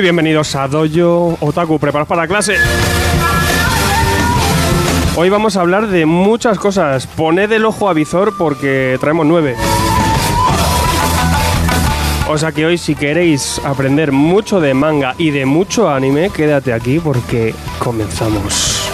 Bienvenidos 0.00 0.54
a 0.54 0.68
Dojo 0.68 1.36
Otaku, 1.40 1.78
preparados 1.80 2.08
para 2.08 2.22
la 2.22 2.28
clase. 2.28 2.54
Hoy 5.16 5.28
vamos 5.28 5.56
a 5.56 5.60
hablar 5.60 5.88
de 5.88 6.06
muchas 6.06 6.56
cosas. 6.58 7.08
Poned 7.08 7.50
el 7.50 7.64
ojo 7.64 7.88
a 7.88 7.94
visor 7.94 8.36
porque 8.38 8.96
traemos 9.00 9.26
nueve. 9.26 9.56
O 12.28 12.38
sea 12.38 12.52
que 12.52 12.64
hoy 12.64 12.78
si 12.78 12.94
queréis 12.94 13.60
aprender 13.64 14.12
mucho 14.12 14.60
de 14.60 14.72
manga 14.72 15.14
y 15.18 15.30
de 15.30 15.46
mucho 15.46 15.90
anime, 15.90 16.30
quédate 16.30 16.72
aquí 16.72 17.00
porque 17.00 17.52
comenzamos. 17.80 18.88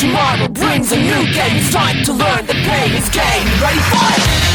Tomorrow 0.00 0.48
brings 0.48 0.92
a 0.92 0.96
new 0.96 1.24
game. 1.32 1.56
It's 1.56 1.72
time 1.72 2.02
to 2.04 2.12
learn 2.12 2.46
the 2.46 2.54
pain 2.54 2.92
is 2.92 3.08
game. 3.10 3.46
Ready 3.60 3.80
for 3.80 4.46
it? 4.46 4.49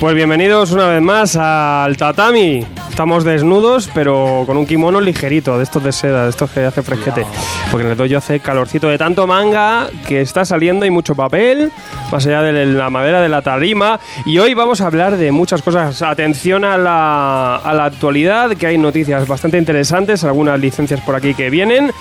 Pues 0.00 0.14
bienvenidos 0.14 0.72
una 0.72 0.88
vez 0.88 1.00
más 1.00 1.36
al 1.36 1.96
tatami. 1.96 2.66
Estamos 2.90 3.24
desnudos, 3.24 3.88
pero 3.94 4.44
con 4.46 4.56
un 4.56 4.66
kimono 4.66 5.00
ligerito, 5.00 5.56
de 5.56 5.64
estos 5.64 5.82
de 5.82 5.92
seda, 5.92 6.24
de 6.24 6.30
estos 6.30 6.50
que 6.50 6.64
hace 6.64 6.82
fresquete. 6.82 7.24
Porque 7.72 7.86
en 7.86 7.92
el 7.92 7.96
dojo 7.96 8.18
hace 8.18 8.38
calorcito 8.40 8.88
de 8.88 8.98
tanto 8.98 9.26
manga 9.26 9.88
que 10.06 10.20
está 10.20 10.44
saliendo 10.44 10.84
y 10.84 10.90
mucho 10.90 11.14
papel, 11.14 11.72
más 12.12 12.26
allá 12.26 12.42
de 12.42 12.66
la 12.66 12.90
madera 12.90 13.22
de 13.22 13.30
la 13.30 13.40
tarima. 13.40 13.98
Y 14.26 14.38
hoy 14.38 14.52
vamos 14.52 14.82
a 14.82 14.86
hablar 14.88 15.16
de 15.16 15.32
muchas 15.32 15.62
cosas. 15.62 16.02
Atención 16.02 16.66
a 16.66 16.76
la, 16.76 17.56
a 17.56 17.72
la 17.72 17.86
actualidad, 17.86 18.54
que 18.58 18.66
hay 18.66 18.76
noticias 18.76 19.26
bastante 19.26 19.56
interesantes, 19.56 20.22
algunas 20.22 20.60
licencias 20.60 21.00
por 21.00 21.14
aquí 21.14 21.32
que 21.32 21.48
vienen. 21.48 21.92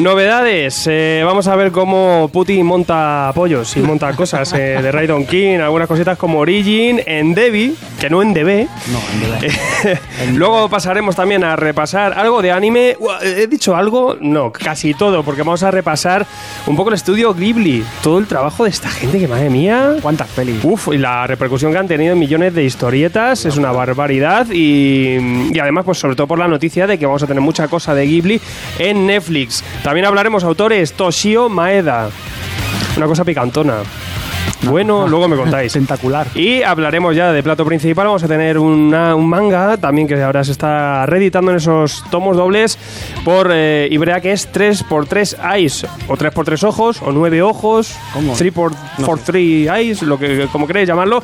Novedades, 0.00 0.88
eh, 0.88 1.22
vamos 1.24 1.46
a 1.46 1.54
ver 1.54 1.70
cómo 1.70 2.28
Putin 2.32 2.66
monta 2.66 3.30
pollos 3.36 3.76
y 3.76 3.80
monta 3.80 4.12
cosas 4.16 4.52
eh, 4.52 4.80
de 4.82 4.90
Raidon 4.90 5.24
King, 5.26 5.58
algunas 5.58 5.86
cositas 5.86 6.18
como 6.18 6.40
Origin, 6.40 7.00
en 7.06 7.34
Devi, 7.34 7.76
que 8.00 8.10
no 8.10 8.20
en 8.20 8.34
DB. 8.34 8.66
No, 8.90 8.98
en 9.12 9.20
verdad. 9.20 10.00
Luego 10.34 10.68
pasaremos 10.68 11.14
también 11.14 11.44
a 11.44 11.54
repasar 11.54 12.18
algo 12.18 12.42
de 12.42 12.50
anime. 12.50 12.96
¿He 13.22 13.46
dicho 13.46 13.76
algo? 13.76 14.16
No, 14.20 14.50
casi 14.50 14.94
todo, 14.94 15.03
porque 15.22 15.42
vamos 15.42 15.62
a 15.62 15.70
repasar 15.70 16.26
un 16.66 16.76
poco 16.76 16.90
el 16.90 16.94
estudio 16.94 17.34
Ghibli. 17.34 17.84
Todo 18.02 18.18
el 18.18 18.26
trabajo 18.26 18.64
de 18.64 18.70
esta 18.70 18.88
gente, 18.88 19.18
que 19.18 19.28
madre 19.28 19.50
mía. 19.50 19.96
¿Cuántas 20.00 20.28
pelis? 20.28 20.64
Uf, 20.64 20.88
y 20.92 20.98
la 20.98 21.26
repercusión 21.26 21.72
que 21.72 21.78
han 21.78 21.88
tenido 21.88 22.12
en 22.12 22.18
millones 22.18 22.54
de 22.54 22.64
historietas 22.64 23.44
es 23.44 23.56
una 23.56 23.70
barbaridad 23.72 24.46
y, 24.50 25.50
y 25.52 25.58
además, 25.58 25.84
pues 25.84 25.98
sobre 25.98 26.16
todo 26.16 26.26
por 26.26 26.38
la 26.38 26.48
noticia 26.48 26.86
de 26.86 26.98
que 26.98 27.06
vamos 27.06 27.22
a 27.22 27.26
tener 27.26 27.42
mucha 27.42 27.68
cosa 27.68 27.94
de 27.94 28.06
Ghibli 28.06 28.40
en 28.78 29.06
Netflix. 29.06 29.62
También 29.82 30.06
hablaremos 30.06 30.42
autores 30.44 30.94
Toshio 30.94 31.48
Maeda, 31.48 32.08
una 32.96 33.06
cosa 33.06 33.24
picantona. 33.24 33.74
Bueno, 34.68 35.06
luego 35.08 35.28
me 35.28 35.36
contáis. 35.36 35.72
Tentacular. 35.74 36.26
Y 36.34 36.62
hablaremos 36.62 37.14
ya 37.16 37.32
de 37.32 37.42
plato 37.42 37.64
principal. 37.64 38.06
Vamos 38.06 38.22
a 38.24 38.28
tener 38.28 38.58
una- 38.58 39.14
un 39.14 39.28
manga 39.28 39.76
también 39.76 40.06
que 40.08 40.20
ahora 40.22 40.42
se 40.44 40.52
está 40.52 41.04
reeditando 41.06 41.50
en 41.50 41.58
esos 41.58 42.02
tomos 42.10 42.36
dobles 42.36 42.78
por 43.24 43.50
eh, 43.52 43.88
Ibrea, 43.90 44.20
que 44.20 44.32
es 44.32 44.50
3x3 44.52 45.36
eyes, 45.56 45.86
o 46.08 46.16
3x3 46.16 46.62
ojos, 46.64 47.02
o 47.02 47.12
9 47.12 47.42
ojos, 47.42 47.94
¿Cómo? 48.12 48.34
3x3 48.36 49.74
eyes, 49.76 50.02
lo 50.02 50.18
que, 50.18 50.48
como 50.52 50.66
queréis 50.66 50.88
llamarlo. 50.88 51.22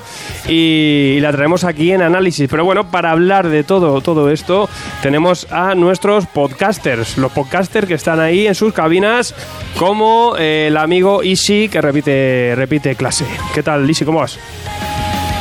Y, 0.49 1.19
la 1.21 1.33
traemos 1.33 1.65
aquí 1.65 1.93
en 1.93 2.03
análisis. 2.03 2.49
Pero 2.51 2.65
bueno, 2.65 2.91
para 2.91 3.11
hablar 3.13 3.49
de 3.49 3.65
todo, 3.65 4.01
todo 4.01 4.31
esto, 4.31 4.69
tenemos 5.03 5.47
a 5.53 5.75
nuestros 5.75 6.27
podcasters. 6.27 7.19
Los 7.19 7.33
podcasters 7.33 7.87
que 7.87 7.95
están 7.95 8.21
ahí 8.21 8.47
en 8.47 8.55
sus 8.55 8.73
cabinas, 8.73 9.35
como 9.79 10.35
eh, 10.39 10.67
el 10.69 10.77
amigo 10.77 11.23
Ishi, 11.23 11.69
que 11.69 11.81
repite, 11.81 12.55
repite 12.57 12.95
clase. 12.97 13.25
¿Qué 13.55 13.63
tal, 13.63 13.89
Ishi? 13.89 14.05
¿Cómo 14.05 14.21
vas? 14.21 14.39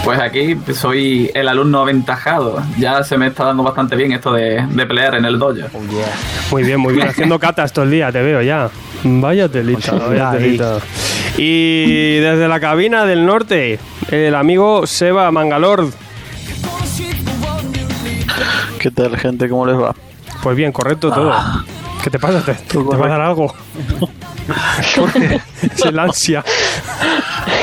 Pues 0.03 0.19
aquí 0.19 0.57
soy 0.73 1.29
el 1.33 1.47
alumno 1.47 1.81
aventajado. 1.81 2.63
Ya 2.77 3.03
se 3.03 3.17
me 3.17 3.27
está 3.27 3.45
dando 3.45 3.63
bastante 3.63 3.95
bien 3.95 4.11
esto 4.13 4.33
de, 4.33 4.65
de 4.67 4.85
pelear 4.85 5.15
en 5.15 5.25
el 5.25 5.37
dojo. 5.37 5.55
Muy 6.51 6.63
bien, 6.63 6.79
muy 6.79 6.93
bien. 6.93 7.07
Haciendo 7.09 7.37
catas 7.37 7.73
todo 7.73 7.85
el 7.85 7.91
día, 7.91 8.11
te 8.11 8.21
veo 8.21 8.41
ya. 8.41 8.69
Vaya 9.03 9.47
telita, 9.49 9.93
vaya 9.93 10.31
telita. 10.31 10.77
Y 11.37 12.15
desde 12.17 12.47
la 12.47 12.59
cabina 12.59 13.05
del 13.05 13.25
norte, 13.25 13.79
el 14.09 14.35
amigo 14.35 14.87
Seba 14.87 15.29
Mangalord. 15.31 15.89
¿Qué 18.79 18.91
tal, 18.91 19.17
gente? 19.17 19.49
¿Cómo 19.49 19.65
les 19.65 19.75
va? 19.77 19.93
Pues 20.41 20.55
bien, 20.55 20.71
correcto 20.71 21.11
todo. 21.11 21.33
¿Qué 22.03 22.09
te 22.09 22.17
pasa? 22.17 22.41
¿Te, 22.43 22.53
te 22.53 22.77
va 22.77 23.05
a 23.05 23.09
dar 23.09 23.21
algo? 23.21 23.53
Es 25.61 25.85
el 25.85 25.99
ansia. 25.99 26.43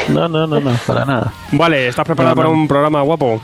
No, 0.09 0.29
no, 0.29 0.47
no, 0.47 0.61
no, 0.61 0.71
para 0.87 1.05
nada. 1.05 1.33
Vale, 1.53 1.89
¿estás 1.89 2.05
preparado 2.05 2.35
No, 2.35 2.43
no. 2.43 2.49
para 2.49 2.55
un 2.61 2.69
programa 2.69 3.03
guapo? 3.03 3.41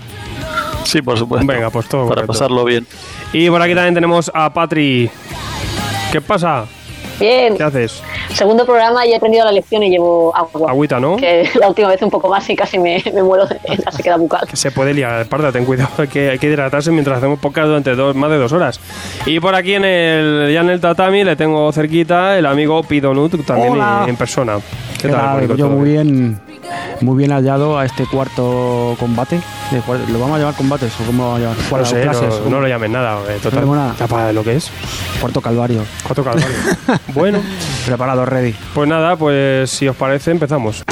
Sí, 0.84 1.02
por 1.02 1.18
supuesto. 1.18 1.46
Venga, 1.46 1.70
pues 1.70 1.88
todo 1.88 2.02
Para 2.02 2.22
correcto. 2.22 2.32
pasarlo 2.32 2.64
bien. 2.64 2.86
Y 3.32 3.48
por 3.48 3.60
aquí 3.62 3.74
también 3.74 3.94
tenemos 3.94 4.30
a 4.34 4.52
Patri. 4.52 5.10
¿Qué 6.10 6.20
pasa? 6.20 6.64
Bien, 7.22 7.56
¿Qué 7.56 7.62
haces? 7.62 8.02
segundo 8.34 8.64
programa 8.66 9.06
y 9.06 9.12
he 9.12 9.16
aprendido 9.16 9.44
la 9.44 9.52
lección 9.52 9.82
y 9.84 9.90
llevo 9.90 10.34
agua. 10.34 10.70
Agüita, 10.70 10.98
¿no? 10.98 11.16
Que 11.16 11.48
la 11.60 11.68
última 11.68 11.88
vez 11.88 12.02
un 12.02 12.10
poco 12.10 12.28
más 12.28 12.48
y 12.50 12.56
casi 12.56 12.78
me, 12.80 13.00
me 13.14 13.22
muero 13.22 13.46
de 13.46 13.60
la 13.84 13.92
sequedad 13.92 14.18
bucal. 14.18 14.46
Que 14.48 14.56
se 14.56 14.72
puede 14.72 14.92
liar, 14.92 15.24
parda, 15.26 15.52
ten 15.52 15.64
cuidado, 15.64 15.90
hay 15.98 16.08
que, 16.08 16.30
hay 16.30 16.38
que 16.40 16.48
hidratarse 16.48 16.90
mientras 16.90 17.18
hacemos 17.18 17.38
podcast 17.38 17.68
durante 17.68 17.94
dos, 17.94 18.16
más 18.16 18.28
de 18.30 18.38
dos 18.38 18.52
horas. 18.52 18.80
Y 19.24 19.38
por 19.38 19.54
aquí 19.54 19.74
en 19.74 19.84
el, 19.84 20.50
ya 20.52 20.62
en 20.62 20.70
el 20.70 20.80
tatami 20.80 21.22
le 21.22 21.36
tengo 21.36 21.70
cerquita 21.72 22.36
el 22.36 22.46
amigo 22.46 22.82
Pidonut, 22.82 23.44
también 23.46 23.74
Hola. 23.74 24.04
en 24.08 24.16
persona. 24.16 24.56
¿Qué, 25.00 25.06
¿Qué 25.06 25.14
tal? 25.14 25.20
tal? 25.20 25.34
bonito 25.34 25.54
Yo 25.56 25.68
muy 25.68 25.90
bien, 25.90 26.40
muy 27.00 27.16
bien 27.18 27.30
hallado 27.30 27.78
a 27.78 27.84
este 27.84 28.04
cuarto 28.06 28.96
combate. 28.98 29.40
De 29.70 29.80
¿Lo 30.12 30.18
vamos 30.18 30.36
a 30.36 30.38
llamar 30.40 30.54
combates 30.54 30.92
o 31.00 31.04
cómo 31.04 31.22
lo 31.22 31.28
vamos 31.30 31.38
a 31.38 31.42
llamar? 31.42 31.58
No 31.62 31.68
Cuarto 31.70 31.88
sé, 31.88 32.02
clases, 32.02 32.40
no, 32.44 32.50
no 32.50 32.60
lo 32.60 32.68
llamen 32.68 32.92
nada, 32.92 33.18
eh, 33.30 33.38
total. 33.42 33.60
llamo 33.60 33.74
nada. 33.76 33.94
Ya 33.98 34.06
para 34.06 34.32
lo 34.32 34.44
que 34.44 34.56
es. 34.56 34.70
Cuarto 35.20 35.40
calvario. 35.40 35.82
Cuatro 36.04 36.24
calvario. 36.24 36.56
bueno, 37.14 37.40
Preparado, 37.86 38.24
ready. 38.26 38.54
pues 38.74 38.88
nada, 38.88 39.16
pues 39.16 39.70
si 39.70 39.88
os 39.88 39.96
parece 39.96 40.30
empezamos. 40.30 40.82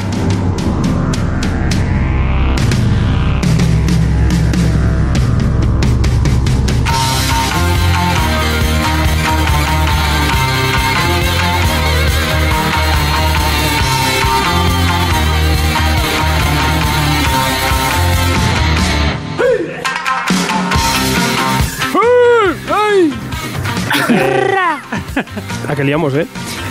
Que 25.80 25.84
liamos, 25.84 26.14
¿eh? 26.14 26.26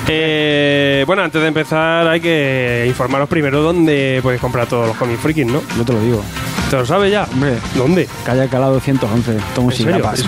Eh, 0.08 1.04
Bueno, 1.08 1.24
antes 1.24 1.42
de 1.42 1.48
empezar 1.48 2.08
hay 2.08 2.20
que 2.20 2.86
informaros 2.88 3.28
primero 3.28 3.62
dónde 3.62 4.20
podéis 4.22 4.40
comprar 4.42 4.68
todos 4.68 4.88
los 4.88 4.98
cómics 4.98 5.20
frikis, 5.20 5.46
¿no? 5.48 5.62
Yo 5.78 5.84
te 5.84 5.94
lo 5.94 6.00
digo. 6.02 6.22
¿Te 6.70 6.76
lo 6.78 6.86
sabes 6.86 7.12
ya? 7.12 7.26
Hombre, 7.34 7.56
¿Dónde? 7.76 8.08
calle 8.24 8.48
Calado 8.48 8.74
211, 8.74 9.38
tomos 9.56 9.80
¿En 9.80 9.90
y 9.90 9.92
grapas. 9.92 10.24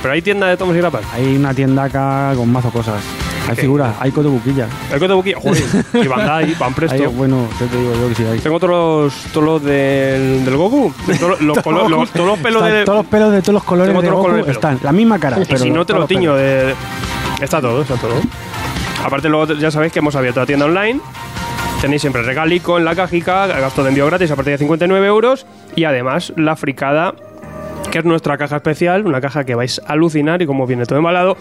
Pero 0.00 0.14
hay 0.14 0.22
tienda 0.22 0.46
de 0.48 0.56
tomos 0.56 0.74
y 0.74 0.78
grapas. 0.78 1.02
Hay 1.12 1.36
una 1.36 1.52
tienda 1.52 1.84
acá 1.84 2.32
con 2.36 2.50
mazo 2.50 2.70
cosas. 2.70 3.02
Hay 3.48 3.56
¿Qué? 3.56 3.62
figuras, 3.62 3.94
hay 3.98 4.10
cotobuquillas. 4.12 4.68
El 4.92 5.00
Coto 5.00 5.16
Buquilla, 5.16 5.36
joder, 5.40 5.62
y 5.94 6.06
Bandai, 6.06 6.54
Van 6.54 6.68
Hay, 6.68 6.74
Presto. 6.74 7.10
bueno, 7.10 7.48
¿qué 7.58 7.64
te 7.64 7.76
digo 7.76 7.92
yo 8.00 8.08
que 8.08 8.14
sí 8.14 8.24
hay? 8.24 8.38
Tengo 8.38 8.60
todos 8.60 8.70
los, 9.12 9.32
todos 9.32 9.44
los 9.44 9.64
del, 9.64 10.44
del 10.44 10.56
Goku. 10.56 10.94
Todos 11.18 11.40
los, 11.40 11.58
colo- 11.64 11.88
los- 11.88 12.10
todos 12.12 12.26
los 12.28 12.38
pelos 12.38 12.62
Están 12.62 12.78
de. 12.78 12.84
Todos 12.84 12.98
los 12.98 13.06
pelos 13.06 13.32
de 13.32 13.40
todos 13.42 13.54
los 13.54 13.64
colores 13.64 13.88
Tengo 13.88 14.00
de 14.00 14.06
todos 14.08 14.12
los 14.12 14.18
Goku 14.18 14.30
colores 14.30 14.46
de 14.46 14.60
pelo. 14.60 14.74
están. 14.76 14.78
La 14.86 14.92
misma 14.92 15.18
cara, 15.18 15.38
y 15.40 15.44
pero 15.44 15.58
si 15.58 15.70
no 15.72 15.84
te 15.84 15.92
lo 15.92 16.06
tiño 16.06 16.34
pelos. 16.34 16.38
de. 16.38 16.74
Está 17.42 17.60
todo, 17.60 17.82
está 17.82 17.96
todo. 17.96 18.14
Aparte, 19.04 19.28
luego 19.28 19.52
ya 19.54 19.70
sabéis 19.70 19.92
que 19.92 19.98
hemos 19.98 20.14
abierto 20.14 20.40
la 20.40 20.46
tienda 20.46 20.66
online. 20.66 21.00
Tenéis 21.80 22.00
siempre 22.00 22.22
regalico 22.22 22.78
en 22.78 22.84
la 22.84 22.94
cajica, 22.94 23.48
gasto 23.48 23.82
de 23.82 23.88
envío 23.88 24.06
gratis 24.06 24.30
a 24.30 24.36
partir 24.36 24.52
de 24.52 24.58
59 24.58 25.06
euros. 25.06 25.46
Y 25.74 25.84
además, 25.84 26.32
la 26.36 26.54
fricada 26.54 27.14
que 27.90 27.98
es 27.98 28.04
nuestra 28.04 28.38
caja 28.38 28.56
especial, 28.56 29.06
una 29.06 29.20
caja 29.20 29.44
que 29.44 29.54
vais 29.54 29.80
a 29.86 29.92
alucinar 29.92 30.40
y 30.40 30.46
como 30.46 30.66
viene 30.66 30.86
todo 30.86 30.98
embalado 30.98 31.36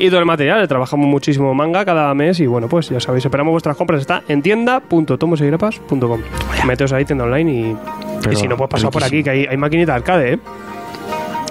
y 0.00 0.08
todo 0.08 0.18
el 0.18 0.26
material. 0.26 0.66
Trabajamos 0.66 1.06
muchísimo 1.06 1.54
manga 1.54 1.84
cada 1.84 2.12
mes 2.14 2.40
y 2.40 2.46
bueno, 2.46 2.68
pues 2.68 2.88
ya 2.88 2.98
sabéis, 2.98 3.24
esperamos 3.24 3.52
vuestras 3.52 3.76
compras. 3.76 4.00
Está 4.00 4.22
en 4.26 4.42
tienda.tomosegrapas.com. 4.42 6.20
Meteos 6.66 6.92
ahí, 6.92 7.04
tienda 7.04 7.24
online 7.24 7.52
y, 7.52 7.76
Pero 8.20 8.32
y 8.32 8.36
si 8.36 8.48
no, 8.48 8.56
pues 8.56 8.68
pasar 8.68 8.90
por 8.90 9.04
aquí, 9.04 9.22
que 9.22 9.30
hay, 9.30 9.46
hay 9.46 9.56
maquinita 9.56 9.92
de 9.92 9.96
arcade, 9.96 10.32
¿eh? 10.32 10.38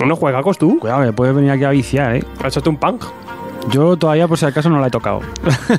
No 0.06 0.16
juega 0.16 0.42
cos 0.42 0.58
tú. 0.58 0.80
Cuidado, 0.80 1.02
me 1.02 1.14
puedes 1.14 1.36
venir 1.36 1.52
aquí 1.52 1.64
a 1.64 1.70
viciar, 1.70 2.16
¿eh? 2.16 2.24
Échate 2.44 2.68
un 2.68 2.78
punk. 2.78 3.04
Yo 3.70 3.96
todavía, 3.96 4.28
por 4.28 4.38
si 4.38 4.46
acaso, 4.46 4.70
no 4.70 4.80
la 4.80 4.88
he 4.88 4.90
tocado. 4.90 5.22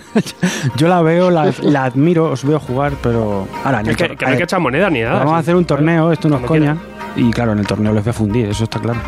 Yo 0.76 0.88
la 0.88 1.02
veo, 1.02 1.30
la, 1.30 1.52
la 1.62 1.84
admiro, 1.84 2.30
os 2.30 2.44
veo 2.44 2.58
jugar, 2.60 2.92
pero... 3.02 3.48
Ahora, 3.64 3.82
Es 3.84 3.96
que, 3.96 4.08
no 4.08 4.28
hay 4.28 4.36
que 4.36 4.44
echar 4.44 4.60
moneda 4.60 4.88
ni 4.88 5.00
nada. 5.00 5.18
Vamos 5.18 5.34
a 5.34 5.38
hacer 5.38 5.56
un 5.56 5.64
torneo, 5.64 6.12
esto 6.12 6.28
no 6.28 6.36
es 6.38 6.44
coña. 6.44 6.76
Y 7.16 7.30
claro, 7.30 7.52
en 7.52 7.58
el 7.58 7.66
torneo 7.66 7.92
les 7.92 8.04
voy 8.04 8.10
a 8.10 8.14
fundir, 8.14 8.48
eso 8.48 8.64
está 8.64 8.78
claro. 8.78 9.00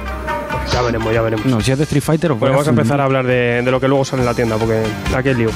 Ya 0.72 0.82
veremos, 0.82 1.12
ya 1.12 1.22
veremos. 1.22 1.46
No, 1.46 1.60
si 1.60 1.72
es 1.72 1.78
de 1.78 1.84
Street 1.84 2.02
Fighter, 2.02 2.32
os 2.32 2.38
voy 2.38 2.48
Bueno, 2.48 2.54
vamos 2.54 2.66
a 2.66 2.70
empezar 2.70 3.00
a 3.00 3.04
hablar 3.04 3.26
de, 3.26 3.62
de 3.62 3.70
lo 3.70 3.80
que 3.80 3.88
luego 3.88 4.04
sale 4.04 4.22
en 4.22 4.26
la 4.26 4.34
tienda, 4.34 4.56
porque 4.56 4.82
aquí 5.14 5.28
es 5.28 5.38
lío. 5.38 5.50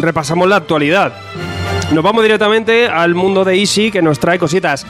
Repasamos 0.00 0.48
la 0.48 0.56
actualidad. 0.56 1.12
Nos 1.92 2.04
vamos 2.04 2.22
directamente 2.22 2.86
al 2.86 3.14
mundo 3.14 3.44
de 3.44 3.58
Easy 3.58 3.90
que 3.90 4.02
nos 4.02 4.20
trae 4.20 4.38
cositas. 4.38 4.86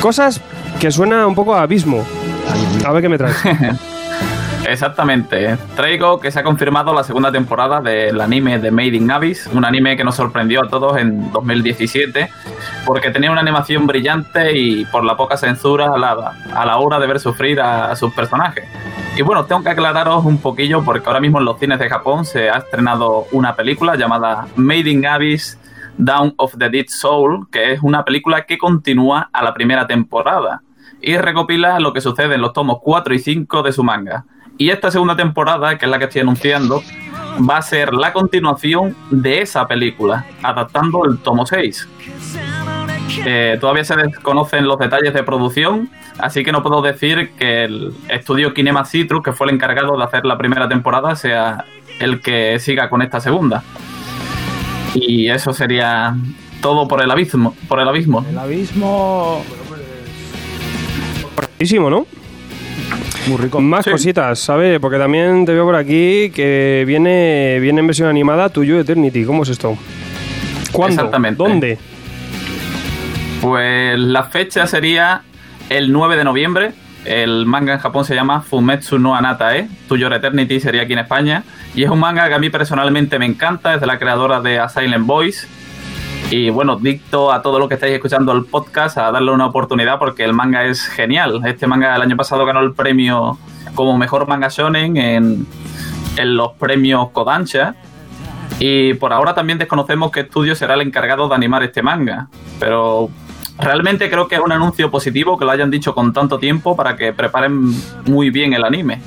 Cosas 0.00 0.40
que 0.78 0.90
suena 0.90 1.26
un 1.26 1.34
poco 1.34 1.54
a 1.54 1.62
abismo. 1.62 2.06
A 2.84 2.92
ver 2.92 3.02
qué 3.02 3.08
me 3.08 3.18
trae. 3.18 3.34
Exactamente. 4.70 5.58
Traigo 5.74 6.20
que 6.20 6.30
se 6.30 6.38
ha 6.38 6.44
confirmado 6.44 6.94
la 6.94 7.02
segunda 7.02 7.32
temporada 7.32 7.80
del 7.80 8.20
anime 8.20 8.60
de 8.60 8.70
Made 8.70 8.96
in 8.96 9.10
Abyss, 9.10 9.48
un 9.52 9.64
anime 9.64 9.96
que 9.96 10.04
nos 10.04 10.14
sorprendió 10.14 10.64
a 10.64 10.68
todos 10.68 10.96
en 10.96 11.32
2017 11.32 12.30
porque 12.86 13.10
tenía 13.10 13.32
una 13.32 13.40
animación 13.40 13.88
brillante 13.88 14.56
y 14.56 14.84
por 14.84 15.04
la 15.04 15.16
poca 15.16 15.36
censura 15.36 15.92
a 15.92 15.98
la, 15.98 16.34
a 16.54 16.64
la 16.64 16.78
hora 16.78 17.00
de 17.00 17.08
ver 17.08 17.18
sufrir 17.18 17.60
a, 17.60 17.90
a 17.90 17.96
sus 17.96 18.12
personajes. 18.14 18.64
Y 19.16 19.22
bueno, 19.22 19.44
tengo 19.44 19.64
que 19.64 19.70
aclararos 19.70 20.24
un 20.24 20.38
poquillo 20.38 20.84
porque 20.84 21.04
ahora 21.08 21.18
mismo 21.18 21.40
en 21.40 21.46
los 21.46 21.58
cines 21.58 21.80
de 21.80 21.88
Japón 21.88 22.24
se 22.24 22.48
ha 22.48 22.58
estrenado 22.58 23.26
una 23.32 23.56
película 23.56 23.96
llamada 23.96 24.46
Made 24.54 24.88
in 24.88 25.04
Abyss 25.04 25.58
Down 25.98 26.32
of 26.36 26.54
the 26.56 26.70
Dead 26.70 26.86
Soul, 26.86 27.48
que 27.50 27.72
es 27.72 27.82
una 27.82 28.04
película 28.04 28.46
que 28.46 28.56
continúa 28.56 29.30
a 29.32 29.42
la 29.42 29.52
primera 29.52 29.88
temporada 29.88 30.62
y 31.02 31.16
recopila 31.16 31.80
lo 31.80 31.92
que 31.92 32.00
sucede 32.00 32.34
en 32.34 32.40
los 32.40 32.52
tomos 32.52 32.78
4 32.82 33.14
y 33.14 33.18
5 33.18 33.62
de 33.62 33.72
su 33.72 33.82
manga. 33.82 34.24
Y 34.60 34.68
esta 34.68 34.90
segunda 34.90 35.16
temporada, 35.16 35.78
que 35.78 35.86
es 35.86 35.90
la 35.90 35.98
que 35.98 36.04
estoy 36.04 36.20
anunciando, 36.20 36.82
va 37.48 37.56
a 37.56 37.62
ser 37.62 37.94
la 37.94 38.12
continuación 38.12 38.94
de 39.10 39.40
esa 39.40 39.66
película, 39.66 40.26
adaptando 40.42 41.06
el 41.06 41.16
tomo 41.16 41.46
6. 41.46 41.88
Eh, 43.24 43.56
todavía 43.58 43.84
se 43.84 43.96
desconocen 43.96 44.68
los 44.68 44.78
detalles 44.78 45.14
de 45.14 45.22
producción, 45.22 45.88
así 46.18 46.44
que 46.44 46.52
no 46.52 46.62
puedo 46.62 46.82
decir 46.82 47.30
que 47.38 47.64
el 47.64 47.94
estudio 48.10 48.52
Kinema 48.52 48.84
Citrus, 48.84 49.22
que 49.22 49.32
fue 49.32 49.46
el 49.46 49.54
encargado 49.54 49.96
de 49.96 50.04
hacer 50.04 50.26
la 50.26 50.36
primera 50.36 50.68
temporada, 50.68 51.16
sea 51.16 51.64
el 51.98 52.20
que 52.20 52.58
siga 52.58 52.90
con 52.90 53.00
esta 53.00 53.18
segunda. 53.18 53.64
Y 54.94 55.30
eso 55.30 55.54
sería 55.54 56.14
todo 56.60 56.86
por 56.86 57.02
el 57.02 57.10
abismo. 57.10 57.56
Por 57.66 57.80
el 57.80 57.88
abismo. 57.88 58.26
El 58.28 58.38
abismo... 58.38 59.42
¿no? 61.88 62.19
Muy 63.28 63.36
rico. 63.38 63.60
Más 63.60 63.84
Sí. 63.84 63.90
cositas, 63.90 64.38
¿sabes? 64.38 64.78
Porque 64.80 64.98
también 64.98 65.44
te 65.44 65.52
veo 65.52 65.64
por 65.64 65.76
aquí 65.76 66.30
que 66.34 66.84
viene, 66.86 67.58
viene 67.60 67.80
en 67.80 67.86
versión 67.86 68.08
animada 68.08 68.48
tuyo 68.48 68.78
Eternity. 68.80 69.24
¿Cómo 69.24 69.42
es 69.42 69.50
esto? 69.50 69.76
¿Cuándo? 70.72 70.94
Exactamente. 70.94 71.42
¿Dónde? 71.42 71.78
Pues 73.40 73.98
la 73.98 74.24
fecha 74.24 74.66
sería 74.66 75.22
el 75.68 75.92
9 75.92 76.16
de 76.16 76.24
noviembre. 76.24 76.72
El 77.04 77.46
manga 77.46 77.72
en 77.72 77.78
Japón 77.78 78.04
se 78.04 78.14
llama 78.14 78.42
Fumetsu 78.42 78.98
no 78.98 79.16
Anatae. 79.16 79.68
To 79.88 79.96
Your 79.96 80.12
Eternity 80.12 80.60
sería 80.60 80.82
aquí 80.82 80.92
en 80.92 80.98
España. 80.98 81.44
Y 81.74 81.84
es 81.84 81.90
un 81.90 81.98
manga 81.98 82.28
que 82.28 82.34
a 82.34 82.38
mí 82.38 82.50
personalmente 82.50 83.18
me 83.18 83.24
encanta. 83.26 83.74
Es 83.74 83.80
de 83.80 83.86
la 83.86 83.98
creadora 83.98 84.40
de 84.42 84.58
A 84.58 84.68
Silent 84.68 85.06
Voice. 85.06 85.46
Y 86.30 86.50
bueno, 86.50 86.76
dicto 86.76 87.32
a 87.32 87.42
todo 87.42 87.58
lo 87.58 87.68
que 87.68 87.74
estáis 87.74 87.94
escuchando 87.94 88.32
el 88.32 88.44
podcast 88.44 88.98
a 88.98 89.10
darle 89.10 89.32
una 89.32 89.46
oportunidad 89.46 89.98
porque 89.98 90.24
el 90.24 90.32
manga 90.32 90.64
es 90.64 90.86
genial. 90.86 91.40
Este 91.44 91.66
manga 91.66 91.96
el 91.96 92.02
año 92.02 92.16
pasado 92.16 92.44
ganó 92.44 92.60
el 92.60 92.72
premio 92.72 93.38
como 93.74 93.96
mejor 93.98 94.28
manga 94.28 94.48
shonen 94.48 94.96
en, 94.96 95.46
en 96.16 96.36
los 96.36 96.52
premios 96.52 97.10
Kodansha. 97.10 97.74
Y 98.58 98.94
por 98.94 99.12
ahora 99.12 99.34
también 99.34 99.58
desconocemos 99.58 100.10
qué 100.10 100.20
estudio 100.20 100.54
será 100.54 100.74
el 100.74 100.82
encargado 100.82 101.28
de 101.28 101.34
animar 101.34 101.62
este 101.62 101.82
manga. 101.82 102.28
Pero 102.58 103.10
realmente 103.58 104.10
creo 104.10 104.28
que 104.28 104.36
es 104.36 104.40
un 104.40 104.52
anuncio 104.52 104.90
positivo 104.90 105.38
que 105.38 105.44
lo 105.44 105.50
hayan 105.50 105.70
dicho 105.70 105.94
con 105.94 106.12
tanto 106.12 106.38
tiempo 106.38 106.76
para 106.76 106.96
que 106.96 107.12
preparen 107.12 107.72
muy 108.06 108.30
bien 108.30 108.52
el 108.52 108.64
anime. 108.64 109.00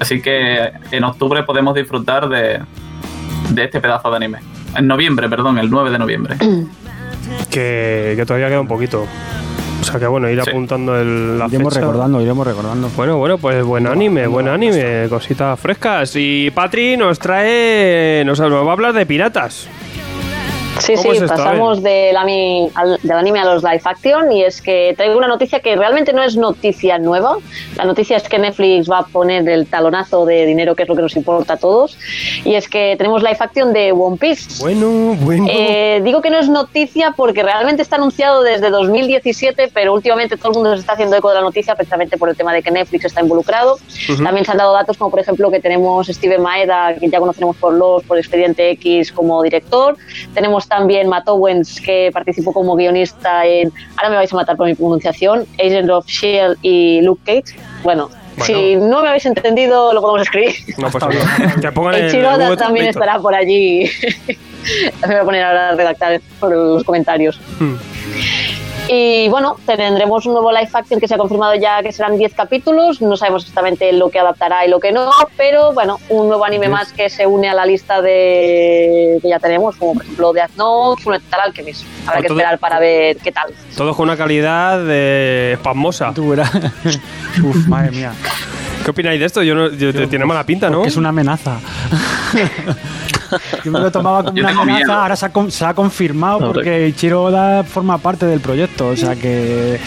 Así 0.00 0.20
que 0.20 0.72
en 0.90 1.04
octubre 1.04 1.42
podemos 1.42 1.74
disfrutar 1.74 2.28
de, 2.28 2.60
de 3.50 3.64
este 3.64 3.80
pedazo 3.80 4.10
de 4.10 4.16
anime. 4.16 4.38
En 4.76 4.86
noviembre, 4.86 5.28
perdón, 5.28 5.58
el 5.58 5.70
9 5.70 5.90
de 5.90 5.98
noviembre. 5.98 6.36
Que, 7.50 8.14
que 8.16 8.26
todavía 8.26 8.48
queda 8.48 8.60
un 8.60 8.68
poquito. 8.68 9.06
O 9.80 9.84
sea 9.84 9.98
que 10.00 10.06
bueno, 10.06 10.28
ir 10.28 10.42
Sí. 10.42 10.50
apuntando 10.50 10.98
el, 10.98 11.38
la 11.38 11.46
Iremos 11.46 11.72
fecha. 11.72 11.86
recordando, 11.86 12.20
iremos 12.20 12.46
recordando. 12.46 12.90
Bueno, 12.96 13.16
bueno, 13.18 13.38
pues 13.38 13.62
buen 13.64 13.86
anime, 13.86 14.26
buen 14.26 14.48
anime, 14.48 15.06
cositas 15.08 15.58
frescas. 15.60 16.12
Y 16.16 16.50
Patri 16.50 16.96
nos 16.96 17.18
trae, 17.18 18.22
nos, 18.26 18.40
nos 18.40 18.52
va 18.66 18.70
a 18.70 18.72
hablar 18.72 18.92
de 18.92 19.06
piratas. 19.06 19.68
Sí, 20.80 20.94
¿Cómo 20.96 21.14
sí, 21.14 21.20
pasamos 21.20 21.82
del, 21.82 22.16
ami- 22.16 22.70
al- 22.74 22.98
del 23.02 23.12
anime 23.16 23.40
a 23.40 23.44
los 23.44 23.62
live 23.62 23.80
action 23.84 24.32
y 24.32 24.42
es 24.44 24.60
que 24.60 24.94
traigo 24.96 25.16
una 25.16 25.28
noticia 25.28 25.60
que 25.60 25.76
realmente 25.76 26.12
no 26.12 26.22
es 26.22 26.36
noticia 26.36 26.98
nueva. 26.98 27.36
La 27.76 27.84
noticia 27.84 28.16
es 28.16 28.28
que 28.28 28.38
Netflix 28.38 28.90
va 28.90 28.98
a 29.00 29.04
poner 29.04 29.48
el 29.48 29.66
talonazo 29.66 30.24
de 30.26 30.46
dinero, 30.46 30.74
que 30.74 30.82
es 30.82 30.88
lo 30.88 30.96
que 30.96 31.02
nos 31.02 31.16
importa 31.16 31.54
a 31.54 31.56
todos. 31.56 31.96
Y 32.44 32.54
es 32.54 32.68
que 32.68 32.94
tenemos 32.98 33.22
live 33.22 33.36
action 33.38 33.72
de 33.72 33.92
One 33.92 34.16
Piece. 34.16 34.62
Bueno, 34.62 35.14
bueno. 35.20 35.46
Eh, 35.48 36.00
digo 36.04 36.20
que 36.20 36.30
no 36.30 36.38
es 36.38 36.48
noticia 36.48 37.12
porque 37.16 37.42
realmente 37.42 37.82
está 37.82 37.96
anunciado 37.96 38.42
desde 38.42 38.70
2017, 38.70 39.70
pero 39.72 39.94
últimamente 39.94 40.36
todo 40.36 40.48
el 40.50 40.54
mundo 40.54 40.74
se 40.74 40.80
está 40.80 40.92
haciendo 40.94 41.16
eco 41.16 41.28
de 41.28 41.36
la 41.36 41.40
noticia 41.42 41.74
precisamente 41.74 42.18
por 42.18 42.28
el 42.28 42.36
tema 42.36 42.52
de 42.52 42.62
que 42.62 42.70
Netflix 42.70 43.04
está 43.04 43.20
involucrado. 43.20 43.78
También 44.22 44.44
se 44.44 44.50
han 44.52 44.58
dado 44.58 44.72
datos 44.72 44.96
como 44.96 45.10
por 45.10 45.20
ejemplo 45.20 45.50
que 45.50 45.60
tenemos 45.60 46.06
Steven 46.08 46.42
Maeda, 46.42 46.94
que 46.94 47.08
ya 47.08 47.20
conocemos 47.20 47.56
por 47.56 47.74
los 47.74 48.02
por 48.04 48.18
Expediente 48.18 48.70
X 48.72 49.12
como 49.12 49.42
director. 49.42 49.96
Tenemos 50.34 50.63
también 50.68 51.08
Matt 51.08 51.28
Owens, 51.28 51.80
que 51.80 52.10
participó 52.12 52.52
como 52.52 52.76
guionista 52.76 53.46
en, 53.46 53.72
ahora 53.96 54.10
me 54.10 54.16
vais 54.16 54.32
a 54.32 54.36
matar 54.36 54.56
por 54.56 54.66
mi 54.66 54.74
pronunciación, 54.74 55.46
Agent 55.58 55.90
of 55.90 56.06
S.H.I.E.L.D. 56.08 56.58
y 56.62 57.00
Luke 57.02 57.22
Cage. 57.24 57.56
Bueno, 57.82 58.10
Bueno. 58.36 58.44
si 58.46 58.76
no 58.76 59.02
me 59.02 59.08
habéis 59.08 59.26
entendido, 59.26 59.92
lo 59.92 60.00
podemos 60.00 60.22
escribir. 60.22 60.54
no 60.78 60.88
nada. 60.88 61.54
Que 61.60 61.72
pongan 61.72 61.94
el, 61.94 62.02
El 62.04 62.10
Chiroda 62.10 62.48
el 62.48 62.56
también 62.56 62.86
estará 62.86 63.18
por 63.18 63.34
allí. 63.34 63.88
Me 65.02 65.08
voy 65.08 65.16
a 65.16 65.24
poner 65.24 65.44
ahora 65.44 65.68
a 65.70 65.74
redactar 65.74 66.20
por 66.40 66.50
los 66.50 66.84
comentarios. 66.84 67.38
Hmm. 67.58 67.74
Y 68.86 69.28
bueno, 69.30 69.56
tendremos 69.64 70.26
un 70.26 70.34
nuevo 70.34 70.52
live 70.52 70.68
action 70.72 71.00
que 71.00 71.08
se 71.08 71.14
ha 71.14 71.18
confirmado 71.18 71.54
ya 71.54 71.82
que 71.82 71.90
serán 71.90 72.18
10 72.18 72.34
capítulos. 72.34 73.00
No 73.00 73.16
sabemos 73.16 73.42
exactamente 73.42 73.90
lo 73.94 74.10
que 74.10 74.18
adaptará 74.18 74.66
y 74.66 74.68
lo 74.68 74.78
que 74.78 74.92
no, 74.92 75.10
pero 75.38 75.72
bueno, 75.72 75.98
un 76.10 76.28
nuevo 76.28 76.44
anime 76.44 76.68
más 76.68 76.92
que 76.92 77.08
se 77.08 77.26
une 77.26 77.48
a 77.48 77.54
la 77.54 77.64
lista 77.64 78.02
de 78.02 79.18
que 79.22 79.28
ya 79.28 79.38
tenemos, 79.38 79.76
como 79.76 79.94
por 79.94 80.02
ejemplo 80.02 80.32
Death 80.34 80.50
Note, 80.56 81.02
Fullmetal 81.02 81.40
Alchemist. 81.44 81.84
Habrá 82.06 82.18
Pues 82.20 82.26
que 82.26 82.32
esperar 82.34 82.58
para 82.58 82.78
ver 82.78 83.16
qué 83.16 83.32
tal. 83.32 83.54
Todos 83.74 83.96
con 83.96 84.04
una 84.04 84.18
calidad 84.18 84.78
de 84.84 85.52
espasmosa. 85.54 86.12
Tú 86.14 86.28
verás. 86.30 86.50
Uf, 87.42 87.66
madre 87.66 87.90
mía. 87.90 88.12
¿Qué 88.84 88.90
opináis 88.90 89.18
de 89.18 89.24
esto? 89.26 89.42
Yo 89.42 89.54
no, 89.54 89.70
yo- 89.70 90.08
tiene 90.10 90.26
mala 90.26 90.44
pinta, 90.44 90.68
¿no? 90.68 90.84
Es 90.84 90.96
una 90.98 91.08
amenaza. 91.08 91.58
Yo 93.64 93.72
me 93.72 93.80
lo 93.80 93.90
tomaba 93.90 94.22
como 94.22 94.36
Yo 94.36 94.44
una 94.44 94.52
amenaza, 94.52 94.84
miedo. 94.84 94.92
ahora 94.92 95.16
se 95.16 95.26
ha, 95.26 95.32
con- 95.32 95.50
se 95.50 95.64
ha 95.64 95.74
confirmado 95.74 96.52
porque 96.52 96.86
Ichiro 96.86 97.24
Oda 97.24 97.64
forma 97.64 97.98
parte 97.98 98.26
del 98.26 98.38
proyecto, 98.38 98.73
o 98.80 98.96
sea 98.96 99.14
que 99.16 99.78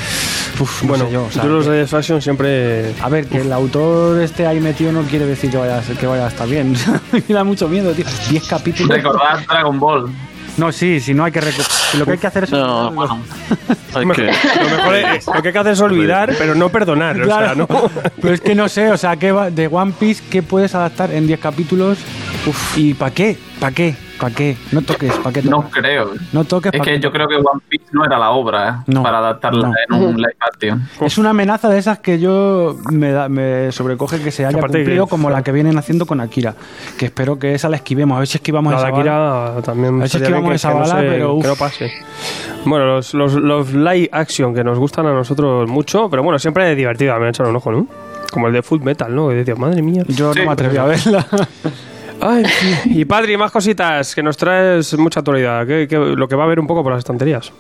Uf, 0.60 0.82
no 0.84 0.90
bueno, 0.90 1.06
sé 1.06 1.12
yo, 1.12 1.26
o 1.26 1.32
sea, 1.32 1.44
yo 1.44 1.50
los 1.50 1.66
que- 1.66 1.72
de 1.72 1.88
Faction 1.88 2.22
siempre... 2.22 2.94
A 3.02 3.10
ver, 3.10 3.28
que 3.28 3.38
el 3.42 3.54
autor 3.54 4.20
esté 4.22 4.48
ahí 4.48 4.60
metido 4.60 4.92
no 4.92 5.04
quiere 5.04 5.26
decir 5.26 5.52
que 5.52 5.58
vaya, 5.58 5.82
que 6.00 6.08
vaya 6.08 6.26
a 6.26 6.30
estar 6.30 6.48
bien. 6.48 6.76
Me 7.28 7.34
da 7.36 7.44
mucho 7.44 7.68
miedo, 7.68 7.92
tío. 7.94 8.06
10 8.30 8.48
capítulos. 8.48 8.96
Recordad 8.96 9.40
Dragon 9.48 9.80
Ball. 9.80 10.10
No, 10.58 10.72
sí, 10.72 11.00
si 11.00 11.14
no 11.14 11.24
hay 11.24 11.32
que 11.32 11.40
Lo 12.00 12.06
que 12.06 12.12
hay 12.14 12.18
que 12.18 12.26
hacer 12.26 12.46
es. 12.46 12.50
No, 12.52 12.92
Bueno, 12.92 13.20
Hay 13.94 14.08
que... 14.08 14.24
Lo 14.24 14.78
mejor 14.78 14.96
es, 14.96 15.28
lo 15.36 15.42
que 15.44 15.48
hay 15.50 15.54
que 15.54 15.60
hacer 15.60 15.74
es 15.74 15.82
olvidar, 15.82 16.34
pero 16.40 16.56
no 16.56 16.70
perdonar. 16.70 17.22
O 17.22 17.26
sea, 17.26 17.38
Claro. 17.38 17.68
¿no? 17.70 17.92
Pero 18.22 18.34
es 18.34 18.42
que 18.42 18.56
no 18.56 18.68
sé, 18.68 18.90
o 18.92 18.98
sea, 18.98 19.16
¿qué 19.18 19.32
va- 19.32 19.52
de 19.52 19.68
One 19.68 19.94
Piece, 20.00 20.24
¿qué 20.32 20.42
puedes 20.42 20.74
adaptar 20.74 21.12
en 21.12 21.28
10 21.28 21.40
capítulos? 21.40 22.00
Uf, 22.48 22.76
¿y 22.76 22.96
para 22.96 23.14
qué? 23.14 23.38
¿Para 23.60 23.76
qué? 23.76 23.96
¿Para 24.20 24.34
qué? 24.34 24.58
No 24.72 24.82
toques, 24.82 25.14
¿para 25.18 25.32
qué 25.34 25.42
no 25.44 25.70
creo. 25.70 26.12
No 26.34 26.44
toques, 26.44 26.72
Es 26.74 26.80
¿pa' 26.80 26.86
que 26.86 26.94
qué 26.94 27.00
yo 27.00 27.12
creo 27.12 27.28
que 27.28 27.36
One 27.36 27.62
Piece 27.70 27.86
no 27.92 28.04
era 28.04 28.18
la 28.18 28.32
obra 28.32 28.70
¿eh? 28.70 28.84
No, 28.88 29.04
para 29.04 29.20
adaptarla 29.20 29.72
no. 29.90 29.96
en 29.98 30.04
un 30.04 30.18
live 30.18 30.36
action. 30.40 30.90
Es 31.02 31.18
una 31.18 31.30
amenaza 31.30 31.70
de 31.70 31.78
esas 31.78 32.00
que 32.00 32.20
yo 32.20 32.76
me, 32.92 33.12
da- 33.12 33.30
me 33.30 33.72
sobrecoge 33.72 34.20
que 34.22 34.32
se 34.32 34.46
haya 34.46 34.58
Aparte 34.58 34.80
cumplido 34.80 35.06
que- 35.06 35.10
como 35.12 35.30
la 35.30 35.44
que 35.44 35.52
vienen 35.52 35.78
haciendo 35.78 36.06
con 36.06 36.20
Akira. 36.20 36.56
Que 36.98 37.06
espero 37.06 37.38
que 37.38 37.54
esa 37.54 37.70
la 37.70 37.76
esquivemos. 37.78 38.16
A 38.16 38.20
ver 38.20 38.28
si 38.28 38.38
esquivamos 38.38 38.74
La 38.74 38.80
esa 38.80 38.90
bala. 38.90 39.00
Akira 39.52 39.62
también 39.64 39.96
A 39.96 40.00
ver 40.00 40.10
si 40.10 40.18
esquivamos 40.18 40.54
esa 40.56 40.74
bala, 40.74 40.96
pero 41.00 41.34
uf. 41.36 41.42
que 41.44 41.48
no 41.50 41.56
pase. 41.56 41.92
Bueno, 42.66 42.86
los, 42.86 43.14
los, 43.14 43.34
los 43.36 43.74
live 43.74 44.10
action 44.12 44.54
que 44.56 44.64
nos 44.64 44.80
gustan 44.80 45.06
a 45.06 45.14
nosotros 45.14 45.70
mucho, 45.70 46.10
pero 46.10 46.24
bueno, 46.24 46.40
siempre 46.40 46.70
es 46.72 46.76
divertido, 46.76 47.16
me 47.18 47.24
han 47.26 47.30
echado 47.30 47.50
un 47.50 47.56
ojo, 47.56 47.72
¿no? 47.72 47.88
Como 48.32 48.48
el 48.48 48.54
de 48.54 48.62
Full 48.62 48.82
Metal, 48.82 49.14
¿no? 49.16 49.30
Que 49.30 49.36
decías, 49.36 49.58
madre 49.58 49.82
mía. 49.82 50.04
Yo 50.08 50.34
Sí, 50.34 50.40
no 50.40 50.48
me 50.48 50.52
atreví 50.52 50.76
a 50.78 50.84
verla. 50.86 51.26
Y 52.86 53.06
Padri, 53.06 53.38
más 53.38 53.52
cositas, 53.52 54.14
que 54.16 54.24
nos 54.24 54.38
traes 54.38 54.98
mucha 54.98 55.20
actualidad, 55.20 55.66
que- 55.68 55.88
lo 55.90 56.28
que 56.28 56.36
va 56.36 56.44
a 56.44 56.46
haber 56.46 56.60
un 56.60 56.68
poco 56.68 56.84
por 56.84 56.92
las 56.92 57.00
estanterías. 57.00 57.52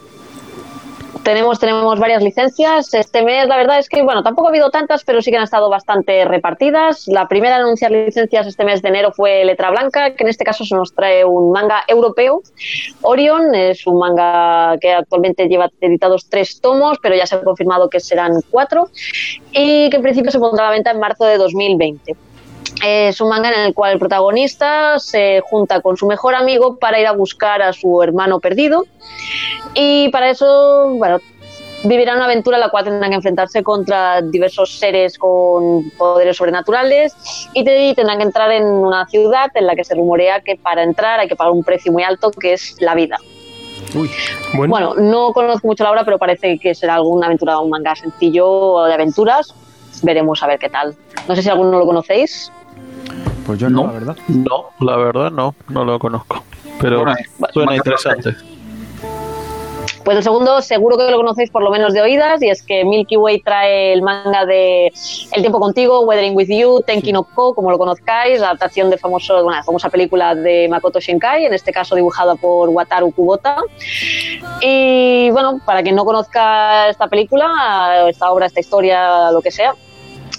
Tenemos, 1.24 1.60
tenemos 1.60 2.00
varias 2.00 2.24
licencias. 2.24 2.94
Este 2.94 3.22
mes, 3.22 3.50
la 3.50 3.58
verdad 3.58 3.80
es 3.80 3.90
que, 3.90 4.02
bueno, 4.02 4.24
tampoco 4.24 4.48
ha 4.48 4.50
habido 4.50 4.70
tantas, 4.70 5.04
pero 5.04 5.22
sí 5.22 5.30
que 5.30 5.36
han 5.36 5.44
estado 5.44 5.70
bastante 5.70 6.24
repartidas. 6.24 7.06
La 7.08 7.28
primera 7.28 7.58
en 7.58 7.64
anunciar 7.64 7.92
licencias 7.92 8.48
este 8.48 8.64
mes 8.64 8.82
de 8.82 8.88
enero 8.88 9.12
fue 9.12 9.44
Letra 9.44 9.70
Blanca, 9.70 10.12
que 10.16 10.24
en 10.24 10.30
este 10.30 10.46
caso 10.46 10.64
se 10.64 10.74
nos 10.74 10.94
trae 10.96 11.26
un 11.26 11.52
manga 11.52 11.84
europeo. 11.86 12.44
Orion 13.02 13.54
es 13.56 13.86
un 13.88 14.00
manga 14.00 14.78
que 14.80 14.94
actualmente 14.94 15.50
lleva 15.50 15.70
editados 15.82 16.30
tres 16.30 16.62
tomos, 16.62 16.98
pero 17.02 17.14
ya 17.14 17.26
se 17.26 17.36
ha 17.36 17.42
confirmado 17.42 17.90
que 17.90 18.00
serán 18.00 18.32
cuatro. 18.50 18.88
Y 19.52 19.90
que 19.90 19.98
en 19.98 20.04
principio 20.04 20.32
se 20.32 20.40
pondrá 20.40 20.64
a 20.64 20.70
la 20.70 20.76
venta 20.76 20.92
en 20.92 21.00
marzo 21.00 21.26
de 21.26 21.38
2020. 21.38 22.16
Es 22.84 23.20
un 23.22 23.30
manga 23.30 23.50
en 23.52 23.60
el 23.62 23.74
cual 23.74 23.94
el 23.94 24.00
protagonista 24.00 25.00
se 25.00 25.42
junta 25.42 25.82
con 25.82 25.98
su 25.98 26.06
mejor 26.08 26.36
amigo 26.36 26.78
para 26.78 27.00
ir 27.00 27.08
a 27.08 27.12
buscar 27.14 27.62
a 27.62 27.74
su 27.74 28.02
hermano 28.04 28.40
perdido. 28.40 28.86
Y 29.74 30.10
para 30.10 30.30
eso, 30.30 30.90
bueno, 30.96 31.20
vivirán 31.84 32.18
una 32.18 32.26
aventura 32.26 32.58
en 32.58 32.62
la 32.62 32.70
cual 32.70 32.84
tendrán 32.86 33.10
que 33.12 33.16
enfrentarse 33.18 33.64
contra 33.64 34.22
diversos 34.22 34.78
seres 34.80 35.18
con 35.18 35.90
poderes 35.92 36.38
sobrenaturales 36.38 37.16
y 37.54 37.64
te- 37.64 37.88
y 37.90 37.94
tendrán 37.96 38.18
que 38.18 38.24
entrar 38.24 38.52
en 38.52 38.66
una 38.66 39.06
ciudad 39.08 39.50
en 39.54 39.68
la 39.68 39.76
que 39.76 39.84
se 39.84 39.96
rumorea 39.96 40.42
que 40.42 40.56
para 40.56 40.84
entrar 40.84 41.20
hay 41.20 41.28
que 41.28 41.36
pagar 41.36 41.54
un 41.54 41.64
precio 41.64 41.92
muy 41.92 42.04
alto 42.04 42.32
que 42.32 42.54
es 42.54 42.76
la 42.82 42.96
vida. 42.96 43.18
Uy, 43.96 44.10
Bueno, 44.54 44.70
Bueno, 44.70 44.94
no 44.96 45.34
conozco 45.34 45.68
mucho 45.68 45.84
la 45.84 45.92
obra, 45.92 46.04
pero 46.04 46.18
parece 46.18 46.58
que 46.60 46.74
será 46.76 46.96
alguna 46.96 47.28
aventura, 47.28 47.60
un 47.60 47.70
manga 47.70 47.96
sencillo 47.96 48.84
de 48.86 48.94
aventuras. 48.94 49.54
Veremos 50.04 50.44
a 50.44 50.48
ver 50.48 50.60
qué 50.60 50.70
tal. 50.70 50.96
No 51.28 51.36
sé 51.36 51.42
si 51.44 51.50
alguno 51.50 51.78
lo 51.80 51.86
conocéis. 51.86 52.52
Pues 53.48 53.58
yo 53.60 53.70
no, 53.70 53.84
No. 53.84 53.88
la 53.88 53.94
verdad. 53.94 54.18
No, 54.28 54.66
la 54.80 54.96
verdad 54.98 55.32
no, 55.32 55.56
no 55.70 55.84
lo 55.86 55.98
conozco. 55.98 56.44
Pero 56.80 57.00
Bueno, 57.04 57.16
suena 57.54 57.76
interesante. 57.76 58.36
Pues 60.04 60.16
el 60.16 60.24
segundo 60.24 60.62
seguro 60.62 60.96
que 60.98 61.12
lo 61.12 61.18
conocéis 61.18 61.50
por 61.52 61.62
lo 61.62 61.70
menos 61.70 61.94
de 61.94 62.00
oídas 62.02 62.42
y 62.42 62.48
es 62.50 62.64
que 62.64 62.86
Milky 62.86 63.18
Way 63.18 63.42
trae 63.42 63.92
el 63.92 64.02
manga 64.02 64.46
de 64.46 64.88
El 65.34 65.42
tiempo 65.42 65.60
contigo, 65.60 66.00
Weathering 66.06 66.34
with 66.34 66.48
You, 66.48 66.82
Tenki 66.88 67.12
no 67.12 67.24
Ko, 67.24 67.54
como 67.54 67.72
lo 67.72 67.78
conozcáis, 67.78 68.40
la 68.40 68.48
adaptación 68.48 68.90
de 68.90 68.98
famoso, 68.98 69.46
una 69.46 69.64
famosa 69.64 69.90
película 69.90 70.34
de 70.34 70.70
Makoto 70.70 71.02
Shinkai, 71.02 71.46
en 71.46 71.54
este 71.54 71.74
caso 71.74 71.94
dibujada 71.96 72.36
por 72.36 72.70
Wataru 72.70 73.12
Kubota. 73.12 73.58
Y 74.62 75.30
bueno, 75.32 75.60
para 75.66 75.84
quien 75.84 75.96
no 75.96 76.06
conozca 76.06 76.88
esta 76.88 77.08
película, 77.08 78.06
esta 78.08 78.32
obra, 78.32 78.46
esta 78.46 78.62
historia, 78.62 79.30
lo 79.32 79.42
que 79.42 79.52
sea, 79.52 79.74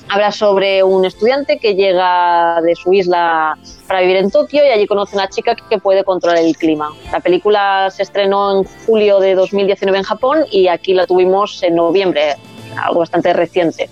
Habla 0.09 0.33
sobre 0.33 0.83
un 0.83 1.05
estudiante 1.05 1.59
que 1.59 1.75
llega 1.75 2.61
de 2.63 2.75
su 2.75 2.93
isla 2.93 3.59
para 3.87 4.01
vivir 4.01 4.17
en 4.17 4.31
Tokio 4.31 4.65
y 4.65 4.69
allí 4.69 4.87
conoce 4.87 5.17
a 5.17 5.21
una 5.21 5.29
chica 5.29 5.55
que 5.55 5.79
puede 5.79 6.03
controlar 6.05 6.39
el 6.39 6.57
clima. 6.57 6.91
La 7.13 7.21
película 7.21 7.91
se 7.91 8.03
estrenó 8.03 8.59
en 8.59 8.65
julio 8.87 9.21
de 9.21 9.35
2019 9.35 9.99
en 9.99 10.05
Japón 10.05 10.45
y 10.51 10.69
aquí 10.69 10.95
la 10.95 11.07
tuvimos 11.07 11.63
en 11.63 11.75
noviembre, 11.75 12.37
algo 12.77 13.01
bastante 13.01 13.33
reciente 13.33 13.91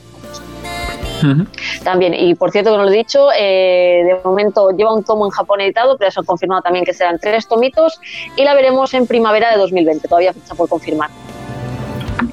también. 1.83 2.15
Y 2.15 2.35
por 2.35 2.51
cierto, 2.51 2.71
que 2.71 2.77
no 2.77 2.85
lo 2.85 2.91
he 2.91 2.97
dicho, 2.97 3.29
eh, 3.39 4.03
de 4.05 4.21
momento 4.25 4.71
lleva 4.71 4.95
un 4.95 5.05
tomo 5.05 5.27
en 5.27 5.31
Japón 5.31 5.61
editado, 5.61 5.97
pero 5.99 6.11
se 6.11 6.21
ha 6.21 6.23
confirmado 6.23 6.63
también 6.63 6.85
que 6.85 6.93
serán 6.93 7.19
tres 7.19 7.47
tomitos 7.49 8.01
y 8.37 8.45
la 8.45 8.55
veremos 8.55 8.93
en 8.95 9.07
primavera 9.07 9.51
de 9.51 9.59
2020, 9.59 10.09
todavía 10.09 10.33
fecha 10.33 10.55
por 10.55 10.69
confirmar. 10.69 11.11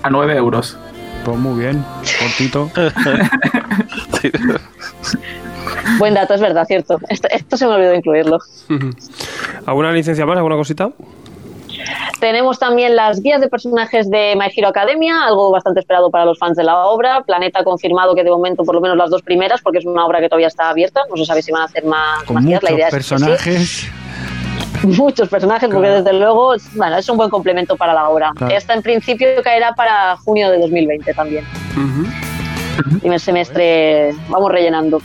A 0.01 0.09
9 0.09 0.35
euros. 0.35 0.77
Pues 1.23 1.37
muy 1.37 1.61
bien, 1.61 1.85
cortito. 2.19 2.69
Buen 5.97 6.13
dato, 6.13 6.33
es 6.33 6.41
verdad, 6.41 6.65
cierto. 6.65 6.99
Esto, 7.09 7.27
esto 7.31 7.57
se 7.57 7.65
me 7.65 7.73
olvidó 7.73 7.93
incluirlo. 7.93 8.39
¿alguna 9.65 9.91
licencia 9.91 10.25
más, 10.25 10.37
alguna 10.37 10.55
cosita? 10.55 10.91
Tenemos 12.19 12.59
también 12.59 12.95
las 12.95 13.21
guías 13.21 13.41
de 13.41 13.49
personajes 13.49 14.09
de 14.09 14.35
My 14.37 14.47
Hero 14.55 14.69
Academia, 14.69 15.25
algo 15.25 15.51
bastante 15.51 15.81
esperado 15.81 16.09
para 16.09 16.25
los 16.25 16.37
fans 16.37 16.55
de 16.55 16.63
la 16.63 16.85
obra. 16.85 17.21
Planeta 17.23 17.59
ha 17.59 17.63
confirmado 17.63 18.15
que 18.15 18.23
de 18.23 18.29
momento 18.29 18.63
por 18.63 18.75
lo 18.75 18.81
menos 18.81 18.97
las 18.97 19.09
dos 19.09 19.21
primeras, 19.21 19.61
porque 19.61 19.79
es 19.79 19.85
una 19.85 20.05
obra 20.05 20.21
que 20.21 20.29
todavía 20.29 20.47
está 20.47 20.69
abierta. 20.69 21.01
No 21.09 21.17
se 21.17 21.25
sabe 21.25 21.41
si 21.41 21.51
van 21.51 21.63
a 21.63 21.65
hacer 21.65 21.83
más, 21.83 22.23
Con 22.23 22.35
más 22.35 22.45
guías. 22.45 22.61
muchos 22.61 22.69
La 22.69 22.75
idea 22.77 22.87
es 23.35 23.43
que 23.43 23.59
sí. 23.59 23.87
muchos 24.97 25.29
personajes, 25.29 25.69
porque 25.69 25.87
Claro. 25.87 26.03
desde 26.03 26.19
luego 26.19 26.55
bueno, 26.73 26.97
es 26.97 27.09
un 27.09 27.17
buen 27.17 27.29
complemento 27.29 27.75
para 27.75 27.93
la 27.93 28.09
obra. 28.09 28.31
Claro. 28.35 28.55
Esta 28.55 28.73
en 28.73 28.81
principio 28.81 29.27
caerá 29.43 29.73
para 29.73 30.17
junio 30.17 30.49
de 30.51 30.59
2020 30.59 31.13
también. 31.13 31.45
Primer 32.99 33.19
semestre 33.19 34.13
vamos 34.29 34.51
rellenando. 34.51 34.99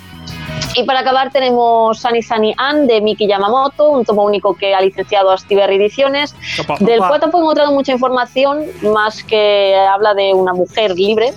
Y 0.74 0.84
para 0.84 1.00
acabar 1.00 1.30
tenemos 1.30 1.98
Sunny 1.98 2.22
Sunny 2.22 2.54
Ann 2.56 2.86
de 2.86 3.00
Miki 3.00 3.26
Yamamoto, 3.26 3.90
un 3.90 4.04
tomo 4.04 4.22
único 4.24 4.54
que 4.54 4.74
ha 4.74 4.80
licenciado 4.80 5.30
a 5.30 5.38
Stiver 5.38 5.70
Ediciones, 5.70 6.34
Opa, 6.60 6.76
del 6.80 6.98
opa. 6.98 7.08
cual 7.08 7.20
tampoco 7.20 7.42
he 7.42 7.44
encontrado 7.46 7.72
mucha 7.72 7.92
información, 7.92 8.64
más 8.82 9.22
que 9.24 9.74
habla 9.74 10.14
de 10.14 10.34
una 10.34 10.52
mujer 10.52 10.92
libre. 10.92 11.32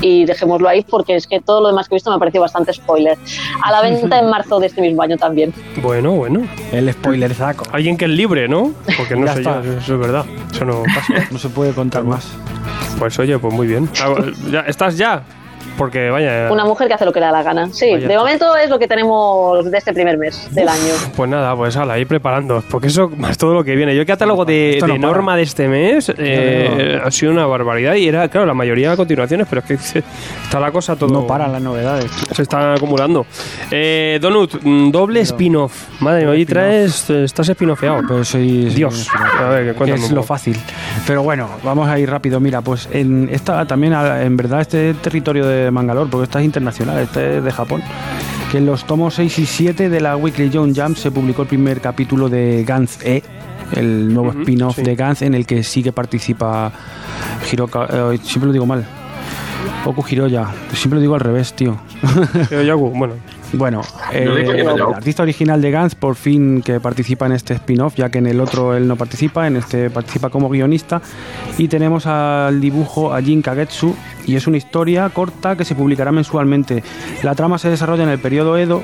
Y 0.00 0.24
dejémoslo 0.24 0.68
ahí 0.68 0.84
porque 0.88 1.16
es 1.16 1.26
que 1.26 1.40
todo 1.40 1.60
lo 1.60 1.68
demás 1.68 1.88
que 1.88 1.94
he 1.94 1.96
visto 1.96 2.10
me 2.10 2.16
ha 2.16 2.18
parecido 2.18 2.42
bastante 2.42 2.72
spoiler. 2.72 3.18
A 3.62 3.72
la 3.72 3.82
venta 3.82 4.18
en 4.18 4.30
marzo 4.30 4.60
de 4.60 4.66
este 4.68 4.80
mismo 4.80 5.02
año 5.02 5.16
también. 5.16 5.52
Bueno, 5.82 6.12
bueno. 6.12 6.46
El 6.72 6.92
spoiler 6.92 7.34
saco. 7.34 7.64
Alguien 7.72 7.96
que 7.96 8.04
es 8.04 8.10
libre, 8.10 8.48
¿no? 8.48 8.72
Porque 8.96 9.16
no 9.16 9.32
sé 9.32 9.42
yo, 9.42 9.60
eso 9.60 9.94
es 9.94 10.00
verdad. 10.00 10.24
Eso 10.52 10.64
no 10.64 10.82
pasa. 10.82 11.14
No 11.30 11.38
se 11.38 11.48
puede 11.48 11.72
contar 11.72 12.04
más. 12.04 12.26
Pues 12.98 13.18
oye, 13.18 13.38
pues 13.38 13.52
muy 13.52 13.66
bien. 13.66 13.88
Ya, 14.50 14.60
¿Estás 14.60 14.96
ya? 14.96 15.22
Porque 15.76 16.10
vaya. 16.10 16.48
Una 16.50 16.64
mujer 16.64 16.88
que 16.88 16.94
hace 16.94 17.04
lo 17.04 17.12
que 17.12 17.20
le 17.20 17.26
da 17.26 17.32
la 17.32 17.42
gana. 17.42 17.68
Sí, 17.72 17.92
Vaya 17.92 18.08
de 18.08 18.16
momento 18.16 18.56
es 18.56 18.68
lo 18.68 18.78
que 18.78 18.88
tenemos 18.88 19.70
de 19.70 19.78
este 19.78 19.92
primer 19.92 20.18
mes 20.18 20.48
del 20.54 20.68
año. 20.68 20.92
Pues 21.16 21.30
nada, 21.30 21.54
pues 21.54 21.76
ala, 21.76 21.94
ahí 21.94 22.04
preparando. 22.04 22.62
Porque 22.70 22.88
eso 22.88 23.08
más 23.16 23.38
todo 23.38 23.54
lo 23.54 23.62
que 23.64 23.76
viene. 23.76 23.94
Yo 23.94 24.00
el 24.00 24.06
catálogo 24.06 24.44
de, 24.44 24.72
Esto 24.74 24.86
no 24.88 24.94
de 24.94 25.00
para. 25.00 25.12
norma 25.12 25.36
de 25.36 25.42
este 25.42 25.68
mes 25.68 26.12
eh, 26.18 27.00
ha 27.04 27.10
sido 27.10 27.32
una 27.32 27.46
barbaridad. 27.46 27.94
Y 27.94 28.08
era, 28.08 28.28
claro, 28.28 28.46
la 28.46 28.54
mayoría 28.54 28.90
de 28.90 28.96
continuaciones, 28.96 29.46
pero 29.48 29.60
es 29.60 29.66
que 29.66 29.76
se- 29.78 30.02
está 30.44 30.58
la 30.60 30.70
cosa 30.72 30.96
todo. 30.96 31.08
No 31.12 31.26
paran 31.26 31.52
las 31.52 31.62
novedades. 31.62 32.10
Se 32.32 32.42
está 32.42 32.74
acumulando. 32.74 33.26
Eh, 33.70 34.18
Donut, 34.20 34.54
mm, 34.62 34.90
doble 34.90 35.20
spin-off. 35.20 36.00
Madre 36.00 36.22
mía, 36.22 36.30
hoy 36.30 36.46
traes. 36.46 37.08
Estás 37.10 37.48
spin-offeado. 37.48 38.02
Pero 38.06 38.24
soy, 38.24 38.66
Dios. 38.70 39.08
A 39.38 39.48
ver, 39.50 39.74
cuéntame 39.74 40.04
es 40.04 40.10
lo 40.12 40.22
fácil. 40.22 40.56
Pero 41.06 41.22
bueno, 41.22 41.48
vamos 41.62 41.88
a 41.88 41.98
ir 41.98 42.10
rápido. 42.10 42.40
Mira, 42.40 42.60
pues 42.62 42.88
en 42.92 43.28
esta 43.32 43.64
también, 43.66 43.92
a- 43.92 44.22
en 44.22 44.36
verdad, 44.36 44.60
este 44.60 44.90
es 44.90 44.96
territorio 45.02 45.46
de 45.46 45.47
Mangalore, 45.72 46.10
porque 46.10 46.24
esta 46.24 46.40
es 46.40 46.44
internacional, 46.44 46.98
este 46.98 47.38
es 47.38 47.44
de 47.44 47.52
Japón. 47.52 47.82
Que 48.50 48.58
en 48.58 48.66
los 48.66 48.86
tomos 48.86 49.14
6 49.14 49.38
y 49.38 49.46
7 49.46 49.88
de 49.88 50.00
la 50.00 50.16
Weekly 50.16 50.50
Young 50.50 50.74
Jump 50.74 50.96
se 50.96 51.10
publicó 51.10 51.42
el 51.42 51.48
primer 51.48 51.80
capítulo 51.80 52.28
de 52.28 52.64
Gantz 52.64 53.04
E, 53.04 53.22
el 53.76 54.12
nuevo 54.12 54.30
spin-off 54.30 54.76
sí. 54.76 54.82
de 54.82 54.96
Gantz, 54.96 55.22
en 55.22 55.34
el 55.34 55.46
que 55.46 55.62
sí 55.62 55.82
que 55.82 55.92
participa 55.92 56.72
Hiroka. 57.50 57.86
eh, 57.90 58.18
siempre 58.22 58.46
lo 58.46 58.52
digo 58.52 58.66
mal. 58.66 58.86
Oku 59.84 60.04
Hiroya. 60.08 60.48
Siempre 60.72 60.96
lo 60.96 61.00
digo 61.00 61.14
al 61.14 61.20
revés, 61.20 61.54
tío. 61.54 61.78
Yaku, 62.50 62.90
bueno. 62.90 63.14
Bueno, 63.54 63.80
eh, 64.12 64.24
el 64.46 64.76
yo. 64.76 64.94
artista 64.94 65.22
original 65.22 65.62
de 65.62 65.70
Gantz 65.70 65.94
por 65.94 66.16
fin 66.16 66.60
que 66.60 66.80
participa 66.80 67.24
en 67.24 67.32
este 67.32 67.54
spin-off, 67.54 67.94
ya 67.96 68.10
que 68.10 68.18
en 68.18 68.26
el 68.26 68.40
otro 68.40 68.76
él 68.76 68.86
no 68.86 68.96
participa, 68.96 69.46
en 69.46 69.56
este 69.56 69.88
participa 69.88 70.28
como 70.28 70.50
guionista. 70.50 71.00
Y 71.56 71.68
tenemos 71.68 72.06
al 72.06 72.60
dibujo 72.60 73.14
a 73.14 73.22
Jin 73.22 73.40
Kagetsu, 73.40 73.96
y 74.26 74.36
es 74.36 74.46
una 74.46 74.58
historia 74.58 75.08
corta 75.08 75.56
que 75.56 75.64
se 75.64 75.74
publicará 75.74 76.12
mensualmente. 76.12 76.82
La 77.22 77.34
trama 77.34 77.56
se 77.56 77.70
desarrolla 77.70 78.02
en 78.02 78.10
el 78.10 78.18
periodo 78.18 78.58
Edo, 78.58 78.82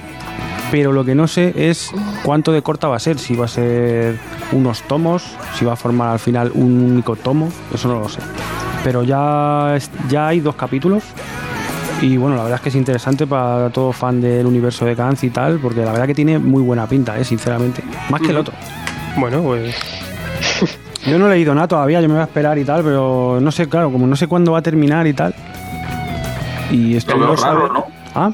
pero 0.71 0.93
lo 0.93 1.05
que 1.05 1.15
no 1.15 1.27
sé 1.29 1.53
es 1.57 1.91
cuánto 2.25 2.53
de 2.53 2.63
corta 2.63 2.89
va 2.89 2.97
a 2.97 3.01
ser, 3.01 3.19
si 3.19 3.37
va 3.37 3.45
a 3.45 3.49
ser 3.49 4.19
unos 4.53 4.83
tomos, 4.83 5.25
si 5.59 5.65
va 5.65 5.75
a 5.75 5.77
formar 5.77 6.11
al 6.11 6.19
final 6.19 6.51
un 6.55 6.83
único 6.93 7.17
tomo, 7.17 7.51
eso 7.73 7.89
no 7.89 8.01
lo 8.01 8.09
sé. 8.09 8.21
pero 8.83 9.03
ya, 9.03 9.75
es- 9.77 9.91
ya 10.11 10.29
hay 10.29 10.41
dos 10.41 10.57
capítulos. 10.57 11.03
Y 12.03 12.19
bueno, 12.19 12.37
la 12.37 12.43
verdad 12.43 12.57
es 12.57 12.63
que 12.63 12.69
es 12.69 12.75
interesante 12.75 13.27
para 13.27 13.71
todo 13.71 13.93
fan 13.93 14.21
del 14.21 14.45
universo 14.45 14.85
de 14.85 14.95
Gantz 14.95 15.25
y 15.25 15.31
tal, 15.31 15.59
porque 15.59 15.81
la 15.83 15.91
verdad 15.93 16.07
que 16.07 16.15
tiene 16.15 16.39
muy 16.39 16.61
buena 16.63 16.87
pinta, 16.87 17.19
¿eh? 17.19 17.25
sinceramente. 17.25 17.83
Más 18.11 18.21
que 18.21 18.29
el 18.33 18.37
otro. 18.37 18.53
Bueno, 19.17 19.43
pues. 19.43 19.75
Yo 21.07 21.19
no 21.19 21.27
he 21.29 21.31
leído 21.31 21.55
nada 21.55 21.69
todavía, 21.69 22.01
yo 22.01 22.09
me 22.09 22.15
voy 22.15 22.21
a 22.23 22.25
esperar 22.25 22.57
y 22.59 22.65
tal, 22.65 22.83
pero 22.83 23.39
no 23.41 23.51
sé, 23.53 23.69
claro, 23.69 23.91
como 23.93 24.07
no 24.07 24.17
sé 24.17 24.27
cuándo 24.27 24.53
va 24.53 24.59
a 24.59 24.63
terminar 24.63 25.07
y 25.07 25.13
tal. 25.15 25.35
Y 26.71 26.97
esto 26.97 27.17
Lo 27.17 27.27
veo 27.27 27.37
raro, 27.37 27.73
¿no? 27.73 27.85
Ah, 28.15 28.31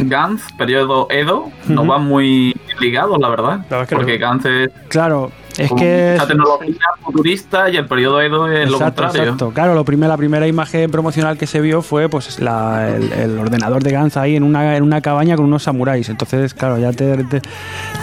Gantz, 0.00 0.52
periodo 0.56 1.08
Edo, 1.10 1.50
no 1.66 1.84
van 1.84 2.04
muy 2.06 2.54
ligados, 2.80 3.18
la 3.20 3.28
verdad. 3.28 3.58
verdad 3.68 3.82
es 3.82 3.88
que 3.88 3.96
porque. 3.96 4.18
Gantz 4.18 4.46
es 4.46 4.70
claro, 4.88 5.30
es 5.56 5.70
que... 5.72 6.12
mucha 6.14 6.26
tecnología 6.28 6.76
futurista 7.02 7.68
y 7.68 7.76
el 7.76 7.86
periodo 7.86 8.20
Edo 8.20 8.46
es 8.48 8.70
lo 8.70 8.78
contrario. 8.78 9.22
exacto. 9.22 9.50
Claro, 9.50 9.74
lo 9.74 9.84
primer- 9.84 10.08
la 10.08 10.16
primera 10.16 10.46
imagen 10.46 10.88
promocional 10.90 11.36
que 11.36 11.46
se 11.48 11.60
vio 11.60 11.82
fue 11.82 12.08
pues 12.08 12.38
la- 12.38 12.88
el, 12.94 13.12
el 13.12 13.38
ordenador 13.38 13.82
de 13.82 13.90
Gantz 13.90 14.16
ahí 14.16 14.36
en 14.36 14.44
una, 14.44 14.76
en 14.76 14.82
una 14.84 15.00
cabaña 15.00 15.34
con 15.36 15.46
unos 15.46 15.64
samuráis. 15.64 16.08
Entonces, 16.08 16.54
claro, 16.54 16.78
ya 16.78 16.92
te, 16.92 17.24
te, 17.24 17.40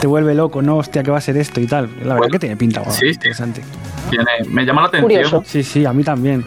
te 0.02 0.08
vuelve 0.08 0.36
loco, 0.36 0.62
¿no? 0.62 0.78
Hostia, 0.78 1.02
¿qué 1.04 1.12
va 1.12 1.20
a 1.20 1.22
ser 1.22 1.38
esto 1.38 1.62
y 1.62 1.68
tal? 1.68 1.86
La 2.00 2.00
verdad 2.00 2.18
Bueno, 2.18 2.32
que 2.34 2.40
tiene 2.40 2.58
pinta, 2.58 2.82
guau, 2.82 2.92
sí, 2.94 3.00
sí. 3.02 3.08
interesante. 3.08 3.62
Tiene- 4.10 4.26
me 4.50 4.66
llama 4.66 4.82
la 4.82 4.88
atención. 4.90 5.10
Curioso. 5.12 5.44
Sí, 5.46 5.64
sí, 5.64 5.86
a 5.86 5.94
mí 5.94 6.04
también. 6.04 6.44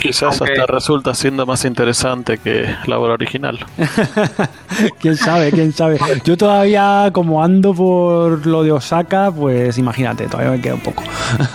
Quizás 0.00 0.40
Aunque- 0.40 0.52
hasta 0.60 0.72
resulta 0.72 1.14
siendo 1.14 1.46
más 1.46 1.64
interesante 1.64 2.38
que 2.38 2.66
la 2.86 2.98
obra 2.98 3.14
original. 3.14 3.58
quién 5.00 5.16
sabe, 5.16 5.50
quién 5.50 5.72
sabe. 5.72 5.98
Yo 6.24 6.36
todavía, 6.36 7.10
como 7.12 7.42
ando 7.42 7.74
por 7.74 8.46
lo 8.46 8.62
de 8.62 8.72
Osaka, 8.72 9.30
pues 9.30 9.78
imagínate, 9.78 10.26
todavía 10.26 10.52
me 10.52 10.60
queda 10.60 10.74
un 10.74 10.80
poco. 10.80 11.02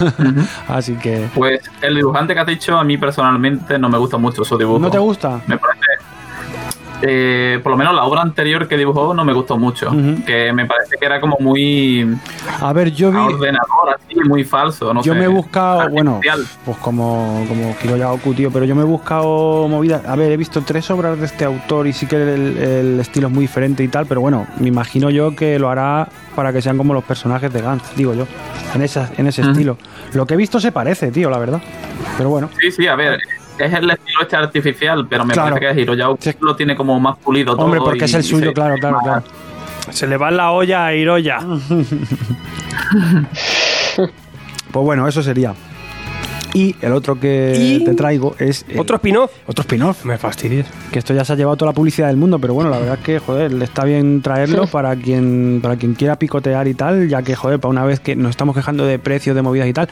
Así 0.68 0.96
que. 0.96 1.28
Pues 1.34 1.62
el 1.82 1.96
dibujante 1.96 2.34
que 2.34 2.40
has 2.40 2.48
dicho, 2.48 2.78
a 2.78 2.84
mí 2.84 2.98
personalmente 2.98 3.78
no 3.78 3.90
me 3.90 3.98
gusta 3.98 4.18
mucho 4.18 4.44
su 4.44 4.58
dibujo. 4.58 4.80
¿No 4.80 4.90
te 4.92 5.00
gusta? 5.00 5.42
Me 5.48 5.58
parece. 5.58 5.81
Eh, 7.02 7.60
por 7.64 7.72
lo 7.72 7.78
menos 7.78 7.94
la 7.96 8.04
obra 8.04 8.22
anterior 8.22 8.68
que 8.68 8.78
dibujó 8.78 9.14
no 9.14 9.24
me 9.26 9.34
gustó 9.34 9.58
mucho. 9.58 9.90
Que 10.26 10.52
me 10.54 10.66
parece 10.66 10.98
que 11.00 11.06
era 11.06 11.20
como 11.20 11.38
muy 11.40 12.16
A 12.60 12.72
ver, 12.74 12.92
yo 12.92 13.12
vi. 13.12 13.18
ordenador, 13.18 13.96
así, 13.96 14.16
muy 14.28 14.44
falso. 14.44 14.94
No 14.94 15.02
Yo 15.02 15.14
sé, 15.14 15.20
me 15.20 15.26
he 15.26 15.30
buscado, 15.30 15.90
bueno, 15.90 16.20
pues 16.66 16.78
como, 16.78 17.46
como 17.48 17.76
Oku, 18.14 18.34
tío, 18.34 18.52
pero 18.52 18.66
yo 18.66 18.76
me 18.76 18.82
he 18.82 18.86
buscado 18.86 19.68
movidas. 19.68 20.06
A 20.06 20.16
ver, 20.16 20.32
he 20.32 20.38
visto 20.38 20.62
tres 20.62 20.90
obras 20.92 21.20
de 21.20 21.26
este 21.26 21.46
autor 21.46 21.88
y 21.88 21.94
sí 21.94 22.06
que 22.06 22.16
el, 22.16 22.58
el 22.58 23.00
estilo 23.00 23.28
es 23.28 23.34
muy 23.34 23.44
diferente 23.44 23.84
y 23.84 23.88
tal, 23.88 24.06
pero 24.06 24.22
bueno, 24.22 24.48
me 24.60 24.68
imagino 24.68 25.10
yo 25.10 25.36
que 25.36 25.60
lo 25.60 25.70
hará 25.70 26.08
para 26.36 26.54
que 26.54 26.62
sean 26.62 26.78
como 26.78 26.94
los 26.94 27.04
personajes 27.04 27.52
de 27.52 27.62
Gantz, 27.62 27.96
digo 27.96 28.14
yo, 28.14 28.26
en, 28.74 28.82
esa, 28.82 29.10
en 29.18 29.28
ese 29.28 29.42
estilo. 29.42 29.78
Lo 30.14 30.26
que 30.26 30.34
he 30.36 30.38
visto 30.38 30.60
se 30.60 30.72
parece, 30.72 31.12
tío, 31.12 31.30
la 31.30 31.38
verdad. 31.40 31.62
Pero 32.18 32.30
bueno, 32.30 32.50
Sí, 32.60 32.72
sí, 32.72 32.88
a 32.88 32.96
ver. 32.96 33.20
Es 33.66 33.74
el 33.74 33.90
estilo 33.90 34.22
este 34.22 34.36
artificial, 34.36 35.08
pero 35.08 35.26
me 35.26 35.34
Claro. 35.34 35.56
parece 35.56 35.74
que 35.76 35.82
Hiroya 35.82 36.08
Sí. 36.20 36.32
lo 36.42 36.56
tiene 36.56 36.76
como 36.76 37.00
más 37.00 37.18
pulido 37.18 37.54
todo. 37.56 37.66
hombre, 37.66 37.80
porque 37.80 38.06
es 38.06 38.14
el 38.14 38.24
suyo, 38.24 38.48
se- 38.48 38.54
claro, 38.54 38.76
claro, 38.80 39.00
claro. 39.04 39.24
Se 39.92 40.06
le 40.08 40.16
va 40.18 40.30
la 40.32 40.52
olla 40.52 40.86
a 40.88 40.94
Hiroya. 40.94 41.40
Pues 44.72 44.86
bueno, 44.86 45.06
eso 45.08 45.22
sería. 45.22 45.54
Y 46.54 46.76
el 46.82 46.92
otro 46.94 47.20
que 47.20 47.54
¿Y? 47.58 47.84
te 47.84 47.94
traigo 47.94 48.36
es. 48.40 48.66
eh, 48.70 48.76
Otro 48.78 48.98
spin-off. 48.98 49.32
otro 49.48 49.62
spin-off. 49.62 50.04
Me 50.06 50.18
fastidies. 50.18 50.66
que 50.92 51.00
esto 51.00 51.14
ya 51.14 51.24
se 51.26 51.34
ha 51.34 51.36
llevado 51.36 51.56
toda 51.58 51.72
la 51.72 51.76
publicidad 51.76 52.08
del 52.08 52.18
mundo, 52.18 52.40
pero 52.40 52.54
bueno, 52.54 52.70
la 52.70 52.78
verdad 52.80 52.98
es 53.00 53.04
que, 53.06 53.20
joder, 53.20 53.54
le 53.54 53.64
está 53.66 53.84
bien 53.86 54.22
traerlo 54.22 54.68
para 54.68 54.96
quien 54.96 55.60
para 55.62 55.76
quien 55.78 55.94
quiera 55.94 56.18
picotear 56.18 56.68
y 56.68 56.74
tal, 56.74 57.08
ya 57.08 57.22
que, 57.22 57.36
joder, 57.36 57.60
para 57.60 57.70
una 57.70 57.84
vez 57.86 58.00
que 58.02 58.16
nos 58.16 58.30
estamos 58.32 58.56
quejando 58.56 58.86
de 58.86 59.00
precios, 59.00 59.36
de 59.36 59.42
movidas 59.42 59.68
y 59.68 59.74
tal, 59.74 59.88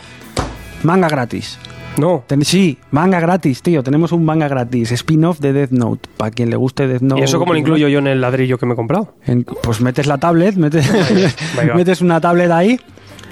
manga 0.84 1.08
gratis. 1.08 1.58
No. 1.98 2.24
Ten- 2.28 2.46
sí, 2.46 2.78
manga 2.92 3.20
gratis, 3.20 3.62
tío, 3.62 3.84
tenemos 3.84 4.12
un 4.12 4.24
manga 4.24 4.48
gratis, 4.48 4.92
spin-off 4.92 5.40
de 5.40 5.52
Death 5.54 5.72
Note, 5.72 6.10
para 6.18 6.32
quien 6.32 6.50
le 6.50 6.56
guste 6.56 6.88
Death 6.88 7.02
Note. 7.02 7.22
¿Y 7.22 7.24
eso 7.26 7.40
cómo 7.40 7.54
lo 7.54 7.60
incluyo 7.60 7.88
yo 7.90 8.00
en 8.00 8.08
el 8.08 8.22
ladrillo 8.22 8.58
que 8.58 8.66
me 8.66 8.74
he 8.74 8.76
comprado? 8.76 9.16
En- 9.26 9.44
pues 9.44 9.82
metes 9.82 10.08
la 10.08 10.18
tablet, 10.18 10.56
metes, 10.56 10.90
metes 11.76 12.02
una 12.02 12.22
tablet 12.22 12.52
ahí. 12.52 12.80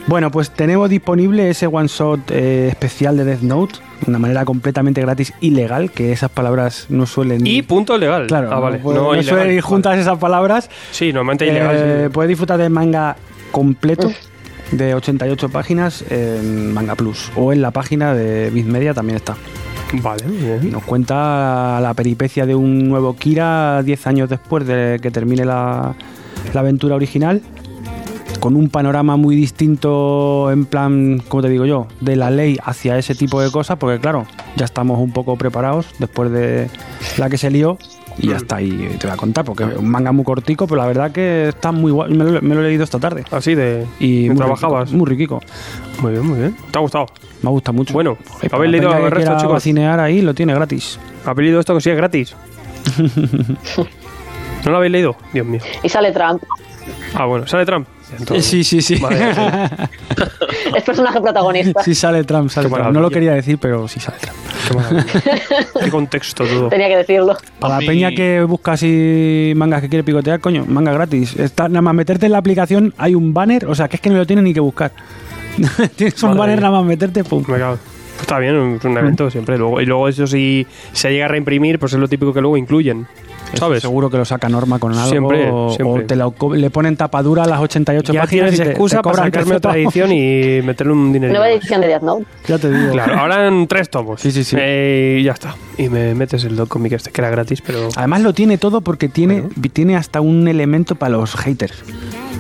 Bueno, 0.08 0.32
pues 0.32 0.52
tenemos 0.52 0.90
disponible 0.90 1.50
ese 1.50 1.68
one 1.68 1.88
shot 1.90 2.32
eh, 2.32 2.68
especial 2.70 3.18
de 3.18 3.26
Death 3.26 3.42
Note, 3.42 3.76
de 4.06 4.10
una 4.10 4.20
manera 4.20 4.46
completamente 4.46 5.02
gratis 5.02 5.34
y 5.42 5.52
legal, 5.52 5.92
que 5.92 6.14
esas 6.14 6.30
palabras 6.32 6.86
no 6.90 7.06
suelen 7.06 7.46
Y 7.46 7.62
punto 7.62 7.98
legal. 7.98 8.28
Claro, 8.28 8.50
Ah, 8.52 8.60
vale. 8.60 8.80
no, 8.80 8.94
no 8.94 9.14
ilegal. 9.16 9.24
suelen 9.26 9.54
ir 9.56 9.62
juntas 9.62 9.98
esas 9.98 10.18
palabras. 10.18 10.70
Sí, 10.92 11.12
normalmente 11.12 11.46
ilegal. 11.48 11.76
Eh, 11.78 12.02
sí. 12.06 12.10
Puedes 12.14 12.30
disfrutar 12.30 12.58
del 12.58 12.70
manga 12.70 13.18
completo 13.52 14.10
de 14.72 14.94
88 14.94 15.50
páginas 15.50 16.04
en 16.10 16.74
Manga 16.74 16.96
Plus 16.96 17.32
o 17.36 17.54
en 17.54 17.62
la 17.62 17.72
página 17.72 18.14
de 18.14 18.50
Bizmedia 18.50 18.94
también 18.94 19.18
está. 19.18 19.36
Vale, 19.94 20.24
bien. 20.28 20.72
Nos 20.72 20.84
cuenta 20.84 21.80
la 21.82 21.94
peripecia 21.94 22.46
de 22.46 22.56
un 22.56 22.90
nuevo 22.90 23.16
Kira 23.16 23.82
10 23.84 24.08
años 24.08 24.30
después 24.30 24.68
de 24.68 25.00
que 25.02 25.12
termine 25.12 25.46
la, 25.46 25.96
la 26.54 26.60
aventura 26.60 26.96
original 26.96 27.42
con 28.40 28.56
un 28.56 28.70
panorama 28.70 29.18
muy 29.18 29.36
distinto 29.36 30.52
en 30.52 30.66
plan, 30.66 31.22
como 31.28 31.44
te 31.44 31.50
digo 31.50 31.66
yo, 31.66 31.88
de 32.02 32.16
la 32.16 32.30
ley 32.30 32.58
hacia 32.64 32.98
ese 32.98 33.16
tipo 33.16 33.42
de 33.42 33.52
cosas, 33.52 33.78
porque 33.78 34.00
claro, 34.00 34.26
ya 34.56 34.66
estamos 34.66 35.00
un 35.00 35.12
poco 35.12 35.38
preparados 35.38 35.88
después 36.00 36.32
de 36.32 36.70
la 37.18 37.30
que 37.30 37.38
se 37.38 37.50
lió 37.50 37.78
y 38.20 38.28
ya 38.30 38.38
está, 38.38 38.62
y 38.62 38.70
te 39.00 39.08
voy 39.08 39.14
a 39.14 39.18
contar, 39.18 39.46
porque 39.46 39.64
es 39.64 39.76
un 39.78 39.90
manga 39.90 40.12
muy 40.12 40.24
cortico, 40.26 40.68
pero 40.68 40.82
la 40.82 40.88
verdad 40.88 41.12
que 41.12 41.50
está 41.50 41.72
muy 41.72 41.92
guay, 41.92 42.14
me 42.14 42.24
lo, 42.24 42.42
me 42.42 42.56
lo 42.56 42.62
he 42.62 42.68
leído 42.68 42.84
esta 42.84 43.00
tarde. 43.00 43.24
Así 43.32 43.56
de. 43.56 43.86
Y 44.00 44.28
muy 44.28 44.38
trabajabas. 44.38 44.90
riquico, 44.92 44.98
muy 44.98 45.10
riquico, 45.10 45.42
Muy 46.02 46.12
bien, 46.12 46.26
muy 46.26 46.40
bien. 46.40 46.56
¿Te 46.72 46.78
ha 46.78 46.82
gustado? 46.82 47.06
me 47.42 47.50
gusta 47.52 47.72
mucho. 47.72 47.94
Bueno, 47.94 48.18
¿habéis 48.52 48.72
leído 48.72 48.92
el 48.96 49.04
que 49.04 49.10
resto, 49.12 49.38
chicos? 49.38 49.54
vacinear 49.54 50.00
ahí, 50.00 50.22
lo 50.22 50.34
tiene 50.34 50.54
gratis. 50.54 51.00
¿Habéis 51.26 51.46
leído 51.48 51.60
esto 51.60 51.76
que 51.76 51.82
sí 51.82 51.90
es 51.92 51.98
gratis? 51.98 52.36
¿No 54.66 54.72
lo 54.72 54.78
habéis 54.78 54.92
leído? 54.92 55.16
Dios 55.34 55.46
mío. 55.46 55.62
Y 55.84 55.90
sale 55.90 56.12
Trump. 56.12 56.42
Ah, 57.14 57.26
bueno, 57.26 57.46
¿sale 57.48 57.66
Trump? 57.66 57.88
Entonces- 58.18 58.46
Sí, 58.46 58.64
sí, 58.64 58.82
sí. 58.82 58.96
Vale, 59.02 59.18
Es 60.76 60.84
personaje 60.84 61.20
protagonista. 61.22 61.84
Sí 61.84 61.96
sale 61.96 62.24
Trump, 62.24 62.50
sale 62.50 62.70
Trump. 62.70 62.92
No 62.92 63.00
lo 63.02 63.10
quería 63.10 63.34
decir, 63.34 63.58
pero 63.58 63.88
sí 63.88 64.00
sale 64.00 64.18
Trump. 64.20 64.38
Qué. 65.12 65.80
Qué 65.86 65.90
contexto 65.90 66.46
todo. 66.48 66.70
Tenía 66.70 66.88
que 66.88 66.98
decirlo. 66.98 67.36
Para 67.60 67.76
la 67.76 67.80
mí- 67.82 67.88
peña 67.88 68.12
que 68.12 68.42
busca 68.44 68.74
así 68.74 69.54
mangas 69.56 69.82
que 69.82 69.90
quiere 69.90 70.04
picotear, 70.04 70.40
coño, 70.40 70.66
manga 70.68 70.92
gratis. 70.92 71.36
Está, 71.38 71.68
nada 71.70 71.82
más 71.82 71.94
meterte 71.96 72.26
en 72.26 72.32
la 72.34 72.38
aplicación 72.40 72.94
hay 72.98 73.16
un 73.16 73.34
banner, 73.34 73.66
o 73.66 73.76
sea, 73.76 73.88
que 73.88 73.96
es 73.98 74.02
que 74.02 74.10
no 74.10 74.18
lo 74.18 74.26
tienes 74.28 74.44
ni 74.44 74.54
que 74.54 74.60
buscar. 74.60 74.92
Tienes 75.96 76.22
un 76.22 76.30
Madre 76.30 76.40
banner 76.40 76.58
mía. 76.60 76.68
nada 76.70 76.78
más 76.80 76.86
meterte, 76.86 77.24
pum. 77.24 77.44
Me 77.48 77.58
cago. 77.58 77.78
Está 78.22 78.40
bien, 78.40 78.76
es 78.80 78.86
un 78.86 78.98
evento 78.98 79.30
siempre. 79.30 79.58
Luego, 79.58 79.80
y 79.82 79.86
luego 79.86 80.08
eso 80.08 80.26
si 80.28 80.66
se 80.92 81.12
llega 81.12 81.26
a 81.26 81.28
reimprimir, 81.30 81.78
pues 81.80 81.94
es 81.94 82.00
lo 82.00 82.08
típico 82.08 82.34
que 82.34 82.42
luego 82.42 82.58
incluyen. 82.58 83.08
¿Sabes? 83.54 83.82
Seguro 83.82 84.10
que 84.10 84.18
lo 84.18 84.26
saca 84.26 84.50
Norma 84.50 84.78
con 84.80 84.94
algo. 84.94 85.10
Siempre, 85.10 85.50
o, 85.52 85.70
siempre. 85.72 86.04
o 86.04 86.06
te 86.08 86.16
lo 86.16 86.34
le 86.56 86.70
ponen 86.70 86.96
tapadura 86.98 87.44
a 87.44 87.48
las 87.48 87.60
88 87.62 88.14
Ya 88.14 88.22
páginas. 88.22 88.30
tienes 88.52 88.60
y 88.60 88.64
te- 88.64 88.70
excusa 88.72 88.98
te 88.98 89.04
para 89.04 89.16
sacarme 89.24 89.32
13 89.52 89.56
otra 89.56 89.78
edición 89.78 90.12
y 90.12 90.62
meterle 90.64 90.94
un 90.94 91.14
dinero. 91.14 91.34
Nueva 91.34 91.50
edición 91.50 91.82
de 91.82 91.88
Death 91.88 92.02
Note. 92.04 92.26
Ya 92.48 92.58
te 92.58 92.72
digo. 92.72 92.92
Claro, 92.92 93.18
ahora 93.20 93.48
en 93.48 93.68
tres 93.68 93.90
tomos. 93.90 94.22
Sí, 94.22 94.32
sí, 94.32 94.44
sí. 94.44 94.56
Eh, 94.60 95.18
y 95.22 95.24
ya 95.24 95.32
está. 95.34 95.56
Y 95.78 95.90
me 95.90 96.14
metes 96.16 96.44
el 96.44 96.56
doc 96.56 96.68
cómic 96.70 96.94
este 96.94 97.12
que 97.12 97.22
era 97.22 97.30
gratis, 97.30 97.62
pero 97.66 97.90
Además 97.96 98.22
lo 98.22 98.34
tiene 98.34 98.58
todo 98.58 98.82
porque 98.82 99.10
tiene, 99.10 99.44
tiene 99.74 99.96
hasta 99.96 100.22
un 100.22 100.48
elemento 100.48 100.96
para 100.96 101.12
los 101.18 101.36
haters. 101.36 101.84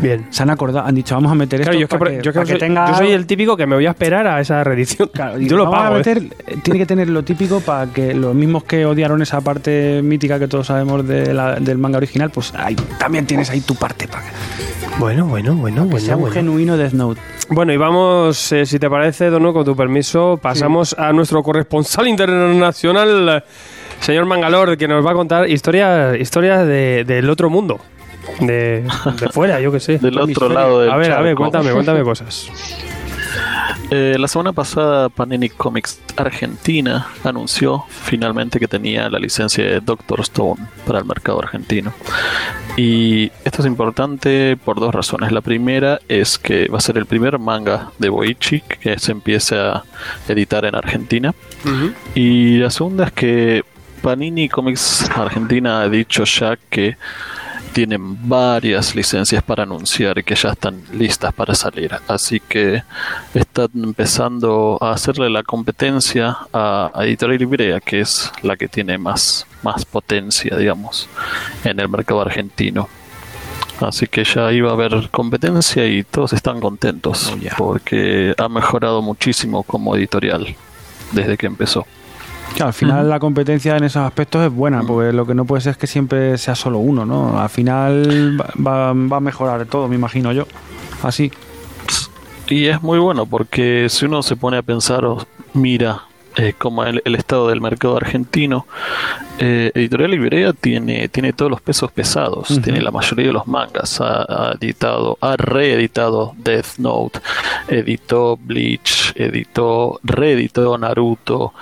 Bien. 0.02 0.28
Se 0.30 0.44
han 0.44 0.50
acordado, 0.50 0.86
han 0.88 0.96
dicho, 0.96 1.16
vamos 1.16 1.32
a 1.32 1.36
meter 1.36 1.62
Claro, 1.62 1.72
esto 1.78 1.80
yo, 1.80 1.86
es 1.86 1.90
que, 1.90 1.98
para 1.98 2.12
que, 2.12 2.18
yo, 2.18 2.32
que 2.32 2.32
para 2.34 2.46
que 2.46 2.52
soy, 2.52 2.60
tenga... 2.60 2.88
yo 2.92 2.98
soy 2.98 3.12
el 3.12 3.26
típico 3.26 3.56
que 3.58 3.66
me 3.66 3.76
voy 3.76 3.86
a 3.86 3.90
esperar 3.90 4.28
a 4.28 4.40
esa 4.42 4.64
reedición. 4.64 5.10
Claro, 5.14 5.40
yo 5.40 5.58
lo 5.58 5.64
vamos 5.66 5.80
a 5.80 5.84
pago. 5.84 5.96
¿eh? 5.96 5.98
meter, 6.00 6.18
eh, 6.48 6.58
Tiene 6.64 6.80
que 6.80 6.86
tener 6.86 7.10
lo 7.10 7.24
típico 7.24 7.60
para 7.60 7.88
que 7.92 8.14
los 8.14 8.34
mismos 8.36 8.64
que 8.64 8.86
odiaron 8.86 9.22
esa 9.22 9.42
parte 9.42 10.02
mítica 10.04 10.40
que 10.40 10.48
todos 10.48 10.68
sabemos 10.68 11.08
de 11.08 11.34
la- 11.34 11.56
del 11.60 11.78
manga 11.78 11.98
original, 11.98 12.30
pues 12.32 12.54
ahí, 12.56 12.76
también 13.00 13.26
tienes 13.26 13.50
ahí 13.50 13.62
tu 13.62 13.76
parte 13.76 14.08
para 14.08 14.24
que 14.24 14.30
Bueno, 15.00 15.26
bueno, 15.26 15.56
bueno, 15.56 15.84
sea 15.84 15.86
bueno. 15.86 16.16
un 16.16 16.22
Bueno, 16.22 16.34
genuino 16.34 16.78
Death 16.78 16.94
Note. 16.94 17.22
Bueno, 17.50 17.72
y 17.72 17.78
vamos, 17.78 18.52
eh, 18.52 18.66
si 18.66 18.78
te 18.80 18.90
parece, 18.90 19.30
Dono, 19.30 19.54
con 19.54 19.64
tu 19.64 19.76
permiso, 19.76 20.38
pasamos 20.42 20.94
a 20.98 21.14
nuestro 21.14 21.42
corresponsal 21.44 22.08
internacional, 22.08 23.44
señor 24.02 24.26
Mangalor, 24.26 24.78
que 24.78 24.88
nos 24.88 25.06
va 25.06 25.12
a 25.12 25.14
contar 25.14 25.50
historias 25.50 26.18
historia 26.20 26.66
de- 26.66 27.04
del 27.06 27.30
otro 27.30 27.50
mundo. 27.50 27.80
De, 28.40 28.86
de 29.20 29.30
fuera, 29.30 29.60
yo 29.60 29.72
que 29.72 29.80
sé. 29.80 29.98
Del 30.02 30.20
otro 30.20 30.50
lado 30.50 30.82
del 30.82 30.92
A 30.92 30.98
ver, 30.98 31.12
a 31.12 31.22
ver, 31.22 31.36
charco. 31.36 31.42
cuéntame, 31.42 31.72
cuéntame 31.72 32.04
cosas. 32.04 32.50
Eh, 33.90 34.18
la 34.20 34.28
semana 34.28 34.52
pasada 34.52 35.08
Panini 35.08 35.48
Comics 35.48 36.02
Argentina 36.18 37.08
anunció 37.24 37.86
finalmente 37.90 38.60
que 38.60 38.68
tenía 38.68 39.10
la 39.10 39.18
licencia 39.18 39.64
de 39.64 39.80
Doctor 39.80 40.20
Stone 40.22 40.62
para 40.86 41.00
el 41.00 41.06
mercado 41.06 41.40
argentino. 41.40 41.94
Y 42.76 43.32
esto 43.46 43.62
es 43.62 43.66
importante 43.66 44.58
por 44.58 44.80
dos 44.80 44.94
razones. 44.94 45.32
La 45.32 45.42
primera 45.42 46.00
es 46.10 46.38
que 46.38 46.68
va 46.68 46.80
a 46.80 46.82
ser 46.82 46.98
el 46.98 47.06
primer 47.06 47.40
manga 47.40 47.92
de 47.98 48.10
Boichi 48.10 48.62
que 48.62 49.00
se 49.00 49.14
empiece 49.14 49.58
a 49.58 49.84
editar 50.28 50.66
en 50.66 50.76
Argentina. 50.76 51.34
Y 52.14 52.58
la 52.58 52.70
segunda 52.70 53.06
es 53.06 53.12
que 53.14 53.64
Panini 54.02 54.50
Comics 54.50 55.10
Argentina 55.16 55.82
ha 55.82 55.90
dicho 55.90 56.24
ya 56.26 56.58
que 56.70 56.98
tienen 57.78 58.28
varias 58.28 58.96
licencias 58.96 59.44
para 59.44 59.62
anunciar 59.62 60.18
y 60.18 60.24
que 60.24 60.34
ya 60.34 60.50
están 60.50 60.82
listas 60.94 61.32
para 61.32 61.54
salir. 61.54 61.92
Así 62.08 62.40
que 62.40 62.82
están 63.36 63.70
empezando 63.76 64.80
a 64.82 64.94
hacerle 64.94 65.30
la 65.30 65.44
competencia 65.44 66.36
a, 66.52 66.90
a 66.92 67.06
Editorial 67.06 67.38
Librea, 67.38 67.80
que 67.80 68.00
es 68.00 68.32
la 68.42 68.58
que 68.58 68.68
tiene 68.68 68.98
más, 68.98 69.46
más 69.62 69.86
potencia, 69.86 70.58
digamos, 70.58 71.08
en 71.64 71.80
el 71.80 71.88
mercado 71.88 72.22
argentino. 72.22 72.90
Así 73.80 74.08
que 74.08 74.24
ya 74.24 74.52
iba 74.52 74.72
a 74.72 74.74
haber 74.74 75.12
competencia 75.12 75.86
y 75.86 76.04
todos 76.04 76.34
están 76.34 76.60
contentos 76.60 77.32
porque 77.60 78.34
ha 78.40 78.50
mejorado 78.50 79.04
muchísimo 79.04 79.62
como 79.62 79.96
editorial 79.96 80.56
desde 81.12 81.38
que 81.38 81.46
empezó. 81.46 81.86
Claro, 82.56 82.68
al 82.68 82.74
final 82.74 83.10
la 83.10 83.20
competencia 83.20 83.78
en 83.78 83.84
esos 83.84 84.02
aspectos 84.04 84.46
es 84.46 84.52
buena, 84.52 84.82
porque 84.82 85.14
lo 85.14 85.26
que 85.26 85.36
no 85.36 85.46
puede 85.46 85.62
ser 85.62 85.72
es 85.72 85.78
que 85.78 85.88
siempre 85.88 86.38
sea 86.38 86.56
solo 86.56 86.80
uno, 86.80 87.06
¿no? 87.06 87.40
Al 87.40 87.50
final 87.50 88.40
va, 88.42 88.94
va 88.94 89.18
a 89.18 89.20
mejorar 89.20 89.66
todo, 89.66 89.88
me 89.88 89.96
imagino 89.96 90.32
yo. 90.32 90.48
Así. 91.04 91.32
Y 92.50 92.66
es 92.66 92.82
muy 92.82 92.98
bueno 92.98 93.26
porque 93.26 93.88
si 93.90 94.06
uno 94.06 94.24
se 94.24 94.36
pone 94.36 94.58
a 94.58 94.62
pensar 94.62 95.04
mira 95.54 96.04
eh, 96.38 96.54
como 96.58 96.84
el, 96.84 97.02
el 97.06 97.16
estado 97.16 97.50
del 97.50 97.62
mercado 97.62 97.98
argentino, 97.98 98.66
eh, 99.40 99.72
Editorial 99.76 100.12
Librea 100.12 100.54
tiene, 100.54 101.08
tiene 101.10 101.34
todos 101.34 101.52
los 101.52 101.62
pesos 101.62 101.92
pesados, 101.92 102.48
tiene 102.64 102.82
la 102.82 102.92
mayoría 102.92 103.28
de 103.28 103.34
los 103.34 103.48
mangas, 103.48 104.02
ha, 104.02 104.24
ha 104.24 104.52
editado, 104.60 105.18
ha 105.22 105.36
reeditado 105.38 106.34
Death 106.38 106.78
Note, 106.80 107.20
editó 107.68 108.38
Bleach, 108.38 109.14
editó, 109.16 110.00
reeditó 110.04 110.78
Naruto, 110.78 111.54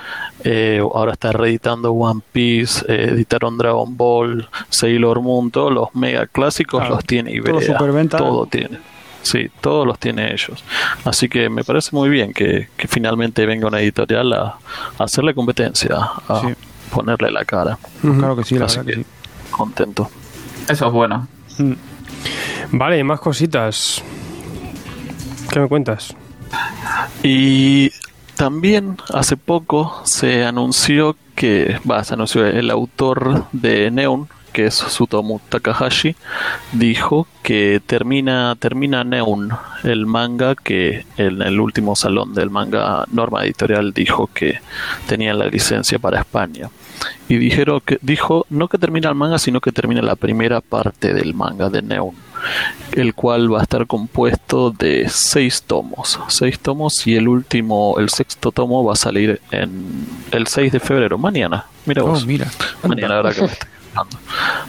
eh, 0.43 0.79
ahora 0.81 1.13
está 1.13 1.31
reeditando 1.31 1.91
One 1.91 2.21
Piece, 2.31 2.85
eh, 2.87 3.09
editaron 3.11 3.57
Dragon 3.57 3.97
Ball, 3.97 4.47
Sailor 4.69 5.21
Moon, 5.21 5.51
todos 5.51 5.71
los 5.73 5.93
mega 5.95 6.27
clásicos 6.27 6.79
Claro, 6.79 6.95
los 6.95 7.05
tiene 7.05 7.31
todo 7.41 7.57
Ibrea, 7.57 7.73
superventa. 7.77 8.17
todo 8.17 8.45
tiene. 8.45 8.77
Sí, 9.25 9.49
todos 9.59 9.87
los 9.87 9.97
tiene 9.97 10.31
ellos. 10.31 10.63
Así 11.03 11.27
que 11.27 11.49
me 11.49 11.63
parece 11.63 11.89
muy 11.93 12.09
bien 12.09 12.31
que, 12.31 12.69
que 12.77 12.87
finalmente 12.87 13.45
venga 13.47 13.67
una 13.67 13.79
editorial 13.81 14.31
a, 14.33 14.41
a 14.99 15.03
hacerle 15.03 15.33
competencia, 15.33 15.95
a 16.27 16.41
Sí. 16.41 16.53
ponerle 16.93 17.31
la 17.31 17.43
cara. 17.43 17.79
Claro 18.01 18.35
que 18.35 18.43
sí, 18.43 18.57
la 18.59 18.65
Así 18.65 18.77
verdad 18.77 18.91
que 18.91 18.97
que 18.97 19.03
sí. 19.03 19.09
contento. 19.49 20.11
Eso 20.69 20.85
es 20.87 20.93
bueno. 20.93 21.27
Mm. 21.57 21.73
Vale, 22.73 23.03
más 23.03 23.19
cositas. 23.19 24.03
¿Qué 25.51 25.59
me 25.59 25.67
cuentas? 25.67 26.15
Y 27.23 27.91
también 28.35 28.97
hace 29.13 29.37
poco 29.37 30.01
se 30.05 30.45
anunció 30.45 31.15
que, 31.35 31.79
va, 31.89 32.03
se 32.03 32.13
anunció 32.13 32.45
el 32.45 32.69
autor 32.69 33.45
de 33.51 33.89
Neon, 33.91 34.27
que 34.55 34.67
es 34.67 34.75
Sutomu 34.75 35.41
Takahashi, 35.49 36.15
dijo 36.71 37.27
que 37.43 37.81
termina, 37.85 38.55
termina 38.57 39.03
Neon, 39.03 39.49
el 39.83 40.05
manga 40.05 40.55
que 40.55 41.05
en 41.17 41.41
el 41.41 41.59
último 41.59 41.97
salón 41.97 42.33
del 42.33 42.49
manga 42.49 43.03
Norma 43.11 43.43
Editorial 43.43 43.91
dijo 43.91 44.29
que 44.33 44.61
tenía 45.07 45.33
la 45.33 45.47
licencia 45.47 45.99
para 45.99 46.21
España. 46.21 46.69
Y 47.27 47.35
dijeron 47.35 47.81
que, 47.85 47.99
dijo 48.01 48.45
no 48.49 48.69
que 48.69 48.77
termina 48.77 49.09
el 49.09 49.15
manga, 49.15 49.39
sino 49.39 49.59
que 49.59 49.73
termina 49.73 50.01
la 50.01 50.15
primera 50.15 50.61
parte 50.61 51.13
del 51.13 51.33
manga 51.33 51.69
de 51.69 51.81
Neon 51.81 52.15
el 52.93 53.13
cual 53.13 53.51
va 53.51 53.59
a 53.59 53.63
estar 53.63 53.87
compuesto 53.87 54.71
de 54.71 55.07
seis 55.09 55.63
tomos, 55.63 56.17
seis 56.29 56.59
tomos 56.59 57.05
y 57.07 57.15
el 57.15 57.27
último, 57.27 57.95
el 57.97 58.09
sexto 58.09 58.51
tomo 58.53 58.85
va 58.85 58.93
a 58.93 58.95
salir 58.95 59.41
en 59.51 60.05
el 60.31 60.47
6 60.47 60.71
de 60.71 60.79
febrero, 60.79 61.17
mañana. 61.17 61.65
Mira 61.85 62.03
Oh, 62.03 62.07
vos. 62.07 62.25
mira. 62.25 62.47
Mañana, 62.83 63.17
ahora 63.17 63.33
que 63.33 63.41
fijando. 63.95 64.17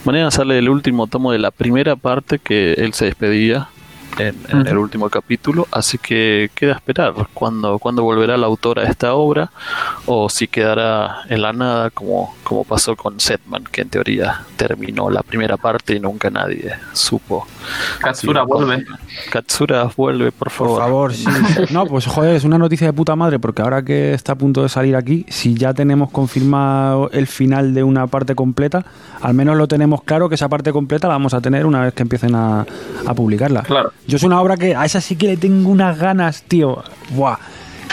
Mañana 0.05 0.31
sale 0.31 0.59
el 0.59 0.69
último 0.69 1.07
tomo 1.07 1.33
de 1.33 1.39
la 1.39 1.51
primera 1.51 1.97
parte 1.97 2.39
que 2.39 2.75
él 2.75 2.95
se 2.95 3.07
despedía 3.07 3.69
en, 4.18 4.66
el 4.66 4.79
último 4.79 5.09
capítulo, 5.09 5.66
así 5.70 5.98
que 5.98 6.50
queda 6.55 6.74
esperar 6.74 7.14
cuándo 7.35 7.79
cuando 7.79 8.02
volverá 8.02 8.37
la 8.37 8.46
autora 8.46 8.83
a 8.83 8.87
esta 8.87 9.14
obra 9.14 9.50
o 10.07 10.29
si 10.29 10.48
quedará 10.48 11.22
en 11.29 11.42
la 11.42 11.52
nada 11.52 11.90
como, 11.90 12.35
como 12.42 12.64
pasó 12.64 12.96
con 12.96 13.20
Setman, 13.20 13.64
que 13.64 13.83
en 13.83 13.90
teoría 13.90 14.44
terminó 14.57 15.11
la 15.11 15.22
primera 15.22 15.57
parte 15.57 15.94
y 15.94 16.00
nunca 16.00 16.31
nadie 16.31 16.72
supo. 16.92 17.46
Katsura 18.00 18.42
Sí, 18.42 18.46
vuelve. 18.46 18.85
Katsura 19.31 19.90
vuelve, 19.96 20.33
por 20.33 20.50
favor. 20.50 20.79
Por 20.79 20.83
favor, 20.83 21.14
sí. 21.14 21.26
No, 21.70 21.87
pues 21.87 22.07
joder, 22.07 22.37
es 22.37 22.44
una 22.44 22.59
noticia 22.59 22.87
de 22.87 22.92
puta 22.92 23.16
madre, 23.16 23.38
porque 23.38 23.62
ahora 23.62 23.83
que 23.83 24.14
está 24.14 24.33
a 24.33 24.35
punto 24.37 24.62
de 24.62 24.68
salir 24.68 24.96
aquí, 24.96 25.26
si 25.29 25.55
ya 25.55 25.74
tenemos 25.74 26.11
confirmado 26.11 27.11
el 27.12 27.26
final 27.26 27.74
de 27.74 27.83
una 27.83 28.07
parte 28.07 28.35
completa, 28.35 28.85
al 29.20 29.35
menos 29.35 29.57
lo 29.57 29.66
tenemos 29.68 30.02
claro 30.02 30.29
que 30.29 30.37
esa 30.37 30.48
parte 30.48 30.72
completa 30.72 31.09
la 31.09 31.14
vamos 31.14 31.35
a 31.35 31.40
tener 31.40 31.66
una 31.66 31.83
vez 31.83 31.94
que 31.94 32.02
empiecen 32.02 32.35
a, 32.35 32.66
a 33.07 33.14
publicarla. 33.14 33.62
Claro. 33.62 33.92
Yo 34.07 34.16
es 34.16 34.23
una 34.23 34.40
obra 34.40 34.57
que 34.57 34.75
a 34.75 34.85
esa 34.85 35.01
sí 35.01 35.16
que 35.16 35.27
le 35.27 35.37
tengo 35.37 35.69
unas 35.71 35.99
ganas, 35.99 36.42
tío. 36.42 36.83
Buah. 37.11 37.37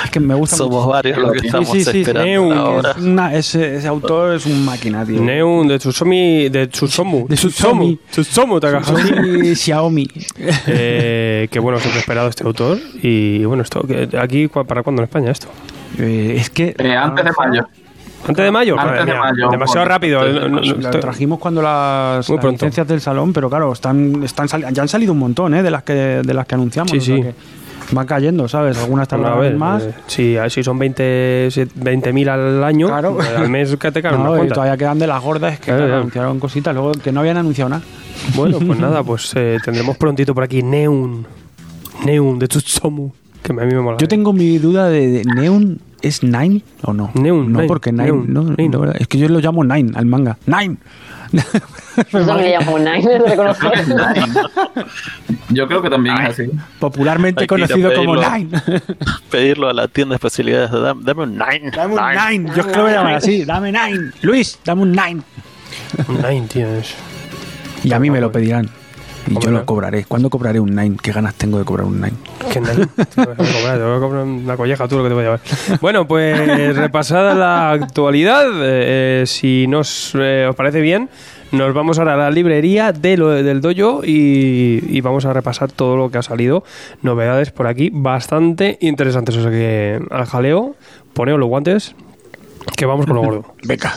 Es 0.04 0.10
que 0.10 0.20
me 0.20 0.34
gusta 0.34 0.58
Somos 0.58 0.80
mucho. 0.82 0.88
varios 0.90 1.18
los 1.18 1.32
que 1.34 1.40
Sí, 1.40 1.46
estamos 1.48 1.70
sí, 1.70 1.84
sí, 1.86 2.00
esperando 2.02 2.26
Neun, 2.26 2.50
que 2.50 2.56
ahora. 2.58 2.92
Es 2.92 2.98
una- 2.98 3.34
ese, 3.36 3.76
ese 3.78 3.88
autor 3.88 4.36
es 4.36 4.46
un 4.48 4.66
máquina, 4.66 5.06
tío. 5.06 5.22
Neun 5.22 5.68
de 5.68 5.78
Tsusomi, 5.80 6.50
de 6.50 6.68
Tsusomu. 6.68 7.28
De 7.28 7.36
Tsutomu. 7.36 7.98
Tsutomu 8.12 8.60
Takahashi. 8.60 9.56
Xiaomi. 9.56 10.08
eh, 10.68 11.48
que 11.50 11.60
bueno, 11.60 11.80
siempre 11.80 11.98
he 11.98 12.02
esperado 12.02 12.28
este 12.28 12.44
autor. 12.44 12.80
Y 13.02 13.46
bueno, 13.46 13.64
esto, 13.64 13.82
que 13.88 14.10
aquí, 14.20 14.48
¿cu- 14.48 14.66
¿para 14.66 14.84
cuándo 14.84 15.02
en 15.02 15.08
España 15.08 15.32
esto? 15.32 15.48
Eh, 16.00 16.36
es 16.38 16.50
que. 16.50 16.76
Eh, 16.78 16.96
antes 16.96 17.24
de 17.26 17.32
mayo. 17.38 17.68
¿Antes 18.28 18.46
de 18.46 18.52
mayo? 18.52 18.80
Antes 18.80 19.06
de 19.06 19.14
mayo. 19.14 19.50
Demasiado 19.50 19.86
rápido. 19.86 20.24
Lo 20.24 20.62
estoy- 20.62 21.02
trajimos 21.02 21.40
cuando 21.40 21.62
las, 21.62 22.28
las 22.30 22.44
licencias 22.46 22.88
del 22.88 23.02
salón, 23.02 23.34
pero 23.34 23.50
claro, 23.50 23.72
están, 23.74 24.24
están 24.24 24.48
ya 24.48 24.82
han 24.82 24.88
salido 24.88 25.14
un 25.14 25.20
montón, 25.20 25.54
¿eh? 25.54 25.64
De 25.64 25.72
las 25.72 25.84
que, 25.84 25.94
de 25.94 26.34
las 26.34 26.46
que 26.48 26.56
anunciamos. 26.56 26.92
Sí, 26.92 26.98
o 26.98 27.02
sea 27.02 27.16
sí. 27.18 27.22
que 27.22 27.34
van 27.92 28.08
cayendo, 28.08 28.48
¿sabes? 28.48 28.78
Algunas 28.80 29.08
tardarán 29.10 29.40
ver, 29.42 29.56
más. 29.58 29.84
eh, 29.84 29.94
si, 30.08 30.38
si 30.50 30.64
son 30.64 30.80
20 30.80 31.50
se- 31.52 31.68
20.000 31.68 32.30
al 32.30 32.64
año, 32.64 32.88
Claro. 32.88 33.18
eh, 33.22 33.26
al 33.38 33.50
mes 33.50 33.76
que 33.76 33.92
te 33.92 34.02
caen 34.02 34.24
No, 34.24 34.32
unas 34.32 34.46
y 34.46 34.50
todavía 34.50 34.78
quedan 34.78 34.98
de 35.00 35.08
las 35.08 35.22
gordas 35.22 35.60
que 35.60 35.66
Claro, 35.66 35.80
claro, 35.80 35.92
ya. 35.94 35.98
anunciaron 36.00 36.40
cositas, 36.40 36.74
luego 36.74 36.94
que 36.94 37.12
no 37.12 37.20
habían 37.20 37.38
anunciado 37.38 37.70
nada. 37.70 37.82
Bueno, 38.36 38.58
pues 38.66 38.80
nada, 38.80 39.04
pues 39.04 39.34
eh, 39.36 39.58
tendremos 39.64 39.98
prontito 39.98 40.34
por 40.34 40.44
aquí 40.46 40.64
Neun. 40.64 41.28
Neun 42.06 42.40
de 42.40 42.48
Tsutomu. 42.48 43.12
Que 43.44 43.52
a 43.52 43.56
mí 43.56 43.74
me 43.76 43.82
mola. 43.82 43.98
Yo 44.00 44.08
tengo 44.08 44.32
mi 44.32 44.58
duda 44.58 44.88
de, 44.88 45.08
de 45.10 45.24
Neon, 45.26 45.78
¿es 46.04 46.22
Nine 46.22 46.62
o 46.84 46.94
no? 46.94 47.10
No, 47.16 47.44
Nine, 47.44 47.64
porque 47.68 47.92
Nine, 47.92 48.12
no, 48.28 48.44
Nine. 48.44 48.70
no, 48.70 48.92
es 48.92 49.08
que 49.08 49.18
yo 49.18 49.28
lo 49.30 49.40
llamo 49.40 49.64
Nine 49.64 49.94
al 49.96 50.06
manga. 50.06 50.38
Nine. 50.46 50.78
Yo 52.12 52.26
también 52.26 52.38
le 52.52 52.58
llamo 52.60 52.78
Nine, 52.78 53.18
lo 53.20 53.26
reconozco. 53.26 53.72
Yo 55.50 55.68
creo 55.68 55.82
que 55.82 55.90
también 55.90 56.16
es 56.18 56.30
así. 56.30 56.50
Popularmente 56.80 57.42
Hay 57.42 57.48
conocido 57.48 57.92
como. 57.94 58.16
Nine. 58.16 58.50
Pedirlo 59.32 59.70
a 59.70 59.74
la 59.74 59.88
tienda 59.88 60.14
de 60.14 60.18
especialidades. 60.18 60.70
Dame, 60.72 61.02
dame 61.04 61.24
un 61.24 61.32
nine. 61.38 61.72
dame 61.76 61.96
un 61.96 62.00
Nine. 62.02 62.40
Nine. 62.40 62.52
Yo 62.56 62.62
es 62.62 62.68
que 62.68 62.76
lo 62.76 62.84
voy 62.84 62.92
a 62.92 62.96
llamar 62.96 63.16
así. 63.16 63.46
Dame 63.46 63.72
Nine. 63.72 64.12
Luis, 64.22 64.60
dame 64.64 64.82
un 64.84 64.92
Nine. 64.92 65.22
Un 66.08 66.22
Nine, 66.22 66.48
tío. 66.48 66.68
es- 66.76 66.94
Y 67.84 67.92
a 67.94 68.00
mí 68.00 68.10
me 68.12 68.22
lo 68.22 68.32
pedirán. 68.32 68.70
Y 69.28 69.40
yo 69.40 69.52
lo 69.52 69.66
cobraré. 69.66 70.06
¿Cuándo 70.06 70.30
cobraré 70.30 70.60
un 70.60 70.76
Nine? 70.76 70.98
¿Qué 71.02 71.12
ganas 71.12 71.36
tengo 71.36 71.58
de 71.58 71.66
cobrar 71.66 71.88
un 71.88 72.02
Nine? 72.02 72.14
Que 72.52 72.60
Nine. 72.60 72.88
Te 72.88 73.26
voy 73.26 73.34
a 73.34 73.36
cobrar, 73.36 73.78
te 73.78 73.84
voy 73.84 73.98
a 73.98 74.00
cobrar 74.00 74.24
una 74.24 74.58
colleja, 74.58 74.88
tú 74.88 74.98
lo 74.98 75.04
que 75.04 75.10
te 75.10 75.16
voy 75.16 75.24
a 75.24 75.26
llevar. 75.26 75.42
Bueno, 75.82 76.08
pues 76.08 76.76
repasada 76.76 77.34
la 77.34 77.72
actualidad, 77.72 78.48
eh, 78.48 79.22
eh, 79.22 79.24
si 79.26 79.68
nos 79.68 80.14
eh, 80.16 80.48
os 80.50 80.56
parece 80.56 80.82
bien, 80.82 81.10
nos 81.52 81.74
vamos 81.74 82.00
ahora 82.00 82.16
a 82.16 82.18
la 82.18 82.32
librería 82.32 82.92
de 82.92 83.18
lo, 83.18 83.30
del 83.30 83.62
dojo 83.62 84.02
y, 84.04 84.84
y 84.88 85.02
vamos 85.02 85.26
a 85.26 85.34
repasar 85.34 85.72
todo 85.72 85.96
lo 85.96 86.10
que 86.10 86.18
ha 86.18 86.24
salido. 86.24 86.64
Novedades 87.02 87.52
por 87.52 87.68
aquí 87.68 87.90
bastante 87.94 88.78
interesantes. 88.82 89.38
O 89.38 89.42
sea 89.42 89.52
que 89.52 90.00
al 90.10 90.26
jaleo, 90.26 90.76
poneos 91.14 91.40
los 91.40 91.48
guantes, 91.48 91.96
que 92.76 92.86
vamos 92.86 93.06
con 93.06 93.16
lo 93.16 93.22
gordo. 93.22 93.46
Beca. 93.64 93.94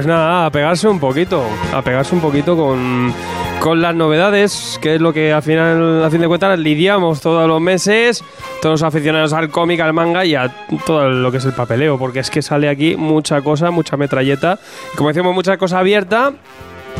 Pues 0.00 0.06
nada, 0.06 0.46
a 0.46 0.50
pegarse 0.50 0.88
un 0.88 0.98
poquito, 0.98 1.44
a 1.74 1.82
pegarse 1.82 2.14
un 2.14 2.22
poquito 2.22 2.56
con, 2.56 3.12
con 3.60 3.82
las 3.82 3.94
novedades, 3.94 4.78
que 4.80 4.94
es 4.94 5.00
lo 5.02 5.12
que 5.12 5.30
al 5.30 5.42
final, 5.42 6.02
a 6.02 6.08
fin 6.08 6.22
de 6.22 6.26
cuentas, 6.26 6.58
lidiamos 6.58 7.20
todos 7.20 7.46
los 7.46 7.60
meses, 7.60 8.24
todos 8.62 8.80
los 8.80 8.82
aficionados 8.82 9.34
al 9.34 9.50
cómic, 9.50 9.78
al 9.80 9.92
manga 9.92 10.24
y 10.24 10.34
a 10.34 10.50
todo 10.86 11.10
lo 11.10 11.30
que 11.30 11.36
es 11.36 11.44
el 11.44 11.52
papeleo, 11.52 11.98
porque 11.98 12.20
es 12.20 12.30
que 12.30 12.40
sale 12.40 12.70
aquí 12.70 12.96
mucha 12.96 13.42
cosa, 13.42 13.70
mucha 13.70 13.98
metralleta. 13.98 14.58
Como 14.96 15.10
decimos, 15.10 15.34
mucha 15.34 15.58
cosa 15.58 15.80
abierta 15.80 16.32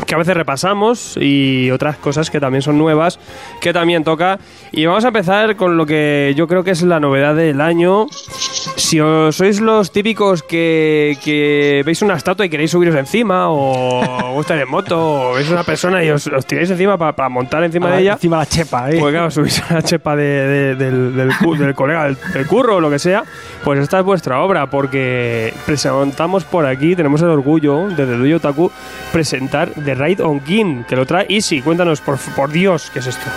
que 0.05 0.15
a 0.15 0.17
veces 0.17 0.35
repasamos 0.35 1.15
y 1.19 1.71
otras 1.71 1.95
cosas 1.97 2.29
que 2.29 2.39
también 2.39 2.61
son 2.61 2.77
nuevas, 2.77 3.19
que 3.61 3.71
también 3.73 4.03
toca. 4.03 4.39
Y 4.71 4.85
vamos 4.85 5.05
a 5.05 5.07
empezar 5.09 5.55
con 5.55 5.77
lo 5.77 5.85
que 5.85 6.33
yo 6.35 6.47
creo 6.47 6.63
que 6.63 6.71
es 6.71 6.81
la 6.81 6.99
novedad 6.99 7.35
del 7.35 7.61
año. 7.61 8.07
Si 8.11 8.99
os 8.99 9.35
sois 9.37 9.61
los 9.61 9.91
típicos 9.91 10.43
que, 10.43 11.17
que 11.23 11.81
veis 11.85 12.01
una 12.01 12.15
estatua 12.15 12.45
y 12.45 12.49
queréis 12.49 12.71
subiros 12.71 12.95
encima, 12.95 13.49
o 13.49 14.35
os 14.35 14.41
estáis 14.41 14.63
en 14.63 14.69
moto, 14.69 15.29
o 15.29 15.33
veis 15.35 15.49
una 15.49 15.63
persona 15.63 16.03
y 16.03 16.09
os, 16.09 16.27
os 16.27 16.45
tiráis 16.45 16.69
encima 16.71 16.97
para 16.97 17.29
montar 17.29 17.63
encima 17.63 17.87
Ah, 17.89 17.95
de 17.95 18.01
ella, 18.01 18.13
Encima 18.13 18.37
la 18.37 18.45
chepa, 18.45 18.89
¿eh? 18.91 18.97
pues 18.99 19.11
claro, 19.13 19.31
subís 19.31 19.61
a 19.69 19.75
la 19.75 19.81
chepa 19.83 20.15
de- 20.15 20.23
de- 20.47 20.75
del, 20.75 21.15
del 21.15 21.29
cu- 21.37 21.55
del 21.55 21.73
colega 21.75 22.05
del, 22.05 22.17
del 22.33 22.47
curro 22.47 22.77
o 22.77 22.79
lo 22.81 22.89
que 22.89 22.99
sea, 22.99 23.23
pues 23.63 23.79
esta 23.79 23.99
es 23.99 24.05
vuestra 24.05 24.41
obra, 24.41 24.69
porque 24.69 25.53
presentamos 25.65 26.43
por 26.43 26.65
aquí, 26.65 26.95
tenemos 26.95 27.21
el 27.21 27.29
orgullo 27.29 27.87
desde 27.87 28.17
Duyo 28.17 28.37
Otaku, 28.37 28.71
presentar 29.13 29.73
The 29.91 29.95
Ride 29.95 30.23
on 30.23 30.39
King, 30.39 30.83
que 30.87 30.95
lo 30.95 31.05
trae 31.05 31.25
Easy. 31.27 31.61
Cuéntanos, 31.61 31.99
por, 31.99 32.17
por 32.33 32.49
Dios, 32.49 32.89
¿qué 32.93 32.99
es 32.99 33.07
esto? 33.07 33.29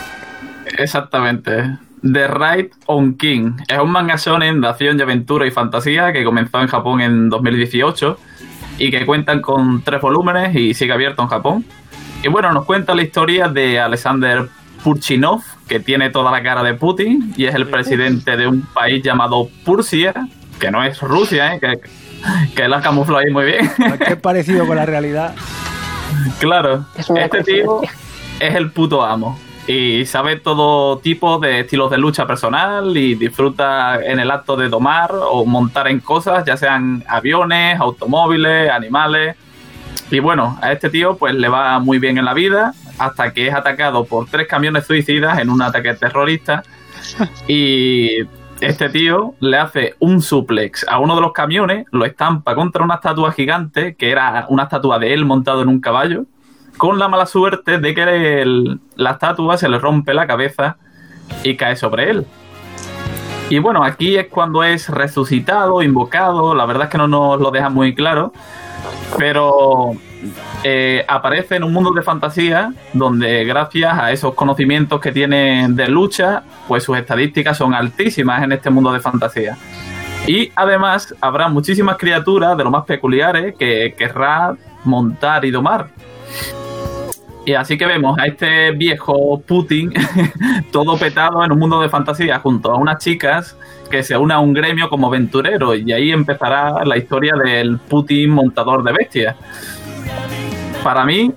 Exactamente. 0.78 1.78
The 2.00 2.28
Ride 2.28 2.70
on 2.86 3.14
King 3.14 3.56
es 3.66 3.76
un 3.76 3.90
manga 3.90 4.14
shonen 4.14 4.60
de 4.60 4.68
acción 4.68 4.96
y 4.96 5.02
aventura 5.02 5.48
y 5.48 5.50
fantasía 5.50 6.12
que 6.12 6.22
comenzó 6.22 6.60
en 6.60 6.68
Japón 6.68 7.00
en 7.00 7.28
2018 7.28 8.18
y 8.78 8.88
que 8.92 9.04
cuentan 9.04 9.40
con 9.40 9.82
tres 9.82 10.00
volúmenes 10.00 10.54
y 10.54 10.74
sigue 10.74 10.92
abierto 10.92 11.22
en 11.22 11.28
Japón. 11.28 11.64
Y 12.22 12.28
bueno, 12.28 12.52
nos 12.52 12.66
cuenta 12.66 12.94
la 12.94 13.02
historia 13.02 13.48
de 13.48 13.80
Alexander 13.80 14.48
Purchinov, 14.84 15.42
que 15.66 15.80
tiene 15.80 16.10
toda 16.10 16.30
la 16.30 16.40
cara 16.44 16.62
de 16.62 16.74
Putin 16.74 17.34
y 17.36 17.46
es 17.46 17.54
el 17.56 17.66
presidente 17.66 18.36
de 18.36 18.46
un 18.46 18.62
país 18.62 19.02
llamado 19.02 19.48
Pursia, 19.64 20.14
que 20.60 20.70
no 20.70 20.84
es 20.84 21.00
Rusia, 21.00 21.56
¿eh? 21.56 21.58
que, 21.58 21.80
que 22.54 22.68
la 22.68 22.80
camufla 22.80 23.18
ahí 23.18 23.32
muy 23.32 23.44
bien. 23.44 23.68
Qué 24.06 24.14
parecido 24.14 24.68
con 24.68 24.76
la 24.76 24.86
realidad. 24.86 25.34
Claro, 26.38 26.84
Es 26.96 27.10
este 27.10 27.42
tío 27.42 27.80
es 28.40 28.54
el 28.54 28.70
puto 28.70 29.02
amo. 29.02 29.38
Y 29.66 30.04
sabe 30.04 30.36
todo 30.36 30.98
tipo 30.98 31.38
de 31.38 31.60
estilos 31.60 31.90
de 31.90 31.96
lucha 31.96 32.26
personal 32.26 32.94
y 32.96 33.14
disfruta 33.14 33.98
en 34.04 34.20
el 34.20 34.30
acto 34.30 34.56
de 34.56 34.68
domar 34.68 35.10
o 35.14 35.46
montar 35.46 35.88
en 35.88 36.00
cosas, 36.00 36.44
ya 36.44 36.56
sean 36.58 37.02
aviones, 37.08 37.80
automóviles, 37.80 38.70
animales. 38.70 39.36
Y 40.10 40.18
bueno, 40.18 40.58
a 40.60 40.72
este 40.72 40.90
tío 40.90 41.16
pues 41.16 41.34
le 41.34 41.48
va 41.48 41.78
muy 41.78 41.98
bien 41.98 42.18
en 42.18 42.26
la 42.26 42.34
vida 42.34 42.74
hasta 42.98 43.32
que 43.32 43.48
es 43.48 43.54
atacado 43.54 44.04
por 44.04 44.26
tres 44.26 44.46
camiones 44.46 44.86
suicidas 44.86 45.38
en 45.38 45.48
un 45.48 45.62
ataque 45.62 45.94
terrorista. 45.94 46.62
Y 47.48 48.22
este 48.60 48.88
tío 48.88 49.34
le 49.40 49.58
hace 49.58 49.94
un 49.98 50.22
suplex 50.22 50.86
a 50.88 50.98
uno 50.98 51.14
de 51.14 51.20
los 51.20 51.32
camiones, 51.32 51.86
lo 51.90 52.04
estampa 52.04 52.54
contra 52.54 52.84
una 52.84 52.94
estatua 52.94 53.32
gigante, 53.32 53.94
que 53.96 54.10
era 54.10 54.46
una 54.48 54.64
estatua 54.64 54.98
de 54.98 55.12
él 55.12 55.24
montado 55.24 55.62
en 55.62 55.68
un 55.68 55.80
caballo, 55.80 56.24
con 56.76 56.98
la 56.98 57.08
mala 57.08 57.26
suerte 57.26 57.78
de 57.78 57.94
que 57.94 58.78
la 58.96 59.10
estatua 59.10 59.56
se 59.56 59.68
le 59.68 59.78
rompe 59.78 60.14
la 60.14 60.26
cabeza 60.26 60.76
y 61.42 61.56
cae 61.56 61.76
sobre 61.76 62.10
él. 62.10 62.26
Y 63.50 63.58
bueno, 63.58 63.84
aquí 63.84 64.16
es 64.16 64.28
cuando 64.28 64.64
es 64.64 64.88
resucitado, 64.88 65.82
invocado, 65.82 66.54
la 66.54 66.64
verdad 66.64 66.84
es 66.84 66.90
que 66.90 66.98
no 66.98 67.08
nos 67.08 67.40
lo 67.40 67.50
deja 67.50 67.68
muy 67.68 67.94
claro, 67.94 68.32
pero 69.18 69.92
eh, 70.62 71.04
aparece 71.08 71.56
en 71.56 71.64
un 71.64 71.72
mundo 71.72 71.92
de 71.92 72.02
fantasía 72.02 72.72
donde 72.92 73.44
gracias 73.44 73.98
a 73.98 74.12
esos 74.12 74.34
conocimientos 74.34 75.00
que 75.00 75.12
tiene 75.12 75.66
de 75.68 75.88
lucha, 75.88 76.42
pues 76.68 76.84
sus 76.84 76.96
estadísticas 76.96 77.56
son 77.56 77.74
altísimas 77.74 78.42
en 78.42 78.52
este 78.52 78.70
mundo 78.70 78.92
de 78.92 79.00
fantasía. 79.00 79.56
Y 80.26 80.50
además 80.54 81.14
habrá 81.20 81.48
muchísimas 81.48 81.98
criaturas 81.98 82.56
de 82.56 82.64
lo 82.64 82.70
más 82.70 82.84
peculiares 82.84 83.54
que 83.58 83.94
querrá 83.96 84.56
montar 84.84 85.44
y 85.44 85.50
domar. 85.50 85.88
Y 87.46 87.52
así 87.52 87.76
que 87.76 87.84
vemos 87.84 88.18
a 88.18 88.24
este 88.24 88.70
viejo 88.70 89.42
Putin 89.46 89.92
todo 90.72 90.96
petado 90.96 91.44
en 91.44 91.52
un 91.52 91.58
mundo 91.58 91.80
de 91.80 91.90
fantasía 91.90 92.38
junto 92.38 92.72
a 92.72 92.76
unas 92.76 93.04
chicas 93.04 93.54
que 93.90 94.02
se 94.02 94.16
une 94.16 94.32
a 94.32 94.38
un 94.38 94.54
gremio 94.54 94.88
como 94.88 95.08
aventurero 95.08 95.74
y 95.74 95.92
ahí 95.92 96.10
empezará 96.10 96.84
la 96.86 96.96
historia 96.96 97.34
del 97.36 97.78
Putin 97.78 98.30
montador 98.30 98.82
de 98.82 98.92
bestias. 98.92 99.36
Para 100.82 101.04
mí 101.04 101.32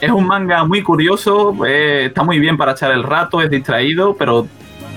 es 0.00 0.10
un 0.10 0.26
manga 0.26 0.64
muy 0.64 0.82
curioso, 0.82 1.54
eh, 1.66 2.06
está 2.06 2.22
muy 2.22 2.38
bien 2.38 2.56
para 2.56 2.72
echar 2.72 2.92
el 2.92 3.02
rato, 3.02 3.40
es 3.40 3.50
distraído, 3.50 4.14
pero 4.16 4.46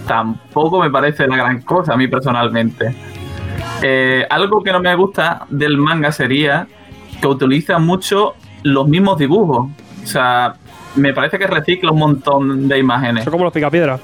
tampoco 0.07 0.79
me 0.79 0.89
parece 0.89 1.27
la 1.27 1.37
gran 1.37 1.61
cosa 1.61 1.93
a 1.93 1.97
mí 1.97 2.07
personalmente. 2.07 2.93
Eh, 3.81 4.25
algo 4.29 4.61
que 4.61 4.71
no 4.71 4.81
me 4.81 4.93
gusta 4.95 5.45
del 5.49 5.77
manga 5.77 6.11
sería 6.11 6.67
que 7.21 7.27
utiliza 7.27 7.79
mucho 7.79 8.35
los 8.63 8.87
mismos 8.87 9.17
dibujos. 9.17 9.69
O 10.03 10.07
sea, 10.07 10.55
me 10.95 11.13
parece 11.13 11.37
que 11.39 11.47
recicla 11.47 11.91
un 11.91 11.99
montón 11.99 12.67
de 12.67 12.77
imágenes. 12.77 13.23
Son 13.23 13.31
como 13.31 13.45
los 13.45 13.53
picapiedra. 13.53 13.99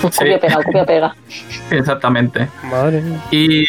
Copia 0.00 0.38
pega, 0.40 0.62
copia 0.62 0.86
pega. 0.86 1.16
Exactamente. 1.70 2.48
Madre 2.70 3.00
mía. 3.00 3.20
Y 3.30 3.64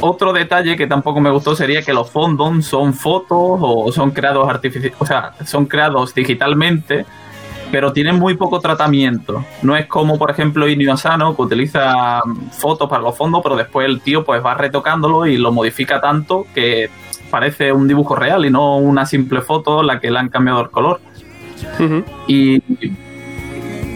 otro 0.00 0.32
detalle 0.32 0.76
que 0.76 0.86
tampoco 0.86 1.20
me 1.20 1.30
gustó 1.30 1.54
sería 1.54 1.82
que 1.82 1.92
los 1.92 2.10
fondos 2.10 2.64
son 2.66 2.94
fotos 2.94 3.38
o 3.60 3.92
son 3.92 4.10
creados 4.10 4.48
artifici- 4.48 4.92
o 4.98 5.06
sea, 5.06 5.32
son 5.44 5.66
creados 5.66 6.14
digitalmente, 6.14 7.04
pero 7.70 7.92
tienen 7.92 8.18
muy 8.18 8.34
poco 8.34 8.60
tratamiento. 8.60 9.44
No 9.62 9.76
es 9.76 9.86
como, 9.86 10.18
por 10.18 10.30
ejemplo, 10.30 10.68
Inio 10.68 10.92
Asano, 10.92 11.34
que 11.36 11.42
utiliza 11.42 12.20
mm, 12.24 12.50
fotos 12.50 12.88
para 12.88 13.02
los 13.02 13.16
fondos, 13.16 13.40
pero 13.42 13.56
después 13.56 13.86
el 13.86 14.00
tío 14.00 14.24
pues 14.24 14.44
va 14.44 14.54
retocándolo 14.54 15.26
y 15.26 15.38
lo 15.38 15.52
modifica 15.52 16.00
tanto 16.00 16.46
que 16.54 16.90
parece 17.30 17.72
un 17.72 17.88
dibujo 17.88 18.14
real 18.14 18.44
y 18.44 18.50
no 18.50 18.76
una 18.76 19.06
simple 19.06 19.40
foto 19.40 19.82
la 19.82 20.00
que 20.00 20.10
le 20.10 20.18
han 20.18 20.28
cambiado 20.28 20.60
el 20.60 20.70
color. 20.70 21.00
Y 22.26 22.60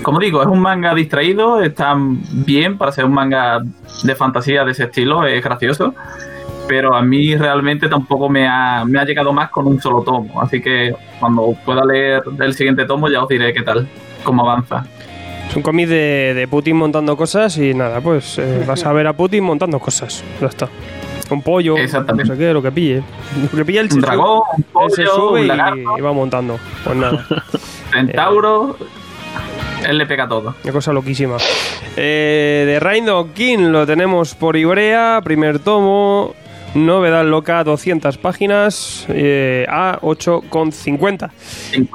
como 0.07 0.21
digo, 0.21 0.41
es 0.41 0.47
un 0.47 0.61
manga 0.61 0.95
distraído, 0.95 1.61
está 1.61 1.97
bien 1.99 2.79
para 2.79 2.93
ser 2.93 3.07
un 3.07 3.13
manga 3.13 3.61
de 4.05 4.15
fantasía 4.15 4.65
de 4.65 4.71
ese 4.71 4.85
estilo, 4.85 5.27
es 5.27 5.43
gracioso, 5.43 5.97
pero 6.69 6.95
a 6.95 7.03
mí 7.03 7.35
realmente 7.35 7.89
tampoco 7.89 8.29
me 8.29 8.47
ha, 8.47 8.85
me 8.85 9.01
ha 9.01 9.05
llegado 9.05 9.33
más 9.33 9.51
con 9.51 9.67
un 9.67 9.81
solo 9.81 10.03
tomo, 10.03 10.41
así 10.41 10.63
que 10.63 10.95
cuando 11.19 11.57
pueda 11.65 11.85
leer 11.85 12.23
el 12.39 12.55
siguiente 12.55 12.85
tomo 12.85 13.09
ya 13.09 13.21
os 13.21 13.29
diré 13.29 13.53
qué 13.53 13.63
tal, 13.63 13.89
cómo 14.23 14.49
avanza. 14.49 14.87
Es 15.49 15.57
un 15.57 15.63
cómic 15.65 15.89
de, 15.89 16.35
de 16.37 16.47
Putin 16.47 16.77
montando 16.77 17.17
cosas 17.17 17.59
y 17.59 17.75
nada, 17.75 18.01
pues 18.01 18.39
eh, 18.39 18.63
vas 18.69 18.87
a 18.87 18.93
ver 18.93 19.09
a 19.09 19.13
Putin 19.13 19.43
montando 19.43 19.81
cosas. 19.81 20.23
Ya 20.41 20.47
está. 20.47 20.69
Un 21.31 21.43
pollo, 21.43 21.75
no 21.75 21.83
Exactamente. 21.83 22.33
sé 22.33 22.39
qué, 22.39 22.53
lo 22.53 22.63
que 22.63 22.71
pille. 22.71 23.03
Lo 23.43 23.59
que 23.59 23.65
pille 23.65 23.81
el 23.81 23.93
Un 23.93 24.01
dragón, 24.01 24.43
un 24.73 24.85
Él 24.85 24.91
se 24.93 25.03
pollo, 25.03 25.15
sube 25.17 25.51
un 25.51 25.79
y, 25.79 25.99
y 25.99 26.01
va 26.01 26.13
montando. 26.13 26.61
Pues 26.85 26.97
nada. 26.97 27.27
centauro, 27.91 28.77
él 29.87 29.99
le 29.99 30.07
pega 30.07 30.29
todo. 30.29 30.55
Una 30.63 30.73
cosa 30.73 30.93
loquísima. 30.93 31.37
Eh, 31.97 32.65
de 32.67 32.81
Raindo 32.81 33.29
King 33.35 33.71
lo 33.71 33.87
tenemos 33.87 34.35
por 34.35 34.57
Ibrea, 34.57 35.21
primer 35.23 35.59
tomo. 35.59 36.35
Novedad 36.75 37.25
loca, 37.25 37.65
200 37.65 38.19
páginas, 38.19 39.07
eh, 39.09 39.65
a 39.67 39.99
8,50. 40.03 41.31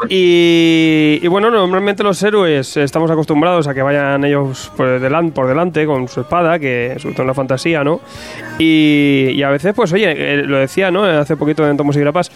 Y, 0.10 1.20
y 1.22 1.28
bueno, 1.28 1.52
normalmente 1.52 2.02
los 2.02 2.24
héroes 2.24 2.78
estamos 2.78 3.12
acostumbrados 3.12 3.68
a 3.68 3.76
que 3.76 3.84
vayan 3.84 4.24
ellos 4.24 4.72
por 4.76 5.00
delante, 5.00 5.34
por 5.34 5.48
delante 5.48 5.86
con 5.86 6.08
su 6.08 6.22
espada, 6.22 6.58
que 6.58 6.96
sobre 6.98 7.14
todo 7.14 7.24
en 7.24 7.28
la 7.28 7.34
fantasía, 7.36 7.84
¿no? 7.84 8.02
Y, 8.58 9.30
y 9.36 9.44
a 9.44 9.50
veces, 9.50 9.72
pues 9.76 9.94
oye, 9.94 10.16
eh, 10.18 10.44
lo 10.48 10.58
decía, 10.58 10.90
¿no? 10.90 11.04
Hace 11.04 11.38
poquito 11.38 11.68
en 11.70 11.78
Tomos 11.78 11.96
y 11.98 12.00
Grapas, 12.00 12.32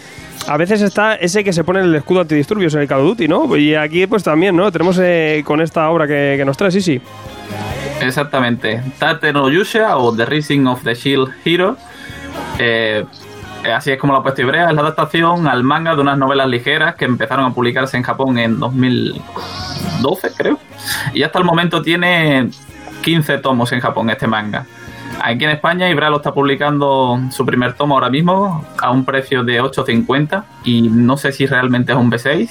a 0.47 0.57
veces 0.57 0.81
está 0.81 1.15
ese 1.15 1.43
que 1.43 1.53
se 1.53 1.63
pone 1.63 1.81
el 1.81 1.95
escudo 1.95 2.21
antidisturbios 2.21 2.73
en 2.75 2.81
el 2.81 2.87
Call 2.87 3.01
of 3.01 3.07
Duty, 3.07 3.27
¿no? 3.27 3.55
Y 3.55 3.75
aquí 3.75 4.07
pues 4.07 4.23
también, 4.23 4.55
¿no? 4.55 4.71
Tenemos 4.71 4.99
eh, 5.01 5.43
con 5.45 5.61
esta 5.61 5.89
obra 5.89 6.07
que, 6.07 6.41
nos 6.45 6.57
trae, 6.57 6.71
sí, 6.71 6.81
sí. 6.81 7.01
Exactamente. 8.01 8.81
Tate 8.99 9.33
no 9.33 9.49
Yusha 9.49 9.97
o 9.97 10.15
The 10.15 10.25
Rising 10.25 10.65
of 10.67 10.83
the 10.83 10.93
Shield 10.93 11.29
Hero. 11.43 11.77
Eh, 12.59 13.05
así 13.73 13.91
es 13.91 13.97
como 13.97 14.13
la 14.13 14.21
puesto 14.21 14.41
Ibrea. 14.41 14.69
Es 14.69 14.75
la 14.75 14.81
adaptación 14.81 15.47
al 15.47 15.63
manga 15.63 15.95
de 15.95 16.01
unas 16.01 16.17
novelas 16.17 16.47
ligeras 16.47 16.95
que 16.95 17.05
empezaron 17.05 17.45
a 17.45 17.53
publicarse 17.53 17.97
en 17.97 18.03
Japón 18.03 18.37
en 18.37 18.59
2012, 18.59 20.31
creo. 20.37 20.59
Y 21.13 21.23
hasta 21.23 21.39
el 21.39 21.45
momento 21.45 21.81
tiene 21.81 22.49
15 23.01 23.39
tomos 23.39 23.71
en 23.71 23.79
Japón 23.79 24.09
este 24.09 24.27
manga. 24.27 24.65
Aquí 25.21 25.43
en 25.43 25.51
España 25.51 25.89
Ibrea 25.89 26.09
lo 26.09 26.17
está 26.17 26.33
publicando 26.33 27.19
su 27.31 27.45
primer 27.45 27.73
tomo 27.73 27.95
ahora 27.95 28.09
mismo 28.09 28.65
a 28.77 28.91
un 28.91 29.05
precio 29.05 29.43
de 29.43 29.61
8.50 29.61 30.43
y 30.63 30.83
no 30.83 31.17
sé 31.17 31.31
si 31.31 31.45
realmente 31.45 31.91
es 31.91 31.97
un 31.97 32.11
B6. 32.11 32.49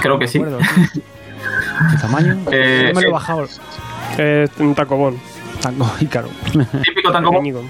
Creo 0.00 0.18
que 0.18 0.28
sí. 0.28 0.40
¿Qué 0.40 1.96
tamaño? 2.00 2.38
Eh, 2.50 2.86
Yo 2.88 2.94
me 2.94 3.00
lo 3.00 3.00
eh, 3.00 3.08
he 3.08 3.12
bajado. 3.12 3.46
Es 4.16 4.50
un 4.58 4.74
tacobón. 4.74 5.18
Tango 5.60 5.90
y 6.00 6.06
caro. 6.06 6.28
Típico 6.84 7.12
pequeñico. 7.12 7.64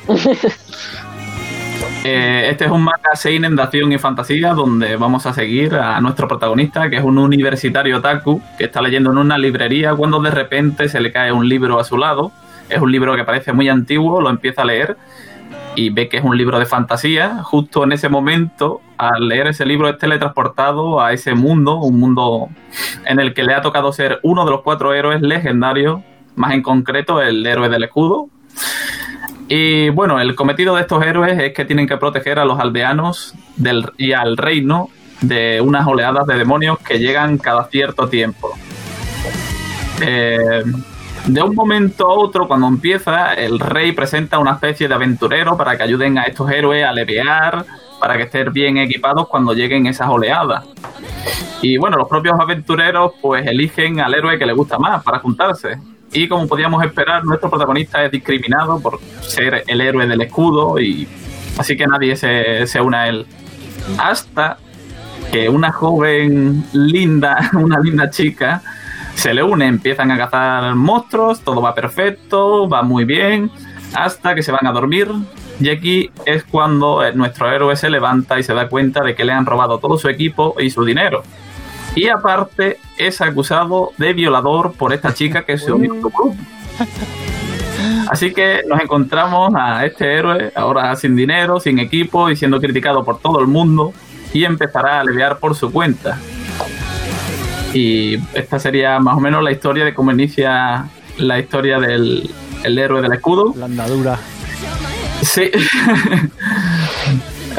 Eh, 2.04 2.48
este 2.50 2.66
es 2.66 2.70
un 2.70 2.82
manga 2.82 3.14
seinen 3.14 3.56
de 3.56 3.62
acción 3.62 3.92
y 3.92 3.98
fantasía 3.98 4.54
donde 4.54 4.96
vamos 4.96 5.26
a 5.26 5.32
seguir 5.32 5.74
a 5.74 6.00
nuestro 6.00 6.28
protagonista, 6.28 6.88
que 6.88 6.96
es 6.96 7.04
un 7.04 7.18
universitario 7.18 7.98
otaku 7.98 8.40
que 8.56 8.64
está 8.64 8.80
leyendo 8.80 9.10
en 9.10 9.18
una 9.18 9.36
librería 9.36 9.94
cuando 9.94 10.20
de 10.20 10.30
repente 10.30 10.88
se 10.88 11.00
le 11.00 11.12
cae 11.12 11.32
un 11.32 11.48
libro 11.48 11.78
a 11.78 11.84
su 11.84 11.96
lado. 11.96 12.32
Es 12.68 12.80
un 12.80 12.92
libro 12.92 13.16
que 13.16 13.24
parece 13.24 13.52
muy 13.52 13.68
antiguo, 13.68 14.20
lo 14.20 14.30
empieza 14.30 14.62
a 14.62 14.64
leer 14.64 14.96
y 15.74 15.90
ve 15.90 16.08
que 16.08 16.18
es 16.18 16.24
un 16.24 16.36
libro 16.36 16.58
de 16.58 16.66
fantasía. 16.66 17.42
Justo 17.44 17.84
en 17.84 17.92
ese 17.92 18.08
momento, 18.08 18.80
al 18.96 19.28
leer 19.28 19.46
ese 19.46 19.64
libro, 19.64 19.88
es 19.88 19.96
teletransportado 19.96 21.00
a 21.00 21.12
ese 21.12 21.34
mundo, 21.34 21.76
un 21.76 22.00
mundo 22.00 22.48
en 23.06 23.20
el 23.20 23.32
que 23.32 23.44
le 23.44 23.54
ha 23.54 23.62
tocado 23.62 23.92
ser 23.92 24.18
uno 24.22 24.44
de 24.44 24.50
los 24.50 24.62
cuatro 24.62 24.92
héroes 24.92 25.22
legendarios, 25.22 26.00
más 26.34 26.52
en 26.52 26.62
concreto 26.62 27.22
el 27.22 27.46
héroe 27.46 27.68
del 27.68 27.84
escudo. 27.84 28.28
Y 29.48 29.88
bueno, 29.90 30.20
el 30.20 30.34
cometido 30.34 30.74
de 30.74 30.82
estos 30.82 31.02
héroes 31.04 31.38
es 31.38 31.54
que 31.54 31.64
tienen 31.64 31.86
que 31.86 31.96
proteger 31.96 32.38
a 32.38 32.44
los 32.44 32.58
aldeanos 32.58 33.34
del, 33.56 33.86
y 33.96 34.12
al 34.12 34.36
reino 34.36 34.90
de 35.20 35.60
unas 35.60 35.86
oleadas 35.86 36.26
de 36.26 36.36
demonios 36.36 36.78
que 36.80 36.98
llegan 36.98 37.38
cada 37.38 37.64
cierto 37.68 38.08
tiempo. 38.08 38.50
Eh, 40.00 40.62
de 41.28 41.42
un 41.42 41.54
momento 41.54 42.06
a 42.06 42.14
otro, 42.14 42.48
cuando 42.48 42.66
empieza, 42.66 43.34
el 43.34 43.58
rey 43.58 43.92
presenta 43.92 44.38
una 44.38 44.52
especie 44.52 44.88
de 44.88 44.94
aventurero 44.94 45.56
para 45.56 45.76
que 45.76 45.82
ayuden 45.82 46.16
a 46.18 46.22
estos 46.22 46.50
héroes 46.50 46.84
a 46.84 46.92
levear, 46.92 47.66
para 48.00 48.16
que 48.16 48.22
estén 48.22 48.50
bien 48.52 48.78
equipados 48.78 49.28
cuando 49.28 49.52
lleguen 49.52 49.86
esas 49.86 50.08
oleadas. 50.08 50.64
Y 51.60 51.76
bueno, 51.76 51.98
los 51.98 52.08
propios 52.08 52.38
aventureros 52.40 53.12
pues 53.20 53.46
eligen 53.46 54.00
al 54.00 54.14
héroe 54.14 54.38
que 54.38 54.46
les 54.46 54.56
gusta 54.56 54.78
más 54.78 55.02
para 55.02 55.18
juntarse. 55.18 55.78
Y 56.12 56.26
como 56.28 56.48
podíamos 56.48 56.82
esperar, 56.82 57.22
nuestro 57.24 57.50
protagonista 57.50 58.02
es 58.04 58.10
discriminado 58.10 58.80
por 58.80 58.98
ser 59.20 59.64
el 59.66 59.80
héroe 59.82 60.06
del 60.06 60.22
escudo 60.22 60.80
y 60.80 61.06
así 61.58 61.76
que 61.76 61.86
nadie 61.86 62.16
se, 62.16 62.66
se 62.66 62.80
une 62.80 62.96
a 62.96 63.08
él. 63.08 63.26
Hasta 63.98 64.56
que 65.30 65.50
una 65.50 65.72
joven 65.72 66.64
linda, 66.72 67.50
una 67.52 67.80
linda 67.80 68.08
chica, 68.08 68.62
se 69.18 69.34
le 69.34 69.42
une, 69.42 69.66
empiezan 69.66 70.12
a 70.12 70.16
cazar 70.16 70.76
monstruos, 70.76 71.40
todo 71.40 71.60
va 71.60 71.74
perfecto, 71.74 72.68
va 72.68 72.82
muy 72.82 73.04
bien, 73.04 73.50
hasta 73.92 74.36
que 74.36 74.44
se 74.44 74.52
van 74.52 74.64
a 74.64 74.70
dormir. 74.70 75.08
Y 75.58 75.70
aquí 75.70 76.08
es 76.24 76.44
cuando 76.44 77.04
eh, 77.04 77.12
nuestro 77.12 77.50
héroe 77.50 77.74
se 77.74 77.90
levanta 77.90 78.38
y 78.38 78.44
se 78.44 78.54
da 78.54 78.68
cuenta 78.68 79.02
de 79.02 79.16
que 79.16 79.24
le 79.24 79.32
han 79.32 79.44
robado 79.44 79.78
todo 79.78 79.98
su 79.98 80.08
equipo 80.08 80.54
y 80.60 80.70
su 80.70 80.84
dinero. 80.84 81.24
Y 81.96 82.06
aparte 82.06 82.78
es 82.96 83.20
acusado 83.20 83.90
de 83.98 84.12
violador 84.12 84.74
por 84.74 84.92
esta 84.92 85.12
chica 85.12 85.42
que 85.42 85.58
se 85.58 85.72
unió 85.72 85.94
a 85.94 85.96
su 85.96 86.00
grupo. 86.10 86.36
Así 88.10 88.32
que 88.32 88.62
nos 88.68 88.80
encontramos 88.80 89.52
a 89.56 89.84
este 89.84 90.14
héroe, 90.16 90.52
ahora 90.54 90.94
sin 90.94 91.16
dinero, 91.16 91.58
sin 91.58 91.80
equipo 91.80 92.30
y 92.30 92.36
siendo 92.36 92.60
criticado 92.60 93.04
por 93.04 93.18
todo 93.18 93.40
el 93.40 93.48
mundo, 93.48 93.92
y 94.32 94.44
empezará 94.44 94.98
a 94.98 95.00
aliviar 95.00 95.38
por 95.38 95.56
su 95.56 95.72
cuenta. 95.72 96.18
Y 97.74 98.16
esta 98.34 98.58
sería 98.58 98.98
más 98.98 99.16
o 99.16 99.20
menos 99.20 99.42
la 99.42 99.52
historia 99.52 99.84
de 99.84 99.94
cómo 99.94 100.10
inicia 100.12 100.86
la 101.18 101.38
historia 101.38 101.78
del 101.78 102.30
el 102.64 102.78
héroe 102.78 103.02
del 103.02 103.12
escudo. 103.12 103.52
La 103.56 103.66
andadura. 103.66 104.18
Sí. 105.22 105.50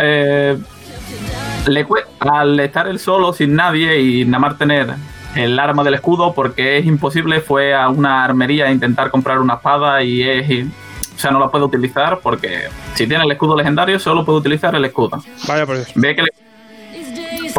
Eh, 0.02 0.58
le 1.68 1.86
al 2.20 2.58
estar 2.62 2.88
él 2.88 3.00
solo, 3.00 3.34
sin 3.34 3.54
nadie 3.54 4.00
y 4.00 4.24
nada 4.24 4.40
más 4.40 4.58
tener 4.58 4.88
el 5.36 5.60
arma 5.60 5.84
del 5.84 5.96
escudo, 5.96 6.34
porque 6.34 6.78
es 6.78 6.86
imposible, 6.86 7.42
fue 7.42 7.74
a 7.76 7.90
una 7.90 8.24
armería 8.24 8.68
a 8.68 8.72
intentar 8.72 9.12
comprar 9.12 9.40
una 9.40 9.56
espada 9.56 10.02
y 10.02 10.24
es. 10.24 10.66
O 11.16 11.20
sea, 11.22 11.32
no 11.32 11.40
la 11.40 11.50
puede 11.52 11.66
utilizar 11.66 12.20
porque 12.24 12.70
si 12.96 13.06
tiene 13.06 13.26
el 13.26 13.32
escudo 13.32 13.58
legendario, 13.58 14.00
solo 14.00 14.24
puede 14.24 14.40
utilizar 14.40 14.74
el 14.76 14.86
escudo. 14.86 15.22
Vaya 15.50 15.66
por 15.66 15.76
eso. 15.76 15.92
Ve 15.96 16.16
que 16.16 16.22
le- 16.22 16.30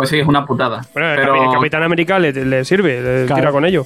Pues 0.00 0.10
sí, 0.10 0.18
es 0.20 0.26
una 0.26 0.46
putada. 0.46 0.80
Bueno, 0.94 1.10
el 1.10 1.16
Pero 1.16 1.44
el 1.44 1.52
Capitán 1.52 1.82
América 1.82 2.18
le, 2.18 2.32
le 2.32 2.64
sirve, 2.64 3.00
le 3.00 3.26
Claro. 3.26 3.40
tira 3.40 3.52
con 3.52 3.64
ello. 3.64 3.84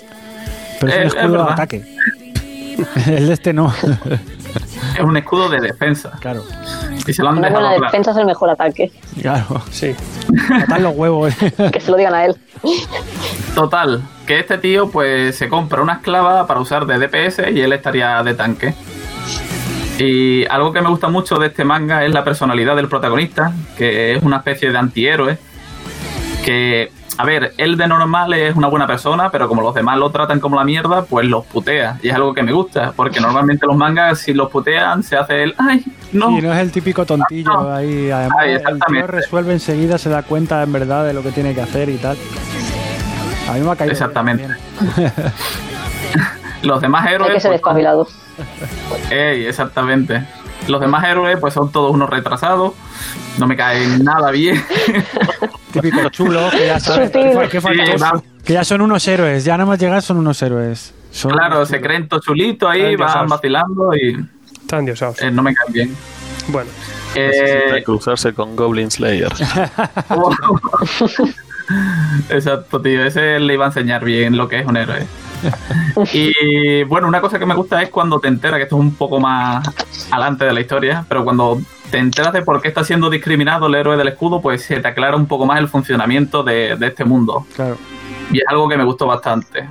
Pero 0.81 0.93
es 0.93 0.99
Eh, 0.99 1.01
un 1.01 1.07
es 1.07 1.15
escudo 1.15 1.45
de 1.47 1.53
ataque. 1.53 1.85
El 3.07 3.27
de 3.29 3.33
este 3.35 3.53
no. 3.53 3.73
es 4.99 5.01
un 5.01 5.17
escudo 5.17 5.49
de 5.49 5.61
defensa. 5.61 6.13
claro. 6.21 6.43
Y 7.07 7.13
se 7.13 7.23
lo 7.23 7.29
han 7.31 7.37
dejado 7.41 7.61
buena 7.61 7.69
claro. 7.77 7.85
defensa 7.85 8.11
es 8.13 8.17
el 8.17 8.27
mejor 8.27 8.51
ataque. 8.51 8.91
Claro. 9.21 9.63
Sí. 9.71 9.95
Matan 10.51 10.83
los 10.83 10.95
huevos. 10.97 11.35
Que 11.73 11.81
se 11.81 11.91
lo 11.91 11.97
digan 11.97 12.15
a 12.15 12.25
él. 12.25 12.37
Total, 13.55 14.03
que 14.27 14.41
este 14.41 14.59
tío 14.59 14.89
pues 14.91 15.37
se 15.37 15.49
compra 15.49 15.83
una 15.83 15.95
esclava 15.95 16.47
para 16.47 16.61
usar 16.61 16.87
de 16.87 16.99
DPS 16.99 17.43
y 17.53 17.61
él 17.61 17.73
estaría 17.73 18.23
de 18.23 18.35
tanque. 18.35 18.75
Y 19.99 20.45
algo 20.47 20.73
que 20.73 20.81
me 20.83 20.89
gusta 20.89 21.09
mucho 21.09 21.37
de 21.39 21.47
este 21.49 21.65
manga 21.65 22.05
es 22.05 22.13
la 22.13 22.25
personalidad 22.25 22.75
del 22.75 22.89
protagonista, 22.89 23.53
que 23.79 24.15
es 24.17 24.23
una 24.23 24.39
especie 24.39 24.73
de 24.73 24.79
antihéroe. 24.79 25.39
Que, 26.45 26.93
a 27.17 27.25
ver, 27.25 27.55
él 27.57 27.77
de 27.77 27.89
normal 27.89 28.35
es 28.35 28.55
una 28.55 28.69
buena 28.69 28.87
persona, 28.87 29.31
pero 29.31 29.49
como 29.49 29.63
los 29.63 29.75
demás 29.75 29.99
lo 29.99 30.11
tratan 30.11 30.41
como 30.41 30.57
la 30.57 30.65
mierda, 30.65 31.05
pues 31.05 31.27
los 31.27 31.45
putea. 31.47 31.99
Y 32.03 32.09
es 32.09 32.15
algo 32.15 32.35
que 32.35 32.43
me 32.43 32.53
gusta, 32.53 32.93
porque 32.95 33.21
normalmente 33.21 33.67
los 33.67 33.77
mangas, 33.77 34.19
si 34.19 34.35
los 34.35 34.51
putean, 34.51 35.03
se 35.03 35.17
hace 35.17 35.45
el, 35.45 35.55
ay, 35.59 35.85
no. 36.13 36.39
Y 36.39 36.43
no 36.43 36.53
es 36.53 36.59
el 36.59 36.71
típico 36.71 37.07
tontillo 37.07 37.73
ahí. 37.73 38.11
Además, 38.11 38.39
Ay, 38.41 38.53
el 38.53 38.81
tío 38.87 39.07
resuelve 39.07 39.55
enseguida, 39.55 39.97
se 39.97 40.11
da 40.11 40.23
cuenta 40.23 40.63
en 40.63 40.73
verdad 40.73 41.07
de 41.07 41.15
lo 41.15 41.23
que 41.23 41.31
tiene 41.31 41.55
que 41.55 41.63
hacer 41.63 41.89
y 41.89 41.97
tal. 41.97 42.17
A 43.49 43.53
mí 43.53 43.61
me 43.61 43.71
ha 43.71 43.77
caído. 43.77 43.93
Exactamente. 43.93 44.49
Los 46.63 46.81
demás 46.81 47.07
héroes... 47.11 47.29
Hay 47.29 47.35
que 47.35 47.41
ser 47.41 47.51
pues, 47.51 47.61
espabilado. 47.61 48.09
Ey, 49.11 49.47
exactamente. 49.47 50.27
Los 50.69 50.81
demás 50.81 51.05
héroes 51.05 51.39
pues 51.41 51.55
son 51.55 51.71
todos 51.71 51.93
unos 51.93 52.09
retrasados. 52.11 52.73
No 53.39 53.47
me 53.47 53.57
caen 53.57 54.05
nada 54.05 54.31
bien. 54.31 54.63
Típico 55.73 56.09
chulo, 56.11 56.49
que 56.51 56.67
ya 56.67 56.81
sabes. 56.81 57.11
Qué- 57.11 57.61
faltoso. 57.61 58.23
Que 58.45 58.53
ya 58.53 58.65
son 58.65 58.81
unos 58.81 59.07
héroes. 59.09 59.45
Ya 59.45 59.57
nada 59.57 59.69
más 59.69 59.79
llegar 59.79 60.03
son 60.03 60.19
unos 60.19 60.41
héroes. 60.43 60.95
Son 61.11 61.33
Claro, 61.33 61.57
unos 61.57 61.69
se 61.69 61.77
chulos. 61.77 61.87
creen 61.89 62.09
todo 62.09 62.21
chulito 62.21 62.69
ahí, 62.69 62.97
van 62.97 63.29
vacilando 63.29 63.95
y 63.97 64.17
Están 64.61 64.85
diosados. 64.85 65.21
eh, 65.23 65.31
no 65.31 65.43
me 65.43 65.55
caen 65.55 65.73
bien. 65.73 65.97
Bueno, 66.49 66.71
Necesita 67.15 67.79
Eh, 67.79 67.85
cruzarse 67.85 68.35
con 68.35 68.57
Goblin 68.57 68.91
Slayer. 68.91 69.33
Exacto, 72.31 72.81
tío. 72.81 73.05
Ese 73.05 73.39
le 73.41 73.55
iba 73.55 73.65
a 73.65 73.69
enseñar 73.69 74.05
bien 74.05 74.37
lo 74.37 74.49
que 74.49 74.61
es 74.61 74.67
un 74.67 74.77
héroe. 74.77 75.07
Y 76.13 76.83
bueno, 76.85 77.09
una 77.09 77.21
cosa 77.21 77.39
que 77.39 77.47
me 77.47 77.55
gusta 77.55 77.83
es 77.83 77.89
cuando 77.89 78.21
te 78.21 78.29
enteras, 78.29 78.59
que 78.59 78.65
esto 78.65 78.77
es 78.77 78.81
un 78.81 78.95
poco 78.95 79.21
más 79.21 79.67
adelante 80.11 80.45
de 80.45 80.53
la 80.53 80.61
historia, 80.61 81.05
pero 81.09 81.25
cuando 81.25 81.61
te 81.91 81.99
enteras 81.99 82.33
de 82.33 82.43
por 82.43 82.61
qué 82.61 82.69
está 82.69 82.85
siendo 82.85 83.11
discriminado 83.11 83.67
el 83.67 83.75
héroe 83.75 83.97
del 83.97 84.09
escudo, 84.09 84.41
pues 84.41 84.63
se 84.63 84.81
te 84.81 84.89
aclara 84.89 85.17
un 85.17 85.27
poco 85.27 85.47
más 85.47 85.59
el 85.59 85.69
funcionamiento 85.69 86.43
de, 86.43 86.77
de 86.77 86.87
este 86.87 87.05
mundo. 87.05 87.47
Claro. 87.55 87.77
Y 88.33 88.39
es 88.39 88.45
algo 88.49 88.69
que 88.69 88.77
me 88.77 88.85
gustó 88.85 89.07
bastante. 89.07 89.69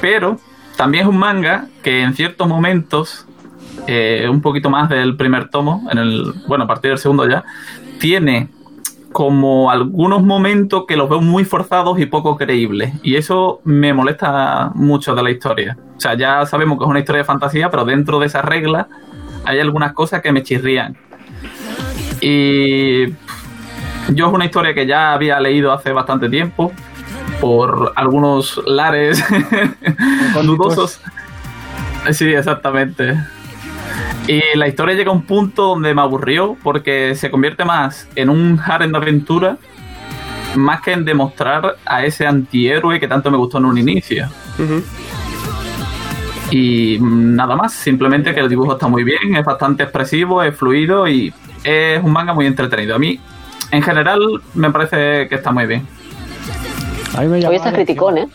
Pero 0.00 0.38
también 0.76 1.04
es 1.04 1.08
un 1.08 1.18
manga 1.18 1.66
que 1.82 2.02
en 2.02 2.14
ciertos 2.14 2.48
momentos, 2.48 3.26
eh, 3.86 4.26
un 4.30 4.40
poquito 4.40 4.70
más 4.70 4.88
del 4.88 5.16
primer 5.16 5.48
tomo, 5.48 5.86
en 5.90 5.98
el, 5.98 6.34
bueno, 6.48 6.64
a 6.64 6.66
partir 6.66 6.90
del 6.90 6.98
segundo 6.98 7.28
ya, 7.28 7.44
tiene 8.00 8.48
como 9.14 9.70
algunos 9.70 10.24
momentos 10.24 10.86
que 10.88 10.96
los 10.96 11.08
veo 11.08 11.20
muy 11.20 11.44
forzados 11.44 12.00
y 12.00 12.06
poco 12.06 12.36
creíbles. 12.36 12.94
Y 13.04 13.14
eso 13.14 13.60
me 13.62 13.94
molesta 13.94 14.72
mucho 14.74 15.14
de 15.14 15.22
la 15.22 15.30
historia. 15.30 15.78
O 15.96 16.00
sea, 16.00 16.14
ya 16.14 16.44
sabemos 16.46 16.76
que 16.78 16.84
es 16.84 16.90
una 16.90 16.98
historia 16.98 17.20
de 17.20 17.24
fantasía, 17.24 17.70
pero 17.70 17.84
dentro 17.84 18.18
de 18.18 18.26
esas 18.26 18.44
reglas 18.44 18.88
hay 19.44 19.60
algunas 19.60 19.92
cosas 19.92 20.20
que 20.20 20.32
me 20.32 20.42
chirrían. 20.42 20.96
Y 22.20 23.06
yo 24.08 24.26
es 24.26 24.32
una 24.32 24.46
historia 24.46 24.74
que 24.74 24.84
ya 24.84 25.12
había 25.12 25.38
leído 25.38 25.70
hace 25.70 25.92
bastante 25.92 26.28
tiempo 26.28 26.72
por 27.40 27.92
algunos 27.94 28.60
lares 28.66 29.24
dudosos. 30.42 31.00
Sí, 32.10 32.34
exactamente. 32.34 33.16
Y 34.26 34.40
la 34.56 34.68
historia 34.68 34.94
llega 34.94 35.10
a 35.10 35.14
un 35.14 35.22
punto 35.22 35.68
donde 35.68 35.94
me 35.94 36.00
aburrió 36.00 36.56
porque 36.62 37.14
se 37.14 37.30
convierte 37.30 37.64
más 37.64 38.08
en 38.16 38.30
un 38.30 38.58
harem 38.64 38.90
de 38.90 38.98
aventura 38.98 39.58
más 40.56 40.80
que 40.80 40.92
en 40.92 41.04
demostrar 41.04 41.76
a 41.84 42.04
ese 42.04 42.26
antihéroe 42.26 43.00
que 43.00 43.08
tanto 43.08 43.30
me 43.30 43.36
gustó 43.36 43.58
en 43.58 43.66
un 43.66 43.78
inicio. 43.78 44.28
Y 46.50 46.98
nada 47.00 47.56
más, 47.56 47.72
simplemente 47.72 48.34
que 48.34 48.40
el 48.40 48.48
dibujo 48.48 48.74
está 48.74 48.86
muy 48.86 49.02
bien, 49.02 49.36
es 49.36 49.44
bastante 49.44 49.82
expresivo, 49.82 50.42
es 50.42 50.56
fluido 50.56 51.08
y 51.08 51.32
es 51.64 52.02
un 52.02 52.12
manga 52.12 52.32
muy 52.32 52.46
entretenido. 52.46 52.94
A 52.94 52.98
mí, 52.98 53.18
en 53.70 53.82
general, 53.82 54.20
me 54.54 54.70
parece 54.70 55.28
que 55.28 55.34
está 55.34 55.50
muy 55.50 55.66
bien. 55.66 55.86
Hoy 57.18 57.56
estás 57.56 57.72
criticón, 57.74 58.18
¿eh? 58.18 58.28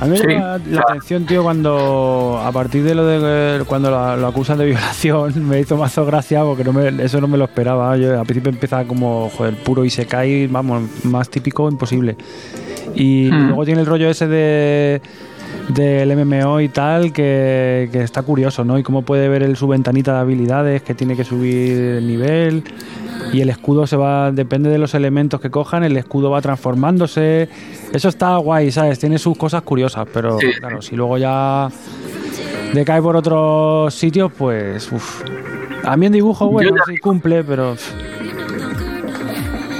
A 0.00 0.04
mí 0.06 0.10
me 0.12 0.16
Sí, 0.18 0.26
llama 0.28 0.58
la 0.70 0.80
atención, 0.80 1.26
tío, 1.26 1.42
cuando 1.42 2.40
a 2.42 2.50
partir 2.52 2.82
de 2.84 2.94
lo 2.94 3.04
de 3.06 3.64
cuando 3.64 3.90
lo, 3.90 4.16
lo 4.16 4.26
acusan 4.28 4.56
de 4.58 4.64
violación, 4.72 5.46
me 5.46 5.60
hizo 5.60 5.76
mazo 5.76 6.06
gracia 6.06 6.42
porque 6.42 6.64
no 6.64 6.72
me- 6.72 7.04
eso 7.04 7.20
no 7.20 7.28
me 7.28 7.36
lo 7.36 7.44
esperaba. 7.44 7.96
Yo 7.98 8.18
al 8.18 8.24
principio 8.26 8.50
empieza 8.50 8.84
como, 8.84 9.28
joder, 9.36 9.54
puro 9.56 9.84
y 9.84 9.90
se 9.90 10.06
cae, 10.06 10.46
vamos, 10.46 10.82
más 11.04 11.28
típico 11.28 11.68
imposible. 11.68 12.16
Y 12.94 13.30
Hmm. 13.30 13.46
luego 13.48 13.64
tiene 13.66 13.80
el 13.82 13.86
rollo 13.86 14.08
ese 14.08 14.26
de 14.26 15.00
del 15.68 16.10
MMO 16.16 16.60
y 16.60 16.68
tal, 16.68 17.12
que, 17.12 17.88
que 17.92 18.02
está 18.02 18.22
curioso, 18.22 18.64
¿no? 18.64 18.78
Y 18.78 18.82
cómo 18.82 19.02
puede 19.02 19.28
ver 19.28 19.42
el, 19.42 19.56
su 19.56 19.68
ventanita 19.68 20.14
de 20.14 20.18
habilidades, 20.20 20.82
que 20.82 20.94
tiene 20.94 21.14
que 21.16 21.24
subir 21.24 21.72
el 21.98 22.06
nivel. 22.06 22.64
Y 23.32 23.40
el 23.42 23.50
escudo 23.50 23.86
se 23.86 23.96
va, 23.96 24.32
depende 24.32 24.70
de 24.70 24.78
los 24.78 24.94
elementos 24.94 25.40
que 25.40 25.50
cojan, 25.50 25.84
el 25.84 25.96
escudo 25.96 26.30
va 26.30 26.40
transformándose. 26.40 27.48
Eso 27.92 28.08
está 28.08 28.36
guay, 28.38 28.72
¿sabes? 28.72 28.98
Tiene 28.98 29.18
sus 29.18 29.36
cosas 29.36 29.62
curiosas, 29.62 30.06
pero 30.12 30.38
Sí. 30.40 30.52
claro, 30.58 30.82
si 30.82 30.96
luego 30.96 31.16
ya 31.16 31.68
decae 32.74 33.00
por 33.00 33.14
otros 33.16 33.94
sitios, 33.94 34.32
pues. 34.36 34.90
A 35.84 35.96
mí 35.96 36.06
en 36.06 36.12
dibujo, 36.12 36.48
bueno, 36.48 36.72
sí 36.86 36.96
cumple, 36.98 37.44
pero. 37.44 37.76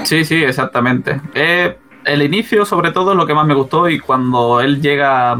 Sí, 0.03 0.25
sí, 0.25 0.43
exactamente. 0.43 1.21
Eh, 1.35 1.77
el 2.05 2.21
inicio, 2.21 2.65
sobre 2.65 2.91
todo, 2.91 3.11
es 3.11 3.17
lo 3.17 3.25
que 3.25 3.33
más 3.33 3.45
me 3.45 3.53
gustó 3.53 3.87
y 3.89 3.99
cuando 3.99 4.59
él 4.61 4.81
llega 4.81 5.31
a 5.33 5.39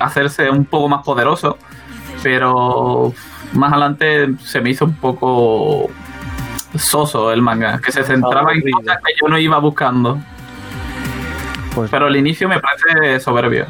hacerse 0.00 0.48
un 0.50 0.64
poco 0.64 0.88
más 0.88 1.04
poderoso, 1.04 1.58
pero 2.22 3.12
más 3.54 3.72
adelante 3.72 4.28
se 4.44 4.60
me 4.60 4.70
hizo 4.70 4.84
un 4.84 4.94
poco 4.94 5.90
soso 6.76 7.32
el 7.32 7.42
manga, 7.42 7.80
que 7.80 7.92
se 7.92 8.02
centraba 8.04 8.52
en 8.52 8.62
cosas 8.70 8.98
que 8.98 9.12
yo 9.20 9.28
no 9.28 9.38
iba 9.38 9.58
buscando. 9.58 10.18
Pues, 11.74 11.90
Pero 11.90 12.08
el 12.08 12.16
inicio 12.16 12.48
me 12.48 12.60
parece 12.60 13.20
soberbio. 13.20 13.66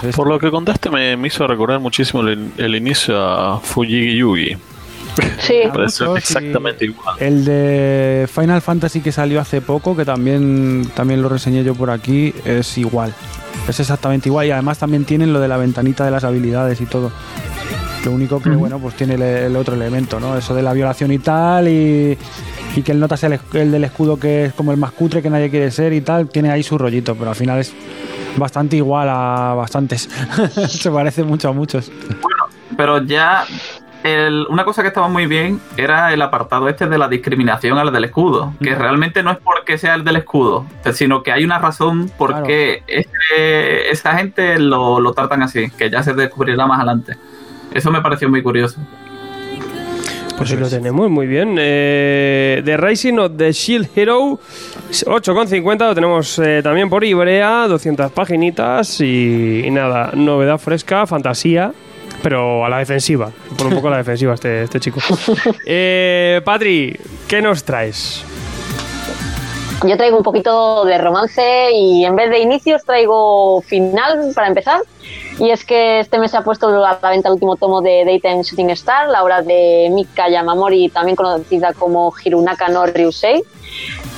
pues 0.00 0.16
Por 0.16 0.28
lo 0.28 0.38
que 0.38 0.50
contaste 0.50 0.90
me, 0.90 1.16
me 1.16 1.28
hizo 1.28 1.46
recordar 1.46 1.78
muchísimo 1.80 2.22
el, 2.22 2.52
el 2.56 2.74
inicio 2.74 3.18
a 3.22 3.60
Fujigi 3.60 4.16
Yugi. 4.16 4.56
Sí. 5.40 5.56
exactamente 6.16 6.84
igual. 6.84 7.16
El 7.18 7.44
de 7.44 8.28
Final 8.32 8.62
Fantasy 8.62 9.00
que 9.00 9.10
salió 9.12 9.40
hace 9.40 9.60
poco, 9.60 9.96
que 9.96 10.04
también, 10.04 10.88
también 10.94 11.20
lo 11.20 11.28
reseñé 11.28 11.64
yo 11.64 11.74
por 11.74 11.90
aquí, 11.90 12.32
es 12.44 12.78
igual. 12.78 13.12
Es 13.68 13.80
exactamente 13.80 14.28
igual 14.28 14.46
y 14.46 14.50
además 14.52 14.78
también 14.78 15.04
tienen 15.04 15.32
lo 15.32 15.40
de 15.40 15.48
la 15.48 15.56
ventanita 15.56 16.04
de 16.04 16.10
las 16.10 16.24
habilidades 16.24 16.80
y 16.80 16.86
todo. 16.86 17.10
Lo 18.04 18.12
único 18.12 18.40
que, 18.40 18.48
bueno, 18.50 18.78
pues 18.78 18.94
tiene 18.94 19.14
el, 19.14 19.22
el 19.22 19.56
otro 19.56 19.74
elemento, 19.74 20.18
¿no? 20.20 20.36
Eso 20.36 20.54
de 20.54 20.62
la 20.62 20.72
violación 20.72 21.12
y 21.12 21.18
tal 21.18 21.68
y, 21.68 22.16
y 22.74 22.82
que 22.82 22.92
el 22.92 23.00
nota 23.00 23.16
sea 23.16 23.28
el, 23.52 23.70
del 23.70 23.84
escudo 23.84 24.18
que 24.18 24.46
es 24.46 24.52
como 24.54 24.72
el 24.72 24.78
más 24.78 24.92
cutre 24.92 25.20
que 25.20 25.28
nadie 25.28 25.50
quiere 25.50 25.70
ser 25.70 25.92
y 25.92 26.00
tal, 26.00 26.28
tiene 26.28 26.50
ahí 26.50 26.62
su 26.62 26.78
rollito, 26.78 27.14
pero 27.14 27.30
al 27.30 27.36
final 27.36 27.58
es 27.58 27.74
bastante 28.36 28.76
igual 28.76 29.08
a 29.10 29.54
bastantes. 29.54 30.08
Se 30.68 30.90
parece 30.90 31.24
mucho 31.24 31.50
a 31.50 31.52
muchos. 31.52 31.92
Pero 32.76 33.02
ya 33.04 33.44
el- 34.02 34.46
una 34.48 34.64
cosa 34.64 34.80
que 34.80 34.88
estaba 34.88 35.08
muy 35.08 35.26
bien 35.26 35.60
era 35.76 36.14
el 36.14 36.22
apartado 36.22 36.70
este 36.70 36.86
de 36.86 36.96
la 36.96 37.06
discriminación 37.06 37.76
al 37.76 37.92
del 37.92 38.04
escudo, 38.04 38.54
que 38.62 38.74
realmente 38.74 39.22
no 39.22 39.30
es 39.32 39.38
porque 39.44 39.76
sea 39.76 39.94
el 39.94 40.04
del 40.04 40.16
escudo, 40.16 40.64
sino 40.94 41.22
que 41.22 41.32
hay 41.32 41.44
una 41.44 41.58
razón 41.58 42.10
por 42.16 42.30
Claro. 42.30 42.46
qué 42.46 42.82
ese- 42.86 43.90
esa 43.90 44.16
gente 44.16 44.58
lo, 44.58 45.00
lo 45.00 45.12
tratan 45.12 45.42
así, 45.42 45.68
que 45.76 45.90
ya 45.90 46.02
se 46.02 46.14
descubrirá 46.14 46.66
más 46.66 46.78
adelante. 46.78 47.16
Eso 47.72 47.90
me 47.90 48.00
pareció 48.00 48.28
muy 48.28 48.42
curioso. 48.42 48.80
Pues 50.36 50.52
ahí 50.52 50.56
lo 50.56 50.70
tenemos, 50.70 51.10
muy 51.10 51.26
bien. 51.26 51.56
Eh, 51.58 52.62
The 52.64 52.76
Rising 52.78 53.18
of 53.18 53.32
the 53.36 53.52
Shield 53.52 53.90
Hero, 53.94 54.38
8,50, 54.90 55.78
lo 55.78 55.94
tenemos 55.94 56.38
eh, 56.38 56.62
también 56.62 56.88
por 56.88 57.04
Ibrea, 57.04 57.66
200 57.68 58.10
paginitas 58.12 59.02
y, 59.02 59.62
y 59.66 59.70
nada, 59.70 60.12
novedad 60.14 60.56
fresca, 60.56 61.06
fantasía, 61.06 61.74
pero 62.22 62.64
a 62.64 62.70
la 62.70 62.78
defensiva. 62.78 63.30
Por 63.58 63.66
un 63.66 63.74
poco 63.74 63.88
a 63.88 63.90
la 63.90 63.96
defensiva 63.98 64.32
este, 64.32 64.62
este 64.62 64.80
chico. 64.80 65.00
Eh, 65.66 66.40
Patri, 66.42 66.98
¿qué 67.28 67.42
nos 67.42 67.62
traes? 67.62 68.24
yo 69.88 69.96
traigo 69.96 70.18
un 70.18 70.22
poquito 70.22 70.84
de 70.84 70.98
romance 70.98 71.72
y 71.72 72.04
en 72.04 72.14
vez 72.14 72.30
de 72.30 72.38
inicios 72.40 72.84
traigo 72.84 73.62
final 73.62 74.32
para 74.34 74.48
empezar. 74.48 74.82
Y 75.40 75.50
es 75.50 75.64
que 75.64 76.00
este 76.00 76.18
mes 76.18 76.32
se 76.32 76.36
ha 76.36 76.44
puesto 76.44 76.68
a 76.68 76.98
la 77.00 77.10
venta 77.10 77.28
el 77.28 77.32
último 77.32 77.56
tomo 77.56 77.80
de 77.80 78.04
Daytime 78.04 78.42
Shooting 78.42 78.68
Star, 78.70 79.08
la 79.08 79.24
obra 79.24 79.40
de 79.40 79.88
Mika 79.90 80.28
Yamamori, 80.28 80.90
también 80.90 81.16
conocida 81.16 81.72
como 81.72 82.12
Hirunaka 82.22 82.68
no 82.68 82.84
Ryusei. 82.84 83.42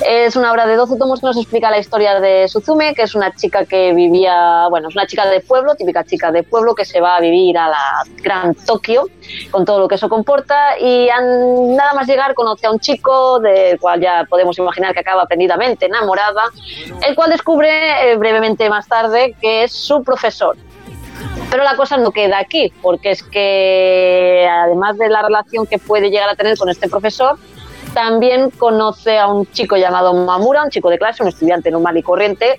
Es 0.05 0.35
una 0.35 0.51
obra 0.51 0.67
de 0.67 0.75
12 0.75 0.97
tomos 0.97 1.21
que 1.21 1.27
nos 1.27 1.37
explica 1.37 1.71
la 1.71 1.77
historia 1.77 2.19
de 2.19 2.49
Suzume, 2.49 2.93
que 2.93 3.03
es 3.03 3.15
una 3.15 3.33
chica 3.33 3.63
que 3.63 3.93
vivía, 3.93 4.67
bueno, 4.69 4.89
es 4.89 4.95
una 4.95 5.07
chica 5.07 5.25
de 5.25 5.39
pueblo, 5.39 5.75
típica 5.75 6.03
chica 6.03 6.29
de 6.29 6.43
pueblo 6.43 6.75
que 6.75 6.83
se 6.83 6.99
va 6.99 7.15
a 7.15 7.21
vivir 7.21 7.57
a 7.57 7.69
la 7.69 8.03
gran 8.21 8.53
Tokio, 8.53 9.07
con 9.49 9.63
todo 9.63 9.79
lo 9.79 9.87
que 9.87 9.95
eso 9.95 10.09
comporta, 10.09 10.77
y 10.77 11.07
nada 11.07 11.93
más 11.93 12.05
llegar 12.05 12.33
conoce 12.33 12.67
a 12.67 12.71
un 12.71 12.81
chico 12.81 13.39
del 13.39 13.79
cual 13.79 14.01
ya 14.01 14.25
podemos 14.29 14.59
imaginar 14.59 14.93
que 14.93 14.99
acaba 14.99 15.25
perdidamente 15.25 15.85
enamorada, 15.85 16.49
el 17.07 17.15
cual 17.15 17.29
descubre 17.29 18.11
eh, 18.11 18.17
brevemente 18.17 18.69
más 18.69 18.89
tarde 18.89 19.37
que 19.39 19.63
es 19.63 19.71
su 19.71 20.03
profesor. 20.03 20.57
Pero 21.49 21.63
la 21.63 21.75
cosa 21.75 21.97
no 21.97 22.11
queda 22.11 22.39
aquí, 22.39 22.73
porque 22.81 23.11
es 23.11 23.23
que 23.23 24.47
además 24.49 24.97
de 24.97 25.09
la 25.09 25.21
relación 25.21 25.67
que 25.67 25.77
puede 25.77 26.09
llegar 26.09 26.29
a 26.29 26.35
tener 26.35 26.57
con 26.57 26.69
este 26.69 26.89
profesor, 26.89 27.37
también 27.93 28.49
conoce 28.49 29.19
a 29.19 29.27
un 29.27 29.45
chico 29.51 29.77
llamado 29.77 30.13
Mamura, 30.13 30.63
un 30.63 30.69
chico 30.69 30.89
de 30.89 30.97
clase, 30.97 31.21
un 31.21 31.29
estudiante 31.29 31.69
normal 31.69 31.97
y 31.97 32.03
corriente, 32.03 32.57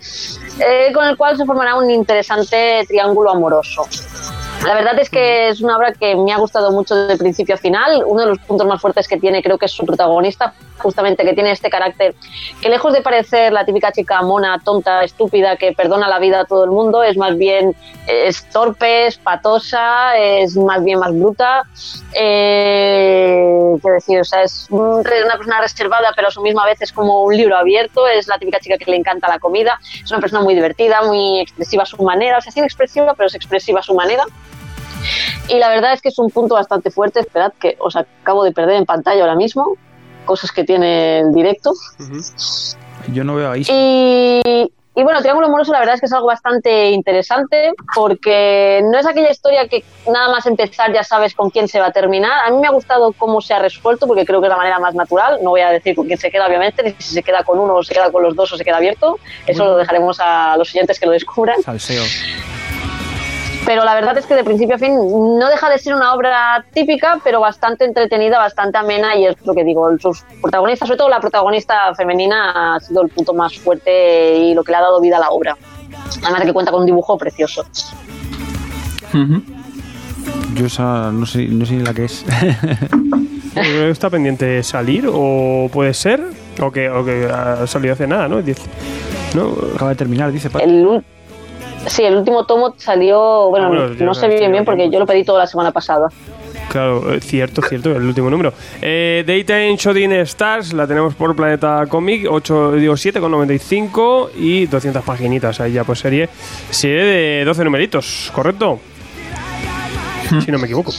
eh, 0.61 0.93
con 0.93 1.07
el 1.07 1.17
cual 1.17 1.37
se 1.37 1.45
formará 1.45 1.75
un 1.75 1.91
interesante 1.91 2.85
triángulo 2.87 3.31
amoroso. 3.31 3.87
La 4.67 4.75
verdad 4.75 4.99
es 4.99 5.11
que 5.11 5.49
es 5.49 5.61
una 5.61 5.77
obra 5.77 5.93
que 5.93 6.17
me 6.17 6.33
ha 6.33 6.39
gustado 6.39 6.73
mucho 6.73 6.95
de 6.95 7.19
principio 7.19 7.55
a 7.55 7.59
final. 7.59 8.03
Uno 8.07 8.23
de 8.23 8.29
los 8.29 8.39
puntos 8.39 8.67
más 8.67 8.81
fuertes 8.81 9.07
que 9.07 9.19
tiene 9.19 9.43
creo 9.43 9.59
que 9.59 9.67
es 9.67 9.73
su 9.73 9.85
protagonista, 9.85 10.55
justamente 10.79 11.23
que 11.23 11.35
tiene 11.35 11.51
este 11.51 11.69
carácter 11.69 12.15
que 12.63 12.69
lejos 12.71 12.93
de 12.95 13.03
parecer 13.03 13.53
la 13.53 13.67
típica 13.67 13.93
chica 13.93 14.23
mona, 14.23 14.59
tonta, 14.65 15.05
estúpida, 15.05 15.57
que 15.57 15.73
perdona 15.73 16.09
la 16.09 16.19
vida 16.19 16.41
a 16.41 16.45
todo 16.47 16.65
el 16.65 16.71
mundo, 16.71 17.03
es 17.03 17.17
más 17.19 17.37
bien 17.37 17.77
es 18.07 18.49
torpe, 18.51 19.07
es 19.07 19.19
patosa, 19.19 20.17
es 20.17 20.57
más 20.57 20.83
bien 20.83 20.99
más 20.99 21.13
bruta. 21.13 21.65
Eh, 22.15 23.77
¿Qué 23.83 23.91
decir? 23.91 24.21
O 24.21 24.25
sea, 24.25 24.43
es 24.43 24.67
un- 24.71 24.81
una 25.01 25.37
persona 25.37 25.61
reservada, 25.61 26.13
pero 26.17 26.29
a 26.29 26.31
su 26.31 26.41
misma 26.43 26.65
vez 26.65 26.81
es 26.81 26.93
como 26.93 27.23
un 27.25 27.37
libro 27.37 27.57
abierto. 27.57 28.07
Es 28.07 28.29
la 28.29 28.39
típica 28.39 28.61
chica 28.61 28.79
que 28.79 28.91
le 28.91 28.97
encanta 28.97 29.29
la 29.29 29.39
comida. 29.39 29.79
Es 30.03 30.11
una 30.11 30.21
persona 30.21 30.43
muy 30.43 30.55
divertida, 30.55 31.03
muy 31.03 31.41
expresiva 31.41 31.83
a 31.83 31.87
su 31.87 32.03
manera. 32.03 32.39
O 32.39 32.41
sea, 32.41 32.51
es 32.51 32.57
inexpresiva, 32.57 33.15
pero 33.15 33.27
es 33.27 33.35
expresiva 33.35 33.81
a 33.81 33.83
su 33.83 33.95
manera. 33.95 34.25
Y 35.49 35.59
la 35.59 35.69
verdad 35.69 35.93
es 35.93 36.03
que 36.03 36.09
es 36.09 36.19
un 36.19 36.31
punto 36.31 36.55
bastante 36.55 36.91
fuerte. 36.91 37.21
Esperad 37.21 37.53
que 37.61 37.77
os 37.79 37.97
acabo 37.97 38.45
de 38.45 38.53
perder 38.53 38.77
en 38.77 38.87
pantalla 38.87 39.21
ahora 39.23 39.37
mismo. 39.37 39.77
Cosas 40.25 40.53
que 40.53 40.65
tiene 40.65 41.21
el 41.21 41.33
directo. 41.33 41.73
Yo 43.13 43.25
no 43.25 43.35
veo 43.35 43.51
ahí. 43.51 43.63
Y, 43.69 44.73
y 44.97 45.03
bueno, 45.03 45.21
Triángulo 45.21 45.49
Amoroso 45.49 45.73
la 45.73 45.81
verdad 45.81 45.97
es 45.97 46.01
que 46.01 46.07
es 46.07 46.13
algo 46.13 46.29
bastante 46.29 46.91
interesante 46.91 47.73
porque 47.95 48.81
no 48.85 48.97
es 48.97 49.07
aquella 49.07 49.31
historia 49.31 49.67
que 49.67 49.85
nada 50.09 50.31
más 50.31 50.47
empezar 50.47 50.93
ya 50.93 51.03
sabes 51.03 51.35
con 51.35 51.51
quién 51.51 51.67
se 51.67 51.81
va 51.81 51.87
a 51.87 51.93
terminar. 51.93 52.47
A 52.47 52.51
mí 52.51 52.59
me 52.59 52.69
ha 52.69 52.71
gustado 52.71 53.13
cómo 53.13 53.41
se 53.41 53.55
ha 53.55 53.59
resuelto 53.59 54.07
porque 54.07 54.25
creo 54.25 54.41
que 54.41 54.47
es 54.47 54.51
la 54.51 54.57
manera 54.57 54.79
más 54.79 54.95
natural. 54.95 55.41
No 55.43 55.51
voy 55.51 55.63
a 55.63 55.71
decir 55.71 55.97
con 55.97 56.07
quién 56.07 56.19
se 56.19 56.31
queda, 56.31 56.47
obviamente, 56.47 56.83
ni 56.85 56.93
si 56.93 57.15
se 57.15 57.23
queda 57.25 57.43
con 57.43 57.59
uno 57.59 57.75
o 57.75 57.83
se 57.83 57.93
queda 57.93 58.13
con 58.13 58.23
los 58.23 58.37
dos 58.37 58.53
o 58.53 58.57
se 58.57 58.65
queda 58.65 58.77
abierto. 58.77 59.19
Eso 59.47 59.65
lo 59.65 59.77
dejaremos 59.77 60.19
a 60.21 60.57
los 60.57 60.69
siguientes 60.69 61.01
que 61.01 61.07
lo 61.07 61.13
descubran. 61.13 61.61
Salseo. 61.61 62.05
Pero 63.67 63.85
la 63.85 63.95
verdad 63.95 64.19
es 64.19 64.27
que 64.27 64.35
de 64.35 64.45
principio 64.45 64.77
a 64.77 64.79
fin 64.79 64.95
no 64.95 65.49
deja 65.49 65.71
de 65.71 65.79
ser 65.79 65.95
una 65.95 66.13
obra 66.13 66.65
típica, 66.75 67.19
pero 67.25 67.41
bastante 67.41 67.85
entretenida, 67.85 68.39
bastante 68.39 68.77
amena 68.77 69.17
y 69.17 69.27
es 69.27 69.37
lo 69.45 69.55
que 69.55 69.65
digo, 69.65 69.89
sus 69.99 70.23
protagonistas, 70.43 70.87
sobre 70.87 70.99
todo 70.99 71.09
la 71.09 71.21
protagonista 71.21 71.95
femenina, 71.95 72.75
ha 72.75 72.81
sido 72.81 73.03
el 73.03 73.09
punto 73.09 73.33
más 73.33 73.59
fuerte 73.59 74.37
y 74.37 74.55
lo 74.55 74.63
que 74.63 74.73
le 74.73 74.79
ha 74.79 74.83
dado 74.83 75.01
vida 75.01 75.17
a 75.17 75.21
la 75.21 75.31
obra. 75.31 75.57
Además 76.23 76.41
de 76.41 76.47
que 76.47 76.53
cuenta 76.53 76.73
con 76.73 76.81
un 76.81 76.87
dibujo 76.87 77.17
precioso. 77.17 77.65
Yo 80.55 80.67
esa 80.67 81.11
no 81.11 81.25
sé, 81.25 81.47
no 81.47 81.65
sé 81.65 81.75
ni 81.75 81.85
la 81.85 81.95
que 81.95 82.05
es. 82.05 82.25
¿Está 83.55 84.11
pendiente 84.11 84.45
de 84.45 84.63
salir 84.63 85.09
o 85.11 85.71
puede 85.73 85.95
ser? 85.95 86.23
O 86.61 86.71
que, 86.71 86.91
o 86.91 87.05
que 87.05 87.27
ha 87.33 87.67
salido 87.67 87.95
hace 87.95 88.07
nada, 88.07 88.29
¿no? 88.29 88.43
¿No? 89.35 89.55
Acaba 89.75 89.91
de 89.91 89.97
terminar, 89.97 90.33
dice. 90.33 90.49
El, 90.61 91.03
sí, 91.87 92.03
el 92.05 92.17
último 92.17 92.45
tomo 92.47 92.75
salió, 92.77 93.49
bueno, 93.51 93.71
Ah, 93.73 93.91
no 93.99 94.15
sé 94.15 94.29
bien 94.29 94.53
bien 94.53 94.65
porque 94.65 94.91
yo 94.91 94.99
lo 94.99 95.07
pedí 95.07 95.25
toda 95.25 95.41
la 95.41 95.47
semana 95.47 95.71
pasada. 95.73 96.09
Claro, 96.71 97.13
eh, 97.15 97.21
cierto, 97.21 97.63
cierto, 97.63 97.91
el 97.95 98.03
último 98.03 98.31
número. 98.31 98.53
Eh, 98.81 99.23
Daytime 99.27 99.77
Shooting 99.77 100.13
Stars 100.13 100.73
la 100.73 100.87
tenemos 100.87 101.15
por 101.15 101.37
Planeta 101.37 101.85
Comic, 101.89 102.27
8, 102.31 102.73
digo 102.73 102.95
7,95 102.95 104.31
y 104.37 104.67
200 104.67 105.03
paginitas. 105.05 105.61
Ahí 105.61 105.73
ya 105.73 105.85
pues 105.85 105.99
serie, 106.01 106.29
serie 106.71 107.05
de 107.05 107.45
12 107.45 107.65
numeritos, 107.65 108.31
¿correcto? 108.35 108.81
si 110.45 110.51
no 110.51 110.59
me 110.59 110.65
equivoco. 110.65 110.91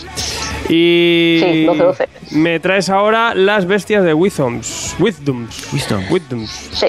Y 0.69 1.39
Sí, 1.43 1.65
12, 1.65 1.83
12. 1.83 2.09
me 2.31 2.59
traes 2.59 2.89
ahora 2.89 3.33
las 3.36 3.65
bestias 3.65 4.03
de 4.03 4.13
Wisdoms. 4.13 4.95
Wisdoms. 4.99 5.73
Wisdom. 5.73 6.03
Wisdoms. 6.11 6.49
Sí. 6.73 6.88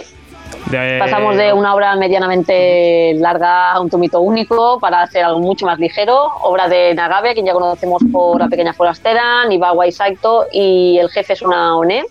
De- 0.71 0.99
Pasamos 0.99 1.37
de 1.37 1.53
una 1.53 1.75
obra 1.75 1.95
medianamente 1.97 3.15
larga 3.19 3.73
a 3.73 3.81
un 3.81 3.89
tomito 3.89 4.21
único 4.21 4.79
para 4.81 5.03
hacer 5.03 5.25
algo 5.25 5.39
mucho 5.39 5.65
más 5.67 5.79
ligero. 5.79 6.31
Obra 6.43 6.69
de 6.69 6.95
Nagabe, 6.95 7.31
a 7.31 7.35
quien 7.35 7.47
ya 7.47 7.53
conocemos 7.53 8.03
por 8.13 8.41
La 8.41 8.49
Pequeña 8.49 8.73
Forastera, 8.73 9.45
Nibawa 9.47 9.87
y 9.87 9.93
Saito, 9.93 10.47
y 10.51 10.99
El 10.99 11.09
jefe 11.11 11.35
es 11.35 11.43
una 11.43 11.77
ONE. 11.77 12.05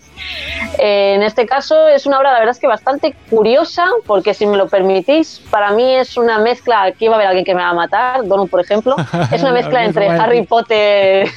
Eh, 0.78 1.12
en 1.14 1.22
este 1.22 1.44
caso 1.46 1.86
es 1.88 2.06
una 2.06 2.18
obra, 2.18 2.32
la 2.32 2.38
verdad 2.38 2.52
es 2.54 2.60
que 2.60 2.66
bastante 2.66 3.14
curiosa, 3.30 3.84
porque 4.06 4.32
si 4.32 4.46
me 4.46 4.56
lo 4.56 4.68
permitís, 4.68 5.42
para 5.50 5.70
mí 5.72 5.94
es 5.94 6.16
una 6.16 6.38
mezcla. 6.38 6.82
Aquí 6.84 7.08
va 7.08 7.14
a 7.14 7.16
haber 7.16 7.26
alguien 7.28 7.44
que 7.44 7.54
me 7.54 7.60
va 7.62 7.68
a 7.68 7.74
matar, 7.74 8.24
Donut, 8.26 8.48
por 8.50 8.60
ejemplo. 8.60 8.96
Es 9.32 9.42
una 9.42 9.52
mezcla 9.52 9.84
entre 9.84 10.08
Harry. 10.08 10.42
Potter 10.46 11.28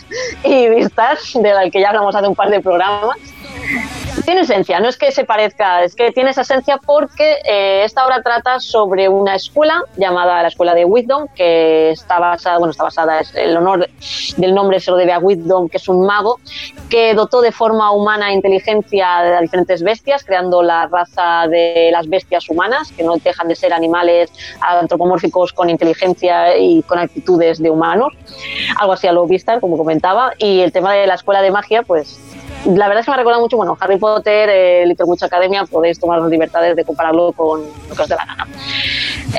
y 0.43 0.69
Vistas, 0.69 1.31
de 1.33 1.53
la 1.53 1.69
que 1.69 1.81
ya 1.81 1.89
hablamos 1.89 2.15
hace 2.15 2.27
un 2.27 2.35
par 2.35 2.49
de 2.49 2.59
programas. 2.61 3.17
Tiene 4.29 4.41
esencia, 4.41 4.79
no 4.79 4.87
es 4.89 4.95
que 4.95 5.11
se 5.11 5.25
parezca, 5.25 5.83
es 5.83 5.95
que 5.95 6.11
tiene 6.11 6.29
esa 6.29 6.41
esencia 6.41 6.77
porque 6.77 7.37
eh, 7.43 7.81
esta 7.83 8.05
obra 8.05 8.21
trata 8.21 8.59
sobre 8.59 9.09
una 9.09 9.33
escuela 9.33 9.81
llamada 9.97 10.43
la 10.43 10.49
Escuela 10.49 10.75
de 10.75 10.85
Wisdom, 10.85 11.29
que 11.33 11.89
está 11.89 12.19
basada, 12.19 12.59
bueno, 12.59 12.69
está 12.69 12.83
basada, 12.83 13.21
es 13.21 13.33
el 13.33 13.57
honor 13.57 13.89
del 14.37 14.53
nombre 14.53 14.79
se 14.81 14.91
lo 14.91 14.97
debe 14.97 15.13
a 15.13 15.17
Wisdom, 15.17 15.67
que 15.67 15.77
es 15.77 15.87
un 15.89 16.05
mago, 16.05 16.39
que 16.91 17.15
dotó 17.15 17.41
de 17.41 17.51
forma 17.51 17.89
humana 17.89 18.29
e 18.29 18.35
inteligencia 18.35 19.17
a 19.17 19.41
diferentes 19.41 19.81
bestias, 19.81 20.23
creando 20.23 20.61
la 20.61 20.85
raza 20.85 21.47
de 21.47 21.89
las 21.91 22.07
bestias 22.07 22.47
humanas, 22.51 22.91
que 22.91 23.01
no 23.01 23.17
dejan 23.17 23.47
de 23.47 23.55
ser 23.55 23.73
animales 23.73 24.31
antropomórficos 24.61 25.53
con 25.53 25.71
inteligencia 25.71 26.55
y 26.55 26.83
con 26.83 26.99
actitudes 26.99 27.57
de 27.57 27.71
humanos. 27.71 28.13
Algo 28.79 28.93
así 28.93 29.07
a 29.07 29.11
lo 29.11 29.25
Vistar, 29.25 29.59
como 29.59 29.75
comentaba. 29.75 30.33
Y 30.37 30.59
el 30.59 30.71
tema 30.71 30.93
de 30.93 31.07
la 31.07 31.15
escuela 31.15 31.41
de 31.41 31.49
magia, 31.49 31.81
pues 31.81 32.19
la 32.65 32.87
verdad 32.87 32.99
es 32.99 33.05
que 33.05 33.11
me 33.11 33.17
recuerda 33.17 33.39
mucho, 33.39 33.57
bueno, 33.57 33.77
Harry 33.79 33.97
Potter, 33.97 34.49
eh, 34.49 34.85
Little 34.85 35.05
Witch 35.05 35.23
Academia, 35.23 35.63
podéis 35.65 35.99
tomar 35.99 36.19
las 36.19 36.29
libertades 36.29 36.75
de 36.75 36.83
compararlo 36.83 37.31
con 37.31 37.61
lo 37.61 37.95
que 37.95 38.01
os 38.01 38.09
dé 38.09 38.15
la 38.15 38.25
gana. 38.25 38.47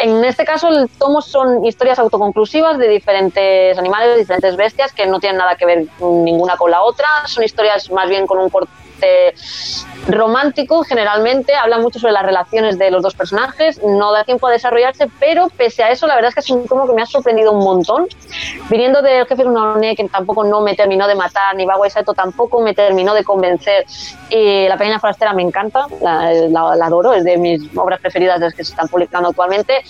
En 0.00 0.24
este 0.24 0.44
caso, 0.44 0.68
el 0.68 0.88
tomo 0.88 1.20
son 1.20 1.64
historias 1.64 1.98
autoconclusivas 1.98 2.78
de 2.78 2.88
diferentes 2.88 3.76
animales, 3.76 4.10
de 4.10 4.16
diferentes 4.18 4.56
bestias, 4.56 4.92
que 4.92 5.06
no 5.06 5.20
tienen 5.20 5.38
nada 5.38 5.56
que 5.56 5.66
ver 5.66 5.86
ninguna 6.00 6.56
con 6.56 6.70
la 6.70 6.82
otra. 6.82 7.06
Son 7.26 7.44
historias 7.44 7.90
más 7.90 8.08
bien 8.08 8.26
con 8.26 8.38
un 8.38 8.50
romántico, 10.08 10.82
generalmente. 10.84 11.54
Habla 11.54 11.78
mucho 11.78 11.98
sobre 11.98 12.12
las 12.12 12.24
relaciones 12.24 12.78
de 12.78 12.90
los 12.90 13.02
dos 13.02 13.14
personajes. 13.14 13.80
No 13.84 14.12
da 14.12 14.24
tiempo 14.24 14.46
a 14.46 14.50
desarrollarse, 14.50 15.08
pero 15.18 15.48
pese 15.56 15.82
a 15.82 15.90
eso, 15.90 16.06
la 16.06 16.14
verdad 16.14 16.28
es 16.30 16.34
que 16.34 16.40
es 16.40 16.50
un 16.50 16.66
tomo 16.66 16.86
que 16.86 16.92
me 16.94 17.02
ha 17.02 17.06
sorprendido 17.06 17.52
un 17.52 17.64
montón. 17.64 18.06
Viniendo 18.68 19.02
del 19.02 19.26
jefe 19.26 19.42
de 19.42 19.48
una 19.48 19.72
ONE 19.74 19.94
que 19.96 20.08
tampoco 20.08 20.44
no 20.44 20.60
me 20.60 20.74
terminó 20.74 21.06
de 21.06 21.14
matar, 21.14 21.54
ni 21.56 21.66
Bagua 21.66 21.88
Saito 21.90 22.14
tampoco 22.14 22.60
me 22.60 22.74
terminó 22.74 23.14
de 23.14 23.24
convencer. 23.24 23.84
Y 24.30 24.68
La 24.68 24.76
Pequeña 24.76 24.98
Forastera 25.00 25.32
me 25.32 25.42
encanta, 25.42 25.86
la, 26.00 26.32
la- 26.32 26.76
la 26.76 26.86
adoro, 26.86 27.12
es 27.12 27.24
de 27.24 27.36
mis 27.36 27.62
obras 27.76 28.00
preferidas 28.00 28.38
de 28.40 28.46
las 28.46 28.54
que 28.54 28.64
se 28.64 28.72
están 28.72 28.88
publicando 28.88 29.28
actualmente. 29.30 29.82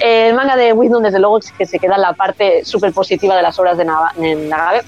El 0.00 0.34
manga 0.34 0.56
de 0.56 0.72
Wisdom, 0.72 1.02
desde 1.02 1.20
luego, 1.20 1.38
es 1.38 1.52
que 1.52 1.66
se 1.66 1.78
queda 1.78 1.94
en 1.96 2.02
la 2.02 2.12
parte 2.14 2.64
súper 2.64 2.92
positiva 2.92 3.36
de 3.36 3.42
las 3.42 3.58
obras 3.58 3.76
de 3.78 3.84
Nagabe. 3.84 4.82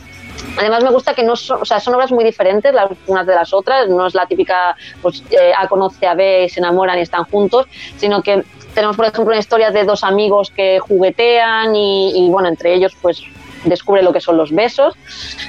Además 0.59 0.83
me 0.83 0.91
gusta 0.91 1.15
que 1.15 1.23
no 1.23 1.37
son, 1.37 1.63
o 1.63 1.65
sea, 1.65 1.81
son 1.81 1.95
obras 1.95 2.11
muy 2.13 2.25
diferentes 2.25 2.73
las 2.73 2.91
unas 3.07 3.27
de 3.27 3.35
las 3.35 3.53
otras, 3.53 3.89
no 3.89 4.07
es 4.07 4.15
la 4.15 4.27
típica, 4.27 4.77
pues 5.03 5.23
eh, 5.31 5.53
A 5.57 5.69
conoce 5.69 6.07
a 6.07 6.15
B 6.15 6.45
y 6.45 6.49
se 6.49 6.61
enamoran 6.61 6.99
y 6.99 7.03
están 7.03 7.25
juntos, 7.25 7.67
sino 7.97 8.23
que 8.23 8.43
tenemos, 8.75 8.97
por 8.97 9.07
ejemplo, 9.07 9.33
una 9.33 9.39
historia 9.39 9.71
de 9.71 9.85
dos 9.85 10.05
amigos 10.05 10.51
que 10.51 10.79
juguetean 10.81 11.75
y, 11.75 12.29
bueno, 12.31 12.49
entre 12.49 12.75
ellos 12.75 12.93
pues 13.01 13.23
descubre 13.65 14.03
lo 14.03 14.13
que 14.13 14.21
son 14.21 14.37
los 14.37 14.53
besos. 14.53 14.95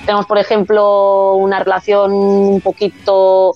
Tenemos, 0.05 0.25
por 0.25 0.37
ejemplo, 0.37 1.33
una 1.33 1.59
relación 1.59 2.13
un 2.13 2.61
poquito 2.61 3.53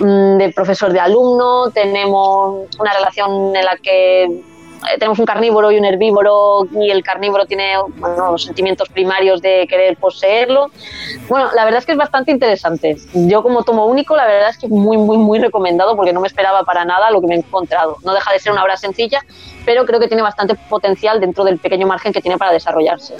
mm, 0.00 0.38
de 0.38 0.52
profesor 0.52 0.92
de 0.92 0.98
alumno, 0.98 1.70
tenemos 1.70 2.66
una 2.80 2.92
relación 2.94 3.54
en 3.54 3.64
la 3.64 3.76
que 3.76 4.42
tenemos 4.98 5.18
un 5.18 5.24
carnívoro 5.24 5.70
y 5.70 5.78
un 5.78 5.84
herbívoro 5.84 6.66
y 6.72 6.90
el 6.90 7.02
carnívoro 7.02 7.46
tiene 7.46 7.74
bueno, 7.96 8.32
los 8.32 8.44
sentimientos 8.44 8.88
primarios 8.88 9.40
de 9.42 9.66
querer 9.68 9.96
poseerlo. 9.96 10.70
Bueno, 11.28 11.50
la 11.54 11.64
verdad 11.64 11.80
es 11.80 11.86
que 11.86 11.92
es 11.92 11.98
bastante 11.98 12.32
interesante. 12.32 12.96
Yo 13.14 13.42
como 13.42 13.62
tomo 13.62 13.86
único, 13.86 14.16
la 14.16 14.26
verdad 14.26 14.50
es 14.50 14.58
que 14.58 14.68
muy, 14.68 14.96
muy, 14.96 15.18
muy 15.18 15.38
recomendado 15.38 15.96
porque 15.96 16.12
no 16.12 16.20
me 16.20 16.28
esperaba 16.28 16.64
para 16.64 16.84
nada 16.84 17.10
lo 17.10 17.20
que 17.20 17.26
me 17.26 17.34
he 17.34 17.38
encontrado. 17.38 17.96
No 18.04 18.14
deja 18.14 18.32
de 18.32 18.38
ser 18.38 18.52
una 18.52 18.62
obra 18.62 18.76
sencilla, 18.76 19.20
pero 19.64 19.84
creo 19.84 20.00
que 20.00 20.08
tiene 20.08 20.22
bastante 20.22 20.54
potencial 20.54 21.20
dentro 21.20 21.44
del 21.44 21.58
pequeño 21.58 21.86
margen 21.86 22.12
que 22.12 22.20
tiene 22.20 22.38
para 22.38 22.52
desarrollarse. 22.52 23.14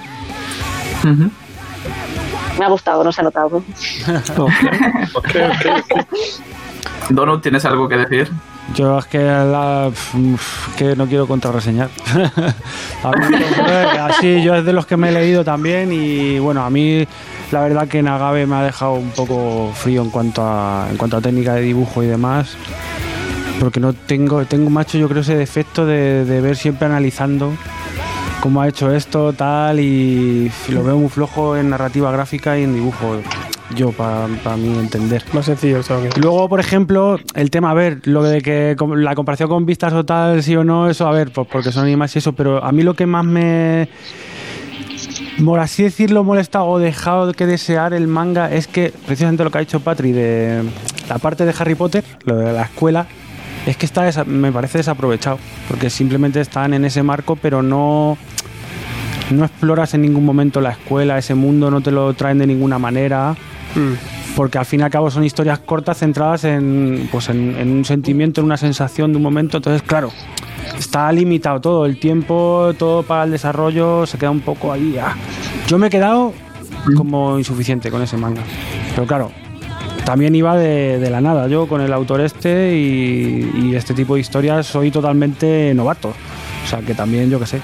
Me 2.58 2.64
ha 2.64 2.68
gustado, 2.68 3.04
no 3.04 3.12
se 3.12 3.20
ha 3.20 3.24
notado. 3.24 3.62
Donut, 7.10 7.42
¿tienes 7.42 7.64
algo 7.64 7.88
que 7.88 7.96
decir? 7.96 8.30
Yo 8.74 8.98
es 8.98 9.06
que, 9.06 9.18
la- 9.18 9.90
que 10.76 10.96
no 10.96 11.06
quiero 11.06 11.26
contrarreseñar. 11.26 11.88
Eh, 13.68 13.98
así, 14.00 14.42
yo 14.42 14.54
es 14.56 14.64
de 14.64 14.72
los 14.72 14.86
que 14.86 14.96
me 14.96 15.10
he 15.10 15.12
leído 15.12 15.44
también 15.44 15.92
y 15.92 16.38
bueno, 16.40 16.64
a 16.64 16.70
mí 16.70 17.06
la 17.52 17.60
verdad 17.60 17.86
que 17.86 18.02
Nagabe 18.02 18.46
me 18.46 18.56
ha 18.56 18.62
dejado 18.62 18.94
un 18.94 19.10
poco 19.10 19.70
frío 19.74 20.02
en 20.02 20.10
cuanto 20.10 20.42
a, 20.44 20.88
en 20.90 20.96
cuanto 20.96 21.16
a 21.16 21.20
técnica 21.20 21.54
de 21.54 21.60
dibujo 21.62 22.02
y 22.02 22.06
demás. 22.06 22.56
Porque 23.60 23.78
no 23.80 23.92
tengo, 23.92 24.44
tengo 24.44 24.70
macho, 24.70 24.98
yo 24.98 25.08
creo 25.08 25.22
ese 25.22 25.36
defecto 25.36 25.86
de, 25.86 26.24
de 26.24 26.40
ver 26.40 26.56
siempre 26.56 26.86
analizando 26.86 27.52
cómo 28.46 28.60
ha 28.62 28.68
hecho 28.68 28.94
esto, 28.94 29.32
tal, 29.32 29.80
y 29.80 30.48
lo 30.68 30.84
veo 30.84 30.96
muy 30.96 31.08
flojo 31.08 31.56
en 31.56 31.68
narrativa 31.68 32.12
gráfica 32.12 32.56
y 32.56 32.62
en 32.62 32.74
dibujo. 32.74 33.20
Yo, 33.74 33.90
para, 33.90 34.28
para 34.44 34.56
mi 34.56 34.68
entender. 34.78 35.24
Más 35.32 35.46
sencillo, 35.46 35.80
que- 35.82 36.20
Luego, 36.20 36.48
por 36.48 36.60
ejemplo, 36.60 37.18
el 37.34 37.50
tema, 37.50 37.72
a 37.72 37.74
ver, 37.74 37.98
lo 38.04 38.22
de 38.22 38.40
que 38.42 38.76
la 38.94 39.16
comparación 39.16 39.48
con 39.48 39.66
vistas 39.66 39.92
o 39.94 40.04
tal, 40.04 40.44
sí 40.44 40.54
o 40.54 40.62
no, 40.62 40.88
eso, 40.88 41.08
a 41.08 41.10
ver, 41.10 41.32
pues 41.32 41.48
porque 41.50 41.72
son 41.72 41.82
animales 41.82 42.14
y 42.14 42.20
eso, 42.20 42.34
pero 42.34 42.62
a 42.62 42.70
mí 42.70 42.84
lo 42.84 42.94
que 42.94 43.06
más 43.06 43.24
me, 43.24 43.88
por 45.44 45.58
así 45.58 45.82
decirlo, 45.82 46.22
molesta 46.22 46.62
o 46.62 46.78
dejado 46.78 47.32
que 47.32 47.46
desear 47.46 47.94
el 47.94 48.06
manga 48.06 48.52
es 48.52 48.68
que 48.68 48.92
precisamente 49.06 49.42
lo 49.42 49.50
que 49.50 49.58
ha 49.58 49.62
dicho 49.62 49.80
Patri 49.80 50.12
de 50.12 50.62
la 51.08 51.18
parte 51.18 51.44
de 51.44 51.52
Harry 51.58 51.74
Potter, 51.74 52.04
lo 52.24 52.36
de 52.36 52.52
la 52.52 52.62
escuela, 52.62 53.08
es 53.66 53.76
que 53.76 53.84
está 53.86 54.08
me 54.26 54.52
parece 54.52 54.78
desaprovechado, 54.78 55.40
porque 55.66 55.90
simplemente 55.90 56.40
están 56.40 56.72
en 56.72 56.84
ese 56.84 57.02
marco, 57.02 57.34
pero 57.34 57.62
no 57.62 58.16
no 59.30 59.44
exploras 59.44 59.94
en 59.94 60.02
ningún 60.02 60.24
momento 60.24 60.60
la 60.60 60.70
escuela, 60.70 61.18
ese 61.18 61.34
mundo, 61.34 61.70
no 61.70 61.80
te 61.80 61.90
lo 61.90 62.12
traen 62.14 62.38
de 62.38 62.46
ninguna 62.46 62.78
manera 62.78 63.34
Mm. 63.74 63.92
porque 64.36 64.56
al 64.58 64.64
fin 64.64 64.80
y 64.80 64.82
al 64.84 64.90
cabo 64.90 65.10
son 65.10 65.22
historias 65.24 65.58
cortas 65.58 65.98
centradas 65.98 66.44
en, 66.44 67.08
pues 67.12 67.28
en, 67.28 67.54
en 67.58 67.70
un 67.70 67.84
sentimiento, 67.84 68.40
en 68.40 68.46
una 68.46 68.56
sensación 68.56 69.10
de 69.12 69.16
un 69.18 69.22
momento. 69.22 69.58
Entonces, 69.58 69.82
claro, 69.82 70.10
está 70.78 71.10
limitado 71.12 71.60
todo, 71.60 71.84
el 71.84 71.98
tiempo, 71.98 72.72
todo 72.78 73.02
para 73.02 73.24
el 73.24 73.32
desarrollo, 73.32 74.06
se 74.06 74.16
queda 74.16 74.30
un 74.30 74.40
poco 74.40 74.72
ahí. 74.72 74.96
ah. 75.02 75.14
Yo 75.66 75.76
me 75.78 75.88
he 75.88 75.90
quedado 75.90 76.32
como 76.96 77.38
insuficiente 77.38 77.90
con 77.90 78.00
ese 78.00 78.16
manga. 78.16 78.40
Pero 78.94 79.06
claro, 79.06 79.30
también 80.06 80.34
iba 80.34 80.56
de, 80.56 80.98
de 80.98 81.10
la 81.10 81.20
nada. 81.20 81.48
Yo 81.48 81.66
con 81.66 81.80
el 81.82 81.92
autor 81.92 82.20
este 82.22 82.76
y, 82.78 83.50
y 83.62 83.74
este 83.74 83.92
tipo 83.92 84.14
de 84.14 84.20
historias 84.20 84.66
soy 84.66 84.90
totalmente 84.90 85.72
novato. 85.74 86.10
O 86.64 86.68
sea 86.68 86.78
que 86.80 86.94
también, 86.94 87.28
yo 87.28 87.38
qué 87.40 87.46
sé. 87.46 87.60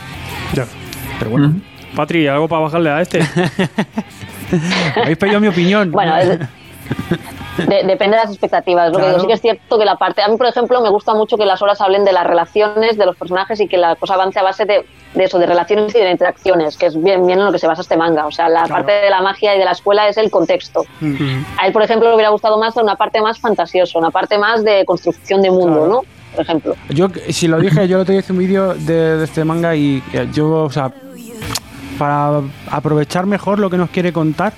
Pero 1.18 1.30
bueno, 1.30 1.48
Ujú. 1.48 1.60
Patri, 1.96 2.26
¿algo 2.26 2.48
para 2.48 2.62
bajarle 2.62 2.90
a 2.90 3.00
este? 3.02 3.20
habéis 5.02 5.18
pedido 5.18 5.40
mi 5.40 5.48
opinión. 5.48 5.90
Bueno, 5.90 6.16
es- 6.16 6.38
de- 6.38 7.82
depende 7.84 8.16
de 8.16 8.22
las 8.24 8.30
expectativas. 8.30 8.88
Lo 8.90 8.96
que 8.98 9.02
Claro. 9.04 9.08
digo, 9.18 9.20
sí 9.20 9.26
que 9.26 9.32
es 9.34 9.40
cierto 9.40 9.78
que 9.78 9.84
la 9.84 9.96
parte. 9.96 10.22
A 10.22 10.28
mí, 10.28 10.36
por 10.36 10.46
ejemplo, 10.46 10.80
me 10.80 10.88
gusta 10.88 11.12
mucho 11.14 11.36
que 11.36 11.44
las 11.44 11.60
obras 11.62 11.80
hablen 11.82 12.04
de 12.04 12.12
las 12.12 12.26
relaciones 12.26 12.96
de 12.96 13.04
los 13.06 13.16
personajes 13.16 13.60
y 13.60 13.68
que 13.68 13.76
la 13.76 13.94
cosa 13.96 14.14
avance 14.14 14.38
a 14.38 14.42
base 14.42 14.64
de, 14.64 14.86
de 15.14 15.24
eso, 15.24 15.38
de 15.38 15.46
relaciones 15.46 15.94
y 15.94 15.98
de 15.98 16.10
interacciones, 16.10 16.76
que 16.78 16.86
es 16.86 17.00
bien, 17.02 17.26
bien 17.26 17.38
en 17.40 17.44
lo 17.44 17.52
que 17.52 17.58
se 17.58 17.66
basa 17.66 17.82
este 17.82 17.96
manga. 17.96 18.26
O 18.26 18.30
sea, 18.32 18.48
la 18.48 18.64
Claro. 18.64 18.74
parte 18.86 18.92
de 18.92 19.10
la 19.10 19.20
magia 19.20 19.54
y 19.54 19.58
de 19.58 19.64
la 19.66 19.72
escuela 19.72 20.08
es 20.08 20.16
el 20.16 20.30
contexto. 20.30 20.84
A 21.58 21.66
él, 21.66 21.72
por 21.72 21.82
ejemplo, 21.82 22.08
le 22.08 22.14
hubiera 22.14 22.30
gustado 22.30 22.58
más 22.58 22.74
una 22.76 22.96
parte 22.96 23.20
más 23.20 23.38
fantasiosa, 23.38 23.98
una 23.98 24.10
parte 24.10 24.38
más 24.38 24.64
de 24.64 24.84
construcción 24.86 25.42
de 25.42 25.50
mundo, 25.50 25.66
Claro. 25.84 25.86
¿no? 25.88 26.00
Por 26.34 26.44
ejemplo. 26.44 26.76
Yo, 26.88 27.08
si 27.28 27.48
lo 27.48 27.58
dije, 27.60 27.86
yo 27.88 27.98
lo 27.98 28.04
te 28.04 28.16
hice 28.16 28.32
un 28.32 28.38
vídeo 28.38 28.74
de, 28.74 29.22
este 29.22 29.44
manga 29.44 29.74
y 29.76 30.02
eh, 30.12 30.28
yo, 30.32 30.50
o 30.64 30.70
sea, 30.70 30.92
para 31.98 32.40
aprovechar 32.70 33.26
mejor 33.26 33.58
lo 33.58 33.68
que 33.68 33.76
nos 33.76 33.90
quiere 33.90 34.12
contar, 34.12 34.52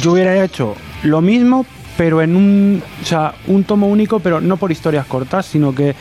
yo 0.00 0.12
hubiera 0.12 0.42
hecho 0.42 0.74
lo 1.02 1.20
mismo, 1.20 1.66
pero 1.96 2.22
en 2.22 2.36
un, 2.36 2.82
o 3.02 3.04
sea, 3.04 3.34
un 3.46 3.64
tomo 3.64 3.88
único, 3.88 4.20
pero 4.20 4.40
no 4.40 4.56
por 4.56 4.70
historias 4.70 5.06
cortas, 5.06 5.46
sino 5.46 5.74
que 5.74 5.94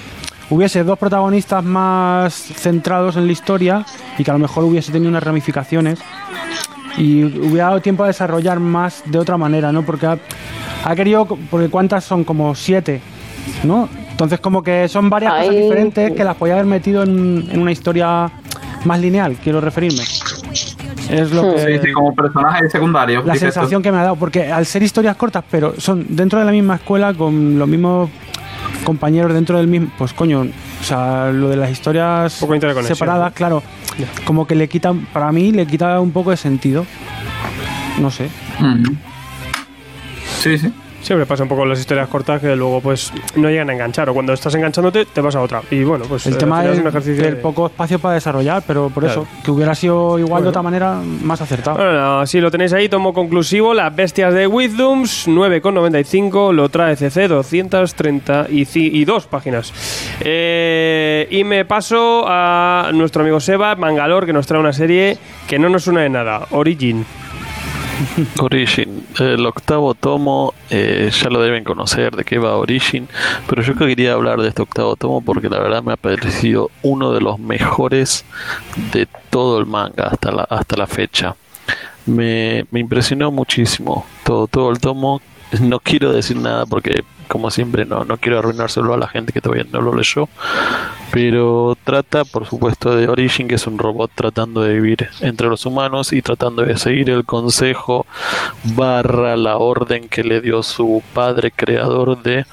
hubiese 0.49 0.83
dos 0.83 0.99
protagonistas 0.99 1.63
más 1.63 2.33
centrados 2.33 3.15
en 3.15 3.25
la 3.25 3.31
historia 3.31 3.85
y 4.17 4.23
que 4.23 4.31
a 4.31 4.33
lo 4.33 4.39
mejor 4.39 4.63
hubiese 4.63 4.91
tenido 4.91 5.09
unas 5.09 5.23
ramificaciones 5.23 5.99
y 6.97 7.23
hubiera 7.23 7.65
dado 7.65 7.81
tiempo 7.81 8.03
a 8.03 8.07
desarrollar 8.07 8.59
más 8.59 9.03
de 9.05 9.17
otra 9.17 9.37
manera, 9.37 9.71
¿no? 9.71 9.83
Porque 9.83 10.05
ha, 10.05 10.17
ha 10.83 10.95
querido, 10.95 11.25
porque 11.25 11.69
cuántas 11.69 12.03
son 12.03 12.23
como 12.23 12.53
siete, 12.55 13.01
¿no? 13.63 13.89
Entonces 14.13 14.39
como 14.39 14.63
que 14.63 14.87
son 14.87 15.09
varias 15.09 15.33
cosas 15.33 15.55
diferentes 15.55 16.11
que 16.11 16.23
las 16.23 16.35
podía 16.35 16.53
haber 16.53 16.65
metido 16.65 17.03
en, 17.03 17.47
en 17.51 17.59
una 17.59 17.71
historia 17.71 18.31
más 18.85 18.99
lineal, 18.99 19.35
quiero 19.43 19.59
referirme. 19.59 20.03
Es 21.09 21.31
lo 21.31 21.53
que 21.53 21.79
Sí, 21.79 21.87
sí, 21.87 21.91
como 21.93 22.13
personaje 22.15 22.69
secundario. 22.69 23.23
la 23.25 23.35
sensación 23.35 23.81
que 23.81 23.91
me 23.91 23.97
ha 23.97 24.03
dado, 24.03 24.15
porque 24.15 24.51
al 24.51 24.65
ser 24.65 24.83
historias 24.83 25.15
cortas, 25.15 25.43
pero 25.49 25.73
son 25.79 26.05
dentro 26.09 26.39
de 26.39 26.45
la 26.45 26.51
misma 26.51 26.75
escuela 26.75 27.13
con 27.13 27.59
los 27.59 27.67
mismos 27.67 28.09
compañeros 28.83 29.33
dentro 29.33 29.57
del 29.57 29.67
mismo. 29.67 29.91
Pues 29.97 30.13
coño, 30.13 30.41
o 30.41 30.83
sea, 30.83 31.31
lo 31.31 31.49
de 31.49 31.57
las 31.57 31.71
historias 31.71 32.33
separadas, 32.33 33.31
¿no? 33.31 33.35
claro, 33.35 33.63
como 34.25 34.47
que 34.47 34.55
le 34.55 34.67
quita, 34.69 34.93
para 35.11 35.31
mí 35.31 35.51
le 35.51 35.65
quita 35.65 35.99
un 35.99 36.11
poco 36.11 36.31
de 36.31 36.37
sentido. 36.37 36.85
No 37.99 38.09
sé. 38.09 38.29
Sí, 40.39 40.57
sí. 40.57 40.73
Siempre 41.03 41.25
pasa 41.25 41.43
un 41.43 41.49
poco 41.49 41.65
las 41.65 41.79
historias 41.79 42.07
cortas 42.07 42.39
que 42.41 42.55
luego 42.55 42.79
pues 42.81 43.11
no 43.35 43.49
llegan 43.49 43.69
a 43.69 43.73
enganchar 43.73 44.09
o 44.09 44.13
cuando 44.13 44.31
estás 44.33 44.55
enganchándote 44.55 45.05
te 45.05 45.21
vas 45.21 45.35
a 45.35 45.41
otra. 45.41 45.61
Y 45.69 45.83
bueno, 45.83 46.05
pues 46.07 46.25
El 46.27 46.35
eh, 46.35 46.37
tema 46.37 46.65
es 46.65 46.79
un 46.79 46.87
ejercicio 46.87 47.23
del 47.23 47.35
de- 47.35 47.41
poco 47.41 47.67
espacio 47.67 47.99
para 47.99 48.15
desarrollar, 48.15 48.63
pero 48.65 48.89
por 48.89 49.03
Claro. 49.03 49.23
eso, 49.23 49.27
que 49.43 49.51
hubiera 49.51 49.75
sido 49.75 50.17
igual 50.17 50.29
Bueno. 50.29 50.43
de 50.45 50.49
otra 50.49 50.61
manera 50.61 51.01
más 51.21 51.41
acertado. 51.41 51.75
Bueno, 51.77 52.21
así 52.21 52.39
lo 52.39 52.49
tenéis 52.49 52.71
ahí, 52.71 52.87
tomo 52.87 53.13
conclusivo, 53.13 53.73
Las 53.73 53.93
Bestias 53.93 54.33
de 54.33 54.47
Wisdoms, 54.47 55.27
9,95, 55.27 56.53
lo 56.53 56.69
trae 56.69 56.95
CC, 56.95 57.27
232 57.27 59.27
páginas. 59.27 59.73
Eh, 60.21 61.27
y 61.31 61.43
me 61.43 61.65
paso 61.65 62.23
a 62.27 62.91
nuestro 62.93 63.23
amigo 63.23 63.39
Seba, 63.41 63.75
Mangalor, 63.75 64.25
que 64.25 64.31
nos 64.33 64.47
trae 64.47 64.59
una 64.61 64.71
serie 64.73 65.17
que 65.47 65.59
no 65.59 65.67
nos 65.69 65.83
suena 65.83 66.01
de 66.01 66.09
nada, 66.09 66.47
Origin. 66.51 67.05
Origin, 68.39 69.05
el 69.19 69.45
octavo 69.45 69.93
tomo, 69.93 70.53
eh, 70.69 71.09
ya 71.11 71.29
lo 71.29 71.41
deben 71.41 71.63
conocer 71.63 72.15
de 72.15 72.23
qué 72.23 72.37
va 72.37 72.57
Origin, 72.57 73.07
pero 73.47 73.61
yo 73.61 73.75
que 73.75 73.87
quería 73.87 74.13
hablar 74.13 74.41
de 74.41 74.49
este 74.49 74.61
octavo 74.61 74.95
tomo 74.95 75.21
porque 75.21 75.49
la 75.49 75.59
verdad 75.59 75.83
me 75.83 75.93
ha 75.93 75.97
parecido 75.97 76.71
uno 76.81 77.11
de 77.11 77.21
los 77.21 77.39
mejores 77.39 78.25
de 78.91 79.07
todo 79.29 79.59
el 79.59 79.65
manga 79.65 80.07
hasta 80.07 80.31
la, 80.31 80.43
hasta 80.43 80.75
la 80.77 80.87
fecha. 80.87 81.35
Me, 82.05 82.65
me 82.71 82.79
impresionó 82.79 83.31
muchísimo 83.31 84.05
todo, 84.23 84.47
todo 84.47 84.71
el 84.71 84.79
tomo. 84.79 85.21
No 85.61 85.79
quiero 85.79 86.11
decir 86.11 86.37
nada 86.37 86.65
porque, 86.65 87.03
como 87.27 87.51
siempre, 87.51 87.85
no, 87.85 88.05
no 88.05 88.17
quiero 88.17 88.39
arruinárselo 88.39 88.93
a 88.93 88.97
la 88.97 89.07
gente 89.07 89.33
que 89.33 89.41
todavía 89.41 89.65
no 89.71 89.81
lo 89.81 89.95
leyó. 89.95 90.29
Pero 91.11 91.77
trata, 91.83 92.25
por 92.25 92.47
supuesto, 92.47 92.95
de 92.95 93.07
Origin, 93.07 93.47
que 93.47 93.55
es 93.55 93.67
un 93.67 93.77
robot 93.77 94.11
tratando 94.15 94.61
de 94.61 94.73
vivir 94.73 95.09
entre 95.21 95.47
los 95.47 95.65
humanos 95.65 96.11
y 96.11 96.21
tratando 96.21 96.63
de 96.63 96.77
seguir 96.77 97.09
el 97.09 97.23
consejo 97.23 98.05
barra 98.63 99.37
la 99.37 99.57
orden 99.57 100.09
que 100.09 100.23
le 100.23 100.41
dio 100.41 100.63
su 100.63 101.03
padre 101.13 101.51
creador 101.51 102.21
de 102.23 102.45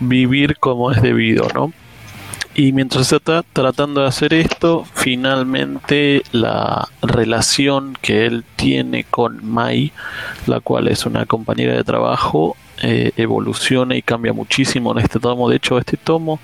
vivir 0.00 0.58
como 0.58 0.92
es 0.92 1.02
debido, 1.02 1.48
¿no? 1.54 1.72
Y 2.58 2.72
mientras 2.72 3.12
está 3.12 3.44
tratando 3.44 4.00
de 4.00 4.08
hacer 4.08 4.34
esto, 4.34 4.84
finalmente 4.92 6.24
la 6.32 6.88
relación 7.02 7.96
que 8.02 8.26
él 8.26 8.42
tiene 8.56 9.04
con 9.04 9.48
Mai, 9.48 9.92
la 10.48 10.58
cual 10.58 10.88
es 10.88 11.06
una 11.06 11.24
compañera 11.24 11.76
de 11.76 11.84
trabajo, 11.84 12.56
eh, 12.82 13.12
evoluciona 13.16 13.94
y 13.94 14.02
cambia 14.02 14.32
muchísimo 14.32 14.90
en 14.90 14.98
este 14.98 15.20
tomo. 15.20 15.48
De 15.48 15.54
hecho, 15.54 15.78
este 15.78 15.96
tomo, 15.96 16.40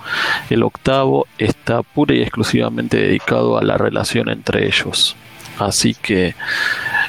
el 0.50 0.62
octavo, 0.62 1.26
está 1.36 1.82
pura 1.82 2.14
y 2.14 2.22
exclusivamente 2.22 2.96
dedicado 2.96 3.58
a 3.58 3.64
la 3.64 3.76
relación 3.76 4.28
entre 4.28 4.68
ellos. 4.68 5.16
Así 5.58 5.94
que 5.94 6.36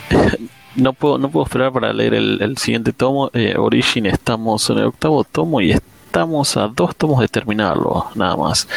no 0.76 0.93
puedo, 0.93 1.20
no 1.20 1.30
puedo 1.30 1.45
esperar 1.45 1.72
para 1.72 1.93
leer 1.93 2.16
el, 2.16 2.41
el 2.41 2.58
siguiente 2.58 2.91
tomo. 2.91 3.30
Eh, 3.36 3.53
Origin, 3.56 4.08
estamos 4.08 4.68
en 4.72 4.80
el 4.80 4.86
octavo 4.86 5.24
tomo 5.26 5.62
y 5.62 5.74
estamos 6.16 6.55
a 6.55 6.70
dos 6.70 6.95
tomos 6.95 7.20
de 7.20 7.28
terminarlo, 7.28 8.05
nada 8.16 8.38
más. 8.38 8.70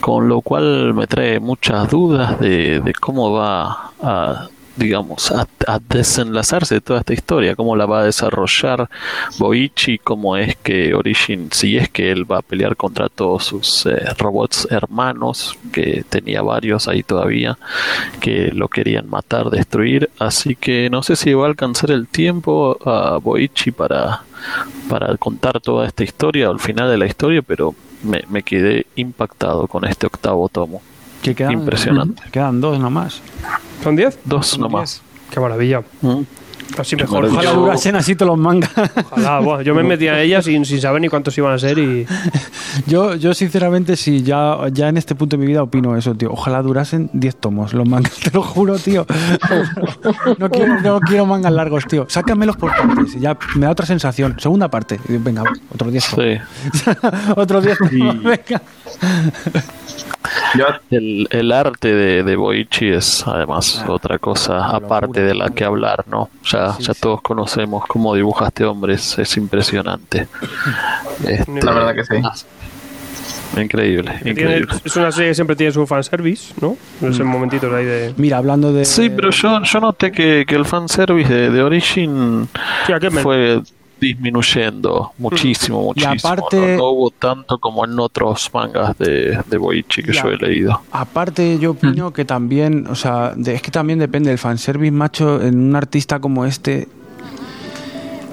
Con 0.00 0.28
lo 0.28 0.42
cual 0.42 0.94
me 0.94 1.08
trae 1.08 1.40
muchas 1.40 1.90
dudas 1.90 2.38
de, 2.38 2.78
de 2.78 2.92
cómo 2.92 3.32
va 3.32 3.90
a 4.00 4.48
digamos, 4.78 5.30
a, 5.32 5.46
a 5.66 5.78
desenlazarse 5.78 6.80
toda 6.80 7.00
esta 7.00 7.12
historia, 7.12 7.56
cómo 7.56 7.74
la 7.76 7.86
va 7.86 8.00
a 8.00 8.04
desarrollar 8.04 8.88
Boichi, 9.38 9.98
cómo 9.98 10.36
es 10.36 10.56
que 10.56 10.94
Origin, 10.94 11.48
si 11.50 11.76
es 11.76 11.88
que 11.88 12.12
él 12.12 12.30
va 12.30 12.38
a 12.38 12.42
pelear 12.42 12.76
contra 12.76 13.08
todos 13.08 13.44
sus 13.44 13.86
eh, 13.86 13.98
robots 14.18 14.68
hermanos, 14.70 15.58
que 15.72 16.04
tenía 16.08 16.42
varios 16.42 16.86
ahí 16.88 17.02
todavía, 17.02 17.58
que 18.20 18.52
lo 18.52 18.68
querían 18.68 19.10
matar, 19.10 19.50
destruir, 19.50 20.10
así 20.18 20.54
que 20.54 20.88
no 20.90 21.02
sé 21.02 21.16
si 21.16 21.34
va 21.34 21.44
a 21.44 21.48
alcanzar 21.48 21.90
el 21.90 22.06
tiempo 22.06 22.78
a 22.84 23.18
Boichi 23.18 23.72
para, 23.72 24.22
para 24.88 25.16
contar 25.16 25.60
toda 25.60 25.86
esta 25.86 26.04
historia, 26.04 26.50
o 26.50 26.52
el 26.52 26.60
final 26.60 26.88
de 26.88 26.98
la 26.98 27.06
historia, 27.06 27.42
pero 27.42 27.74
me, 28.02 28.22
me 28.28 28.42
quedé 28.42 28.86
impactado 28.94 29.66
con 29.66 29.84
este 29.84 30.06
octavo 30.06 30.48
tomo. 30.48 30.80
Que 31.22 31.34
quedan, 31.34 31.52
Impresionante. 31.52 32.22
Quedan 32.30 32.60
dos 32.60 32.78
nomás. 32.78 33.20
¿Son 33.82 33.96
10? 33.96 34.18
Dos 34.24 34.58
nomás. 34.58 35.02
Qué 35.30 35.40
maravilla. 35.40 35.82
Mm. 36.02 36.20
Así 36.78 36.96
Qué 36.96 37.04
mejor. 37.04 37.22
maravilla. 37.22 37.38
Ojalá 37.40 37.54
Yo- 37.54 37.60
durasen 37.62 37.96
así 37.96 38.14
todos 38.14 38.30
los 38.32 38.38
mangas. 38.38 38.70
ojalá, 39.10 39.40
buah, 39.40 39.62
yo 39.62 39.74
me 39.74 39.82
metí 39.82 40.06
a 40.08 40.20
ellas 40.20 40.44
sin, 40.44 40.66
sin 40.66 40.80
saber 40.80 41.00
ni 41.00 41.08
cuántos 41.08 41.36
iban 41.38 41.54
a 41.54 41.58
ser 41.58 41.78
y... 41.78 42.06
yo, 42.86 43.14
yo 43.14 43.32
sinceramente, 43.32 43.96
sí, 43.96 44.22
ya, 44.22 44.56
ya 44.70 44.88
en 44.90 44.98
este 44.98 45.14
punto 45.14 45.36
de 45.36 45.40
mi 45.40 45.46
vida 45.46 45.62
opino 45.62 45.96
eso, 45.96 46.14
tío. 46.14 46.30
Ojalá 46.30 46.60
durasen 46.62 47.08
10 47.14 47.36
tomos 47.36 47.72
los 47.72 47.88
mangas, 47.88 48.12
te 48.22 48.30
lo 48.32 48.42
juro, 48.42 48.78
tío. 48.78 49.06
No 50.38 50.50
quiero, 50.50 50.80
no 50.82 51.00
quiero 51.00 51.24
mangas 51.24 51.52
largos, 51.52 51.84
tío. 51.86 52.04
Sácamelos 52.08 52.56
por 52.56 52.70
partes. 52.76 53.18
Ya 53.18 53.36
me 53.54 53.64
da 53.64 53.72
otra 53.72 53.86
sensación. 53.86 54.36
Segunda 54.38 54.68
parte. 54.70 55.00
Venga, 55.08 55.44
otros 55.72 55.90
10 55.90 56.06
tomos. 56.10 56.26
Sí. 56.26 56.90
otros 57.36 57.64
10 57.64 57.78
tomos. 57.78 57.92
Y- 57.94 58.18
Venga. 58.18 58.62
El, 60.90 61.28
el 61.30 61.52
arte 61.52 61.94
de, 61.94 62.22
de 62.22 62.36
Boichi 62.36 62.88
es 62.88 63.26
además 63.26 63.82
Ah, 63.86 63.90
otra 63.92 64.18
cosa 64.18 64.66
aparte 64.66 65.06
locura, 65.20 65.22
de 65.26 65.34
la 65.34 65.46
¿no? 65.48 65.54
que 65.54 65.64
hablar, 65.64 66.04
¿no? 66.08 66.30
Ya, 66.44 66.72
Sí, 66.74 66.82
ya 66.84 66.94
sí. 66.94 67.00
todos 67.00 67.20
conocemos 67.22 67.84
cómo 67.86 68.14
dibuja 68.14 68.46
este 68.46 68.64
hombre, 68.64 68.94
es, 68.94 69.18
es 69.18 69.36
impresionante. 69.36 70.26
Este, 71.26 71.62
La 71.62 71.72
verdad 71.72 71.94
que 71.94 72.04
sí. 72.04 72.14
Increíble, 73.60 74.12
tiene- 74.22 74.40
increíble. 74.42 74.74
es 74.84 74.96
una 74.96 75.10
serie 75.10 75.30
que 75.30 75.34
siempre 75.34 75.56
tiene 75.56 75.72
su 75.72 75.84
fanservice, 75.86 76.54
¿no? 76.60 76.76
Ese 77.02 77.24
momentito 77.24 77.74
ahí 77.74 77.84
de... 77.84 78.14
Mira, 78.16 78.36
hablando 78.36 78.72
de. 78.72 78.84
Sí, 78.84 79.08
pero 79.10 79.30
yo, 79.30 79.62
yo 79.62 79.80
noté 79.80 80.12
que, 80.12 80.44
que 80.46 80.54
el 80.54 80.64
fanservice 80.64 81.32
de, 81.32 81.50
de 81.50 81.62
Origin 81.62 82.48
Sí, 82.86 82.92
¿a 82.92 83.00
qué 83.00 83.10
me- 83.10 83.20
fue 83.22 83.60
disminuyendo 84.00 85.12
muchísimo, 85.18 85.80
Y 85.82 85.84
muchísimo. 86.04 86.14
aparte- 86.32 86.72
no, 86.72 86.76
no 86.76 86.90
hubo 86.90 87.10
tanto 87.10 87.58
como 87.58 87.84
en 87.84 87.98
otros 87.98 88.50
mangas 88.52 88.96
de, 88.98 89.38
de 89.46 89.56
Boichi 89.58 90.02
que 90.02 90.12
Ya. 90.12 90.22
yo 90.22 90.28
he 90.30 90.36
leído. 90.36 90.80
Aparte, 90.92 91.58
yo 91.58 91.72
opino 91.72 92.12
que 92.12 92.24
también, 92.24 92.86
o 92.88 92.94
sea, 92.94 93.32
de- 93.36 93.54
es 93.54 93.62
que 93.62 93.70
también 93.70 93.98
depende 93.98 94.30
del 94.30 94.38
fanservice, 94.38 94.90
macho, 94.92 95.42
en 95.42 95.58
un 95.58 95.76
artista 95.76 96.20
como 96.20 96.44
este. 96.44 96.88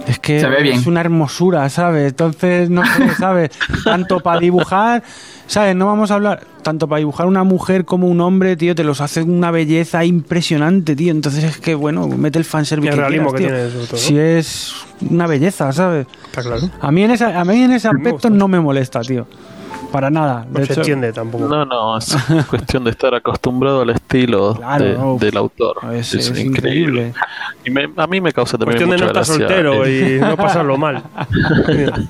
Es 0.08 0.20
que 0.20 0.38
es 0.72 0.86
una 0.86 1.02
hermosura, 1.02 1.68
¿sabes? 1.70 2.10
Entonces, 2.12 2.70
no 2.70 2.86
sé, 2.86 3.10
¿sabes? 3.16 3.50
Tanto 3.84 4.20
para 4.20 4.40
dibujar, 4.40 5.02
¿sabes? 5.48 5.76
No 5.76 5.86
vamos 5.88 6.12
a 6.12 6.16
hablar. 6.16 6.44
Tanto 6.64 6.88
para 6.88 6.98
dibujar 7.00 7.28
una 7.28 7.44
mujer 7.44 7.86
como 7.86 8.08
un 8.08 8.20
hombre, 8.22 8.56
tío, 8.58 8.74
te 8.74 8.84
los 8.84 9.00
hace 9.00 9.22
una 9.22 9.52
belleza 9.52 10.04
impresionante, 10.04 10.96
tío. 10.96 11.12
Entonces 11.12 11.44
es 11.44 11.58
que, 11.60 11.76
bueno, 11.76 12.08
mete 12.08 12.40
el 12.40 12.46
fanservice. 12.46 12.88
Y 12.88 12.90
el 12.90 12.96
que 12.96 13.02
realismo 13.02 13.32
quieras, 13.34 13.52
que 13.52 13.58
tío. 13.60 13.70
tiene, 13.70 13.86
todo, 13.88 13.98
¿no? 13.98 13.98
Si 13.98 14.18
es 14.18 14.76
una 15.12 15.28
belleza, 15.28 15.72
¿sabes? 15.74 16.08
Está 16.26 16.42
claro. 16.42 16.70
A 16.82 16.92
mí 16.92 17.04
en, 17.04 17.12
esa, 17.12 17.40
a 17.40 17.46
mí 17.46 17.62
en 17.62 17.72
ese 17.74 17.88
me 17.90 18.00
aspecto 18.00 18.12
gusta. 18.14 18.30
no 18.32 18.48
me 18.48 18.60
molesta, 18.60 19.02
tío. 19.02 19.28
Para 19.92 20.10
nada. 20.10 20.46
No 20.50 20.60
De 20.60 20.66
se 20.66 20.74
hecho, 20.74 20.82
entiende 20.82 21.14
tampoco. 21.14 21.48
No, 21.48 21.64
no, 21.66 21.98
es 22.00 22.18
cuestión 22.50 22.84
de 22.84 22.90
estar 22.90 23.14
acostumbrado 23.14 23.82
al 23.84 23.92
estilo 23.92 24.56
Claro, 24.56 24.84
de- 24.84 24.98
uf, 24.98 25.22
del 25.22 25.38
autor. 25.38 25.76
es- 25.94 26.14
es 26.16 26.38
increíble. 26.40 27.14
Y 27.64 27.70
me- 27.70 27.90
a 27.96 28.08
mí 28.08 28.20
me 28.20 28.34
causa 28.34 28.58
también 28.58 28.78
Cuestión 28.80 28.90
de 28.90 28.98
no 28.98 29.08
mucha 29.08 29.22
estar 29.22 29.26
soltero 29.38 29.88
y 29.88 30.20
no 30.20 30.36
pasarlo 30.36 30.78
mal. 30.78 31.04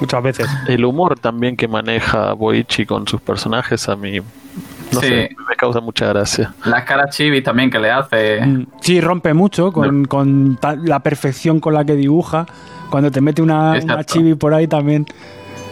Muchas 0.00 0.22
veces. 0.22 0.48
el 0.68 0.84
humor 0.84 1.18
también 1.18 1.56
que 1.56 1.68
maneja 1.68 2.32
Boichi 2.32 2.86
con 2.86 3.06
sus 3.06 3.20
personajes 3.20 3.88
a 3.88 3.96
mí 3.96 4.18
no 4.20 5.00
Sí. 5.00 5.06
sé, 5.06 5.36
me 5.48 5.56
causa 5.56 5.80
mucha 5.80 6.06
gracia. 6.08 6.52
las 6.66 6.84
caras 6.84 7.16
chivis 7.16 7.42
también 7.42 7.70
que 7.70 7.78
le 7.78 7.90
hace. 7.90 8.44
Mm, 8.44 8.66
Sí, 8.80 9.00
rompe 9.00 9.32
mucho 9.32 9.72
con, 9.72 10.04
con 10.04 10.58
la 10.84 11.00
perfección 11.00 11.60
con 11.60 11.72
la 11.74 11.84
que 11.84 11.94
dibuja. 11.96 12.44
Cuando 12.90 13.10
te 13.10 13.22
mete 13.22 13.40
una, 13.40 13.80
chibi 14.04 14.34
por 14.34 14.52
ahí 14.52 14.66
también. 14.68 15.06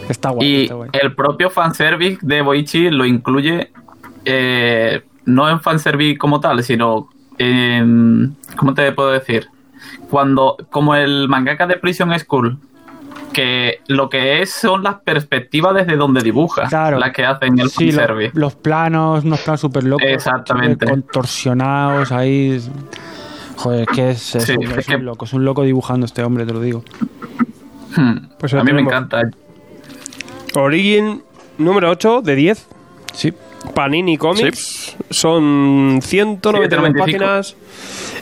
Está 0.09 0.29
guay. 0.31 0.47
Y 0.47 0.61
está 0.63 0.73
guay. 0.73 0.89
el 0.93 1.13
propio 1.13 1.51
fanservice 1.51 2.17
de 2.23 2.41
Boichi 2.41 2.89
lo 2.89 3.05
incluye 3.05 3.71
eh, 4.25 5.03
no 5.25 5.47
en 5.49 5.59
fanservice 5.61 6.17
como 6.17 6.39
tal, 6.39 6.63
sino 6.63 7.09
en. 7.37 8.35
¿Cómo 8.55 8.73
te 8.73 8.91
puedo 8.91 9.11
decir? 9.11 9.47
Cuando, 10.09 10.57
como 10.71 10.95
el 10.95 11.27
mangaka 11.29 11.67
de 11.67 11.75
Prison 11.77 12.17
School, 12.17 12.57
que 13.31 13.79
lo 13.87 14.09
que 14.09 14.41
es 14.41 14.51
son 14.53 14.83
las 14.83 14.95
perspectivas 15.01 15.73
desde 15.75 15.95
donde 15.95 16.21
dibuja, 16.21 16.67
Claro. 16.67 16.99
las 16.99 17.11
que 17.11 17.25
hacen 17.25 17.57
el 17.59 17.69
Sí, 17.69 17.91
lo- 17.91 18.05
los 18.33 18.55
planos, 18.55 19.23
unos 19.23 19.39
planos 19.41 19.61
súper 19.61 19.83
locos. 19.83 20.05
Exactamente. 20.07 20.85
Contorsionados 20.85 22.11
ahí. 22.11 22.61
Joder, 23.57 23.85
que 23.87 24.11
es, 24.11 24.35
es 24.35 24.43
Sí, 24.45 24.55
un, 24.57 24.63
es 24.71 24.77
es 24.79 24.87
un 24.89 25.05
loco. 25.05 25.25
Es 25.25 25.33
un 25.33 25.45
loco 25.45 25.63
dibujando 25.63 26.05
este 26.05 26.23
hombre, 26.23 26.45
te 26.45 26.53
lo 26.53 26.61
digo. 26.61 26.83
Hmm. 27.95 28.29
Pues 28.39 28.53
a 28.53 28.63
mí 28.63 28.71
me 28.73 28.81
encanta. 28.81 29.21
Origin 30.55 31.23
número 31.57 31.89
8 31.89 32.21
de 32.21 32.35
10. 32.35 32.67
Sí. 33.13 33.33
Panini 33.73 34.17
Comics. 34.17 34.95
Son 35.09 35.99
199 36.01 36.93
7,95. 36.93 36.99
páginas. 36.99 37.55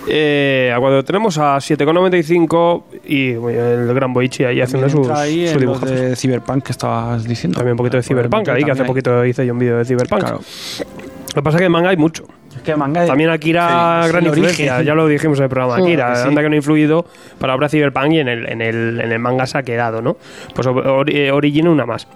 Eh, 0.08 0.74
cuando 0.80 1.04
tenemos 1.04 1.38
a 1.38 1.58
7,95 1.58 2.84
y 3.06 3.34
bueno, 3.36 3.62
el 3.62 3.94
gran 3.94 4.12
Boichi 4.14 4.44
ahí 4.44 4.62
haciendo 4.62 4.90
sus, 4.90 5.08
ahí 5.10 5.48
sus 5.48 5.60
dibujos. 5.60 5.90
de 5.90 6.16
Cyberpunk 6.16 6.64
que 6.64 6.72
estabas 6.72 7.24
diciendo. 7.26 7.58
También 7.58 7.74
un 7.74 7.78
poquito 7.78 7.98
de 7.98 8.04
Cyberpunk 8.04 8.48
ahí, 8.50 8.64
que 8.64 8.72
hace 8.72 8.84
poquito 8.86 9.26
hice 9.26 9.46
yo 9.46 9.54
un 9.54 9.60
vídeo 9.60 9.78
de 9.78 9.86
Cyberpunk. 9.86 10.20
Claro. 10.22 10.40
Lo 10.40 11.34
que 11.36 11.42
pasa 11.44 11.58
es 11.58 11.62
que 11.62 11.66
en 11.66 11.72
manga 11.72 11.90
hay 11.90 11.98
mucho. 11.98 12.26
Es 12.56 12.64
que 12.64 12.76
manga 12.76 13.06
También 13.06 13.30
Akira, 13.30 14.02
Sí, 14.04 14.10
gran 14.10 14.26
influencia, 14.26 14.74
origen. 14.74 14.86
ya 14.88 14.96
lo 14.96 15.08
dijimos 15.08 15.38
en 15.38 15.44
el 15.44 15.50
programa. 15.50 15.76
Sí, 15.78 15.84
Akira, 15.84 16.16
sí. 16.16 16.28
anda 16.28 16.42
que 16.42 16.50
no 16.50 16.54
ha 16.54 16.58
influido 16.58 17.06
para 17.38 17.52
la 17.54 17.58
obra 17.58 17.70
Cyberpunk 17.70 18.12
y 18.14 18.20
en 18.20 18.28
el, 18.28 18.50
en 18.50 18.62
el, 18.62 19.00
en 19.00 19.12
el 19.12 19.20
manga 19.20 19.46
se 19.46 19.58
ha 19.60 19.64
quedado, 19.64 20.02
¿no? 20.02 20.18
Pues 20.56 20.66
Ori- 20.68 21.14
eh, 21.16 21.32
Origin 21.32 21.68
una 21.68 21.86
más. 21.86 22.08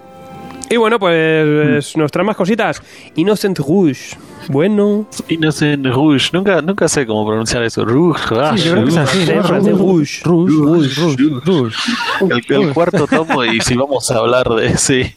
Y 0.70 0.76
bueno, 0.76 0.98
pues 0.98 1.96
nos 1.96 2.10
trae 2.10 2.24
más 2.24 2.36
cositas. 2.36 2.82
Innocent 3.16 3.58
Rouge. 3.58 4.16
Bueno. 4.48 5.06
Innocent 5.28 5.86
Rouge. 5.86 6.30
Nunca, 6.32 6.60
nunca 6.62 6.88
sé 6.88 7.06
cómo 7.06 7.26
pronunciar 7.26 7.62
eso. 7.62 7.84
Rouge. 7.84 8.26
Rouge. 8.26 8.70
Rouge, 8.74 10.22
Rouge, 10.24 10.94
Rouge, 10.94 11.40
Rouge. 11.44 11.76
El, 12.20 12.62
el 12.62 12.72
cuarto 12.72 13.06
tomo, 13.06 13.44
y 13.44 13.60
si 13.60 13.74
vamos 13.76 14.10
a 14.10 14.18
hablar 14.18 14.48
de, 14.48 14.76
sí, 14.76 15.12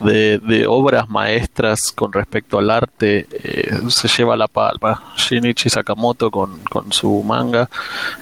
de, 0.00 0.38
de 0.38 0.66
obras 0.66 1.08
maestras 1.08 1.92
con 1.92 2.12
respecto 2.12 2.58
al 2.58 2.70
arte, 2.70 3.26
eh, 3.30 3.78
se 3.88 4.08
lleva 4.08 4.36
la 4.36 4.48
palma. 4.48 5.12
Shinichi 5.16 5.68
Sakamoto 5.70 6.30
con, 6.30 6.60
con 6.70 6.92
su 6.92 7.22
manga 7.22 7.68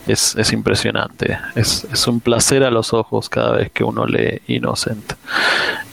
es, 0.06 0.34
es 0.36 0.52
impresionante. 0.52 1.38
Es, 1.54 1.86
es 1.92 2.06
un 2.06 2.20
placer 2.20 2.64
a 2.64 2.70
los 2.70 2.92
ojos 2.92 3.28
cada 3.28 3.52
vez 3.52 3.70
que 3.72 3.84
uno 3.84 4.06
lee 4.06 4.40
Innocent. 4.46 5.14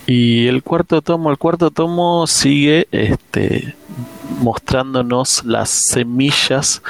Y 0.07 0.47
el 0.47 0.61
cuarto 0.61 1.01
tomo, 1.01 1.31
el 1.31 1.37
cuarto 1.37 1.71
tomo 1.71 2.27
sigue 2.27 2.87
este 2.91 3.75
mostrándonos 4.39 5.43
las 5.45 5.69
semillas 5.69 6.81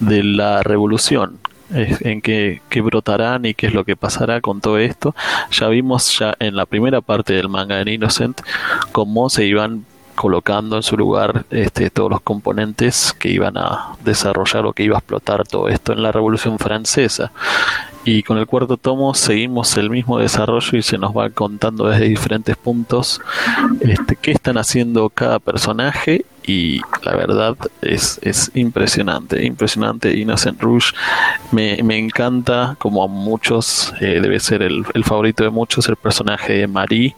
de 0.00 0.22
la 0.22 0.62
revolución 0.62 1.38
en 1.74 2.20
qué, 2.20 2.60
qué 2.68 2.80
brotarán 2.80 3.44
y 3.46 3.54
qué 3.54 3.68
es 3.68 3.74
lo 3.74 3.84
que 3.84 3.96
pasará 3.96 4.40
con 4.40 4.60
todo 4.60 4.78
esto. 4.78 5.14
Ya 5.50 5.68
vimos 5.68 6.18
ya 6.18 6.34
en 6.38 6.56
la 6.56 6.66
primera 6.66 7.00
parte 7.00 7.32
del 7.32 7.48
manga 7.48 7.82
de 7.82 7.92
Innocent 7.92 8.40
cómo 8.92 9.30
se 9.30 9.46
iban 9.46 9.84
colocando 10.14 10.76
en 10.76 10.82
su 10.82 10.96
lugar 10.96 11.46
este, 11.50 11.90
todos 11.90 12.10
los 12.10 12.20
componentes 12.20 13.14
que 13.18 13.30
iban 13.30 13.56
a 13.56 13.96
desarrollar 14.04 14.66
o 14.66 14.72
que 14.72 14.84
iba 14.84 14.96
a 14.96 14.98
explotar 14.98 15.46
todo 15.46 15.68
esto 15.68 15.92
en 15.92 16.02
la 16.02 16.12
Revolución 16.12 16.58
Francesa. 16.58 17.32
Y 18.04 18.22
con 18.24 18.38
el 18.38 18.46
cuarto 18.46 18.76
tomo 18.76 19.14
seguimos 19.14 19.76
el 19.76 19.88
mismo 19.88 20.18
desarrollo 20.18 20.76
y 20.76 20.82
se 20.82 20.98
nos 20.98 21.16
va 21.16 21.30
contando 21.30 21.86
desde 21.86 22.08
diferentes 22.08 22.56
puntos 22.56 23.20
este, 23.80 24.16
qué 24.16 24.32
están 24.32 24.58
haciendo 24.58 25.08
cada 25.08 25.38
personaje 25.38 26.24
y 26.44 26.80
la 27.04 27.14
verdad 27.14 27.56
es, 27.80 28.18
es 28.22 28.50
impresionante, 28.54 29.44
impresionante. 29.44 30.16
Innocent 30.16 30.60
Rouge 30.60 30.92
me, 31.52 31.80
me 31.82 31.96
encanta, 31.96 32.74
como 32.78 33.04
a 33.04 33.06
muchos, 33.06 33.94
eh, 34.00 34.18
debe 34.20 34.40
ser 34.40 34.62
el, 34.62 34.84
el 34.94 35.04
favorito 35.04 35.44
de 35.44 35.50
muchos, 35.50 35.88
el 35.88 35.96
personaje 35.96 36.54
de 36.54 36.66
Marie. 36.66 37.14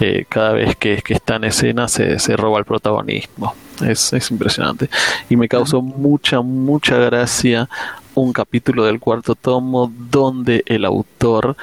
Eh, 0.00 0.24
cada 0.28 0.52
vez 0.52 0.74
que, 0.76 1.02
que 1.02 1.14
está 1.14 1.36
en 1.36 1.44
escena 1.44 1.86
se, 1.86 2.18
se 2.18 2.36
roba 2.36 2.58
el 2.58 2.64
protagonismo. 2.64 3.54
Es, 3.84 4.12
es 4.12 4.30
impresionante. 4.30 4.88
Y 5.28 5.36
me 5.36 5.48
causó 5.48 5.82
mucha, 5.82 6.40
mucha 6.40 6.96
gracia 6.96 7.68
un 8.14 8.32
capítulo 8.32 8.84
del 8.84 9.00
cuarto 9.00 9.34
tomo 9.34 9.92
donde 10.10 10.62
el 10.66 10.84
autor 10.84 11.56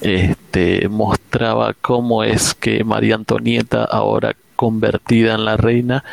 este, 0.00 0.88
mostraba 0.88 1.74
cómo 1.74 2.24
es 2.24 2.54
que 2.54 2.84
María 2.84 3.14
Antonieta, 3.14 3.84
ahora 3.84 4.36
convertida 4.56 5.34
en 5.34 5.44
la 5.44 5.56
reina, 5.56 6.04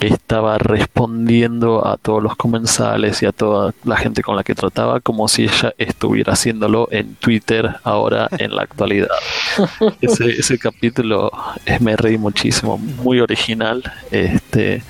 estaba 0.00 0.58
respondiendo 0.58 1.86
a 1.86 1.96
todos 1.96 2.22
los 2.22 2.36
comensales 2.36 3.22
y 3.22 3.26
a 3.26 3.32
toda 3.32 3.74
la 3.84 3.96
gente 3.96 4.22
con 4.22 4.36
la 4.36 4.44
que 4.44 4.54
trataba 4.54 5.00
como 5.00 5.28
si 5.28 5.44
ella 5.44 5.72
estuviera 5.78 6.34
haciéndolo 6.34 6.88
en 6.90 7.14
Twitter 7.14 7.76
ahora 7.84 8.28
en 8.38 8.54
la 8.54 8.62
actualidad. 8.62 9.08
Ese, 10.00 10.30
ese 10.30 10.58
capítulo 10.58 11.30
eh, 11.66 11.78
me 11.80 11.96
reí 11.96 12.18
muchísimo, 12.18 12.78
muy 12.78 13.20
original, 13.20 13.82
este 14.10 14.82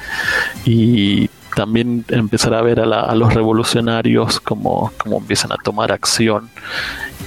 y 0.65 1.29
también 1.55 2.05
empezar 2.09 2.55
a 2.55 2.63
ver 2.63 2.81
a, 2.81 2.87
la- 2.87 3.01
a 3.03 3.15
los 3.15 3.33
revolucionarios 3.35 4.41
como, 4.41 4.93
como 4.99 5.19
empiezan 5.19 5.53
a 5.53 5.57
tomar 5.57 5.93
acción 5.93 6.51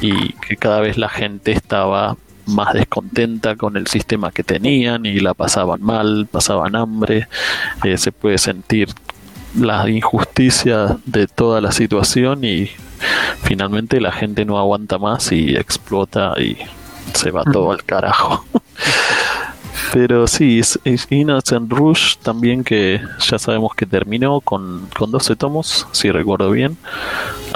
y 0.02 0.34
que 0.34 0.58
cada 0.58 0.80
vez 0.82 0.98
la 0.98 1.10
gente 1.10 1.52
estaba 1.52 2.18
más 2.46 2.74
descontenta 2.74 3.56
con 3.56 3.78
el 3.78 3.88
sistema 3.88 4.32
que 4.32 4.44
tenían 4.44 5.06
y 5.06 5.20
la 5.20 5.34
pasaban 5.34 5.82
mal, 5.82 6.28
pasaban 6.30 6.76
hambre, 6.76 7.28
eh, 7.84 7.98
se 7.98 8.12
puede 8.12 8.38
sentir 8.38 8.90
la 9.58 9.88
injusticia 9.90 10.98
de 11.06 11.28
toda 11.28 11.62
la 11.62 11.72
situación 11.72 12.44
y 12.44 12.70
finalmente 13.44 14.02
la 14.02 14.12
gente 14.12 14.46
no 14.46 14.58
aguanta 14.58 14.98
más 14.98 15.32
y 15.32 15.56
explota 15.56 16.34
y 16.40 16.58
se 17.14 17.32
va 17.32 17.44
todo 17.44 17.72
al 17.72 17.84
carajo. 17.84 18.46
Pero 19.94 20.26
sí, 20.26 20.60
Innocent 21.12 21.72
Rush 21.72 22.16
también 22.18 22.64
que 22.64 23.00
ya 23.20 23.38
sabemos 23.38 23.76
que 23.76 23.86
terminó 23.86 24.42
con, 24.42 24.88
con 24.98 25.12
12 25.12 25.36
tomos, 25.36 25.88
si 25.92 26.10
recuerdo 26.10 26.50
bien. 26.50 26.78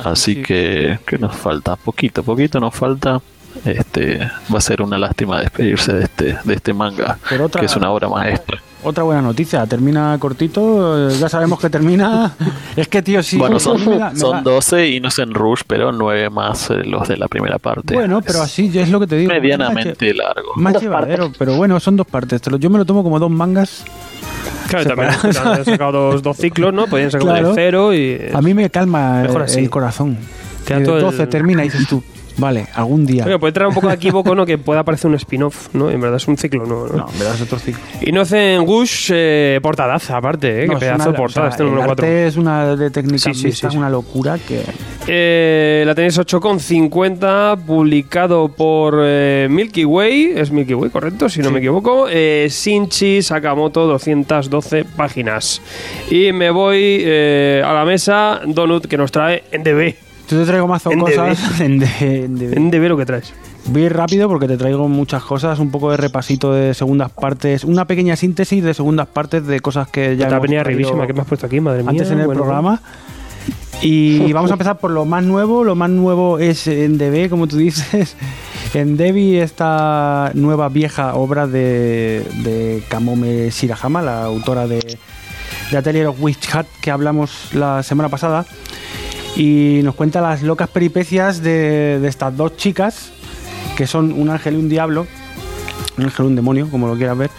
Así 0.04 0.36
Sí. 0.36 0.44
que, 0.44 1.00
que 1.08 1.18
nos 1.18 1.36
falta 1.36 1.76
poquito, 1.76 2.22
poquito 2.22 2.60
nos 2.60 2.76
falta. 2.76 3.20
Este 3.66 4.20
va 4.54 4.58
a 4.58 4.62
ser 4.62 4.82
una 4.82 4.98
lástima 4.98 5.40
despedirse 5.42 5.94
de 5.94 6.04
este 6.04 6.38
de 6.44 6.54
este 6.54 6.74
manga, 6.74 7.18
Pero 7.30 7.46
otra- 7.46 7.60
que 7.60 7.66
es 7.66 7.76
una 7.76 7.90
obra 7.92 8.08
maestra. 8.08 8.62
Otra 8.84 9.04
buena 9.04 9.22
noticia, 9.24 9.66
termina 9.66 10.16
cortito, 10.20 11.10
eh, 11.10 11.14
ya 11.20 11.28
sabemos 11.28 11.60
que 11.60 11.70
termina. 11.70 12.34
Es 12.78 12.88
que, 12.88 13.02
tío, 13.02 13.24
sí. 13.24 13.38
bueno, 13.38 13.58
a 13.58 13.60
son, 13.60 13.84
me 13.90 13.98
da- 13.98 14.12
me 14.12 14.20
son 14.20 14.32
da- 14.32 14.42
12 14.52 14.88
Innocent 14.90 15.34
Rush, 15.34 15.62
pero 15.66 15.92
9 15.92 16.30
más 16.30 16.70
eh, 16.70 16.84
los 16.86 17.08
de 17.08 17.18
la 17.18 17.28
primera 17.28 17.58
parte. 17.58 17.96
Bueno, 17.96 18.22
pero 18.22 18.38
Es 18.40 18.46
así 18.46 18.70
ya 18.70 18.82
es 18.84 18.90
lo 18.90 19.00
que 19.00 19.08
te 19.08 19.18
digo. 19.18 19.32
medianamente 19.34 20.14
largo. 20.14 20.54
Más 20.56 20.74
Dos 20.74 20.84
llevadero, 20.84 21.24
partes. 21.24 21.38
pero 21.40 21.56
bueno, 21.58 21.80
son 21.80 21.96
dos 21.98 22.06
partes. 22.06 22.40
Yo 22.60 22.70
me 22.70 22.78
lo 22.78 22.86
tomo 22.86 23.02
como 23.04 23.18
dos 23.20 23.32
mangas. 23.32 23.84
Claro, 24.70 24.86
también 24.86 25.10
han 25.10 25.66
sacado 25.66 26.12
dos, 26.12 26.22
dos 26.22 26.38
ciclos, 26.38 26.74
¿no? 26.74 26.86
Podrían 26.88 27.10
sacar 27.10 27.28
Claro. 27.28 27.50
de 27.50 27.56
cero 27.56 27.94
y. 27.94 28.20
A 28.34 28.42
mí 28.42 28.54
me 28.54 28.70
calma 28.70 29.24
así. 29.24 29.60
el 29.60 29.70
corazón. 29.72 30.18
Te 30.66 30.76
da 30.76 30.84
todo 30.86 30.98
el- 30.98 31.02
12 31.04 31.26
termina 31.28 31.64
y 31.66 31.70
dices 31.70 31.88
tú, 31.88 32.04
vale, 32.38 32.68
algún 32.74 33.06
día. 33.06 33.26
Oye, 33.26 33.38
puede 33.40 33.54
traer 33.54 33.68
un 33.68 33.74
poco 33.74 33.88
de 33.88 33.96
equívoco, 33.96 34.34
¿no? 34.36 34.46
Que 34.46 34.58
pueda 34.58 34.84
parecer 34.84 35.10
un 35.10 35.16
spin-off, 35.16 35.74
¿no? 35.74 35.90
En 35.90 36.00
verdad 36.02 36.18
es 36.18 36.28
un 36.28 36.38
ciclo, 36.38 36.66
¿no? 36.66 36.88
No, 36.88 37.08
me 37.18 37.24
das 37.26 37.42
otro 37.42 37.60
ciclo. 37.60 37.82
Innocent 38.02 38.66
Gush, 38.66 39.12
eh, 39.14 39.60
portadaza, 39.62 40.18
aparte, 40.18 40.64
¿eh? 40.64 40.68
No, 40.68 40.74
Qué 40.74 40.86
es 40.86 40.92
pedazo 40.92 41.04
una- 41.10 41.12
de 41.12 41.18
portada, 41.18 41.48
o 41.48 41.50
sea, 41.50 41.52
este 41.52 41.64
el 41.64 41.70
número 41.70 41.86
4. 41.88 42.06
arte 42.06 42.28
es 42.28 42.36
una 42.38 42.76
de 42.76 42.90
técnica 42.92 43.18
Sí, 43.20 43.34
sí, 43.34 43.46
vista, 43.48 43.68
sí, 43.70 43.72
sí. 43.74 43.78
una 43.78 43.90
locura 43.90 44.38
que... 44.38 44.62
Eh, 45.10 45.84
la 45.86 45.96
tenéis 45.96 46.18
8,50, 46.20 47.58
publicado 47.66 48.50
por 48.50 49.00
eh, 49.02 49.48
Milky 49.50 49.86
Way, 49.86 50.34
es 50.36 50.52
Milky 50.52 50.74
Way, 50.74 50.90
correcto, 50.90 51.30
si 51.30 51.42
no 51.42 51.50
me 51.52 51.60
equivoco. 51.60 52.08
Eh, 52.10 52.48
Shinchi 52.50 53.22
Sakamoto, 53.22 53.88
212 53.88 54.84
páginas. 54.86 55.62
Y 56.12 56.32
me 56.34 56.50
voy 56.52 56.98
eh, 57.02 57.64
a 57.66 57.74
la 57.74 57.86
mesa, 57.86 58.42
Donut, 58.46 58.86
que 58.86 58.98
nos 58.98 59.12
trae 59.12 59.44
NDB. 59.52 60.07
Yo 60.30 60.38
te 60.38 60.46
traigo 60.46 60.68
mazo 60.68 60.92
En 60.92 61.00
cosas 61.00 61.60
en, 61.62 61.80
NDB 61.80 62.88
lo 62.90 62.98
que 62.98 63.06
traes. 63.06 63.34
Voy 63.66 63.84
a 63.84 63.86
ir 63.86 63.94
rápido 63.94 64.28
porque 64.28 64.48
te 64.48 64.58
traigo 64.58 64.88
muchas 64.88 65.24
cosas, 65.24 65.60
un 65.60 65.72
poco 65.72 65.92
de 65.92 65.98
repasito 65.98 66.54
de 66.54 66.74
segundas 66.74 67.12
partes, 67.12 67.64
una 67.64 67.86
pequeña 67.86 68.16
síntesis 68.16 68.64
de 68.64 68.74
segundas 68.74 69.08
partes 69.08 69.46
de 69.46 69.60
cosas 69.60 69.88
que 69.90 70.16
ya 70.16 70.28
hemos 70.28 70.42
venía 70.42 70.62
arribísima, 70.62 71.08
que 71.08 71.14
me 71.14 71.22
has 71.22 71.28
puesto 71.28 71.46
aquí, 71.46 71.60
madre 71.60 71.84
mía. 71.84 71.92
antes 71.92 72.12
en 72.12 72.20
el 72.20 72.26
Bueno, 72.26 72.44
programa. 72.44 72.82
Y 73.82 74.32
vamos 74.34 74.52
a 74.52 74.56
empezar 74.56 74.78
por 74.80 74.92
lo 74.92 75.06
más 75.06 75.24
nuevo. 75.24 75.64
Lo 75.64 75.76
más 75.76 75.90
nuevo 75.90 76.40
es 76.40 76.68
en 76.68 76.98
DB, 76.98 77.30
como 77.30 77.48
tú 77.48 77.58
dices. 77.58 78.16
En 78.74 78.98
Devi, 78.98 79.38
esta 79.38 80.30
nueva 80.34 80.68
vieja 80.68 81.16
obra 81.16 81.48
de, 81.48 82.22
de 82.44 82.84
Kamome 82.90 83.50
Shirahama, 83.50 84.02
la 84.02 84.26
autora 84.26 84.68
de, 84.68 84.98
de 85.72 85.78
Atelier 85.78 86.08
of 86.08 86.18
Witch 86.20 86.54
Hat 86.54 86.66
que 86.82 86.92
hablamos 86.92 87.54
la 87.54 87.82
semana 87.82 88.10
pasada. 88.10 88.46
Y 89.38 89.82
nos 89.84 89.94
cuenta 89.94 90.20
las 90.20 90.42
locas 90.42 90.68
peripecias 90.68 91.44
de, 91.44 92.02
estas 92.08 92.36
dos 92.36 92.58
chicas, 92.58 93.12
que 93.78 93.86
son 93.86 94.12
un 94.12 94.32
ángel 94.32 94.56
y 94.56 94.58
un 94.58 94.68
diablo. 94.68 95.06
Un 95.98 96.06
ángel 96.06 96.26
y 96.26 96.28
un 96.30 96.36
demonio, 96.36 96.70
como 96.72 96.88
lo 96.88 96.96
quieras 96.96 97.18
ver 97.18 97.30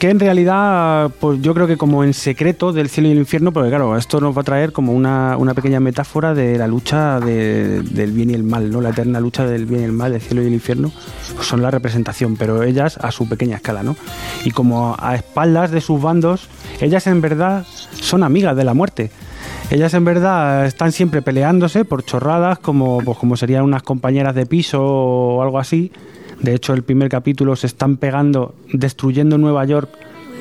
que 0.00 0.08
en 0.08 0.18
realidad, 0.18 1.10
pues 1.20 1.42
yo 1.42 1.52
creo 1.52 1.66
que 1.66 1.76
como 1.76 2.02
en 2.02 2.14
secreto 2.14 2.72
del 2.72 2.88
cielo 2.88 3.10
y 3.10 3.12
el 3.12 3.18
infierno, 3.18 3.52
porque 3.52 3.68
claro, 3.68 3.98
esto 3.98 4.18
nos 4.18 4.34
va 4.34 4.40
a 4.40 4.44
traer 4.44 4.72
como 4.72 4.94
una, 4.94 5.36
pequeña 5.54 5.78
metáfora 5.78 6.32
de 6.32 6.56
la 6.56 6.66
lucha 6.66 7.20
de- 7.20 7.82
del 7.82 8.12
bien 8.12 8.30
y 8.30 8.32
el 8.32 8.42
mal, 8.42 8.70
¿no? 8.70 8.80
La 8.80 8.90
eterna 8.90 9.20
lucha 9.20 9.44
del 9.44 9.66
bien 9.66 9.82
y 9.82 9.84
el 9.84 9.92
mal, 9.92 10.12
del 10.12 10.22
cielo 10.22 10.42
y 10.42 10.46
el 10.46 10.54
infierno, 10.54 10.90
pues 11.34 11.46
son 11.46 11.60
la 11.60 11.70
representación, 11.70 12.38
pero 12.38 12.62
ellas 12.62 12.96
a 12.96 13.12
su 13.12 13.28
pequeña 13.28 13.56
escala, 13.56 13.82
¿no? 13.82 13.94
Y 14.42 14.52
como 14.52 14.96
a 14.98 15.16
espaldas 15.16 15.70
de 15.70 15.82
sus 15.82 16.00
bandos, 16.00 16.48
ellas 16.80 17.06
en 17.06 17.20
verdad 17.20 17.66
son 17.92 18.22
amigas 18.22 18.56
de 18.56 18.64
la 18.64 18.72
muerte. 18.72 19.10
Ellas 19.70 19.94
en 19.94 20.04
verdad 20.04 20.66
están 20.66 20.90
siempre 20.90 21.22
peleándose 21.22 21.84
por 21.84 22.04
chorradas, 22.04 22.58
como, 22.58 22.98
pues, 22.98 23.16
como 23.16 23.36
serían 23.36 23.62
unas 23.62 23.84
compañeras 23.84 24.34
de 24.34 24.44
piso 24.44 24.82
o 24.82 25.42
algo 25.42 25.60
así. 25.60 25.92
De 26.40 26.54
hecho, 26.54 26.74
el 26.74 26.82
primer 26.82 27.08
capítulo 27.08 27.54
se 27.54 27.68
están 27.68 27.96
pegando, 27.96 28.54
destruyendo 28.72 29.38
Nueva 29.38 29.64
York 29.64 29.88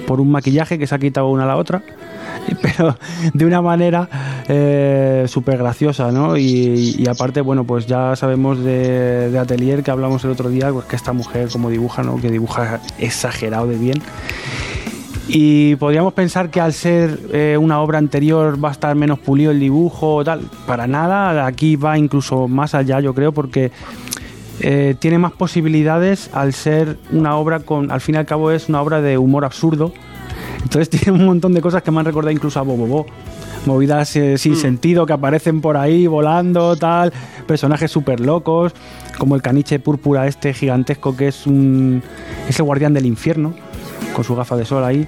por 0.07 0.19
un 0.19 0.31
maquillaje 0.31 0.79
que 0.79 0.87
se 0.87 0.95
ha 0.95 0.99
quitado 0.99 1.27
una 1.27 1.43
a 1.43 1.45
la 1.45 1.57
otra, 1.57 1.83
pero 2.63 2.97
de 3.31 3.45
una 3.45 3.61
manera 3.61 4.09
eh, 4.47 5.25
súper 5.27 5.59
graciosa, 5.59 6.11
¿no? 6.11 6.35
Y, 6.35 7.05
aparte, 7.07 7.41
bueno, 7.41 7.65
pues 7.65 7.85
ya 7.85 8.15
sabemos 8.15 8.63
de, 8.63 9.29
de 9.29 9.37
Atelier 9.37 9.83
que 9.83 9.91
hablamos 9.91 10.23
el 10.23 10.31
otro 10.31 10.49
día, 10.49 10.71
pues 10.71 10.85
que 10.85 10.95
esta 10.95 11.13
mujer 11.13 11.49
como 11.51 11.69
dibuja, 11.69 12.01
¿no? 12.01 12.19
Que 12.19 12.31
dibuja 12.31 12.79
exagerado 12.97 13.67
de 13.67 13.77
bien. 13.77 14.01
Y 15.31 15.75
podríamos 15.75 16.13
pensar 16.13 16.49
que 16.49 16.59
al 16.59 16.73
ser 16.73 17.19
eh, 17.31 17.55
una 17.55 17.81
obra 17.81 17.99
anterior 17.99 18.63
va 18.63 18.69
a 18.69 18.71
estar 18.71 18.95
menos 18.95 19.19
pulido 19.19 19.51
el 19.51 19.59
dibujo 19.59 20.15
o 20.15 20.23
tal. 20.23 20.41
Para 20.65 20.87
nada, 20.87 21.45
aquí 21.45 21.75
va 21.75 21.99
incluso 21.99 22.47
más 22.47 22.73
allá, 22.73 22.99
yo 22.99 23.13
creo, 23.13 23.31
porque 23.31 23.71
eh, 24.61 24.95
tiene 24.97 25.19
más 25.19 25.31
posibilidades 25.33 26.31
al 26.33 26.53
ser 26.53 26.97
una 27.11 27.35
obra 27.37 27.59
con, 27.59 27.91
al 27.91 28.01
fin 28.01 28.15
y 28.15 28.17
al 28.17 28.25
cabo 28.25 28.49
es 28.49 28.69
una 28.69 28.81
obra 28.81 29.01
de 29.01 29.19
humor 29.19 29.45
absurdo. 29.45 29.93
Entonces 30.63 30.89
tiene 31.03 31.11
un 31.11 31.27
montón 31.27 31.53
de 31.53 31.61
cosas 31.61 31.83
que 31.83 31.91
me 31.91 31.99
han 31.99 32.05
recordado 32.05 32.31
incluso 32.31 32.59
a 32.59 32.63
Bobobo. 32.63 33.05
Movidas 33.67 34.15
eh, 34.15 34.37
sin 34.39 34.55
sentido 34.55 35.05
que 35.05 35.13
aparecen 35.13 35.61
por 35.61 35.77
ahí 35.77 36.07
volando, 36.07 36.75
tal. 36.75 37.13
Personajes 37.45 37.91
súper 37.91 38.19
locos, 38.19 38.73
como 39.19 39.35
el 39.35 39.43
caniche 39.43 39.79
púrpura 39.79 40.25
este 40.25 40.53
gigantesco 40.55 41.15
que 41.15 41.27
es 41.27 41.45
un 41.45 42.01
es 42.47 42.57
el 42.57 42.65
guardián 42.65 42.93
del 42.93 43.05
infierno, 43.05 43.53
con 44.13 44.23
su 44.23 44.35
gafa 44.35 44.55
de 44.55 44.65
sol 44.65 44.83
ahí. 44.83 45.07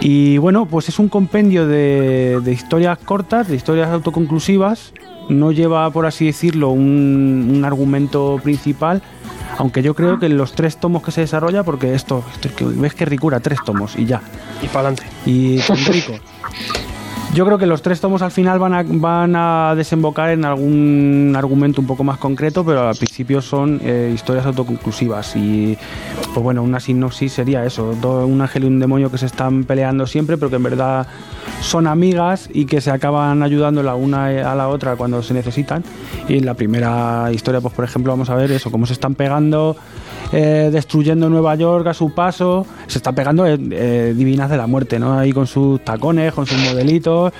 Y 0.00 0.38
bueno, 0.38 0.66
pues 0.66 0.88
es 0.88 0.98
un 0.98 1.08
compendio 1.08 1.66
de, 1.66 2.40
de 2.42 2.52
historias 2.52 2.98
cortas, 2.98 3.48
de 3.48 3.56
historias 3.56 3.88
autoconclusivas. 3.88 4.92
No 5.28 5.52
lleva, 5.52 5.90
por 5.90 6.06
así 6.06 6.26
decirlo, 6.26 6.70
un, 6.70 7.52
un 7.56 7.64
argumento 7.64 8.40
principal. 8.42 9.02
Aunque 9.58 9.82
yo 9.82 9.94
creo 9.94 10.18
que 10.18 10.26
en 10.26 10.36
los 10.36 10.52
tres 10.52 10.78
tomos 10.78 11.02
que 11.02 11.10
se 11.10 11.22
desarrolla, 11.22 11.64
porque 11.64 11.94
esto, 11.94 12.22
esto 12.32 12.48
es 12.48 12.54
que 12.54 12.64
ves 12.64 12.94
que 12.94 13.04
ricura, 13.04 13.40
tres 13.40 13.58
tomos 13.64 13.96
y 13.96 14.06
ya. 14.06 14.22
Y 14.62 14.68
para 14.68 14.88
adelante. 14.88 15.02
Y 15.26 15.58
con 15.60 15.76
rico. 15.84 16.12
Yo 17.34 17.44
creo 17.44 17.58
que 17.58 17.66
los 17.66 17.82
tres 17.82 18.00
tomos 18.00 18.22
al 18.22 18.32
final 18.32 18.58
van 18.58 18.74
a, 18.74 18.82
van 18.84 19.36
a 19.36 19.74
desembocar 19.76 20.30
en 20.30 20.44
algún 20.44 21.34
argumento 21.36 21.80
un 21.80 21.86
poco 21.86 22.02
más 22.02 22.18
concreto, 22.18 22.64
pero 22.64 22.88
al 22.88 22.96
principio 22.96 23.40
son 23.40 23.80
eh, 23.84 24.10
historias 24.12 24.44
autoconclusivas. 24.46 25.36
Y 25.36 25.78
pues 26.34 26.42
bueno, 26.42 26.64
una 26.64 26.80
sinopsis 26.80 27.32
sería 27.32 27.64
eso: 27.64 27.94
un 28.02 28.40
ángel 28.40 28.64
y 28.64 28.66
un 28.66 28.80
demonio 28.80 29.10
que 29.10 29.18
se 29.18 29.26
están 29.26 29.64
peleando 29.64 30.06
siempre, 30.06 30.36
pero 30.36 30.50
que 30.50 30.56
en 30.56 30.62
verdad 30.64 31.06
son 31.60 31.86
amigas 31.86 32.48
y 32.52 32.64
que 32.64 32.80
se 32.80 32.90
acaban 32.90 33.42
ayudando 33.42 33.84
la 33.84 33.94
una 33.94 34.26
a 34.26 34.54
la 34.56 34.68
otra 34.68 34.96
cuando 34.96 35.22
se 35.22 35.32
necesitan. 35.32 35.84
Y 36.28 36.38
en 36.38 36.46
la 36.46 36.54
primera 36.54 37.30
historia, 37.32 37.60
pues 37.60 37.72
por 37.72 37.84
ejemplo, 37.84 38.12
vamos 38.12 38.30
a 38.30 38.34
ver 38.34 38.50
eso: 38.50 38.72
cómo 38.72 38.84
se 38.84 38.94
están 38.94 39.14
pegando. 39.14 39.76
Eh, 40.32 40.68
destruyendo 40.70 41.30
Nueva 41.30 41.54
York 41.54 41.86
a 41.86 41.94
su 41.94 42.10
paso, 42.10 42.66
se 42.86 42.98
están 42.98 43.14
pegando 43.14 43.46
eh, 43.46 43.58
eh, 43.70 44.14
divinas 44.16 44.50
de 44.50 44.58
la 44.58 44.66
muerte, 44.66 44.98
¿no? 44.98 45.18
Ahí 45.18 45.32
con 45.32 45.46
sus 45.46 45.82
tacones, 45.82 46.34
con 46.34 46.46
sus 46.46 46.58
modelitos, 46.58 47.32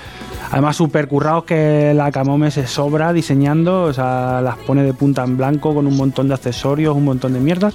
además 0.50 0.76
súper 0.76 1.06
currados 1.06 1.44
que 1.44 1.92
la 1.94 2.10
Camome 2.10 2.50
se 2.50 2.66
sobra 2.66 3.12
diseñando, 3.12 3.82
o 3.82 3.92
sea, 3.92 4.40
las 4.42 4.56
pone 4.56 4.82
de 4.82 4.94
punta 4.94 5.22
en 5.24 5.36
blanco 5.36 5.74
con 5.74 5.86
un 5.86 5.96
montón 5.96 6.28
de 6.28 6.34
accesorios, 6.34 6.96
un 6.96 7.04
montón 7.04 7.34
de 7.34 7.40
mierdas. 7.40 7.74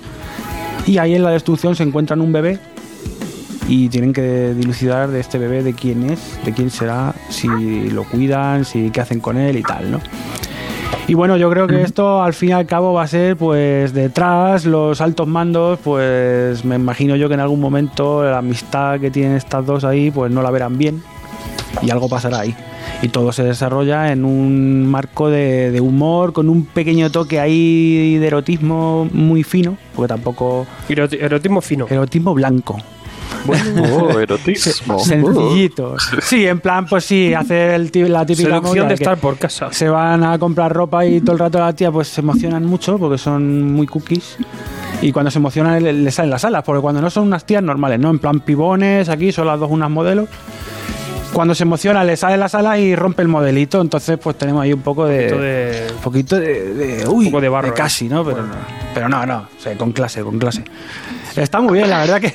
Y 0.88 0.98
ahí 0.98 1.14
en 1.14 1.24
la 1.24 1.30
destrucción 1.30 1.76
se 1.76 1.84
encuentran 1.84 2.20
un 2.20 2.34
bebé 2.34 2.60
y 3.68 3.90
tienen 3.90 4.14
que 4.14 4.54
dilucidar 4.56 5.10
de 5.10 5.20
este 5.20 5.38
bebé 5.38 5.64
de 5.64 5.74
quién 5.74 6.10
es, 6.10 6.44
de 6.44 6.54
quién 6.54 6.70
será, 6.70 7.14
si 7.30 7.90
lo 7.92 8.04
cuidan, 8.04 8.66
si 8.66 8.90
qué 8.90 9.02
hacen 9.02 9.20
con 9.20 9.38
él 9.38 9.58
y 9.58 9.64
tal, 9.64 9.92
¿no? 9.92 10.00
Y 11.06 11.16
bueno, 11.16 11.36
yo 11.36 11.50
creo 11.50 11.68
que 11.68 11.82
esto 11.82 12.24
al 12.24 12.34
fin 12.34 12.50
y 12.50 12.52
al 12.54 12.66
cabo 12.66 12.94
va 12.94 13.04
a 13.04 13.08
ser 13.08 13.36
pues 13.36 13.94
detrás, 13.94 14.66
los 14.66 15.02
altos 15.02 15.28
mandos, 15.28 15.78
pues 15.84 16.64
me 16.64 16.76
imagino 16.76 17.18
yo 17.18 17.28
que 17.28 17.34
en 17.34 17.42
algún 17.42 17.60
momento 17.60 18.24
la 18.24 18.38
amistad 18.38 19.00
que 19.02 19.12
tienen 19.12 19.36
estas 19.36 19.66
dos 19.66 19.84
ahí 19.84 20.12
pues 20.12 20.32
no 20.32 20.42
la 20.42 20.50
verán 20.50 20.78
bien 20.78 21.04
y 21.82 21.92
algo 21.92 22.08
pasará 22.08 22.40
ahí. 22.40 22.56
Y 23.02 23.10
todo 23.10 23.34
se 23.34 23.44
desarrolla 23.44 24.14
en 24.14 24.24
un 24.24 24.88
marco 24.88 25.30
de, 25.30 25.72
de 25.72 25.82
humor, 25.82 26.32
con 26.32 26.48
un 26.48 26.66
pequeño 26.66 27.12
toque 27.12 27.40
ahí 27.42 28.18
de 28.18 28.28
erotismo 28.28 29.10
muy 29.12 29.44
fino, 29.44 29.78
porque 29.94 30.08
tampoco... 30.08 30.66
Eroti- 30.88 31.22
Erotismo 31.22 31.60
fino. 31.60 31.86
Erotismo 31.90 32.34
blanco. 32.34 32.78
Oh, 33.94 34.20
erotismo. 34.20 35.00
Sencillito. 35.00 35.96
Sí, 36.22 36.46
en 36.48 36.60
plan, 36.60 36.86
pues 36.86 37.06
sí, 37.06 37.34
hacer 37.34 37.72
el 37.72 37.92
la 38.12 38.26
típica 38.26 38.50
Seducción 38.50 38.88
de 38.88 38.94
estar 38.96 39.18
por 39.18 39.38
casa. 39.38 39.70
se 39.72 39.90
van 39.90 40.24
a 40.24 40.38
comprar 40.40 40.72
ropa 40.74 41.06
y 41.06 41.22
todo 41.22 41.34
el 41.34 41.40
rato 41.40 41.60
la 41.60 41.74
tía 41.74 41.92
pues 41.92 42.08
se 42.08 42.22
emocionan 42.22 42.66
mucho 42.66 42.98
porque 42.98 43.18
son 43.18 43.72
muy 43.74 43.88
cookies. 43.88 44.38
Y 45.02 45.12
cuando 45.12 45.30
se 45.32 45.40
emocionan 45.40 45.84
le, 45.84 45.92
le 45.94 46.12
salen 46.12 46.30
las 46.32 46.46
alas 46.46 46.64
porque 46.64 46.82
cuando 46.82 47.02
no 47.02 47.10
son 47.10 47.24
unas 47.28 47.46
tías 47.46 47.62
normales 47.62 48.00
no 48.00 48.10
en 48.10 48.20
plan 48.20 48.40
pibones 48.40 49.10
aquí 49.10 49.32
son 49.32 49.48
las 49.48 49.60
dos 49.60 49.70
unas 49.70 49.90
modelos. 49.90 50.30
Cuando 51.34 51.56
se 51.56 51.64
emociona 51.64 52.04
le 52.04 52.16
salen 52.16 52.40
las 52.40 52.54
alas 52.56 52.78
y 52.80 52.96
rompe 52.96 53.22
el 53.24 53.28
modelito. 53.28 53.82
Entonces 53.82 54.18
pues 54.22 54.38
tenemos 54.38 54.62
ahí 54.64 54.72
un 54.72 54.82
poco 54.82 55.06
de 55.06 55.24
Poquito 55.30 55.42
de- 55.42 55.88
un 55.96 56.02
poquito 56.02 56.40
de, 56.40 56.74
de- 56.74 57.08
uy, 57.08 57.26
poco 57.26 57.42
de 57.42 57.50
barro, 57.50 57.70
¿eh? 57.70 57.74
casi 57.76 58.08
no 58.08 58.24
pero 58.24 58.44
no. 58.44 58.54
Pero 58.94 59.10
no 59.10 59.26
no. 59.26 59.38
O 59.58 59.62
sea, 59.62 59.76
con 59.78 59.92
clase 59.92 60.22
con 60.22 60.38
clase 60.40 60.64
Está 61.36 61.62
muy 61.62 61.74
bien, 61.74 61.90
la 61.90 62.00
verdad 62.00 62.22
que 62.22 62.32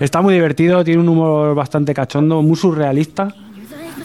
está 0.04 0.20
muy 0.22 0.34
divertido, 0.34 0.82
tiene 0.82 1.00
un 1.00 1.08
humor 1.08 1.54
bastante 1.54 1.94
cachondo, 1.94 2.42
muy 2.42 2.56
surrealista. 2.56 3.34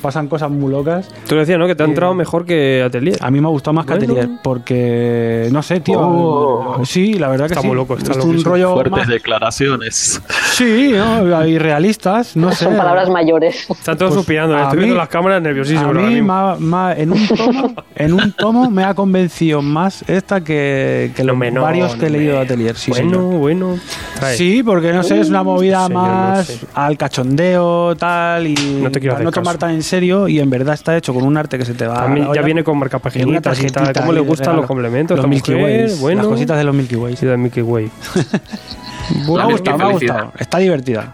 Pasan 0.02 0.28
cosas 0.28 0.50
muy 0.52 0.72
locas. 0.72 1.10
Tú 1.28 1.36
decías, 1.36 1.58
¿no? 1.60 1.68
Que 1.68 1.76
te 1.76 1.84
ha 1.84 1.86
entrado 1.86 2.14
mejor 2.14 2.46
que 2.46 2.84
Atelier. 2.86 3.18
A 3.22 3.32
mí 3.32 3.40
me 3.42 3.48
ha 3.48 3.52
gustado 3.52 3.74
más 3.74 3.86
que 3.86 3.94
Bueno. 3.96 4.14
Atelier, 4.14 4.30
porque 4.44 5.50
no 5.52 5.62
sé, 5.64 5.80
tío. 5.80 6.00
Oh. 6.00 6.82
sí, 6.86 7.14
la 7.16 7.28
verdad 7.30 7.48
que 7.48 7.54
Está 7.54 7.62
sí. 7.62 7.68
muy 7.68 7.76
loco, 7.76 7.96
está 7.98 8.12
es 8.14 8.18
un 8.24 8.44
rollo 8.44 8.74
Fuertes 8.74 8.92
más- 8.92 9.08
declaraciones. 9.08 10.22
Sí, 10.54 10.92
¿no? 10.94 11.46
irrealistas, 11.48 12.36
no 12.36 12.52
sé. 12.52 12.66
Son 12.66 12.78
palabras 12.78 13.10
mayores. 13.10 13.70
Están 13.70 13.98
todos 13.98 14.12
Pues, 14.12 14.20
suspirando. 14.20 14.58
Estoy 14.58 14.78
mí- 14.78 14.84
viendo 14.86 14.96
las 14.98 15.10
cámaras 15.10 15.42
nerviosísimo. 15.42 15.90
A 15.90 15.94
mí 15.94 16.22
ma- 16.22 16.56
ma- 16.60 16.94
en, 16.94 17.12
un 17.12 17.28
tomo, 17.28 17.74
en 17.96 18.14
un 18.14 18.32
tomo 18.34 18.70
me 18.70 18.84
ha 18.84 18.94
convencido 18.94 19.62
más 19.62 20.04
esta 20.10 20.42
que, 20.42 21.12
que 21.16 21.24
los 21.24 21.34
Hombre, 21.34 21.52
no, 21.52 21.62
varios 21.64 21.96
que 21.96 22.08
he 22.08 22.10
leído 22.10 22.34
de 22.34 22.40
hombre. 22.40 22.54
Atelier. 22.54 22.76
Sí, 22.76 22.92
bueno, 22.92 23.10
señor. 23.12 23.24
bueno. 23.40 23.76
Trae. 24.20 24.36
Sí, 24.38 24.64
porque 24.64 24.94
no 24.94 25.04
sé, 25.04 25.20
es 25.20 25.30
una 25.30 25.44
movida 25.44 25.88
señor, 25.88 26.04
no 26.04 26.08
más 26.08 26.48
sé. 26.48 26.60
al 26.74 26.98
cachondeo, 26.98 27.96
tal, 27.96 28.48
y 28.48 28.56
No 28.82 28.92
te 28.92 29.00
quiero 29.00 29.16
para 29.16 29.26
no 29.26 29.32
tomar 29.32 29.58
tan 29.58 29.72
en 29.72 29.84
serio, 29.88 30.28
y 30.28 30.40
en 30.40 30.50
verdad 30.50 30.74
está 30.76 30.96
hecho 30.96 31.14
con 31.14 31.24
un 31.24 31.36
arte 31.38 31.58
que 31.58 31.66
se 31.66 31.74
te 31.74 31.88
va 31.88 31.96
a 32.00 32.04
También 32.04 32.28
la 32.28 32.36
ya 32.36 32.42
viene 32.44 32.64
con 32.64 32.78
marcapaginitas 32.78 33.60
y 33.64 33.68
tal. 33.68 33.94
¿Cómo 33.94 34.12
le 34.14 34.20
gustan 34.20 34.56
los 34.56 34.66
complementos? 34.68 35.18
Los 35.18 35.28
Milky 35.28 35.54
mujer? 35.56 35.86
Ways, 35.86 36.00
Bueno. 36.00 36.22
las 36.22 36.28
cositas 36.28 36.58
de 36.58 36.64
los 36.64 36.76
Milky 36.76 36.96
Ways. 36.96 37.18
Sí, 37.20 37.26
de 37.26 37.38
Milky 37.38 37.62
Way. 37.62 37.90
me 39.28 39.42
ha 39.42 39.46
gustado, 39.46 39.78
me 39.78 39.84
ha 39.84 39.88
gustado. 39.88 40.34
Está 40.38 40.58
divertida. 40.60 41.14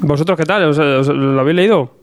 ¿Vosotros 0.00 0.36
qué 0.36 0.44
tal? 0.44 0.64
¿Os- 0.64 0.78
os- 0.78 1.08
¿Lo 1.08 1.40
habéis 1.40 1.56
leído? 1.56 1.94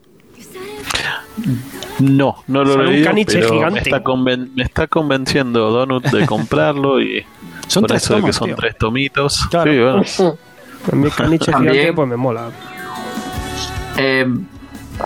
No, 1.99 2.35
no 2.47 2.63
lo 2.63 2.73
he 2.73 2.77
un 2.87 2.93
leído, 2.93 3.05
caniche 3.07 3.39
pero 3.39 3.53
gigante. 3.53 3.73
Me, 3.75 3.79
está 3.81 4.03
conven- 4.03 4.49
me 4.55 4.63
está 4.63 4.87
convenciendo 4.87 5.69
Donut 5.71 6.05
de 6.05 6.25
comprarlo 6.25 7.01
y 7.01 7.23
Son 7.67 7.81
por 7.83 7.89
tres 7.91 8.03
eso 8.03 8.15
de 8.15 8.23
que 8.23 8.33
son 8.33 8.47
tío. 8.47 8.55
tres 8.55 8.77
tomitos. 8.77 9.47
Claro. 9.49 10.03
Sí, 10.03 10.21
bueno. 10.21 10.37
A 10.91 10.95
mí 10.95 11.05
el 11.05 11.13
caniche 11.13 11.45
gigante 11.45 11.93
pues 11.93 12.07
me 12.09 12.17
mola. 12.17 12.49
Eh, 13.97 14.25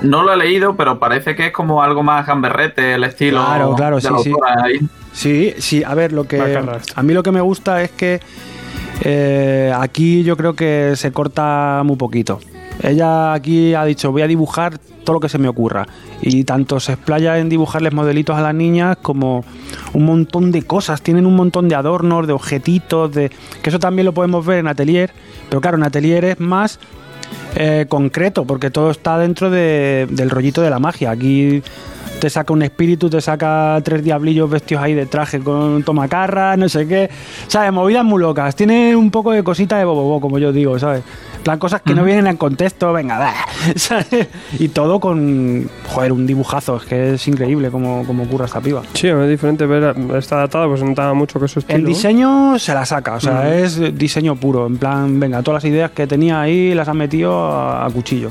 no 0.01 0.23
lo 0.23 0.33
he 0.33 0.37
leído, 0.37 0.75
pero 0.75 0.99
parece 0.99 1.35
que 1.35 1.47
es 1.47 1.51
como 1.51 1.81
algo 1.81 2.03
más 2.03 2.25
gamberrete, 2.25 2.93
el 2.93 3.03
estilo 3.03 3.43
Claro, 3.43 3.75
claro, 3.75 3.95
de 3.97 4.01
sí, 4.01 4.09
la 4.09 4.19
sí. 4.19 4.33
ahí. 4.63 4.89
Sí, 5.13 5.53
sí, 5.57 5.83
a 5.83 5.93
ver, 5.95 6.13
lo 6.13 6.25
que 6.25 6.39
a 6.95 7.03
mí 7.03 7.13
lo 7.13 7.23
que 7.23 7.31
me 7.31 7.41
gusta 7.41 7.81
es 7.81 7.91
que 7.91 8.19
eh, 9.01 9.73
aquí 9.75 10.23
yo 10.23 10.37
creo 10.37 10.53
que 10.53 10.93
se 10.95 11.11
corta 11.11 11.81
muy 11.83 11.95
poquito. 11.95 12.39
Ella 12.81 13.33
aquí 13.33 13.73
ha 13.73 13.83
dicho, 13.85 14.11
voy 14.11 14.21
a 14.21 14.27
dibujar 14.27 14.77
todo 15.03 15.15
lo 15.15 15.19
que 15.19 15.29
se 15.29 15.37
me 15.37 15.47
ocurra. 15.47 15.87
Y 16.21 16.43
tanto 16.43 16.79
se 16.79 16.93
explaya 16.93 17.39
en 17.39 17.49
dibujarles 17.49 17.93
modelitos 17.93 18.35
a 18.37 18.41
las 18.41 18.53
niñas 18.53 18.97
como 19.01 19.43
un 19.93 20.05
montón 20.05 20.51
de 20.51 20.63
cosas. 20.63 21.01
Tienen 21.01 21.25
un 21.25 21.35
montón 21.35 21.69
de 21.69 21.75
adornos, 21.75 22.27
de 22.27 22.33
objetitos, 22.33 23.11
de 23.11 23.31
que 23.61 23.69
eso 23.69 23.79
también 23.79 24.05
lo 24.05 24.13
podemos 24.13 24.45
ver 24.45 24.59
en 24.59 24.67
Atelier. 24.67 25.11
Pero 25.49 25.61
claro, 25.61 25.77
en 25.77 25.83
Atelier 25.83 26.25
es 26.25 26.39
más 26.39 26.79
eh, 27.55 27.85
concreto, 27.87 28.45
porque 28.45 28.69
todo 28.69 28.91
está 28.91 29.17
dentro 29.17 29.49
de- 29.49 30.07
del 30.09 30.29
rollito 30.29 30.61
de 30.61 30.69
la 30.69 30.79
magia. 30.79 31.11
Aquí 31.11 31.61
te 32.19 32.29
saca 32.31 32.51
un 32.51 32.63
espíritu, 32.63 33.09
te 33.11 33.21
saca 33.21 33.79
tres 33.83 34.03
diablillos 34.03 34.49
vestidos 34.49 34.83
ahí 34.83 34.93
de 34.95 35.05
traje 35.05 35.39
con 35.39 35.83
tomacarra, 35.83 36.57
no 36.57 36.67
sé 36.67 36.87
qué. 36.87 37.09
¿Sabes? 37.47 37.71
Movidas 37.71 38.03
muy 38.03 38.19
locas. 38.21 38.55
Tiene 38.55 38.95
un 38.95 39.11
poco 39.11 39.31
de 39.31 39.43
cosita 39.43 39.77
de 39.77 39.85
bobobo, 39.85 40.19
como 40.19 40.39
yo 40.39 40.51
digo, 40.51 40.79
¿sabes? 40.79 41.03
En 41.37 41.43
plan, 41.43 41.59
cosas 41.59 41.81
que 41.81 41.93
no 41.93 42.03
vienen 42.03 42.27
en 42.27 42.35
contexto, 42.35 42.91
venga, 42.91 43.19
da, 43.19 43.33
¿sabes? 43.75 44.27
Y 44.59 44.67
todo 44.69 44.99
con, 44.99 45.69
joder, 45.87 46.11
un 46.11 46.25
dibujazo. 46.25 46.77
Es 46.77 46.83
que 46.83 47.13
es 47.13 47.27
increíble 47.27 47.69
cómo, 47.69 48.03
cómo 48.05 48.23
ocurre 48.23 48.45
esta 48.45 48.59
piba. 48.59 48.81
Sí, 48.93 49.07
es 49.07 49.29
diferente 49.29 49.65
ver 49.67 49.95
esta 50.17 50.37
datada, 50.37 50.67
pues 50.67 50.81
no 50.81 50.89
notaba 50.89 51.13
mucho 51.13 51.39
que 51.39 51.47
su 51.47 51.59
estilo. 51.59 51.77
El 51.79 51.85
diseño 51.85 52.57
se 52.59 52.73
la 52.73 52.85
saca, 52.85 53.13
o 53.13 53.19
sea, 53.19 53.55
es 53.55 53.95
diseño 53.97 54.35
puro. 54.35 54.65
En 54.65 54.77
plan, 54.77 55.19
venga, 55.19 55.41
todas 55.43 55.63
las 55.63 55.71
ideas 55.71 55.91
que 55.91 56.07
tenía 56.07 56.41
ahí 56.41 56.73
las 56.73 56.87
han 56.89 56.97
metido 56.97 57.46
a, 57.51 57.85
a 57.85 57.89
cuchillo. 57.89 58.29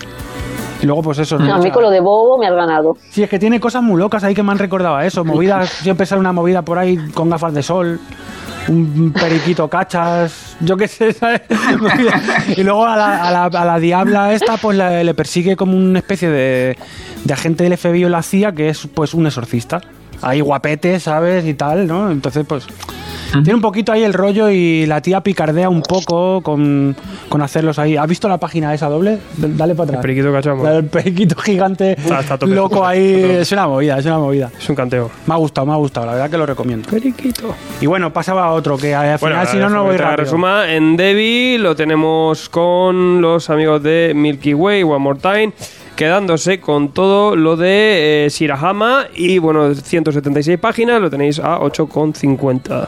Y 0.83 0.87
luego, 0.87 1.03
pues 1.03 1.19
eso. 1.19 1.37
A 1.37 1.59
mí 1.59 1.71
con 1.71 1.83
lo 1.83 1.91
de 1.91 2.01
Bobo 2.01 2.37
me 2.39 2.47
has 2.47 2.55
ganado. 2.55 2.97
Sí, 3.11 3.23
es 3.23 3.31
que 3.31 3.39
tiene 3.39 3.59
cosas 3.61 3.83
muy 3.83 3.99
locas 3.99 4.23
ahí 4.25 4.35
que 4.35 4.43
me 4.43 4.53
han 4.53 4.59
recordado 4.59 4.97
a 4.97 5.07
eso. 5.07 5.25
Movidas, 5.25 5.71
siempre 5.71 6.05
sale 6.07 6.21
una 6.21 6.33
movida 6.33 6.63
por 6.63 6.79
ahí 6.79 6.99
con 7.15 7.31
gafas 7.31 7.55
de 7.55 7.63
sol, 7.63 7.99
un 8.69 9.11
periquito 9.19 9.69
cachas, 9.69 10.57
yo 10.61 10.77
qué 10.77 10.87
sé, 10.87 11.13
¿sabes? 11.15 11.43
y 12.57 12.63
luego 12.63 12.85
a 12.85 12.97
la, 12.97 13.27
a 13.29 13.31
la- 13.31 13.45
a 13.61 13.65
la 13.65 13.79
diabla 13.79 14.33
esta, 14.35 14.57
pues 14.59 14.77
la- 14.77 15.03
le 15.03 15.15
persigue 15.15 15.57
como 15.57 15.77
una 15.77 16.01
especie 16.01 16.29
de, 16.29 16.77
de 17.25 17.33
agente 17.33 17.65
del 17.65 17.77
FBI 17.79 18.05
o 18.05 18.09
la 18.11 18.23
CIA 18.23 18.53
que 18.53 18.69
es 18.69 18.87
pues 18.93 19.15
un 19.15 19.27
exorcista. 19.27 19.81
Ahí 20.21 20.41
guapete, 20.41 20.99
¿sabes? 21.01 21.45
Y 21.47 21.55
tal, 21.55 21.87
¿no? 21.87 22.11
Entonces, 22.11 22.45
pues. 22.47 22.67
Tiene 23.33 23.55
un 23.55 23.61
poquito 23.61 23.93
ahí 23.93 24.03
el 24.03 24.15
rollo 24.15 24.49
y 24.51 24.87
la 24.87 25.01
tía 25.01 25.21
picardea 25.21 25.69
un 25.69 25.83
poco 25.83 26.41
con, 26.43 26.97
con 27.29 27.43
hacerlos 27.43 27.79
ahí. 27.79 27.97
¿Has 27.97 28.09
visto 28.09 28.29
la 28.29 28.39
página 28.39 28.73
esa 28.73 28.89
doble? 28.89 29.19
Dale 29.37 29.75
para 29.75 29.85
atrás. 29.85 29.97
El 29.99 30.03
periquito 30.03 30.33
cachamo. 30.33 30.65
Del 30.65 30.85
periquito 30.85 31.37
gigante 31.37 31.93
Está- 31.99 32.21
está 32.21 32.39
loco 32.47 32.87
ahí. 32.87 33.23
Es 33.41 33.53
una 33.53 33.67
movida, 33.67 33.99
es 33.99 34.07
una 34.07 34.19
movida. 34.19 34.51
Es 34.59 34.69
un 34.69 34.75
canteo. 34.77 35.11
Me 35.27 35.35
ha 35.35 35.37
gustado, 35.37 35.67
me 35.67 35.73
ha 35.73 35.77
gustado, 35.77 36.07
la 36.07 36.13
verdad 36.13 36.31
que 36.31 36.39
lo 36.39 36.47
recomiendo. 36.47 36.89
Periquito. 36.89 37.55
Y 37.81 37.87
bueno, 37.87 38.13
pasaba 38.13 38.45
a 38.47 38.53
otro, 38.53 38.77
que 38.79 38.95
al 38.95 39.19
Bueno, 39.19 39.37
final 39.37 39.49
si 39.49 39.57
no, 39.59 39.69
no 39.69 39.85
voy 39.85 39.97
rápido. 39.97 40.17
resuma. 40.25 40.73
En 40.73 40.97
Devi 40.97 41.59
lo 41.59 41.77
tenemos 41.77 42.49
con 42.49 43.21
los 43.21 43.51
amigos 43.51 43.83
de 43.83 44.13
Milky 44.15 44.55
Way, 44.55 44.83
One 44.85 44.99
More 44.99 45.19
Time, 45.21 45.53
quedándose 45.97 46.61
con 46.61 46.91
todo 46.91 47.35
lo 47.37 47.57
de 47.57 48.27
eh, 48.27 48.29
Shirahama 48.31 49.07
y 49.15 49.39
bueno, 49.39 49.75
176 49.75 50.59
páginas, 50.59 51.01
lo 51.01 51.11
tenéis 51.11 51.39
a 51.39 51.59
8,50. 51.59 52.87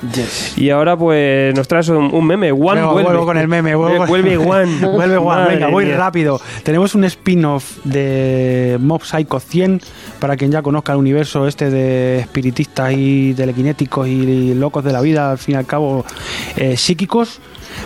Y 0.56 0.70
ahora 0.70 0.96
pues 0.96 1.54
nos 1.54 1.66
traes 1.66 1.88
un, 1.88 2.12
un 2.14 2.26
meme, 2.26 2.52
One 2.52 2.82
vuelve. 2.84 3.02
vuelvo 3.04 3.24
con 3.26 3.38
el 3.38 3.48
meme, 3.48 3.74
vuelvo 3.74 3.98
con- 3.98 4.08
vuelve 4.08 4.36
One. 4.38 4.78
Vuelve 4.98 5.20
Madre 5.20 5.54
venga, 5.54 5.68
voy 5.68 5.86
mía. 5.86 5.96
rápido. 5.96 6.40
Tenemos 6.62 6.94
un 6.94 7.04
spin-off 7.04 7.78
de 7.84 8.76
Mob 8.80 9.02
Psycho 9.04 9.38
100, 9.40 9.80
para 10.20 10.36
quien 10.36 10.50
ya 10.50 10.62
conozca 10.62 10.92
el 10.92 10.98
universo 10.98 11.46
este 11.46 11.70
de 11.70 12.18
espiritistas 12.20 12.92
y 12.96 13.34
telequinéticos 13.34 14.06
y 14.08 14.54
locos 14.54 14.84
de 14.84 14.92
la 14.92 15.00
vida, 15.00 15.30
al 15.30 15.38
fin 15.38 15.54
y 15.54 15.58
al 15.58 15.66
cabo, 15.66 16.04
eh, 16.56 16.76
psíquicos. 16.76 17.40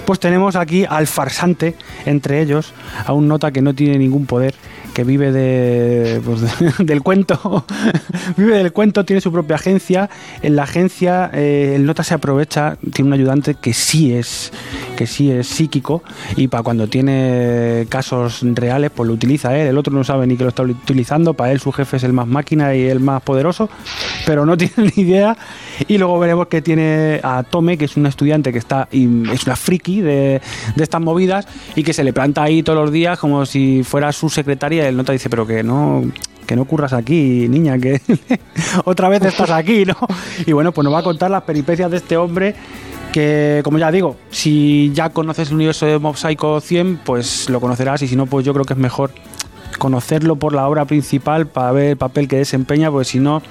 Pues 0.06 0.18
tenemos 0.20 0.56
aquí 0.56 0.84
al 0.88 1.06
farsante 1.06 1.74
entre 2.06 2.40
ellos, 2.40 2.72
a 3.04 3.12
un 3.12 3.28
nota 3.28 3.50
que 3.52 3.60
no 3.60 3.74
tiene 3.74 3.98
ningún 3.98 4.24
poder, 4.26 4.54
que 4.94 5.04
vive 5.04 5.32
de, 5.32 6.20
pues, 6.24 6.40
de- 6.40 6.72
del 6.84 7.02
cuento, 7.02 7.64
vive 8.36 8.56
del 8.58 8.72
cuento, 8.72 9.04
tiene 9.04 9.20
su 9.20 9.32
propia 9.32 9.56
agencia. 9.56 10.10
En 10.42 10.56
la 10.56 10.64
agencia 10.64 11.30
eh, 11.32 11.72
el 11.76 11.86
nota 11.86 12.02
se 12.04 12.14
aprovecha, 12.14 12.76
tiene 12.92 13.08
un 13.08 13.14
ayudante 13.14 13.54
que 13.54 13.72
sí 13.72 14.12
es 14.14 14.52
que 14.96 15.06
sí 15.06 15.30
es 15.30 15.46
psíquico 15.46 16.02
y 16.36 16.48
para 16.48 16.62
cuando 16.62 16.86
tiene 16.86 17.86
casos 17.88 18.40
reales 18.42 18.90
pues 18.94 19.08
lo 19.08 19.14
utiliza 19.14 19.56
él, 19.56 19.66
el 19.68 19.78
otro 19.78 19.92
no 19.92 20.04
sabe 20.04 20.26
ni 20.26 20.36
que 20.36 20.42
lo 20.44 20.50
está 20.50 20.62
utilizando, 20.62 21.32
para 21.34 21.50
él 21.52 21.60
su 21.60 21.72
jefe 21.72 21.96
es 21.96 22.04
el 22.04 22.12
más 22.12 22.26
máquina 22.26 22.74
y 22.74 22.82
el 22.86 23.00
más 23.00 23.22
poderoso, 23.22 23.70
pero 24.26 24.44
no 24.44 24.56
tiene 24.58 24.92
ni 24.94 25.02
idea 25.02 25.36
y 25.88 25.98
luego 25.98 26.18
veremos 26.18 26.46
que 26.48 26.62
tiene 26.62 27.20
a 27.22 27.42
Tome, 27.42 27.78
que 27.78 27.86
es 27.86 27.96
una 27.96 28.08
estudiante 28.08 28.52
que 28.52 28.58
está 28.58 28.88
es 28.90 29.46
una 29.46 29.56
friki 29.56 30.00
de, 30.00 30.40
de 30.76 30.82
estas 30.82 31.00
movidas 31.00 31.46
y 31.74 31.82
que 31.82 31.92
se 31.92 32.04
le 32.04 32.12
planta 32.12 32.42
ahí 32.42 32.62
todos 32.62 32.78
los 32.78 32.92
días 32.92 33.18
como 33.18 33.46
si 33.46 33.82
fuera 33.82 34.12
su 34.12 34.28
secretaria 34.28 34.84
y 34.84 34.86
el 34.88 34.96
nota 34.96 35.12
dice, 35.12 35.30
pero 35.30 35.46
que 35.46 35.62
no 35.62 36.04
que 36.46 36.56
no 36.56 36.64
curras 36.64 36.92
aquí, 36.92 37.48
niña, 37.48 37.78
que 37.78 38.00
otra 38.84 39.08
vez 39.08 39.24
estás 39.24 39.50
aquí, 39.50 39.84
¿no? 39.84 39.96
Y 40.44 40.52
bueno, 40.52 40.72
pues 40.72 40.84
nos 40.84 40.92
va 40.92 40.98
a 40.98 41.02
contar 41.02 41.30
las 41.30 41.42
peripecias 41.44 41.90
de 41.90 41.98
este 41.98 42.16
hombre 42.16 42.54
que, 43.12 43.60
como 43.62 43.78
ya 43.78 43.90
digo, 43.90 44.16
si 44.30 44.90
ya 44.94 45.10
conoces 45.10 45.48
el 45.48 45.56
universo 45.56 45.86
de 45.86 45.98
Mob 45.98 46.16
Psycho 46.16 46.60
100, 46.60 47.00
pues 47.04 47.48
lo 47.48 47.60
conocerás 47.60 48.02
y 48.02 48.08
si 48.08 48.16
no, 48.16 48.26
pues 48.26 48.44
yo 48.44 48.52
creo 48.52 48.64
que 48.64 48.72
es 48.72 48.78
mejor 48.78 49.12
conocerlo 49.78 50.36
por 50.36 50.54
la 50.54 50.68
obra 50.68 50.84
principal 50.84 51.46
para 51.46 51.72
ver 51.72 51.90
el 51.90 51.96
papel 51.96 52.28
que 52.28 52.36
desempeña, 52.36 52.90
pues 52.90 53.08
si 53.08 53.18
no, 53.18 53.42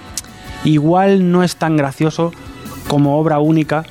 igual 0.64 1.32
no 1.32 1.44
es 1.44 1.56
tan 1.56 1.78
gracioso 1.78 2.32
como 2.88 3.18
obra 3.20 3.40
única 3.40 3.84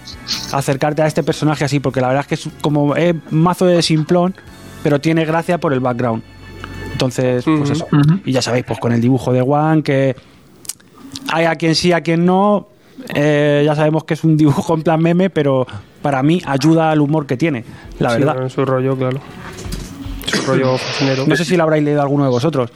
acercarte 0.52 1.02
a 1.02 1.06
este 1.06 1.22
personaje 1.22 1.64
así, 1.64 1.80
porque 1.80 2.00
la 2.00 2.08
verdad 2.08 2.22
es 2.22 2.26
que 2.26 2.34
es 2.34 2.48
como 2.60 2.96
es 2.96 3.14
mazo 3.30 3.66
de 3.66 3.80
simplón, 3.82 4.34
pero 4.82 5.00
tiene 5.00 5.24
gracia 5.24 5.58
por 5.58 5.72
el 5.72 5.80
background. 5.80 6.22
Entonces, 6.92 7.44
pues 7.44 7.70
eso. 7.70 7.86
Y 8.24 8.32
ya 8.32 8.42
sabéis, 8.42 8.64
pues 8.66 8.78
con 8.78 8.92
el 8.92 9.00
dibujo 9.00 9.32
de 9.32 9.40
Juan, 9.40 9.82
que 9.82 10.14
hay 11.32 11.46
a 11.46 11.54
quien 11.56 11.74
sí, 11.74 11.92
a 11.92 12.02
quien 12.02 12.26
no. 12.26 12.68
Eh, 13.14 13.62
ya 13.64 13.74
sabemos 13.74 14.04
que 14.04 14.12
es 14.14 14.22
un 14.24 14.36
dibujo 14.36 14.74
en 14.74 14.82
plan 14.82 15.00
meme, 15.00 15.30
pero 15.30 15.66
para 16.02 16.22
mí 16.22 16.42
ayuda 16.44 16.90
al 16.90 17.00
humor 17.00 17.26
que 17.26 17.38
tiene, 17.38 17.64
la 17.98 18.10
Sí, 18.10 18.18
verdad. 18.18 18.42
en 18.42 18.50
su 18.50 18.64
rollo, 18.66 18.96
claro. 18.96 19.18
Su 20.26 20.42
rollo 20.42 20.76
fascinero. 20.78 21.26
No 21.26 21.34
sé 21.36 21.44
si 21.46 21.56
lo 21.56 21.62
habréis 21.62 21.84
leído 21.84 22.02
alguno 22.02 22.24
de 22.24 22.30
vosotros. 22.30 22.70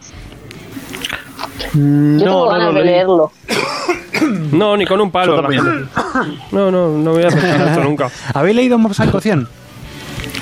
Yo 1.73 2.19
tengo 2.25 2.49
ganas 2.49 2.75
de 2.75 2.85
leerlo. 2.85 3.33
No, 4.53 4.77
ni 4.77 4.87
con 4.87 5.01
un 5.01 5.11
palo. 5.11 5.43
La. 5.43 5.49
No, 6.53 6.71
no, 6.71 6.89
no 6.89 7.11
voy 7.13 7.25
a 7.25 7.29
aceptar 7.29 7.69
esto 7.69 7.81
nunca. 7.85 8.11
¿Habéis 8.33 8.57
leído 8.57 8.79
Psycho 8.95 9.21
100? 9.21 9.49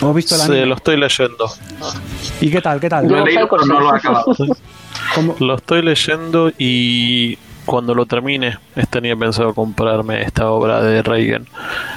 ¿O 0.02 0.12
visto 0.12 0.34
el 0.34 0.40
Sí, 0.42 0.50
anime? 0.52 0.66
lo 0.66 0.74
estoy 0.74 0.96
leyendo. 0.98 1.50
¿Y 2.40 2.50
qué 2.50 2.60
tal? 2.60 2.78
¿Qué 2.78 2.88
tal? 2.88 3.08
Lo 3.08 3.18
he 3.18 3.24
leído, 3.24 3.48
pero 3.48 3.64
no 3.64 3.80
lo 3.80 3.94
he 3.94 3.96
acabado. 3.98 4.36
¿Cómo? 5.14 5.36
Lo 5.40 5.54
estoy 5.54 5.82
leyendo 5.82 6.52
y 6.58 7.38
cuando 7.64 7.94
lo 7.94 8.06
termine 8.06 8.58
tenía 8.90 9.16
pensado 9.16 9.54
comprarme 9.54 10.22
esta 10.22 10.50
obra 10.50 10.82
de 10.82 11.02
Reagan. 11.02 11.46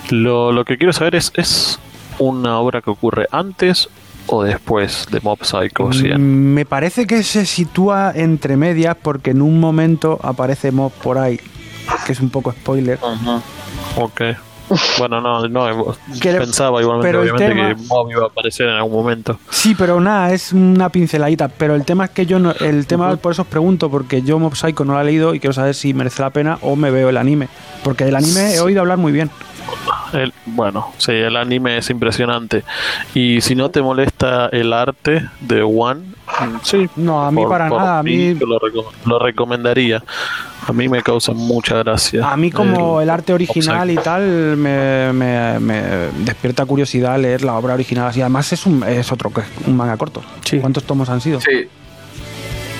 Lo, 0.09 0.51
lo 0.53 0.63
que 0.65 0.77
quiero 0.77 0.93
saber 0.93 1.15
es, 1.15 1.31
¿es 1.35 1.79
una 2.19 2.57
obra 2.59 2.81
que 2.81 2.89
ocurre 2.89 3.27
antes 3.31 3.89
o 4.27 4.43
después 4.43 5.05
de 5.11 5.19
Mob 5.21 5.39
Psycho 5.43 5.91
100? 5.93 6.13
Mm, 6.21 6.53
Me 6.53 6.65
parece 6.65 7.05
que 7.07 7.23
se 7.23 7.45
sitúa 7.45 8.11
entre 8.15 8.57
medias 8.57 8.95
porque 9.01 9.31
en 9.31 9.41
un 9.41 9.59
momento 9.59 10.19
aparece 10.23 10.71
Mob 10.71 10.91
por 10.91 11.17
ahí, 11.17 11.39
que 12.05 12.11
es 12.13 12.19
un 12.19 12.29
poco 12.29 12.51
spoiler. 12.51 12.99
Ajá. 13.03 13.41
Ok. 13.97 14.21
Bueno, 14.97 15.21
no, 15.21 15.47
no 15.47 15.93
pensaba 16.21 16.81
igualmente 16.81 17.07
pero 17.07 17.21
obviamente 17.21 17.47
tema- 17.49 17.75
que 17.75 17.81
Mob 17.87 18.09
iba 18.09 18.23
a 18.23 18.27
aparecer 18.27 18.67
en 18.67 18.73
algún 18.75 18.93
momento. 18.93 19.37
Sí, 19.51 19.75
pero 19.77 19.99
nada, 20.01 20.33
es 20.33 20.53
una 20.53 20.89
pinceladita. 20.89 21.49
Pero 21.49 21.75
el 21.75 21.85
tema 21.85 22.05
es 22.05 22.09
que 22.11 22.25
yo 22.25 22.39
no, 22.39 22.51
el 22.51 22.87
tema 22.87 23.15
por 23.17 23.31
eso 23.33 23.43
os 23.43 23.47
pregunto, 23.47 23.91
porque 23.91 24.23
yo 24.23 24.39
Mob 24.39 24.55
Psycho 24.55 24.83
no 24.83 24.95
la 24.95 25.01
he 25.01 25.05
leído 25.05 25.35
y 25.35 25.39
quiero 25.39 25.53
saber 25.53 25.75
si 25.75 25.93
merece 25.93 26.23
la 26.23 26.31
pena 26.31 26.57
o 26.61 26.75
me 26.75 26.89
veo 26.89 27.09
el 27.09 27.17
anime. 27.17 27.47
Porque 27.83 28.05
del 28.05 28.15
anime 28.15 28.55
he 28.55 28.59
oído 28.59 28.81
hablar 28.81 28.97
muy 28.97 29.11
bien. 29.11 29.29
El- 30.15 30.33
bueno, 30.45 30.93
sí, 30.97 31.11
el 31.11 31.35
anime 31.37 31.77
es 31.77 31.89
impresionante. 31.89 32.63
Y 33.13 33.41
si 33.41 33.53
no 33.55 33.69
te 33.69 33.81
molesta 33.81 34.47
el 34.51 34.73
arte 34.73 35.27
de 35.41 35.61
One, 35.61 36.01
sí. 36.63 36.87
No, 36.95 37.23
a 37.25 37.31
mí 37.31 37.43
para 37.47 37.69
nada, 37.69 37.99
a 37.99 38.03
mí- 38.03 38.33
lo, 38.33 38.59
reco- 38.59 38.91
lo 39.05 39.19
recomendaría. 39.19 40.03
A 40.67 40.73
mí 40.73 40.87
me 40.89 41.03
causa 41.03 41.31
mucha 41.33 41.77
gracia. 41.83 42.27
A 42.31 42.35
mí 42.37 42.49
como 42.49 42.99
el 43.01 43.09
arte 43.09 43.33
original 43.33 43.91
y 43.91 43.95
tal 43.97 44.23
me, 44.57 45.13
me- 45.13 45.59
me 45.59 45.81
despierta 46.25 46.65
curiosidad 46.65 47.19
leer 47.19 47.43
la 47.43 47.53
obra 47.53 47.75
original 47.75 48.07
así. 48.07 48.21
Además 48.21 48.51
es, 48.51 48.65
un, 48.65 48.83
es 48.83 49.11
otro 49.11 49.31
que 49.31 49.41
un 49.67 49.77
manga 49.77 49.95
corto. 49.97 50.23
Sí. 50.43 50.57
¿Cuántos 50.59 50.83
tomos 50.85 51.07
han 51.09 51.21
sido? 51.21 51.39
Sí, 51.41 51.67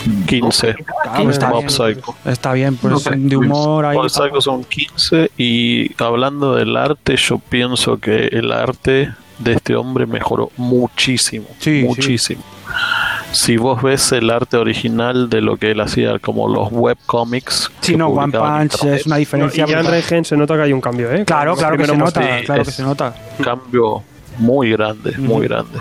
Psycho 0.05 0.25
15. 0.27 0.75
Claro, 1.03 1.29
está 1.29 1.49
Mob 1.49 1.57
bien. 1.59 1.69
Psycho. 1.69 2.15
Está 2.25 2.53
bien, 2.53 2.75
pues 2.77 3.01
sé. 3.03 3.11
de 3.15 3.37
humor 3.37 3.85
ahí. 3.85 3.97
Mob 3.97 4.09
Psycho 4.09 4.41
son 4.41 4.63
15 4.63 5.31
y 5.37 5.91
hablando 6.01 6.55
del 6.55 6.75
arte, 6.77 7.15
yo 7.17 7.39
pienso 7.39 7.97
que 7.99 8.27
el 8.27 8.51
arte 8.51 9.13
de 9.39 9.53
este 9.53 9.75
hombre 9.75 10.05
mejoró 10.05 10.49
muchísimo. 10.57 11.47
Sí, 11.59 11.81
sí. 11.81 11.87
muchísimo. 11.87 12.43
Si 13.31 13.57
vos 13.57 13.81
ves 13.81 14.11
el 14.13 14.29
arte 14.29 14.55
original 14.57 15.29
de 15.29 15.41
lo 15.41 15.57
que 15.57 15.71
él 15.71 15.81
hacía, 15.81 16.19
como 16.19 16.47
los 16.47 16.69
webcomics. 16.71 17.69
Sí, 17.81 17.97
no, 17.97 18.07
One 18.07 18.31
Punch 18.31 18.83
es 18.85 19.05
una 19.05 19.15
No, 19.15 19.17
y 19.17 19.19
diferencia. 19.19 19.65
ya 19.65 19.79
en. 19.81 19.85
Regen 19.87 20.23
se 20.25 20.37
nota 20.37 20.55
que 20.55 20.61
hay 20.63 20.73
un 20.73 20.79
cambio, 20.81 21.11
¿eh? 21.11 21.25
Claro, 21.25 21.51
Los 21.51 21.59
claro 21.59 21.77
que 21.77 21.85
se 21.85 21.97
nota, 21.97 22.21
sí, 22.39 22.45
claro 22.45 22.63
que 22.63 22.71
se 22.71 22.83
nota. 22.83 23.13
un 23.37 23.43
cambio 23.43 24.03
muy 24.37 24.71
grande, 24.71 25.17
muy 25.17 25.47
grande. 25.47 25.77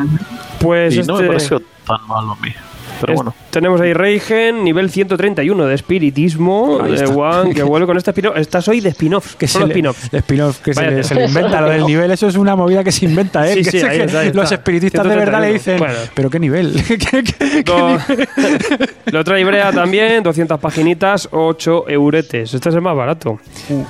Pues 0.61 0.95
y 0.97 1.01
este, 1.01 1.13
no 1.13 1.19
me 1.21 1.27
pareció 1.29 1.61
tan 1.87 2.07
malo 2.09 2.33
a 2.33 2.37
mí. 2.45 2.53
Pero 3.01 3.13
es- 3.13 3.17
bueno, 3.17 3.35
tenemos 3.51 3.81
ahí 3.81 3.93
Reigen, 3.93 4.65
nivel 4.65 4.91
131 4.91 5.67
de 5.67 5.75
espiritismo, 5.75 6.79
de. 6.83 7.05
One, 7.07 7.55
que 7.55 7.63
vuelve 7.65 7.87
con 7.87 7.97
este 7.97 8.11
spin-off. 8.11 8.37
Estás 8.37 8.67
hoy 8.69 8.81
de 8.81 8.91
spin-off, 8.91 9.35
Que 9.37 9.47
spin-off. 9.47 10.59
que 10.61 10.75
se 10.75 10.81
Vaya 10.81 10.91
le, 10.91 10.97
tela. 10.97 11.09
se 11.09 11.15
le 11.15 11.25
inventa 11.27 11.61
lo 11.61 11.71
del 11.71 11.85
nivel, 11.87 12.11
eso 12.11 12.29
es 12.29 12.37
una 12.37 12.57
movida 12.57 12.83
que 12.85 12.93
se 12.93 13.05
inventa, 13.05 13.47
¿eh? 13.49 13.55
Sí, 13.55 13.65
Que 13.65 13.71
sí, 13.71 13.81
sé 13.81 13.89
ahí 13.89 13.99
que 13.99 14.05
está, 14.05 14.21
ahí 14.21 14.33
los 14.33 14.45
está. 14.45 14.55
espiritistas 14.57 15.09
de 15.09 15.17
verdad 15.17 15.41
le 15.41 15.53
dicen, 15.53 15.79
131. 15.79 15.85
Bueno. 15.95 16.11
pero 16.15 16.31
qué 16.31 16.39
nivel, 16.41 16.83
¿Qué- 16.89 16.99
qué- 16.99 17.23
qué- 17.25 17.65
qué 17.65 17.71
Lo, 17.73 17.89
nivel? 17.89 18.89
lo 19.07 19.25
trae 19.25 19.41
Ibrea 19.41 19.73
también, 19.73 20.23
200 20.23 20.59
paginitas, 20.61 21.29
8 21.33 21.89
euretes. 21.89 22.55
Este 22.55 22.69
es 22.69 22.75
el 22.75 22.81
más 22.81 22.97
barato. 22.97 23.39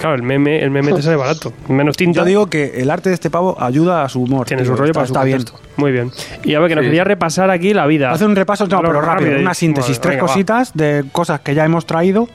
Claro, 0.01 0.15
el 0.17 0.23
meme, 0.23 0.63
el 0.63 0.71
meme 0.71 0.93
te 0.93 1.03
sale 1.03 1.17
barato. 1.17 1.53
Menos 1.69 1.97
tinta. 1.97 2.21
Yo 2.21 2.25
digo 2.25 2.47
que 2.47 2.81
el 2.81 2.91
arte 2.91 3.09
de 3.11 3.15
este 3.15 3.31
pavo 3.31 3.57
ayuda 3.61 4.05
a 4.05 4.09
su 4.09 4.23
humor. 4.23 4.47
tiene 4.47 4.65
su 4.65 4.73
rollo 4.75 4.91
está, 4.91 4.95
para 5.01 5.07
su 5.07 5.13
está 5.13 5.25
bien. 5.25 5.45
Muy 5.77 5.91
bien. 5.93 6.11
Y 6.45 6.55
a 6.55 6.61
ver, 6.61 6.69
que 6.69 6.75
nos 6.77 6.83
Sí. 6.83 6.89
quería 6.89 7.05
repasar 7.05 7.51
aquí 7.51 7.73
la 7.75 7.87
vida. 7.87 8.11
Hace 8.13 8.25
un 8.25 8.37
repaso, 8.37 8.67
no, 8.67 8.83
Lo 8.95 9.01
rápido, 9.01 9.31
rápido, 9.31 9.43
una 9.43 9.55
síntesis, 9.55 10.01
tres 10.01 10.13
venga, 10.15 10.23
va. 10.23 10.29
cositas 10.29 10.73
de 10.75 11.05
cosas 11.13 11.41
que 11.41 11.55
ya 11.55 11.65
hemos 11.65 11.87
traído. 11.87 12.29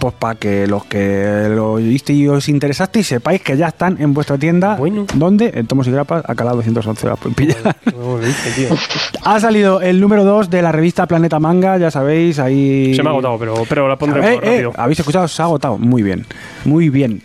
pues 0.00 0.12
para 0.18 0.34
que 0.34 0.66
los 0.66 0.84
que 0.84 1.46
lo 1.48 1.72
oísteis 1.72 2.18
y 2.18 2.28
os 2.28 2.48
interesasteis 2.50 3.06
sepáis 3.06 3.40
que 3.40 3.56
ya 3.56 3.68
están 3.68 3.96
en 4.02 4.12
vuestra 4.12 4.36
tienda. 4.36 4.74
Bueno. 4.76 5.06
¿Dónde? 5.14 5.50
En 5.54 5.66
Tomos 5.66 5.86
y 5.86 5.90
Grapas, 5.92 6.22
a 6.28 6.34
calado 6.34 6.56
211 6.56 7.06
las 7.06 7.18
pueden 7.18 7.34
pillar. 7.34 7.76
¿Cómo 7.90 8.18
lo 8.18 8.26
dice, 8.26 8.50
tío? 8.50 8.68
Ha 9.26 9.40
salido 9.40 9.80
el 9.80 10.02
número 10.02 10.22
2 10.22 10.50
de 10.50 10.60
la 10.60 10.70
revista 10.70 11.06
Planeta 11.06 11.40
Manga, 11.40 11.78
ya 11.78 11.90
sabéis, 11.90 12.38
ahí... 12.38 12.94
Se 12.94 13.02
me 13.02 13.08
ha 13.08 13.12
agotado, 13.12 13.38
pero, 13.38 13.54
pero 13.66 13.88
la 13.88 13.96
pondré 13.96 14.20
Eh, 14.20 14.34
eh, 14.34 14.40
rápido. 14.42 14.72
¿Habéis 14.76 14.98
escuchado? 14.98 15.26
Se 15.28 15.40
ha 15.40 15.46
agotado. 15.46 15.78
Muy 15.78 16.02
bien. 16.02 16.26
Muy 16.66 16.90
bien. 16.90 17.22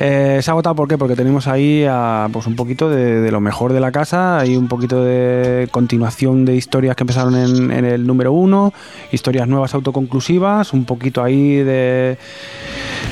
Eh, 0.00 0.40
se 0.42 0.50
ha 0.50 0.52
agotado 0.52 0.74
¿por 0.74 0.88
qué? 0.88 0.98
Porque 0.98 1.14
tenemos 1.14 1.46
ahí 1.46 1.84
a, 1.88 2.28
pues 2.32 2.46
un 2.46 2.56
poquito 2.56 2.90
de, 2.90 3.20
de 3.20 3.30
lo 3.30 3.40
mejor 3.40 3.72
de 3.72 3.80
la 3.80 3.92
casa, 3.92 4.38
hay 4.38 4.56
un 4.56 4.66
poquito 4.68 5.04
de 5.04 5.68
continuación 5.70 6.44
de 6.44 6.56
historias 6.56 6.96
que 6.96 7.02
empezaron 7.04 7.36
en, 7.36 7.70
en 7.70 7.84
el 7.84 8.06
número 8.06 8.32
uno, 8.32 8.72
historias 9.12 9.46
nuevas 9.46 9.74
autoconclusivas, 9.74 10.72
un 10.72 10.84
poquito 10.84 11.22
ahí 11.22 11.56
de, 11.56 12.16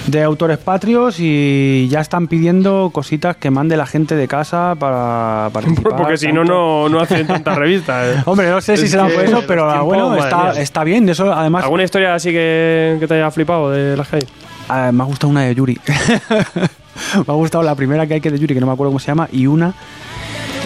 de 0.06 0.22
autores 0.22 0.58
patrios 0.58 1.16
y 1.20 1.86
ya 1.90 2.00
están 2.00 2.26
pidiendo 2.28 2.90
cositas 2.92 3.36
que 3.36 3.50
mande 3.50 3.76
la 3.76 3.86
gente 3.86 4.16
de 4.16 4.26
casa 4.26 4.74
para 4.78 5.50
participar. 5.52 5.96
Porque 5.96 6.16
si 6.16 6.32
no, 6.32 6.44
no, 6.44 6.88
no 6.88 7.00
hacen 7.00 7.26
tantas 7.26 7.56
revistas. 7.56 8.16
eh. 8.16 8.22
Hombre, 8.26 8.50
no 8.50 8.60
sé 8.60 8.76
si 8.76 8.84
Es 8.86 8.90
será 8.90 9.04
por 9.04 9.24
eso, 9.24 9.42
pero 9.46 9.84
bueno, 9.84 10.16
está, 10.16 10.60
está 10.60 10.84
bien. 10.84 11.08
Eso 11.08 11.32
además 11.32 11.64
¿Alguna 11.64 11.84
historia 11.84 12.14
así 12.14 12.30
que, 12.30 12.96
que 12.98 13.06
te 13.06 13.14
haya 13.14 13.30
flipado 13.30 13.70
de 13.70 13.96
las 13.96 14.08
que 14.08 14.16
hay? 14.16 14.22
Ah, 14.72 14.92
me 14.92 15.02
ha 15.02 15.06
gustado 15.06 15.32
una 15.32 15.42
de 15.42 15.52
Yuri. 15.52 15.80
me 15.88 17.24
ha 17.26 17.32
gustado 17.32 17.64
la 17.64 17.74
primera 17.74 18.06
que 18.06 18.14
hay 18.14 18.20
que 18.20 18.30
de 18.30 18.38
Yuri, 18.38 18.54
que 18.54 18.60
no 18.60 18.68
me 18.68 18.72
acuerdo 18.72 18.90
cómo 18.90 19.00
se 19.00 19.08
llama, 19.08 19.28
y 19.32 19.48
una, 19.48 19.74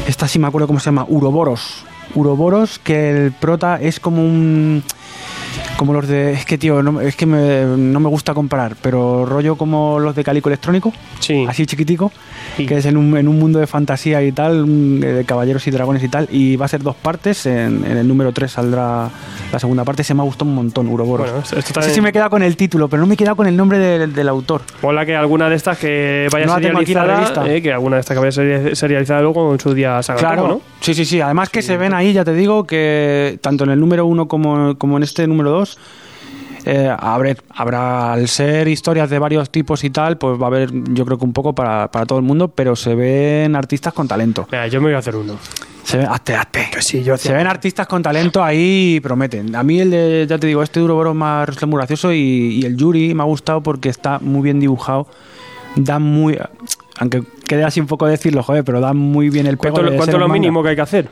esta 0.07 0.29
sí 0.29 0.39
me 0.39 0.47
acuerdo 0.47 0.67
cómo 0.67 0.79
se 0.79 0.85
llama, 0.85 1.07
Uroboros. 1.09 1.87
Uroboros, 2.15 2.79
que 2.79 3.09
el 3.09 3.33
prota 3.33 3.81
es 3.81 4.01
como 4.01 4.21
un... 4.21 4.85
Como 5.77 5.93
los 5.93 6.07
de... 6.07 6.33
Es 6.33 6.45
que, 6.47 6.57
tío, 6.57 6.83
no, 6.85 7.01
es 7.01 7.16
que 7.16 7.27
me- 7.27 7.64
no 7.64 7.99
me 7.99 8.09
gusta 8.09 8.33
comparar, 8.33 8.77
pero 8.81 9.27
rollo 9.27 9.57
como 9.57 9.99
los 9.99 10.14
de 10.14 10.22
Calico 10.22 10.49
Electrónico, 10.49 10.93
Sí. 11.18 11.45
así 11.49 11.66
chiquitico, 11.66 12.12
Sí. 12.57 12.64
que 12.64 12.77
es 12.79 12.87
en 12.87 12.97
un, 12.97 13.16
en 13.16 13.27
un 13.27 13.41
mundo 13.41 13.59
de 13.59 13.66
fantasía 13.66 14.22
y 14.22 14.31
tal, 14.31 14.64
eh, 15.03 15.07
de 15.07 15.25
caballeros 15.25 15.66
y 15.66 15.72
dragones 15.72 16.05
y 16.05 16.09
tal, 16.09 16.29
y 16.31 16.55
va 16.55 16.66
a 16.66 16.68
ser 16.68 16.83
dos 16.85 16.95
partes, 16.95 17.45
en, 17.47 17.85
en 17.85 17.97
el 17.97 18.07
número 18.07 18.31
3 18.33 18.53
saldrá 18.53 19.11
la 19.53 19.59
segunda 19.59 19.83
parte, 19.85 20.05
se 20.05 20.14
me 20.14 20.20
ha 20.20 20.25
gustado 20.25 20.49
un 20.49 20.55
montón, 20.55 20.87
Uroboros. 20.87 21.27
Bueno, 21.27 21.43
esto, 21.43 21.59
esto 21.59 21.70
No 21.70 21.75
también... 21.75 21.91
sé 21.91 21.95
si 21.97 22.01
me 22.01 22.11
he 22.11 22.12
quedado 22.12 22.31
con 22.31 22.45
el 22.45 22.57
título, 22.57 22.87
pero 22.89 23.01
no 23.01 23.07
me 23.09 23.14
he 23.14 23.16
quedado 23.16 23.35
con 23.35 23.49
el 23.49 23.57
nombre 23.57 23.79
del, 23.79 24.14
del 24.14 24.29
autor. 24.29 24.62
Hola 24.81 25.05
que 25.05 25.16
alguna 25.16 25.49
de 25.51 25.57
estas 25.57 25.77
que 25.79 26.29
vaya 26.33 26.47
No 26.47 26.55
serializada, 26.55 27.49
eh, 27.53 27.61
que 27.61 27.72
alguna 27.72 27.97
de 27.97 28.01
estas 28.01 28.14
que 28.16 28.20
vaya 28.20 28.31
seri- 28.33 28.75
serializada 28.77 29.22
luego 29.22 29.53
en 29.53 29.59
su 29.59 29.75
día 29.75 30.01
salga 30.05 30.20
Claro, 30.20 30.47
¿no? 30.49 30.61
sí, 30.81 30.95
sí, 30.95 31.05
sí. 31.05 31.20
Además 31.20 31.51
que 31.51 31.62
se 31.62 31.77
ven 31.77 31.95
ahí, 31.95 32.12
ya 32.12 32.25
te 32.25 32.33
digo, 32.33 32.64
que 32.64 33.39
tanto 33.43 33.64
en 33.64 33.70
el 33.70 33.81
número 33.81 34.07
uno 34.07 34.29
como, 34.29 34.77
como 34.79 34.97
en 34.99 35.03
este 35.03 35.27
número 35.27 35.64
eh, 36.67 36.95
habrá, 36.99 37.37
habrá, 37.51 38.12
al 38.12 38.29
ser 38.29 38.69
historias 38.69 39.11
de 39.11 39.19
varios 39.19 39.51
tipos 39.51 39.85
y 39.85 39.91
tal, 39.91 40.17
pues 40.17 40.41
va 40.41 40.45
a 40.45 40.47
haber, 40.47 40.71
yo 40.73 41.05
creo 41.05 41.19
que 41.19 41.25
un 41.25 41.33
poco 41.33 41.55
para, 41.55 41.91
para 41.91 42.07
todo 42.07 42.19
el 42.19 42.25
mundo, 42.25 42.49
pero 42.49 42.75
se 42.75 42.95
ven 42.95 43.55
artistas 43.55 43.93
con 43.93 44.09
talento. 44.09 44.49
Mira, 44.51 44.67
yo 44.69 44.81
me 44.81 44.87
voy 44.87 44.95
a 44.95 44.99
hacer 44.99 45.17
uno. 45.17 45.37
Se 45.83 45.99
ven, 45.99 46.07
hazte, 46.07 46.35
hazte. 46.35 46.67
sí, 46.81 47.03
yo 47.03 47.19
Se 47.19 47.35
ven 47.35 47.47
artistas 47.47 47.87
con 47.87 48.03
talento 48.03 48.43
ahí 48.43 48.95
y 48.97 49.01
prometen. 49.01 49.55
A 49.55 49.62
mí 49.62 49.81
el 49.81 49.91
de, 49.91 50.27
ya 50.27 50.39
te 50.39 50.47
digo, 50.47 50.62
este 50.62 50.81
Uroboro 50.81 51.11
es 51.11 51.17
más 51.17 51.67
muy 51.67 51.77
gracioso 51.77 52.11
y, 52.12 52.61
y 52.62 52.65
el 52.65 52.77
Yuri 52.77 53.12
me 53.12 53.23
ha 53.23 53.27
gustado 53.27 53.62
porque 53.62 53.91
está 53.91 54.19
muy 54.19 54.43
bien 54.43 54.59
dibujado. 54.61 55.07
Da 55.77 55.99
muy... 55.99 56.39
Aunque 56.97 57.23
quede 57.47 57.65
así 57.65 57.81
un 57.81 57.87
poco 57.87 58.07
decirlo, 58.07 58.43
joder, 58.43 58.65
pero 58.65 58.81
da 58.81 58.95
muy 58.95 59.29
bien 59.29 59.47
el 59.47 59.59
pego 59.59 59.75
¿Cuánto, 59.75 59.91
de 59.91 59.97
cuánto 59.99 60.19
lo 60.19 60.29
manga. 60.29 60.41
mínimo 60.41 60.62
que 60.62 60.71
hay 60.71 60.77
que 60.77 60.83
hacer? 60.83 61.09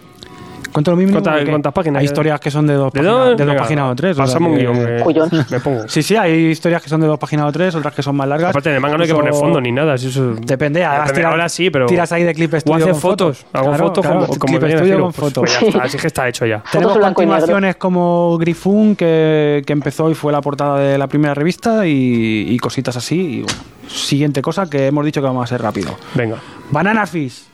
¿Cuánto 0.73 0.91
lo 0.91 0.97
mínimo? 0.97 1.21
¿Cuántas- 1.21 1.73
páginas? 1.73 2.01
Hay 2.01 2.07
historias 2.07 2.41
que 2.41 2.51
son 2.51 2.67
de 2.67 2.75
dos, 2.75 2.93
¿De 2.93 3.01
páginas, 3.01 3.15
dos? 3.17 3.25
de 3.29 3.45
dos 3.45 3.47
Venga, 3.47 3.63
páginas 3.63 3.93
o 3.93 3.95
tres. 3.95 4.11
o 4.13 4.15
sea 4.15 4.25
Pásame 4.25 4.49
un 4.49 4.59
guion. 4.59 4.75
que 4.75 5.03
Collón. 5.03 5.31
Me 5.51 5.61
pongo. 5.61 5.89
Sí, 5.89 6.03
sí, 6.03 6.17
hay 6.17 6.33
historias 6.47 6.83
que 6.83 6.89
son 6.89 7.01
de 7.01 7.07
dos 7.07 7.19
páginas 7.19 7.47
o 7.47 7.53
tres, 7.53 7.75
otras 7.75 7.95
que 7.95 8.03
son 8.03 8.17
más 8.17 8.27
largas. 8.29 8.51
Aparte 8.51 8.71
de 8.71 8.81
manga 8.81 8.97
no 8.97 9.03
hay 9.03 9.09
que 9.09 9.15
poner 9.15 9.33
fondo 9.35 9.61
ni 9.61 9.73
nada. 9.73 9.97
si 9.99 10.09
eso... 10.09 10.35
Depende, 10.35 10.81
tiras- 10.81 11.25
ahora 11.25 11.49
sí, 11.49 11.71
pero... 11.71 11.87
tiras 11.87 12.11
ahí 12.13 12.25
de 12.25 12.35
clip 12.35 12.53
O 12.53 12.57
estudio 12.57 12.77
haces 12.77 12.89
con 12.93 13.01
fotos. 13.01 13.47
Hago 13.53 13.69
Claro, 13.69 13.85
fotos 13.85 14.05
claro, 14.07 14.21
como, 14.27 14.39
como 14.39 14.59
clip 14.59 14.71
estudio 14.75 15.01
con 15.01 15.13
fotos. 15.13 15.43
pues 15.45 15.61
ya 15.61 15.67
está, 15.67 15.83
así 15.85 15.99
que 15.99 16.07
está 16.07 16.29
hecho 16.29 16.47
ya. 16.47 16.63
Tenemos 16.73 16.99
continuaciones 16.99 17.77
como 17.77 18.37
Grifun, 18.39 18.97
que, 18.97 19.63
que 19.67 19.73
empezó 19.73 20.11
y 20.11 20.15
fue 20.15 20.33
la 20.33 20.41
portada 20.41 20.79
de 20.79 20.99
la 20.99 21.07
primera 21.07 21.35
revista, 21.35 21.87
y, 21.87 22.47
y 22.49 22.59
cositas 22.59 22.97
así. 22.97 23.21
Y 23.21 23.43
bueno, 23.43 23.59
siguiente 23.89 24.41
cosa 24.43 24.69
que 24.69 24.87
hemos 24.87 25.05
dicho 25.05 25.21
que 25.21 25.27
vamos 25.27 25.45
a 25.45 25.47
ser 25.47 25.61
rápido. 25.63 25.97
Venga. 26.15 26.37
Banana 26.71 27.07
Fish, 27.07 27.45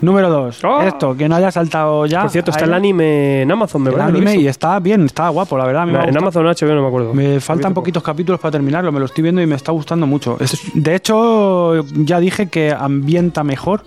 número 0.00 0.30
2. 0.30 0.64
Oh. 0.64 0.80
Esto, 0.82 1.16
que 1.16 1.28
no 1.28 1.36
haya 1.36 1.50
saltado 1.50 2.06
ya. 2.06 2.22
Por 2.22 2.30
cierto, 2.30 2.50
está 2.50 2.64
el 2.64 2.74
anime 2.74 3.42
en 3.42 3.50
Amazon, 3.50 3.82
me 3.82 3.90
El 3.90 3.96
parece, 3.96 4.18
he 4.18 4.20
anime 4.20 4.36
y 4.42 4.46
está 4.46 4.78
bien, 4.80 5.04
está 5.04 5.28
guapo, 5.28 5.56
la 5.58 5.66
verdad. 5.66 5.86
me 5.86 5.98
En. 5.98 6.16
Amazon 6.16 6.46
o 6.46 6.50
HBO, 6.50 6.74
no 6.74 6.82
me 6.82 6.88
acuerdo. 6.88 7.14
Me 7.14 7.40
faltan 7.40 7.74
poquitos 7.74 8.02
capítulos 8.02 8.40
para 8.40 8.52
terminarlo, 8.52 8.92
me 8.92 9.00
lo 9.00 9.06
estoy 9.06 9.22
viendo 9.22 9.42
y 9.42 9.46
me 9.46 9.56
está 9.56 9.72
gustando 9.72 10.06
mucho. 10.06 10.38
De 10.74 10.94
hecho, 10.94 11.84
ya 11.94 12.20
dije 12.20 12.48
que 12.48 12.72
ambienta 12.72 13.44
mejor, 13.44 13.82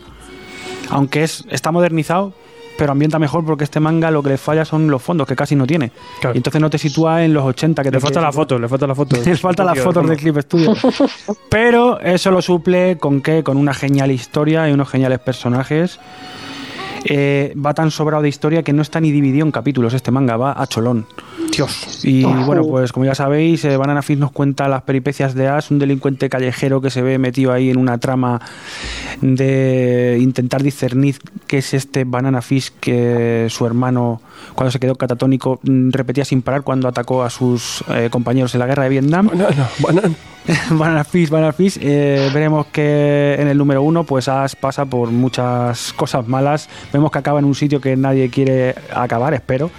aunque 0.89 1.23
es 1.23 1.45
está 1.49 1.71
modernizado, 1.71 2.33
pero 2.82 2.93
ambienta 2.93 3.19
mejor 3.19 3.45
porque 3.45 3.63
este 3.63 3.79
manga 3.79 4.09
lo 4.09 4.23
que 4.23 4.29
le 4.29 4.38
falla 4.39 4.65
son 4.65 4.89
los 4.89 5.03
fondos, 5.03 5.27
que 5.27 5.36
casi 5.36 5.55
no 5.55 5.67
tiene. 5.67 5.91
Claro. 6.19 6.34
Y 6.34 6.38
entonces 6.38 6.59
no 6.59 6.67
te 6.67 6.79
sitúa 6.79 7.23
en 7.23 7.32
los 7.32 7.43
80. 7.43 7.84
Que 7.84 7.91
Le 7.91 7.97
te 7.97 8.01
falta 8.01 8.19
la 8.19 8.32
foto, 8.32 8.57
le 8.57 8.67
falta 8.67 8.88
la 8.88 8.95
foto. 8.95 9.17
Le 9.23 9.38
falta 9.38 9.63
las 9.63 9.77
fotos 9.77 10.01
de 10.01 10.09
del 10.09 10.17
Clip 10.17 10.39
Studio. 10.39 10.73
Pero 11.51 11.99
eso 11.99 12.32
lo 12.32 12.41
suple 12.41 12.97
con 12.97 13.21
qué? 13.21 13.43
Con 13.43 13.57
una 13.57 13.75
genial 13.75 14.09
historia 14.09 14.67
y 14.67 14.71
unos 14.71 14.89
geniales 14.89 15.19
personajes. 15.19 15.99
Eh, 17.05 17.53
va 17.55 17.75
tan 17.75 17.91
sobrado 17.91 18.23
de 18.23 18.29
historia 18.29 18.63
que 18.63 18.73
no 18.73 18.82
está 18.82 18.99
ni 18.99 19.11
dividido 19.11 19.45
en 19.45 19.51
capítulos 19.51 19.93
este 19.93 20.09
manga, 20.09 20.36
va 20.36 20.59
a 20.59 20.65
cholón. 20.65 21.05
Dios. 21.52 21.99
Y 22.04 22.24
bueno, 22.24 22.66
pues 22.68 22.91
como 22.91 23.06
ya 23.06 23.16
sabéis, 23.16 23.64
eh, 23.66 23.78
Banana 23.78 24.02
Fish 24.02 24.18
nos 24.18 24.32
cuenta 24.32 24.68
las 24.68 24.84
peripecias 24.84 25.36
de 25.36 25.47
Ash, 25.47 25.72
un 25.72 25.80
delincuente 25.80 26.30
callejero 26.30 26.82
que 26.82 26.89
se 26.89 27.02
ve 27.02 27.18
metido 27.18 27.52
ahí 27.52 27.70
en 27.70 27.78
una 27.78 27.97
trama 27.97 28.41
de 29.22 30.18
intentar 30.20 30.64
discernir 30.64 31.18
qué 31.47 31.60
es 31.60 31.74
este 31.74 32.04
Banana 32.06 32.41
Fish 32.41 32.72
que 32.80 33.47
su 33.49 33.66
hermano, 33.66 34.22
cuando 34.56 34.72
se 34.72 34.80
quedó 34.80 34.95
catatónico, 34.95 35.60
mm, 35.64 35.91
repetía 35.91 36.26
sin 36.26 36.41
parar 36.41 36.64
cuando 36.64 36.88
atacó 36.88 37.24
a 37.24 37.30
sus 37.30 37.84
eh, 37.89 38.10
compañeros 38.10 38.54
en 38.56 38.60
la 38.60 38.68
guerra 38.68 38.84
de 38.84 38.89
Vietnam. 38.89 39.30
No, 39.34 39.47
banana. 39.80 40.16
Banana 40.72 41.04
Fish, 41.04 41.30
Banana 41.30 41.54
Fish. 41.54 41.78
eh, 41.80 42.30
veremos 42.34 42.66
que 42.68 43.36
en 43.38 43.47
el 43.47 43.58
número 43.58 43.84
uno, 43.84 44.04
pues 44.06 44.28
Ash 44.28 44.56
pasa 44.56 44.86
por 44.86 45.12
muchas 45.12 45.93
cosas 45.93 46.28
malas. 46.28 46.68
Vemos 46.91 47.12
que 47.12 47.20
acaba 47.20 47.39
en 47.39 47.45
un 47.45 47.54
sitio 47.54 47.80
que 47.80 47.95
nadie 47.95 48.30
quiere 48.30 48.74
acabar, 48.93 49.34
espero. 49.36 49.70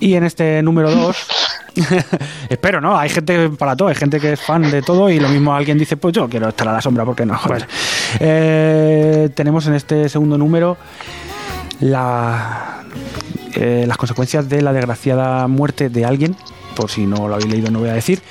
Y 0.00 0.14
en 0.14 0.24
este 0.24 0.62
número 0.62 0.90
2, 0.90 1.16
espero, 2.48 2.80
¿no? 2.80 2.96
Hay 2.96 3.08
gente 3.08 3.50
para 3.50 3.76
todo, 3.76 3.88
hay 3.88 3.94
gente 3.94 4.20
que 4.20 4.32
es 4.32 4.40
fan 4.40 4.70
de 4.70 4.82
todo 4.82 5.10
y 5.10 5.18
lo 5.18 5.28
mismo 5.28 5.54
alguien 5.54 5.78
dice, 5.78 5.96
pues 5.96 6.14
yo 6.14 6.28
quiero 6.28 6.48
estar 6.48 6.68
a 6.68 6.72
la 6.72 6.80
sombra, 6.80 7.04
¿por 7.04 7.16
qué 7.16 7.26
no? 7.26 7.36
Joder. 7.36 7.66
Eh, 8.20 9.30
tenemos 9.34 9.66
en 9.66 9.74
este 9.74 10.08
segundo 10.08 10.38
número 10.38 10.76
la, 11.80 12.84
eh, 13.54 13.84
las 13.86 13.96
consecuencias 13.96 14.48
de 14.48 14.62
la 14.62 14.72
desgraciada 14.72 15.46
muerte 15.48 15.88
de 15.88 16.04
alguien, 16.04 16.36
por 16.76 16.90
si 16.90 17.06
no 17.06 17.28
lo 17.28 17.34
habéis 17.34 17.50
leído 17.50 17.70
no 17.70 17.80
voy 17.80 17.88
a 17.88 17.94
decir, 17.94 18.22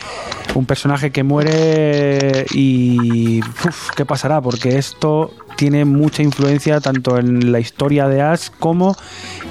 un 0.55 0.65
personaje 0.65 1.11
que 1.11 1.23
muere 1.23 2.45
y 2.51 3.41
uf, 3.41 3.89
¿qué 3.95 4.05
pasará? 4.05 4.41
Porque 4.41 4.77
esto 4.77 5.33
tiene 5.57 5.83
mucha 5.83 6.23
influencia 6.23 6.79
tanto 6.79 7.17
en 7.17 7.51
la 7.51 7.59
historia 7.59 8.07
de 8.07 8.21
Ash 8.21 8.47
como 8.59 8.95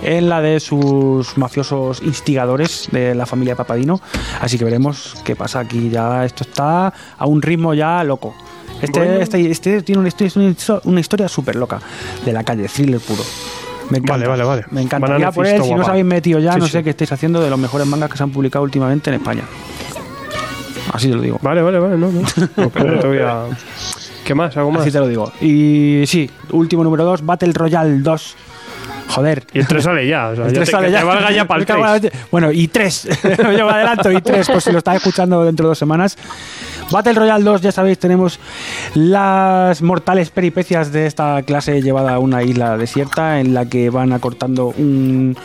en 0.02 0.30
la 0.30 0.40
de 0.40 0.58
sus 0.60 1.36
mafiosos 1.36 2.00
instigadores 2.02 2.88
de 2.92 3.14
la 3.14 3.26
familia 3.26 3.56
Papadino. 3.56 4.00
Así 4.40 4.56
que 4.56 4.64
veremos 4.64 5.14
qué 5.24 5.36
pasa 5.36 5.58
aquí. 5.60 5.90
Ya 5.90 6.24
esto 6.24 6.44
está 6.44 6.92
a 7.18 7.26
un 7.26 7.42
ritmo 7.42 7.74
ya 7.74 8.02
loco. 8.04 8.34
Este, 8.80 8.98
Bueno. 9.00 9.14
este, 9.14 9.50
este 9.50 9.82
tiene 9.82 9.98
una 10.00 10.08
historia, 10.08 10.32
una 10.36 10.50
histo- 10.50 10.80
una 10.84 11.00
historia 11.00 11.28
súper 11.28 11.56
loca 11.56 11.80
de 12.24 12.32
la 12.32 12.44
calle, 12.44 12.68
thriller 12.68 13.00
puro. 13.00 13.22
Me 13.90 13.98
encanta. 13.98 14.12
Vale, 14.12 14.26
vale, 14.28 14.44
vale. 14.44 14.64
Me 14.70 14.82
encanta. 14.82 15.06
Banana 15.06 15.26
Ya 15.26 15.32
por 15.32 15.46
Fish, 15.46 15.54
él, 15.56 15.62
si 15.62 15.74
no 15.74 15.82
os 15.82 15.88
habéis 15.88 16.04
metido 16.04 16.40
ya, 16.40 16.52
Sí, 16.54 16.58
no 16.58 16.66
sí. 16.66 16.72
sé 16.72 16.82
qué 16.84 16.90
estáis 16.90 17.12
haciendo 17.12 17.40
de 17.40 17.50
los 17.50 17.58
mejores 17.58 17.86
mangas 17.86 18.10
que 18.10 18.16
se 18.16 18.22
han 18.22 18.30
publicado 18.30 18.64
últimamente 18.64 19.10
en 19.10 19.14
España. 19.16 19.42
Así 20.92 21.08
te 21.08 21.14
lo 21.16 21.22
digo. 21.22 21.38
Vale, 21.42 21.62
vale, 21.62 21.78
vale, 21.78 21.96
no, 21.96 22.10
no. 22.10 22.20
No, 22.56 22.70
pero 22.70 22.92
no 22.92 23.00
te 23.00 23.06
voy 23.06 23.18
a... 23.18 23.44
¿Qué 24.26 24.34
más? 24.34 24.56
¿Algo 24.56 24.72
más? 24.72 24.82
Así 24.82 24.90
te 24.90 24.98
lo 24.98 25.06
digo. 25.06 25.32
Y 25.40 26.02
sí, 26.06 26.28
último 26.50 26.82
número 26.82 27.04
2, 27.04 27.24
Battle 27.24 27.52
Royale 27.52 27.98
2. 28.00 28.36
Joder. 29.08 29.44
Y 29.52 29.60
el 29.60 29.68
3 29.68 29.84
sale 29.84 30.06
ya. 30.08 30.28
O 30.30 30.34
sea, 30.34 30.46
El 30.46 30.50
ya 30.50 30.54
tres 30.56 30.66
te, 30.68 30.72
sale 30.72 30.86
que 30.88 30.92
ya. 30.92 30.98
te 30.98 31.04
valga 31.04 31.30
ya 31.30 31.44
para 31.46 31.58
el 31.60 31.62
Me 31.62 31.66
cago 31.66 31.86
en 31.86 32.00
3. 32.00 32.02
la 32.02 32.08
leche. 32.10 32.26
Bueno, 32.32 32.50
y 32.50 32.66
3. 32.66 33.08
Yo 33.56 33.66
me 33.66 33.72
adelanto, 33.72 34.10
y 34.10 34.20
3, 34.20 34.48
por 34.48 34.60
si 34.60 34.72
lo 34.72 34.78
estáis 34.78 34.96
escuchando 34.96 35.44
dentro 35.44 35.66
de 35.66 35.68
dos 35.68 35.78
semanas. 35.78 36.18
Battle 36.90 37.12
Royale 37.14 37.44
2, 37.44 37.60
ya 37.60 37.70
sabéis, 37.72 37.98
tenemos 38.00 38.40
las 38.94 39.80
mortales 39.80 40.30
peripecias 40.30 40.90
de 40.90 41.06
esta 41.06 41.40
clase 41.42 41.82
llevada 41.82 42.14
a 42.14 42.18
una 42.18 42.42
isla 42.42 42.76
desierta 42.76 43.38
en 43.40 43.54
la 43.54 43.66
que 43.66 43.90
van 43.90 44.12
acortando 44.12 44.74
un, 44.76 45.36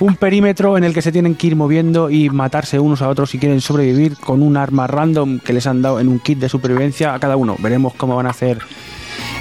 un 0.00 0.16
perímetro 0.16 0.76
en 0.76 0.84
el 0.84 0.94
que 0.94 1.02
se 1.02 1.12
tienen 1.12 1.34
que 1.34 1.46
ir 1.46 1.56
moviendo 1.56 2.10
y 2.10 2.30
matarse 2.30 2.80
unos 2.80 3.02
a 3.02 3.08
otros 3.08 3.30
si 3.30 3.38
quieren 3.38 3.60
sobrevivir 3.60 4.16
con 4.16 4.42
un 4.42 4.56
arma 4.56 4.86
random 4.86 5.38
que 5.38 5.52
les 5.52 5.66
han 5.66 5.82
dado 5.82 6.00
en 6.00 6.08
un 6.08 6.18
kit 6.18 6.38
de 6.38 6.48
supervivencia 6.48 7.14
a 7.14 7.20
cada 7.20 7.36
uno. 7.36 7.56
Veremos 7.58 7.94
cómo 7.94 8.16
van 8.16 8.26
a 8.26 8.30
hacer 8.30 8.58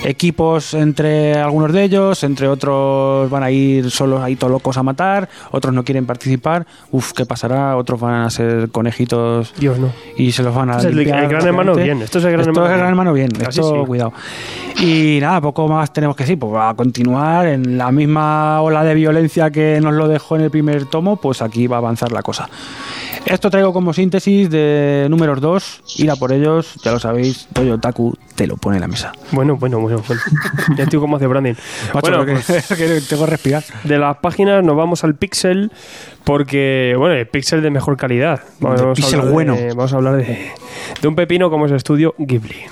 equipos 0.05 0.73
entre 0.73 1.35
algunos 1.35 1.73
de 1.73 1.83
ellos, 1.83 2.23
entre 2.23 2.47
otros 2.47 3.29
van 3.29 3.43
a 3.43 3.51
ir 3.51 3.91
solos 3.91 4.21
ahí 4.21 4.35
todos 4.35 4.51
locos 4.51 4.77
a 4.77 4.83
matar, 4.83 5.27
otros 5.51 5.73
no 5.73 5.83
quieren 5.83 6.05
participar, 6.05 6.65
uf, 6.91 7.11
¿qué 7.13 7.25
pasará? 7.25 7.75
Otros 7.75 7.99
van 7.99 8.21
a 8.21 8.29
ser 8.29 8.69
conejitos 8.69 9.53
Dios, 9.57 9.77
no. 9.77 9.91
y 10.17 10.31
se 10.31 10.41
los 10.43 10.55
van 10.55 10.69
a 10.69 10.77
Esto 10.77 10.87
es 10.87 10.91
el- 10.93 10.97
limpiar 10.99 11.23
el 11.23 11.29
gran 11.29 11.45
hermano 11.47 11.75
bien, 11.75 12.01
esto 12.01 12.19
es 12.19 12.25
el 12.25 12.31
gran 12.31 12.41
Esto 12.41 12.51
hermano 12.51 12.65
es 12.67 12.71
el 12.71 12.77
gran 12.77 12.87
bien. 12.87 12.89
hermano 12.89 13.13
bien, 13.13 13.29
esto 13.49 13.79
sí. 13.81 13.85
cuidado. 13.85 14.13
Y 14.81 15.19
nada, 15.21 15.41
poco 15.41 15.67
más 15.67 15.91
tenemos 15.91 16.15
que 16.15 16.23
decir, 16.23 16.39
pues 16.39 16.53
va 16.53 16.69
a 16.69 16.73
continuar 16.73 17.47
en 17.47 17.77
la 17.77 17.91
misma 17.91 18.61
ola 18.61 18.83
de 18.85 18.93
violencia 18.93 19.51
que 19.51 19.79
nos 19.81 19.93
lo 19.93 20.07
dejó 20.07 20.37
en 20.37 20.43
el 20.43 20.51
primer 20.51 20.85
tomo, 20.85 21.17
pues 21.17 21.41
aquí 21.41 21.67
va 21.67 21.75
a 21.77 21.79
avanzar 21.79 22.11
la 22.13 22.21
cosa. 22.21 22.49
Esto 23.25 23.49
traigo 23.49 23.73
como 23.73 23.91
síntesis 23.93 24.49
de 24.49 25.07
números 25.09 25.41
2, 25.41 25.81
ir 25.97 26.09
a 26.09 26.15
por 26.15 26.31
ellos, 26.31 26.75
ya 26.83 26.93
lo 26.93 26.99
sabéis, 26.99 27.47
Toyo 27.51 27.77
Taku 27.77 28.15
te 28.35 28.47
lo 28.47 28.55
pone 28.55 28.77
en 28.77 28.81
la 28.81 28.87
mesa. 28.87 29.11
Bueno, 29.31 29.57
bueno, 29.57 29.79
bueno. 29.81 29.88
ya 30.77 30.83
estoy 30.83 30.99
como 30.99 31.17
hace 31.17 31.27
branding. 31.27 31.53
Macho, 31.93 32.11
bueno, 32.17 32.25
pues, 32.25 32.67
que 32.77 33.01
tengo 33.07 33.25
que 33.25 33.31
respirar. 33.31 33.63
de 33.83 33.97
las 33.97 34.17
páginas 34.17 34.63
nos 34.63 34.75
vamos 34.75 35.03
al 35.03 35.15
Pixel 35.15 35.71
porque, 36.23 36.95
bueno, 36.97 37.15
el 37.15 37.27
Pixel 37.27 37.61
de 37.61 37.69
mejor 37.71 37.97
calidad. 37.97 38.41
De 38.59 38.67
a 38.67 38.93
pixel 38.93 39.21
de- 39.21 39.31
bueno. 39.31 39.57
vamos 39.75 39.93
a 39.93 39.95
hablar 39.97 40.15
de, 40.17 40.51
de 41.01 41.07
un 41.07 41.15
pepino 41.15 41.49
como 41.49 41.65
es 41.65 41.71
el 41.71 41.77
estudio 41.77 42.15
Ghibli. 42.17 42.65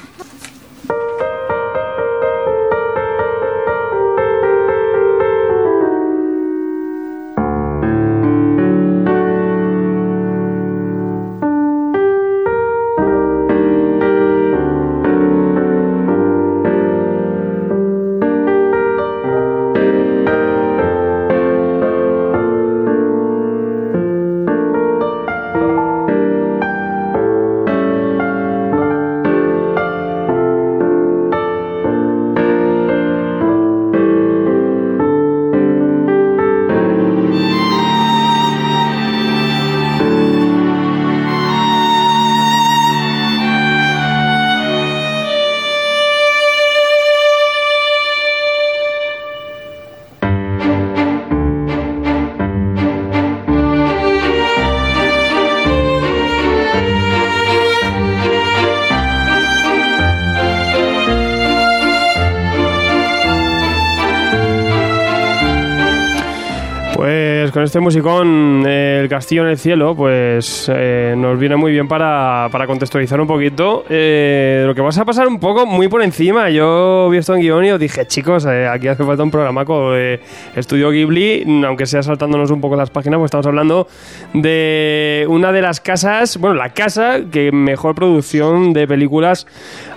Este 67.78 67.84
musicón, 67.84 68.64
eh, 68.66 69.02
El 69.04 69.08
Castillo 69.08 69.44
en 69.44 69.49
el 69.49 69.58
Cielo, 69.60 69.95
pues 69.95 70.68
eh, 70.74 71.14
nos 71.16 71.38
viene 71.38 71.58
muy 71.58 71.72
bien 71.72 71.88
para, 71.88 72.49
para 72.52 72.66
contextualizar 72.66 73.22
un 73.22 73.28
poquito 73.28 73.86
eh, 73.88 74.64
lo 74.66 74.74
que 74.74 74.82
vas 74.82 74.98
a 74.98 75.06
pasar 75.06 75.28
un 75.28 75.40
poco 75.40 75.68
muy 75.68 75.88
por 75.88 76.02
encima. 76.02 76.49
Yo 76.49 77.08
vi 77.12 77.20
esto 77.20 77.36
en 77.36 77.41
guion 77.41 77.66
y 77.66 77.70
os 77.70 77.80
dije, 77.80 78.08
chicos, 78.08 78.48
eh, 78.48 78.68
aquí 78.68 78.88
hace 78.88 79.04
falta 79.04 79.22
un 79.22 79.30
programaco 79.30 79.91
de 79.91 80.22
Estudio 80.56 80.90
Ghibli, 80.90 81.64
aunque 81.68 81.86
sea 81.86 82.02
saltándonos 82.02 82.49
un 82.49 82.62
poco 82.62 82.76
las 82.76 82.90
páginas, 82.90 83.20
pues 83.20 83.28
estamos 83.28 83.45
hablando 83.45 83.88
de 84.34 85.28
una 85.30 85.52
de 85.52 85.62
las 85.62 85.80
casas, 85.80 86.38
bueno, 86.38 86.56
la 86.56 86.70
casa 86.70 87.20
que 87.32 87.52
mejor 87.52 87.94
producción 87.94 88.74
de 88.74 88.88
películas 88.88 89.45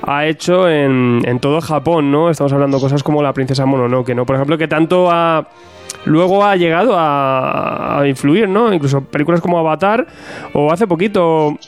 ha 0.02 0.26
hecho 0.26 0.68
en, 0.68 1.22
en 1.24 1.40
todo 1.40 1.62
Japón, 1.62 2.12
¿no? 2.12 2.28
Estamos 2.28 2.52
hablando 2.52 2.78
cosas 2.78 3.02
como 3.02 3.22
La 3.22 3.32
Princesa 3.32 3.64
Mononoke, 3.64 4.14
¿no? 4.14 4.26
Por 4.26 4.36
ejemplo, 4.36 4.58
que 4.58 4.68
tanto 4.68 5.10
ha 5.10 5.48
luego 6.04 6.44
ha 6.44 6.56
llegado 6.56 6.94
a, 6.96 8.02
influir, 8.06 8.48
¿no? 8.48 8.72
Incluso 8.72 9.02
películas 9.02 9.40
como 9.40 9.58
Avatar 9.58 10.06
o 10.52 10.72
hace 10.72 10.86
poquito 10.86 11.58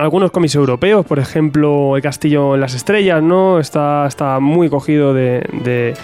algunos 0.00 0.30
cómics 0.30 0.54
europeos, 0.54 1.04
por 1.06 1.18
ejemplo, 1.18 1.96
El 1.96 2.02
Castillo 2.02 2.54
en 2.54 2.60
las 2.60 2.74
Estrellas, 2.74 3.22
¿no? 3.22 3.58
Está, 3.58 4.06
está 4.06 4.40
muy 4.40 4.68
cogido 4.68 5.12
de, 5.14 5.42
de- 5.64 5.94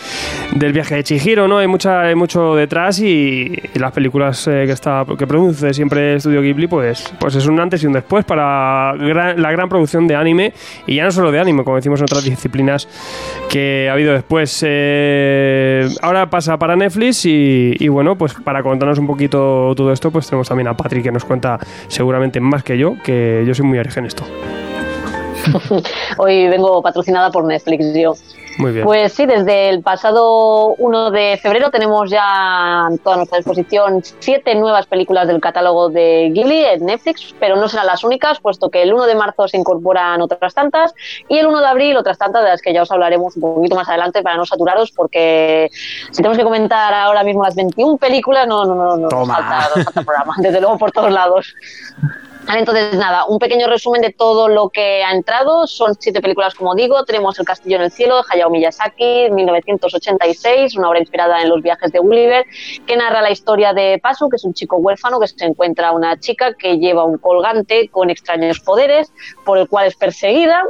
del 0.55 0.73
viaje 0.73 0.97
de 0.97 1.05
Chihiro, 1.05 1.49
¿no? 1.49 1.59
Hay, 1.59 1.67
mucha, 1.67 2.03
hay 2.03 2.15
mucho 2.15 2.55
detrás 2.55 3.01
y, 3.01 3.53
las 3.75 3.93
películas 3.93 4.47
eh, 4.49 4.65
que, 4.67 4.73
está, 4.73 5.05
que 5.19 5.27
produce 5.27 5.73
siempre 5.75 6.17
Estudio 6.17 6.41
Ghibli, 6.43 6.67
pues, 6.67 7.13
pues 7.19 7.35
es 7.35 7.47
un 7.47 7.59
antes 7.61 7.83
y 7.83 7.87
un 7.87 7.93
después 7.93 8.25
para 8.25 8.95
gran- 8.99 9.41
la 9.41 9.51
gran 9.53 9.69
producción 9.69 10.07
de 10.07 10.15
anime 10.17 10.53
y 10.87 10.97
ya 10.97 11.05
no 11.05 11.11
solo 11.11 11.31
de 11.33 11.41
anime, 11.41 11.65
como 11.65 11.77
decimos 11.77 12.01
en 12.01 12.05
otras 12.05 12.25
disciplinas 12.25 12.89
que 13.49 13.89
ha 13.89 13.93
habido 13.93 14.13
después. 14.13 14.63
Eh, 14.67 15.89
ahora 16.03 16.29
pasa 16.31 16.59
para 16.59 16.77
Netflix 16.77 17.25
y, 17.27 17.75
y 17.79 17.89
bueno, 17.89 18.17
pues 18.17 18.35
para 18.35 18.63
contarnos 18.63 18.99
un 18.99 19.07
poquito 19.07 19.73
todo 19.77 19.93
esto, 19.93 20.11
pues 20.11 20.27
tenemos 20.29 20.49
también 20.49 20.69
a 20.69 20.77
Patrick 20.77 21.03
que 21.05 21.13
nos 21.13 21.25
cuenta 21.25 21.59
seguramente 21.89 22.41
más 22.41 22.63
que 22.63 22.79
yo, 22.79 22.95
que 23.03 23.45
yo 23.47 23.55
soy 23.55 23.67
muy 23.67 23.79
esto. 24.07 24.25
Hoy 26.19 26.49
vengo 26.49 26.83
patrocinada 26.83 27.31
por 27.31 27.45
Netflix 27.45 27.95
yo. 27.95 28.15
Muy 28.59 28.73
bien. 28.73 28.85
Pues 28.87 29.13
sí, 29.13 29.27
desde 29.27 29.69
el 29.69 29.83
pasado 29.83 30.75
1 30.79 31.11
de 31.11 31.39
febrero 31.43 31.71
tenemos 31.71 32.11
ya 32.11 32.87
a 32.87 32.89
toda 33.05 33.17
nuestra 33.17 33.37
disposición 33.37 34.03
siete 34.19 34.55
nuevas 34.55 34.87
películas 34.87 35.29
del 35.29 35.43
catálogo 35.43 35.91
de 35.91 36.31
Ghibli 36.33 36.65
en 36.65 36.87
Netflix, 36.87 37.35
pero 37.39 37.57
no 37.57 37.69
serán 37.69 37.87
las 37.87 38.03
únicas, 38.03 38.41
puesto 38.41 38.71
que 38.71 38.83
el 38.83 38.95
1 38.95 39.07
de 39.07 39.15
marzo 39.15 39.47
se 39.47 39.59
incorporan 39.59 40.23
otras 40.23 40.55
tantas 40.55 40.95
y 41.29 41.37
el 41.37 41.47
1 41.47 41.61
de 41.61 41.67
abril 41.67 41.97
otras 41.99 42.17
tantas 42.17 42.45
de 42.45 42.49
las 42.49 42.63
que 42.63 42.73
ya 42.73 42.83
os 42.83 42.91
hablaremos 42.91 43.37
un 43.37 43.43
poquito 43.43 43.77
más 43.77 43.89
adelante 43.91 44.23
para 44.23 44.39
no 44.39 44.47
saturaros, 44.47 44.91
porque 44.91 45.69
si 46.11 46.17
tenemos 46.17 46.39
que 46.39 46.45
comentar 46.45 46.95
ahora 46.95 47.23
mismo 47.25 47.43
las 47.43 47.55
21 47.55 47.99
películas, 47.99 48.49
no, 48.49 48.65
no, 48.65 48.75
no, 48.75 48.97
no 48.97 49.09
nos 49.09 49.29
falta, 49.29 49.69
nos 49.77 49.85
falta 49.85 50.03
programa, 50.03 50.35
desde 50.39 50.61
luego 50.63 50.79
por 50.79 50.93
todos 50.93 51.13
lados. 51.13 51.55
Entonces, 52.49 52.95
nada, 52.95 53.25
un 53.27 53.39
pequeño 53.41 53.67
resumen 53.67 54.01
de 54.03 54.13
todo 54.13 54.47
lo 54.47 54.69
que 54.69 55.03
ha 55.03 55.13
entrado. 55.13 55.67
Son 55.67 55.95
siete 55.99 56.21
películas, 56.21 56.55
como 56.55 56.75
digo. 56.75 57.05
Tenemos 57.05 57.39
El 57.41 57.45
Castillo 57.45 57.77
en 57.77 57.83
el 57.83 57.91
Cielo 57.91 58.17
de 58.17 58.23
Hayao 58.31 58.51
Miyazaki, 58.51 59.31
1986, 59.31 60.77
una 60.77 60.91
obra 60.91 61.01
inspirada 61.01 61.43
en 61.43 61.49
los 61.49 61.61
viajes 61.61 61.91
de 61.91 61.99
Gulliver, 61.99 62.47
que 62.87 62.97
narra 62.97 63.21
la 63.21 63.33
historia 63.33 63.73
de 63.73 63.99
Pasu, 64.01 64.29
que 64.29 64.37
es 64.37 64.45
un 64.45 64.55
chico 64.55 64.77
huérfano 64.77 65.19
que 65.19 65.27
se 65.27 65.45
encuentra 65.45 65.91
una 65.91 66.19
chica 66.21 66.55
que 66.55 66.79
lleva 66.79 67.05
un 67.05 67.19
colgante 67.19 67.89
con 67.89 68.11
extraños 68.11 68.61
poderes, 68.61 69.13
por 69.45 69.59
el 69.59 69.69
cual 69.69 69.89
es 69.89 69.97
perseguida. 69.97 70.63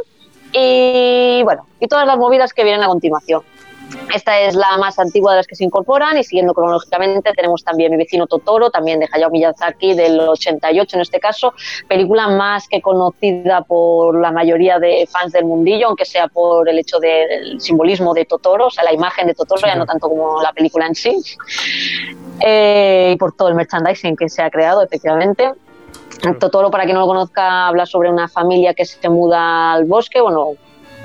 Y 0.53 1.43
bueno, 1.43 1.67
y 1.79 1.89
todas 1.89 2.07
las 2.07 2.17
movidas 2.17 2.55
que 2.55 2.65
vienen 2.65 2.83
a 2.85 2.87
continuación. 2.87 3.43
Esta 4.15 4.41
es 4.41 4.55
la 4.55 4.77
más 4.79 4.99
antigua 4.99 5.33
de 5.33 5.39
las 5.39 5.47
que 5.47 5.57
se 5.57 5.65
incorporan 5.65 6.17
y 6.17 6.25
siguiendo 6.25 6.55
cronológicamente 6.55 7.33
tenemos 7.33 7.65
también 7.65 7.91
Mi 7.91 7.99
vecino 7.99 8.27
Totoro, 8.27 8.71
también 8.71 9.01
de 9.01 9.09
Hayao 9.13 9.31
Miyazaki 9.31 9.95
del 9.95 10.21
88 10.21 10.97
en 10.97 11.03
este 11.03 11.21
caso, 11.21 11.55
película 11.89 12.29
más 12.29 12.69
que 12.69 12.81
conocida 12.81 13.63
por 13.63 14.19
la 14.21 14.31
mayoría 14.31 14.79
de 14.79 15.07
fans 15.11 15.33
del 15.33 15.45
mundillo, 15.45 15.89
aunque 15.89 16.05
sea 16.05 16.29
por 16.29 16.69
el 16.69 16.79
hecho 16.79 16.99
del 16.99 17.61
simbolismo 17.61 18.15
de 18.15 18.25
Totoro, 18.25 18.67
o 18.67 18.71
sea, 18.71 18.85
la 18.85 18.93
imagen 18.93 19.27
de 19.27 19.35
Totoro, 19.35 19.63
ya 19.67 19.75
no 19.75 19.87
tanto 19.87 20.09
como 20.09 20.41
la 20.43 20.53
película 20.53 20.87
en 20.87 20.95
sí, 20.95 21.17
Eh, 22.41 23.13
y 23.15 23.17
por 23.17 23.33
todo 23.33 23.49
el 23.49 23.55
merchandising 23.55 24.15
que 24.15 24.29
se 24.29 24.43
ha 24.43 24.51
creado, 24.51 24.83
efectivamente. 24.83 25.53
Totoro, 26.39 26.71
para 26.71 26.85
quien 26.85 26.95
no 26.95 27.01
lo 27.01 27.07
conozca, 27.07 27.69
habla 27.69 27.87
sobre 27.87 28.11
una 28.11 28.29
familia 28.29 28.75
que 28.75 28.85
se 28.85 29.09
muda 29.09 29.73
al 29.73 29.85
bosque, 29.85 30.21
bueno, 30.21 30.53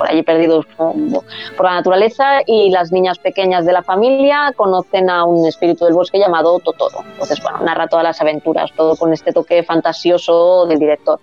por 0.02 0.10
allí 0.10 0.24
perdidos 0.24 0.66
por 0.76 1.66
la 1.66 1.74
naturaleza 1.74 2.42
y 2.48 2.72
las 2.72 2.92
niñas 2.92 3.20
pequeñas 3.20 3.68
de 3.68 3.72
la 3.72 3.84
familia 3.84 4.52
conocen 4.56 5.12
a 5.12 5.26
un 5.26 5.46
espíritu 5.46 5.86
del 5.86 5.94
bosque 5.94 6.18
llamado 6.18 6.58
Totoro. 6.58 7.04
Entonces, 7.12 7.40
bueno, 7.44 7.60
narra 7.60 7.88
todas 7.88 8.04
las 8.04 8.20
aventuras, 8.20 8.72
todo 8.76 8.96
con 8.96 9.14
este 9.14 9.32
toque 9.32 9.62
fantasioso 9.62 10.66
del 10.66 10.80
director. 10.80 11.20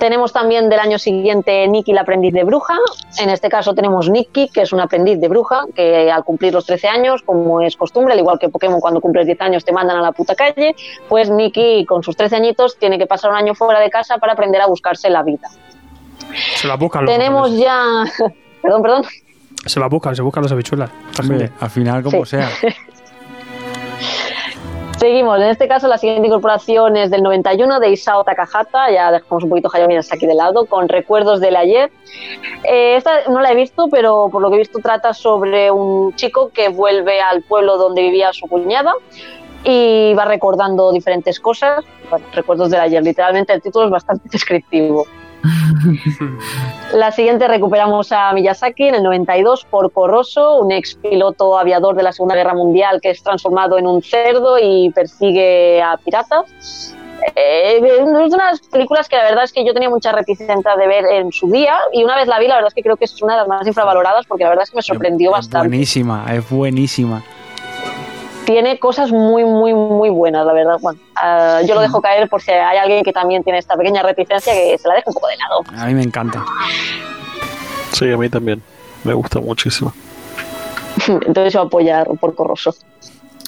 Tenemos 0.00 0.32
también 0.32 0.70
del 0.70 0.80
año 0.80 0.98
siguiente 0.98 1.68
Nikki, 1.68 1.92
la 1.92 2.00
aprendiz 2.02 2.32
de 2.32 2.44
bruja. 2.44 2.78
En 3.18 3.28
este 3.28 3.50
caso 3.50 3.74
tenemos 3.74 4.08
Nikki, 4.08 4.48
que 4.48 4.62
es 4.62 4.72
una 4.72 4.84
aprendiz 4.84 5.20
de 5.20 5.28
bruja, 5.28 5.66
que 5.74 6.10
al 6.10 6.24
cumplir 6.24 6.54
los 6.54 6.64
13 6.64 6.88
años, 6.88 7.20
como 7.22 7.60
es 7.60 7.76
costumbre, 7.76 8.14
al 8.14 8.20
igual 8.20 8.38
que 8.38 8.48
Pokémon 8.48 8.80
cuando 8.80 9.02
cumples 9.02 9.26
10 9.26 9.42
años 9.42 9.62
te 9.66 9.72
mandan 9.72 9.98
a 9.98 10.00
la 10.00 10.12
puta 10.12 10.34
calle, 10.34 10.74
pues 11.06 11.28
Nikki 11.28 11.84
con 11.84 12.02
sus 12.02 12.16
13 12.16 12.36
añitos 12.36 12.78
tiene 12.78 12.96
que 12.96 13.06
pasar 13.06 13.30
un 13.30 13.36
año 13.36 13.54
fuera 13.54 13.78
de 13.78 13.90
casa 13.90 14.16
para 14.16 14.32
aprender 14.32 14.62
a 14.62 14.66
buscarse 14.66 15.10
la 15.10 15.22
vida. 15.22 15.50
Se 16.56 16.66
la 16.68 16.76
buscan 16.76 17.04
los 17.04 17.12
Tenemos 17.14 17.50
japoneses. 17.50 18.18
ya... 18.18 18.34
perdón, 18.62 18.82
perdón. 18.82 19.04
Se 19.66 19.80
la 19.80 19.86
buscan, 19.88 20.14
se 20.16 20.22
buscan 20.22 20.42
las 20.44 20.52
habichuelas. 20.52 20.90
Hombre, 21.20 21.50
al 21.60 21.70
final, 21.70 22.02
como 22.02 22.24
Sí. 22.24 22.36
sea. 22.36 22.48
Seguimos, 24.98 25.36
en 25.38 25.44
este 25.44 25.68
caso 25.68 25.86
la 25.86 25.96
siguiente 25.96 26.26
incorporación 26.26 26.96
es 26.96 27.08
del 27.12 27.22
91 27.22 27.78
de 27.78 27.90
Isao 27.90 28.24
Takahata, 28.24 28.90
ya 28.90 29.12
dejamos 29.12 29.44
un 29.44 29.50
poquito 29.50 29.70
Hayao 29.72 29.86
Miyazaki 29.86 30.26
de 30.26 30.34
lado, 30.34 30.66
con 30.66 30.88
Recuerdos 30.88 31.40
del 31.40 31.54
ayer. 31.54 31.92
Eh, 32.64 32.96
esta 32.96 33.12
no 33.30 33.40
la 33.40 33.52
he 33.52 33.54
visto, 33.54 33.86
pero 33.92 34.28
por 34.32 34.42
lo 34.42 34.48
que 34.50 34.56
he 34.56 34.58
visto 34.58 34.80
trata 34.80 35.14
sobre 35.14 35.70
un 35.70 36.16
chico 36.16 36.50
que 36.52 36.68
vuelve 36.70 37.20
al 37.20 37.42
pueblo 37.42 37.76
donde 37.78 38.02
vivía 38.02 38.32
su 38.32 38.48
cuñada 38.48 38.92
y 39.62 40.14
va 40.14 40.24
recordando 40.24 40.90
diferentes 40.90 41.38
cosas. 41.38 41.84
Bueno, 42.10 42.26
Recuerdos 42.32 42.68
del 42.70 42.80
ayer, 42.80 43.00
literalmente 43.00 43.52
el 43.52 43.62
título 43.62 43.84
es 43.84 43.92
bastante 43.92 44.28
descriptivo. 44.32 45.06
La 46.94 47.12
siguiente 47.12 47.46
recuperamos 47.48 48.12
a 48.12 48.32
Miyazaki 48.32 48.88
en 48.88 48.94
el 48.96 49.02
92 49.02 49.66
por 49.70 49.92
Corroso, 49.92 50.56
un 50.58 50.72
ex 50.72 50.94
piloto 50.96 51.58
aviador 51.58 51.94
de 51.96 52.02
la 52.02 52.12
Segunda 52.12 52.34
Guerra 52.34 52.54
Mundial 52.54 53.00
que 53.00 53.10
es 53.10 53.22
transformado 53.22 53.78
en 53.78 53.86
un 53.86 54.02
cerdo 54.02 54.58
y 54.58 54.90
persigue 54.90 55.82
a 55.82 55.96
piratas. 55.98 56.94
Eh, 57.34 57.80
es 57.82 58.00
una 58.00 58.20
de 58.22 58.28
las 58.36 58.60
películas 58.60 59.08
que 59.08 59.16
la 59.16 59.24
verdad 59.24 59.44
es 59.44 59.52
que 59.52 59.64
yo 59.66 59.74
tenía 59.74 59.90
mucha 59.90 60.12
reticencia 60.12 60.76
de 60.76 60.86
ver 60.86 61.04
en 61.04 61.32
su 61.32 61.50
día 61.50 61.74
y 61.92 62.04
una 62.04 62.16
vez 62.16 62.28
la 62.28 62.38
vi 62.38 62.46
la 62.46 62.54
verdad 62.54 62.68
es 62.68 62.74
que 62.74 62.82
creo 62.82 62.96
que 62.96 63.06
es 63.06 63.22
una 63.22 63.34
de 63.34 63.40
las 63.40 63.48
más 63.48 63.66
infravaloradas 63.66 64.24
porque 64.26 64.44
la 64.44 64.50
verdad 64.50 64.62
es 64.62 64.70
que 64.70 64.76
me 64.76 64.82
sorprendió 64.82 65.30
Es 65.30 65.38
bastante. 65.38 65.68
buenísima, 65.68 66.26
es 66.32 66.48
buenísima. 66.48 67.22
Tiene 68.48 68.78
cosas 68.78 69.12
muy, 69.12 69.44
muy, 69.44 69.74
muy 69.74 70.08
buenas, 70.08 70.46
la 70.46 70.54
verdad. 70.54 70.78
Bueno, 70.80 70.98
ah, 71.16 71.60
yo 71.66 71.74
lo 71.74 71.82
dejo 71.82 72.00
caer 72.00 72.30
por 72.30 72.40
si 72.40 72.50
hay 72.50 72.78
alguien 72.78 73.04
que 73.04 73.12
también 73.12 73.44
tiene 73.44 73.58
esta 73.58 73.76
pequeña 73.76 74.02
reticencia 74.02 74.54
que 74.54 74.78
se 74.78 74.88
la 74.88 74.94
deje 74.94 75.04
un 75.08 75.12
poco 75.12 75.28
de 75.28 75.36
lado. 75.36 75.64
A 75.76 75.84
mí 75.84 75.92
me 75.92 76.02
encanta. 76.02 76.42
Sí, 77.92 78.10
a 78.10 78.16
mí 78.16 78.30
también. 78.30 78.62
Me 79.04 79.12
gusta 79.12 79.38
muchísimo. 79.38 79.92
Entonces 81.06 81.52
yo 81.52 81.60
apoyar 81.60 82.08
por 82.18 82.34
Corroso. 82.34 82.74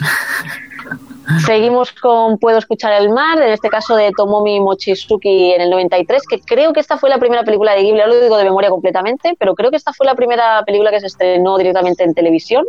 Seguimos 1.47 1.93
con 1.93 2.39
Puedo 2.39 2.59
escuchar 2.59 3.01
el 3.01 3.11
mar, 3.11 3.41
en 3.41 3.53
este 3.53 3.69
caso 3.69 3.95
de 3.95 4.11
Tomomi 4.17 4.61
Mochizuki 4.61 5.53
en 5.53 5.61
el 5.61 5.71
93, 5.71 6.23
que 6.29 6.41
creo 6.41 6.73
que 6.73 6.81
esta 6.81 6.99
fue 6.99 7.09
la 7.09 7.19
primera 7.19 7.45
película 7.45 7.73
de 7.73 7.83
Ghibli, 7.83 8.01
lo 8.05 8.21
digo 8.21 8.37
de 8.37 8.45
memoria 8.45 8.69
completamente, 8.71 9.37
pero 9.39 9.55
creo 9.55 9.71
que 9.71 9.77
esta 9.77 9.93
fue 9.93 10.07
la 10.07 10.15
primera 10.15 10.63
película 10.65 10.91
que 10.91 11.01
se 11.01 11.07
estrenó 11.07 11.57
directamente 11.57 12.03
en 12.03 12.15
televisión, 12.15 12.65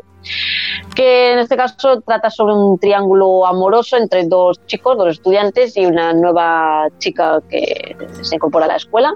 que 0.96 1.34
en 1.34 1.40
este 1.40 1.58
caso 1.58 2.02
trata 2.02 2.30
sobre 2.30 2.54
un 2.54 2.78
triángulo 2.78 3.48
amoroso 3.48 3.98
entre 3.98 4.26
dos 4.26 4.64
chicos, 4.68 4.98
dos 4.98 5.10
estudiantes 5.10 5.76
y 5.78 5.86
una 5.86 6.14
nueva 6.14 6.88
chica 7.00 7.42
que 7.50 7.96
se 8.22 8.36
incorpora 8.36 8.66
a 8.66 8.70
la 8.70 8.76
escuela. 8.76 9.16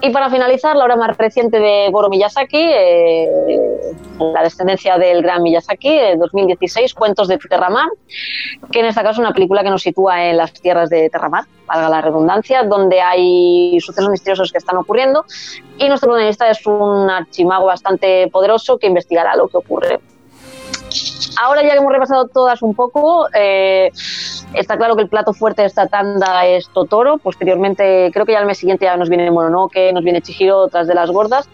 Y 0.00 0.10
para 0.10 0.30
finalizar, 0.30 0.76
la 0.76 0.84
obra 0.84 0.94
más 0.94 1.16
reciente 1.16 1.58
de 1.58 1.88
Goro 1.90 2.08
Miyazaki, 2.08 2.56
eh, 2.56 3.28
la 4.20 4.42
descendencia 4.44 4.96
del 4.96 5.22
gran 5.22 5.42
Miyazaki, 5.42 5.88
de 5.88 6.16
2016, 6.16 6.94
Cuentos 6.94 7.26
de 7.26 7.36
Terramar, 7.38 7.88
que 8.70 8.78
en 8.78 8.86
este 8.86 9.02
caso 9.02 9.12
es 9.12 9.18
una 9.18 9.32
película 9.32 9.64
que 9.64 9.70
nos 9.70 9.82
sitúa 9.82 10.26
en 10.26 10.36
las 10.36 10.52
tierras 10.52 10.88
de 10.88 11.10
Terramar, 11.10 11.46
valga 11.66 11.88
la 11.88 12.00
redundancia, 12.00 12.62
donde 12.62 13.00
hay 13.00 13.80
sucesos 13.80 14.08
misteriosos 14.10 14.52
que 14.52 14.58
están 14.58 14.76
ocurriendo 14.76 15.24
y 15.78 15.88
nuestro 15.88 16.08
protagonista 16.08 16.48
es 16.48 16.64
un 16.64 17.10
archimago 17.10 17.66
bastante 17.66 18.28
poderoso 18.28 18.78
que 18.78 18.86
investigará 18.86 19.34
lo 19.34 19.48
que 19.48 19.56
ocurre. 19.56 19.98
Ahora 21.40 21.62
ya 21.62 21.70
que 21.70 21.78
hemos 21.78 21.92
repasado 21.92 22.26
todas 22.26 22.62
un 22.62 22.74
poco, 22.74 23.28
eh, 23.32 23.90
está 24.54 24.76
claro 24.76 24.96
que 24.96 25.02
el 25.02 25.08
plato 25.08 25.32
fuerte 25.32 25.62
de 25.62 25.68
esta 25.68 25.86
tanda 25.86 26.44
es 26.46 26.68
Totoro. 26.70 27.18
Posteriormente, 27.18 28.10
creo 28.12 28.26
que 28.26 28.32
ya 28.32 28.40
el 28.40 28.46
mes 28.46 28.58
siguiente 28.58 28.86
ya 28.86 28.96
nos 28.96 29.08
viene 29.08 29.30
Mononoke, 29.30 29.92
nos 29.92 30.02
viene 30.02 30.20
Chihiro, 30.20 30.58
otras 30.58 30.88
de 30.88 30.94
las 30.94 31.10
gordas. 31.10 31.48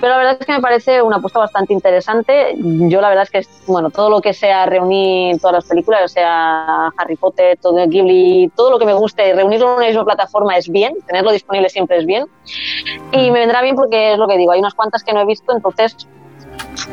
Pero 0.00 0.12
la 0.12 0.18
verdad 0.18 0.36
es 0.40 0.46
que 0.46 0.52
me 0.52 0.60
parece 0.60 1.02
una 1.02 1.16
apuesta 1.16 1.38
bastante 1.38 1.72
interesante. 1.72 2.56
Yo 2.56 3.00
la 3.00 3.10
verdad 3.10 3.24
es 3.24 3.30
que, 3.30 3.46
bueno, 3.66 3.90
todo 3.90 4.10
lo 4.10 4.20
que 4.20 4.32
sea 4.32 4.66
reunir 4.66 5.40
todas 5.40 5.54
las 5.54 5.64
películas, 5.66 6.10
sea 6.10 6.88
Harry 6.96 7.16
Potter, 7.16 7.58
todo 7.60 7.86
Ghibli, 7.86 8.50
todo 8.56 8.70
lo 8.70 8.78
que 8.78 8.86
me 8.86 8.94
guste, 8.94 9.34
reunirlo 9.34 9.68
en 9.68 9.76
una 9.76 9.86
misma 9.86 10.04
plataforma 10.04 10.56
es 10.56 10.68
bien, 10.68 10.96
tenerlo 11.06 11.30
disponible 11.32 11.68
siempre 11.68 11.98
es 11.98 12.06
bien. 12.06 12.26
Y 13.12 13.30
me 13.30 13.40
vendrá 13.40 13.62
bien 13.62 13.76
porque 13.76 14.12
es 14.12 14.18
lo 14.18 14.26
que 14.26 14.36
digo, 14.36 14.52
hay 14.52 14.60
unas 14.60 14.74
cuantas 14.74 15.04
que 15.04 15.12
no 15.12 15.20
he 15.20 15.26
visto, 15.26 15.52
entonces 15.52 15.96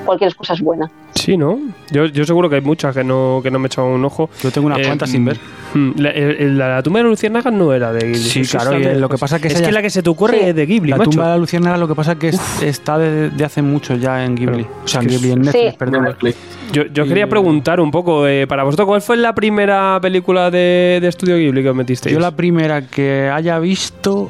cualquier 0.06 0.30
excusa 0.30 0.54
es 0.54 0.62
buena. 0.62 0.92
Sí, 1.16 1.38
¿no? 1.38 1.58
Yo, 1.92 2.06
yo 2.08 2.26
seguro 2.26 2.50
que 2.50 2.56
hay 2.58 2.62
muchas 2.62 2.94
que 2.94 3.04
no, 3.04 3.40
que 3.42 3.50
no 3.50 3.58
me 3.58 3.66
he 3.66 3.68
echado 3.68 3.88
un 3.88 4.04
ojo. 4.04 4.30
Yo 4.44 4.52
tengo 4.52 4.68
unas 4.68 4.80
Eh, 4.80 4.84
cuantas 4.86 5.10
sin 5.10 5.24
ver. 5.26 5.40
mm, 5.74 5.92
La, 5.98 6.10
el- 6.12 6.58
la- 6.58 6.76
la 6.76 6.84
tumba 6.84 7.00
de 7.00 7.06
luciérnagas 7.06 7.52
no 7.54 7.74
era 7.74 7.92
de 7.94 8.00
Ghibli. 8.08 8.20
Sí, 8.20 8.42
claro, 8.44 8.72
de- 8.72 9.00
lo 9.00 9.08
que 9.10 9.18
pasa 9.18 9.40
que 9.40 9.48
es 9.48 9.60
que 9.62 9.72
la 9.72 9.82
que 9.82 9.90
se 9.90 10.04
te 10.04 10.10
ocurre 10.10 10.40
Sí. 10.40 10.46
es 10.48 10.56
de 10.56 10.66
Ghibli, 10.66 10.92
La 10.92 10.98
macho. 10.98 11.10
tumba 11.12 11.26
de 11.28 11.30
la 11.32 11.38
Luciérnaga 11.38 11.78
lo 11.78 11.88
que 11.88 11.96
pasa 11.96 12.16
que 12.16 12.28
es- 12.30 12.62
está 12.62 12.98
de, 12.98 13.30
de 13.30 13.46
hace 13.46 13.62
mucho 13.62 13.96
ya 13.96 14.24
en 14.26 14.36
Ghibli. 14.36 14.64
O 14.84 14.88
sea, 14.88 15.02
en 15.02 15.08
Ghibli, 15.08 15.32
en 15.32 15.42
Netflix, 15.42 15.72
Sí. 15.72 15.76
perdón. 15.80 16.04
Netflix. 16.04 16.36
Yo, 16.74 16.84
yo 16.94 17.06
Y- 17.06 17.08
quería 17.08 17.28
preguntar 17.30 17.80
un 17.80 17.92
poco, 17.92 18.28
eh, 18.28 18.46
para 18.46 18.64
vosotros, 18.64 18.86
¿cuál 18.88 19.02
fue 19.02 19.16
la 19.18 19.34
primera 19.34 19.98
película 20.02 20.52
de, 20.52 21.00
de 21.02 21.08
Estudio 21.08 21.38
Ghibli 21.38 21.64
que 21.64 21.70
os 21.70 21.76
metisteis? 21.76 22.14
Yo 22.14 22.20
la 22.20 22.32
primera 22.32 22.82
que 22.88 23.30
haya 23.34 23.58
visto... 23.60 24.30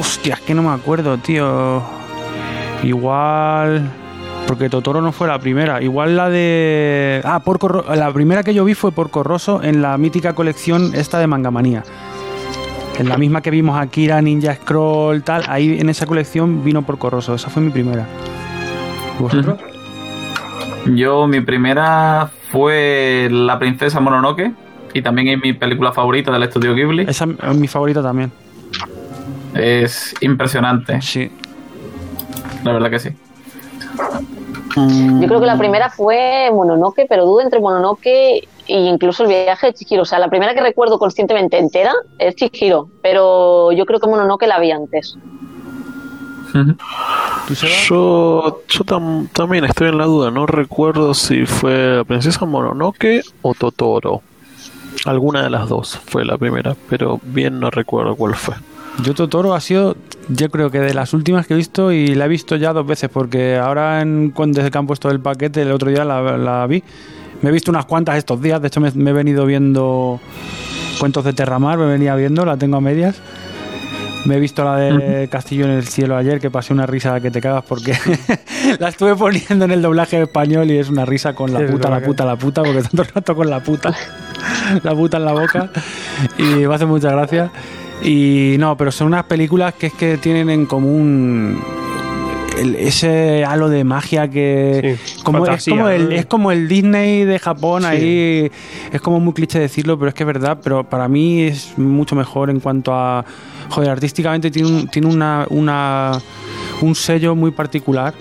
Hostia, 0.00 0.34
es 0.34 0.40
que 0.40 0.54
no 0.54 0.62
me 0.62 0.70
acuerdo, 0.70 1.18
tío. 1.18 1.82
Igual... 2.82 3.82
Porque 4.50 4.68
Totoro 4.68 5.00
no 5.00 5.12
fue 5.12 5.28
la 5.28 5.38
primera. 5.38 5.80
Igual 5.80 6.16
la 6.16 6.28
de... 6.28 7.20
Ah, 7.22 7.38
Porco 7.38 7.84
La 7.94 8.12
primera 8.12 8.42
que 8.42 8.52
yo 8.52 8.64
vi 8.64 8.74
fue 8.74 8.90
Porco 8.90 9.22
Rosso 9.22 9.62
en 9.62 9.80
la 9.80 9.96
mítica 9.96 10.32
colección 10.32 10.90
esta 10.92 11.20
de 11.20 11.28
Mangamanía. 11.28 11.84
En 12.98 13.08
la 13.08 13.16
misma 13.16 13.42
que 13.42 13.52
vimos 13.52 13.78
Akira, 13.78 14.20
Ninja 14.20 14.56
Scroll, 14.56 15.22
tal. 15.22 15.44
Ahí 15.46 15.78
en 15.78 15.88
esa 15.88 16.04
colección 16.04 16.64
vino 16.64 16.82
Porco 16.82 17.08
Rosso. 17.10 17.32
Esa 17.32 17.48
fue 17.48 17.62
mi 17.62 17.70
primera. 17.70 18.08
¿Y 19.20 19.22
¿Vosotros? 19.22 19.56
Yo, 20.96 21.28
mi 21.28 21.42
primera 21.42 22.28
fue 22.50 23.28
La 23.30 23.56
Princesa 23.56 24.00
Mononoke. 24.00 24.50
Y 24.94 25.00
también 25.02 25.28
es 25.28 25.40
mi 25.40 25.52
película 25.52 25.92
favorita 25.92 26.32
del 26.32 26.42
estudio 26.42 26.74
Ghibli. 26.74 27.04
Esa 27.08 27.24
es 27.48 27.54
mi 27.56 27.68
favorita 27.68 28.02
también. 28.02 28.32
Es 29.54 30.12
impresionante, 30.20 31.00
Sí. 31.00 31.30
la 32.64 32.72
verdad 32.72 32.90
que 32.90 32.98
sí. 32.98 33.10
Yo 35.20 35.26
creo 35.26 35.40
que 35.40 35.46
la 35.46 35.58
primera 35.58 35.90
fue 35.90 36.50
Mononoke, 36.52 37.06
pero 37.08 37.24
dudo 37.26 37.40
entre 37.40 37.60
Mononoke 37.60 38.06
e 38.06 38.46
incluso 38.68 39.24
el 39.24 39.28
viaje 39.30 39.68
de 39.68 39.74
Chihiro. 39.74 40.02
O 40.02 40.04
sea, 40.04 40.18
la 40.18 40.28
primera 40.28 40.54
que 40.54 40.60
recuerdo 40.60 40.98
conscientemente 40.98 41.58
entera 41.58 41.92
es 42.18 42.34
Chihiro, 42.36 42.88
pero 43.02 43.72
yo 43.72 43.84
creo 43.86 43.98
que 44.00 44.06
Mononoke 44.08 44.46
la 44.46 44.58
vi 44.60 44.70
antes. 44.70 45.16
Yo, 47.88 48.62
yo 48.68 48.84
tam- 48.84 49.28
también 49.32 49.64
estoy 49.64 49.88
en 49.88 49.98
la 49.98 50.04
duda, 50.04 50.30
no 50.30 50.46
recuerdo 50.46 51.14
si 51.14 51.46
fue 51.46 51.96
la 51.98 52.04
princesa 52.04 52.44
Mononoke 52.44 53.22
o 53.42 53.54
Totoro. 53.54 54.22
Alguna 55.06 55.42
de 55.44 55.50
las 55.50 55.68
dos 55.68 55.96
fue 56.06 56.24
la 56.24 56.36
primera, 56.36 56.74
pero 56.88 57.20
bien 57.22 57.60
no 57.60 57.70
recuerdo 57.70 58.16
cuál 58.16 58.34
fue. 58.34 58.54
Yo 59.02 59.14
Totoro 59.14 59.54
ha 59.54 59.60
sido, 59.60 59.96
yo 60.28 60.50
creo 60.50 60.70
que 60.70 60.80
de 60.80 60.92
las 60.92 61.14
últimas 61.14 61.46
que 61.46 61.54
he 61.54 61.56
visto 61.56 61.90
y 61.92 62.14
la 62.14 62.26
he 62.26 62.28
visto 62.28 62.56
ya 62.56 62.72
dos 62.72 62.86
veces 62.86 63.08
porque 63.08 63.56
ahora 63.56 64.02
en, 64.02 64.34
desde 64.48 64.70
que 64.70 64.78
han 64.78 64.86
puesto 64.86 65.10
el 65.10 65.20
paquete 65.20 65.62
el 65.62 65.72
otro 65.72 65.90
día 65.90 66.04
la, 66.04 66.36
la 66.36 66.66
vi. 66.66 66.82
Me 67.40 67.48
he 67.48 67.52
visto 67.52 67.70
unas 67.70 67.86
cuantas 67.86 68.16
estos 68.18 68.42
días, 68.42 68.60
de 68.60 68.68
hecho 68.68 68.80
me, 68.80 68.90
me 68.90 69.10
he 69.10 69.12
venido 69.14 69.46
viendo 69.46 70.20
cuentos 70.98 71.24
de 71.24 71.32
Terramar, 71.32 71.78
me 71.78 71.86
venía 71.86 72.14
viendo, 72.14 72.44
la 72.44 72.56
tengo 72.58 72.76
a 72.76 72.80
medias. 72.80 73.20
Me 74.26 74.36
he 74.36 74.40
visto 74.40 74.62
la 74.64 74.76
de 74.76 75.28
Castillo 75.28 75.64
en 75.64 75.70
el 75.70 75.86
Cielo 75.86 76.14
ayer, 76.14 76.40
que 76.40 76.50
pasé 76.50 76.74
una 76.74 76.84
risa 76.84 77.18
que 77.20 77.30
te 77.30 77.40
cagas 77.40 77.64
porque 77.66 77.94
la 78.78 78.90
estuve 78.90 79.16
poniendo 79.16 79.64
en 79.64 79.70
el 79.70 79.80
doblaje 79.80 80.20
español 80.20 80.70
y 80.70 80.76
es 80.76 80.90
una 80.90 81.06
risa 81.06 81.32
con 81.32 81.54
la 81.54 81.66
puta, 81.66 81.88
la 81.88 82.00
puta, 82.00 82.26
la 82.26 82.36
puta, 82.36 82.62
porque 82.62 82.82
tanto 82.94 83.04
rato 83.14 83.34
con 83.34 83.48
la 83.48 83.60
puta, 83.62 83.94
la 84.82 84.94
puta 84.94 85.16
en 85.16 85.24
la 85.24 85.32
boca 85.32 85.70
y 86.36 86.42
me 86.42 86.74
hace 86.74 86.84
mucha 86.84 87.10
gracia. 87.10 87.50
Y 88.02 88.56
no, 88.58 88.76
pero 88.76 88.90
son 88.92 89.08
unas 89.08 89.24
películas 89.24 89.74
que 89.74 89.86
es 89.88 89.92
que 89.92 90.16
tienen 90.16 90.48
en 90.50 90.66
común 90.66 91.58
el- 92.58 92.76
ese 92.76 93.44
halo 93.44 93.68
de 93.68 93.84
magia 93.84 94.28
que 94.28 94.96
Sí, 95.04 95.22
como, 95.22 95.46
es, 95.46 95.64
como 95.66 95.88
el, 95.88 96.12
es 96.12 96.26
como 96.26 96.50
el 96.52 96.66
Disney 96.68 97.24
de 97.24 97.38
Japón 97.38 97.82
Sí. 97.82 97.88
ahí 97.88 98.50
es 98.92 99.00
como 99.00 99.20
muy 99.20 99.32
cliché 99.34 99.58
decirlo 99.58 99.98
pero 99.98 100.08
es 100.08 100.14
que 100.14 100.24
es 100.24 100.26
verdad 100.26 100.58
pero 100.62 100.84
para 100.84 101.08
mí 101.08 101.42
es 101.42 101.76
mucho 101.78 102.16
mejor 102.16 102.50
en 102.50 102.60
cuanto 102.60 102.92
a 102.92 103.24
joder 103.68 103.90
artísticamente 103.90 104.50
tiene 104.50 104.68
un, 104.68 104.88
tiene 104.88 105.08
una, 105.08 105.46
una 105.50 106.12
un 106.82 106.94
sello 106.94 107.34
muy 107.34 107.50
particular 107.52 108.14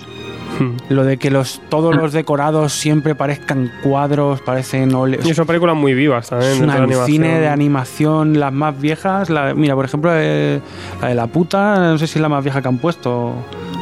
Hmm. 0.59 0.77
lo 0.89 1.03
de 1.05 1.17
que 1.17 1.31
los 1.31 1.61
todos 1.69 1.95
los 1.95 2.11
decorados 2.13 2.73
siempre 2.73 3.15
parezcan 3.15 3.71
cuadros 3.83 4.41
parecen 4.41 4.93
ole- 4.93 5.19
Y 5.23 5.33
son 5.33 5.45
películas 5.47 5.75
muy 5.75 5.93
vivas 5.93 6.29
también. 6.29 6.51
es 6.51 6.57
de 6.57 6.63
un 6.65 6.69
toda 6.69 6.79
la 6.79 6.83
alucine 6.85 7.27
animación. 7.27 7.41
de 7.41 7.47
animación, 7.47 8.39
las 8.39 8.53
más 8.53 8.79
viejas. 8.79 9.29
La, 9.29 9.53
mira, 9.53 9.75
por 9.75 9.85
ejemplo, 9.85 10.11
eh, 10.13 10.59
la 11.01 11.07
de 11.07 11.15
la 11.15 11.27
puta, 11.27 11.75
no 11.91 11.97
sé 11.97 12.07
si 12.07 12.17
es 12.17 12.21
la 12.21 12.29
más 12.29 12.43
vieja 12.43 12.61
que 12.61 12.67
han 12.67 12.77
puesto. 12.77 13.33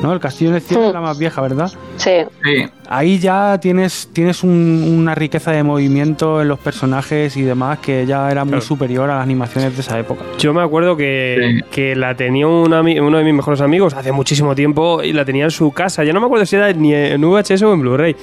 ¿No? 0.03 0.14
El 0.14 0.19
Castillo 0.19 0.56
el 0.56 0.61
Cielo 0.61 0.84
Sí. 0.84 0.88
es 0.90 0.94
la 0.94 1.02
más 1.02 1.18
vieja, 1.18 1.41
¿verdad? 1.41 1.72
Sí, 1.98 2.11
Sí, 2.44 2.65
Ahí 2.90 3.18
ya 3.19 3.60
tienes, 3.60 4.10
tienes 4.14 4.44
un- 4.44 4.95
una 4.99 5.14
riqueza 5.15 5.52
de 5.52 5.64
movimiento 5.64 6.41
en 6.41 6.48
los 6.48 6.60
personajes 6.60 7.36
y 7.36 7.41
demás 7.41 7.80
que 7.80 8.06
ya 8.06 8.30
era 8.32 8.45
muy 8.45 8.52
Claro. 8.52 8.65
superior 8.65 9.10
a 9.10 9.15
las 9.15 9.24
animaciones 9.24 9.76
de 9.76 9.82
esa 9.82 9.99
época. 9.99 10.24
Yo 10.38 10.53
me 10.53 10.61
acuerdo 10.61 10.95
que, 10.95 11.57
Sí. 11.60 11.65
que 11.72 11.95
la 11.95 12.15
tenía 12.15 12.48
un 12.48 12.72
ami- 12.72 13.02
uno 13.02 13.18
de 13.18 13.24
mis 13.26 13.34
mejores 13.34 13.60
amigos 13.60 13.94
hace 13.95 14.11
muchísimo 14.11 14.53
tiempo 14.56 15.02
y 15.03 15.11
la 15.14 15.26
tenía 15.26 15.45
en 15.45 15.52
su 15.52 15.72
casa. 15.72 16.03
Ya 16.03 16.14
no 16.14 16.19
me 16.22 16.28
acuerdo 16.28 16.45
si 16.45 16.56
era 16.56 16.72
ni 16.72 16.94
en 16.94 17.19
VHS 17.22 17.64
o 17.65 17.74
en 17.74 17.82
Blu-ray. 17.82 18.15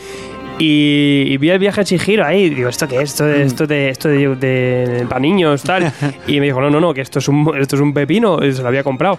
Y, 0.59 1.25
y 1.31 1.37
vi 1.37 1.51
el 1.51 1.59
viaje 1.59 1.81
a 1.81 1.85
Chihiro 1.85 2.25
ahí. 2.25 2.49
Digo, 2.51 2.69
¿esto 2.69 2.87
qué 2.87 2.97
es? 3.03 3.11
Esto 3.11 3.25
de, 3.27 3.43
esto 3.43 3.67
de, 3.67 3.89
esto 3.91 4.09
de, 4.09 4.37
de- 4.37 5.07
para 5.07 5.21
niños, 5.21 5.63
tal. 5.65 5.93
Y 6.29 6.39
me 6.39 6.47
dijo, 6.47 6.61
no, 6.61 6.71
no, 6.71 6.81
no, 6.81 6.95
que 6.95 7.01
esto 7.01 7.19
es 7.19 7.27
un, 7.29 7.53
esto 7.61 7.75
es 7.77 7.83
un 7.83 7.93
pepino. 7.93 8.39
Y 8.45 8.53
se 8.53 8.63
lo 8.63 8.69
había 8.69 8.85
comprado. 8.85 9.19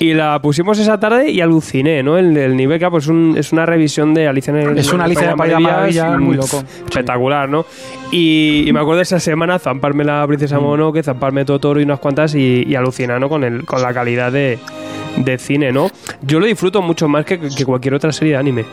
Y 0.00 0.14
la 0.14 0.40
pusimos 0.40 0.78
esa 0.78 0.98
tarde 0.98 1.30
y 1.30 1.40
aluciné, 1.42 2.02
¿no? 2.02 2.16
El, 2.16 2.34
el 2.36 2.56
nivel 2.56 2.78
que 2.78 2.86
ha, 2.86 2.90
pues 2.90 3.06
un- 3.06 3.34
es 3.36 3.52
una 3.52 3.66
revisión 3.66 4.14
de 4.14 4.26
Alicia 4.26 4.50
en 4.50 4.56
el 4.70 4.78
Es 4.78 4.92
una 4.92 5.04
Alicia 5.04 5.24
en 5.26 5.30
el 5.32 5.36
País 5.36 5.52
de 5.54 5.60
las 5.60 5.72
Maravillas 5.72 6.18
muy 6.18 6.36
loco. 6.36 6.62
Espectacular, 6.86 7.48
¿no? 7.50 7.66
Y, 8.10 8.64
y 8.66 8.72
me 8.72 8.80
acuerdo 8.80 9.02
esa 9.02 9.20
semana 9.20 9.58
zamparme 9.58 10.02
la 10.04 10.26
Princesa 10.26 10.58
Mm. 10.58 10.62
Mononoke, 10.62 11.02
zamparme 11.02 11.44
Totoro 11.44 11.80
y 11.80 11.84
unas 11.84 12.00
cuantas 12.00 12.34
y, 12.34 12.64
y 12.66 12.74
alucinar, 12.74 13.20
¿no? 13.20 13.28
Con, 13.28 13.44
el, 13.44 13.64
con 13.66 13.82
la 13.82 13.92
calidad 13.92 14.32
de, 14.32 14.58
de 15.18 15.38
cine, 15.38 15.70
¿no? 15.70 15.90
Yo 16.22 16.40
lo 16.40 16.46
disfruto 16.46 16.80
mucho 16.80 17.06
más 17.06 17.26
que, 17.26 17.38
que 17.38 17.64
cualquier 17.66 17.92
otra 17.94 18.10
serie 18.10 18.32
de 18.32 18.38
anime. 18.38 18.64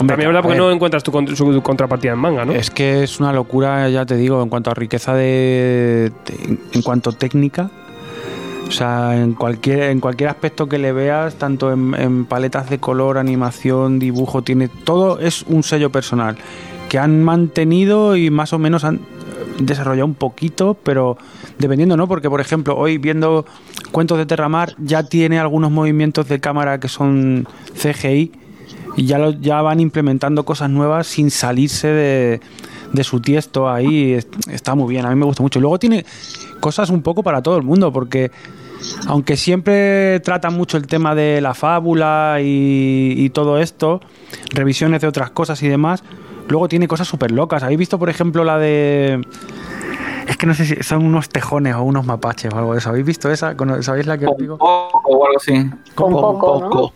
Hombre, 0.00 0.14
También 0.14 0.20
es 0.20 0.26
verdad 0.28 0.38
a 0.38 0.42
porque 0.42 0.58
no 0.58 0.70
encuentras 0.70 1.02
tu, 1.02 1.10
cont- 1.10 1.34
su 1.34 1.60
contrapartida 1.60 2.12
en 2.12 2.18
manga, 2.20 2.44
¿no? 2.44 2.52
Es 2.52 2.70
que 2.70 3.02
es 3.02 3.18
una 3.18 3.32
locura, 3.32 3.88
ya 3.88 4.06
te 4.06 4.16
digo, 4.16 4.40
en 4.44 4.48
cuanto 4.48 4.70
a 4.70 4.74
riqueza 4.74 5.12
de. 5.12 6.12
de- 6.24 6.58
en 6.72 6.82
cuanto 6.82 7.10
a 7.10 7.12
técnica. 7.14 7.68
O 8.68 8.70
sea, 8.70 9.16
en 9.20 9.32
cualquier, 9.32 9.84
en 9.84 10.00
cualquier 10.00 10.28
aspecto 10.28 10.68
que 10.68 10.78
le 10.78 10.92
veas, 10.92 11.36
tanto 11.36 11.72
en, 11.72 12.26
paletas 12.26 12.68
de 12.68 12.78
color, 12.78 13.16
animación, 13.16 13.98
dibujo, 13.98 14.42
tiene. 14.42 14.68
Todo 14.68 15.18
es 15.20 15.42
un 15.44 15.62
sello 15.62 15.90
personal. 15.90 16.36
Que 16.90 16.98
han 16.98 17.22
mantenido 17.24 18.16
y 18.16 18.30
más 18.30 18.52
o 18.52 18.58
menos 18.58 18.84
han 18.84 19.00
desarrollado 19.58 20.06
un 20.06 20.14
poquito, 20.14 20.76
pero 20.82 21.16
dependiendo, 21.58 21.96
¿no? 21.96 22.06
Porque, 22.08 22.28
por 22.28 22.40
ejemplo, 22.40 22.76
hoy 22.76 22.98
viendo 22.98 23.46
Cuentos 23.90 24.18
de 24.18 24.26
Terramar 24.26 24.74
ya 24.78 25.02
tiene 25.02 25.38
algunos 25.38 25.70
movimientos 25.70 26.28
de 26.28 26.38
cámara 26.38 26.78
que 26.78 26.88
son 26.88 27.48
CGI 27.74 28.32
y 28.96 29.04
ya, 29.06 29.30
ya 29.40 29.62
van 29.62 29.80
implementando 29.80 30.44
cosas 30.44 30.68
nuevas 30.70 31.06
sin 31.06 31.30
salirse 31.30 31.88
de, 31.88 32.40
de 32.92 33.04
su 33.04 33.20
tiesto 33.20 33.68
ahí. 33.70 34.12
Es- 34.12 34.28
Está 34.50 34.74
muy 34.74 34.90
bien, 34.90 35.06
a 35.06 35.10
mí 35.10 35.16
me 35.16 35.24
gusta 35.24 35.42
mucho. 35.42 35.58
Y 35.58 35.62
luego 35.62 35.78
tiene 35.78 36.04
cosas 36.60 36.90
un 36.90 37.02
poco 37.02 37.22
para 37.22 37.42
todo 37.42 37.56
el 37.56 37.62
mundo, 37.64 37.92
porque 37.92 38.30
aunque 39.06 39.36
siempre 39.36 40.20
tratan 40.20 40.54
mucho 40.54 40.76
el 40.76 40.86
tema 40.86 41.14
de 41.14 41.40
la 41.40 41.54
fábula 41.54 42.38
y, 42.40 43.14
y 43.16 43.30
todo 43.30 43.58
esto, 43.58 44.00
revisiones 44.50 45.00
de 45.00 45.06
otras 45.06 45.30
cosas 45.30 45.62
y 45.62 45.68
demás, 45.68 46.04
luego 46.48 46.68
tiene 46.68 46.88
cosas 46.88 47.08
súper 47.08 47.30
locas. 47.30 47.62
¿Habéis 47.62 47.78
visto, 47.78 47.98
por 47.98 48.10
ejemplo, 48.10 48.44
la 48.44 48.58
de... 48.58 49.20
Es 50.26 50.36
que 50.36 50.46
no 50.46 50.52
sé 50.54 50.66
si 50.66 50.82
son 50.82 51.04
unos 51.06 51.30
tejones 51.30 51.74
o 51.74 51.82
unos 51.82 52.04
mapaches 52.04 52.52
o 52.52 52.58
algo 52.58 52.72
de 52.74 52.80
eso. 52.80 52.90
¿Habéis 52.90 53.06
visto 53.06 53.30
esa? 53.30 53.54
¿Sabéis 53.80 54.06
la 54.06 54.18
que 54.18 54.26
os 54.26 54.36
digo? 54.36 54.58
poco 54.58 55.00
o 55.08 55.26
algo 55.26 55.38
así. 55.38 55.70
Poco, 55.94 56.60
¿no? 56.60 56.92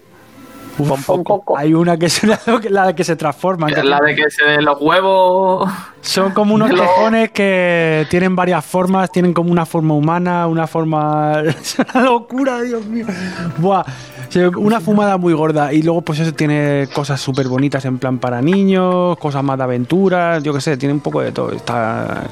Uf, 0.78 1.08
Un 1.10 1.24
poco. 1.24 1.56
Hay 1.56 1.74
una 1.74 1.96
que 1.96 2.06
es 2.06 2.22
la, 2.24 2.40
la 2.70 2.94
que 2.94 3.04
se 3.04 3.16
transforma. 3.16 3.66
que 3.66 3.82
La 3.82 4.00
de 4.00 4.14
que 4.14 4.30
se 4.30 4.44
den 4.44 4.64
los 4.64 4.80
huevos. 4.80 5.70
Son 6.00 6.32
como 6.32 6.54
unos 6.54 6.70
tejones 6.74 7.30
que 7.30 8.06
tienen 8.10 8.34
varias 8.34 8.64
formas, 8.64 9.10
tienen 9.10 9.32
como 9.32 9.52
una 9.52 9.66
forma 9.66 9.94
humana, 9.94 10.46
una 10.46 10.66
forma... 10.66 11.42
Es 11.62 11.76
una 11.78 12.04
locura, 12.04 12.60
Dios 12.62 12.84
mío. 12.86 13.06
Buah, 13.58 13.84
una 14.56 14.80
fumada 14.80 15.16
muy 15.16 15.34
gorda. 15.34 15.72
Y 15.72 15.82
luego 15.82 16.02
pues 16.02 16.18
eso 16.20 16.32
tiene 16.32 16.88
cosas 16.94 17.20
súper 17.20 17.48
bonitas 17.48 17.84
en 17.84 17.98
plan 17.98 18.18
para 18.18 18.40
niños, 18.40 19.16
cosas 19.18 19.44
más 19.44 19.58
de 19.58 19.64
aventuras, 19.64 20.42
yo 20.42 20.52
qué 20.52 20.60
sé, 20.60 20.76
tiene 20.76 20.94
un 20.94 21.00
poco 21.00 21.20
de 21.20 21.32
todo. 21.32 21.52
Está, 21.52 22.24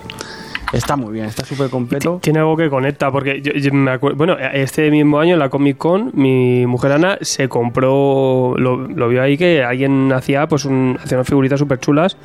está 0.72 0.96
muy 0.96 1.12
bien, 1.12 1.26
está 1.26 1.44
súper 1.44 1.70
completo. 1.70 2.18
Tiene 2.22 2.38
algo 2.40 2.56
que 2.56 2.68
conecta, 2.70 3.10
porque 3.10 3.40
yo, 3.40 3.72
me 3.72 3.92
acuerdo, 3.92 4.16
bueno, 4.16 4.36
este 4.38 4.90
mismo 4.90 5.18
año 5.18 5.34
en 5.34 5.38
la 5.38 5.48
Comic 5.48 5.76
Con, 5.76 6.10
mi 6.14 6.66
mujer 6.66 6.92
Ana 6.92 7.18
se 7.20 7.48
compró, 7.48 8.54
lo, 8.56 8.76
lo 8.76 9.08
vio 9.08 9.22
ahí 9.22 9.36
que 9.36 9.62
alguien 9.62 10.12
hacía 10.12 10.46
pues 10.46 10.64
un, 10.64 10.98
hacía 11.02 11.18
unas 11.18 11.28
figuritas 11.28 11.58
súper 11.58 11.80
chulas 11.80 12.16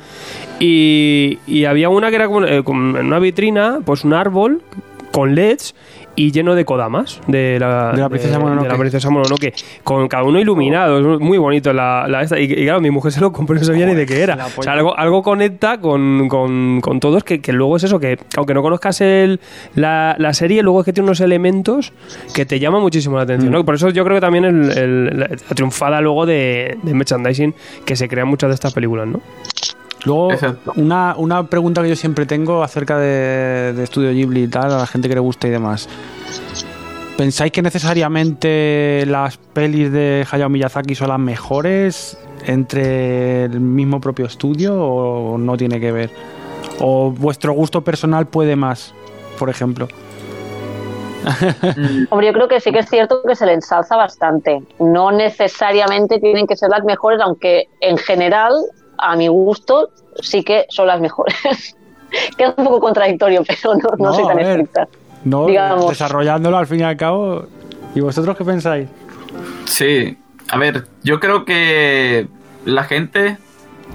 y, 0.60 1.38
y 1.46 1.64
había 1.64 1.88
una 1.88 2.10
que 2.10 2.16
era 2.16 2.26
como, 2.26 2.44
eh, 2.44 2.62
como 2.62 2.98
en 2.98 3.06
una 3.06 3.18
vitrina, 3.18 3.80
pues 3.84 4.04
un 4.04 4.12
árbol 4.12 4.62
con 5.12 5.34
LEDs 5.34 5.74
y 6.16 6.32
lleno 6.32 6.54
de 6.54 6.64
kodamas 6.64 7.20
de 7.26 7.58
la, 7.60 7.92
De 7.92 8.00
la 8.00 8.08
princesa 8.08 8.38
Mononoke. 8.38 8.64
de 8.64 8.72
la 8.72 8.78
princesa 8.78 9.10
Mononoke, 9.10 9.54
con 9.84 10.08
cada 10.08 10.24
uno 10.24 10.40
iluminado, 10.40 11.14
es 11.14 11.20
muy 11.20 11.38
bonito 11.38 11.72
la, 11.72 12.06
la 12.08 12.22
esta, 12.22 12.40
y, 12.40 12.44
y 12.44 12.64
claro, 12.64 12.80
mi 12.80 12.90
mujer 12.90 13.12
se 13.12 13.20
lo 13.20 13.32
compró 13.32 13.54
y 13.56 13.60
no 13.60 13.64
sabía 13.64 13.86
ni 13.86 13.94
de 13.94 14.06
qué 14.06 14.22
era. 14.22 14.46
O 14.56 14.62
sea, 14.62 14.72
algo, 14.72 14.96
algo 14.98 15.22
conecta 15.22 15.78
con, 15.80 16.28
con, 16.28 16.80
con 16.80 17.00
todos, 17.00 17.22
que, 17.22 17.40
que 17.40 17.52
luego 17.52 17.76
es 17.76 17.84
eso, 17.84 18.00
que 18.00 18.18
aunque 18.36 18.54
no 18.54 18.62
conozcas 18.62 19.00
el, 19.00 19.40
la, 19.74 20.16
la 20.18 20.32
serie, 20.32 20.62
luego 20.62 20.80
es 20.80 20.84
que 20.86 20.92
tiene 20.92 21.06
unos 21.08 21.20
elementos 21.20 21.92
que 22.34 22.46
te 22.46 22.58
llaman 22.58 22.80
muchísimo 22.82 23.16
la 23.16 23.22
atención. 23.22 23.50
Mm. 23.50 23.54
¿no? 23.54 23.64
Por 23.64 23.74
eso 23.74 23.90
yo 23.90 24.04
creo 24.04 24.16
que 24.16 24.20
también 24.20 24.44
el, 24.44 25.18
la 25.18 25.28
triunfada 25.54 26.00
luego 26.00 26.26
de, 26.26 26.78
de 26.82 26.94
merchandising 26.94 27.54
que 27.84 27.94
se 27.96 28.08
crean 28.08 28.28
muchas 28.28 28.48
de 28.48 28.54
estas 28.54 28.72
películas, 28.72 29.06
¿no? 29.06 29.20
Luego, 30.06 30.28
una, 30.76 31.14
una 31.18 31.46
pregunta 31.48 31.82
que 31.82 31.90
yo 31.90 31.96
siempre 31.96 32.24
tengo 32.26 32.62
acerca 32.62 32.96
de, 32.96 33.74
de 33.74 33.82
Estudio 33.82 34.12
Ghibli 34.12 34.44
y 34.44 34.48
tal, 34.48 34.72
a 34.72 34.78
la 34.78 34.86
gente 34.86 35.08
que 35.08 35.14
le 35.14 35.20
gusta 35.20 35.48
y 35.48 35.50
demás. 35.50 35.88
¿Pensáis 37.16 37.50
que 37.50 37.62
necesariamente 37.62 39.04
las 39.06 39.36
pelis 39.36 39.90
de 39.90 40.26
Hayao 40.30 40.48
Miyazaki 40.48 40.94
son 40.94 41.08
las 41.08 41.18
mejores 41.18 42.18
entre 42.44 43.44
el 43.44 43.58
mismo 43.60 44.00
propio 44.00 44.26
estudio 44.26 44.80
o 44.80 45.38
no 45.38 45.56
tiene 45.56 45.80
que 45.80 45.92
ver? 45.92 46.10
¿O 46.78 47.10
vuestro 47.10 47.52
gusto 47.52 47.82
personal 47.82 48.26
puede 48.26 48.54
más, 48.54 48.94
por 49.38 49.50
ejemplo? 49.50 49.88
Hombre, 52.10 52.26
yo 52.28 52.32
creo 52.32 52.48
que 52.48 52.60
sí 52.60 52.70
que 52.70 52.80
es 52.80 52.88
cierto 52.88 53.22
que 53.26 53.34
se 53.34 53.46
le 53.46 53.54
ensalza 53.54 53.96
bastante. 53.96 54.62
No 54.78 55.10
necesariamente 55.10 56.20
tienen 56.20 56.46
que 56.46 56.56
ser 56.56 56.70
las 56.70 56.84
mejores, 56.84 57.20
aunque 57.20 57.64
en 57.80 57.96
general, 57.96 58.52
a 58.98 59.16
mi 59.16 59.28
gusto, 59.28 59.90
sí 60.20 60.42
que 60.42 60.66
son 60.68 60.86
las 60.86 61.00
mejores. 61.00 61.36
Queda 62.38 62.54
un 62.56 62.64
poco 62.64 62.80
contradictorio, 62.80 63.42
pero 63.46 63.74
no, 63.74 63.88
no 63.98 64.04
No, 64.06 64.14
soy 64.14 64.26
tan 64.26 64.36
ver. 64.36 64.46
estricta. 64.46 64.88
No, 65.24 65.46
Digamos. 65.46 65.88
desarrollándolo 65.90 66.56
al 66.56 66.66
fin 66.66 66.80
y 66.80 66.82
al 66.84 66.96
cabo. 66.96 67.46
¿Y 67.94 68.00
vosotros 68.00 68.36
qué 68.36 68.44
pensáis? 68.44 68.88
Sí, 69.64 70.16
a 70.50 70.56
ver, 70.58 70.86
yo 71.02 71.18
creo 71.18 71.44
que 71.44 72.28
la 72.64 72.84
gente 72.84 73.38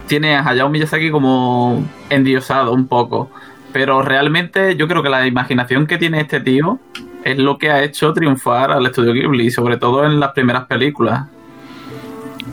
tiene 0.08 0.36
a 0.36 0.48
Hayao 0.48 0.70
Miyazaki 0.70 1.10
como 1.12 1.84
endiosado 2.10 2.74
un 2.74 2.88
poco, 2.88 3.30
pero 3.72 4.02
realmente 4.02 4.76
yo 4.76 4.88
creo 4.88 5.02
que 5.04 5.10
la 5.10 5.26
imaginación 5.26 5.88
que 5.88 5.98
tiene 5.98 6.20
este 6.20 6.42
tío 6.42 6.80
es 7.24 7.38
lo 7.38 7.58
que 7.58 7.72
ha 7.72 7.84
hecho 7.84 8.12
triunfar 8.12 8.72
al 8.72 8.86
estudio 8.86 9.14
Ghibli, 9.14 9.52
sobre 9.52 9.78
todo 9.78 10.04
en 10.06 10.20
las 10.20 10.32
primeras 10.34 10.66
películas. 10.66 11.28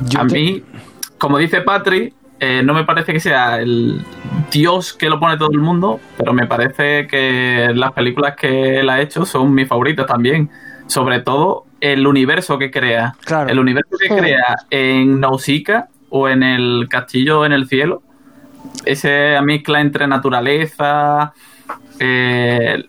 Yo 0.05 0.21
a 0.21 0.27
te- 0.27 0.35
mí, 0.35 0.63
como 1.19 1.39
dice 1.39 1.63
Patri, 1.63 2.15
eh, 2.41 2.63
no 2.65 2.75
me 2.75 2.85
parece 2.85 3.13
que 3.13 3.21
sea 3.21 3.61
el 3.61 4.01
dios 4.51 4.93
que 4.95 5.09
lo 5.11 5.19
pone 5.21 5.37
todo 5.37 5.51
el 5.53 5.59
mundo, 5.59 6.01
pero 6.17 6.33
me 6.33 6.47
parece 6.47 7.07
que 7.07 7.71
las 7.75 7.93
películas 7.93 8.37
que 8.37 8.81
él 8.81 8.89
ha 8.91 9.01
hecho 9.01 9.25
son 9.27 9.55
mis 9.55 9.67
favoritas 9.69 10.07
también. 10.07 10.51
Sobre 10.87 11.21
todo 11.21 11.65
el 11.81 12.07
universo 12.07 12.59
que 12.59 12.71
crea. 12.71 13.15
Claro. 13.25 13.51
El 13.51 13.59
universo 13.59 13.97
que 14.01 14.09
Sí. 14.09 14.15
crea 14.15 14.57
en 14.71 15.21
Nausicaa 15.21 15.89
o 16.11 16.29
en 16.29 16.43
el 16.43 16.87
castillo 16.89 17.45
en 17.45 17.53
el 17.53 17.67
cielo. 17.69 18.03
Esa 18.85 19.41
mezcla 19.43 19.81
entre 19.81 20.07
naturaleza, 20.07 21.33
eh, 22.01 22.85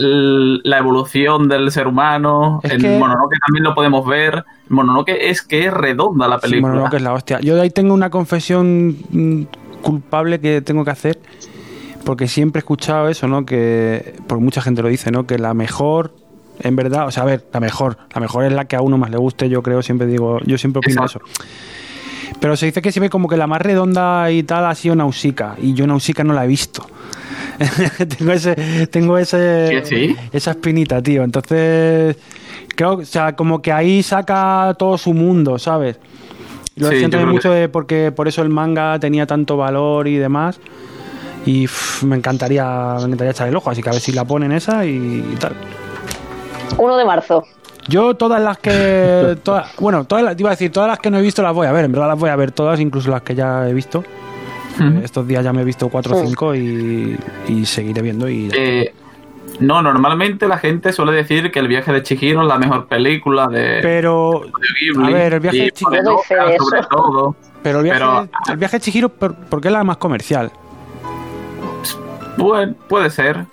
la 0.00 0.78
evolución 0.78 1.48
del 1.48 1.70
ser 1.70 1.86
humano. 1.86 2.60
Es 2.62 2.72
en 2.72 2.80
que- 2.80 2.98
Mononoke 2.98 3.36
también 3.46 3.64
lo 3.64 3.74
podemos 3.74 4.06
ver. 4.06 4.44
Mononoke 4.68 5.16
es 5.20 5.42
que 5.42 5.66
es 5.66 5.72
redonda 5.74 6.26
la 6.28 6.36
Sí, 6.36 6.42
película. 6.42 6.72
Mononoke 6.72 6.94
es 6.96 7.02
la 7.02 7.12
hostia. 7.12 7.40
Yo 7.40 7.54
de 7.56 7.62
ahí 7.62 7.70
tengo 7.70 7.92
una 7.94 8.10
confesión 8.10 8.96
mm, 9.10 9.42
culpable 9.82 10.40
que 10.40 10.60
tengo 10.62 10.84
que 10.84 10.90
hacer, 10.90 11.18
porque 12.04 12.28
siempre 12.28 12.58
he 12.58 12.62
escuchado 12.62 13.08
eso, 13.08 13.28
¿no? 13.28 13.44
Que, 13.44 14.14
porque 14.26 14.42
mucha 14.42 14.60
gente 14.62 14.82
lo 14.82 14.88
dice, 14.88 15.10
¿no? 15.10 15.26
Que 15.26 15.38
la 15.38 15.54
mejor, 15.54 16.14
en 16.60 16.76
verdad, 16.76 17.06
o 17.06 17.10
sea, 17.10 17.24
a 17.24 17.26
ver, 17.26 17.46
la 17.52 17.60
mejor, 17.60 17.98
la 18.14 18.20
mejor 18.20 18.44
es 18.44 18.52
la 18.52 18.64
que 18.66 18.76
a 18.76 18.80
uno 18.80 18.96
más 18.98 19.10
le 19.10 19.16
guste, 19.18 19.48
yo 19.48 19.62
creo, 19.62 19.82
siempre 19.82 20.06
digo, 20.06 20.38
yo 20.46 20.56
siempre 20.58 20.78
opino 20.80 21.02
Exacto. 21.04 21.26
eso. 21.28 22.36
Pero 22.40 22.56
se 22.56 22.66
dice 22.66 22.80
que 22.80 22.90
siempre 22.92 23.10
como 23.10 23.28
que 23.28 23.36
la 23.36 23.46
más 23.46 23.60
redonda 23.60 24.30
y 24.30 24.42
tal 24.44 24.64
ha 24.64 24.74
sido 24.74 24.94
Nausicaa, 24.94 25.56
y 25.60 25.74
yo 25.74 25.86
Nausicaa 25.86 26.24
no 26.24 26.32
la 26.32 26.44
he 26.44 26.48
visto. 26.48 26.86
tengo 28.18 28.32
ese, 28.32 28.86
tengo 28.88 29.18
ese, 29.18 29.82
esa 30.32 30.50
espinita, 30.52 31.02
tío. 31.02 31.22
Entonces, 31.22 32.16
creo, 32.74 32.94
o 32.94 33.04
sea, 33.04 33.36
como 33.36 33.60
que 33.62 33.72
ahí 33.72 34.02
saca 34.02 34.74
todo 34.78 34.96
su 34.98 35.12
mundo, 35.14 35.58
¿sabes? 35.58 35.98
Lo 36.76 36.88
Sí, 36.90 36.98
siento 36.98 37.18
mucho 37.26 37.50
que- 37.50 37.54
de 37.56 37.68
porque 37.68 38.12
por 38.12 38.28
eso 38.28 38.42
el 38.42 38.48
manga 38.48 38.98
tenía 38.98 39.26
tanto 39.26 39.56
valor 39.56 40.08
y 40.08 40.16
demás. 40.16 40.58
Y 41.46 41.66
me 42.02 42.16
encantaría, 42.16 42.64
me 42.98 43.04
encantaría 43.04 43.30
echar 43.32 43.48
el 43.48 43.56
ojo, 43.56 43.70
así 43.70 43.82
que 43.82 43.88
a 43.88 43.92
ver 43.92 44.00
si 44.00 44.12
la 44.12 44.24
ponen 44.24 44.52
esa 44.52 44.84
y, 44.84 44.90
y 45.32 45.36
tal. 45.38 45.52
1 46.76 46.96
de 46.96 47.04
marzo. 47.04 47.44
Yo 47.88 48.14
todas 48.14 48.40
las 48.42 48.58
que, 48.58 49.36
todas, 49.42 49.74
bueno, 49.78 50.04
todas 50.04 50.22
las, 50.24 50.38
iba 50.38 50.50
a 50.50 50.52
decir, 50.52 50.70
todas 50.70 50.88
las 50.88 50.98
que 50.98 51.10
no 51.10 51.18
he 51.18 51.22
visto 51.22 51.42
las 51.42 51.54
voy 51.54 51.66
a 51.66 51.72
ver, 51.72 51.84
en 51.86 51.92
verdad 51.92 52.08
las 52.08 52.18
voy 52.18 52.30
a 52.30 52.36
ver 52.36 52.52
todas, 52.52 52.78
incluso 52.78 53.10
las 53.10 53.22
que 53.22 53.34
ya 53.34 53.68
he 53.68 53.72
visto. 53.74 54.04
Ujú. 54.80 54.98
Estos 55.04 55.26
días 55.28 55.44
ya 55.44 55.52
me 55.52 55.62
he 55.62 55.64
visto 55.64 55.88
cuatro 55.88 56.16
o 56.16 56.20
Sí. 56.20 56.26
cinco 56.28 56.54
y, 56.54 57.18
y 57.48 57.66
seguiré 57.66 58.02
viendo 58.02 58.28
y 58.28 58.50
Eh, 58.54 58.92
No, 59.60 59.82
normalmente 59.82 60.48
la 60.48 60.56
gente 60.58 60.92
suele 60.92 61.12
decir 61.12 61.50
que 61.50 61.58
El 61.58 61.68
viaje 61.68 61.92
de 61.92 62.02
Chihiro 62.02 62.40
es 62.42 62.46
la 62.48 62.58
mejor 62.58 62.86
película 62.86 63.46
de, 63.46 63.80
Pero, 63.82 64.42
de 64.44 64.66
Ghibli. 64.80 65.06
a 65.06 65.10
ver, 65.16 65.32
El 65.34 65.40
viaje 65.40 65.58
de 65.64 65.72
Chihiro- 65.72 66.20
eso. 66.28 66.88
todo. 66.90 67.36
pero 67.62 67.78
el 67.78 67.84
viaje, 67.84 68.00
Pero- 68.00 68.28
el 68.48 68.56
viaje 68.56 68.76
de 68.78 68.80
Chihiro, 68.80 69.08
¿por, 69.10 69.34
por 69.34 69.60
qué 69.60 69.68
es 69.68 69.72
la 69.72 69.84
más 69.84 69.98
comercial? 69.98 70.50
Bueno, 72.36 72.74
puede 72.88 73.10
ser. 73.10 73.44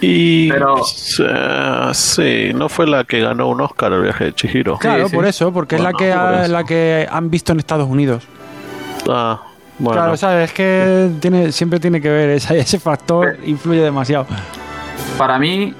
Y 0.00 0.50
Pero- 0.50 0.76
eh, 0.78 1.90
sí, 1.94 2.50
no 2.54 2.68
fue 2.68 2.86
la 2.86 3.04
que 3.04 3.20
ganó 3.20 3.48
un 3.48 3.60
Oscar 3.62 3.92
el 3.94 4.02
viaje 4.02 4.24
de 4.26 4.34
Chihiro. 4.34 4.76
Claro, 4.78 5.08
sí. 5.08 5.16
por 5.16 5.24
eso, 5.26 5.52
porque 5.52 5.76
Bueno, 5.76 5.88
es 5.88 5.92
la 5.94 5.98
que, 5.98 6.12
ha- 6.12 6.48
la 6.48 6.64
que 6.64 7.08
han 7.10 7.30
visto 7.30 7.52
en 7.52 7.58
Estados 7.60 7.88
Unidos. 7.88 8.24
Ah, 9.08 9.40
bueno. 9.78 10.00
Claro, 10.00 10.16
sabes, 10.16 10.50
es 10.50 10.52
que 10.54 11.10
tiene, 11.20 11.52
siempre 11.52 11.80
tiene 11.80 12.00
que 12.00 12.08
ver 12.08 12.30
ese, 12.30 12.58
ese 12.58 12.78
factor, 12.78 13.36
influye 13.44 13.82
demasiado. 13.82 14.26
Para 15.18 15.38
mí, 15.38 15.74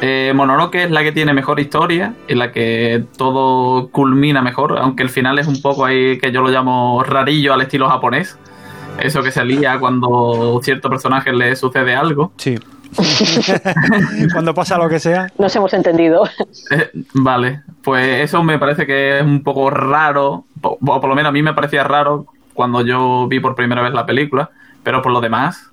eh, 0.00 0.32
Mononoke 0.34 0.84
es 0.84 0.90
la 0.90 1.02
que 1.02 1.12
tiene 1.12 1.32
mejor 1.32 1.58
historia 1.58 2.14
y 2.28 2.34
la 2.34 2.52
que 2.52 3.04
todo 3.16 3.88
culmina 3.88 4.42
mejor, 4.42 4.78
aunque 4.78 5.02
el 5.02 5.10
final 5.10 5.38
es 5.38 5.46
un 5.46 5.60
poco 5.60 5.84
ahí 5.84 6.18
que 6.18 6.30
yo 6.30 6.40
lo 6.42 6.50
llamo 6.50 7.02
rarillo 7.02 7.52
al 7.52 7.62
estilo 7.62 7.88
japonés. 7.88 8.38
Eso 9.00 9.22
que 9.22 9.30
se 9.30 9.44
lía 9.44 9.78
cuando 9.78 10.60
cierto 10.62 10.90
personaje 10.90 11.32
le 11.32 11.54
sucede 11.56 11.94
algo. 11.94 12.32
Sí. 12.36 12.58
Cuando 14.32 14.54
pasa 14.54 14.78
lo 14.78 14.88
que 14.88 14.98
sea. 14.98 15.28
Nos 15.38 15.54
hemos 15.54 15.74
entendido. 15.74 16.24
Eh, 16.70 16.90
vale, 17.12 17.60
pues 17.82 18.22
eso 18.22 18.42
me 18.42 18.58
parece 18.58 18.86
que 18.86 19.18
es 19.18 19.22
un 19.22 19.42
poco 19.42 19.68
raro, 19.68 20.46
o 20.62 20.78
por 20.78 21.08
lo 21.08 21.14
menos 21.14 21.28
a 21.28 21.32
mí 21.32 21.42
me 21.42 21.52
parecía 21.52 21.84
raro 21.84 22.26
cuando 22.58 22.84
yo 22.84 23.28
vi 23.28 23.38
por 23.38 23.54
primera 23.54 23.82
vez 23.82 23.92
la 23.92 24.04
película, 24.04 24.50
pero 24.82 25.00
por 25.00 25.12
lo 25.12 25.20
demás, 25.20 25.70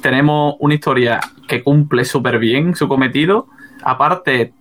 tenemos 0.00 0.54
una 0.60 0.74
historia 0.74 1.18
que 1.48 1.64
cumple 1.64 2.04
súper 2.04 2.38
bien 2.38 2.76
su 2.76 2.86
cometido. 2.86 3.48
Aparte, 3.82 4.52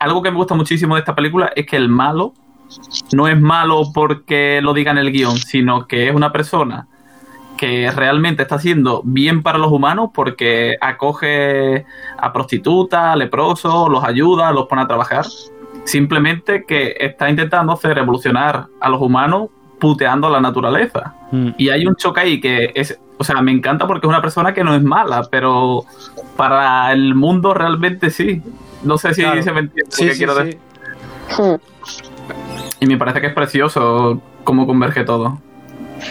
algo 0.00 0.20
que 0.20 0.32
me 0.32 0.36
gusta 0.36 0.56
muchísimo 0.56 0.96
de 0.96 0.98
esta 0.98 1.14
película 1.14 1.52
es 1.54 1.64
que 1.64 1.76
el 1.76 1.88
malo 1.88 2.34
no 3.12 3.28
es 3.28 3.40
malo 3.40 3.84
porque 3.94 4.58
lo 4.60 4.74
diga 4.74 4.90
en 4.90 4.98
el 4.98 5.12
guion, 5.12 5.36
sino 5.36 5.86
que 5.86 6.08
es 6.08 6.12
una 6.12 6.32
persona 6.32 6.88
que 7.56 7.88
realmente 7.92 8.42
está 8.42 8.56
haciendo 8.56 9.02
bien 9.04 9.44
para 9.44 9.58
los 9.58 9.70
humanos 9.70 10.10
porque 10.12 10.76
acoge 10.80 11.86
a 12.18 12.32
prostitutas, 12.32 13.16
leprosos, 13.16 13.88
los 13.88 14.02
ayuda, 14.02 14.50
los 14.50 14.66
pone 14.66 14.82
a 14.82 14.88
trabajar. 14.88 15.26
Simplemente 15.84 16.64
que 16.66 16.96
está 16.98 17.30
intentando 17.30 17.74
hacer 17.74 17.96
evolucionar 17.96 18.66
a 18.80 18.88
los 18.88 19.00
humanos 19.00 19.50
puteando 19.82 20.28
a 20.28 20.30
la 20.30 20.40
naturaleza. 20.40 21.12
Mm. 21.32 21.48
Y 21.58 21.68
hay 21.70 21.84
un 21.86 21.96
choque 21.96 22.20
ahí 22.20 22.40
que 22.40 22.70
es, 22.72 22.96
o 23.18 23.24
sea, 23.24 23.42
me 23.42 23.50
encanta 23.50 23.84
porque 23.88 24.06
es 24.06 24.08
una 24.08 24.22
persona 24.22 24.54
que 24.54 24.62
no 24.62 24.76
es 24.76 24.82
mala, 24.82 25.24
pero 25.28 25.84
para 26.36 26.92
el 26.92 27.16
mundo 27.16 27.52
realmente 27.52 28.10
sí. 28.10 28.40
No 28.84 28.96
sé 28.96 29.12
si 29.12 29.22
Claro. 29.22 29.42
se 29.42 29.50
me 29.50 29.60
entiende 29.60 29.90
Sí, 29.90 30.08
sí, 30.10 30.18
quiero 30.18 30.36
sí. 30.36 30.44
decir. 30.44 30.60
Hmm. 31.36 31.56
Y 32.78 32.86
me 32.86 32.96
parece 32.96 33.20
que 33.20 33.26
es 33.26 33.34
precioso 33.34 34.22
cómo 34.44 34.68
converge 34.68 35.02
todo. 35.02 35.40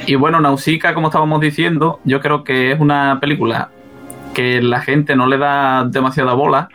Y 0.05 0.15
bueno, 0.15 0.41
Nausicaa, 0.41 0.93
como 0.93 1.07
estábamos 1.07 1.39
diciendo, 1.39 2.01
yo 2.03 2.19
creo 2.19 2.43
que 2.43 2.73
es 2.73 2.79
una 2.81 3.19
película 3.21 3.69
que 4.33 4.61
la 4.61 4.81
gente 4.81 5.15
no 5.15 5.27
le 5.27 5.37
da 5.37 5.85
demasiada 5.85 6.33
bola, 6.33 6.67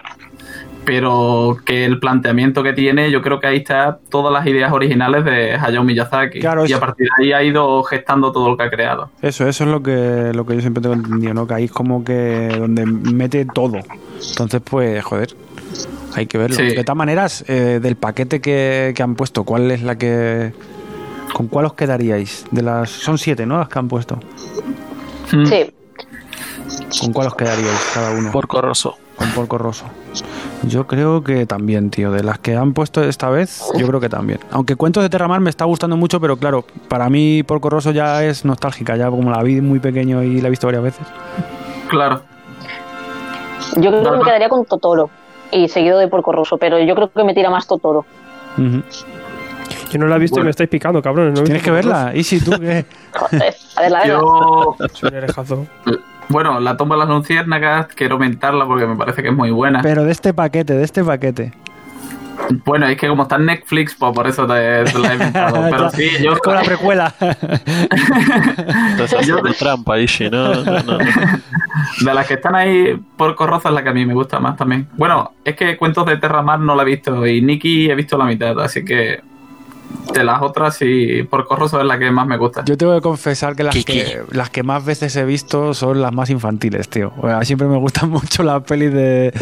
pero 0.86 1.58
que 1.64 1.84
el 1.84 1.98
planteamiento 1.98 2.62
que 2.62 2.72
tiene, 2.72 3.10
yo 3.10 3.20
creo 3.20 3.40
que 3.40 3.48
ahí 3.48 3.56
está 3.56 3.98
todas 4.08 4.32
las 4.32 4.46
ideas 4.46 4.72
originales 4.72 5.24
de 5.24 5.54
Hayao 5.54 5.82
Miyazaki. 5.82 6.38
Claro, 6.38 6.64
y 6.64 6.72
a 6.72 6.78
partir 6.78 7.08
de 7.18 7.24
ahí 7.24 7.32
ha 7.32 7.42
ido 7.42 7.82
gestando 7.82 8.30
todo 8.30 8.48
lo 8.48 8.56
que 8.56 8.62
ha 8.62 8.70
creado. 8.70 9.10
Eso, 9.20 9.48
eso 9.48 9.64
es 9.64 9.70
lo 9.70 9.82
que, 9.82 10.30
lo 10.32 10.46
que 10.46 10.54
yo 10.54 10.60
siempre 10.60 10.80
tengo 10.80 10.94
entendido, 10.94 11.34
¿no? 11.34 11.46
Que 11.48 11.54
ahí 11.54 11.64
es 11.64 11.72
como 11.72 12.04
que 12.04 12.54
donde 12.56 12.86
mete 12.86 13.44
todo. 13.46 13.80
Entonces, 14.28 14.62
pues, 14.64 15.04
joder, 15.04 15.34
hay 16.14 16.26
que 16.26 16.38
verlo. 16.38 16.56
Sí. 16.56 16.62
De 16.62 16.84
todas 16.84 16.96
maneras, 16.96 17.44
eh, 17.48 17.80
del 17.82 17.96
paquete 17.96 18.40
que, 18.40 18.92
que 18.96 19.02
han 19.02 19.16
puesto, 19.16 19.42
¿cuál 19.42 19.70
es 19.72 19.82
la 19.82 19.98
que... 19.98 20.52
¿Con 21.34 21.48
cuál 21.48 21.66
os 21.66 21.74
quedaríais? 21.74 22.46
De 22.52 22.62
las 22.62 22.90
Son 22.90 23.18
siete, 23.18 23.44
¿no? 23.44 23.58
Las 23.58 23.68
que 23.68 23.78
han 23.80 23.88
puesto. 23.88 24.20
Sí. 25.28 25.72
¿Con 27.00 27.12
cuál 27.12 27.26
os 27.26 27.34
quedaríais 27.34 27.90
cada 27.92 28.12
uno? 28.12 28.30
Porco 28.30 28.62
Rosso. 28.62 28.94
Con 29.16 29.28
Porco 29.32 29.58
Rosso. 29.58 29.84
Yo 30.62 30.86
creo 30.86 31.22
que 31.22 31.46
también, 31.46 31.90
tío. 31.90 32.10
De 32.10 32.22
las 32.22 32.38
que 32.38 32.56
han 32.56 32.72
puesto 32.72 33.02
esta 33.02 33.30
vez, 33.30 33.62
yo 33.76 33.86
creo 33.86 34.00
que 34.00 34.08
también. 34.08 34.40
Aunque 34.50 34.76
Cuentos 34.76 35.02
de 35.02 35.08
Terramar 35.08 35.40
me 35.40 35.50
está 35.50 35.64
gustando 35.64 35.96
mucho, 35.96 36.20
pero 36.20 36.36
claro, 36.36 36.64
para 36.88 37.08
mí 37.08 37.42
Porco 37.42 37.70
Rosso 37.70 37.90
ya 37.90 38.24
es 38.24 38.44
nostálgica. 38.44 38.96
Ya 38.96 39.10
como 39.10 39.30
la 39.30 39.42
vi 39.42 39.60
muy 39.60 39.78
pequeño 39.78 40.22
y 40.22 40.40
la 40.40 40.48
he 40.48 40.50
visto 40.50 40.66
varias 40.66 40.82
veces. 40.82 41.06
Claro. 41.88 42.22
Yo 43.76 43.90
creo 43.90 44.02
que 44.02 44.18
me 44.18 44.24
quedaría 44.24 44.48
con 44.48 44.64
Totoro. 44.64 45.10
Y 45.52 45.68
seguido 45.68 45.98
de 45.98 46.08
Porco 46.08 46.32
Rosso, 46.32 46.58
pero 46.58 46.78
yo 46.80 46.94
creo 46.94 47.10
que 47.10 47.24
me 47.24 47.34
tira 47.34 47.50
más 47.50 47.66
Totoro. 47.66 48.04
Yo 49.90 49.98
no 49.98 50.06
la 50.06 50.16
he 50.16 50.18
visto 50.18 50.40
y 50.40 50.42
me 50.42 50.50
estáis 50.50 50.68
picando, 50.68 51.00
cabrones. 51.00 51.38
¿no 51.38 51.44
Tienes 51.44 51.62
que 51.62 51.70
verla. 51.70 52.12
Y 52.14 52.24
si 52.24 52.40
tú. 52.40 52.50
Joder, 53.12 53.54
a 53.76 53.82
ver, 53.82 53.90
la 53.90 53.98
verdad. 54.00 54.06
Yo, 54.06 54.76
Soy 54.92 55.10
un 55.10 55.16
orejazo. 55.16 55.66
Bueno, 56.28 56.60
La 56.60 56.76
tumba 56.76 56.96
de 56.96 57.00
las 57.00 57.08
luciérnagas, 57.08 57.88
quiero 57.94 58.14
aumentarla 58.14 58.66
porque 58.66 58.86
me 58.86 58.96
parece 58.96 59.22
que 59.22 59.28
es 59.28 59.34
muy 59.34 59.50
buena. 59.50 59.82
Pero 59.82 60.04
de 60.04 60.12
este 60.12 60.34
paquete, 60.34 60.74
de 60.74 60.84
este 60.84 61.04
paquete. 61.04 61.52
Bueno, 62.64 62.86
es 62.86 62.96
que 62.96 63.08
como 63.08 63.24
está 63.24 63.36
en 63.36 63.46
Netflix, 63.46 63.94
pues 63.94 64.12
por 64.12 64.26
eso 64.26 64.46
te, 64.46 64.84
te 64.84 64.98
la 64.98 65.10
he 65.10 65.12
inventado. 65.14 65.66
Pero 65.70 65.90
sí, 65.90 66.08
yo... 66.22 66.32
Es 66.32 66.38
como 66.40 66.56
la 66.56 66.62
precuela. 66.62 67.14
Estás 68.90 69.14
haciendo 69.14 69.52
trampa, 69.54 69.98
Ishi, 69.98 70.30
¿no? 70.30 70.54
No, 70.54 70.64
no, 70.64 70.82
no. 70.82 70.98
De 70.98 72.14
las 72.14 72.26
que 72.26 72.34
están 72.34 72.54
ahí, 72.54 73.00
Porco 73.16 73.46
Rosso 73.46 73.68
es 73.68 73.74
la 73.74 73.82
que 73.82 73.88
a 73.88 73.92
mí 73.92 74.04
me 74.06 74.14
gusta 74.14 74.38
más 74.38 74.56
también. 74.56 74.88
Bueno, 74.96 75.32
es 75.44 75.56
que 75.56 75.76
Cuentos 75.76 76.06
de 76.06 76.18
Terramar 76.18 76.60
no 76.60 76.74
la 76.74 76.82
he 76.82 76.86
visto 76.86 77.26
y 77.26 77.40
Nikki 77.40 77.90
he 77.90 77.94
visto 77.94 78.18
la 78.18 78.24
mitad, 78.24 78.58
así 78.60 78.84
que 78.84 79.20
de 80.12 80.24
las 80.24 80.40
otras 80.40 80.76
sí, 80.76 81.22
Porco 81.28 81.56
Rosso 81.56 81.80
es 81.80 81.86
la 81.86 81.98
que 81.98 82.10
más 82.10 82.26
me 82.26 82.36
gusta. 82.38 82.64
Yo 82.64 82.76
tengo 82.78 82.94
que 82.94 83.00
confesar 83.02 83.54
que 83.56 83.64
las, 83.64 83.74
que 83.84 84.22
las 84.30 84.48
que 84.50 84.62
más 84.62 84.84
veces 84.84 85.14
he 85.16 85.24
visto 85.24 85.74
son 85.74 86.00
las 86.00 86.12
más 86.12 86.30
infantiles, 86.30 86.88
tío. 86.88 87.12
O 87.20 87.26
sea, 87.28 87.44
siempre 87.44 87.66
me 87.68 87.76
gustan 87.76 88.08
mucho 88.10 88.42
las 88.42 88.62
pelis 88.62 88.92
de, 88.92 89.32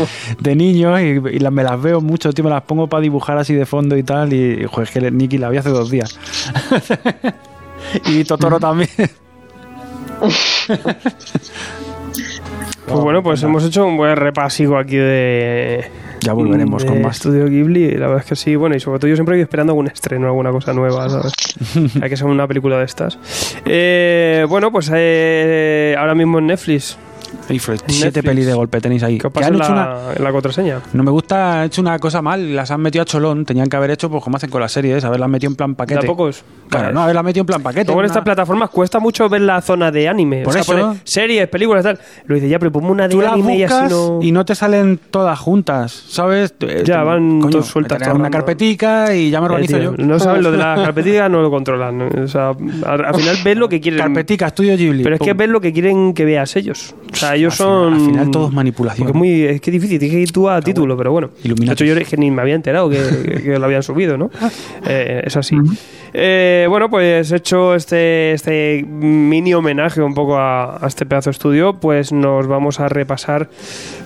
de 0.40 0.56
niños 0.56 1.00
y, 1.00 1.04
y 1.04 1.38
las- 1.38 1.52
me 1.52 1.62
las 1.62 1.80
veo 1.80 2.00
mucho, 2.00 2.32
tío. 2.32 2.44
Me 2.44 2.50
las 2.50 2.62
pongo 2.62 2.88
para 2.88 3.02
dibujar 3.02 3.38
así 3.38 3.54
de 3.54 3.66
fondo 3.66 3.96
y 3.96 4.02
tal. 4.02 4.32
Y, 4.32 4.64
joder, 4.66 4.88
es 4.88 4.94
que 4.94 5.10
Nicky 5.10 5.38
la 5.38 5.50
vi 5.50 5.58
hace 5.58 5.70
dos 5.70 5.90
días. 5.90 6.18
y 8.06 8.24
Totoro 8.24 8.58
también. 8.58 8.90
Pues 12.86 13.00
bueno, 13.00 13.22
pues 13.22 13.42
hemos 13.42 13.64
hecho 13.64 13.86
un 13.86 13.96
buen 13.96 14.14
repasico 14.16 14.76
aquí 14.76 14.96
de. 14.96 15.90
Ya 16.20 16.32
volveremos 16.32 16.82
de 16.82 16.88
con 16.88 17.02
más. 17.02 17.16
Estudio 17.16 17.46
Ghibli. 17.46 17.92
La 17.92 18.06
verdad 18.08 18.22
es 18.22 18.28
que 18.28 18.36
sí, 18.36 18.56
bueno, 18.56 18.76
y 18.76 18.80
sobre 18.80 18.98
todo 18.98 19.08
yo 19.08 19.16
siempre 19.16 19.36
voy 19.36 19.42
esperando 19.42 19.72
algún 19.72 19.86
estreno, 19.86 20.26
alguna 20.26 20.50
cosa 20.50 20.72
nueva, 20.72 21.08
¿sabes? 21.08 21.32
Hay 22.02 22.10
que 22.10 22.16
ser 22.16 22.26
una 22.26 22.46
película 22.46 22.78
de 22.78 22.84
estas. 22.84 23.18
Eh, 23.64 24.44
bueno, 24.48 24.70
pues 24.70 24.90
eh, 24.94 25.94
ahora 25.98 26.14
mismo 26.14 26.38
en 26.38 26.48
Netflix. 26.48 26.98
Y 27.48 27.58
siete 27.58 28.22
pelis 28.22 28.46
de 28.46 28.54
golpe 28.54 28.80
tenéis 28.80 29.02
ahí. 29.02 29.18
¿Qué 29.18 29.30
pasa 29.30 29.46
han 29.48 29.54
en 29.54 29.60
hecho 29.62 29.72
una- 29.72 29.84
la, 29.86 30.12
en 30.16 30.24
la 30.24 30.32
contraseña? 30.32 30.80
No 30.92 31.02
me 31.02 31.10
gusta, 31.10 31.60
han 31.60 31.66
hecho 31.66 31.80
una 31.82 31.98
cosa 31.98 32.22
mal, 32.22 32.54
las 32.54 32.70
han 32.70 32.80
metido 32.80 33.02
a 33.02 33.04
cholón, 33.04 33.44
tenían 33.44 33.68
que 33.68 33.76
haber 33.76 33.90
hecho 33.90 34.10
pues 34.10 34.22
como 34.24 34.36
hacen 34.36 34.50
con 34.50 34.60
las 34.60 34.72
series, 34.72 35.04
haberlas 35.04 35.28
metido 35.28 35.50
en 35.50 35.56
plan 35.56 35.74
paquete. 35.74 36.00
¿De 36.00 36.06
a 36.06 36.10
pocos? 36.10 36.42
Claro, 36.68 36.84
Vale. 36.86 36.94
no, 36.94 37.02
haberlas 37.02 37.24
metido 37.24 37.42
en 37.42 37.46
plan 37.46 37.62
paquete. 37.62 37.86
Luego 37.86 38.00
en 38.00 38.04
una- 38.04 38.12
estas 38.12 38.24
plataformas 38.24 38.70
cuesta 38.70 38.98
mucho 38.98 39.28
ver 39.28 39.42
la 39.42 39.60
zona 39.60 39.90
de 39.90 40.08
anime. 40.08 40.42
Por 40.42 40.50
o 40.50 40.52
sea, 40.52 40.62
eso. 40.62 40.72
pone 40.72 41.00
series, 41.04 41.48
películas, 41.48 41.84
tal. 41.84 41.98
Lo 42.26 42.34
dice, 42.34 42.48
ya, 42.48 42.58
pero 42.58 42.72
ponme 42.72 42.90
una 42.90 43.04
de 43.08 43.14
Tú 43.14 43.20
las 43.20 43.32
anime 43.32 43.56
y 43.58 43.62
así 43.64 43.86
no. 43.90 44.18
y 44.22 44.32
no 44.32 44.44
te 44.44 44.54
salen 44.54 44.98
todas 45.10 45.38
juntas, 45.38 45.92
¿sabes? 46.08 46.54
Eh, 46.60 46.82
Ya, 46.86 47.02
van 47.02 47.40
todas 47.50 47.66
sueltas, 47.66 47.98
me 47.98 48.04
traen 48.04 48.20
una 48.20 48.30
carpetica 48.30 49.14
y 49.14 49.30
ya 49.30 49.40
me 49.40 49.46
Eh, 49.46 49.50
organizo 49.50 49.78
tío, 49.78 49.94
yo. 49.96 50.04
No 50.04 50.18
saben 50.18 50.42
lo 50.42 50.50
de 50.50 50.58
la 50.58 50.74
carpetita, 50.84 51.28
no 51.28 51.42
lo 51.42 51.50
controlan. 51.50 51.98
¿no? 51.98 52.08
O 52.24 52.28
sea, 52.28 52.50
al, 52.86 53.04
al 53.04 53.14
final 53.14 53.36
ves 53.44 53.56
lo 53.56 53.68
que 53.68 53.80
quieren. 53.80 54.00
Carpetica, 54.00 54.46
estudio 54.48 54.76
Ghibli. 54.76 55.02
Pero 55.02 55.16
es 55.16 55.20
que 55.20 55.32
ves 55.32 55.48
lo 55.48 55.60
que 55.60 55.72
quieren 55.72 56.14
que 56.14 56.24
veas 56.24 56.56
ellos. 56.56 56.94
O 57.12 57.16
sea, 57.16 57.23
ellos 57.32 57.60
Al 57.60 57.66
final- 57.66 57.82
son. 57.90 57.94
al 57.94 58.00
final 58.12 58.30
todo 58.30 58.48
es 58.48 58.52
manipulación. 58.54 59.08
Es 59.08 59.14
muy. 59.14 59.42
Es 59.44 59.60
que 59.60 59.70
es 59.70 59.72
difícil, 59.74 59.98
tienes 59.98 60.14
que 60.16 60.20
ir 60.22 60.32
tú 60.32 60.48
a 60.48 60.60
título, 60.60 60.96
pero 60.96 61.12
bueno. 61.12 61.30
De 61.42 61.72
hecho, 61.72 61.84
yo 61.84 61.94
es 61.96 62.08
que 62.08 62.16
ni 62.16 62.30
me 62.30 62.42
había 62.42 62.54
enterado 62.54 62.88
que, 62.90 62.98
que- 63.24 63.42
que 63.42 63.58
lo 63.58 63.64
habían 63.64 63.82
subido, 63.82 64.16
¿no? 64.18 64.30
Eh, 64.86 65.22
es 65.24 65.36
así. 65.36 65.56
Eh, 66.12 66.66
bueno, 66.68 66.88
pues 66.90 67.32
hecho 67.32 67.74
este, 67.74 68.32
este 68.32 68.84
mini 68.88 69.52
homenaje 69.54 70.00
un 70.00 70.14
poco 70.14 70.36
a, 70.36 70.76
a 70.84 70.86
este 70.86 71.06
pedazo 71.06 71.30
de 71.30 71.32
estudio, 71.32 71.80
pues 71.80 72.12
nos 72.12 72.46
vamos 72.46 72.78
a 72.78 72.88
repasar 72.88 73.50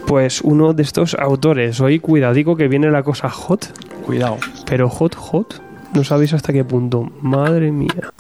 pues 0.07 0.41
uno 0.41 0.73
de 0.73 0.83
estos 0.83 1.15
autores. 1.15 1.81
Hoy 1.81 1.99
cuidadico 1.99 2.57
que 2.57 2.67
viene 2.69 2.91
la 2.91 3.03
cosa 3.03 3.29
hot, 3.29 3.67
Cuidado. 4.07 4.39
pero 4.67 4.89
hot, 4.89 5.15
hot. 5.17 5.61
No 5.95 6.03
sabéis 6.05 6.33
hasta 6.35 6.53
qué 6.53 6.65
punto. 6.65 7.11
Madre 7.21 7.73
mía. 7.73 8.13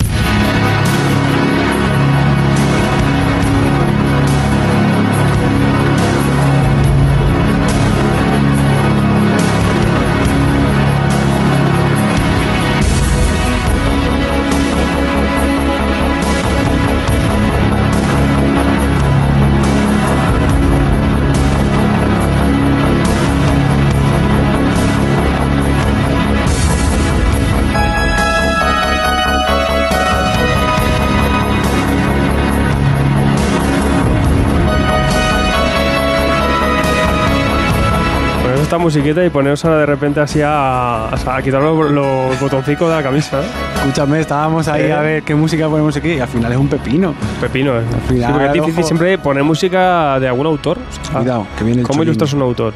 Esta 38.89 38.99
musiqueta 39.01 39.25
y 39.25 39.29
poneros 39.31 39.63
ahora 39.65 39.79
de 39.81 39.87
repente 39.87 40.19
así 40.21 40.41
a, 40.43 41.11
quitar 41.45 41.61
los, 41.63 41.91
los 41.91 42.41
botoncicos 42.41 42.89
de 42.89 42.97
la 42.97 43.03
camisa. 43.03 43.41
¿eh? 43.41 43.45
Escúchame, 43.77 44.21
estábamos 44.21 44.67
ahí 44.69 44.83
Eh. 44.85 44.93
a 44.93 45.01
ver 45.03 45.23
qué 45.23 45.35
música 45.35 45.69
ponemos 45.69 45.95
aquí 45.97 46.15
y 46.15 46.21
al 46.21 46.29
final 46.29 46.53
es 46.53 46.59
un 46.59 46.69
pepino. 46.69 47.15
Pepino, 47.41 47.79
¿eh? 47.79 47.83
final, 48.09 48.27
Sí, 48.27 48.33
porque 48.33 48.47
es 48.47 48.53
difícil 48.55 48.79
ojo. 48.81 48.87
siempre 48.89 49.19
poner 49.19 49.45
música 49.45 50.19
de 50.19 50.29
algún 50.29 50.47
autor. 50.47 50.79
O 50.79 51.05
sea, 51.05 51.21
Cuidado, 51.21 51.47
que 51.59 51.65
viene 51.65 51.81
el 51.83 51.87
¿Cómo 51.87 51.99
cholín. 51.99 52.09
ilustras 52.09 52.33
un 52.33 52.43
autor? 52.43 52.73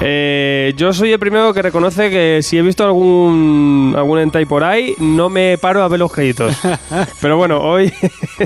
Eh, 0.00 0.72
yo 0.76 0.92
soy 0.92 1.12
el 1.12 1.18
primero 1.18 1.52
que 1.52 1.60
reconoce 1.62 2.08
que 2.10 2.40
si 2.42 2.56
he 2.56 2.62
visto 2.62 2.84
algún 2.84 3.94
algún 3.96 4.18
hentai 4.18 4.46
por 4.46 4.64
ahí, 4.64 4.94
no 4.98 5.28
me 5.28 5.58
paro 5.58 5.82
a 5.82 5.88
ver 5.88 5.98
los 5.98 6.10
créditos. 6.12 6.56
Pero 7.20 7.36
bueno, 7.36 7.58
hoy 7.60 7.92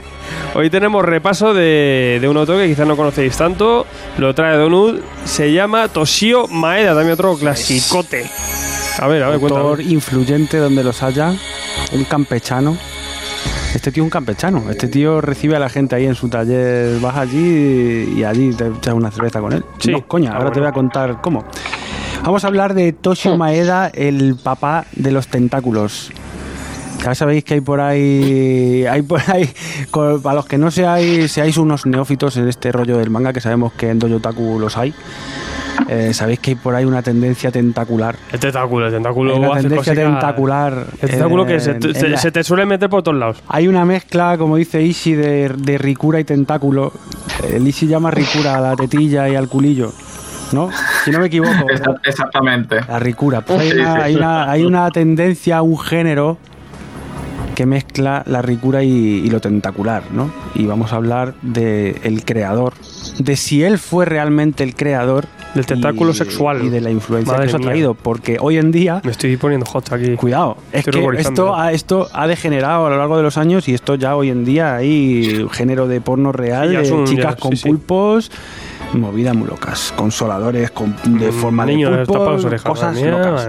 hoy 0.54 0.68
tenemos 0.70 1.04
repaso 1.04 1.54
de, 1.54 2.18
de 2.20 2.28
un 2.28 2.36
autor 2.36 2.58
que 2.58 2.66
quizás 2.68 2.86
no 2.86 2.96
conocéis 2.96 3.36
tanto. 3.36 3.86
Lo 4.18 4.34
trae 4.34 4.56
Donut. 4.56 5.00
Se 5.24 5.52
llama 5.52 5.88
Toshio 5.88 6.48
Maeda, 6.48 6.94
otro 7.12 7.36
clasicote. 7.36 8.30
A 8.98 9.06
ver, 9.06 9.22
a 9.22 9.28
ver, 9.28 9.40
Autor 9.42 9.76
cuéntame. 9.76 9.92
influyente 9.92 10.58
donde 10.58 10.84
los 10.84 11.02
haya, 11.02 11.34
un 11.92 12.04
campechano. 12.04 12.76
Este 13.74 13.90
tío 13.90 14.02
es 14.02 14.06
un 14.06 14.10
campechano. 14.10 14.70
Este 14.70 14.86
tío 14.86 15.20
recibe 15.20 15.56
a 15.56 15.58
la 15.58 15.68
gente 15.68 15.96
ahí 15.96 16.06
en 16.06 16.14
su 16.14 16.28
taller. 16.28 17.00
Vas 17.00 17.16
allí 17.16 18.14
y, 18.16 18.22
allí 18.22 18.52
te 18.54 18.68
echas 18.68 18.94
una 18.94 19.10
cerveza 19.10 19.40
con 19.40 19.52
él. 19.52 19.64
Sí. 19.78 19.90
No, 19.90 20.06
coña, 20.06 20.30
Ah, 20.32 20.36
ahora 20.36 20.52
te 20.52 20.60
voy 20.60 20.68
a 20.68 20.72
contar 20.72 21.20
cómo. 21.20 21.44
Vamos 22.22 22.44
a 22.44 22.46
hablar 22.46 22.74
de 22.74 22.92
Toshio 22.92 23.36
Maeda, 23.36 23.88
el 23.88 24.36
papá 24.36 24.86
de 24.92 25.10
los 25.10 25.26
tentáculos. 25.26 26.12
Ya 27.04 27.14
sabéis 27.14 27.44
que 27.44 27.54
hay 27.54 27.60
por 27.60 27.80
ahí, 27.80 28.86
hay 28.86 29.02
por 29.02 29.20
ahí, 29.30 29.50
para 30.22 30.36
los 30.36 30.46
que 30.46 30.56
no 30.56 30.70
seáis, 30.70 31.30
seáis 31.32 31.58
unos 31.58 31.84
neófitos 31.84 32.38
en 32.38 32.48
este 32.48 32.72
rollo 32.72 32.96
del 32.96 33.10
manga, 33.10 33.34
que 33.34 33.42
sabemos 33.42 33.74
que 33.74 33.90
en 33.90 33.98
Dojo 33.98 34.14
Otaku 34.14 34.58
los 34.58 34.78
hay, 34.78 34.94
eh, 35.88 36.12
sabéis 36.14 36.38
que 36.40 36.50
hay 36.52 36.56
por 36.56 36.74
ahí 36.74 36.84
una 36.84 37.02
tendencia 37.02 37.50
tentacular. 37.50 38.16
El 38.32 38.40
tentáculo, 38.40 38.86
el 38.86 38.92
tentáculo 38.92 39.32
Hay 39.34 39.38
una 39.38 39.52
hace 39.52 39.60
tendencia 39.68 39.94
tentacular. 39.94 40.86
El 41.02 41.10
tentáculo 41.10 41.46
que 41.46 41.60
se, 41.60 41.78
se- 41.94 42.08
la- 42.08 42.16
se 42.18 42.30
te 42.32 42.44
suele 42.44 42.66
meter 42.66 42.88
por 42.88 43.02
todos 43.02 43.18
lados. 43.18 43.42
Hay 43.48 43.68
una 43.68 43.84
mezcla, 43.84 44.36
como 44.38 44.56
dice 44.56 44.82
Ishi, 44.82 45.14
de, 45.14 45.48
de 45.56 45.78
ricura 45.78 46.20
y 46.20 46.24
tentáculo. 46.24 46.92
El 47.52 47.66
Ishi 47.66 47.86
llama 47.86 48.10
ricura 48.10 48.56
a 48.56 48.60
la 48.60 48.76
tetilla 48.76 49.28
y 49.28 49.34
al 49.36 49.48
culillo, 49.48 49.92
¿no? 50.52 50.70
Si 51.04 51.10
no 51.10 51.18
me 51.20 51.26
equivoco. 51.26 51.50
Exa- 51.68 52.00
Exactamente. 52.04 52.80
La 52.88 52.98
ricura. 52.98 53.40
Pues 53.42 53.60
hay, 53.60 53.70
Sí, 53.72 53.78
una, 53.78 53.94
sí. 53.96 54.00
hay, 54.02 54.14
una, 54.16 54.50
hay 54.50 54.64
una 54.64 54.90
tendencia, 54.90 55.62
un 55.62 55.78
género 55.78 56.38
que 57.54 57.66
mezcla 57.66 58.24
la 58.26 58.42
ricura 58.42 58.82
y, 58.82 58.88
y 58.88 59.30
lo 59.30 59.40
tentacular, 59.40 60.02
¿no? 60.12 60.28
Y 60.56 60.66
vamos 60.66 60.92
a 60.92 60.96
hablar 60.96 61.34
de 61.42 62.00
el 62.02 62.24
creador, 62.24 62.72
de 63.18 63.36
si 63.36 63.62
él 63.62 63.78
fue 63.78 64.06
realmente 64.06 64.64
el 64.64 64.74
creador 64.74 65.26
Del 65.54 65.66
tentáculo 65.66 66.10
y- 66.10 66.14
sexual. 66.14 66.62
y 66.64 66.68
de 66.68 66.80
la 66.80 66.90
influencia 66.90 67.32
Madre 67.32 67.46
que 67.46 67.48
eso 67.48 67.56
ha 67.58 67.60
traído, 67.60 67.94
porque 67.94 68.36
hoy 68.40 68.56
en 68.58 68.70
día 68.72 69.00
Me 69.04 69.10
estoy 69.12 69.36
poniendo 69.36 69.66
hot 69.66 69.92
aquí. 69.92 70.16
Cuidado, 70.16 70.56
es 70.72 70.86
Estoy 70.86 71.00
que 71.14 71.20
esto 71.20 71.48
eh. 71.48 71.52
ha, 71.56 71.72
esto 71.72 72.08
ha 72.12 72.26
degenerado 72.26 72.86
a 72.86 72.90
lo 72.90 72.96
largo 72.98 73.16
de 73.16 73.22
los 73.22 73.38
años 73.38 73.68
y 73.68 73.74
esto 73.74 73.94
ya 73.94 74.16
hoy 74.16 74.30
en 74.30 74.44
día 74.44 74.76
hay 74.76 75.46
género 75.52 75.86
de 75.88 76.00
porno 76.00 76.32
real, 76.32 76.70
Sí, 76.84 76.90
de 76.92 77.04
chicas 77.04 77.34
ya, 77.34 77.40
con 77.40 77.50
sí, 77.52 77.56
sí. 77.58 77.68
Movidas 78.94 79.34
muy 79.34 79.48
locas, 79.48 79.92
consoladores 79.96 80.70
con, 80.70 80.94
de 81.04 81.30
Mm, 81.30 81.32
forma 81.32 81.64
niño, 81.66 81.90
de 81.90 82.02
orejas. 82.02 82.62
cosas 82.62 82.94
mía, 82.94 83.10
locas. 83.10 83.48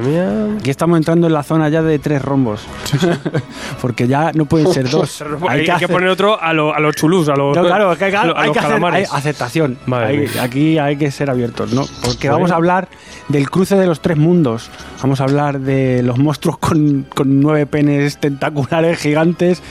Aquí 0.60 0.70
estamos 0.70 0.98
entrando 0.98 1.28
en 1.28 1.34
la 1.34 1.44
zona 1.44 1.70
ya 1.70 1.82
de 1.82 2.00
tres 2.00 2.22
rombos, 2.22 2.62
porque 3.82 4.08
ya 4.08 4.32
no 4.34 4.46
pueden 4.46 4.72
ser 4.72 4.90
dos. 4.90 5.24
Hay, 5.48 5.66
que, 5.66 5.72
hacer- 5.72 5.90
poner 5.90 6.10
otro 6.10 6.42
a, 6.42 6.54
lo- 6.54 6.74
a 6.74 6.80
los 6.80 6.96
chulús, 6.96 7.30
a 7.30 7.36
los, 7.36 7.56
no, 7.56 7.64
claro, 7.64 7.92
es 7.92 7.98
que 7.98 8.06
hay, 8.06 8.14
a 8.14 8.26
lo- 8.26 8.38
a 8.38 8.42
hay 8.42 8.48
los 8.48 8.58
que 8.58 8.60
hacer 8.66 8.84
hay 8.86 9.04
aceptación. 9.12 9.78
Hay- 9.92 10.30
aquí 10.42 10.78
hay 10.78 10.96
que 10.98 11.12
ser 11.12 11.30
abiertos, 11.30 11.74
¿no? 11.74 11.86
Porque 12.04 12.30
vamos 12.30 12.52
a 12.52 12.56
hablar 12.56 12.88
del 13.28 13.50
cruce 13.50 13.76
de 13.76 13.88
los 13.88 14.02
tres 14.02 14.18
mundos. 14.18 14.70
Vamos 15.02 15.22
a 15.22 15.26
hablar 15.26 15.60
de 15.60 16.02
los 16.04 16.18
monstruos 16.18 16.58
con, 16.58 17.06
con 17.14 17.40
nueve 17.40 17.66
penes 17.66 18.18
tentaculares 18.18 18.98
gigantes. 19.00 19.62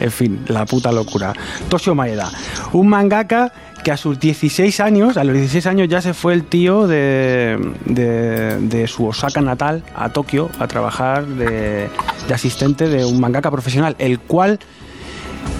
En 0.00 0.10
fin, 0.10 0.40
la 0.48 0.66
puta 0.66 0.90
locura. 0.92 1.32
Toshio 1.68 1.94
Maeda, 1.94 2.30
un 2.72 2.88
mangaka 2.88 3.52
que 3.84 3.92
a 3.92 3.96
sus 3.96 4.18
16 4.18 4.80
años, 4.80 5.16
a 5.16 5.22
los 5.24 5.34
16 5.34 5.66
años 5.66 5.88
ya 5.88 6.00
se 6.00 6.14
fue 6.14 6.32
el 6.34 6.42
tío 6.44 6.86
de, 6.88 7.58
de- 7.86 8.86
su 8.88 9.06
Osaka 9.06 9.40
natal 9.40 9.82
a 9.94 10.08
Tokio 10.08 10.48
a 10.58 10.66
trabajar 10.66 11.26
de, 11.26 11.88
de 12.28 12.34
asistente 12.34 12.88
de 12.88 13.04
un 13.04 13.20
mangaka 13.20 13.50
profesional, 13.50 13.94
el 13.98 14.18
cual 14.20 14.58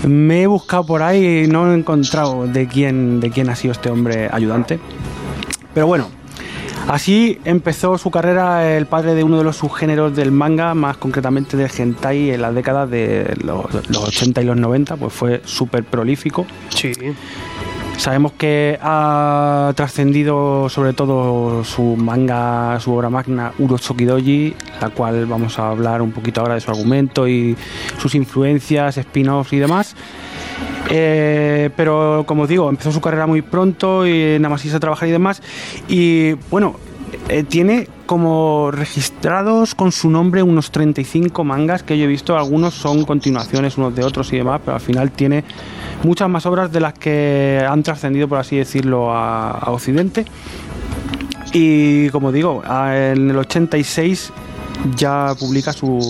me 0.06 0.42
he 0.42 0.46
buscado 0.46 0.84
por 0.86 1.02
ahí 1.02 1.44
y 1.44 1.46
no 1.46 1.70
he 1.70 1.74
encontrado 1.76 2.46
de 2.46 2.66
quién, 2.66 3.20
de 3.20 3.30
quién 3.30 3.48
ha 3.50 3.56
sido 3.56 3.72
este 3.72 3.90
hombre 3.90 4.28
ayudante. 4.32 4.78
Pero 5.72 5.86
bueno, 5.86 6.08
así 6.88 7.38
empezó 7.44 7.96
su 7.98 8.10
carrera 8.10 8.76
el 8.76 8.86
padre 8.86 9.14
de 9.14 9.24
uno 9.24 9.38
de 9.38 9.44
los 9.44 9.56
subgéneros 9.56 10.14
del 10.14 10.30
manga, 10.30 10.74
más 10.74 10.96
concretamente 10.98 11.56
del 11.56 11.70
hentai 11.76 12.30
en 12.30 12.42
las 12.42 12.54
décadas 12.54 12.88
de 12.90 13.34
los, 13.42 13.66
los 13.88 13.98
80 14.08 14.42
y 14.42 14.44
los 14.44 14.56
90, 14.56 14.96
pues 14.96 15.12
fue 15.12 15.42
súper 15.44 15.84
prolífico. 15.84 16.46
Sí. 16.68 16.92
Sabemos 17.96 18.32
que 18.32 18.78
ha 18.82 19.72
trascendido 19.76 20.68
sobre 20.68 20.92
todo 20.92 21.64
su 21.64 21.96
manga, 21.96 22.78
su 22.80 22.92
obra 22.92 23.08
magna 23.08 23.52
Urotsuki 23.58 24.04
Doji, 24.04 24.54
la 24.80 24.90
cual 24.90 25.26
vamos 25.26 25.58
a 25.58 25.70
hablar 25.70 26.02
un 26.02 26.12
poquito 26.12 26.40
ahora 26.40 26.54
de 26.54 26.60
su 26.60 26.70
argumento 26.70 27.26
y 27.26 27.56
sus 27.98 28.14
influencias, 28.14 28.98
spin-offs 28.98 29.52
y 29.52 29.58
demás. 29.58 29.96
Eh, 30.90 31.70
pero 31.76 32.24
como 32.26 32.46
digo, 32.46 32.68
empezó 32.68 32.92
su 32.92 33.00
carrera 33.00 33.26
muy 33.26 33.42
pronto 33.42 34.06
y 34.06 34.38
nada 34.38 34.50
más 34.50 34.74
a 34.74 34.80
trabajar 34.80 35.08
y 35.08 35.12
demás. 35.12 35.42
Y 35.88 36.32
bueno, 36.50 36.76
eh, 37.28 37.44
tiene 37.44 37.88
como 38.06 38.70
registrados 38.70 39.74
con 39.74 39.92
su 39.92 40.10
nombre 40.10 40.42
unos 40.42 40.70
35 40.70 41.44
mangas 41.44 41.82
que 41.82 41.98
yo 41.98 42.04
he 42.04 42.06
visto. 42.06 42.36
Algunos 42.36 42.74
son 42.74 43.04
continuaciones 43.04 43.78
unos 43.78 43.94
de 43.94 44.04
otros 44.04 44.32
y 44.32 44.36
demás, 44.36 44.60
pero 44.64 44.76
al 44.76 44.80
final 44.80 45.10
tiene 45.10 45.44
muchas 46.02 46.28
más 46.28 46.46
obras 46.46 46.72
de 46.72 46.80
las 46.80 46.94
que 46.94 47.64
han 47.68 47.82
trascendido, 47.82 48.28
por 48.28 48.38
así 48.38 48.56
decirlo, 48.56 49.12
a, 49.12 49.70
Occidente. 49.70 50.24
Y 51.52 52.08
como 52.10 52.32
digo, 52.32 52.62
en 52.64 53.30
el 53.30 53.38
86 53.38 54.32
ya 54.96 55.34
publica 55.38 55.72
su, 55.72 56.00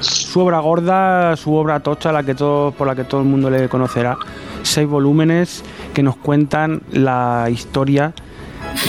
su 0.00 0.40
obra 0.40 0.58
gorda, 0.60 1.36
su 1.36 1.54
obra 1.54 1.80
tocha, 1.80 2.12
la 2.12 2.22
que 2.22 2.34
todo, 2.34 2.72
por 2.72 2.86
la 2.86 2.94
que 2.94 3.04
todo 3.04 3.20
el 3.20 3.26
mundo 3.26 3.50
le 3.50 3.68
conocerá. 3.68 4.16
Seis 4.62 4.88
volúmenes 4.88 5.62
que 5.94 6.02
nos 6.02 6.16
cuentan 6.16 6.82
la 6.90 7.48
historia 7.50 8.14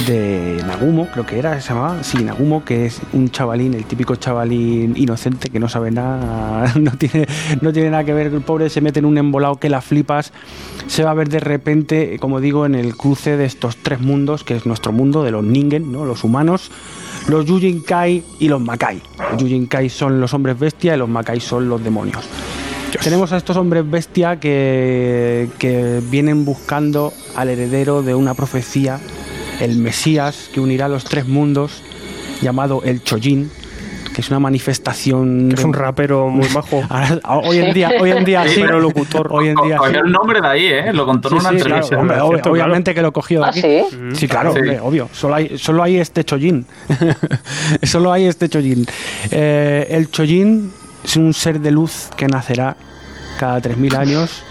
de 0.08 0.62
Nagumo, 0.66 1.08
creo 1.12 1.26
que 1.26 1.40
era, 1.40 1.60
se 1.62 1.70
llamaba, 1.70 2.04
sí, 2.04 2.24
Nagumo, 2.24 2.64
que 2.64 2.86
es 2.86 3.02
un 3.14 3.30
chavalín, 3.30 3.74
el 3.74 3.86
típico 3.86 4.16
chavalín 4.16 4.94
inocente 4.96 5.50
que 5.50 5.60
no 5.60 5.70
sabe 5.70 5.92
nada, 5.92 6.74
no 6.80 6.92
tiene, 6.92 7.28
no 7.62 7.74
tiene 7.74 7.90
nada 7.90 8.04
que 8.04 8.14
ver, 8.14 8.28
el 8.28 8.42
pobre 8.42 8.70
se 8.70 8.82
mete 8.82 9.00
en 9.00 9.06
un 9.06 9.18
embolado 9.18 9.58
que 9.58 9.70
la 9.70 9.82
flipas, 9.82 10.34
se 10.88 11.04
va 11.04 11.12
a 11.12 11.14
ver 11.14 11.30
de 11.30 11.40
repente, 11.40 12.18
como 12.20 12.40
digo, 12.40 12.66
en 12.66 12.76
el 12.76 12.96
cruce 12.96 13.38
de 13.38 13.46
estos 13.46 13.78
tres 13.78 14.00
mundos, 14.00 14.44
que 14.44 14.56
es 14.56 14.66
nuestro 14.66 14.92
mundo, 14.92 15.24
de 15.24 15.32
los 15.32 15.44
Ningen, 15.44 15.92
¿no? 15.92 16.06
los 16.06 16.24
humanos, 16.24 16.72
los 17.28 17.46
Yujinkai 17.46 18.24
y 18.40 18.48
los 18.48 18.62
Makai. 18.62 19.02
Los 19.32 19.42
Yujinkai 19.42 19.90
son 19.90 20.22
los 20.22 20.34
hombres 20.34 20.58
bestia 20.60 20.96
y 20.96 20.98
los 20.98 21.10
Makai 21.10 21.40
son 21.40 21.68
los 21.70 21.84
demonios. 21.84 22.26
Tenemos 23.04 23.32
a 23.34 23.38
estos 23.38 23.58
hombres 23.58 23.90
bestia 23.90 24.40
que, 24.40 25.50
que 25.60 26.02
vienen 26.10 26.46
buscando 26.46 27.14
al 27.36 27.50
heredero 27.50 28.02
de 28.02 28.16
una 28.16 28.34
profecía, 28.34 29.00
el 29.60 29.78
Mesías, 29.78 30.50
que 30.54 30.60
unirá 30.60 30.88
los 30.88 31.04
tres 31.06 31.28
mundos, 31.28 31.82
llamado 32.42 32.82
el 32.86 33.04
Chojin, 33.04 33.50
que 34.14 34.22
es 34.22 34.30
una 34.30 34.40
manifestación. 34.40 35.52
Es 35.52 35.64
un 35.64 35.74
rapero 35.74 36.28
muy. 36.30 36.48
Ahora- 36.90 37.20
hoy 37.44 37.58
en 37.60 37.74
día, 37.74 37.92
hoy 38.00 38.12
en 38.12 38.24
día 38.26 38.48
sí. 38.48 38.62
Pero 38.62 38.80
locutor. 38.80 39.28
Hoy 39.32 39.50
en 39.50 39.56
día 39.56 39.76
sí. 39.76 39.78
Cogió 39.78 40.00
el 40.04 40.12
nombre 40.12 40.42
de 40.42 40.48
ahí, 40.48 40.66
¿eh? 40.66 40.94
Lo 40.94 41.06
contó 41.06 41.30
en 41.30 41.40
Sí, 41.40 41.40
una 41.40 41.50
sí, 41.50 41.56
claro, 41.58 41.76
entrevista. 41.84 42.00
hombre, 42.00 42.18
es 42.18 42.24
ob- 42.24 42.28
cierto, 42.30 42.52
obviamente 42.52 42.94
que 42.96 43.02
lo 43.02 43.08
he 43.10 43.12
cogido 43.12 43.42
de 43.42 43.48
¿Ah, 43.48 43.50
aquí. 43.52 43.62
sí? 43.62 43.84
Sí, 44.14 44.28
claro, 44.28 44.54
Sí. 44.54 44.60
hombre, 44.60 44.80
obvio. 44.80 45.10
Solo 45.14 45.36
hay, 45.36 45.58
solo 45.58 45.84
hay 45.84 45.98
este 45.98 46.24
Chojin. 46.24 46.66
solo 47.84 48.12
hay 48.12 48.26
este 48.26 48.50
Chojin. 48.50 48.86
Eh, 49.32 49.88
el 49.92 50.10
Chojin 50.10 50.72
es 51.04 51.16
un 51.16 51.34
ser 51.34 51.60
de 51.60 51.72
luz 51.72 52.10
que 52.16 52.28
nacerá 52.28 52.76
cada 53.40 53.60
3.000 53.62 53.96
años 53.96 54.44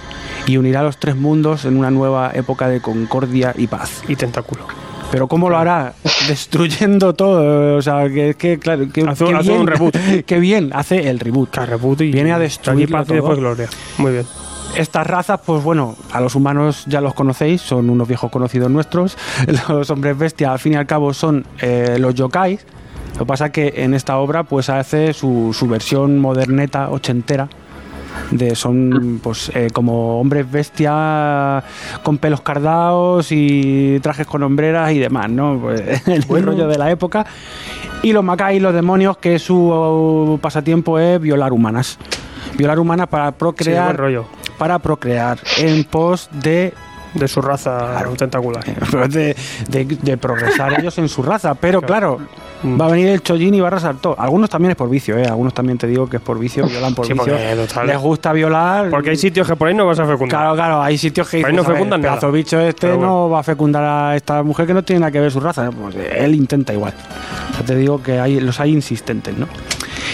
y 0.47 0.57
unirá 0.59 0.83
los 0.85 0.97
tres 0.99 1.17
mundos 1.17 1.65
en 1.65 1.77
una 1.77 1.91
nueva 1.91 2.31
época 2.35 2.69
de 2.69 2.81
concordia 2.81 3.53
y 3.57 3.67
paz. 3.67 4.03
Y 4.07 4.15
tentáculo. 4.15 4.67
Pero 5.11 5.29
¿cómo 5.29 5.49
lo 5.49 5.57
hará? 5.57 5.95
Destruyendo 6.29 7.15
todo. 7.15 7.77
O 7.77 7.83
sea, 7.83 8.09
que, 8.09 8.35
que 8.35 8.59
claro, 8.59 8.87
que, 8.93 9.03
Hace- 9.03 9.25
que 9.25 9.35
hace 9.35 9.49
bien, 9.51 9.61
un 9.61 9.67
reboot. 9.67 9.97
que 10.27 10.39
bien 10.41 10.71
hace 10.75 11.09
el 11.09 11.19
reboot. 11.21 11.51
Que 11.51 11.67
reboot 11.67 12.01
y 12.03 12.11
Viene 12.13 12.33
a 12.33 12.39
todo. 13.05 13.15
después 13.15 13.39
gloria. 13.39 13.69
Muy 13.99 14.13
bien. 14.13 14.27
Estas 14.77 15.07
razas, 15.07 15.41
pues 15.47 15.63
bueno, 15.63 15.97
a 16.13 16.21
los 16.21 16.35
humanos 16.35 16.85
ya 16.87 17.01
los 17.01 17.15
conocéis, 17.15 17.63
son 17.63 17.89
unos 17.89 18.07
viejos 18.09 18.31
conocidos 18.31 18.71
nuestros. 18.71 19.17
Los 19.69 19.89
hombres 19.91 20.19
bestia, 20.19 20.53
al 20.53 20.59
fin 20.59 20.75
y 20.75 20.77
al 20.77 20.87
cabo, 20.87 21.15
son 21.15 21.47
eh, 21.63 21.97
los 21.99 22.15
yokais. 22.15 22.67
Lo 23.15 23.21
que 23.21 23.25
pasa 23.27 23.51
que 23.51 23.73
en 23.77 23.95
esta 23.95 24.19
obra, 24.19 24.43
pues 24.45 24.69
hace 24.69 25.15
su, 25.15 25.55
su 25.59 25.67
versión 25.67 26.19
moderneta, 26.19 26.91
ochentera, 26.91 27.49
De, 28.31 28.55
son 28.57 29.21
pues 29.23 29.51
eh, 29.55 29.69
como 29.73 30.21
hombres 30.21 30.51
bestia 30.51 31.63
con 32.03 32.19
pelos 32.19 32.41
cardados 32.41 33.29
y 33.31 33.99
trajes 34.01 34.27
con 34.27 34.43
hombreras 34.43 34.93
y 34.93 34.99
demás, 34.99 35.31
¿no? 35.31 35.59
Pues, 35.61 36.07
el 36.09 36.23
rollo 36.43 36.67
de 36.67 36.79
la 36.79 36.91
época. 36.91 37.25
Y 38.03 38.13
los 38.13 38.23
Macai, 38.25 38.61
los 38.61 38.75
demonios, 38.75 39.17
que 39.19 39.39
su 39.39 40.39
pasatiempo 40.43 40.99
es 40.99 41.21
violar 41.21 41.53
humanas. 41.53 41.99
Violar 42.57 42.79
humanas 42.79 43.07
para 43.09 43.27
Sí, 43.29 43.35
buen 43.39 43.39
procrear. 43.39 43.97
rollo. 43.97 44.25
para 44.59 44.79
procrear 44.79 45.39
en 45.59 45.85
pos 45.85 46.29
de 46.33 46.73
De 47.19 47.29
su 47.29 47.41
raza 47.43 48.03
tentacular. 48.17 48.65
de, 49.09 49.37
de- 49.69 49.85
de 49.85 50.17
progresar 50.17 50.75
ellos 50.81 50.97
en 50.99 51.09
su 51.09 51.23
raza. 51.23 51.55
Pero 51.55 51.81
claro, 51.83 52.19
Mm. 52.63 52.81
va 52.81 52.87
a 52.87 52.89
venir 52.91 53.09
el 53.09 53.23
Chojin 53.23 53.55
y 53.55 53.61
va 53.61 53.67
a 53.67 53.69
arrasar 53.69 53.97
todo. 53.97 54.17
Algunos 54.19 54.49
también 54.49 54.71
es 54.71 54.77
por 54.79 54.89
vicio, 54.89 55.19
¿eh? 55.19 55.27
Algunos 55.27 55.53
también 55.53 55.77
te 55.77 55.87
digo 55.87 56.09
que 56.09 56.17
es 56.17 56.23
por 56.23 56.39
vicio, 56.39 56.67
violan 56.67 56.95
por 56.95 57.07
Sí, 57.07 57.13
vicio. 57.13 57.35
porque. 57.35 57.87
Les 57.87 57.99
gusta 57.99 58.33
violar. 58.33 58.89
Porque 58.89 59.11
hay 59.11 59.17
sitios 59.17 59.47
que 59.47 59.55
por 59.57 59.69
ahí 59.69 59.75
no 59.75 59.85
vas 59.87 59.99
a 59.99 60.07
fecundar. 60.07 60.41
Claro, 60.41 60.55
claro, 60.57 60.81
hay 60.83 60.97
sitios 60.97 61.29
que 61.29 61.37
Ahí 61.37 61.43
dices, 61.43 61.55
no 61.55 61.63
"Joder, 61.65 61.77
fecundan 61.77 62.01
nada". 62.01 62.15
pedazo 62.15 62.33
bicho 62.33 62.59
este 62.59 62.89
bueno. 62.89 63.07
no 63.07 63.31
va 63.31 63.41
a 63.41 63.43
fecundar 63.43 63.85
a 63.85 64.17
esta 64.17 64.43
mujer 64.43 64.67
que 64.67 64.73
no 64.73 64.83
tiene 64.83 65.01
nada 65.01 65.13
que 65.13 65.21
ver 65.21 65.31
su 65.31 65.39
raza. 65.41 65.71
Pues 65.71 65.97
él 65.97 66.35
intenta 66.35 66.73
igual. 66.73 66.95
O 67.53 67.57
sea, 67.57 67.67
te 67.67 67.77
digo 67.77 68.03
que 68.03 68.19
hay, 68.21 68.41
los 68.41 68.59
hay 68.59 68.73
insistentes, 68.73 69.37
¿no? 69.37 69.47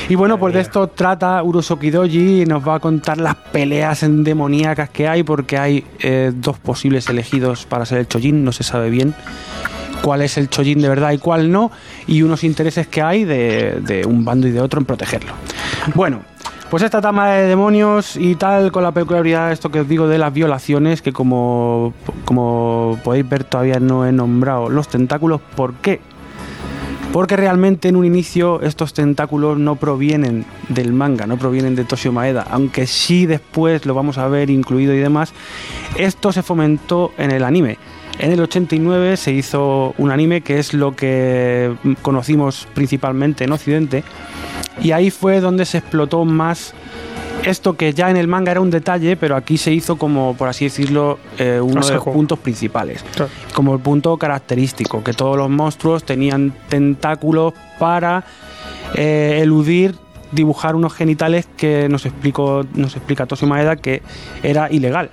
Y 0.09 0.15
bueno, 0.15 0.39
pues 0.39 0.55
de 0.55 0.61
esto 0.61 0.89
trata 0.89 1.43
Urosoki 1.43 1.91
Doji 1.91 2.43
y 2.43 2.47
nos 2.47 2.66
va 2.66 2.77
a 2.77 2.81
contar 2.81 3.19
las 3.19 3.35
peleas 3.35 4.05
demoníacas 4.07 4.91
que 4.91 5.09
hay 5.09 5.23
porque 5.23 5.59
hay 5.59 5.85
eh, 6.01 6.33
dos 6.35 6.59
posibles 6.59 7.09
elegidos 7.09 7.65
para 7.65 7.87
ser 7.87 7.99
el 7.99 8.09
Chojin, 8.09 8.45
no 8.45 8.53
se 8.53 8.65
sabe 8.65 8.91
bien 8.91 9.15
cuál 10.03 10.23
es 10.23 10.37
el 10.37 10.51
Chojin 10.51 10.81
de 10.81 10.89
verdad 10.89 11.12
y 11.12 11.19
cuál 11.19 11.51
no, 11.51 11.70
y 12.07 12.23
unos 12.23 12.45
intereses 12.45 12.89
que 12.89 13.01
hay 13.01 13.24
de, 13.24 13.81
de 13.81 14.05
un 14.05 14.24
bando 14.24 14.49
y 14.49 14.51
de 14.51 14.61
otro 14.61 14.81
en 14.81 14.85
protegerlo. 14.85 15.33
Bueno, 15.95 16.23
pues 16.73 16.83
esta 16.83 17.01
tama 17.01 17.31
de 17.33 17.47
demonios 17.47 18.16
y 18.16 18.35
tal, 18.35 18.73
con 18.73 18.83
la 18.83 18.93
peculiaridad, 18.93 19.53
esto 19.53 19.70
que 19.70 19.81
os 19.81 19.89
digo 19.89 20.09
de 20.09 20.19
las 20.19 20.33
violaciones, 20.33 21.03
que 21.03 21.12
como, 21.12 21.95
como 22.24 22.99
podéis 23.05 23.29
ver 23.29 23.45
todavía 23.45 23.79
no 23.79 24.07
he 24.07 24.12
nombrado 24.12 24.69
los 24.69 24.89
tentáculos, 24.89 25.41
¿por 25.55 25.74
qué? 25.74 26.01
Porque 27.13 27.37
realmente 27.37 27.89
en 27.89 27.97
un 27.97 28.07
inicio 28.07 28.63
estos 28.63 28.95
tentáculos 28.95 29.59
no 29.59 29.77
provienen 29.77 30.47
del 30.69 30.95
manga, 30.95 31.27
no 31.27 31.37
provienen 31.37 31.75
de 31.75 31.85
Toshio 31.85 32.11
Maeda, 32.11 32.47
aunque 32.51 32.87
sí 32.87 33.27
después 33.27 33.85
lo 33.85 33.93
vamos 33.93 34.17
a 34.17 34.29
ver 34.29 34.49
incluido 34.49 34.95
y 34.95 34.99
demás. 34.99 35.35
Esto 35.97 36.33
se 36.33 36.43
fomentó 36.43 37.13
en 37.19 37.31
el 37.31 37.45
anime. 37.45 37.77
En 38.19 38.33
el 38.33 38.41
89 38.41 39.17
se 39.19 39.33
hizo 39.33 39.95
un 39.99 40.11
anime 40.11 40.41
que 40.41 40.59
es 40.59 40.73
lo 40.73 40.97
que 40.97 41.75
conocimos 42.01 42.67
principalmente 42.73 43.45
en 43.45 43.53
Occidente 43.53 44.05
y 44.81 44.93
ahí 44.93 45.11
fue 45.11 45.41
donde 45.41 45.65
se 45.65 45.79
explotó 45.79 46.25
más 46.25 46.75
esto 47.44 47.74
que 47.77 47.93
ya 47.93 48.10
en 48.10 48.16
el 48.16 48.28
manga 48.28 48.52
era 48.52 48.60
un 48.60 48.70
detalle, 48.70 49.16
pero 49.16 49.36
aquí 49.36 49.59
se 49.59 49.73
hizo 49.73 49.97
como, 49.97 50.35
por 50.36 50.48
así 50.48 50.66
decirlo, 50.66 51.19
eh, 51.39 51.60
uno 51.60 51.85
de 51.85 51.94
los 51.94 52.05
puntos 52.05 52.39
principales. 52.39 53.05
Como 53.55 53.74
el 53.74 53.81
punto 53.81 54.16
característico, 54.16 55.02
que 55.02 55.12
todos 55.12 55.36
los 55.36 55.51
monstruos 55.51 56.05
tenían 56.05 56.52
tentáculos 56.69 57.55
para 57.78 58.24
eh, 58.94 59.40
eludir 59.43 59.97
dibujar 60.32 60.74
unos 60.74 60.94
genitales 60.94 61.47
que 61.56 61.89
nos 61.90 62.06
explicó 62.06 62.64
nos 62.74 62.97
explica 62.97 63.27
Toshi 63.27 63.47
Maeda 63.47 63.77
que 63.77 64.02
era 64.43 64.70
ilegal. 64.73 65.10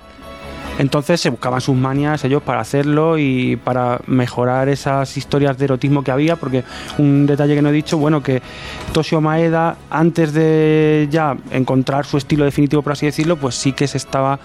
Entonces 0.80 1.20
se 1.20 1.28
buscaban 1.28 1.60
sus 1.60 1.76
manias 1.76 2.24
ellos 2.24 2.42
para 2.42 2.60
hacerlo 2.60 3.18
y 3.18 3.56
para 3.56 4.00
mejorar 4.06 4.70
esas 4.70 5.14
historias 5.18 5.58
de 5.58 5.66
erotismo 5.66 6.02
que 6.02 6.10
había, 6.10 6.36
porque 6.36 6.64
un 6.96 7.26
detalle 7.26 7.54
que 7.54 7.60
no 7.60 7.68
he 7.68 7.72
dicho, 7.72 7.98
bueno, 7.98 8.22
que 8.22 8.40
Toshio 8.92 9.20
Maeda, 9.20 9.76
antes 9.90 10.32
de 10.32 11.06
ya 11.10 11.36
encontrar 11.50 12.06
su 12.06 12.16
estilo 12.16 12.46
definitivo, 12.46 12.80
por 12.80 12.92
así 12.92 13.04
decirlo, 13.04 13.36
pues 13.36 13.56
sí 13.56 13.72
que 13.72 13.86
se 13.86 13.98
estaba 13.98 14.40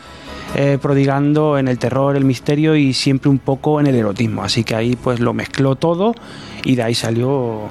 eh, 0.56 0.78
prodigando 0.82 1.58
en 1.58 1.70
el 1.70 1.78
terror, 1.78 2.16
el 2.18 2.26
misterio 2.26 2.76
y 2.76 2.94
siempre 2.94 3.30
un 3.30 3.40
poco 3.40 3.80
en 3.80 3.88
el 3.88 3.96
erotismo. 3.96 4.44
Así 4.44 4.64
que 4.64 4.76
ahí 4.76 4.96
pues 4.96 5.22
lo 5.22 5.34
mezcló 5.34 5.76
todo 5.76 6.16
y 6.64 6.76
de 6.76 6.84
ahí 6.84 6.96
salió 6.96 7.70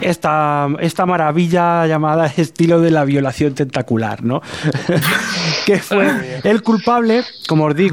esta, 0.00 0.68
esta 0.80 1.06
maravilla 1.06 1.86
llamada 1.86 2.26
estilo 2.36 2.80
de 2.80 2.90
la 2.90 3.04
violación 3.04 3.54
tentacular, 3.54 4.22
¿no? 4.22 4.40
que 5.66 5.78
fue 5.78 6.40
el 6.44 6.62
culpable, 6.62 7.22
como 7.48 7.66
os 7.66 7.74
digo, 7.74 7.91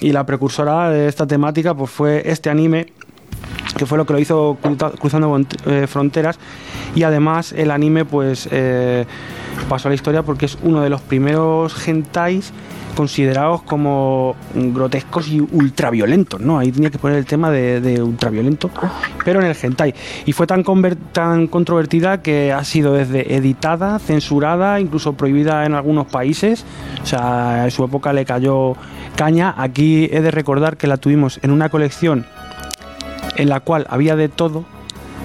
y 0.00 0.12
la 0.12 0.24
precursora 0.26 0.90
de 0.90 1.08
esta 1.08 1.26
temática 1.26 1.74
pues 1.74 1.90
fue 1.90 2.22
este 2.24 2.50
anime 2.50 2.86
que 3.76 3.86
fue 3.86 3.98
lo 3.98 4.06
que 4.06 4.12
lo 4.12 4.18
hizo 4.18 4.56
cruza- 4.62 4.92
cruzando 4.98 5.40
eh, 5.66 5.86
fronteras 5.86 6.38
y 6.94 7.02
además 7.02 7.52
el 7.52 7.70
anime 7.70 8.04
pues 8.04 8.48
eh, 8.50 9.04
pasó 9.68 9.88
a 9.88 9.90
la 9.90 9.94
historia 9.94 10.22
porque 10.22 10.46
es 10.46 10.58
uno 10.62 10.80
de 10.80 10.90
los 10.90 11.00
primeros 11.00 11.86
hentais 11.86 12.52
considerados 12.94 13.62
como 13.62 14.36
grotescos 14.54 15.28
y 15.28 15.40
ultraviolentos, 15.40 16.40
¿no? 16.40 16.58
Ahí 16.58 16.72
tenía 16.72 16.90
que 16.90 16.98
poner 16.98 17.18
el 17.18 17.26
tema 17.26 17.50
de, 17.50 18.00
ultraviolento, 18.00 18.70
pero 19.24 19.40
en 19.40 19.46
el 19.46 19.56
hentai. 19.60 19.94
Y 20.24 20.32
fue 20.32 20.46
tan, 20.46 20.64
tan 21.12 21.48
controvertida 21.48 22.22
que 22.22 22.52
ha 22.52 22.64
sido 22.64 22.94
desde 22.94 23.34
editada, 23.34 23.98
censurada, 23.98 24.80
incluso 24.80 25.14
prohibida 25.14 25.66
en 25.66 25.74
algunos 25.74 26.06
países. 26.06 26.64
O 27.02 27.06
sea, 27.06 27.64
en 27.64 27.70
su 27.70 27.84
época 27.84 28.12
le 28.12 28.24
cayó 28.24 28.74
caña. 29.16 29.54
Aquí 29.56 30.08
he 30.12 30.20
de 30.20 30.30
recordar 30.30 30.76
que 30.76 30.86
la 30.86 30.96
tuvimos 30.96 31.38
en 31.42 31.50
una 31.50 31.68
colección 31.68 32.26
en 33.36 33.48
la 33.48 33.60
cual 33.60 33.86
había 33.90 34.16
de 34.16 34.28
todo 34.28 34.64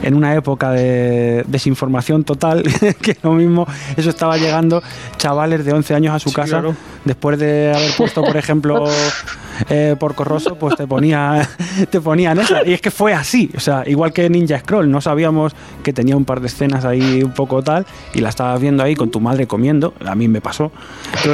en 0.01 0.13
una 0.13 0.33
época 0.33 0.71
de 0.71 1.43
desinformación 1.47 2.23
total, 2.23 2.63
que 3.01 3.17
lo 3.21 3.33
mismo, 3.33 3.67
eso 3.97 4.09
estaba 4.09 4.37
llegando 4.37 4.81
chavales 5.17 5.65
de 5.65 5.73
11 5.73 5.93
años 5.93 6.15
a 6.15 6.19
su 6.19 6.29
Sí, 6.29 6.35
casa, 6.35 6.59
claro. 6.61 6.75
después 7.03 7.37
de 7.37 7.73
haber 7.75 7.91
puesto, 7.97 8.23
por 8.23 8.37
ejemplo, 8.37 8.85
eh, 9.69 9.95
Porco 9.99 10.23
Rosso, 10.23 10.55
pues 10.55 10.75
te 10.75 10.87
ponía 10.87 11.47
te 11.89 12.01
ponían 12.01 12.39
esa. 12.39 12.65
Y 12.67 12.73
es 12.73 12.81
que 12.81 12.91
fue 12.91 13.13
así, 13.13 13.49
o 13.55 13.59
sea, 13.59 13.83
igual 13.85 14.13
que 14.13 14.29
Ninja 14.29 14.59
Scroll, 14.59 14.89
no 14.89 15.01
sabíamos 15.01 15.53
que 15.83 15.93
tenía 15.93 16.15
un 16.15 16.25
par 16.25 16.39
de 16.41 16.47
escenas 16.47 16.85
ahí 16.85 17.23
un 17.23 17.33
poco 17.33 17.61
tal, 17.63 17.85
y 18.13 18.19
la 18.19 18.29
estabas 18.29 18.59
viendo 18.61 18.83
ahí 18.83 18.95
con 18.95 19.09
tu 19.11 19.19
madre 19.19 19.47
comiendo, 19.47 19.93
a 20.05 20.15
mí 20.15 20.27
me 20.27 20.41
pasó. 20.41 20.71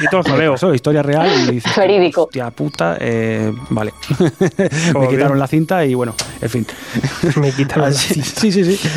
Y 0.00 0.06
todo 0.10 0.22
jaleo. 0.22 0.52
pasó, 0.52 0.74
historia 0.74 1.02
real, 1.02 1.28
y 1.48 1.52
dices, 1.52 1.76
Verídico. 1.76 2.24
Hostia 2.24 2.50
puta, 2.50 2.96
eh, 3.00 3.52
vale. 3.70 3.92
me 4.98 5.08
quitaron 5.08 5.38
la 5.38 5.46
cinta 5.46 5.84
y 5.84 5.94
bueno, 5.94 6.14
en 6.40 6.50
fin. 6.50 6.66
Me 7.40 7.52
quitan 7.52 7.82
las 7.82 7.96
Así- 7.96 8.22
sí, 8.22 8.52
sí, 8.52 8.64
sí. 8.64 8.88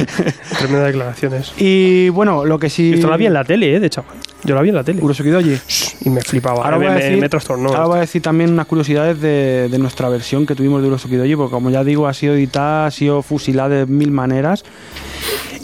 tremendas 0.58 0.88
declaraciones. 0.88 1.54
Y 1.58 2.10
bueno, 2.10 2.46
lo 2.46 2.60
que 2.60 2.70
sí. 2.70 2.94
Esto 2.94 3.10
la 3.10 3.18
vi 3.18 3.26
en 3.26 3.34
la 3.34 3.44
tele, 3.44 3.76
¿eh? 3.76 3.80
De 3.80 3.90
chaval. 3.90 4.16
Yo 4.44 4.56
la 4.56 4.62
vi 4.62 4.70
en 4.70 4.76
la 4.76 4.84
tele. 4.84 5.02
Urosuki 5.04 5.30
Doji. 5.30 5.58
Y 6.02 6.10
me 6.10 6.22
flipaba. 6.22 6.64
Ahora 6.64 6.78
me, 6.78 6.86
voy, 6.86 6.88
a 6.88 6.98
me- 6.98 7.04
decir, 7.04 7.20
me 7.20 7.30
trastornó. 7.30 7.70
ahora 7.70 7.86
voy 7.86 7.98
a 7.98 8.02
decir 8.02 8.22
también 8.22 8.52
unas 8.52 8.66
curiosidades 8.66 9.22
de, 9.22 9.68
de 9.70 9.78
nuestra 9.78 10.10
versión 10.10 10.46
que 10.46 10.56
tuvimos 10.56 10.82
de 10.82 10.88
Urosuki 10.88 11.16
Doji, 11.16 11.36
porque 11.36 11.52
como 11.52 11.70
ya 11.70 11.84
digo, 11.84 12.08
ha 12.08 12.14
sido 12.14 12.34
editada, 12.34 12.88
ha 12.88 12.92
sido 12.92 13.22
fusilada 13.22 13.70
de 13.70 13.86
mil 13.86 14.12
maneras. 14.12 14.64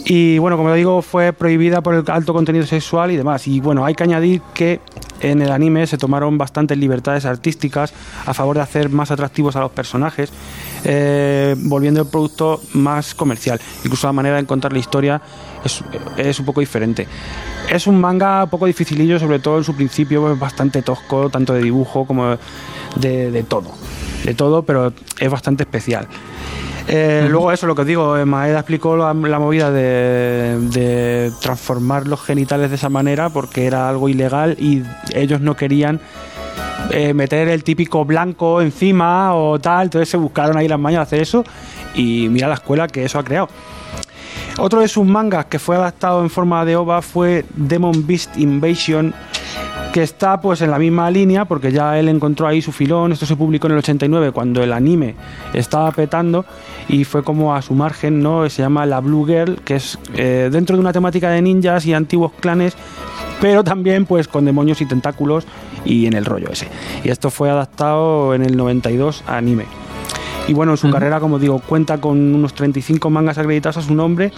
Y 0.04 0.38
bueno, 0.38 0.56
como 0.56 0.72
digo, 0.72 1.02
fue 1.02 1.32
prohibida 1.34 1.82
por 1.82 1.94
el 1.94 2.04
alto 2.06 2.32
contenido 2.32 2.64
sexual 2.64 3.10
y 3.10 3.16
demás. 3.16 3.46
Y 3.46 3.60
bueno, 3.60 3.84
hay 3.84 3.94
que 3.94 4.04
añadir 4.04 4.40
que 4.54 4.80
en 5.20 5.42
el 5.42 5.50
anime 5.50 5.86
se 5.86 5.98
tomaron 5.98 6.38
bastantes 6.38 6.78
libertades 6.78 7.26
artísticas 7.26 7.92
a 8.24 8.32
favor 8.32 8.56
de 8.56 8.62
hacer 8.62 8.88
más 8.88 9.10
atractivos 9.10 9.56
a 9.56 9.60
los 9.60 9.72
personajes, 9.72 10.30
eh, 10.84 11.56
volviendo 11.58 12.00
el 12.00 12.06
producto 12.06 12.62
más 12.72 13.14
comercial. 13.14 13.60
Incluso 13.84 14.06
la 14.06 14.12
manera 14.14 14.36
de 14.36 14.46
contar 14.46 14.72
la 14.72 14.78
historia 14.78 15.20
es, 15.64 15.82
es 16.16 16.38
un 16.40 16.46
poco 16.46 16.60
diferente. 16.60 17.06
Es 17.70 17.86
un 17.86 18.00
manga 18.00 18.44
un 18.44 18.50
poco 18.50 18.66
dificilillo, 18.66 19.18
sobre 19.18 19.38
todo 19.38 19.58
en 19.58 19.64
su 19.64 19.74
principio, 19.74 20.32
es 20.32 20.38
bastante 20.38 20.82
tosco, 20.82 21.28
tanto 21.30 21.54
de 21.54 21.62
dibujo 21.62 22.06
como 22.06 22.36
de, 22.96 23.30
de 23.30 23.42
todo. 23.42 23.72
De 24.24 24.34
todo, 24.34 24.62
pero 24.62 24.92
es 25.20 25.30
bastante 25.30 25.62
especial. 25.62 26.08
Eh, 26.90 27.26
Luego 27.28 27.52
eso, 27.52 27.66
lo 27.66 27.74
que 27.74 27.82
os 27.82 27.86
digo, 27.86 28.16
eh, 28.16 28.24
Maeda 28.24 28.60
explicó 28.60 28.96
la, 28.96 29.12
la 29.12 29.38
movida 29.38 29.70
de, 29.70 30.58
de 30.70 31.30
transformar 31.40 32.06
los 32.06 32.22
genitales 32.22 32.70
de 32.70 32.76
esa 32.76 32.88
manera 32.88 33.28
porque 33.28 33.66
era 33.66 33.90
algo 33.90 34.08
ilegal 34.08 34.56
y 34.58 34.82
ellos 35.14 35.42
no 35.42 35.54
querían 35.54 36.00
eh, 36.90 37.12
meter 37.12 37.48
el 37.48 37.62
típico 37.62 38.06
blanco 38.06 38.62
encima 38.62 39.34
o 39.34 39.58
tal, 39.58 39.84
entonces 39.84 40.08
se 40.08 40.16
buscaron 40.16 40.56
ahí 40.56 40.66
las 40.66 40.78
mañas 40.78 41.00
de 41.00 41.02
hacer 41.02 41.20
eso 41.20 41.44
y 41.94 42.28
mira 42.30 42.48
la 42.48 42.54
escuela 42.54 42.88
que 42.88 43.04
eso 43.04 43.18
ha 43.18 43.24
creado. 43.24 43.50
Otro 44.60 44.80
de 44.80 44.88
sus 44.88 45.06
mangas 45.06 45.46
que 45.46 45.60
fue 45.60 45.76
adaptado 45.76 46.20
en 46.20 46.30
forma 46.30 46.64
de 46.64 46.74
OVA 46.74 47.00
fue 47.00 47.44
Demon 47.54 48.04
Beast 48.08 48.36
Invasion, 48.36 49.14
que 49.92 50.02
está 50.02 50.40
pues 50.40 50.60
en 50.62 50.72
la 50.72 50.80
misma 50.80 51.08
línea 51.12 51.44
porque 51.44 51.70
ya 51.70 51.96
él 51.96 52.08
encontró 52.08 52.48
ahí 52.48 52.60
su 52.60 52.72
filón. 52.72 53.12
Esto 53.12 53.24
se 53.24 53.36
publicó 53.36 53.68
en 53.68 53.74
el 53.74 53.78
89 53.78 54.32
cuando 54.32 54.60
el 54.60 54.72
anime 54.72 55.14
estaba 55.54 55.92
petando 55.92 56.44
y 56.88 57.04
fue 57.04 57.22
como 57.22 57.54
a 57.54 57.62
su 57.62 57.74
margen, 57.74 58.20
¿no? 58.20 58.50
Se 58.50 58.62
llama 58.62 58.84
La 58.84 58.98
Blue 58.98 59.24
Girl, 59.26 59.60
que 59.64 59.76
es 59.76 59.96
eh, 60.14 60.48
dentro 60.50 60.74
de 60.74 60.80
una 60.80 60.92
temática 60.92 61.30
de 61.30 61.40
ninjas 61.40 61.86
y 61.86 61.94
antiguos 61.94 62.32
clanes, 62.40 62.76
pero 63.40 63.62
también 63.62 64.06
pues 64.06 64.26
con 64.26 64.44
demonios 64.44 64.80
y 64.80 64.86
tentáculos 64.86 65.46
y 65.84 66.06
en 66.06 66.14
el 66.14 66.24
rollo 66.24 66.48
ese. 66.50 66.66
Y 67.04 67.10
esto 67.10 67.30
fue 67.30 67.48
adaptado 67.48 68.34
en 68.34 68.42
el 68.42 68.56
92 68.56 69.22
a 69.24 69.36
anime. 69.36 69.66
Y 70.48 70.54
bueno, 70.54 70.72
en 70.72 70.78
su 70.78 70.90
carrera, 70.90 71.20
como 71.20 71.38
digo, 71.38 71.58
cuenta 71.60 71.98
con 71.98 72.34
unos 72.34 72.54
35 72.54 73.10
mangas 73.10 73.38
acreditados 73.38 73.76
a 73.76 73.82
su 73.82 73.94
nombre. 73.94 74.32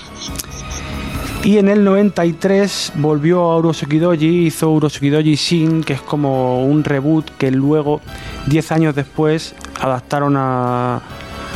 Y 1.43 1.57
en 1.57 1.69
el 1.69 1.85
93 1.85 2.93
volvió 2.97 3.41
a 3.51 3.57
Urosukidoji, 3.57 4.47
hizo 4.47 4.71
Urosukidoji 4.73 5.37
Shin, 5.37 5.83
que 5.83 5.95
es 5.95 6.03
como 6.03 6.67
un 6.67 6.85
reboot 6.85 7.31
que 7.39 7.51
luego, 7.51 8.03
10 8.47 8.73
años 8.73 8.95
después, 8.95 9.55
adaptaron 9.81 10.37
a, 10.37 10.97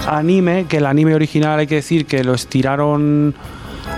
a 0.07 0.19
anime, 0.19 0.65
que 0.67 0.79
el 0.79 0.87
anime 0.87 1.15
original 1.15 1.59
hay 1.59 1.67
que 1.67 1.75
decir 1.75 2.07
que 2.07 2.25
lo 2.25 2.33
estiraron 2.33 3.35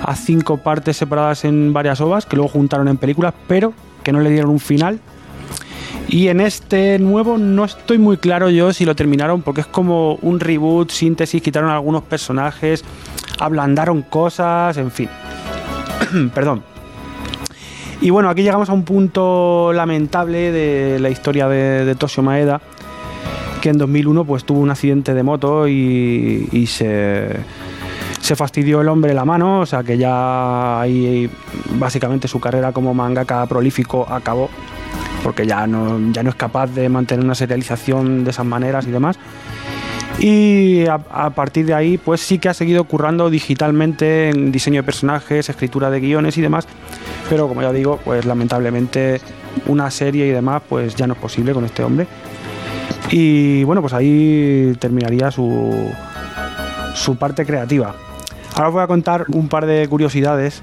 a 0.03 0.17
cinco 0.17 0.57
partes 0.57 0.97
separadas 0.97 1.45
en 1.45 1.73
varias 1.73 2.01
ovas, 2.01 2.27
que 2.27 2.37
luego 2.37 2.49
juntaron 2.49 2.89
en 2.89 2.97
películas, 2.97 3.35
pero 3.47 3.73
que 4.03 4.13
no 4.13 4.21
le 4.21 4.31
dieron 4.31 4.51
un 4.51 4.61
final. 4.61 5.01
Y 6.09 6.29
en 6.29 6.41
este 6.41 6.99
nuevo 6.99 7.37
no 7.37 7.65
estoy 7.65 7.99
muy 7.99 8.17
claro 8.17 8.49
yo 8.49 8.73
si 8.73 8.85
lo 8.85 8.95
terminaron 8.95 9.43
porque 9.43 9.63
es 9.63 9.67
como 9.67 10.15
un 10.23 10.39
reboot, 10.39 10.91
síntesis, 10.91 11.43
quitaron 11.43 11.71
algunos 11.71 12.05
personajes, 12.05 12.85
ablandaron 13.41 14.03
cosas, 14.03 14.77
en 14.77 14.91
fin. 14.91 15.09
Perdón. 16.35 16.63
Y 18.01 18.11
bueno, 18.11 18.29
aquí 18.29 18.43
llegamos 18.43 18.69
a 18.69 18.73
un 18.73 18.85
punto 18.85 19.73
lamentable 19.73 20.53
de 20.53 21.01
la 21.01 21.11
historia 21.11 21.49
de, 21.49 21.85
de 21.85 21.95
Toshio 21.95 22.23
Maeda, 22.23 22.61
que 23.61 23.71
en 23.71 23.79
2001 23.79 24.25
pues 24.25 24.45
tuvo 24.45 24.61
un 24.61 24.71
accidente 24.71 25.15
de 25.15 25.23
moto 25.23 25.67
y, 25.67 26.49
y 26.53 26.67
se, 26.67 27.31
se 28.21 28.37
fastidió 28.37 28.81
el 28.81 28.89
hombre 28.89 29.15
la 29.15 29.25
mano, 29.25 29.61
o 29.61 29.67
sea 29.67 29.83
que 29.83 29.97
ya 29.97 30.81
ahí 30.81 31.31
básicamente 31.79 32.29
su 32.29 32.39
carrera 32.39 32.73
como 32.73 32.93
mangaka 32.93 33.47
prolífico 33.47 34.07
acabó, 34.09 34.51
porque 35.27 35.45
ya 35.45 35.67
no, 35.67 35.99
ya 36.13 36.23
no 36.23 36.31
es 36.31 36.37
capaz 36.37 36.69
de 36.69 36.89
mantener 36.89 37.25
una 37.25 37.35
serialización 37.35 38.23
de 38.23 38.31
esas 38.31 38.47
maneras 38.47 38.87
y 38.87 38.93
demás. 38.93 39.19
Y 40.21 40.87
a, 40.87 41.31
partir 41.31 41.67
de 41.67 41.75
ahí, 41.75 41.99
pues 41.99 42.21
sí 42.21 42.39
que 42.39 42.49
ha 42.49 42.55
seguido 42.55 42.85
currando 42.85 43.29
digitalmente 43.29 44.31
en 44.31 44.53
diseño 44.53 44.83
de 44.83 44.85
personajes, 44.85 45.49
escritura 45.49 45.91
de 45.91 45.99
guiones 45.99 46.39
y 46.39 46.43
demás. 46.43 46.69
Pero 47.29 47.49
como 47.49 47.61
ya 47.61 47.73
digo, 47.73 47.99
pues 48.05 48.25
lamentablemente 48.25 49.21
una 49.67 49.91
serie 49.91 50.29
y 50.29 50.31
demás, 50.31 50.63
pues 50.69 50.95
ya 50.95 51.09
no 51.09 51.15
es 51.15 51.19
posible 51.19 51.53
con 51.55 51.65
este 51.65 51.83
hombre. 51.83 52.07
Y 53.11 53.65
bueno, 53.65 53.81
pues 53.81 53.95
ahí 53.95 54.77
terminaría 54.79 55.33
su, 55.33 55.91
su 56.95 57.17
parte 57.17 57.45
creativa. 57.45 57.97
Ahora 58.55 58.69
os 58.69 58.75
voy 58.75 58.83
a 58.85 58.87
contar 58.87 59.25
un 59.33 59.49
par 59.49 59.67
de 59.67 59.89
curiosidades 59.89 60.63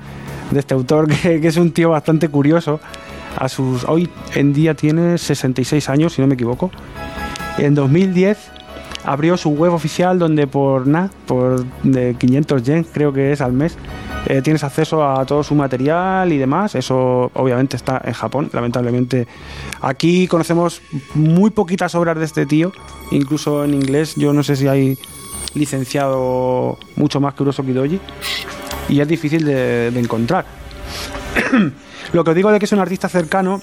de 0.52 0.60
este 0.62 0.74
autor, 0.74 1.10
que 1.22 1.46
es 1.46 1.58
un 1.58 1.74
tío 1.74 1.90
bastante 1.90 2.30
curioso. 2.30 2.80
Hoy 3.88 4.10
en 4.36 4.54
día 4.54 4.74
tiene 4.74 5.18
66 5.18 5.90
años, 5.90 6.14
si 6.14 6.22
no 6.22 6.28
me 6.28 6.36
equivoco. 6.36 6.72
En 7.58 7.76
2010 7.76 8.52
abrió 9.04 9.38
su 9.38 9.50
web 9.50 9.74
oficial 9.74 10.18
donde 10.18 10.48
por 10.48 10.88
nada, 10.88 11.10
por 11.26 11.66
de 11.84 12.16
500 12.16 12.64
yen 12.64 12.84
creo 12.84 13.12
que 13.12 13.34
es 13.34 13.42
al 13.42 13.52
mes, 13.52 13.78
eh, 14.28 14.42
tienes 14.42 14.64
acceso 14.64 15.06
a 15.06 15.26
todo 15.26 15.44
su 15.44 15.56
material 15.56 16.32
y 16.32 16.38
demás. 16.38 16.76
Eso 16.76 17.32
obviamente 17.34 17.76
está 17.76 18.02
en 18.06 18.14
Japón, 18.14 18.50
lamentablemente. 18.54 19.28
Aquí 19.82 20.28
conocemos 20.28 20.82
muy 21.14 21.50
poquitas 21.52 21.96
obras 21.96 22.18
de 22.18 22.26
este 22.26 22.46
tío, 22.46 22.72
incluso 23.12 23.64
en 23.66 23.74
inglés. 23.74 24.16
Yo 24.16 24.32
no 24.32 24.44
sé 24.44 24.56
si 24.56 24.68
hay 24.68 24.98
licenciado 25.54 26.78
mucho 26.96 27.20
más 27.20 27.34
que 27.34 27.44
Urosoki 27.44 27.74
Doji 27.74 28.00
y 28.90 29.02
es 29.02 29.08
difícil 29.08 29.46
de 29.46 30.00
encontrar. 30.00 30.46
Lo 32.12 32.24
que 32.24 32.32
os 32.32 32.36
digo 32.36 32.52
de 32.52 32.60
que 32.60 32.66
es 32.66 32.72
un 32.72 32.80
artista 32.80 33.08
cercano 33.10 33.62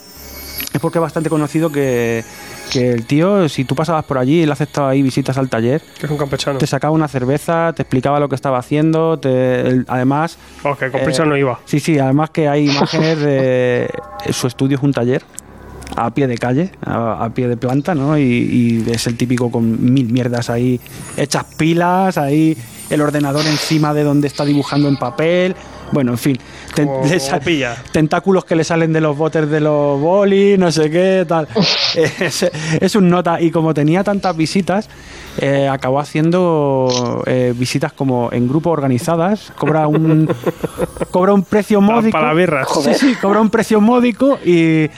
es 0.73 0.81
porque 0.81 0.99
es 0.99 1.03
bastante 1.03 1.29
conocido 1.31 1.71
que, 1.71 2.25
que 2.71 2.93
el 2.93 3.05
tío, 3.07 3.49
si 3.49 3.65
tú 3.65 3.75
pasabas 3.75 4.05
por 4.05 4.19
allí, 4.19 4.43
él 4.43 4.53
aceptaba 4.53 4.91
ahí 4.91 5.03
visitas 5.03 5.37
al 5.39 5.49
taller, 5.49 5.83
Que 5.99 6.07
es 6.07 6.13
un 6.13 6.19
campechano. 6.19 6.59
te 6.59 6.67
sacaba 6.67 6.93
una 6.93 7.09
cerveza, 7.09 7.73
te 7.75 7.83
explicaba 7.83 8.21
lo 8.21 8.29
que 8.29 8.35
estaba 8.37 8.59
haciendo, 8.59 9.19
te- 9.19 9.61
el- 9.63 9.85
además... 9.89 10.39
Oh, 10.65 10.77
que 10.77 10.91
con 10.91 11.03
prisa 11.03 11.25
eh, 11.25 11.27
no 11.27 11.37
iba. 11.37 11.59
Sí, 11.65 11.81
sí, 11.81 11.99
además 11.99 12.31
que 12.31 12.49
hay 12.49 12.71
imágenes 12.71 13.19
de 13.19 13.91
su 14.33 14.47
estudio 14.47 14.77
es 14.77 14.83
un 14.83 14.93
taller 14.93 15.23
a 15.97 16.15
pie 16.15 16.29
de 16.29 16.39
calle, 16.39 16.71
a, 16.85 17.25
a 17.25 17.31
pie 17.35 17.49
de 17.49 17.57
planta, 17.57 17.97
¿no? 17.97 18.17
Y, 18.17 18.23
y 18.23 18.91
es 18.93 19.07
el 19.09 19.17
típico 19.17 19.51
con 19.51 19.93
mil 19.93 20.13
mierdas 20.13 20.49
ahí 20.49 20.81
hechas 21.17 21.45
pilas, 21.57 22.17
ahí 22.17 22.57
el 22.91 23.01
ordenador 23.01 23.45
encima 23.45 23.93
de 23.93 24.05
donde 24.05 24.29
está 24.29 24.45
dibujando 24.45 24.89
en 24.89 24.97
papel. 24.97 25.57
Bueno, 25.93 26.13
en 26.13 26.19
fin, 26.19 26.39
ten- 26.75 26.89
pilla. 27.45 27.77
tentáculos 27.93 28.45
que 28.45 28.55
le 28.55 28.63
salen 28.65 28.93
de 28.93 29.01
los 29.01 29.17
botes 29.17 29.51
de 29.51 29.61
los 29.61 30.01
bolis, 30.01 30.59
no 30.59 30.71
sé 30.71 30.91
qué, 30.91 31.25
tal. 31.27 31.49
es, 31.97 32.51
es 32.81 32.95
un 32.95 33.09
nota. 33.09 33.41
Y 33.41 33.51
como 33.51 33.75
tenía 33.75 34.05
tantas 34.05 34.37
visitas, 34.37 34.89
eh, 35.39 35.69
acabó 35.69 35.99
haciendo 36.01 37.23
eh, 37.27 37.53
visitas 37.57 37.93
como 37.93 38.29
en 38.33 38.49
grupo 38.49 38.71
organizadas. 38.71 39.53
Cobra 39.59 39.87
un, 39.89 40.29
cobra 41.11 41.33
un 41.33 41.43
precio 41.43 41.81
módico. 41.81 42.13
para 42.19 42.35
birras. 42.35 42.69
Sí, 42.85 42.95
sí, 42.95 43.15
cobra 43.21 43.41
un 43.41 43.51
precio 43.51 43.81
módico 43.81 44.39
y 44.45 44.89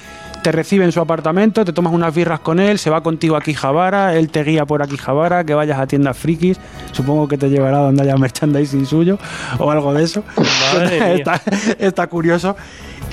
te 0.42 0.52
recibe 0.52 0.84
en 0.84 0.92
su 0.92 1.00
apartamento, 1.00 1.64
te 1.64 1.72
tomas 1.72 1.92
unas 1.92 2.14
birras 2.14 2.40
con 2.40 2.58
él, 2.58 2.78
se 2.78 2.90
va 2.90 3.02
contigo 3.02 3.36
a 3.36 3.40
Quijabara, 3.40 4.14
él 4.16 4.28
te 4.28 4.42
guía 4.42 4.66
por 4.66 4.86
Quijabara, 4.86 5.44
que 5.44 5.54
vayas 5.54 5.78
a 5.78 5.86
tiendas 5.86 6.16
frikis, 6.16 6.58
supongo 6.90 7.28
que 7.28 7.38
te 7.38 7.48
llevará 7.48 7.78
donde 7.78 8.02
haya 8.02 8.16
merchandising 8.16 8.84
suyo 8.86 9.18
o 9.58 9.70
algo 9.70 9.94
de 9.94 10.04
eso. 10.04 10.24
Está, 11.12 11.40
está 11.78 12.06
curioso. 12.06 12.56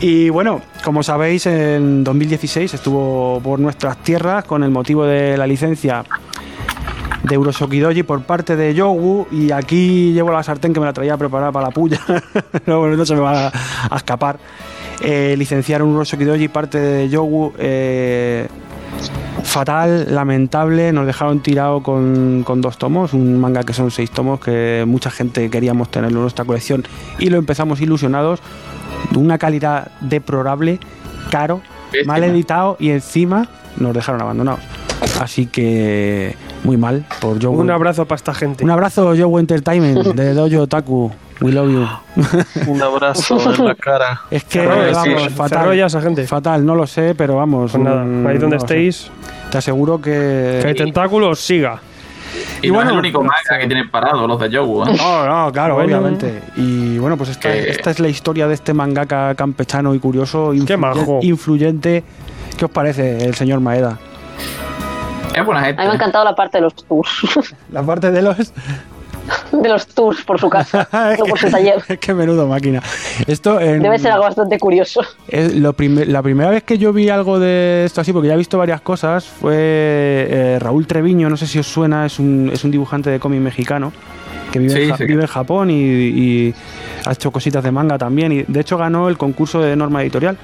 Y 0.01 0.29
bueno, 0.29 0.61
como 0.83 1.03
sabéis, 1.03 1.45
en 1.45 2.03
2016 2.03 2.73
estuvo 2.73 3.39
por 3.41 3.59
nuestras 3.59 3.97
tierras 3.97 4.45
con 4.45 4.63
el 4.63 4.71
motivo 4.71 5.05
de 5.05 5.37
la 5.37 5.45
licencia 5.45 6.03
de 7.23 7.37
Urosokidoji 7.37 8.03
por 8.03 8.23
parte 8.23 8.55
de 8.55 8.73
Yogu 8.73 9.27
y 9.31 9.51
aquí 9.51 10.13
llevo 10.13 10.31
la 10.31 10.41
sartén 10.41 10.73
que 10.73 10.79
me 10.79 10.85
la 10.85 10.93
traía 10.93 11.17
preparada 11.17 11.51
para 11.51 11.67
la 11.67 11.71
puya, 11.71 11.99
no, 12.65 12.79
bueno, 12.79 12.95
no 12.95 13.05
se 13.05 13.13
me 13.13 13.21
va 13.21 13.47
a, 13.47 13.51
a 13.91 13.97
escapar. 13.97 14.39
Eh, 15.01 15.35
licenciaron 15.37 15.89
Urosokidoji 15.89 16.49
parte 16.49 16.77
de 16.77 17.09
Yogu 17.09 17.53
eh, 17.57 18.47
fatal, 19.43 20.13
lamentable, 20.13 20.91
nos 20.91 21.05
dejaron 21.05 21.39
tirado 21.41 21.81
con, 21.81 22.43
con 22.45 22.61
dos 22.61 22.77
tomos, 22.77 23.13
un 23.13 23.39
manga 23.39 23.63
que 23.63 23.73
son 23.73 23.91
seis 23.91 24.11
tomos 24.11 24.39
que 24.39 24.83
mucha 24.85 25.09
gente 25.09 25.49
queríamos 25.49 25.89
tenerlo 25.89 26.17
en 26.17 26.23
nuestra 26.23 26.43
colección 26.43 26.83
y 27.17 27.29
lo 27.29 27.37
empezamos 27.37 27.79
ilusionados, 27.79 28.41
de 29.11 29.17
una 29.17 29.37
calidad 29.37 29.91
deplorable, 30.01 30.79
caro, 31.31 31.61
mal 32.05 32.23
editado 32.23 32.75
y 32.79 32.89
encima 32.89 33.47
nos 33.77 33.93
dejaron 33.93 34.21
abandonados. 34.21 34.59
Así 35.21 35.45
que 35.45 36.35
muy 36.63 36.77
mal 36.77 37.05
por 37.21 37.39
Yogu. 37.39 37.59
Un 37.59 37.71
abrazo 37.71 38.05
para 38.05 38.17
esta 38.17 38.33
gente. 38.33 38.63
Un 38.63 38.71
abrazo, 38.71 39.15
Yogu 39.15 39.39
Entertainment, 39.39 40.07
de 40.07 40.33
Dojo 40.33 40.63
Otaku. 40.63 41.11
We 41.41 41.51
love 41.53 41.69
you. 41.71 41.87
Un 42.67 42.81
abrazo 42.81 43.37
en 43.55 43.65
la 43.65 43.75
cara. 43.75 44.21
Es 44.29 44.43
que, 44.43 44.65
vamos, 44.65 45.29
fatal. 45.35 45.75
ya 45.77 45.85
esa 45.85 46.01
gente. 46.01 46.27
Fatal, 46.27 46.65
no 46.65 46.75
lo 46.75 46.85
sé, 46.85 47.15
pero 47.15 47.37
vamos. 47.37 47.71
Pues 47.71 47.83
nada, 47.83 48.03
mm, 48.03 48.27
ahí 48.27 48.37
donde 48.37 48.57
no 48.57 48.61
estéis, 48.61 49.09
Te 49.49 49.57
aseguro 49.57 50.01
que. 50.01 50.59
que 50.61 50.67
hay 50.67 50.75
tentáculos, 50.75 51.39
siga. 51.39 51.79
Y, 52.61 52.67
Y 52.67 52.69
no 52.69 52.75
bueno, 52.75 52.89
es 52.89 52.93
el 52.93 52.99
único 52.99 53.21
manga 53.23 53.57
que 53.59 53.65
tienen 53.67 53.89
parado 53.89 54.27
los 54.27 54.39
de 54.39 54.49
Yogu. 54.49 54.83
¿eh? 54.83 54.95
No, 54.97 55.25
no, 55.45 55.51
claro, 55.51 55.75
Bueno. 55.75 55.97
obviamente. 55.97 56.41
Y 56.57 56.97
bueno, 56.99 57.15
pues 57.15 57.29
esta, 57.29 57.49
es 57.55 57.99
la 58.01 58.09
historia 58.09 58.47
de 58.47 58.53
este 58.55 58.73
mangaka 58.73 59.33
campechano 59.35 59.95
y 59.95 59.99
curioso, 59.99 60.51
Qué 60.51 60.57
influye- 60.59 60.77
majo. 60.77 61.19
influyente. 61.21 62.03
¿Qué 62.57 62.65
os 62.65 62.71
parece 62.71 63.23
el 63.25 63.33
señor 63.35 63.61
Maeda? 63.61 63.97
Es 65.33 65.45
buena 65.45 65.61
A 65.61 65.65
gente. 65.65 65.81
mí 65.81 65.85
me 65.85 65.91
ha 65.91 65.93
¿eh? 65.93 65.95
encantado 65.95 66.25
la 66.25 66.35
parte 66.35 66.57
de 66.57 66.63
los 66.63 66.75
tours. 66.75 67.09
La 67.71 67.81
parte 67.81 68.11
de 68.11 68.21
los. 68.21 68.35
De 69.51 69.69
los 69.69 69.87
tours 69.87 70.23
por 70.23 70.39
su 70.39 70.49
casa, 70.49 70.87
es, 71.13 71.19
no 71.19 71.25
por 71.25 71.39
su 71.39 71.49
taller. 71.49 71.81
que 71.99 72.13
menudo 72.13 72.47
máquina. 72.47 72.81
Esto 73.27 73.59
en- 73.59 73.81
Debe 73.81 73.99
ser 73.99 74.11
algo 74.11 74.25
bastante 74.25 74.57
curioso. 74.59 75.01
Es 75.27 75.55
lo 75.55 75.75
la 75.79 76.21
primera 76.21 76.49
vez 76.49 76.63
que 76.63 76.77
yo 76.77 76.91
vi 76.93 77.09
algo 77.09 77.39
de 77.39 77.85
esto 77.85 78.01
así, 78.01 78.11
porque 78.13 78.27
ya 78.27 78.33
he 78.33 78.37
visto 78.37 78.57
varias 78.57 78.81
cosas, 78.81 79.25
fue 79.25 79.55
eh, 79.55 80.57
Raúl 80.59 80.87
Treviño, 80.87 81.29
no 81.29 81.37
sé 81.37 81.47
si 81.47 81.59
os 81.59 81.67
suena, 81.67 82.05
es 82.05 82.19
un, 82.19 82.49
es 82.53 82.63
un 82.63 82.71
dibujante 82.71 83.09
de 83.09 83.19
cómic 83.19 83.39
mexicano 83.41 83.91
que 84.51 84.59
vive, 84.59 84.73
Sí, 84.73 84.81
en, 84.83 84.89
Ja- 84.89 84.97
sí. 84.97 85.05
vive 85.05 85.21
en 85.21 85.27
Japón 85.27 85.69
y, 85.69 85.75
y 85.75 86.53
ha 87.05 87.11
hecho 87.11 87.31
cositas 87.31 87.63
de 87.63 87.71
manga 87.71 87.97
también. 87.97 88.31
Y 88.31 88.43
de 88.47 88.59
hecho 88.59 88.77
ganó 88.77 89.07
el 89.09 89.17
concurso 89.17 89.61
de 89.61 89.75
norma 89.75 90.01
editorial 90.01 90.37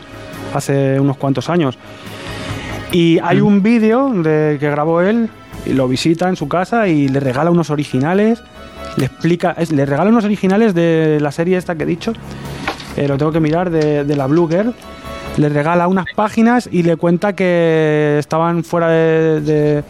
hace 0.54 1.00
unos 1.00 1.18
cuantos 1.18 1.50
años. 1.50 1.78
Y 2.92 3.20
hay 3.24 3.42
un 3.42 3.62
vídeo 3.64 4.10
de, 4.14 4.58
que 4.60 4.70
grabó 4.70 5.02
él, 5.02 5.30
y 5.66 5.74
lo 5.74 5.88
visita 5.88 6.30
en 6.30 6.36
su 6.36 6.48
casa 6.48 6.88
y 6.88 7.08
le 7.08 7.20
regala 7.20 7.50
unos 7.52 7.70
originales. 7.72 8.42
Le 8.98 9.06
explica, 9.06 9.56
le 9.72 9.86
regala 9.86 10.10
unos 10.10 10.24
originales 10.24 10.74
de 10.74 11.20
la 11.22 11.32
serie 11.32 11.58
esta 11.58 11.76
que 11.76 11.84
he 11.84 11.88
dicho. 11.88 12.14
eh, 12.96 13.08
lo 13.08 13.18
tengo 13.18 13.32
que 13.32 13.40
mirar, 13.42 13.70
de, 13.70 14.16
la 14.16 14.26
Blue 14.28 14.48
Girl. 14.48 14.74
Le 15.38 15.50
regala 15.50 15.88
unas 15.90 16.06
páginas 16.16 16.70
y 16.72 16.84
le 16.84 16.96
cuenta 16.96 17.34
que 17.36 18.16
estaban 18.20 18.64
fuera 18.64 18.88
de, 18.88 19.42
de- 19.42 19.84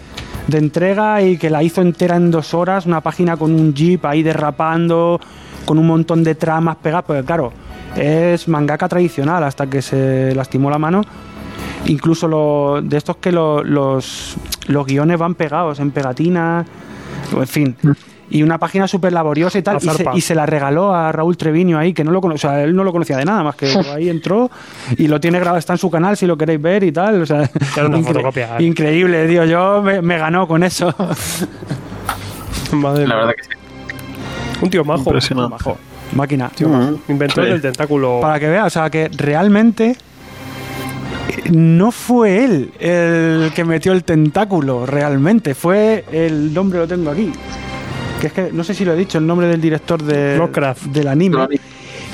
entrega 0.58 1.22
y 1.22 1.38
que 1.38 1.50
la 1.52 1.62
hizo 1.62 1.82
entera 1.82 2.16
en 2.16 2.32
dos 2.32 2.54
horas. 2.56 2.88
Una 2.88 3.02
página 3.02 3.38
con 3.38 3.52
un 3.54 3.74
jeep 3.76 4.04
ahí 4.06 4.24
derrapando, 4.24 5.20
con 5.66 5.78
un 5.78 5.86
montón 5.86 6.24
de 6.24 6.34
tramas 6.34 6.78
pegadas. 6.78 7.06
Porque 7.06 7.24
claro, 7.24 7.54
es 7.96 8.48
mangaka 8.48 8.88
tradicional 8.88 9.44
hasta 9.44 9.68
que 9.68 9.84
se 9.84 10.34
lastimó 10.34 10.72
la 10.72 10.80
mano. 10.80 11.02
Incluso 11.86 12.28
lo, 12.28 12.82
de 12.82 12.98
estos 12.98 13.18
que 13.18 13.32
lo- 13.32 13.64
los, 13.64 14.36
los 14.68 14.86
guiones 14.88 15.20
van 15.20 15.36
pegados 15.36 15.80
en 15.80 15.92
pegatinas. 15.92 16.66
En 17.32 17.48
fin. 17.48 17.76
Y 18.30 18.42
una 18.44 18.58
página 18.58 18.88
súper 18.88 19.14
laboriosa 19.14 19.58
y 19.60 19.62
tal, 19.62 19.76
A 19.76 19.78
y 19.78 19.82
se, 19.82 19.88
zarpa. 19.92 20.12
y 20.18 20.22
se 20.22 20.34
la 20.36 20.46
regaló 20.46 20.94
a 20.96 21.12
Raúl 21.12 21.38
Treviño 21.38 21.78
ahí, 21.78 21.94
que 21.94 22.04
no 22.04 22.12
lo 22.12 22.22
cono- 22.22 22.36
o 22.36 22.38
sea, 22.38 22.64
él 22.64 22.76
no 22.76 22.84
lo 22.84 22.92
conocía 22.92 23.18
de 23.18 23.26
nada, 23.26 23.44
más 23.44 23.56
que 23.56 23.68
ahí 23.94 24.10
entró 24.10 24.50
y 24.98 25.08
lo 25.08 25.20
tiene 25.20 25.38
grabado, 25.40 25.58
está 25.60 25.74
en 25.74 25.80
su 25.80 25.92
canal 25.92 26.18
si 26.18 26.26
lo 26.26 26.36
queréis 26.38 26.62
ver 26.62 26.84
y 26.84 26.92
tal, 26.92 27.22
o 27.22 27.26
sea, 27.26 27.48
fotocopia, 27.48 28.58
¿eh? 28.60 28.64
increíble, 28.64 29.28
tío, 29.28 29.46
yo 29.46 29.82
me, 29.84 30.02
me 30.02 30.18
ganó 30.18 30.48
con 30.48 30.64
eso. 30.64 30.94
Madre 32.72 33.08
La 33.08 33.16
verdad 33.16 33.34
que 33.38 33.44
sí. 33.44 33.50
Un 34.62 34.70
tío 34.70 34.84
majo. 34.84 35.12
Máquina. 36.14 36.50
Tío 36.56 36.70
majo. 36.70 37.00
Inventor 37.10 37.44
Sí. 37.46 37.52
del 37.52 37.62
tentáculo. 37.62 38.20
Para 38.22 38.40
que 38.40 38.48
veas, 38.50 38.68
o 38.68 38.70
sea, 38.70 38.90
que 38.90 39.10
realmente 39.10 39.96
no 41.52 41.92
fue 41.92 42.44
él 42.46 42.72
el 42.80 43.52
que 43.54 43.64
metió 43.66 43.92
el 43.92 44.04
tentáculo, 44.04 44.86
realmente. 44.86 45.54
Fue 45.56 46.06
el 46.12 46.54
nombre, 46.54 46.80
lo 46.80 46.88
tengo 46.88 47.12
aquí. 47.12 47.32
Que 48.22 48.28
es 48.28 48.34
que 48.34 48.50
no 48.52 48.64
sé 48.64 48.74
si 48.74 48.86
lo 48.86 48.94
he 48.94 48.96
dicho, 48.96 49.18
el 49.18 49.28
nombre 49.28 49.48
del 49.48 49.62
director 49.62 50.02
de, 50.02 50.38
Lovecraft. 50.38 50.84
del 50.86 51.08
anime. 51.08 51.48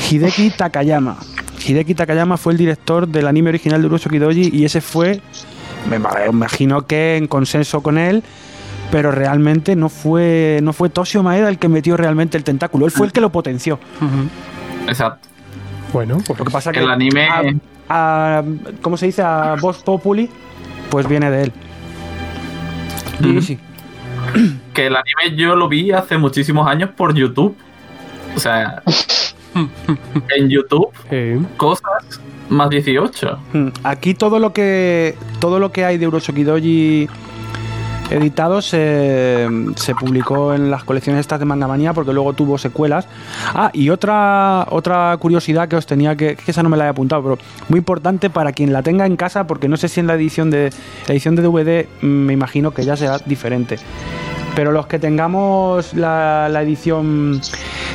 Hideki 0.09 0.51
Takayama. 0.51 1.17
Hideki 1.65 1.93
Takayama 1.93 2.37
fue 2.37 2.53
el 2.53 2.57
director 2.57 3.07
del 3.07 3.27
anime 3.27 3.49
original 3.49 3.81
de 3.81 3.87
Urosoki 3.87 4.17
Doji 4.17 4.49
y 4.51 4.65
ese 4.65 4.81
fue, 4.81 5.21
me 5.89 5.97
imagino 6.29 6.85
que 6.87 7.17
en 7.17 7.27
consenso 7.27 7.81
con 7.81 7.97
él, 7.99 8.23
pero 8.91 9.11
realmente 9.11 9.75
no 9.75 9.87
fue, 9.89 10.59
no 10.63 10.73
fue 10.73 10.89
Toshio 10.89 11.21
Maeda 11.23 11.47
el 11.49 11.59
que 11.59 11.69
metió 11.69 11.95
realmente 11.97 12.35
el 12.37 12.43
tentáculo, 12.43 12.85
él 12.87 12.91
fue 12.91 13.05
el 13.05 13.13
que 13.13 13.21
lo 13.21 13.31
potenció. 13.31 13.79
Exacto. 14.87 15.27
Bueno, 15.93 16.17
pues. 16.25 16.39
Lo 16.39 16.45
que 16.45 16.51
pasa 16.51 16.71
que 16.71 16.79
El 16.79 16.89
anime- 16.89 17.27
a, 17.89 18.39
a- 18.39 18.43
¿cómo 18.81 18.97
se 18.97 19.05
dice? 19.05 19.21
A 19.21 19.55
Vox 19.61 19.79
Populi, 19.83 20.29
pues 20.89 21.07
viene 21.07 21.29
de 21.29 21.43
él. 21.43 21.51
Y 23.23 23.41
sí. 23.41 23.59
Que 24.73 24.87
el 24.87 24.95
anime 24.95 25.35
yo 25.37 25.55
lo 25.55 25.67
vi 25.67 25.91
hace 25.91 26.17
muchísimos 26.17 26.67
años 26.67 26.89
por 26.95 27.13
YouTube. 27.13 27.55
O 28.35 28.39
sea, 28.39 28.81
en 30.35 30.49
YouTube, 30.49 30.89
Sí. 31.09 31.45
cosas 31.57 32.21
más 32.49 32.69
18. 32.69 33.37
Mm, 33.53 33.67
Aquí 33.83 34.13
todo 34.13 34.39
lo 34.39 34.53
que 34.53 35.15
todo 35.39 35.59
lo 35.59 35.71
que 35.71 35.85
hay 35.85 35.97
de 35.97 36.07
Urosoki 36.07 36.43
Doji 36.43 37.09
editado 38.09 38.61
se, 38.61 39.47
se 39.77 39.95
publicó 39.95 40.53
en 40.53 40.69
las 40.69 40.83
colecciones 40.83 41.21
estas 41.21 41.39
de 41.39 41.45
Manga 41.45 41.65
Manía 41.67 41.93
porque 41.93 42.11
luego 42.11 42.33
tuvo 42.33 42.57
secuelas. 42.57 43.07
Ah, 43.53 43.69
y 43.73 43.89
otra 43.89 44.67
otra 44.69 45.15
curiosidad 45.17 45.69
que 45.69 45.77
os 45.77 45.85
tenía 45.85 46.15
que, 46.17 46.35
que 46.35 46.51
esa 46.51 46.61
no 46.61 46.67
me 46.69 46.75
la 46.75 46.85
he 46.85 46.89
apuntado, 46.89 47.23
pero 47.23 47.37
muy 47.69 47.77
importante 47.79 48.29
para 48.29 48.51
quien 48.51 48.73
la 48.73 48.83
tenga 48.83 49.05
en 49.05 49.15
casa 49.15 49.47
porque 49.47 49.69
no 49.69 49.77
sé 49.77 49.87
si 49.87 50.01
en 50.01 50.07
la 50.07 50.15
edición 50.15 50.49
de 50.51 50.71
la 51.07 51.13
edición 51.13 51.35
de 51.37 51.41
DVD 51.43 51.85
me 52.01 52.33
imagino 52.33 52.71
que 52.71 52.83
ya 52.83 52.97
será 52.97 53.17
diferente. 53.19 53.77
Pero 54.55 54.71
los 54.71 54.85
que 54.87 54.99
tengamos 54.99 55.93
la, 55.93 56.49
la 56.49 56.61
edición 56.61 57.39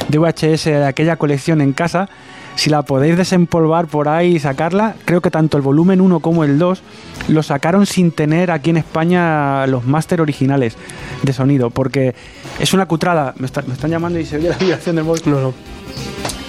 de 0.08 0.18
VHS 0.18 0.64
de 0.64 0.84
aquella 0.86 1.16
colección 1.16 1.60
en 1.60 1.72
casa, 1.74 2.08
si 2.54 2.70
la 2.70 2.82
podéis 2.82 3.16
desempolvar 3.18 3.86
por 3.88 4.08
ahí 4.08 4.36
y 4.36 4.38
sacarla, 4.38 4.94
creo 5.04 5.20
que 5.20 5.30
tanto 5.30 5.58
el 5.58 5.62
volumen 5.62 6.00
1 6.00 6.20
como 6.20 6.44
el 6.44 6.58
2 6.58 6.82
lo 7.28 7.42
sacaron 7.42 7.84
sin 7.84 8.10
tener 8.10 8.50
aquí 8.50 8.70
en 8.70 8.78
España 8.78 9.66
los 9.66 9.84
máster 9.84 10.20
originales 10.22 10.76
de 11.22 11.32
sonido, 11.34 11.68
porque 11.68 12.14
es 12.58 12.72
una 12.72 12.86
cutrada. 12.86 13.34
Me, 13.36 13.44
está- 13.46 13.62
me 13.62 13.74
están 13.74 13.90
llamando 13.90 14.18
y 14.18 14.24
se 14.24 14.36
oye 14.36 14.48
la 14.48 14.56
vibración 14.60 14.96
del 14.96 15.04
móvil. 15.04 15.22
No, 15.26 15.40
no. 15.40 15.54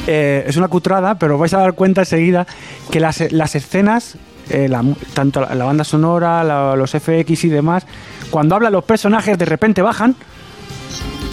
Eh, 0.07 0.45
es 0.47 0.55
una 0.55 0.69
cutrada, 0.69 1.15
pero 1.15 1.33
os 1.33 1.39
vais 1.41 1.53
a 1.53 1.57
dar 1.59 1.73
cuenta 1.73 2.01
enseguida 2.01 2.47
que 2.91 3.01
las, 3.01 3.29
las 3.33 3.55
escenas, 3.55 4.15
eh, 4.49 4.69
la 4.69 4.81
tanto 5.13 5.41
la, 5.41 5.53
la 5.53 5.65
banda 5.65 5.83
sonora, 5.83 6.45
la- 6.45 6.77
los 6.77 6.91
FX 6.91 7.43
y 7.43 7.49
demás, 7.49 7.85
cuando 8.29 8.55
hablan 8.55 8.73
los 8.73 8.83
personajes 8.83 9.37
de 9.37 9.45
repente 9.45 9.81
bajan, 9.81 10.15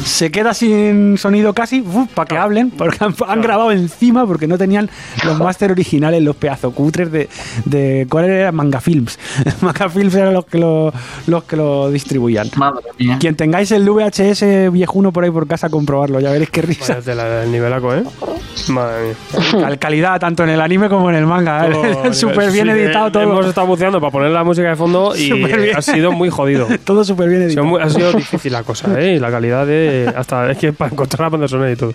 se 0.05 0.31
queda 0.31 0.53
sin 0.55 1.17
sonido 1.19 1.55
casi 1.55 1.83
para 2.15 2.27
que 2.27 2.37
hablen, 2.37 2.71
porque 2.71 2.99
han, 3.03 3.15
han 3.27 3.41
grabado 3.41 3.73
encima 3.73 4.27
porque 4.27 4.47
no 4.47 4.59
tenían 4.59 4.91
los 5.25 5.39
máster 5.39 5.71
originales, 5.73 6.23
los 6.23 6.37
pedazos 6.37 6.75
cutres 6.75 7.11
de, 7.11 7.29
de 7.65 8.07
¿cuál 8.11 8.27
era? 8.27 8.53
Manga 8.53 8.81
Films. 8.81 9.19
Manga 9.63 9.89
Films 9.89 10.15
eran 10.15 10.35
los 10.35 10.45
que 10.45 10.59
lo, 10.59 10.93
los 11.27 11.45
que 11.45 11.57
lo 11.57 11.91
distribuían. 11.91 12.51
Madre 12.57 12.85
mía. 12.99 13.17
Quien 13.19 13.35
tengáis 13.35 13.71
el 13.73 13.89
VHS 13.89 14.71
viejuno 14.73 15.11
por 15.13 15.25
ahí 15.25 15.31
por 15.31 15.47
casa, 15.47 15.71
comprobarlo, 15.71 16.21
ya 16.21 16.31
veréis 16.31 16.51
qué 16.51 16.63
risa. 16.63 16.95
Vaya 16.95 17.05
tela 17.05 17.25
del 17.25 17.51
nivelaco, 17.53 17.95
¿eh? 17.95 18.05
Madre 18.69 19.05
mía. 19.07 19.15
Cal- 19.63 19.79
calidad 19.79 20.21
tanto 20.21 20.45
en 20.45 20.51
el 20.51 20.61
anime 20.61 20.89
como 20.91 21.09
en 21.09 21.17
el 21.17 21.27
manga. 21.27 21.71
Todo- 21.71 22.13
súper 22.13 22.51
bien 22.53 22.67
sí, 22.67 22.73
editado 22.73 23.09
eh, 23.09 23.11
todo. 23.11 23.23
Hemos 23.23 23.47
estado 23.47 23.67
buceando 23.67 24.01
para 24.01 24.11
poner 24.13 24.31
la 24.31 24.45
música 24.45 24.69
de 24.69 24.77
fondo 24.77 25.15
y 25.17 25.71
ha 25.73 25.81
sido 25.81 26.13
muy 26.13 26.29
jodido. 26.29 26.69
Todo 26.85 27.05
súper 27.05 27.29
bien 27.31 27.43
Ha 27.45 27.49
sido, 27.49 27.63
editado. 27.63 27.67
muy- 27.67 27.83
ha 27.83 27.89
sido 27.89 28.13
difícil 28.13 28.53
la 28.53 28.63
cosa, 28.63 29.01
¿eh? 29.01 29.15
Y 29.15 29.19
la 29.19 29.31
calidad 29.31 29.67
de. 29.67 29.84
Hasta 30.17 30.51
es 30.51 30.59
que 30.59 30.73
para 30.73 30.91
encontrar 30.93 31.21
la 31.23 31.29
banda 31.31 31.49
sonora 31.49 31.71
y 31.73 31.77
todo. 31.77 31.93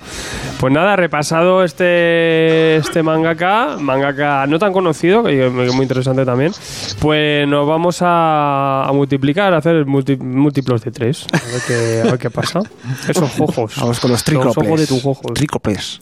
Pues 0.59 0.73
nada, 0.73 0.95
repasado 0.95 1.63
este, 1.63 2.77
este 2.77 3.03
mangaka, 3.03 3.77
mangaka 3.79 4.45
no 4.47 4.59
tan 4.59 4.73
conocido, 4.73 5.23
que 5.23 5.47
es 5.47 5.51
muy 5.73 5.83
interesante 5.83 6.25
también. 6.25 6.51
Pues 6.99 7.47
nos 7.47 7.67
vamos 7.67 8.01
a, 8.01 8.85
a 8.87 8.91
multiplicar, 8.93 9.53
a 9.53 9.57
hacer 9.57 9.85
multi- 9.85 10.17
múltiplos 10.17 10.83
de 10.83 10.91
tres. 10.91 11.25
A 11.31 11.37
ver 11.37 11.61
qué, 11.67 12.01
a 12.07 12.11
ver 12.11 12.19
qué 12.19 12.29
pasa. 12.29 12.61
Esos 13.07 13.39
ojos. 13.39 13.73
Vamos 13.77 13.99
con 13.99 14.11
los 14.11 14.19
Los 14.19 14.23
trícoples. 14.23 14.57
ojos 14.67 14.79
de 14.79 14.87
tus 14.87 15.05
ojos. 15.05 15.33
Trícoples. 15.33 16.01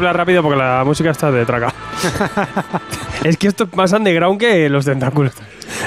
hablar 0.00 0.16
rápido 0.16 0.42
porque 0.42 0.58
la 0.58 0.82
música 0.84 1.10
está 1.10 1.30
de 1.30 1.44
traca. 1.46 1.72
es 3.24 3.36
que 3.36 3.48
esto 3.48 3.64
es 3.64 3.74
más 3.76 3.92
underground 3.92 4.38
que 4.40 4.68
los 4.68 4.84
tentáculos. 4.84 5.32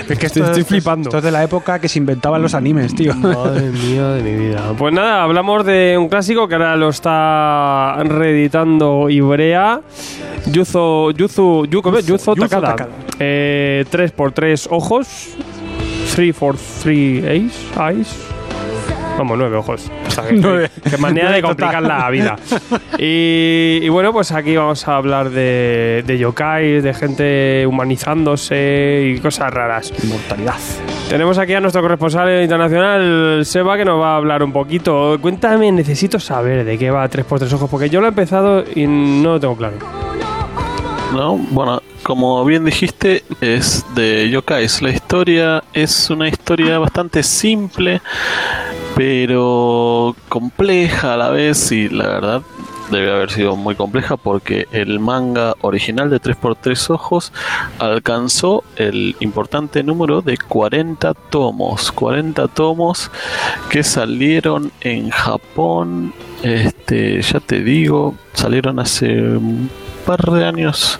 Es 0.07 0.17
que 0.17 0.27
estoy, 0.27 0.43
estoy 0.43 0.63
flipando. 0.63 1.09
Esto 1.09 1.17
es 1.17 1.23
de 1.23 1.31
la 1.31 1.43
época 1.43 1.79
que 1.79 1.89
se 1.89 1.99
inventaban 1.99 2.41
los 2.41 2.53
animes, 2.53 2.95
tío. 2.95 3.13
Madre 3.15 3.69
mía 3.69 4.07
de 4.09 4.23
mi 4.23 4.47
vida. 4.47 4.73
Pues 4.77 4.93
nada, 4.93 5.23
hablamos 5.23 5.65
de 5.65 5.97
un 5.97 6.07
clásico 6.09 6.47
que 6.47 6.55
ahora 6.55 6.75
lo 6.75 6.89
está 6.89 7.95
reeditando 8.03 9.09
Ibrea. 9.09 9.81
Yuzo, 10.45 11.11
Yuzu, 11.11 11.65
Yu- 11.65 11.81
¿cómo 11.81 11.97
es? 11.97 12.05
Yuzo, 12.05 12.33
Yuzo 12.35 12.47
Takada. 12.47 12.75
Takada. 12.75 12.91
Eh, 13.19 13.85
3x3 13.91 14.67
ojos. 14.71 15.29
3x3 16.15 17.25
eyes. 17.27 17.53
eyes. 17.79 18.32
Vamos, 19.17 19.37
nueve 19.37 19.57
ojos. 19.57 19.91
O 20.07 20.11
sea, 20.11 20.25
que, 20.27 20.33
Nueve. 20.33 20.69
que 20.89 20.97
manera 20.97 21.31
de 21.31 21.41
total. 21.41 21.55
complicar 21.55 21.83
la 21.83 22.09
vida. 22.09 22.35
Y, 22.97 23.79
y 23.81 23.89
bueno, 23.89 24.11
pues 24.11 24.31
aquí 24.31 24.55
vamos 24.55 24.87
a 24.87 24.95
hablar 24.97 25.29
de, 25.29 26.03
de 26.05 26.17
yokai, 26.17 26.81
de 26.81 26.93
gente 26.93 27.65
humanizándose 27.67 29.13
y 29.15 29.19
cosas 29.19 29.53
raras. 29.53 29.93
Inmortalidad. 30.03 30.55
Tenemos 31.09 31.37
aquí 31.37 31.53
a 31.53 31.59
nuestro 31.59 31.81
corresponsal 31.81 32.41
internacional, 32.41 33.45
Seba, 33.45 33.77
que 33.77 33.85
nos 33.85 33.99
va 34.01 34.13
a 34.13 34.17
hablar 34.17 34.41
un 34.41 34.51
poquito. 34.51 35.17
Cuéntame, 35.21 35.71
necesito 35.71 36.19
saber 36.19 36.65
de 36.65 36.77
qué 36.77 36.89
va 36.89 37.07
3x3 37.07 37.53
ojos, 37.53 37.69
porque 37.69 37.89
yo 37.89 37.99
lo 37.99 38.07
he 38.07 38.09
empezado 38.09 38.63
y 38.75 38.87
no 38.87 39.33
lo 39.33 39.39
tengo 39.39 39.55
claro. 39.55 39.75
No, 41.13 41.37
bueno, 41.37 41.81
como 42.01 42.43
bien 42.43 42.65
dijiste, 42.65 43.23
es 43.41 43.85
de 43.93 44.29
Yokais. 44.31 44.81
La 44.81 44.89
historia 44.89 45.63
es 45.73 46.09
una 46.09 46.27
historia 46.27 46.79
bastante 46.79 47.21
simple, 47.21 48.01
pero 48.95 50.15
compleja 50.29 51.13
a 51.13 51.17
la 51.17 51.29
vez 51.29 51.71
y 51.71 51.89
la 51.89 52.07
verdad 52.07 52.41
debe 52.91 53.11
haber 53.11 53.31
sido 53.31 53.55
muy 53.55 53.75
compleja 53.75 54.17
porque 54.17 54.67
el 54.71 54.99
manga 54.99 55.55
original 55.61 56.09
de 56.09 56.21
3x3 56.21 56.91
ojos 56.91 57.33
alcanzó 57.79 58.63
el 58.75 59.15
importante 59.19 59.83
número 59.83 60.21
de 60.21 60.37
40 60.37 61.13
tomos. 61.13 61.91
40 61.91 62.47
tomos 62.49 63.09
que 63.69 63.83
salieron 63.83 64.71
en 64.81 65.09
Japón, 65.09 66.13
este, 66.43 67.21
ya 67.21 67.39
te 67.39 67.63
digo, 67.63 68.15
salieron 68.33 68.79
hace 68.79 69.07
un 69.07 69.69
par 70.05 70.21
de 70.31 70.45
años. 70.45 70.99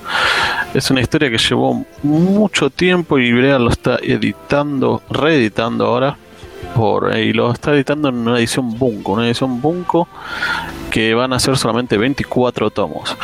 Es 0.73 0.89
una 0.89 1.01
historia 1.01 1.29
que 1.29 1.37
llevó 1.37 1.85
mucho 2.01 2.69
tiempo 2.69 3.19
y 3.19 3.27
Ibrea 3.27 3.59
lo 3.59 3.69
está 3.69 3.99
editando, 4.01 5.03
reeditando 5.09 5.85
ahora. 5.85 6.17
Por, 6.75 7.15
y 7.17 7.33
lo 7.33 7.51
está 7.51 7.73
editando 7.73 8.09
en 8.09 8.15
una 8.15 8.39
edición 8.39 8.77
Bunko, 8.77 9.13
una 9.13 9.27
edición 9.27 9.61
Bunko 9.61 10.07
que 10.91 11.13
van 11.13 11.33
a 11.33 11.39
ser 11.39 11.57
solamente 11.57 11.97
24 11.97 12.69
tomos. 12.69 13.15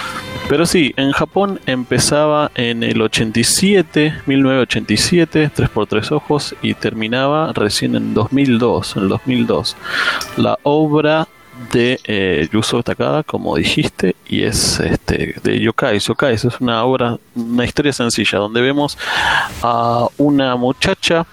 Pero 0.47 0.65
sí, 0.65 0.93
en 0.97 1.11
Japón 1.11 1.59
empezaba 1.67 2.51
en 2.55 2.81
el 2.81 3.01
87, 3.01 4.21
1987, 4.25 5.51
3x3 5.55 6.11
ojos, 6.11 6.55
y 6.63 6.73
terminaba 6.73 7.53
recién 7.53 7.95
en 7.95 8.15
2002, 8.15 8.97
en 8.97 9.03
el 9.03 9.09
2002. 9.09 9.77
La 10.37 10.57
obra 10.63 11.27
de 11.71 11.99
eh, 12.05 12.47
Yuzo 12.51 12.81
Takada, 12.81 13.21
como 13.23 13.55
dijiste, 13.55 14.15
y 14.27 14.43
es 14.43 14.79
este 14.79 15.35
de 15.43 15.59
Yokai. 15.59 15.99
Yokai 15.99 16.33
es 16.33 16.45
una 16.59 16.83
obra, 16.83 17.17
una 17.35 17.65
historia 17.65 17.93
sencilla, 17.93 18.39
donde 18.39 18.61
vemos 18.61 18.97
a 19.61 20.07
una 20.17 20.55
muchacha 20.55 21.27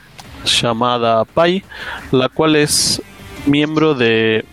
llamada 0.46 1.24
Pai, 1.24 1.62
la 2.10 2.28
cual 2.28 2.56
es 2.56 3.02
miembro 3.46 3.94
de 3.94 4.44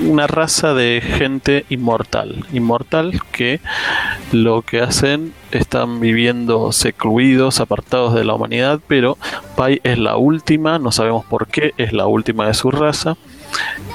una 0.00 0.26
raza 0.26 0.74
de 0.74 1.02
gente 1.04 1.64
inmortal. 1.68 2.44
Inmortal 2.52 3.20
que 3.30 3.60
lo 4.32 4.62
que 4.62 4.80
hacen 4.80 5.32
están 5.50 6.00
viviendo 6.00 6.72
secluidos, 6.72 7.60
apartados 7.60 8.14
de 8.14 8.24
la 8.24 8.34
humanidad, 8.34 8.80
pero 8.86 9.18
Pai 9.56 9.80
es 9.84 9.98
la 9.98 10.16
última, 10.16 10.78
no 10.78 10.92
sabemos 10.92 11.24
por 11.24 11.46
qué, 11.46 11.72
es 11.76 11.92
la 11.92 12.06
última 12.06 12.46
de 12.46 12.54
su 12.54 12.70
raza 12.70 13.16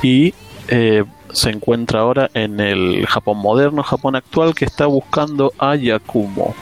y 0.03 0.33
eh, 0.69 1.03
se 1.37 1.51
encuentra 1.51 1.99
ahora 1.99 2.31
en 2.33 2.59
el 2.59 3.05
Japón 3.05 3.37
moderno, 3.37 3.83
Japón 3.83 4.15
actual, 4.15 4.55
que 4.55 4.65
está 4.65 4.87
buscando 4.87 5.53
a 5.59 5.75
Yakumo. 5.75 6.55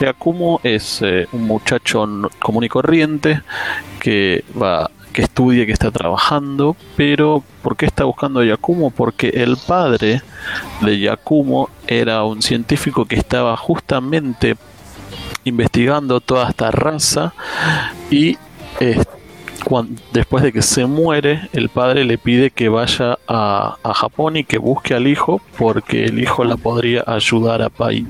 Yakumo 0.00 0.58
es 0.62 1.02
eh, 1.02 1.28
un 1.32 1.42
muchacho 1.42 2.08
común 2.40 2.64
y 2.64 2.68
corriente 2.68 3.42
que 4.00 4.42
va 4.60 4.90
que 5.12 5.20
estudia, 5.20 5.66
que 5.66 5.72
está 5.72 5.90
trabajando, 5.90 6.74
pero 6.96 7.44
¿por 7.62 7.76
qué 7.76 7.84
está 7.84 8.04
buscando 8.04 8.40
a 8.40 8.46
Yakumo? 8.46 8.90
Porque 8.90 9.28
el 9.28 9.58
padre 9.58 10.22
de 10.80 10.98
Yakumo 10.98 11.68
era 11.86 12.24
un 12.24 12.40
científico 12.40 13.04
que 13.04 13.16
estaba 13.16 13.54
justamente 13.58 14.56
investigando 15.44 16.20
toda 16.20 16.48
esta 16.48 16.70
raza 16.70 17.34
y 18.10 18.38
eh, 18.80 19.04
después 20.12 20.42
de 20.42 20.52
que 20.52 20.62
se 20.62 20.86
muere, 20.86 21.48
el 21.52 21.68
padre 21.68 22.04
le 22.04 22.18
pide 22.18 22.50
que 22.50 22.68
vaya 22.68 23.18
a, 23.26 23.76
a 23.82 23.94
Japón 23.94 24.36
y 24.36 24.44
que 24.44 24.58
busque 24.58 24.94
al 24.94 25.06
hijo 25.06 25.40
porque 25.58 26.04
el 26.04 26.18
hijo 26.20 26.44
la 26.44 26.56
podría 26.56 27.04
ayudar 27.06 27.62
a 27.62 27.68
Pai. 27.68 28.06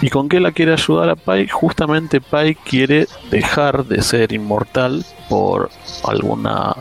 ¿Y 0.00 0.10
con 0.10 0.28
qué 0.28 0.40
la 0.40 0.52
quiere 0.52 0.72
ayudar 0.72 1.10
a 1.10 1.16
Pai? 1.16 1.48
Justamente 1.48 2.20
Pai 2.20 2.54
quiere 2.54 3.06
dejar 3.30 3.84
de 3.84 4.02
ser 4.02 4.32
inmortal 4.32 5.04
por 5.28 5.70
alguna... 6.04 6.76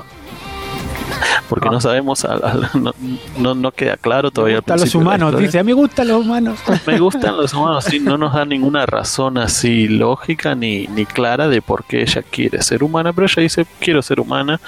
Porque 1.50 1.70
no 1.70 1.80
sabemos, 1.82 2.26
al- 2.26 2.44
al- 2.44 2.70
no, 2.82 2.94
no, 3.38 3.56
no 3.56 3.72
queda 3.72 3.98
claro 3.98 4.32
todavía. 4.32 4.56
Me 4.56 4.60
gustan 4.62 4.80
los 4.82 4.96
humanos, 4.96 5.38
dice, 5.38 5.60
a 5.60 5.64
mí 5.64 5.68
me 5.74 5.74
gustan 5.82 6.08
los 6.08 6.26
humanos. 6.26 6.60
Me 6.88 7.00
gustan 7.00 7.38
los 7.38 7.54
humanos, 7.54 7.86
sí, 7.86 8.00
no 8.00 8.18
nos 8.18 8.34
da 8.34 8.46
ninguna 8.46 8.86
razón 8.86 9.38
así 9.38 9.88
lógica 9.88 10.56
ni, 10.56 10.88
ni 10.88 11.06
clara 11.06 11.48
de 11.48 11.62
por 11.62 11.84
qué 11.86 12.02
ella 12.02 12.22
quiere 12.24 12.62
ser 12.62 12.84
humana, 12.84 13.14
pero 13.14 13.28
ella 13.28 13.42
dice, 13.42 13.66
quiero 13.80 14.02
ser 14.02 14.20
humana 14.20 14.60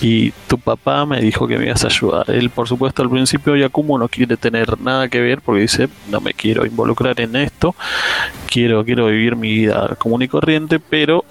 y 0.00 0.30
tu 0.48 0.58
papá 0.58 1.04
me 1.06 1.20
dijo 1.20 1.46
que 1.48 1.58
me 1.58 1.66
ibas 1.66 1.84
a 1.84 1.88
ayudar. 1.88 2.30
Él, 2.30 2.50
por 2.50 2.68
supuesto, 2.68 3.02
al 3.02 3.10
principio 3.10 3.56
Yakumo 3.56 3.98
no 3.98 4.08
quiere 4.08 4.36
tener 4.36 4.80
nada 4.80 5.08
que 5.08 5.20
ver 5.20 5.40
porque 5.40 5.62
dice, 5.62 5.88
no 6.10 6.20
me 6.20 6.34
quiero 6.34 6.64
involucrar 6.66 7.20
en 7.20 7.36
esto, 7.36 7.74
quiero, 8.46 8.84
quiero 8.84 9.06
vivir 9.06 9.36
mi 9.36 9.52
vida 9.52 9.94
común 9.98 10.22
y 10.22 10.28
corriente, 10.28 10.78
pero 10.78 11.24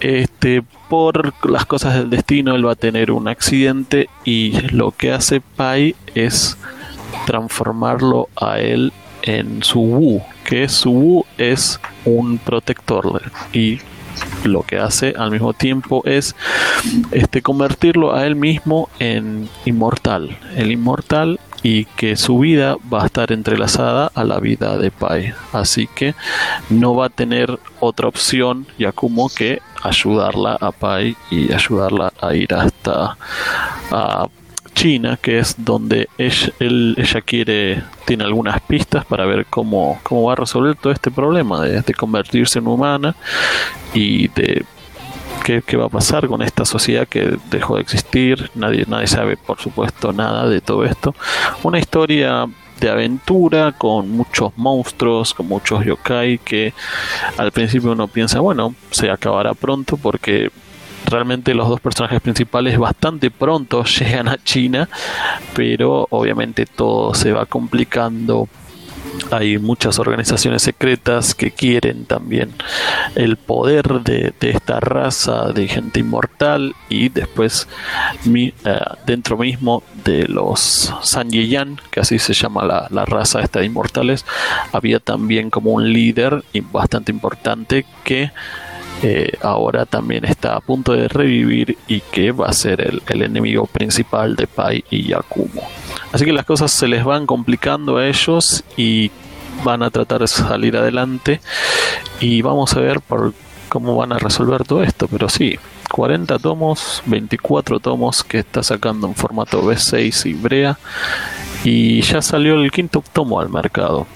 este 0.00 0.62
por 0.92 1.32
las 1.48 1.64
cosas 1.64 1.94
del 1.94 2.10
destino 2.10 2.54
él 2.54 2.66
va 2.66 2.72
a 2.72 2.74
tener 2.74 3.12
un 3.12 3.26
accidente 3.26 4.10
y 4.26 4.60
lo 4.72 4.90
que 4.90 5.10
hace 5.10 5.40
Pai 5.40 5.96
es 6.14 6.58
transformarlo 7.24 8.28
a 8.36 8.58
él 8.58 8.92
en 9.22 9.62
su 9.62 9.80
Wu, 9.80 10.20
que 10.44 10.68
su 10.68 10.90
Wu 10.90 11.24
es 11.38 11.80
un 12.04 12.36
protector 12.36 13.22
y 13.54 13.78
lo 14.44 14.64
que 14.64 14.80
hace 14.80 15.14
al 15.16 15.30
mismo 15.30 15.54
tiempo 15.54 16.02
es 16.04 16.36
este 17.10 17.40
convertirlo 17.40 18.14
a 18.14 18.26
él 18.26 18.36
mismo 18.36 18.90
en 18.98 19.48
inmortal, 19.64 20.36
el 20.56 20.72
inmortal 20.72 21.40
y 21.62 21.86
que 21.86 22.16
su 22.16 22.38
vida 22.38 22.76
va 22.92 23.04
a 23.04 23.06
estar 23.06 23.32
entrelazada 23.32 24.12
a 24.14 24.24
la 24.24 24.40
vida 24.40 24.76
de 24.76 24.90
Pai. 24.90 25.32
Así 25.54 25.88
que 25.94 26.14
no 26.68 26.94
va 26.94 27.06
a 27.06 27.08
tener 27.08 27.58
otra 27.84 28.06
opción 28.08 28.66
Yakumo 28.78 29.28
que 29.28 29.60
ayudarla 29.82 30.56
a 30.60 30.70
Pai 30.70 31.16
y 31.30 31.52
ayudarla 31.52 32.12
a 32.20 32.32
ir 32.34 32.54
hasta 32.54 33.16
a 33.90 34.28
China, 34.74 35.18
que 35.20 35.38
es 35.40 35.56
donde 35.58 36.08
ella, 36.16 36.52
él- 36.60 36.94
ella 36.96 37.20
quiere, 37.20 37.82
tiene 38.06 38.24
algunas 38.24 38.60
pistas 38.62 39.04
para 39.04 39.26
ver 39.26 39.46
cómo, 39.50 39.98
cómo 40.04 40.22
va 40.24 40.32
a 40.32 40.36
resolver 40.36 40.76
todo 40.76 40.92
este 40.92 41.10
problema 41.10 41.60
de, 41.60 41.82
de 41.82 41.94
convertirse 41.94 42.60
en 42.60 42.68
humana 42.68 43.14
y 43.92 44.28
de 44.28 44.64
qué, 45.44 45.60
qué 45.66 45.76
va 45.76 45.86
a 45.86 45.90
pasar 45.90 46.28
con 46.28 46.40
esta 46.40 46.64
sociedad 46.64 47.06
que 47.08 47.36
dejó 47.50 47.74
de 47.76 47.82
existir. 47.82 48.50
Nadie, 48.54 48.84
nadie 48.88 49.08
sabe, 49.08 49.36
por 49.36 49.60
supuesto, 49.60 50.12
nada 50.12 50.48
de 50.48 50.60
todo 50.60 50.84
esto. 50.84 51.14
Una 51.64 51.78
historia 51.80 52.46
de 52.80 52.90
aventura 52.90 53.72
con 53.72 54.10
muchos 54.10 54.52
monstruos, 54.56 55.34
con 55.34 55.46
muchos 55.46 55.84
yokai 55.84 56.38
que 56.38 56.72
al 57.36 57.52
principio 57.52 57.92
uno 57.92 58.08
piensa, 58.08 58.40
bueno, 58.40 58.74
se 58.90 59.10
acabará 59.10 59.54
pronto 59.54 59.96
porque 59.96 60.50
realmente 61.06 61.54
los 61.54 61.68
dos 61.68 61.80
personajes 61.80 62.20
principales 62.20 62.78
bastante 62.78 63.30
pronto 63.30 63.84
llegan 63.98 64.28
a 64.28 64.42
China, 64.42 64.88
pero 65.54 66.06
obviamente 66.10 66.66
todo 66.66 67.14
se 67.14 67.32
va 67.32 67.46
complicando. 67.46 68.48
Hay 69.30 69.58
muchas 69.58 69.98
organizaciones 69.98 70.62
secretas 70.62 71.34
que 71.34 71.50
quieren 71.50 72.04
también 72.04 72.52
el 73.14 73.36
poder 73.36 74.00
de, 74.00 74.32
esta 74.40 74.80
raza 74.80 75.52
de 75.52 75.68
gente 75.68 76.00
inmortal 76.00 76.74
y 76.88 77.08
después 77.08 77.68
mi- 78.24 78.52
eh, 78.64 78.80
dentro 79.06 79.36
mismo 79.38 79.82
de 80.04 80.26
los 80.28 80.92
Sanyeyan, 81.02 81.80
que 81.90 82.00
así 82.00 82.18
se 82.18 82.34
llama 82.34 82.64
la, 82.64 82.86
la 82.90 83.04
raza 83.04 83.40
esta 83.40 83.60
de 83.60 83.66
inmortales, 83.66 84.24
había 84.72 84.98
también 84.98 85.50
como 85.50 85.70
un 85.72 85.92
líder 85.92 86.42
bastante 86.72 87.12
importante 87.12 87.86
que 88.04 88.30
eh, 89.02 89.32
ahora 89.42 89.84
también 89.84 90.24
está 90.24 90.56
a 90.56 90.60
punto 90.60 90.92
de 90.92 91.08
revivir 91.08 91.76
y 91.88 92.00
que 92.00 92.32
va 92.32 92.46
a 92.46 92.52
ser 92.52 92.80
el, 92.80 93.02
el 93.08 93.22
enemigo 93.22 93.66
principal 93.66 94.36
de 94.36 94.46
Pai 94.46 94.84
y 94.90 95.08
Yakumo. 95.08 95.62
Así 96.12 96.24
que 96.24 96.32
las 96.32 96.44
cosas 96.44 96.70
se 96.70 96.88
les 96.88 97.04
van 97.04 97.26
complicando 97.26 97.96
a 97.96 98.06
ellos 98.06 98.64
y 98.76 99.10
van 99.64 99.82
a 99.82 99.90
tratar 99.90 100.20
de 100.20 100.28
salir 100.28 100.76
adelante 100.76 101.40
y 102.20 102.42
vamos 102.42 102.74
a 102.74 102.80
ver 102.80 103.00
por 103.00 103.34
cómo 103.68 103.96
van 103.96 104.12
a 104.12 104.18
resolver 104.18 104.64
todo 104.64 104.82
esto, 104.82 105.08
pero 105.08 105.28
sí, 105.28 105.58
40 105.90 106.38
tomos, 106.38 107.02
24 107.06 107.80
tomos 107.80 108.22
que 108.22 108.38
está 108.38 108.62
sacando 108.62 109.06
en 109.06 109.14
formato 109.14 109.62
B6 109.62 110.30
y 110.30 110.34
Brea 110.34 110.78
y 111.64 112.02
ya 112.02 112.22
salió 112.22 112.54
el 112.54 112.70
quinto 112.70 113.02
tomo 113.12 113.40
al 113.40 113.48
mercado. 113.48 114.06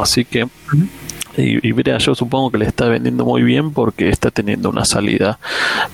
Así 0.00 0.24
que 0.24 0.48
y, 1.36 1.66
y 1.66 1.72
Brea 1.72 1.98
yo 1.98 2.14
supongo 2.14 2.50
que 2.50 2.58
le 2.58 2.66
está 2.66 2.86
vendiendo 2.86 3.24
muy 3.24 3.42
bien 3.42 3.72
porque 3.72 4.08
está 4.08 4.30
teniendo 4.30 4.68
una 4.70 4.84
salida 4.84 5.38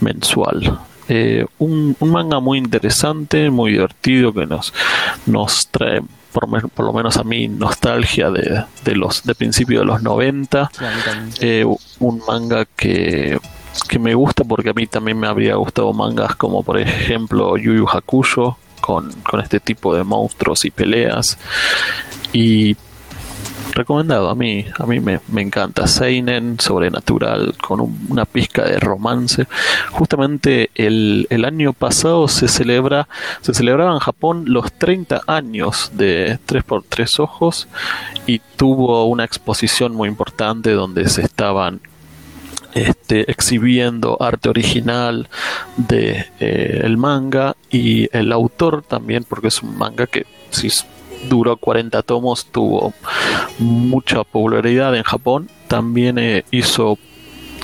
mensual. 0.00 0.78
Eh, 1.08 1.46
un, 1.58 1.96
un 2.00 2.10
manga 2.10 2.38
muy 2.40 2.58
interesante, 2.58 3.50
muy 3.50 3.72
divertido 3.72 4.32
que 4.34 4.46
nos, 4.46 4.74
nos 5.26 5.68
trae 5.68 6.02
por, 6.32 6.48
me- 6.48 6.60
por 6.60 6.84
lo 6.84 6.92
menos 6.92 7.16
a 7.16 7.24
mí 7.24 7.48
nostalgia 7.48 8.30
de, 8.30 8.64
de 8.84 8.94
los 8.96 9.22
de 9.24 9.34
principio 9.34 9.78
de 9.80 9.86
los 9.86 10.02
90 10.02 10.70
eh, 11.40 11.64
un 12.00 12.22
manga 12.28 12.66
que, 12.76 13.38
que 13.88 13.98
me 13.98 14.12
gusta 14.14 14.44
porque 14.44 14.68
a 14.68 14.74
mí 14.74 14.86
también 14.86 15.18
me 15.18 15.26
habría 15.26 15.54
gustado 15.54 15.94
mangas 15.94 16.36
como 16.36 16.62
por 16.62 16.78
ejemplo 16.78 17.56
Yu 17.56 17.72
Yu 17.74 17.86
Hakusho 17.88 18.58
con, 18.82 19.10
con 19.22 19.40
este 19.40 19.60
tipo 19.60 19.94
de 19.94 20.04
monstruos 20.04 20.64
y 20.66 20.70
peleas. 20.70 21.38
Y 22.34 22.76
recomendado. 23.72 24.28
A 24.30 24.34
mí 24.34 24.64
a 24.78 24.86
mí 24.86 25.00
me, 25.00 25.20
me 25.28 25.42
encanta. 25.42 25.86
Seinen 25.86 26.58
sobrenatural 26.60 27.54
con 27.60 27.80
un- 27.80 28.06
una 28.08 28.24
pizca 28.24 28.64
de 28.64 28.78
romance. 28.78 29.46
Justamente 29.90 30.70
el, 30.74 31.26
el 31.30 31.44
año 31.44 31.72
pasado 31.72 32.28
se 32.28 32.48
celebra 32.48 33.08
se 33.42 33.54
celebraba 33.54 33.92
en 33.92 33.98
Japón 34.00 34.44
los 34.46 34.72
30 34.72 35.22
años 35.26 35.90
de 35.94 36.38
3x3 36.46 37.20
ojos 37.20 37.68
y 38.26 38.40
tuvo 38.56 39.04
una 39.06 39.24
exposición 39.24 39.94
muy 39.94 40.08
importante 40.08 40.72
donde 40.72 41.08
se 41.08 41.22
estaban 41.22 41.80
este, 42.74 43.30
exhibiendo 43.30 44.16
arte 44.20 44.48
original 44.48 45.28
de 45.76 46.26
eh, 46.38 46.80
el 46.84 46.96
manga 46.96 47.56
y 47.70 48.08
el 48.16 48.30
autor 48.32 48.82
también 48.82 49.24
porque 49.24 49.48
es 49.48 49.62
un 49.62 49.76
manga 49.76 50.06
que 50.06 50.26
si 50.50 50.68
duró 51.28 51.56
40 51.56 52.02
tomos 52.02 52.46
tuvo 52.46 52.92
mucha 53.58 54.24
popularidad 54.24 54.94
en 54.96 55.02
Japón. 55.02 55.48
También 55.68 56.18
eh, 56.18 56.44
hizo 56.50 56.98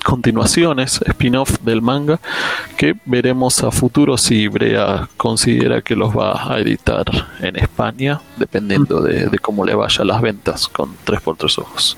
continuaciones, 0.05 1.01
spin-off 1.07 1.61
del 1.61 1.81
manga, 1.81 2.21
que 2.77 2.95
veremos 3.07 3.65
a 3.65 3.71
futuro 3.71 4.19
si 4.19 4.49
Brea 4.49 5.09
considera 5.17 5.81
que 5.81 5.97
los 5.97 6.17
va 6.17 6.55
a 6.55 6.61
editar 6.61 7.05
en 7.41 7.57
España, 7.57 8.21
dependiendo 8.37 9.01
de, 9.01 9.27
de 9.29 9.39
cómo 9.39 9.65
le 9.65 9.75
vaya 9.75 10.05
las 10.05 10.21
ventas 10.21 10.69
con 10.69 10.95
3x3 11.07 11.59
ojos. 11.59 11.97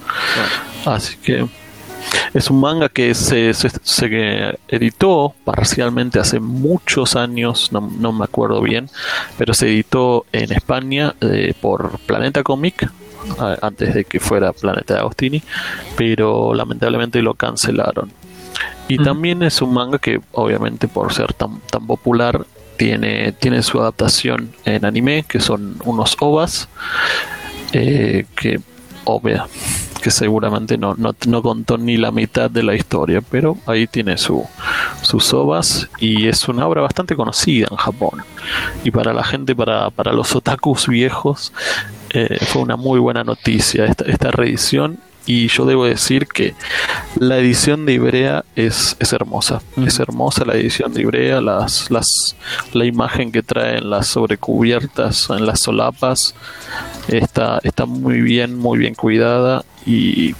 Así 0.85 1.17
que 1.17 1.49
es 2.35 2.51
un 2.51 2.61
manga 2.61 2.89
que 2.89 3.15
se, 3.15 3.53
se, 3.55 3.71
se 3.83 4.59
editó 4.69 5.35
parcialmente 5.45 6.19
hace 6.19 6.41
muchos 6.41 7.17
años, 7.17 7.73
no, 7.73 7.81
no 7.81 8.13
me 8.13 8.25
acuerdo 8.25 8.61
bien, 8.61 8.91
pero 9.39 9.55
se 9.55 9.67
editó 9.67 10.27
en 10.33 10.53
España 10.53 11.15
eh, 11.21 11.55
por 11.61 11.99
Planeta 12.01 12.43
Comic 12.43 12.91
antes 13.61 13.95
de 13.95 14.05
que 14.05 14.21
fuera 14.21 14.53
Planeta 14.53 14.95
de 14.95 15.01
Agostini, 15.01 15.43
pero 15.97 16.55
lamentablemente 16.55 17.23
lo 17.23 17.35
cancelaron. 17.35 18.13
Y 18.89 18.99
también 18.99 19.43
es 19.43 19.61
un 19.61 19.75
manga 19.75 19.99
que 19.99 20.21
obviamente 20.33 20.87
por 20.87 21.13
ser 21.13 21.33
tan, 21.35 21.61
tan 21.71 21.87
popular 21.87 22.47
tiene, 22.77 23.33
tiene 23.33 23.63
su 23.63 23.81
adaptación 23.81 24.53
en 24.65 24.85
anime, 24.85 25.25
que 25.29 25.41
son 25.41 25.77
unos 25.85 26.17
ovas, 26.21 26.69
eh, 27.73 28.27
que 28.37 28.61
obvia, 29.05 29.47
que 30.07 30.13
seguramente 30.13 30.79
no, 30.79 30.95
no, 30.95 31.17
no 31.27 31.43
contó 31.43 31.79
ni 31.79 31.97
la 31.97 32.13
mitad 32.13 32.49
de 32.49 32.63
la 32.63 32.77
historia, 32.77 33.21
pero 33.29 33.59
ahí 33.67 33.89
tiene 33.89 34.17
su, 34.19 34.47
sus 35.03 35.35
ovas 35.35 35.89
y 35.99 36.29
es 36.29 36.47
una 36.47 36.65
obra 36.65 36.83
bastante 36.83 37.17
conocida 37.17 37.67
en 37.69 37.77
Japón. 37.77 38.23
Y 38.85 38.93
para 38.93 39.13
la 39.13 39.25
gente, 39.25 39.57
para, 39.57 39.91
para 39.91 40.13
los 40.13 40.33
otakus 40.37 40.87
viejos, 40.87 41.53
eh, 42.11 42.39
fue 42.47 42.63
una 42.63 42.77
muy 42.77 43.01
buena 43.01 43.25
noticia 43.25 43.85
esta, 43.85 44.05
esta 44.05 44.31
reedición 44.31 45.01
y 45.27 45.49
yo 45.49 45.65
debo 45.67 45.85
decir 45.85 46.29
que 46.29 46.55
la 47.19 47.39
edición 47.39 47.85
de 47.85 47.95
Ibrea 47.95 48.45
es, 48.55 48.97
es 49.01 49.13
hermosa. 49.13 49.61
Es 49.85 49.99
hermosa 49.99 50.45
la 50.45 50.55
edición 50.55 50.95
de 50.95 51.03
Ibrea, 51.03 51.41
las, 51.41 51.91
las, 51.91 52.37
la 52.73 52.85
imagen 52.85 53.33
que 53.33 53.43
trae 53.43 53.79
en 53.79 53.91
las 53.91 54.07
sobrecubiertas, 54.07 55.29
en 55.31 55.45
las 55.45 55.61
solapas, 55.61 56.35
está, 57.09 57.59
está 57.65 57.87
muy 57.87 58.21
bien, 58.21 58.57
muy 58.57 58.79
bien 58.79 58.95
cuidada 58.95 59.65
y 59.85 60.35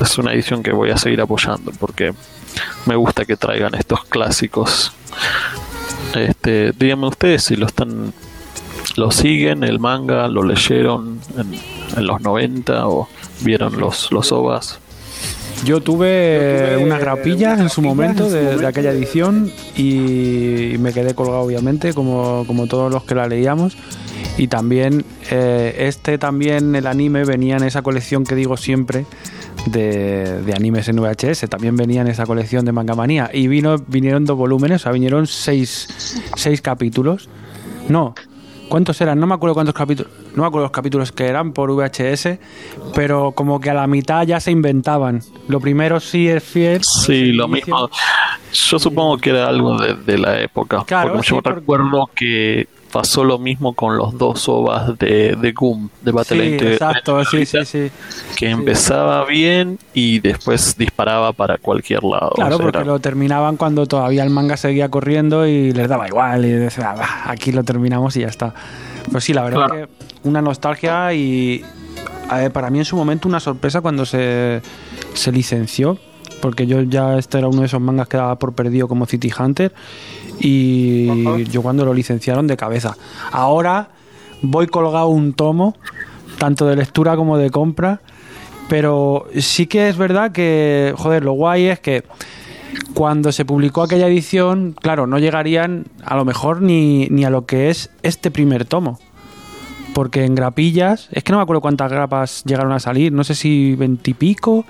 es 0.00 0.18
una 0.18 0.32
edición 0.32 0.62
que 0.62 0.72
voy 0.72 0.90
a 0.90 0.96
seguir 0.98 1.20
apoyando 1.20 1.72
porque 1.80 2.12
me 2.86 2.96
gusta 2.96 3.24
que 3.24 3.36
traigan 3.36 3.74
estos 3.74 4.04
clásicos. 4.04 4.92
Este, 6.14 6.72
díganme 6.72 7.06
ustedes 7.08 7.44
si 7.44 7.56
lo 7.56 7.66
están 7.66 8.12
lo 8.96 9.10
siguen 9.10 9.62
el 9.62 9.78
manga, 9.78 10.28
lo 10.28 10.42
leyeron 10.42 11.20
en, 11.36 11.54
en 11.96 12.06
los 12.06 12.20
90 12.20 12.88
o 12.88 13.08
vieron 13.42 13.78
los, 13.78 14.12
los 14.12 14.32
ovas. 14.32 14.78
Yo 15.64 15.82
tuve 15.82 16.78
unas 16.80 17.00
grapillas 17.00 17.60
en 17.60 17.68
su 17.68 17.82
momento 17.82 18.30
de, 18.30 18.56
de 18.56 18.66
aquella 18.66 18.92
edición 18.92 19.52
y 19.76 20.76
me 20.78 20.92
quedé 20.92 21.14
colgado 21.14 21.40
obviamente 21.40 21.92
como, 21.92 22.44
como 22.46 22.66
todos 22.66 22.90
los 22.90 23.04
que 23.04 23.14
la 23.14 23.28
leíamos 23.28 23.76
y 24.38 24.48
también 24.48 25.04
eh, 25.30 25.76
este 25.80 26.16
también 26.16 26.74
el 26.74 26.86
anime 26.86 27.24
venía 27.24 27.56
en 27.56 27.64
esa 27.64 27.82
colección 27.82 28.24
que 28.24 28.34
digo 28.34 28.56
siempre 28.56 29.04
de, 29.66 30.40
de 30.42 30.54
animes 30.54 30.88
en 30.88 30.96
VHS 30.96 31.46
también 31.50 31.76
venía 31.76 32.00
en 32.00 32.08
esa 32.08 32.24
colección 32.24 32.64
de 32.64 32.72
Manga 32.72 32.94
Manía 32.94 33.30
y 33.32 33.48
vino 33.48 33.76
vinieron 33.86 34.24
dos 34.24 34.38
volúmenes 34.38 34.80
o 34.80 34.82
sea 34.84 34.92
vinieron 34.92 35.26
seis, 35.26 36.22
seis 36.36 36.62
capítulos 36.62 37.28
no 37.90 38.14
¿Cuántos 38.70 39.00
eran? 39.00 39.18
No 39.18 39.26
me 39.26 39.34
acuerdo 39.34 39.54
cuántos 39.54 39.74
capítulos. 39.74 40.12
No 40.34 40.42
me 40.42 40.48
acuerdo 40.48 40.64
los 40.66 40.70
capítulos 40.72 41.12
que 41.12 41.26
eran 41.26 41.52
por 41.52 41.70
VHS, 41.72 42.38
pero 42.94 43.32
como 43.32 43.60
que 43.60 43.70
a 43.70 43.74
la 43.74 43.86
mitad 43.86 44.26
ya 44.26 44.40
se 44.40 44.50
inventaban. 44.50 45.20
Lo 45.48 45.60
primero 45.60 46.00
sí 46.00 46.28
es 46.28 46.42
fiel. 46.42 46.80
Sí, 47.04 47.32
lo 47.32 47.48
mismo. 47.48 47.90
Yo 48.52 48.78
supongo 48.78 49.18
que 49.18 49.30
era 49.30 49.48
algo 49.48 49.78
de, 49.78 49.94
de 49.94 50.18
la 50.18 50.40
época. 50.40 50.84
Claro, 50.86 51.12
porque 51.14 51.26
sí, 51.28 51.34
yo 51.34 51.42
porque- 51.42 51.60
recuerdo 51.60 52.10
que 52.14 52.68
pasó 52.92 53.22
lo 53.22 53.38
mismo 53.38 53.72
con 53.74 53.96
los 53.96 54.18
dos 54.18 54.48
ovas 54.48 54.98
de, 54.98 55.36
de 55.40 55.52
Goom, 55.52 55.88
de 56.02 56.10
Battle 56.10 56.72
exacto, 56.72 57.24
sí, 57.24 57.46
sí, 57.46 57.64
sí. 57.64 57.88
que 58.36 58.50
empezaba 58.50 59.24
bien 59.26 59.78
y 59.94 60.18
después 60.18 60.76
disparaba 60.76 61.32
para 61.32 61.56
cualquier 61.58 62.02
lado. 62.02 62.32
Claro, 62.34 62.56
O 62.56 62.58
sea, 62.58 62.64
porque 62.64 62.78
era- 62.78 62.86
lo 62.88 62.98
terminaban 62.98 63.56
cuando 63.56 63.86
todavía 63.86 64.24
el 64.24 64.30
manga 64.30 64.56
seguía 64.56 64.88
corriendo 64.88 65.46
y 65.46 65.72
les 65.72 65.88
daba 65.88 66.08
igual. 66.08 66.44
Y 66.44 66.50
decía, 66.50 66.92
"Bah, 66.98 67.22
aquí 67.26 67.52
lo 67.52 67.62
terminamos 67.62 68.16
y 68.16 68.22
ya 68.22 68.26
está. 68.26 68.54
Pues 69.10 69.24
sí, 69.24 69.32
la 69.32 69.42
verdad 69.44 69.66
Claro. 69.66 69.88
que 69.88 70.28
una 70.28 70.42
nostalgia 70.42 71.12
y 71.14 71.64
para 72.52 72.70
mí 72.70 72.78
en 72.78 72.84
su 72.84 72.96
momento 72.96 73.26
una 73.28 73.40
sorpresa 73.40 73.80
cuando 73.80 74.04
se, 74.06 74.62
se 75.14 75.32
licenció. 75.32 75.98
Porque 76.40 76.66
yo 76.66 76.80
ya 76.82 77.18
este 77.18 77.36
era 77.36 77.48
uno 77.48 77.60
de 77.60 77.66
esos 77.66 77.80
mangas 77.82 78.08
que 78.08 78.16
daba 78.16 78.38
por 78.38 78.54
perdido 78.54 78.88
como 78.88 79.04
City 79.04 79.30
Hunter. 79.38 79.74
Y 80.38 81.44
yo 81.50 81.60
cuando 81.60 81.84
lo 81.84 81.92
licenciaron 81.92 82.46
de 82.46 82.56
cabeza. 82.56 82.96
Ahora 83.30 83.90
voy 84.40 84.66
colgado 84.68 85.08
un 85.08 85.34
tomo, 85.34 85.76
tanto 86.38 86.66
de 86.66 86.76
lectura 86.76 87.14
como 87.16 87.36
de 87.36 87.50
compra. 87.50 88.00
Pero 88.70 89.26
sí 89.38 89.66
que 89.66 89.88
es 89.88 89.98
verdad 89.98 90.32
que, 90.32 90.94
joder, 90.96 91.24
lo 91.24 91.32
guay 91.32 91.66
es 91.66 91.80
que 91.80 92.04
cuando 92.94 93.32
se 93.32 93.44
publicó 93.44 93.82
aquella 93.82 94.08
edición, 94.08 94.74
claro, 94.80 95.06
no 95.06 95.18
llegarían 95.18 95.86
a 96.04 96.16
lo 96.16 96.24
mejor 96.24 96.60
ni, 96.62 97.06
ni 97.08 97.24
a 97.24 97.30
lo 97.30 97.46
que 97.46 97.70
es 97.70 97.90
este 98.02 98.30
primer 98.30 98.64
tomo. 98.64 98.98
Porque 99.94 100.24
en 100.24 100.34
grapillas, 100.34 101.08
es 101.12 101.24
que 101.24 101.32
no 101.32 101.38
me 101.38 101.42
acuerdo 101.42 101.60
cuántas 101.60 101.90
grapas 101.90 102.44
llegaron 102.44 102.72
a 102.72 102.80
salir, 102.80 103.12
no 103.12 103.24
sé 103.24 103.34
si 103.34 103.74
veintipico, 103.74 104.64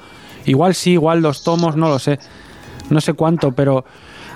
igual 0.47 0.75
sí, 0.75 0.93
igual 0.93 1.23
dos 1.23 1.45
tomos, 1.45 1.77
no 1.77 1.89
lo 1.89 1.99
sé, 1.99 2.19
no 2.89 3.01
sé 3.01 3.13
cuánto, 3.13 3.53
pero 3.53 3.85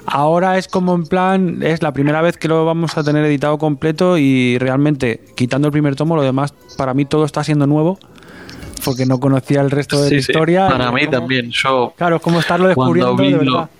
ahora 0.06 0.58
es 0.58 0.68
como 0.68 0.94
en 0.94 1.06
plan, 1.06 1.62
es 1.62 1.82
la 1.82 1.92
primera 1.92 2.20
vez 2.20 2.36
que 2.36 2.48
lo 2.48 2.64
vamos 2.64 2.98
a 2.98 3.04
tener 3.04 3.24
editado 3.24 3.58
completo 3.58 4.18
y 4.18 4.58
realmente, 4.58 5.24
quitando 5.36 5.68
el 5.68 5.72
primer 5.72 5.96
tomo, 5.96 6.16
lo 6.16 6.22
demás, 6.22 6.52
para 6.76 6.94
mí 6.94 7.04
todo 7.04 7.24
está 7.24 7.42
siendo 7.44 7.66
nuevo, 7.66 7.98
porque 8.84 9.06
no 9.06 9.18
conocía 9.20 9.60
el 9.60 9.70
resto 9.70 10.00
de 10.02 10.08
Sí, 10.10 10.14
la 10.16 10.22
sí, 10.22 10.32
historia. 10.32 10.68
Para 10.68 10.92
mí 10.92 11.00
como- 11.06 11.10
también. 11.12 11.50
Yo 11.50 11.94
Claro, 11.96 12.16
es 12.16 12.22
como 12.22 12.40
estarlo 12.40 12.68
descubriendo 12.68 13.14
Cuando 13.16 13.22
vi 13.22 13.32
de 13.38 13.44
lo- 13.44 13.52
verdad. 13.52 13.70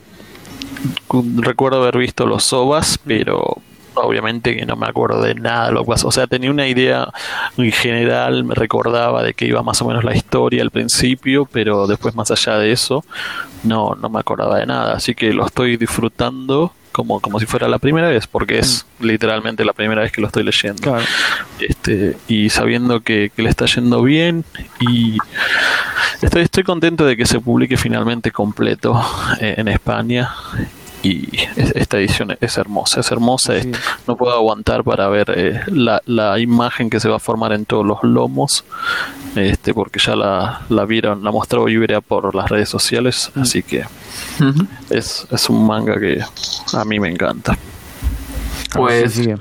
cu- 1.06 1.24
recuerdo 1.38 1.82
haber 1.82 1.98
visto 1.98 2.26
los 2.26 2.52
ovas, 2.52 2.98
pero 3.04 3.58
obviamente 3.96 4.56
que 4.56 4.66
no 4.66 4.74
me 4.76 4.86
acuerdo 4.86 5.22
de 5.22 5.34
nada 5.36 5.66
de 5.68 5.72
lo 5.72 5.84
que 5.84 5.90
pasó. 5.90 6.08
O 6.08 6.12
sea, 6.12 6.26
tenía 6.26 6.50
una 6.50 6.66
idea 6.66 7.08
en 7.56 7.70
general, 7.70 8.42
me 8.44 8.54
recordaba 8.54 9.22
de 9.22 9.34
que 9.34 9.46
iba 9.46 9.62
más 9.62 9.80
o 9.82 9.86
menos 9.86 10.02
la 10.04 10.16
historia 10.16 10.62
al 10.62 10.70
principio, 10.70 11.46
pero 11.50 11.86
después 11.86 12.14
más 12.16 12.30
allá 12.30 12.58
de 12.58 12.72
eso, 12.72 13.04
no, 13.62 13.94
no 13.94 14.08
me 14.08 14.18
acordaba 14.18 14.58
de 14.58 14.66
nada. 14.66 14.94
Así 14.94 15.14
que 15.14 15.32
lo 15.32 15.46
estoy 15.46 15.76
disfrutando 15.76 16.72
como, 16.94 17.18
como 17.18 17.40
si 17.40 17.46
fuera 17.46 17.66
la 17.66 17.80
primera 17.80 18.08
vez, 18.08 18.28
porque 18.28 18.60
es 18.60 18.86
literalmente 19.00 19.64
la 19.64 19.72
primera 19.72 20.02
vez 20.02 20.12
que 20.12 20.20
lo 20.20 20.28
estoy 20.28 20.44
leyendo. 20.44 20.80
Claro. 20.80 21.04
este 21.58 22.16
y 22.28 22.50
sabiendo 22.50 23.00
que, 23.00 23.32
que 23.34 23.42
le 23.42 23.50
está 23.50 23.66
yendo 23.66 24.00
bien 24.00 24.44
y 24.78 25.18
estoy, 26.22 26.42
estoy 26.42 26.62
contento 26.62 27.04
de 27.04 27.16
que 27.16 27.26
se 27.26 27.40
publique 27.40 27.76
finalmente 27.76 28.30
completo 28.30 29.04
eh, 29.40 29.56
en 29.58 29.66
España 29.66 30.30
y 31.04 31.28
es- 31.56 31.70
esta 31.76 31.98
edición 31.98 32.36
es 32.40 32.56
hermosa, 32.58 33.00
es 33.00 33.10
hermosa, 33.12 33.60
Sí. 33.60 33.70
no 34.08 34.16
puedo 34.16 34.34
aguantar 34.34 34.82
para 34.82 35.08
ver 35.08 35.26
eh, 35.36 35.60
la, 35.68 36.00
la 36.06 36.38
imagen 36.40 36.88
que 36.90 36.98
se 36.98 37.08
va 37.08 37.16
a 37.16 37.20
formar 37.20 37.52
en 37.52 37.64
todos 37.66 37.84
los 37.86 38.02
lomos, 38.02 38.64
este 39.36 39.74
porque 39.74 39.98
ya 40.00 40.16
la, 40.16 40.62
la 40.70 40.84
vieron, 40.86 41.22
la 41.22 41.30
mostró 41.30 41.68
Ibrea 41.68 42.00
por 42.00 42.34
las 42.34 42.48
redes 42.48 42.68
sociales, 42.68 43.30
así 43.36 43.62
que 43.62 43.84
es, 44.90 45.26
es 45.30 45.50
un 45.50 45.66
manga 45.66 45.98
que 46.00 46.20
a 46.72 46.84
mí 46.84 46.98
me 46.98 47.10
encanta. 47.10 47.56
Pues 48.74 49.12
Sí, 49.12 49.22
sigue. 49.24 49.36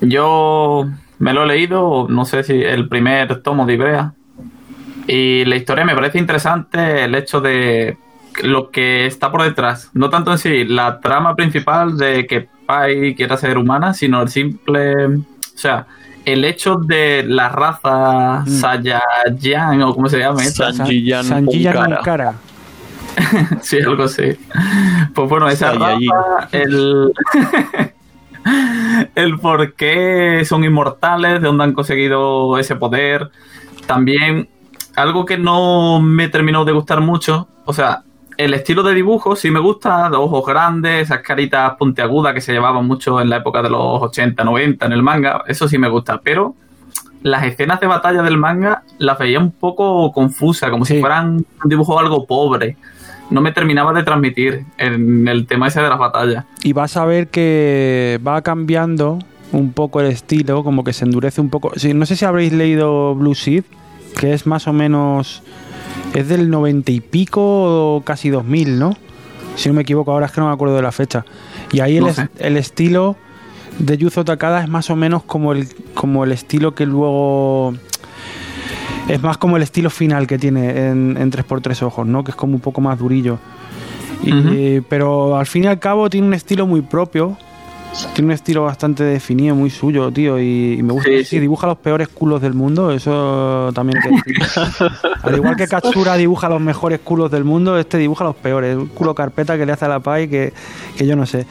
Yo 0.00 0.88
me 1.18 1.32
lo 1.32 1.44
he 1.44 1.46
leído, 1.46 2.06
no 2.08 2.24
sé 2.24 2.42
si 2.42 2.54
el 2.62 2.88
primer 2.88 3.42
tomo 3.42 3.66
de 3.66 3.74
Ibrea. 3.74 4.14
Y 5.06 5.44
la 5.44 5.56
historia 5.56 5.84
me 5.84 5.94
parece 5.94 6.18
interesante 6.18 7.04
el 7.04 7.14
hecho 7.14 7.40
de 7.40 7.96
lo 8.42 8.70
que 8.70 9.06
está 9.06 9.30
por 9.30 9.42
detrás. 9.42 9.90
No 9.94 10.10
tanto 10.10 10.32
en 10.32 10.38
sí 10.38 10.64
la 10.64 11.00
trama 11.00 11.34
principal 11.36 11.96
de 11.96 12.26
que 12.26 12.48
Pai 12.66 13.14
quiera 13.14 13.36
ser 13.36 13.58
humana, 13.58 13.94
sino 13.94 14.22
el 14.22 14.28
simple. 14.28 15.06
O 15.06 15.22
sea, 15.54 15.86
el 16.24 16.44
hecho 16.44 16.76
de 16.76 17.24
la 17.26 17.48
raza 17.48 18.44
Saiyajin, 18.46 19.82
o 19.82 19.94
como 19.94 20.08
se 20.08 20.18
llama 20.18 20.42
esta. 20.42 20.72
Sanjiyan. 20.72 21.32
Ankara. 21.76 22.34
Sí, 23.60 23.78
algo 23.78 24.04
así. 24.04 24.38
Pues 25.14 25.28
bueno, 25.28 25.46
esa 25.48 25.72
raza, 25.72 26.48
el, 26.52 27.12
el 29.14 29.38
por 29.38 29.74
qué 29.74 30.42
son 30.46 30.64
inmortales, 30.64 31.34
de 31.34 31.46
dónde 31.46 31.64
han 31.64 31.72
conseguido 31.74 32.58
ese 32.58 32.74
poder. 32.76 33.30
También 33.86 34.48
algo 34.96 35.24
que 35.24 35.38
no 35.38 36.00
me 36.00 36.28
terminó 36.28 36.64
de 36.64 36.72
gustar 36.72 37.00
mucho, 37.00 37.48
o 37.64 37.72
sea, 37.72 38.02
el 38.44 38.54
estilo 38.54 38.82
de 38.82 38.94
dibujo 38.94 39.36
sí 39.36 39.50
me 39.50 39.60
gusta, 39.60 40.08
los 40.08 40.20
ojos 40.20 40.44
grandes, 40.46 41.02
esas 41.04 41.20
caritas 41.20 41.74
puntiagudas 41.78 42.34
que 42.34 42.40
se 42.40 42.52
llevaban 42.52 42.86
mucho 42.86 43.20
en 43.20 43.28
la 43.30 43.36
época 43.36 43.62
de 43.62 43.70
los 43.70 44.02
80, 44.02 44.42
90 44.44 44.86
en 44.86 44.92
el 44.92 45.02
manga, 45.02 45.42
eso 45.46 45.68
sí 45.68 45.78
me 45.78 45.88
gusta, 45.88 46.20
pero 46.22 46.54
las 47.22 47.44
escenas 47.44 47.78
de 47.80 47.86
batalla 47.86 48.22
del 48.22 48.36
manga 48.36 48.82
las 48.98 49.18
veía 49.18 49.38
un 49.38 49.52
poco 49.52 50.10
confusa, 50.12 50.70
como 50.70 50.84
Sí. 50.84 50.94
si 50.94 51.00
fueran 51.00 51.44
un 51.62 51.68
dibujo 51.68 51.98
algo 51.98 52.26
pobre. 52.26 52.76
No 53.30 53.40
me 53.40 53.52
terminaba 53.52 53.92
de 53.92 54.02
transmitir 54.02 54.64
en 54.76 55.26
el 55.28 55.46
tema 55.46 55.68
ese 55.68 55.80
de 55.80 55.88
las 55.88 55.98
batallas. 55.98 56.44
Y 56.64 56.72
vas 56.72 56.96
a 56.96 57.04
ver 57.06 57.28
que 57.28 58.20
va 58.26 58.42
cambiando 58.42 59.18
un 59.52 59.72
poco 59.72 60.00
el 60.00 60.08
estilo, 60.08 60.64
como 60.64 60.82
que 60.84 60.92
se 60.92 61.04
endurece 61.04 61.40
un 61.40 61.48
poco. 61.48 61.72
Sí, 61.76 61.94
no 61.94 62.04
sé 62.06 62.16
si 62.16 62.24
habréis 62.24 62.52
leído 62.52 63.14
Blue 63.14 63.34
Seed, 63.34 63.64
que 64.18 64.32
es 64.34 64.46
más 64.46 64.66
o 64.66 64.72
menos. 64.72 65.42
Es 66.14 66.28
del 66.28 66.50
90 66.50 66.92
y 66.92 67.00
pico 67.00 67.40
o 67.96 68.02
casi 68.02 68.28
2000, 68.30 68.78
¿no? 68.78 68.96
Si 69.56 69.68
no 69.68 69.74
me 69.74 69.82
equivoco, 69.82 70.12
ahora 70.12 70.26
es 70.26 70.32
que 70.32 70.40
no 70.40 70.48
me 70.48 70.52
acuerdo 70.54 70.76
de 70.76 70.82
la 70.82 70.92
fecha. 70.92 71.24
Y 71.72 71.80
ahí 71.80 71.96
el, 71.96 72.04
No 72.04 72.08
es- 72.10 72.16
sé. 72.16 72.28
el 72.38 72.56
estilo 72.56 73.16
de 73.78 73.96
Yuzo 73.98 74.24
Takada 74.24 74.62
es 74.62 74.68
más 74.68 74.90
o 74.90 74.96
menos 74.96 75.22
como 75.22 75.52
el, 75.52 75.68
como 75.94 76.24
el 76.24 76.32
estilo 76.32 76.74
que 76.74 76.86
luego. 76.86 77.74
Es 79.08 79.20
más 79.22 79.36
como 79.36 79.56
el 79.56 79.62
estilo 79.62 79.90
final 79.90 80.26
que 80.26 80.38
tiene 80.38 80.88
en, 80.88 81.16
en 81.18 81.30
3x3 81.32 81.82
ojos, 81.82 82.06
¿no? 82.06 82.22
Que 82.24 82.30
es 82.30 82.36
como 82.36 82.54
un 82.54 82.60
poco 82.60 82.80
más 82.80 82.98
durillo. 82.98 83.38
Y-. 84.22 84.80
Pero 84.82 85.36
al 85.36 85.46
fin 85.46 85.64
y 85.64 85.66
al 85.66 85.78
cabo 85.80 86.08
tiene 86.08 86.26
un 86.28 86.34
estilo 86.34 86.66
muy 86.66 86.82
propio 86.82 87.36
Tiene 88.14 88.26
un 88.28 88.32
estilo 88.32 88.64
bastante 88.64 89.04
definido, 89.04 89.54
muy 89.54 89.68
suyo, 89.70 90.10
tío, 90.10 90.38
y, 90.38 90.76
y 90.78 90.82
me 90.82 90.92
gusta. 90.92 91.10
Sí, 91.10 91.18
Sí, 91.18 91.24
sí. 91.24 91.38
dibuja 91.40 91.66
los 91.66 91.76
peores 91.78 92.08
culos 92.08 92.40
del 92.40 92.54
mundo, 92.54 92.90
eso 92.90 93.70
también 93.74 94.00
decir. 94.00 94.42
Al 95.22 95.36
igual 95.36 95.56
que 95.56 95.66
Katsura 95.68 96.16
dibuja 96.16 96.48
los 96.48 96.60
mejores 96.60 97.00
culos 97.00 97.30
del 97.30 97.44
mundo, 97.44 97.78
este 97.78 97.98
dibuja 97.98 98.24
los 98.24 98.34
peores. 98.36 98.76
Un 98.76 98.86
culo 98.86 99.14
carpeta 99.14 99.56
que 99.58 99.66
le 99.66 99.72
hace 99.72 99.84
a 99.84 99.88
la 99.88 100.00
Pai 100.00 100.28
que, 100.28 100.52
que 100.96 101.06
yo 101.06 101.16
no 101.16 101.26
sé. 101.26 101.46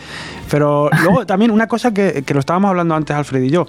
Pero 0.50 0.90
luego 1.04 1.26
también 1.26 1.52
una 1.52 1.68
cosa 1.68 1.94
que, 1.94 2.24
que 2.26 2.34
lo 2.34 2.40
estábamos 2.40 2.70
hablando 2.70 2.96
antes 2.96 3.16
Alfred 3.16 3.44
y 3.44 3.50
yo. 3.50 3.68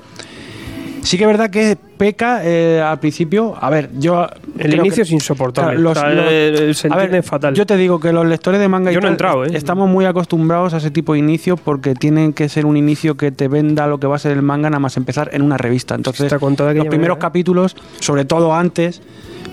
Sí 1.02 1.18
que 1.18 1.24
es 1.24 1.28
verdad 1.28 1.50
que 1.50 1.76
peca 1.98 2.40
eh, 2.44 2.80
al 2.80 2.98
principio. 3.00 3.54
A 3.60 3.68
ver, 3.70 3.90
yo. 3.98 4.26
El 4.58 4.74
inicio 4.74 4.96
que- 4.96 5.02
es 5.02 5.10
insoportable. 5.10 5.72
Claro, 5.74 5.82
los- 5.82 5.98
O 5.98 6.00
sea, 6.00 6.10
los- 6.10 6.24
eh, 6.28 6.74
se 6.74 6.86
a 6.88 6.90
ver, 6.96 7.04
entiende 7.06 7.22
fatal. 7.22 7.54
Yo 7.54 7.66
te 7.66 7.76
digo 7.76 7.98
que 7.98 8.12
los 8.12 8.24
lectores 8.26 8.60
de 8.60 8.68
manga 8.68 8.90
y 8.90 8.94
Yo 8.94 9.00
no 9.00 9.08
he 9.08 9.10
entrado, 9.10 9.44
¿eh? 9.44 9.50
estamos 9.54 9.88
muy 9.88 10.04
acostumbrados 10.04 10.74
a 10.74 10.76
ese 10.76 10.90
tipo 10.92 11.14
de 11.14 11.18
inicio 11.18 11.56
porque 11.56 11.94
tienen 11.94 12.32
que 12.32 12.48
ser 12.48 12.66
un 12.66 12.76
inicio 12.76 13.16
que 13.16 13.32
te 13.32 13.48
venda 13.48 13.86
lo 13.88 13.98
que 13.98 14.06
va 14.06 14.16
a 14.16 14.18
ser 14.20 14.32
el 14.32 14.42
manga 14.42 14.70
nada 14.70 14.78
más 14.80 14.96
empezar 14.96 15.30
en 15.32 15.42
una 15.42 15.58
revista. 15.58 15.94
Entonces, 15.96 16.32
Está 16.32 16.38
los 16.38 16.54
primeros 16.54 17.16
manera. 17.16 17.18
capítulos, 17.18 17.76
sobre 17.98 18.24
todo 18.24 18.54
antes, 18.54 19.02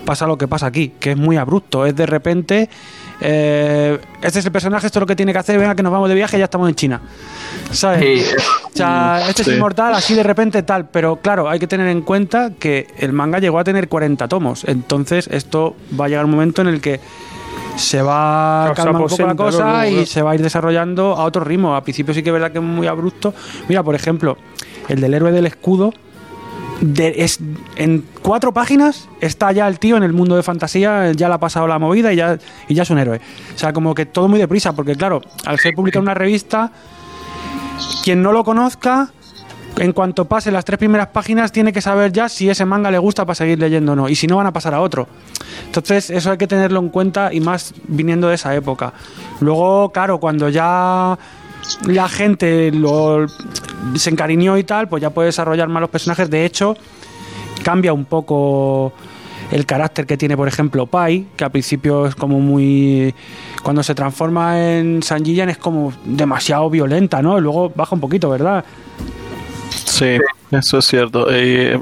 pasa 0.04 0.26
lo 0.26 0.38
que 0.38 0.46
pasa 0.48 0.66
aquí, 0.66 0.92
que 1.00 1.10
es 1.12 1.16
muy 1.16 1.36
abrupto. 1.36 1.84
Es 1.84 1.96
de 1.96 2.06
repente, 2.06 2.68
eh, 3.20 3.98
este 4.22 4.38
es 4.40 4.46
el 4.46 4.52
personaje, 4.52 4.86
esto 4.86 4.98
es 4.98 5.00
lo 5.00 5.06
que 5.06 5.16
tiene 5.16 5.32
que 5.32 5.38
hacer, 5.38 5.58
venga 5.58 5.74
que 5.74 5.82
nos 5.82 5.92
vamos 5.92 6.08
de 6.08 6.14
viaje, 6.14 6.38
ya 6.38 6.44
estamos 6.44 6.68
en 6.68 6.74
China. 6.74 7.00
¿Sabes? 7.70 8.00
Sí, 8.00 8.24
O 8.72 8.76
sea, 8.76 9.22
este 9.28 9.44
Sí. 9.44 9.50
es 9.50 9.56
inmortal, 9.56 9.94
así 9.94 10.14
de 10.14 10.22
repente 10.22 10.62
tal. 10.62 10.88
Pero 10.88 11.16
claro, 11.16 11.48
hay 11.48 11.58
que 11.58 11.66
tener 11.66 11.86
en 11.88 12.02
cuenta 12.02 12.50
que 12.58 12.86
el 12.98 13.12
manga 13.12 13.38
llegó 13.38 13.58
a 13.58 13.64
tener 13.64 13.88
40 13.88 14.28
tomos. 14.28 14.64
Entonces, 14.64 15.28
esto 15.30 15.76
va 15.98 16.06
a 16.06 16.08
llegar 16.08 16.24
un 16.24 16.30
momento 16.32 16.62
en 16.62 16.68
el 16.68 16.80
que 16.80 17.00
se 17.76 18.02
va 18.02 18.66
a 18.68 18.74
calmar 18.74 19.02
un 19.02 19.08
poco 19.08 19.26
la 19.26 19.34
cosa 19.34 19.88
y 19.88 20.04
se 20.06 20.22
va 20.22 20.32
a 20.32 20.34
ir 20.34 20.42
desarrollando 20.42 21.14
a 21.16 21.24
otro 21.24 21.44
ritmo. 21.44 21.74
Al 21.74 21.82
principio 21.82 22.12
sí 22.14 22.22
que 22.22 22.30
es 22.30 22.32
verdad 22.32 22.52
que 22.52 22.58
es 22.58 22.64
muy 22.64 22.86
abrupto. 22.86 23.32
Mira, 23.68 23.82
por 23.82 23.94
ejemplo, 23.94 24.36
el 24.88 25.00
del 25.00 25.14
héroe 25.14 25.32
del 25.32 25.46
escudo. 25.46 25.92
De- 26.80 27.14
es, 27.24 27.38
en 27.76 28.04
cuatro 28.22 28.52
páginas 28.52 29.08
está 29.20 29.52
ya 29.52 29.68
el 29.68 29.78
tío 29.78 29.96
en 29.96 30.02
el 30.02 30.12
mundo 30.12 30.36
de 30.36 30.42
fantasía, 30.42 31.12
ya 31.12 31.28
le 31.28 31.34
ha 31.34 31.38
pasado 31.38 31.66
la 31.66 31.78
movida 31.78 32.12
y 32.12 32.16
ya, 32.16 32.38
y 32.68 32.74
ya 32.74 32.82
es 32.84 32.90
un 32.90 32.98
héroe. 32.98 33.20
O 33.54 33.58
sea, 33.58 33.72
como 33.72 33.94
que 33.94 34.06
todo 34.06 34.28
muy 34.28 34.38
deprisa, 34.38 34.72
porque 34.72 34.94
claro, 34.96 35.20
al 35.44 35.58
ser 35.58 35.74
publicado 35.74 36.00
en 36.00 36.04
una 36.04 36.14
revista, 36.14 36.72
quien 38.02 38.22
no 38.22 38.32
lo 38.32 38.44
conozca, 38.44 39.10
en 39.78 39.92
cuanto 39.92 40.24
pase 40.26 40.50
las 40.50 40.64
tres 40.64 40.78
primeras 40.78 41.08
páginas, 41.08 41.52
tiene 41.52 41.72
que 41.72 41.80
saber 41.80 42.12
ya 42.12 42.28
si 42.28 42.50
ese 42.50 42.64
manga 42.64 42.90
le 42.90 42.98
gusta 42.98 43.24
para 43.24 43.34
seguir 43.36 43.58
leyendo 43.58 43.92
o 43.92 43.96
no. 43.96 44.08
Y 44.08 44.16
si 44.16 44.26
no, 44.26 44.36
van 44.36 44.46
a 44.46 44.52
pasar 44.52 44.74
a 44.74 44.80
otro. 44.80 45.06
Entonces, 45.66 46.10
eso 46.10 46.32
hay 46.32 46.38
que 46.38 46.46
tenerlo 46.46 46.80
en 46.80 46.88
cuenta 46.88 47.32
y 47.32 47.40
más 47.40 47.72
viniendo 47.86 48.28
de 48.28 48.34
esa 48.34 48.54
época. 48.54 48.92
Luego, 49.40 49.90
claro, 49.90 50.18
cuando 50.18 50.48
ya 50.48 51.16
la 51.86 52.08
gente 52.08 52.72
lo, 52.72 53.26
se 53.94 54.10
encariñó 54.10 54.56
y 54.58 54.64
tal, 54.64 54.88
pues 54.88 55.02
ya 55.02 55.10
puede 55.10 55.26
desarrollar 55.26 55.68
más 55.68 55.80
los 55.80 55.90
personajes. 55.90 56.30
De 56.30 56.44
hecho, 56.44 56.76
cambia 57.62 57.92
un 57.92 58.04
poco 58.04 58.92
el 59.50 59.66
carácter 59.66 60.06
que 60.06 60.16
tiene, 60.16 60.36
por 60.36 60.48
ejemplo, 60.48 60.86
Pai, 60.86 61.26
que 61.36 61.44
al 61.44 61.50
principio 61.50 62.06
es 62.06 62.14
como 62.14 62.40
muy. 62.40 63.14
Cuando 63.62 63.82
se 63.82 63.94
transforma 63.94 64.60
en 64.60 65.02
Sanjiyan 65.02 65.48
es 65.48 65.58
como 65.58 65.92
demasiado 66.04 66.70
violenta, 66.70 67.20
¿no? 67.20 67.38
Y 67.38 67.40
luego 67.42 67.70
baja 67.74 67.94
un 67.94 68.00
poquito, 68.00 68.30
¿verdad? 68.30 68.64
Sí, 70.00 70.18
eso 70.50 70.78
es 70.78 70.84
cierto. 70.86 71.26
Eh, 71.30 71.80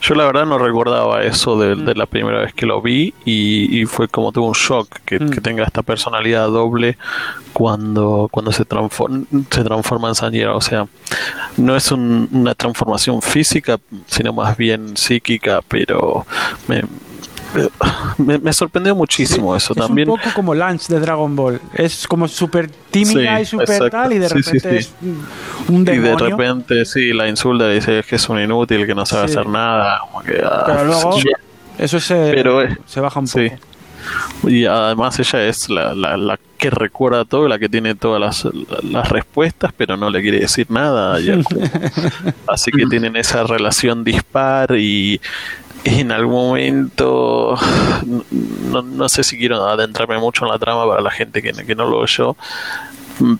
yo 0.00 0.14
la 0.14 0.24
verdad 0.24 0.46
no 0.46 0.56
recordaba 0.58 1.22
eso 1.22 1.58
de, 1.58 1.74
de 1.74 1.94
la 1.94 2.06
primera 2.06 2.40
vez 2.40 2.54
que 2.54 2.64
lo 2.64 2.80
vi 2.80 3.12
y, 3.24 3.80
y 3.80 3.86
fue 3.86 4.08
como 4.08 4.30
tuvo 4.32 4.46
un 4.48 4.54
shock 4.54 4.88
que, 5.04 5.18
Mm. 5.18 5.30
que 5.30 5.40
tenga 5.40 5.64
esta 5.64 5.82
personalidad 5.82 6.46
doble 6.48 6.96
cuando, 7.52 8.28
cuando 8.30 8.52
se, 8.52 8.64
transforma, 8.64 9.24
se 9.50 9.64
transforma 9.64 10.08
en 10.08 10.14
Sanjira. 10.14 10.54
O 10.54 10.60
sea, 10.60 10.86
no 11.56 11.74
es 11.76 11.90
un- 11.90 12.28
una 12.32 12.54
transformación 12.54 13.20
física, 13.22 13.78
sino 14.06 14.32
más 14.32 14.56
bien 14.56 14.96
psíquica, 14.96 15.60
pero 15.66 16.26
me, 16.68 16.82
me, 18.18 18.38
me 18.38 18.52
sorprendió 18.52 18.94
muchísimo 18.94 19.54
eso 19.56 19.72
es 19.72 19.78
también. 19.78 20.08
un 20.10 20.16
poco 20.16 20.30
como 20.34 20.54
Lance 20.54 20.92
de 20.92 21.00
Dragon 21.00 21.34
Ball. 21.34 21.60
Es 21.74 22.06
como 22.06 22.28
súper 22.28 22.68
tímida 22.90 23.36
Sí, 23.38 23.42
y 23.42 23.44
súper 23.46 23.90
tal, 23.90 24.12
y 24.12 24.18
de 24.18 24.28
Sí, 24.28 24.42
sí, 24.42 24.58
repente 24.58 24.82
sí. 24.82 24.88
es 24.88 24.94
un 25.68 25.82
Y 25.82 25.84
de 25.84 25.92
demonio. 26.00 26.36
repente, 26.36 26.84
sí, 26.84 27.12
la 27.12 27.28
insulta, 27.28 27.68
dice 27.68 28.02
que 28.08 28.16
es 28.16 28.28
un 28.28 28.40
inútil, 28.40 28.86
que 28.86 28.94
no 28.94 29.06
sabe 29.06 29.28
Sí. 29.28 29.34
hacer 29.34 29.48
nada. 29.48 30.00
Como 30.00 30.22
que, 30.22 30.40
ah, 30.44 30.64
Pero 30.66 30.84
luego 30.84 31.20
sí. 31.20 31.28
eso 31.78 32.00
se, 32.00 32.14
Pero, 32.34 32.62
eh, 32.62 32.76
se 32.86 33.00
baja 33.00 33.20
un 33.20 33.26
poco. 33.26 33.38
Sí. 33.38 33.50
Y 34.46 34.66
además 34.66 35.18
ella 35.18 35.44
es 35.46 35.68
la, 35.68 35.92
la, 35.92 36.16
la 36.16 36.38
que 36.58 36.70
recuerda 36.70 37.24
todo, 37.24 37.48
la 37.48 37.58
que 37.58 37.68
tiene 37.68 37.96
todas 37.96 38.20
las, 38.20 38.54
las 38.84 39.08
respuestas, 39.08 39.72
pero 39.76 39.96
no 39.96 40.10
le 40.10 40.22
quiere 40.22 40.38
decir 40.38 40.66
nada. 40.70 41.18
Así 42.46 42.70
que 42.70 42.86
tienen 42.86 43.16
esa 43.16 43.42
relación 43.44 44.04
dispar 44.04 44.76
y 44.76 45.20
en 45.86 46.12
algún 46.12 46.34
momento, 46.48 47.56
no, 48.70 48.82
no 48.82 49.08
sé 49.08 49.22
si 49.24 49.38
quiero 49.38 49.64
adentrarme 49.64 50.18
mucho 50.18 50.44
en 50.44 50.50
la 50.50 50.58
trama 50.58 50.86
para 50.86 51.00
la 51.00 51.10
gente 51.10 51.40
que, 51.42 51.52
que 51.52 51.74
no 51.74 51.86
lo 51.86 51.98
oyó, 51.98 52.36
mm, 53.20 53.34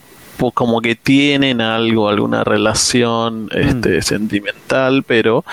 como 0.54 0.80
que 0.82 0.94
tienen 0.94 1.60
algo, 1.62 2.08
alguna 2.10 2.44
relación 2.44 3.48
este, 3.52 4.02
sentimental, 4.02 5.02
pero 5.02 5.44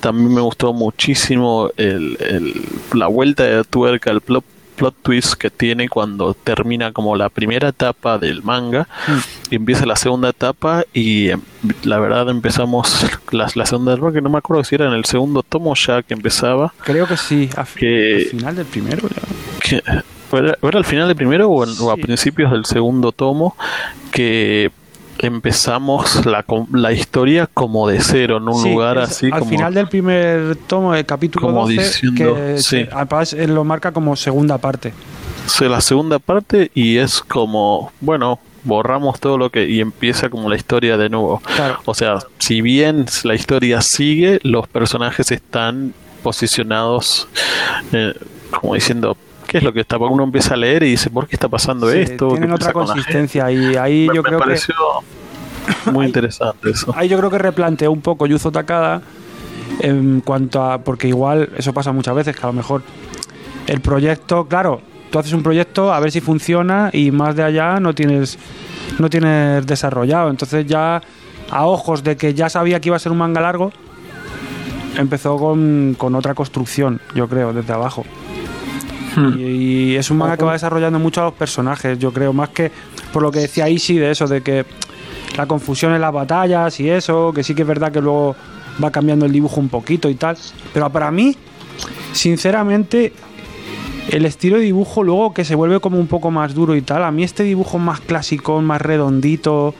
también 0.00 0.34
me 0.34 0.40
gustó 0.40 0.72
muchísimo 0.72 1.70
el, 1.76 2.16
el- 2.20 2.60
la 2.92 3.06
vuelta 3.06 3.44
de 3.44 3.62
tuerca, 3.64 4.10
el 4.10 4.20
plot, 4.20 4.44
plot 4.76 4.94
twist 5.02 5.34
que 5.34 5.50
tiene 5.50 5.88
cuando 5.88 6.34
termina 6.34 6.92
como 6.92 7.14
la 7.16 7.28
primera 7.28 7.68
etapa 7.68 8.18
del 8.18 8.42
manga 8.42 8.88
y 9.50 9.56
empieza 9.56 9.86
la 9.86 9.96
segunda 9.96 10.30
etapa 10.30 10.84
y 10.92 11.28
em, 11.30 11.40
la 11.84 11.98
verdad 11.98 12.28
empezamos 12.30 13.04
la, 13.30 13.50
la 13.54 13.66
segunda 13.66 13.94
etapa 13.94 14.12
que 14.12 14.20
no 14.22 14.30
me 14.30 14.38
acuerdo 14.38 14.64
si 14.64 14.74
era 14.74 14.86
en 14.86 14.92
el 14.94 15.04
segundo 15.04 15.42
tomo 15.42 15.74
ya 15.74 16.02
que 16.02 16.14
empezaba 16.14 16.72
Creo 16.84 17.06
que 17.06 17.16
sí, 17.16 17.48
a 17.56 17.64
Que- 17.64 18.16
al 18.24 18.30
final 18.30 18.56
del 18.56 18.66
primero. 18.66 19.08
que 19.62 19.82
¿o 20.30 20.36
era, 20.38 20.56
o 20.60 20.68
era 20.68 20.78
al 20.78 20.84
final 20.84 21.06
del 21.08 21.16
primero 21.16 21.48
o, 21.50 21.64
en- 21.64 21.74
o 21.80 21.90
a 21.90 21.96
principios 21.96 22.50
del 22.52 22.64
segundo 22.64 23.12
tomo 23.12 23.54
que 24.10 24.70
empezamos 25.22 26.26
la, 26.26 26.42
com- 26.42 26.66
la 26.74 26.92
historia 26.92 27.48
como 27.52 27.88
de 27.88 28.00
cero 28.00 28.36
en 28.38 28.48
un 28.48 28.62
Sí, 28.62 28.70
lugar 28.72 28.98
es 28.98 29.10
así 29.10 29.26
al 29.32 29.38
como 29.40 29.50
final 29.50 29.72
del 29.74 29.88
primer 29.88 30.56
tomo, 30.66 30.94
el 30.94 31.06
capítulo 31.06 31.46
como 31.46 31.60
12, 31.62 31.72
diciendo, 31.74 32.34
que 32.34 32.58
sí. 32.58 32.86
se- 33.30 33.42
él 33.42 33.54
lo 33.54 33.64
marca 33.64 33.92
como 33.92 34.16
segunda 34.16 34.58
parte. 34.58 34.92
se- 35.46 35.68
la 35.68 35.80
segunda 35.80 36.18
parte 36.18 36.70
y 36.74 36.98
es 36.98 37.20
como 37.20 37.92
bueno 38.00 38.38
borramos 38.64 39.18
todo 39.18 39.38
lo 39.38 39.50
que 39.50 39.68
y 39.68 39.80
empieza 39.80 40.28
como 40.28 40.48
la 40.48 40.54
historia 40.56 40.96
de 40.96 41.08
nuevo 41.08 41.42
Claro. 41.56 41.80
o 41.84 41.94
sea 41.94 42.18
si 42.38 42.60
bien 42.60 43.06
la 43.24 43.34
historia 43.34 43.80
sigue 43.80 44.38
los 44.44 44.68
personajes 44.68 45.32
están 45.32 45.94
posicionados 46.22 47.26
eh, 47.92 48.14
como 48.60 48.74
diciendo 48.74 49.16
qué 49.52 49.58
es 49.58 49.64
lo 49.64 49.72
que 49.74 49.80
está 49.80 49.98
porque 49.98 50.14
uno 50.14 50.24
empieza 50.24 50.54
a 50.54 50.56
leer 50.56 50.82
y 50.82 50.90
dice 50.92 51.10
por 51.10 51.28
qué 51.28 51.36
está 51.36 51.48
pasando 51.48 51.90
Sí, 51.90 51.98
esto 51.98 52.28
tienen 52.28 52.48
¿Qué 52.48 52.54
otra 52.54 52.72
con 52.72 52.86
consistencia 52.86 53.52
y 53.52 53.76
ahí 53.76 54.06
me, 54.08 54.16
yo 54.16 54.22
me 54.22 54.28
creo 54.28 54.38
que 54.38 54.44
pareció 54.44 54.74
muy 55.92 56.06
interesante 56.06 56.70
eso. 56.70 56.92
ahí 56.96 57.08
yo 57.08 57.18
creo 57.18 57.30
que 57.30 57.38
replanteó 57.38 57.92
un 57.92 58.00
poco 58.00 58.26
Yuzo 58.26 58.50
Takada 58.50 59.02
en 59.80 60.22
cuanto 60.22 60.64
a 60.64 60.78
porque 60.78 61.06
igual 61.08 61.50
eso 61.56 61.74
pasa 61.74 61.92
muchas 61.92 62.14
veces 62.14 62.34
que 62.34 62.42
a 62.42 62.46
lo 62.46 62.54
mejor 62.54 62.82
el 63.66 63.80
proyecto 63.82 64.46
claro 64.46 64.80
tú 65.10 65.18
haces 65.18 65.34
un 65.34 65.42
proyecto 65.42 65.92
a 65.92 66.00
ver 66.00 66.10
si 66.10 66.22
funciona 66.22 66.88
y 66.90 67.10
más 67.10 67.36
de 67.36 67.42
allá 67.42 67.78
no 67.78 67.94
tienes 67.94 68.38
no 68.98 69.10
tienes 69.10 69.66
desarrollado. 69.66 70.30
Entonces 70.30 70.66
ya 70.66 71.02
a 71.50 71.66
ojos 71.66 72.02
de 72.02 72.16
que 72.16 72.32
ya 72.32 72.48
sabía 72.48 72.80
que 72.80 72.88
iba 72.88 72.96
a 72.96 73.00
ser 73.00 73.12
un 73.12 73.18
manga 73.18 73.42
largo 73.42 73.70
empezó 74.96 75.36
con, 75.36 75.94
con 75.98 76.14
otra 76.14 76.34
construcción 76.34 77.00
yo 77.14 77.28
creo 77.28 77.52
desde 77.52 77.72
abajo 77.72 78.04
Hmm. 79.16 79.34
y, 79.38 79.42
y 79.92 79.96
es 79.96 80.10
un 80.10 80.18
manga 80.18 80.36
que 80.36 80.44
va 80.44 80.52
desarrollando 80.52 80.98
mucho 80.98 81.20
a 81.20 81.24
los 81.24 81.34
personajes, 81.34 81.98
yo 81.98 82.12
creo, 82.12 82.32
más 82.32 82.50
que 82.50 82.70
por 83.12 83.22
lo 83.22 83.30
que 83.30 83.40
decía 83.40 83.68
Ishi 83.68 83.96
de 83.98 84.10
eso, 84.10 84.26
de 84.26 84.42
que 84.42 84.64
la 85.36 85.46
confusión 85.46 85.94
en 85.94 86.00
las 86.00 86.12
batallas 86.12 86.78
y 86.80 86.88
eso, 86.90 87.32
que 87.34 87.42
sí 87.42 87.54
que 87.54 87.62
es 87.62 87.68
verdad 87.68 87.90
que 87.92 88.00
luego 88.00 88.36
va 88.82 88.90
cambiando 88.90 89.26
el 89.26 89.32
dibujo 89.32 89.60
un 89.60 89.68
poquito 89.68 90.08
y 90.08 90.14
tal. 90.14 90.36
Pero 90.72 90.90
para 90.90 91.10
mí, 91.10 91.36
sinceramente, 92.12 93.12
el 94.10 94.24
estilo 94.26 94.56
de 94.58 94.64
dibujo 94.64 95.02
luego 95.02 95.32
que 95.34 95.44
se 95.44 95.54
vuelve 95.54 95.80
como 95.80 95.98
un 95.98 96.06
poco 96.06 96.30
más 96.30 96.54
duro 96.54 96.74
y 96.76 96.82
tal, 96.82 97.04
a 97.04 97.10
mí 97.10 97.22
este 97.22 97.42
dibujo 97.44 97.78
más 97.78 98.00
clásico, 98.00 98.60
más 98.60 98.80
redondito, 98.80 99.74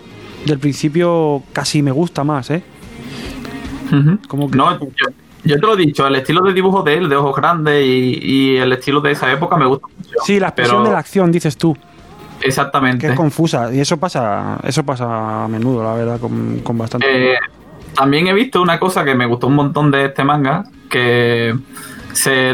del 0.46 0.58
principio 0.58 1.42
casi 1.52 1.82
me 1.82 1.90
gusta 1.90 2.24
más, 2.24 2.50
¿eh? 2.50 2.62
Como 4.26 4.50
que- 4.50 4.56
No, 4.56 4.78
yo, 4.80 4.88
yo 5.44 5.56
te 5.56 5.60
lo 5.66 5.74
he 5.74 5.76
dicho, 5.76 6.06
el 6.06 6.16
estilo 6.16 6.40
de 6.42 6.52
dibujo 6.52 6.82
de 6.82 6.94
él, 6.94 7.08
de 7.08 7.16
ojos 7.16 7.34
grandes 7.36 7.84
y, 7.84 8.18
y 8.22 8.56
el 8.56 8.72
estilo 8.72 9.00
de 9.00 9.12
esa 9.12 9.30
época 9.32 9.56
me 9.56 9.66
gusta 9.66 9.86
mucho. 9.88 10.10
Sí, 10.24 10.38
la 10.38 10.48
expresión 10.48 10.78
pero- 10.78 10.88
de 10.88 10.92
la 10.94 10.98
acción, 10.98 11.32
dices 11.32 11.56
tú. 11.56 11.76
que 12.40 12.48
Exactamente. 12.48 13.06
es 13.08 13.14
confusa 13.14 13.72
y 13.72 13.80
eso 13.80 13.96
pasa 13.98 14.58
eso 14.64 14.82
pasa 14.84 15.44
a 15.44 15.48
menudo 15.48 15.82
la 15.84 15.94
verdad 15.94 16.18
con, 16.20 16.60
con 16.64 16.76
bastante 16.78 17.34
Eh, 17.34 17.38
también 17.94 18.26
he 18.26 18.32
visto 18.32 18.60
una 18.62 18.78
cosa 18.80 19.04
que 19.04 19.14
me 19.14 19.26
gustó 19.26 19.46
un 19.48 19.54
montón 19.54 19.90
de 19.90 20.06
este 20.06 20.24
manga, 20.24 20.64
que, 20.90 21.54
se, 22.12 22.52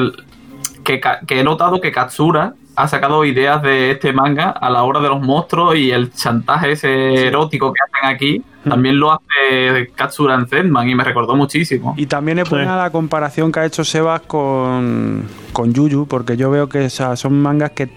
que, 0.85 1.01
que 1.27 1.41
he 1.41 1.45
notado 1.45 1.81
que 1.81 1.93
Katsura 1.93 2.55
ha 2.77 2.87
sacado 2.89 3.25
ideas 3.25 3.61
de 3.63 3.91
este 3.93 4.13
manga 4.13 4.51
a 4.51 4.71
la 4.71 4.83
hora 4.85 5.01
de 5.01 5.09
los 5.09 5.21
monstruos 5.21 5.77
y 5.77 5.91
el 5.91 6.13
chantaje 6.13 6.73
ese 6.73 7.27
erótico 7.27 7.73
que 7.73 7.81
hacen 7.83 8.15
aquí. 8.15 8.43
También 8.65 8.99
lo 8.99 9.13
hace 9.13 9.91
Katsuran 9.95 10.47
Zenman 10.49 10.89
y 10.89 10.95
me 10.95 11.05
recordó 11.05 11.35
muchísimo. 11.37 11.95
Y 11.97 12.07
también 12.07 12.39
es 12.41 12.51
buena 12.51 12.77
la 12.77 12.91
comparación 12.91 13.51
que 13.53 13.61
ha 13.61 13.65
hecho 13.65 13.85
Sebas 13.85 14.23
con, 14.23 15.25
con 15.53 15.73
Yuyu, 15.73 16.07
porque 16.07 16.37
yo 16.37 16.51
veo 16.51 16.69
que 16.69 16.87
o 16.87 16.91
sea, 16.91 17.17
son 17.17 17.41
mangas 17.41 17.71
que. 17.71 17.89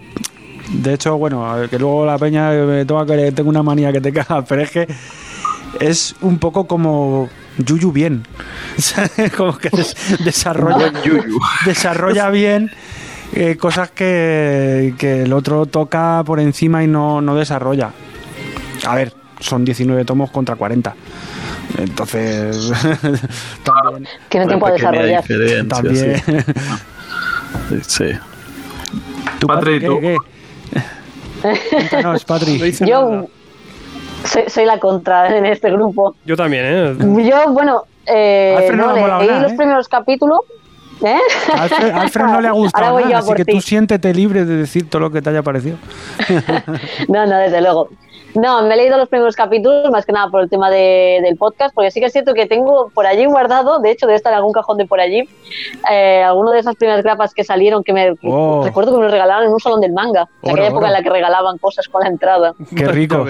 De 0.70 0.94
hecho, 0.94 1.18
bueno, 1.18 1.54
que 1.70 1.78
luego 1.80 2.06
la 2.06 2.18
peña 2.18 2.52
me 2.52 2.86
toma 2.86 3.06
que 3.06 3.16
le 3.18 3.32
tengo 3.34 3.50
una 3.50 3.64
manía 3.64 3.92
que 3.92 4.00
te 4.00 4.14
caga, 4.14 4.44
pero 4.48 4.62
es 4.62 4.72
que 4.72 4.88
es 5.80 6.16
un 6.22 6.38
poco 6.38 6.68
como 6.68 7.28
Yuyu 7.58 7.92
bien. 7.92 8.24
Como 9.36 9.58
que 9.58 9.70
des- 9.70 9.96
desarrolla, 10.24 10.92
desarrolla 11.66 12.30
bien 12.30 12.72
eh, 13.34 13.58
cosas 13.58 13.92
que, 13.92 14.94
que 14.98 15.24
el 15.24 15.34
otro 15.34 15.66
toca 15.66 16.24
por 16.26 16.40
encima 16.40 16.84
y 16.84 16.88
no, 16.88 17.20
no 17.22 17.36
desarrolla. 17.36 17.92
A 18.88 18.96
ver, 18.96 19.14
son 19.42 19.66
19 19.66 20.06
tomos 20.06 20.32
contra 20.32 20.56
40. 20.56 20.96
Entonces, 21.78 22.72
también. 23.64 24.08
Tiene 24.30 24.48
tiempo 24.48 24.68
a 24.68 24.72
desarrollar. 24.72 25.24
también. 25.68 26.16
sí. 27.70 27.82
Sí. 27.84 28.06
¿Tú, 29.40 29.48
Patri, 29.48 29.80
¿qué, 29.80 29.86
tú. 29.88 30.00
qué? 30.00 30.18
Cuéntanos, 31.70 32.26
Patri. 32.26 32.58
No 32.58 32.66
dice 32.66 32.86
nada. 32.86 33.02
Yo 33.02 33.28
soy, 34.26 34.44
soy 34.48 34.66
la 34.66 34.80
contra 34.80 35.36
en 35.36 35.46
este 35.46 35.72
grupo. 35.72 36.16
Yo 36.26 36.36
también, 36.36 36.64
¿eh? 36.66 36.96
Yo, 37.00 37.52
bueno, 37.52 37.84
eh, 38.06 38.70
no 38.76 38.96
no, 38.96 39.20
le 39.20 39.28
leí 39.28 39.42
los 39.42 39.52
¿eh? 39.52 39.56
primeros 39.58 39.88
capítulos. 39.88 40.40
¿Eh? 41.04 41.18
A 41.56 41.64
Alfred, 42.02 42.26
no 42.26 42.42
le 42.42 42.48
ha 42.48 42.52
gustado 42.52 43.00
nada, 43.00 43.18
así 43.18 43.34
que 43.34 43.46
ti. 43.46 43.54
tú 43.54 43.62
siéntete 43.62 44.14
libre 44.14 44.46
de 44.46 44.56
decir 44.58 44.88
todo 44.88 45.02
lo 45.02 45.12
que 45.12 45.22
te 45.22 45.32
haya 45.32 45.42
parecido. 45.42 45.78
No, 47.08 47.26
no, 47.26 47.38
desde 47.38 47.62
luego. 47.62 47.90
No, 48.36 48.62
me 48.64 48.74
he 48.74 48.78
leído 48.78 48.98
los 48.98 49.10
primeros 49.10 49.36
capítulos, 49.36 49.90
más 49.92 50.06
que 50.06 50.12
nada 50.14 50.30
por 50.30 50.42
el 50.42 50.50
tema 50.50 50.70
de- 50.70 51.20
del 51.24 51.36
podcast, 51.38 51.74
porque 51.76 51.92
sí 51.92 52.00
que 52.00 52.06
es 52.08 52.14
cierto 52.14 52.34
que 52.34 52.46
tengo 52.46 52.90
por 52.94 53.06
allí 53.06 53.26
guardado, 53.26 53.80
de 53.80 53.92
hecho 53.92 54.06
debe 54.08 54.16
estar 54.18 54.32
en 54.32 54.38
algún 54.38 54.54
cajón 54.54 54.78
de 54.78 54.86
por 54.86 55.00
allí, 55.00 55.28
eh, 55.92 56.24
alguno 56.24 56.52
de 56.52 56.60
esas 56.60 56.76
primeras 56.76 57.04
grapas 57.04 57.34
que 57.34 57.44
salieron 57.44 57.84
que 57.84 57.94
me 57.94 58.14
Oh. 58.24 58.62
recuerdo 58.64 58.92
que 58.92 58.98
me 58.98 59.04
los 59.04 59.12
regalaron 59.12 59.46
en 59.46 59.54
un 59.54 59.60
salón 59.60 59.82
del 59.82 59.92
manga, 59.94 60.28
en 60.44 60.52
Oro, 60.52 60.54
aquella 60.54 60.68
época 60.68 60.78
oro. 60.80 60.88
en 60.88 60.94
la 60.94 61.02
que 61.04 61.10
regalaban 61.10 61.58
cosas 61.58 61.88
con 61.88 62.02
la 62.04 62.08
entrada. 62.10 62.54
Qué 62.76 62.86
rico. 62.88 63.26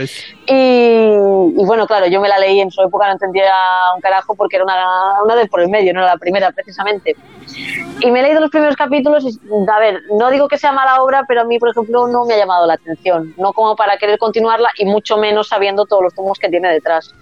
Y, 0.47 0.53
y 0.53 1.65
bueno, 1.65 1.87
claro, 1.87 2.07
yo 2.07 2.21
me 2.21 2.29
la 2.29 2.37
leí 2.39 2.59
en 2.59 2.69
su 2.71 2.81
época, 2.81 3.07
no 3.07 3.13
entendía 3.13 3.51
un 3.95 4.01
carajo 4.01 4.35
porque 4.35 4.57
era 4.57 4.65
una, 4.65 4.85
una 5.23 5.35
de 5.35 5.47
por 5.47 5.61
el 5.61 5.69
medio, 5.69 5.93
no 5.93 6.01
era 6.01 6.09
la 6.13 6.17
primera 6.17 6.51
precisamente. 6.51 7.15
Y 8.03 8.11
me 8.11 8.19
he 8.19 8.23
leído 8.23 8.39
los 8.41 8.49
primeros 8.49 8.75
capítulos 8.75 9.23
y, 9.23 9.39
a 9.69 9.79
ver, 9.79 10.01
no 10.17 10.29
digo 10.31 10.47
que 10.47 10.57
sea 10.57 10.71
mala 10.71 11.01
obra, 11.03 11.23
pero 11.27 11.41
a 11.41 11.43
mí, 11.43 11.59
por 11.59 11.69
ejemplo, 11.69 12.07
no 12.07 12.25
me 12.25 12.33
ha 12.33 12.37
llamado 12.37 12.65
la 12.65 12.73
atención. 12.73 13.33
No 13.37 13.53
como 13.53 13.75
para 13.75 13.97
querer 13.97 14.17
continuarla 14.17 14.69
y 14.77 14.85
mucho 14.85 15.17
menos 15.17 15.47
sabiendo 15.49 15.85
todos 15.85 16.03
los 16.03 16.13
tomos 16.15 16.39
que 16.39 16.49
tiene 16.49 16.69
detrás. 16.69 17.13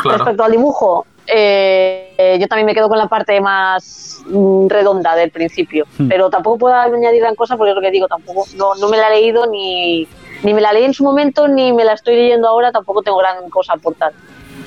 Claro. 0.00 0.18
Respecto 0.18 0.44
al 0.44 0.52
dibujo, 0.52 1.06
eh, 1.26 2.14
eh, 2.18 2.38
yo 2.40 2.46
también 2.46 2.66
me 2.66 2.74
quedo 2.74 2.88
con 2.88 2.98
la 2.98 3.08
parte 3.08 3.40
más 3.40 4.22
mm, 4.26 4.68
redonda 4.68 5.14
del 5.16 5.30
principio, 5.30 5.86
Hmm. 5.98 6.08
pero 6.08 6.28
tampoco 6.30 6.58
puedo 6.58 6.74
añadir 6.74 7.20
gran 7.20 7.34
cosa 7.34 7.56
porque 7.56 7.70
es 7.70 7.74
lo 7.76 7.80
que 7.82 7.90
digo, 7.90 8.06
tampoco 8.06 8.44
no, 8.56 8.74
no 8.76 8.88
me 8.88 8.96
la 8.96 9.08
he 9.08 9.20
leído 9.20 9.46
ni, 9.46 10.06
ni 10.42 10.52
me 10.54 10.60
la 10.60 10.72
leí 10.72 10.84
en 10.84 10.94
su 10.94 11.02
momento 11.02 11.48
ni 11.48 11.72
me 11.72 11.84
la 11.84 11.94
estoy 11.94 12.14
leyendo 12.16 12.46
ahora, 12.48 12.70
tampoco 12.70 13.02
tengo 13.02 13.18
gran 13.18 13.48
cosa 13.50 13.72
a 13.72 13.76
aportar. 13.76 14.12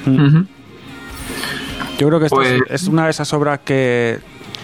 Ujú. 0.05 0.45
Yo 1.97 2.07
creo 2.07 2.19
que 2.19 2.25
esta 2.25 2.35
Pues- 2.35 2.51
es, 2.67 2.83
es 2.83 2.87
una 2.87 3.05
de 3.05 3.11
esas 3.11 3.31
obras 3.33 3.59
que 3.59 4.19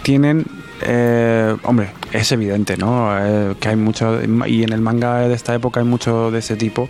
tienen. 0.06 0.46
eh, 0.82 1.56
hombre, 1.64 1.90
es 2.12 2.32
evidente, 2.32 2.78
¿no? 2.78 3.10
Eh, 3.18 3.56
que 3.60 3.70
hay 3.70 3.76
mucho. 3.76 4.20
Y 4.46 4.64
en 4.64 4.72
el 4.72 4.80
manga 4.80 5.28
de 5.28 5.34
esta 5.34 5.56
época 5.56 5.80
hay 5.80 5.86
mucho 5.86 6.30
de 6.30 6.40
ese 6.40 6.56
tipo 6.56 6.88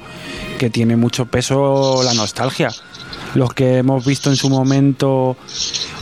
que 0.60 0.70
tiene 0.70 0.98
mucho 0.98 1.26
peso 1.26 2.04
la 2.04 2.14
nostalgia. 2.14 2.70
Los 3.34 3.54
que 3.54 3.78
hemos 3.78 4.06
visto 4.06 4.30
en 4.30 4.36
su 4.36 4.50
momento 4.50 5.38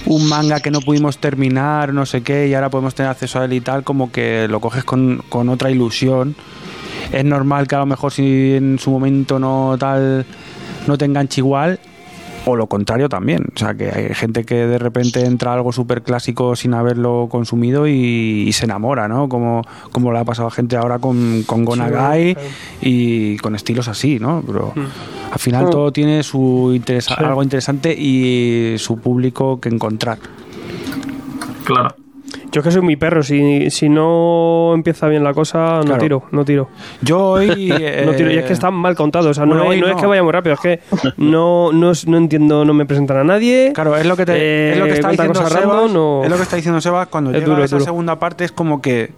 un 0.07 0.27
manga 0.27 0.60
que 0.60 0.72
no 0.72 0.81
pudimos 0.81 1.19
terminar, 1.19 1.94
no 1.94 2.06
sé 2.07 2.23
qué, 2.23 2.48
y 2.48 2.56
ahora 2.56 2.72
podemos 2.72 2.95
tener 2.95 3.11
acceso 3.11 3.40
a 3.40 3.45
él 3.45 3.53
y 3.53 3.61
tal, 3.61 3.84
como 3.84 4.11
que 4.11 4.48
lo 4.48 4.60
coges 4.60 4.84
con, 4.84 5.22
otra 5.31 5.69
ilusión. 5.69 6.35
Es 7.11 7.26
normal 7.26 7.68
que 7.68 7.76
a 7.76 7.80
lo 7.80 7.85
mejor 7.85 8.11
si 8.11 8.56
en 8.56 8.80
su 8.80 8.90
momento 8.90 9.38
no 9.38 9.76
tal 9.80 10.26
no 10.88 10.98
te 10.98 11.06
enganche 11.06 11.41
igual, 11.41 11.80
o 12.45 12.55
lo 12.55 12.67
contrario 12.67 13.07
también. 13.09 13.45
O 13.55 13.57
sea, 13.59 13.73
que 13.73 13.89
hay 13.91 14.13
gente 14.13 14.43
que 14.45 14.55
de 14.67 14.77
repente 14.77 15.25
entra 15.25 15.51
a 15.51 15.53
algo 15.55 15.71
súper 15.71 16.01
clásico 16.03 16.55
sin 16.55 16.73
haberlo 16.73 17.27
consumido 17.29 17.87
y, 17.87 18.45
y 18.47 18.51
se 18.53 18.65
enamora, 18.65 19.07
¿no? 19.07 19.29
Como, 19.29 19.61
como 19.91 20.11
le 20.11 20.19
ha 20.19 20.25
pasado 20.25 20.49
a 20.49 20.51
gente 20.51 20.75
ahora 20.75 20.99
con, 20.99 21.43
con 21.43 21.63
Gonagai 21.65 22.35
y 22.81 23.37
con 23.37 23.55
estilos 23.55 23.87
así, 23.87 24.19
¿no? 24.19 24.43
Pero 24.45 24.73
al 25.31 25.39
final 25.39 25.65
Mm. 25.65 25.69
todo 25.69 25.91
tiene 25.91 26.21
su 26.23 26.71
interesa- 26.75 27.15
Sí. 27.17 27.23
algo 27.23 27.43
interesante 27.43 27.93
y 27.97 28.75
su 28.77 28.97
público 28.97 29.59
que 29.59 29.69
encontrar. 29.69 30.17
Claro. 31.63 31.95
Yo 32.53 32.59
es 32.61 32.65
que 32.65 32.71
soy 32.71 32.81
muy 32.81 32.95
perro. 32.95 33.21
Si, 33.23 33.69
si 33.71 33.89
no 33.89 34.71
empieza 34.75 35.07
bien 35.07 35.23
la 35.23 35.34
cosa, 35.34 35.77
no 35.80 35.84
Claro. 35.84 35.99
tiro, 36.01 36.23
no 36.31 36.45
tiro. 36.45 36.69
Yo 37.01 37.19
hoy... 37.19 37.71
eh, 37.77 38.03
No 38.05 38.13
tiro. 38.13 38.31
Y 38.31 38.38
es 38.38 38.45
que 38.45 38.53
están 38.53 38.73
mal 38.75 38.95
contados. 38.95 39.25
O 39.27 39.34
sea, 39.34 39.45
no, 39.45 39.55
bueno, 39.55 39.63
es, 39.65 39.69
hoy 39.71 39.81
no 39.81 39.88
es 39.88 39.95
no. 39.95 39.99
que 39.99 40.05
vaya 40.05 40.23
muy 40.23 40.31
rápido, 40.31 40.53
es 40.53 40.59
que 40.61 40.80
no, 41.17 41.71
no, 41.73 41.91
no 42.07 42.17
entiendo, 42.17 42.63
no 42.63 42.73
me 42.73 42.85
presentan 42.85 43.17
a 43.17 43.23
nadie. 43.23 43.71
Claro, 43.73 43.97
es 43.97 44.05
lo 44.05 44.15
que, 44.15 44.25
te, 44.25 44.34
Eh, 44.38 44.71
es 44.73 44.77
lo 44.77 44.85
que 44.85 44.93
está 44.93 45.09
diciendo 45.09 45.34
Sebas. 45.35 45.53
random 45.53 45.95
o- 45.97 46.21
Es 46.23 46.30
lo 46.30 46.35
que 46.38 46.43
está 46.43 46.55
diciendo 46.55 46.80
Sebas 46.80 47.07
cuando 47.07 47.31
Es 47.31 47.35
llega 47.38 47.47
duro, 47.47 47.61
a 47.63 47.65
esa 47.65 47.75
duro. 47.75 47.85
segunda 47.85 48.19
parte 48.19 48.45
es 48.45 48.51
como 48.53 48.81
que 48.81 49.11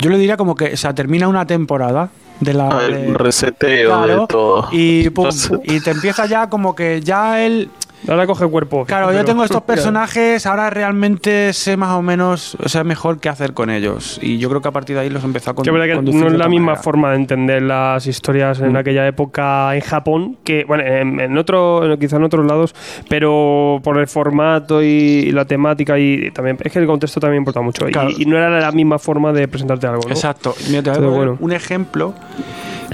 yo 0.00 0.10
le 0.10 0.16
diría 0.18 0.36
como 0.36 0.54
que 0.54 0.76
se 0.76 0.92
termina 0.94 1.28
una 1.28 1.46
temporada 1.46 2.08
de 2.40 2.54
la 2.54 2.68
Ah, 2.68 2.82
de- 2.84 3.08
el 3.08 3.14
reseteo 3.14 3.88
claro, 3.90 4.20
de 4.22 4.26
todo. 4.28 4.68
y 4.72 5.10
pum, 5.10 5.28
y 5.64 5.80
te 5.80 5.90
empieza 5.90 6.24
ya 6.26 6.48
como 6.48 6.74
que 6.74 7.00
ya 7.02 7.44
él 7.44 7.68
Ahora 8.06 8.26
coge 8.26 8.46
cuerpo. 8.46 8.84
claro 8.84 9.06
yo 9.08 9.12
Pero- 9.12 9.24
tengo 9.24 9.44
estos 9.44 9.62
personajes 9.72 10.46
ahora 10.46 10.70
realmente 10.70 11.52
sé 11.52 11.76
más 11.76 11.90
o 11.96 12.02
menos 12.02 12.56
o 12.64 12.68
sea 12.68 12.84
mejor 12.84 13.18
qué 13.18 13.28
hacer 13.28 13.54
con 13.54 13.70
ellos 13.70 14.18
y 14.22 14.38
yo 14.38 14.48
creo 14.48 14.60
que 14.62 14.68
a 14.68 14.72
partir 14.72 14.94
de 14.96 15.02
ahí 15.02 15.10
los 15.10 15.24
empezó 15.24 15.50
a 15.50 15.54
con, 15.54 15.64
verdad 15.64 15.86
que 15.86 15.94
conducir 15.94 16.20
no 16.20 16.26
es 16.28 16.32
la 16.34 16.48
misma 16.48 16.66
manera. 16.66 16.82
forma 16.82 17.10
de 17.10 17.16
entender 17.16 17.62
las 17.62 18.06
historias 18.06 18.60
en 18.60 18.72
Mm. 18.72 18.76
aquella 18.76 19.06
época 19.06 19.74
en 19.74 19.80
Japón 19.80 20.36
que, 20.44 20.64
bueno, 20.64 20.84
en, 20.84 21.18
en 21.20 21.36
otro, 21.38 21.82
quizá 21.98 22.16
en 22.16 22.24
otros 22.24 22.46
lados, 22.46 22.74
pero 23.08 23.80
por 23.82 23.98
el 23.98 24.06
formato 24.06 24.82
y, 24.82 24.86
y 24.86 25.32
la 25.32 25.44
temática 25.44 25.98
y, 25.98 26.30
también, 26.30 26.56
es 26.62 26.72
que 26.72 26.78
el 26.78 26.86
contexto 26.86 27.18
también 27.20 27.40
importa 27.40 27.60
mucho. 27.60 27.88
Y- 27.88 27.92
Claro. 27.92 28.10
Y, 28.16 28.24
no 28.26 28.36
era 28.36 28.48
la 28.60 28.72
misma 28.72 28.98
forma 28.98 29.32
de 29.32 29.48
presentarte 29.48 29.86
algo, 29.86 30.02
¿no? 30.06 30.10
Exacto. 30.10 30.54
Mira, 30.68 30.82
te 30.82 30.90
voy 30.90 30.98
a 30.98 31.00
poner 31.02 31.16
bueno. 31.16 31.36
un 31.40 31.52
ejemplo. 31.52 32.14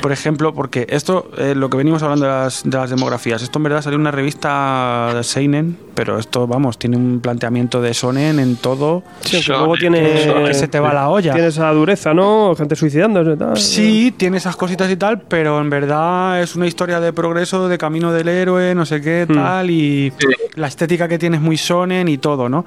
Por 0.02 0.12
ejemplo, 0.12 0.52
porque 0.54 0.86
esto, 0.90 1.30
eh, 1.38 1.54
lo 1.54 1.70
que 1.70 1.76
venimos 1.76 2.02
hablando 2.02 2.26
de 2.26 2.32
las, 2.32 2.62
de 2.64 2.76
las 2.76 2.90
demografías, 2.90 3.42
esto 3.42 3.58
en 3.58 3.62
verdad 3.62 3.80
salió 3.82 3.94
en 3.96 4.00
una 4.02 4.10
revista 4.10 5.12
de 5.14 5.22
Seinen, 5.24 5.78
pero 5.94 6.18
esto, 6.18 6.46
vamos, 6.46 6.78
tiene 6.78 6.96
un 6.96 7.20
planteamiento 7.20 7.80
de 7.80 7.94
Sonen 7.94 8.38
en 8.38 8.56
todo. 8.56 9.02
Sí, 9.20 9.38
Shonen, 9.40 9.58
luego 9.60 9.76
tiene... 9.76 10.44
que 10.46 10.54
se 10.54 10.68
te 10.68 10.80
va 10.80 10.92
la 10.92 11.08
olla. 11.08 11.32
Tiene 11.32 11.48
esa 11.48 11.70
dureza, 11.72 12.12
¿no? 12.12 12.54
Gente 12.56 12.76
suicidándose 12.76 13.32
y 13.32 13.36
tal. 13.36 13.56
Sí, 13.56 14.12
tiene 14.16 14.36
esas 14.38 14.56
cositas 14.56 14.90
y 14.90 14.96
tal, 14.96 15.22
pero 15.22 15.60
en 15.60 15.70
verdad 15.70 16.42
es 16.42 16.56
una 16.56 16.66
historia 16.66 17.00
de 17.00 17.12
progreso, 17.12 17.68
de 17.68 17.78
camino 17.78 18.12
del 18.12 18.28
héroe, 18.28 18.74
no 18.74 18.84
sé 18.86 19.00
qué, 19.00 19.26
Hmm. 19.28 19.34
tal, 19.34 19.70
y 19.70 20.12
Sí. 20.18 20.26
la 20.56 20.66
estética 20.66 21.08
que 21.08 21.18
tiene 21.18 21.36
es 21.36 21.42
muy 21.42 21.56
sonen 21.56 22.08
y 22.08 22.18
todo, 22.18 22.48
¿no? 22.48 22.64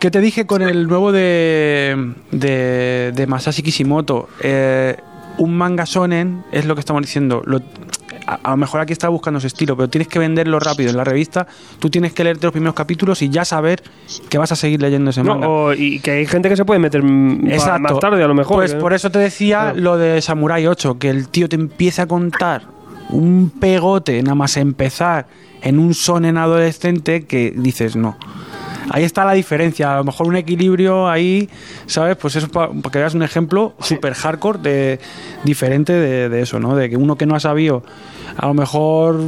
¿Qué 0.00 0.10
te 0.10 0.20
dije 0.20 0.46
con 0.46 0.62
el 0.62 0.86
nuevo 0.88 1.12
de, 1.12 2.12
de, 2.30 3.12
de 3.14 3.26
Masashi 3.26 3.62
Kishimoto? 3.62 4.28
Eh, 4.40 4.96
un 5.38 5.56
manga 5.56 5.86
sonen 5.86 6.44
es 6.52 6.64
lo 6.64 6.74
que 6.74 6.80
estamos 6.80 7.02
diciendo. 7.02 7.42
Lo- 7.44 7.60
a, 8.26 8.40
a 8.42 8.50
lo 8.50 8.56
mejor 8.56 8.80
aquí 8.80 8.92
está 8.92 9.08
buscando 9.08 9.38
su 9.38 9.46
estilo, 9.46 9.76
pero 9.76 9.88
tienes 9.88 10.08
que 10.08 10.18
venderlo 10.18 10.58
rápido 10.58 10.90
en 10.90 10.96
la 10.96 11.04
revista. 11.04 11.46
Tú 11.78 11.90
tienes 11.90 12.12
que 12.12 12.24
leerte 12.24 12.44
los 12.46 12.52
primeros 12.52 12.74
capítulos 12.74 13.22
y 13.22 13.28
ya 13.28 13.44
saber 13.44 13.82
que 14.28 14.36
vas 14.38 14.50
a 14.50 14.56
seguir 14.56 14.82
leyendo 14.82 15.10
ese 15.10 15.22
No, 15.22 15.34
manga. 15.34 15.48
o- 15.48 15.72
y 15.72 16.00
que 16.00 16.10
hay 16.12 16.26
gente 16.26 16.48
que 16.48 16.56
se 16.56 16.64
puede 16.64 16.80
meter 16.80 17.02
Exacto. 17.48 17.80
más 17.82 17.98
tarde, 18.00 18.22
a 18.24 18.26
lo 18.28 18.34
mejor. 18.34 18.56
Pues 18.56 18.72
¿eh? 18.72 18.76
por 18.76 18.92
eso 18.94 19.10
te 19.10 19.18
decía 19.20 19.60
Claro. 19.72 19.80
lo 19.80 19.96
de 19.98 20.20
Samurai 20.22 20.66
8, 20.66 20.98
que 20.98 21.10
el 21.10 21.28
tío 21.28 21.48
te 21.48 21.54
empieza 21.56 22.02
a 22.02 22.06
contar 22.06 22.62
un 23.10 23.50
pegote 23.60 24.20
nada 24.22 24.34
más 24.34 24.56
empezar 24.56 25.26
en 25.62 25.78
un 25.78 25.94
sonen 25.94 26.36
adolescente 26.36 27.26
que 27.26 27.52
dices 27.56 27.94
no. 27.94 28.16
Ahí 28.90 29.04
está 29.04 29.24
la 29.24 29.32
diferencia, 29.32 29.94
a 29.94 29.96
lo 29.98 30.04
mejor 30.04 30.26
un 30.28 30.36
equilibrio 30.36 31.08
ahí, 31.08 31.48
¿sabes? 31.86 32.16
Pues 32.16 32.36
eso 32.36 32.48
para 32.48 32.70
que 32.70 32.98
veas 32.98 33.14
un 33.14 33.22
ejemplo 33.22 33.74
super 33.80 34.14
hardcore 34.14 34.58
de 34.60 35.00
diferente 35.44 35.92
de, 35.92 36.28
de 36.28 36.42
eso, 36.42 36.60
¿no? 36.60 36.76
De 36.76 36.88
que 36.88 36.96
uno 36.96 37.16
que 37.16 37.26
no 37.26 37.34
ha 37.34 37.40
sabido 37.40 37.82
a 38.36 38.46
lo 38.46 38.54
mejor 38.54 39.18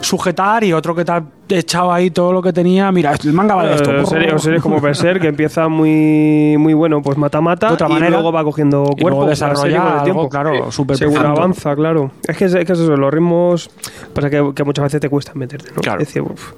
sujetar 0.00 0.62
y 0.64 0.72
otro 0.72 0.94
que 0.94 1.04
te 1.04 1.12
ha 1.12 1.24
echado 1.48 1.92
ahí 1.92 2.10
todo 2.10 2.32
lo 2.32 2.42
que 2.42 2.52
tenía, 2.52 2.90
mira, 2.92 3.14
el 3.24 3.32
manga 3.32 3.54
vale 3.54 3.74
esto. 3.74 3.96
Eh, 3.96 4.06
series, 4.06 4.32
o 4.34 4.38
series 4.38 4.62
como 4.62 4.80
Berserk, 4.80 5.20
que 5.20 5.28
empieza 5.28 5.68
muy, 5.68 6.56
muy 6.58 6.74
bueno, 6.74 7.02
pues 7.02 7.16
mata-mata, 7.16 7.76
y 7.78 7.82
manera. 7.84 8.10
luego 8.10 8.32
va 8.32 8.44
cogiendo 8.44 8.84
cuerpo. 9.00 9.20
serie 9.20 9.30
desarrolla 9.30 10.02
tiempo. 10.04 10.28
claro, 10.28 10.70
súper 10.70 10.98
profundo. 10.98 11.28
avanza, 11.28 11.74
claro. 11.74 12.10
Es 12.26 12.36
que, 12.36 12.44
es, 12.44 12.54
es 12.54 12.64
que 12.64 12.72
es 12.72 12.78
eso, 12.78 12.96
los 12.96 13.12
ritmos, 13.12 13.70
pasa 14.14 14.30
que, 14.30 14.52
que 14.54 14.64
muchas 14.64 14.84
veces 14.84 15.00
te 15.00 15.08
cuesta 15.08 15.32
meterte, 15.34 15.70
¿no? 15.74 15.80
Claro. 15.80 16.00
Es 16.00 16.08
decir, 16.08 16.22
uf, 16.22 16.52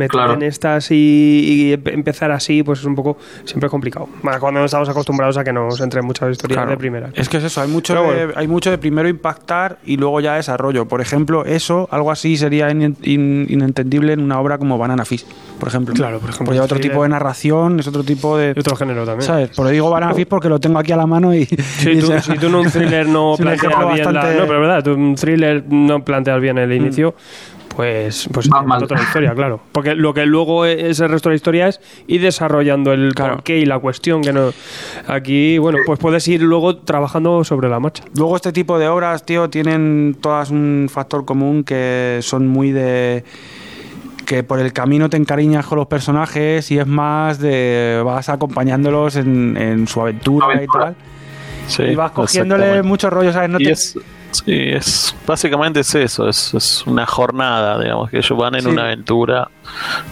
meter 0.00 0.10
Claro. 0.10 0.32
en 0.34 0.42
estas 0.42 0.90
y, 0.90 0.94
y 0.94 1.72
empe- 1.76 1.92
empezar 1.94 2.30
así, 2.32 2.62
pues 2.62 2.80
es 2.80 2.84
un 2.84 2.94
poco, 2.94 3.16
siempre 3.44 3.66
es 3.66 3.70
complicado. 3.70 4.08
Más 4.22 4.38
cuando 4.38 4.60
no 4.60 4.66
estamos 4.66 4.88
acostumbrados 4.88 5.36
a 5.36 5.44
que 5.44 5.52
nos 5.52 5.80
entren 5.80 6.04
muchas 6.04 6.30
historias 6.32 6.56
Claro. 6.56 6.70
de 6.72 6.76
primera. 6.76 7.10
Es 7.14 7.28
que 7.28 7.36
es 7.36 7.44
eso, 7.44 7.60
hay 7.60 7.68
mucho, 7.68 7.94
Pero 7.94 8.28
de, 8.28 8.32
hay 8.36 8.48
mucho 8.48 8.70
de 8.70 8.78
primero 8.78 9.08
impactar 9.08 9.78
y 9.84 9.96
luego 9.96 10.20
ya 10.20 10.34
desarrollo. 10.34 10.86
Por 10.88 11.00
ejemplo, 11.00 11.44
eso, 11.44 11.88
algo 11.90 12.10
así 12.10 12.36
sería 12.36 12.70
in- 12.70 12.96
in- 13.02 13.46
inentendible 13.48 14.12
en 14.12 14.20
una 14.20 14.40
obra 14.40 14.58
como 14.58 14.78
Banana 14.78 15.04
Fish, 15.04 15.24
por 15.58 15.68
ejemplo. 15.68 15.94
Claro, 15.94 16.18
por 16.18 16.30
ejemplo, 16.30 16.46
Porque 16.46 16.58
es 16.58 16.64
otro 16.64 16.80
tipo 16.80 17.02
de 17.02 17.08
narración, 17.10 17.78
es 17.80 17.86
otro 17.86 18.02
tipo 18.02 18.36
de... 18.36 18.54
Otro 18.58 18.76
género 18.76 19.04
también. 19.04 19.26
¿Sabes? 19.26 19.50
Por 19.50 19.66
eso 19.66 19.72
digo 19.72 19.90
Banana 19.90 20.14
Fish 20.14 20.26
porque 20.26 20.48
lo 20.48 20.58
tengo 20.58 20.78
aquí 20.78 20.92
a 20.92 20.96
la 20.96 21.06
mano 21.06 21.34
y... 21.34 21.44
Si 21.46 21.90
y 21.90 22.00
tú, 22.00 22.12
si 22.22 22.34
tú 22.38 22.46
en 22.46 22.54
un 22.54 22.66
thriller 22.70 23.06
no 23.06 23.34
planteas 23.36 23.72
bien 23.92 24.04
la, 24.04 24.12
bastante- 24.20 24.40
no, 24.40 24.46
pero 24.46 24.60
verdad, 24.60 24.82
tú 24.82 24.90
en 24.92 25.00
un 25.00 25.14
thriller 25.14 25.64
no 25.68 26.04
planteas 26.04 26.40
bien 26.40 26.56
Mm. 26.56 26.58
el 26.58 26.72
inicio, 26.72 27.14
pues, 27.74 28.28
pues 28.32 28.46
es 28.46 28.52
mal. 28.66 28.82
otra 28.82 29.00
historia, 29.00 29.32
claro. 29.34 29.60
Porque 29.72 29.94
lo 29.94 30.12
que 30.12 30.26
luego 30.26 30.64
es 30.66 31.00
el 31.00 31.08
resto 31.08 31.28
de 31.28 31.34
la 31.34 31.36
historia 31.36 31.68
es 31.68 31.80
ir 32.08 32.20
desarrollando 32.20 32.92
el 32.92 33.14
Claro. 33.14 33.34
porqué 33.36 33.58
y 33.58 33.64
la 33.66 33.78
cuestión 33.78 34.22
que 34.22 34.32
no. 34.32 34.50
Aquí, 35.06 35.58
bueno, 35.58 35.78
pues 35.86 35.98
puedes 35.98 36.26
ir 36.28 36.42
luego 36.42 36.76
trabajando 36.78 37.44
sobre 37.44 37.68
la 37.68 37.80
marcha. 37.80 38.04
Luego 38.16 38.36
este 38.36 38.52
tipo 38.52 38.78
de 38.78 38.88
obras, 38.88 39.24
tío, 39.24 39.48
tienen 39.48 40.16
todas 40.20 40.50
un 40.50 40.88
factor 40.90 41.24
común 41.24 41.64
que 41.64 42.18
son 42.22 42.46
muy 42.48 42.72
de 42.72 43.24
que 44.26 44.44
por 44.44 44.60
el 44.60 44.72
camino 44.72 45.08
te 45.10 45.16
encariñas 45.16 45.66
con 45.66 45.78
los 45.78 45.88
personajes 45.88 46.70
y 46.70 46.78
es 46.78 46.86
más 46.86 47.38
de 47.40 48.00
vas 48.04 48.28
acompañándolos 48.28 49.16
en, 49.16 49.56
en 49.56 49.88
su 49.88 50.00
aventura, 50.00 50.46
Aventura. 50.46 50.82
y 50.82 50.84
tal. 50.84 50.96
Sí, 51.66 51.82
y 51.84 51.94
vas 51.96 52.12
cogiéndole 52.12 52.62
exactamente. 52.64 52.88
mucho 52.88 53.10
rollo, 53.10 53.32
¿sabes? 53.32 53.50
No 53.50 53.58
Y 53.60 53.64
te- 53.64 53.70
es, 53.72 53.98
sí, 54.32 54.42
es 54.46 55.14
básicamente 55.26 55.80
es 55.80 55.94
eso, 55.94 56.28
es, 56.28 56.54
es 56.54 56.86
una 56.86 57.06
jornada, 57.06 57.78
digamos, 57.80 58.10
que 58.10 58.18
ellos 58.18 58.38
van 58.38 58.54
en 58.54 58.62
Sí. 58.62 58.66
una 58.68 58.82
aventura, 58.82 59.48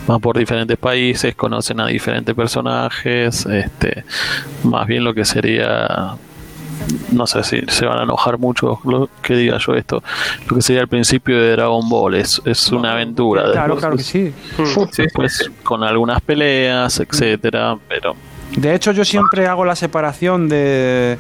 van 0.06 0.20
por 0.20 0.36
diferentes 0.38 0.76
países, 0.78 1.34
conocen 1.34 1.80
a 1.80 1.86
diferentes 1.86 2.34
personajes, 2.34 3.46
este, 3.46 4.04
más 4.64 4.86
bien 4.86 5.04
lo 5.04 5.14
que 5.14 5.24
sería, 5.24 6.14
no 7.12 7.26
sé 7.26 7.42
si 7.42 7.62
se 7.68 7.86
van 7.86 7.98
a 7.98 8.02
enojar 8.04 8.38
mucho 8.38 8.80
lo 8.84 9.08
que 9.22 9.34
diga 9.36 9.58
yo 9.58 9.74
esto, 9.74 10.02
lo 10.48 10.56
que 10.56 10.62
sería 10.62 10.82
el 10.82 10.88
principio 10.88 11.40
de 11.40 11.52
Dragon 11.52 11.88
Ball, 11.88 12.14
es, 12.14 12.40
es 12.44 12.70
una 12.72 12.92
aventura. 12.92 13.50
Claro, 13.52 13.74
después 13.74 13.80
claro 13.80 13.96
que 13.96 14.02
es- 14.02 14.06
sí. 14.06 14.32
Sí, 14.92 15.04
sí. 15.28 15.50
con 15.62 15.82
algunas 15.84 16.20
peleas, 16.20 16.98
etcétera, 17.00 17.76
pero 17.88 18.14
De 18.56 18.74
hecho, 18.74 18.92
yo 18.92 19.04
siempre 19.04 19.46
hago 19.46 19.64
la 19.66 19.76
separación 19.76 20.48
de. 20.48 21.18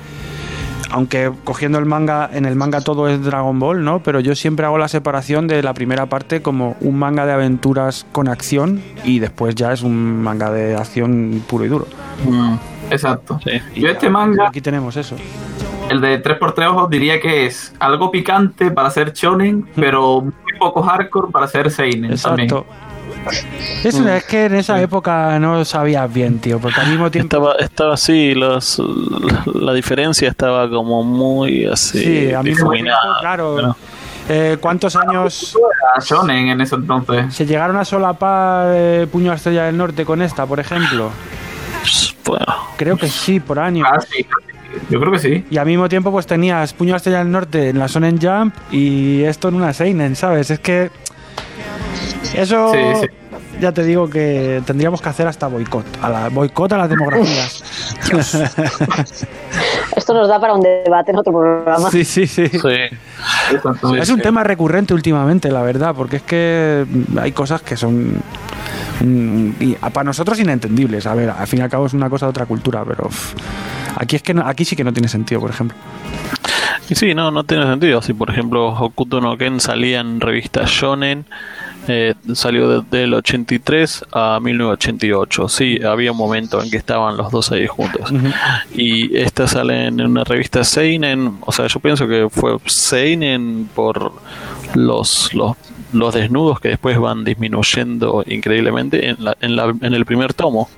Aunque 0.90 1.30
cogiendo 1.44 1.78
el 1.78 1.84
manga, 1.84 2.30
en 2.32 2.46
el 2.46 2.56
manga 2.56 2.80
todo 2.80 3.08
es 3.08 3.22
Dragon 3.22 3.58
Ball, 3.58 3.84
¿no? 3.84 4.02
Pero 4.02 4.20
yo 4.20 4.34
siempre 4.34 4.64
hago 4.64 4.78
la 4.78 4.88
separación 4.88 5.46
de 5.46 5.62
la 5.62 5.74
primera 5.74 6.06
parte 6.06 6.40
como 6.40 6.76
un 6.80 6.98
manga 6.98 7.26
de 7.26 7.32
aventuras 7.32 8.06
con 8.12 8.26
acción 8.28 8.80
y 9.04 9.18
después 9.18 9.54
ya 9.54 9.72
es 9.72 9.82
un 9.82 10.22
manga 10.22 10.50
de 10.50 10.76
acción 10.76 11.42
puro 11.46 11.64
y 11.66 11.68
duro. 11.68 11.86
Exacto. 12.90 13.38
sí. 13.44 13.50
Y 13.74 13.80
Yo 13.82 13.88
este 13.88 14.08
manga, 14.08 14.48
Aquí 14.48 14.60
tenemos 14.62 14.96
eso. 14.96 15.14
el 15.90 16.00
de 16.00 16.22
3x3 16.22 16.68
ojos, 16.70 16.90
diría 16.90 17.20
que 17.20 17.44
es 17.46 17.74
algo 17.80 18.10
picante 18.10 18.70
para 18.70 18.90
ser 18.90 19.12
shonen, 19.12 19.68
pero 19.76 20.22
muy 20.22 20.58
poco 20.58 20.82
hardcore 20.82 21.30
para 21.30 21.46
ser 21.48 21.70
seinen 21.70 22.16
también. 22.16 22.48
Eso 23.84 24.08
es 24.08 24.24
que 24.24 24.46
en 24.46 24.54
esa 24.56 24.80
época 24.80 25.38
no 25.38 25.64
sabías 25.64 26.12
bien, 26.12 26.38
tío, 26.38 26.58
porque 26.58 26.80
al 26.80 26.88
mismo 26.88 27.10
tiempo. 27.10 27.36
Estaba, 27.36 27.54
estaba 27.58 27.94
así, 27.94 28.34
los, 28.34 28.82
la 29.54 29.72
diferencia 29.72 30.28
estaba 30.28 30.68
como 30.68 31.02
muy 31.04 31.66
así 31.66 32.02
Sí, 32.02 32.32
al 32.32 32.44
mismo 32.44 32.70
tiempo, 32.72 32.90
claro. 33.20 33.54
Pero- 33.56 33.76
eh, 34.30 34.58
¿Cuántos 34.60 34.94
años 34.94 35.56
shonen 36.02 36.48
en 36.48 36.60
ese 36.60 36.74
entonces. 36.74 37.32
se 37.34 37.46
llegaron 37.46 37.76
a 37.78 37.84
solapar 37.86 38.72
eh, 38.74 39.06
Puño 39.10 39.32
a 39.32 39.36
Estrella 39.36 39.64
del 39.64 39.76
Norte 39.78 40.04
con 40.04 40.20
esta, 40.20 40.44
por 40.44 40.60
ejemplo? 40.60 41.10
Bueno, 42.26 42.44
Creo 42.76 42.96
que 42.98 43.08
sí, 43.08 43.40
por 43.40 43.58
año. 43.58 43.86
Ah, 43.90 43.98
sí, 44.00 44.26
yo 44.90 45.00
creo 45.00 45.12
que 45.12 45.18
sí. 45.18 45.46
Y 45.50 45.56
al 45.56 45.64
mismo 45.66 45.88
tiempo 45.88 46.10
pues 46.12 46.26
tenías 46.26 46.74
Puño 46.74 46.92
a 46.92 46.98
Estrella 46.98 47.18
del 47.20 47.30
Norte 47.30 47.70
en 47.70 47.78
la 47.78 47.88
Sonen 47.88 48.20
Jump 48.20 48.54
y 48.70 49.22
esto 49.22 49.48
en 49.48 49.54
una 49.54 49.72
Seinen, 49.72 50.14
¿sabes? 50.14 50.50
Es 50.50 50.58
que 50.60 50.90
eso 52.34 52.72
Sí, 52.72 52.78
sí. 53.02 53.06
ya 53.60 53.72
te 53.72 53.82
digo 53.84 54.08
que 54.10 54.62
tendríamos 54.66 55.00
que 55.00 55.08
hacer 55.08 55.26
hasta 55.26 55.46
boicot, 55.48 55.84
a 56.02 56.08
la 56.08 56.28
boicot 56.28 56.72
a 56.72 56.78
las 56.78 56.88
demografías. 56.88 57.62
Esto 59.96 60.14
nos 60.14 60.28
da 60.28 60.40
para 60.40 60.54
un 60.54 60.60
debate 60.62 61.10
en 61.10 61.18
otro 61.18 61.32
programa. 61.32 61.90
sí, 61.90 62.04
sí, 62.04 62.26
sí. 62.26 62.44
Es 63.98 64.10
un 64.10 64.20
tema 64.20 64.44
recurrente 64.44 64.94
últimamente, 64.94 65.50
la 65.50 65.62
verdad, 65.62 65.94
porque 65.94 66.16
es 66.16 66.22
que 66.22 66.86
hay 67.20 67.32
cosas 67.32 67.62
que 67.62 67.76
son 67.76 68.14
mm, 69.00 69.50
y 69.60 69.74
para 69.74 70.04
nosotros 70.04 70.38
inentendibles. 70.38 71.06
A 71.06 71.14
ver, 71.14 71.30
al 71.30 71.46
fin 71.46 71.60
y 71.60 71.62
al 71.62 71.70
cabo 71.70 71.86
es 71.86 71.94
una 71.94 72.08
cosa 72.10 72.26
de 72.26 72.30
otra 72.30 72.46
cultura, 72.46 72.84
pero 72.86 73.08
aquí 73.96 74.16
es 74.16 74.22
que 74.22 74.34
no- 74.34 74.46
aquí 74.46 74.64
sí 74.64 74.76
que 74.76 74.84
no 74.84 74.92
tiene 74.92 75.08
sentido, 75.08 75.40
por 75.40 75.50
ejemplo. 75.50 75.76
Y 76.90 76.94
sí, 76.94 77.14
no, 77.14 77.30
no 77.30 77.44
tiene 77.44 77.64
sentido. 77.66 78.00
Si 78.00 78.14
por 78.14 78.30
ejemplo 78.30 78.68
Hokuto 78.68 79.20
no 79.20 79.36
Ken 79.36 79.60
salía 79.60 80.00
en 80.00 80.20
revistas 80.20 80.70
Shonen, 80.70 81.26
eh, 81.88 82.14
salió 82.34 82.68
de- 82.82 82.98
del 82.98 83.14
83 83.14 84.04
a 84.12 84.38
1988. 84.40 85.48
Sí, 85.48 85.80
había 85.82 86.12
un 86.12 86.18
momento 86.18 86.62
en 86.62 86.70
que 86.70 86.76
estaban 86.76 87.16
los 87.16 87.30
dos 87.32 87.50
ahí 87.50 87.66
juntos. 87.66 88.10
Y 88.74 89.16
esta 89.16 89.46
sale 89.48 89.86
en 89.86 90.00
una 90.00 90.24
revista 90.24 90.62
Seinen. 90.64 91.38
O 91.40 91.52
sea, 91.52 91.66
yo 91.66 91.80
pienso 91.80 92.06
que 92.06 92.28
fue 92.30 92.56
Seinen 92.66 93.68
por 93.74 94.12
los, 94.74 95.32
los, 95.34 95.56
los 95.92 96.14
desnudos 96.14 96.60
que 96.60 96.68
después 96.68 96.98
van 96.98 97.24
disminuyendo 97.24 98.22
increíblemente 98.26 99.08
en, 99.08 99.16
la, 99.24 99.36
en, 99.40 99.56
la- 99.56 99.74
en 99.80 99.94
el 99.94 100.04
primer 100.04 100.34
tomo. 100.34 100.68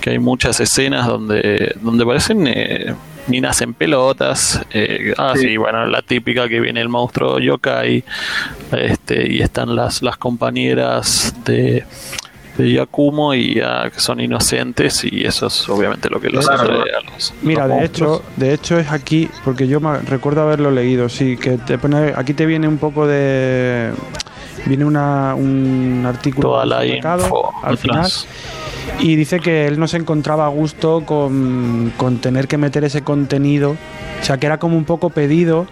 Que 0.00 0.10
hay 0.10 0.18
muchas 0.18 0.60
escenas 0.60 1.06
donde, 1.06 1.74
donde 1.80 2.04
parecen 2.04 2.46
eh, 2.46 2.94
ninas 3.28 3.60
en 3.62 3.74
pelotas. 3.74 4.60
eh, 4.72 5.12
ah, 5.18 5.34
sí. 5.36 5.56
bueno, 5.56 5.86
la 5.86 6.02
típica 6.02 6.48
que 6.48 6.60
viene 6.60 6.80
el 6.80 6.88
monstruo 6.88 7.38
yokai. 7.38 8.04
Este, 8.72 9.32
y 9.32 9.40
están 9.42 9.74
las, 9.74 10.02
las 10.02 10.16
compañeras 10.16 11.34
de 11.44 11.84
de 12.58 12.72
Yakumo 12.72 13.32
y 13.32 13.54
ya 13.54 13.88
que 13.90 14.00
son 14.00 14.20
inocentes 14.20 15.02
y 15.04 15.24
eso 15.24 15.46
es 15.46 15.66
obviamente 15.68 16.10
lo 16.10 16.20
que 16.20 16.28
los 16.28 16.46
Claro. 16.46 16.62
atrae 16.82 16.94
a 16.94 17.10
los 17.10 17.32
Mira, 17.42 17.66
los 17.66 17.76
de 17.76 17.80
monstruos. 17.80 18.18
hecho, 18.20 18.30
de 18.36 18.52
hecho 18.52 18.78
es 18.78 18.90
aquí, 18.90 19.30
porque 19.44 19.66
yo 19.66 19.80
me- 19.80 19.98
recuerdo 20.00 20.42
haberlo 20.42 20.70
leído, 20.70 21.08
sí, 21.08 21.38
que 21.38 21.52
te 21.52 21.78
pone, 21.78 22.12
aquí 22.14 22.34
te 22.34 22.44
viene 22.44 22.68
un 22.68 22.76
poco 22.76 23.06
de, 23.06 23.92
viene 24.66 24.84
una, 24.84 25.34
un 25.34 26.04
artículo 26.06 26.50
toda 26.50 26.66
la 26.66 26.78
publicado 26.78 27.22
info 27.24 27.52
al 27.62 27.78
final 27.78 28.10
y 28.98 29.16
dice 29.16 29.40
que 29.40 29.66
él 29.66 29.78
no 29.78 29.88
se 29.88 29.96
encontraba 29.96 30.46
a 30.46 30.48
gusto 30.48 31.04
con, 31.04 31.92
con 31.96 32.18
tener 32.18 32.48
que 32.48 32.58
meter 32.58 32.84
ese 32.84 33.02
contenido, 33.02 33.72
o 34.20 34.24
sea 34.24 34.38
que 34.38 34.46
era 34.46 34.58
como 34.58 34.76
un 34.76 34.84
poco 34.84 35.10
pedido 35.10 35.66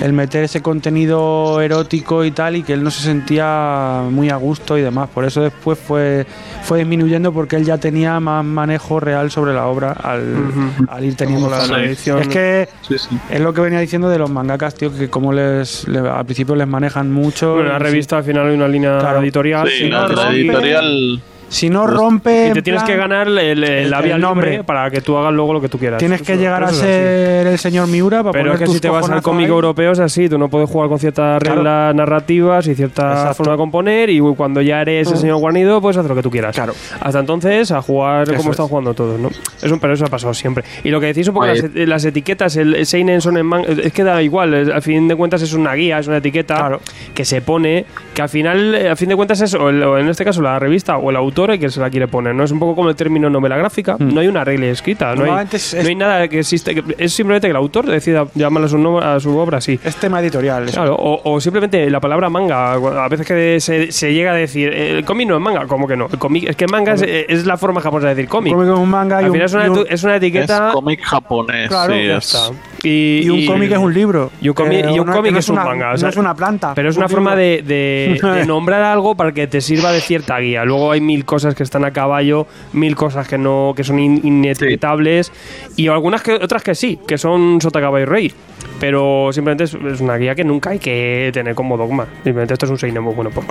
el 0.00 0.12
meter 0.12 0.44
ese 0.44 0.60
contenido 0.62 1.60
erótico 1.60 2.24
y 2.24 2.30
tal 2.30 2.56
y 2.56 2.62
que 2.62 2.72
él 2.72 2.82
no 2.82 2.90
se 2.90 3.02
sentía 3.02 4.02
muy 4.10 4.30
a 4.30 4.36
gusto 4.36 4.76
y 4.78 4.82
demás. 4.82 5.08
Por 5.12 5.24
eso 5.24 5.42
después 5.42 5.78
fue, 5.78 6.26
fue 6.62 6.78
disminuyendo 6.78 7.32
porque 7.32 7.56
él 7.56 7.64
ya 7.64 7.78
tenía 7.78 8.18
más 8.20 8.44
manejo 8.44 9.00
real 9.00 9.30
sobre 9.30 9.52
la 9.54 9.66
obra 9.66 9.92
al, 9.92 11.04
ir 11.04 11.16
teniendo 11.16 11.48
la, 11.48 11.64
edición. 11.84 12.20
Es 12.20 12.28
que 12.28 12.68
Sí, 12.82 12.98
sí. 12.98 13.18
es 13.30 13.40
lo 13.40 13.52
que 13.52 13.60
venía 13.60 13.78
diciendo 13.80 14.08
de 14.08 14.18
los 14.18 14.30
mangakas, 14.30 14.74
tío, 14.74 14.92
que 14.96 15.08
como 15.08 15.32
les, 15.32 15.86
le- 15.88 16.00
al 16.00 16.24
principio 16.24 16.54
les 16.56 16.66
manejan 16.68 17.10
mucho. 17.12 17.54
Bueno, 17.54 17.68
la 17.70 17.78
revista 17.78 18.18
al 18.18 18.24
final 18.24 18.48
hay 18.48 18.54
una 18.54 18.68
línea 18.68 18.98
Claro. 18.98 19.20
editorial. 19.22 19.68
Sí, 19.68 19.88
la, 19.88 20.08
la 20.08 20.30
editorial 20.32 21.22
Si, 21.52 21.68
no 21.70 21.86
rompe. 21.86 22.48
Y 22.48 22.52
te 22.52 22.62
tienes 22.62 22.82
plan, 22.82 22.92
que 22.92 22.96
ganar 22.98 23.28
el, 23.28 23.38
el, 23.38 23.62
el 23.64 23.90
labial 23.90 24.20
nombre. 24.20 24.64
para 24.64 24.90
que 24.90 25.00
tú 25.02 25.16
hagas 25.16 25.32
luego 25.34 25.52
lo 25.52 25.60
que 25.60 25.68
tú 25.68 25.78
quieras. 25.78 25.98
Tienes 25.98 26.22
que 26.22 26.32
Eso- 26.32 26.40
llegar 26.42 26.62
a 26.64 26.66
es 26.66 26.72
así. 26.72 26.80
ser 26.80 27.46
el 27.46 27.58
señor 27.58 27.88
Miura 27.88 28.22
para 28.22 28.32
Pero 28.32 28.44
poner 28.44 28.54
es 28.54 28.58
que 28.60 28.64
tus 28.64 28.74
si 28.74 28.80
te 28.80 28.88
vas 28.88 29.08
al 29.10 29.22
cómic 29.22 29.44
ahí. 29.46 29.50
europeo 29.52 29.92
es 29.92 29.98
así, 30.00 30.28
tú 30.28 30.38
no 30.38 30.48
puedes 30.48 30.68
jugar 30.70 30.88
con 30.88 30.98
ciertas 30.98 31.40
Claro. 31.42 31.56
reglas 31.56 31.94
narrativas 31.94 32.66
y 32.68 32.74
cierta 32.74 33.12
Exacto. 33.12 33.34
forma 33.34 33.52
de 33.52 33.58
componer 33.58 34.10
y 34.10 34.20
cuando 34.34 34.60
ya 34.62 34.80
eres 34.80 35.10
el 35.10 35.18
señor 35.18 35.36
guarnido 35.38 35.80
puedes 35.80 35.96
hacer 35.98 36.08
lo 36.08 36.16
que 36.16 36.22
tú 36.22 36.30
quieras. 36.30 36.54
Claro. 36.54 36.72
Hasta 37.00 37.18
entonces 37.20 37.70
a 37.70 37.82
jugar 37.82 38.22
Eso 38.22 38.34
como 38.36 38.50
es. 38.50 38.54
están 38.54 38.68
jugando 38.68 38.94
todos, 38.94 39.20
¿no? 39.20 39.28
Eso, 39.62 39.78
pero 39.78 39.92
eso 39.92 40.04
ha 40.06 40.08
pasado 40.08 40.32
siempre. 40.34 40.64
Y 40.84 40.90
lo 40.90 41.00
que 41.00 41.06
decís 41.06 41.28
un 41.28 41.34
poco 41.34 41.46
las, 41.46 41.62
las 41.74 42.04
etiquetas, 42.04 42.56
el 42.56 42.86
Seinen 42.86 43.20
son 43.20 43.36
en 43.36 43.46
man- 43.46 43.64
es 43.68 43.92
que 43.92 44.04
da 44.04 44.22
igual, 44.22 44.54
es- 44.54 44.68
al 44.70 44.82
fin 44.82 45.06
de 45.06 45.16
cuentas 45.16 45.42
es 45.42 45.52
una 45.52 45.74
guía, 45.74 45.98
es 45.98 46.06
una 46.08 46.16
etiqueta 46.16 46.56
Claro. 46.56 46.80
que 47.14 47.24
se 47.24 47.42
pone, 47.42 47.84
que 48.14 48.22
al 48.22 48.28
final, 48.30 48.74
eh, 48.74 48.88
a 48.90 48.96
fin 48.96 49.08
de 49.10 49.16
cuentas 49.16 49.40
es, 49.42 49.52
o, 49.54 49.68
el- 49.68 49.82
o 49.82 49.98
en 49.98 50.08
este 50.08 50.24
caso 50.24 50.40
la 50.40 50.58
revista 50.58 50.96
o 50.96 51.10
el 51.10 51.16
autor 51.16 51.41
el 51.50 51.58
que 51.58 51.70
se 51.70 51.80
la 51.80 51.90
quiere 51.90 52.08
poner, 52.08 52.34
¿no? 52.34 52.44
Es 52.44 52.50
un 52.50 52.58
poco 52.58 52.74
como 52.74 52.88
el 52.90 52.96
término 52.96 53.28
novela 53.30 53.56
gráfica, 53.56 53.96
no 53.98 54.20
hay 54.20 54.28
una 54.28 54.44
regla 54.44 54.66
escrita, 54.66 55.14
no 55.14 55.24
hay, 55.34 55.46
es- 55.52 55.74
no 55.74 55.88
hay 55.88 55.94
nada 55.94 56.28
que 56.28 56.38
existe, 56.40 56.82
es 56.98 57.12
simplemente 57.12 57.46
que 57.46 57.50
el 57.50 57.56
autor 57.56 57.86
decida 57.86 58.26
llamarle 58.34 58.66
a 58.66 58.68
su, 58.68 58.98
a 58.98 59.20
su 59.20 59.36
obra 59.36 59.58
así. 59.58 59.78
Es 59.84 59.96
tema 59.96 60.20
editorial. 60.20 60.66
Claro, 60.66 60.94
o, 60.96 61.20
o 61.32 61.40
simplemente 61.40 61.88
la 61.90 62.00
palabra 62.00 62.28
manga. 62.30 62.72
A 62.74 63.08
veces 63.08 63.26
que 63.26 63.60
se, 63.60 63.90
se 63.92 64.12
llega 64.14 64.32
a 64.32 64.34
decir, 64.34 64.70
eh, 64.72 64.98
el 64.98 65.04
cómic 65.04 65.28
no 65.28 65.36
es 65.36 65.40
manga, 65.40 65.66
como 65.66 65.86
que 65.88 65.96
no. 65.96 66.08
El 66.12 66.18
cómic, 66.18 66.48
es 66.48 66.56
que 66.56 66.66
manga 66.66 66.94
es, 66.94 67.02
es 67.02 67.46
la 67.46 67.56
forma 67.56 67.80
japonesa 67.80 68.08
de 68.08 68.14
decir 68.14 68.28
cómic. 68.28 68.52
Un 68.52 68.58
cómic 68.60 68.72
es 68.74 68.78
un 68.80 68.88
manga 68.90 69.20
y 69.22 69.24
Al 69.24 69.30
un- 69.30 69.34
final 69.34 69.46
es 69.46 69.54
una, 69.54 69.66
y 69.66 69.68
un- 69.70 69.86
es 69.88 70.04
una 70.04 70.16
etiqueta. 70.16 70.68
es 70.68 70.74
cómic 70.74 71.00
japonés 71.02 71.68
Claro, 71.68 71.92
sí, 71.94 72.06
ya 72.06 72.16
es- 72.18 72.24
está. 72.34 72.54
Y, 72.84 73.20
Y 73.24 73.28
un 73.30 73.46
cómic 73.46 73.70
es 73.72 73.78
un 73.78 73.94
libro. 73.94 74.30
Y 74.40 74.48
un 74.48 74.54
cómic, 74.54 74.84
Eh, 74.84 74.92
y 74.94 74.98
un 74.98 75.06
no- 75.06 75.12
cómic 75.12 75.26
que 75.30 75.32
no 75.34 75.38
es 75.38 75.48
un 75.48 75.56
una- 75.58 75.64
manga. 75.64 75.92
o 75.92 75.96
sea, 75.96 76.06
no 76.06 76.10
es 76.10 76.16
una 76.16 76.34
planta. 76.34 76.72
Pero 76.74 76.88
es 76.90 76.96
un 76.96 77.02
una 77.02 77.08
forma 77.08 77.36
de, 77.36 77.62
de- 77.62 78.18
de 78.40 78.46
nombrar 78.46 78.82
algo 78.82 79.14
para 79.14 79.32
que 79.32 79.46
te 79.46 79.60
sirva 79.60 79.92
de 79.92 80.00
cierta 80.00 80.38
guía. 80.40 80.64
Luego 80.64 80.90
hay 80.92 81.00
mil 81.00 81.24
cosas 81.24 81.54
que 81.54 81.62
están 81.62 81.84
a 81.84 81.92
caballo, 81.92 82.46
mil 82.72 82.96
cosas 82.96 83.28
que 83.28 83.38
no 83.38 83.72
que 83.76 83.84
son 83.84 83.98
in- 84.00 84.20
inetiquetables 84.24 85.32
y 85.76 85.86
algunas 85.88 86.22
que 86.22 86.32
otras 86.34 86.62
que 86.62 86.74
sí, 86.74 86.98
que 87.06 87.18
son 87.18 87.60
sota 87.60 87.80
caballo 87.80 88.02
y 88.02 88.06
rey. 88.06 88.32
Pero 88.80 89.30
simplemente 89.32 89.64
es, 89.64 89.74
es 89.74 90.00
una 90.00 90.16
guía 90.16 90.34
que 90.34 90.42
nunca 90.44 90.70
hay 90.70 90.78
que 90.80 91.30
tener 91.32 91.54
como 91.54 91.76
dogma. 91.76 92.06
Simplemente 92.24 92.54
esto 92.54 92.66
es 92.66 92.70
un 92.72 92.78
seinen 92.78 93.02
muy 93.02 93.14
bueno. 93.14 93.30
Pues. 93.30 93.46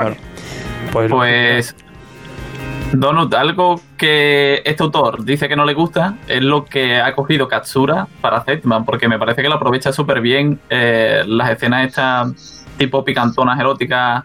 Pues, 0.91 1.09
Pues. 1.11 1.75
Donut, 2.93 3.33
algo 3.33 3.79
que 3.97 4.61
este 4.65 4.83
autor 4.83 5.23
dice 5.23 5.47
que 5.47 5.55
no 5.55 5.63
le 5.65 5.73
gusta 5.73 6.17
es 6.27 6.41
lo 6.41 6.65
que 6.65 6.99
ha 6.99 7.13
cogido 7.15 7.47
Katsura 7.47 8.07
para 8.19 8.41
Zetman, 8.41 8.83
porque 8.85 9.07
me 9.07 9.17
parece 9.17 9.41
que 9.41 9.47
lo 9.49 9.55
aprovecha 9.55 9.93
súper 9.93 10.19
bien 10.21 10.59
eh, 10.69 11.23
las 11.25 11.49
escenas 11.51 11.87
estas 11.87 12.65
tipo 12.77 13.05
picantonas 13.05 13.59
eróticas 13.59 14.23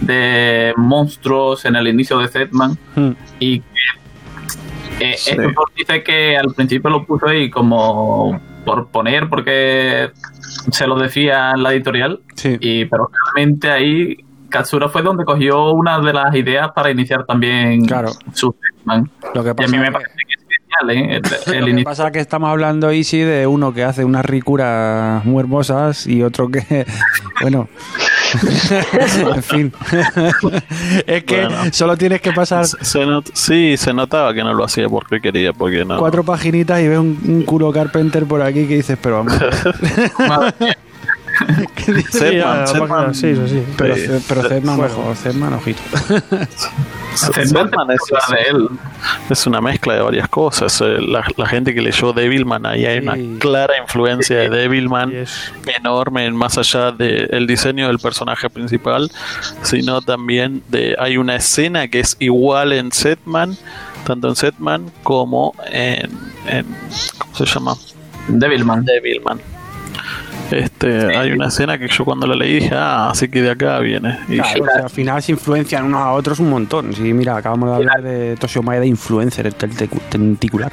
de 0.00 0.72
monstruos 0.76 1.64
en 1.64 1.76
el 1.76 1.88
inicio 1.88 2.18
de 2.18 2.28
Zetman 2.28 2.78
Hmm. 2.94 3.10
y 3.40 3.60
que 3.60 5.10
eh, 5.10 5.14
Sí. 5.16 5.30
este 5.32 5.44
autor 5.44 5.70
dice 5.76 6.02
que 6.02 6.36
al 6.36 6.54
principio 6.54 6.90
lo 6.90 7.04
puso 7.04 7.26
ahí 7.28 7.50
como 7.50 8.40
por 8.64 8.88
poner 8.88 9.28
porque 9.28 10.10
se 10.70 10.86
lo 10.86 10.98
decía 10.98 11.50
en 11.54 11.62
la 11.62 11.72
editorial 11.74 12.20
Sí. 12.36 12.56
y 12.60 12.84
pero 12.86 13.10
realmente 13.34 13.70
ahí 13.70 14.16
Katsura 14.48 14.88
fue 14.88 15.02
donde 15.02 15.24
cogió 15.24 15.72
una 15.72 16.00
de 16.00 16.12
las 16.12 16.34
ideas 16.34 16.70
para 16.74 16.90
iniciar 16.90 17.24
también 17.26 17.84
Claro. 17.84 18.10
su 18.32 18.54
Zetman. 18.76 19.10
Lo 19.34 19.42
que 19.42 19.48
Y 19.48 19.50
a 19.50 19.54
pasa 19.54 19.70
mí 19.70 19.78
me 19.78 19.84
es 19.84 19.88
que- 19.90 19.92
parece 19.92 20.14
que 20.26 20.34
es 20.34 20.48
genial, 20.48 20.90
¿eh? 20.90 21.16
El, 21.16 21.22
Lo 21.46 21.52
el 21.58 21.64
que 21.64 21.70
inicio. 21.70 21.84
pasa 21.84 22.06
es 22.06 22.12
que 22.12 22.20
estamos 22.20 22.50
hablando, 22.50 22.90
Easy, 22.90 23.18
de 23.20 23.46
uno 23.46 23.72
que 23.74 23.84
hace 23.84 24.04
unas 24.04 24.24
ricuras 24.24 25.24
muy 25.24 25.40
hermosas 25.40 26.06
y 26.06 26.22
otro 26.22 26.48
que, 26.48 26.86
bueno, 27.42 27.68
en 29.34 29.42
fin. 29.42 29.72
es 31.06 31.24
que 31.24 31.46
Bueno. 31.46 31.72
solo 31.72 31.96
tienes 31.96 32.20
que 32.20 32.32
pasar 32.32 32.66
Se- 32.66 32.84
se 32.84 33.06
not- 33.06 33.30
sí, 33.32 33.76
se 33.76 33.92
notaba 33.94 34.34
que 34.34 34.42
no 34.44 34.52
lo 34.54 34.64
hacía 34.64 34.88
porque 34.88 35.20
quería, 35.20 35.52
porque 35.52 35.84
no. 35.84 35.98
cuatro 35.98 36.22
paginitas 36.24 36.80
y 36.80 36.88
ves 36.88 36.98
un, 36.98 37.18
un 37.26 37.42
culo 37.44 37.72
Carpenter 37.72 38.24
por 38.26 38.42
aquí 38.42 38.66
que 38.66 38.76
dices, 38.76 38.98
pero 39.00 39.24
vamos. 39.24 39.34
¿Qué 41.74 41.92
dices? 41.92 42.14
Sí, 43.12 43.32
o 43.32 43.46
sí. 43.48 43.64
Pero, 43.76 43.96
Sí. 43.96 44.02
pero 44.28 44.42
Zedman, 44.48 44.76
Bueno. 44.76 44.94
ojo, 44.98 45.14
Zedman, 45.14 45.52
ojito. 45.54 45.80
Zetman 47.16 47.46
Sedman 47.48 47.90
es, 47.90 48.00
acuerdas 48.02 48.30
de 48.30 48.50
él. 48.50 48.68
es 49.30 49.46
una 49.46 49.60
mezcla 49.60 49.94
de 49.94 50.02
varias 50.02 50.28
cosas. 50.28 50.80
Eh, 50.80 50.98
La, 51.00 51.24
la 51.36 51.46
gente 51.46 51.74
que 51.74 51.80
leyó 51.80 52.12
Devilman, 52.12 52.66
ahí 52.66 52.84
hay 52.86 53.00
Sí. 53.00 53.06
una 53.08 53.38
clara 53.38 53.74
influencia 53.80 54.36
de 54.36 54.48
Devilman 54.50 55.12
es- 55.12 55.52
enorme, 55.78 56.30
más 56.30 56.58
allá 56.58 56.92
del 56.92 57.46
diseño 57.46 57.88
del 57.88 57.98
personaje 57.98 58.50
principal, 58.50 59.10
sino 59.62 60.00
también 60.02 60.62
de 60.68 60.94
hay 60.98 61.16
una 61.16 61.36
escena 61.36 61.88
que 61.88 62.00
es 62.00 62.16
igual 62.18 62.72
en 62.72 62.92
Setman, 62.92 63.56
tanto 64.04 64.28
en 64.28 64.36
Setman 64.36 64.90
como 65.02 65.54
en, 65.70 66.10
en 66.46 66.66
¿cómo 67.18 67.34
se 67.34 67.46
llama? 67.46 67.74
Devilman. 68.28 68.84
Devilman. 68.84 69.40
Este, 70.50 71.16
hay 71.16 71.32
una 71.32 71.48
escena 71.48 71.78
que 71.78 71.88
yo 71.88 72.04
cuando 72.04 72.26
la 72.26 72.34
leí 72.34 72.54
dije, 72.60 72.74
ah, 72.74 73.10
así 73.10 73.28
que 73.28 73.42
de 73.42 73.50
acá 73.50 73.78
viene. 73.80 74.18
Y 74.28 74.36
Claro, 74.36 74.56
yo- 74.58 74.64
o 74.64 74.66
sea, 74.66 74.82
al 74.84 74.90
final 74.90 75.22
se 75.22 75.32
influencian 75.32 75.84
unos 75.84 76.00
a 76.00 76.12
otros 76.12 76.40
un 76.40 76.50
montón. 76.50 76.92
Sí, 76.94 77.12
mira, 77.12 77.36
acabamos 77.36 77.70
de 77.70 77.76
hablar 77.76 78.02
de 78.02 78.36
Toshio 78.36 78.62
Maeda, 78.62 78.84
influencer, 78.86 79.46
el 79.46 79.54
tenticular. 79.54 80.72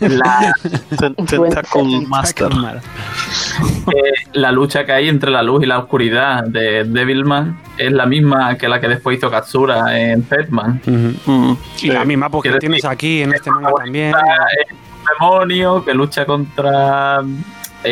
La, 0.00 0.54
Ten- 0.98 1.14
Tentacle 1.14 2.06
Master. 2.06 2.48
eh, 3.88 4.12
la 4.32 4.52
lucha 4.52 4.84
que 4.84 4.92
hay 4.92 5.08
entre 5.08 5.30
la 5.30 5.42
luz 5.42 5.62
y 5.62 5.66
la 5.66 5.78
oscuridad 5.78 6.44
de 6.44 6.84
Devilman 6.84 7.58
es 7.76 7.92
la 7.92 8.06
misma 8.06 8.56
que 8.56 8.68
la 8.68 8.80
que 8.80 8.88
después 8.88 9.18
hizo 9.18 9.30
Katsura 9.30 9.98
en 9.98 10.22
Zetman. 10.24 10.80
Ujú. 10.86 11.30
Mm, 11.32 11.56
Y 11.82 11.88
la 11.88 12.04
misma 12.04 12.28
porque 12.28 12.48
Quiero 12.50 12.58
tienes 12.60 12.84
aquí 12.84 13.22
en 13.22 13.34
este 13.34 13.50
manga 13.50 13.70
también. 13.76 14.10
Es 14.10 14.72
un 14.72 15.04
demonio 15.18 15.84
que 15.84 15.94
lucha 15.94 16.24
contra 16.26 17.20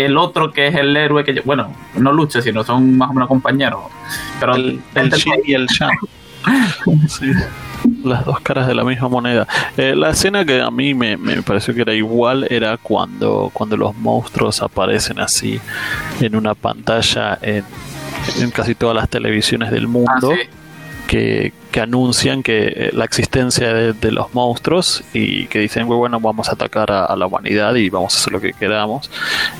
el 0.05 0.16
otro 0.18 0.52
que 0.52 0.66
es 0.68 0.74
el 0.74 0.97
héroe 0.97 1.24
que 1.24 1.40
bueno 1.40 1.73
no 1.98 2.12
lucha 2.12 2.43
sino 2.43 2.62
son 2.64 2.97
más 2.98 3.10
o 3.10 3.12
menos 3.14 3.28
compañeros 3.28 3.81
pero 4.39 4.55
el, 4.56 4.81
el 4.94 5.10
yin 5.12 5.35
y 5.44 5.55
el 5.55 5.66
yang. 5.78 5.97
Sí, 7.09 7.32
las 8.05 8.24
dos 8.24 8.39
caras 8.40 8.68
de 8.68 8.74
la 8.74 8.85
misma 8.85 9.09
moneda. 9.09 9.48
Eh, 9.77 9.94
la 9.97 10.10
escena 10.10 10.44
que 10.44 10.60
a 10.60 10.70
mí 10.70 10.94
me, 10.94 11.16
me 11.16 11.43
pareció 11.43 11.74
que 11.74 11.81
era 11.82 11.93
igual 11.94 12.47
era 12.51 12.77
cuando, 12.77 13.51
cuando 13.52 13.77
los 13.77 13.97
monstruos 13.97 14.62
aparecen 14.62 15.18
así 15.18 15.60
en 16.20 16.36
una 16.36 16.55
pantalla 16.55 17.36
en, 17.43 17.64
en 18.40 18.51
casi 18.52 18.77
todas 18.77 18.94
las 18.94 19.09
televisiones 19.09 19.70
del 19.73 19.85
Ah, 19.85 19.89
mundo. 19.89 20.31
sí. 20.32 20.48
Que, 21.06 21.52
que 21.70 21.80
anuncian 21.80 22.42
que 22.42 22.66
eh, 22.66 22.90
la 22.92 23.04
existencia 23.04 23.72
de, 23.72 23.92
de 23.92 24.10
los 24.12 24.34
monstruos 24.34 25.04
y 25.14 25.46
que 25.46 25.60
dicen, 25.60 25.86
"Bueno, 25.86 25.98
bueno, 25.98 26.20
vamos 26.20 26.48
a 26.48 26.52
atacar 26.52 26.90
a, 26.90 27.04
a 27.04 27.16
la 27.16 27.26
humanidad 27.26 27.74
y 27.76 27.88
vamos 27.90 28.14
a 28.14 28.18
hacer 28.18 28.32
lo 28.32 28.40
que 28.40 28.52
queramos. 28.52 29.10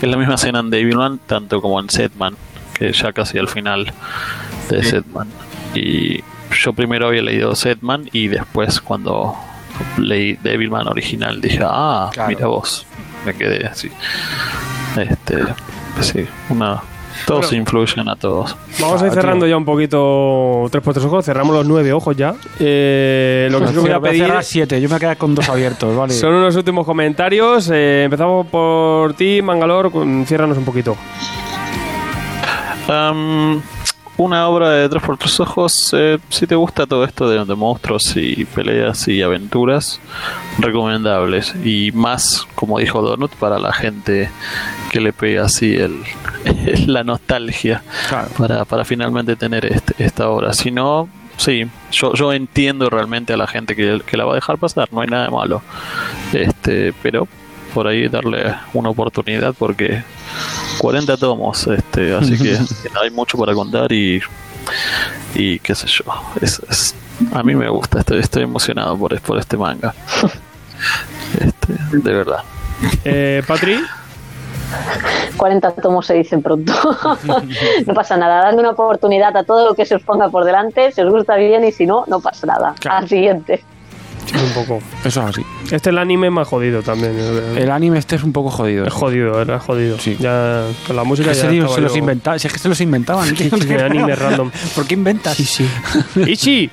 Es 0.03 0.09
la 0.09 0.17
misma 0.17 0.35
escena 0.35 0.61
en 0.61 0.71
Devilman, 0.71 1.19
tanto 1.27 1.61
como 1.63 1.79
en 1.81 1.89
Setman, 1.91 2.37
que 2.75 2.93
ya 2.93 3.13
casi 3.13 3.39
al 3.39 3.49
final 3.49 3.93
de 4.71 4.83
Sí. 4.83 4.91
Setman. 4.91 5.29
Y 5.75 6.21
yo 6.63 6.73
primero 6.73 7.09
había 7.09 7.23
leído 7.23 7.55
Setman 7.55 8.09
y 8.13 8.29
después 8.29 8.81
cuando 8.81 9.37
leí 9.99 10.35
Devilman 10.43 10.89
original 10.89 11.41
dije, 11.41 11.61
ah, 11.63 12.11
Claro. 12.13 12.29
mira 12.31 12.47
vos, 12.47 12.87
me 13.25 13.35
quedé 13.35 13.67
así. 13.67 13.91
Este, 14.97 15.45
sí, 16.01 16.27
una... 16.49 16.83
Todos 17.27 17.47
Bueno. 17.47 17.57
influyen 17.63 18.09
a 18.09 18.17
todos. 18.17 18.57
Vamos 18.81 19.03
a 19.03 19.07
ir 19.07 19.13
cerrando 19.13 19.47
tío. 19.47 19.51
ya 19.53 19.57
un 19.57 19.65
poquito 19.65 20.67
tres 20.71 20.83
por 20.83 20.93
tres 20.95 21.07
ojos. 21.07 21.25
Cerramos 21.25 21.55
los 21.55 21.67
nueve 21.67 21.93
ojos 21.93 22.17
ya. 22.17 22.35
Eh, 22.61 23.49
lo 23.51 23.61
que 23.61 23.69
sí 23.69 23.77
voy 23.77 23.91
a 23.91 24.01
pedir 24.01 24.25
cerrar 24.27 24.45
siete, 24.45 24.81
yo 24.81 24.89
me 24.89 24.99
quedé 24.99 25.17
con 25.17 25.35
dos 25.35 25.49
abiertos, 25.49 25.97
¿vale? 25.97 26.13
son 26.15 26.35
unos 26.35 26.55
últimos 26.57 26.85
comentarios. 26.85 27.71
Eh, 27.73 28.05
empezamos 28.05 28.47
por 28.49 29.15
ti, 29.15 29.41
Mangalor. 29.43 29.91
Ciérranos 30.27 30.59
un 30.59 30.65
poquito. 30.65 30.97
Am, 32.89 33.61
una 34.19 34.49
obra 34.49 34.71
de 34.71 34.89
tres 34.89 35.03
por 35.03 35.19
tres 35.19 35.39
ojos. 35.41 35.91
eh, 35.93 36.19
si 36.31 36.47
te 36.47 36.55
gusta 36.55 36.87
todo 36.87 37.05
esto 37.05 37.29
de, 37.29 37.45
de 37.45 37.55
monstruos 37.55 38.17
y 38.17 38.45
peleas 38.47 39.07
y 39.09 39.21
aventuras, 39.23 40.01
recomendables. 40.59 41.55
Y 41.65 41.93
más, 41.93 42.47
como 42.55 42.79
dijo 42.79 43.03
Donut, 43.03 43.33
para 43.37 43.59
la 43.59 43.73
gente 43.73 44.31
que 44.91 45.01
le 45.01 45.13
pega 45.13 45.45
así 45.45 45.75
el, 45.77 46.03
la 46.87 47.05
nostalgia 47.05 47.83
Claro. 48.09 48.29
para, 48.39 48.65
para 48.65 48.85
finalmente 48.85 49.37
tener 49.37 49.67
este- 49.67 50.03
esta 50.05 50.29
obra. 50.31 50.53
Si 50.55 50.71
no, 50.71 51.09
sí, 51.37 51.67
yo, 51.93 52.15
yo 52.15 52.33
entiendo 52.33 52.89
realmente 52.89 53.33
a 53.35 53.37
la 53.37 53.47
gente 53.47 53.77
que, 53.77 54.01
que 54.07 54.17
la 54.17 54.25
va 54.25 54.33
a 54.33 54.37
dejar 54.37 54.59
pasar, 54.59 54.89
no 54.93 55.01
hay 55.03 55.09
nada 55.09 55.25
de 55.25 55.31
malo. 55.31 55.63
Este, 56.33 56.93
pero 57.03 57.29
por 57.77 57.87
ahí 57.87 58.09
darle 58.09 58.55
una 58.73 58.89
oportunidad 58.89 59.53
porque 59.59 60.03
40 60.79 61.15
tomos, 61.19 61.67
este, 61.67 62.15
así 62.15 62.39
que 62.39 62.57
hay 63.03 63.11
mucho 63.11 63.37
para 63.37 63.53
contar 63.53 63.93
y, 63.93 64.19
y 65.35 65.59
qué 65.59 65.75
sé 65.75 65.87
yo. 65.87 66.05
Es, 66.41 66.59
es- 66.71 66.95
a 67.35 67.43
mí 67.43 67.55
me 67.55 67.69
gusta, 67.69 67.99
estoy, 68.01 68.21
estoy 68.21 68.45
emocionado 68.45 68.97
por, 68.97 69.21
por 69.21 69.39
este 69.39 69.57
manga. 69.59 69.95
Este, 71.41 71.73
de 71.99 72.13
verdad. 72.15 72.43
Eh, 73.05 73.43
Patri. 73.47 73.79
40 75.37 75.73
tomos 75.77 76.07
se 76.07 76.15
dicen 76.15 76.41
pronto. 76.43 76.73
no 77.87 77.95
pasa 77.95 78.17
nada, 78.17 78.43
dando 78.45 78.61
una 78.61 78.71
oportunidad 78.71 79.37
a 79.37 79.45
todo 79.45 79.69
lo 79.69 79.75
que 79.75 79.85
se 79.85 79.97
os 79.97 80.03
ponga 80.03 80.29
por 80.31 80.45
delante. 80.45 80.93
Si 80.93 81.01
os 81.03 81.11
gusta 81.13 81.37
bien 81.37 81.65
y 81.65 81.73
si 81.73 81.85
no, 81.87 82.05
no 82.07 82.21
pasa 82.21 82.47
nada. 82.47 82.75
Claro. 82.79 82.99
Al 82.99 83.09
siguiente. 83.09 83.63
Un 84.35 84.53
poco. 84.55 84.81
Eso 85.05 85.21
es 85.23 85.27
así. 85.29 85.43
Este 85.65 85.77
es 85.77 85.87
el 85.87 85.99
anime 85.99 86.31
más 86.31 86.49
jodido 86.49 86.83
también. 86.83 87.13
eh, 87.17 87.55
El 87.63 87.71
anime 87.71 87.99
este 87.99 88.17
es 88.17 88.23
un 88.23 88.33
poco 88.33 88.51
jodido. 88.51 88.85
Es 88.87 88.93
jodido, 88.93 89.41
era 89.41 89.59
jodido. 89.61 89.99
Sí. 89.99 90.17
Ya 90.19 90.65
con 90.87 90.97
la 90.97 91.05
música 91.05 91.29
ya 91.33 91.35
se 91.49 91.53
los 91.81 91.93
yo- 91.93 91.99
inventaba, 91.99 92.39
si 92.39 92.47
es 92.49 92.53
que 92.53 92.59
se 92.59 92.69
los 92.69 92.81
inventaban. 92.81 93.33
tío. 93.35 93.51
Sí, 93.57 93.75
anime 93.75 94.15
random. 94.17 94.51
¿Por 94.75 94.87
qué 94.87 94.95
inventas? 94.95 95.37
Sí, 95.37 95.45
sí. 95.45 95.69
Ichi, 96.27 96.71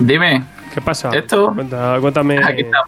dime 0.00 0.44
¿qué 0.74 0.80
pasa? 0.80 1.10
Esto- 1.10 1.52
Cuenta- 1.54 1.98
cuéntame 2.00 2.38
aquí 2.42 2.62
está 2.62 2.78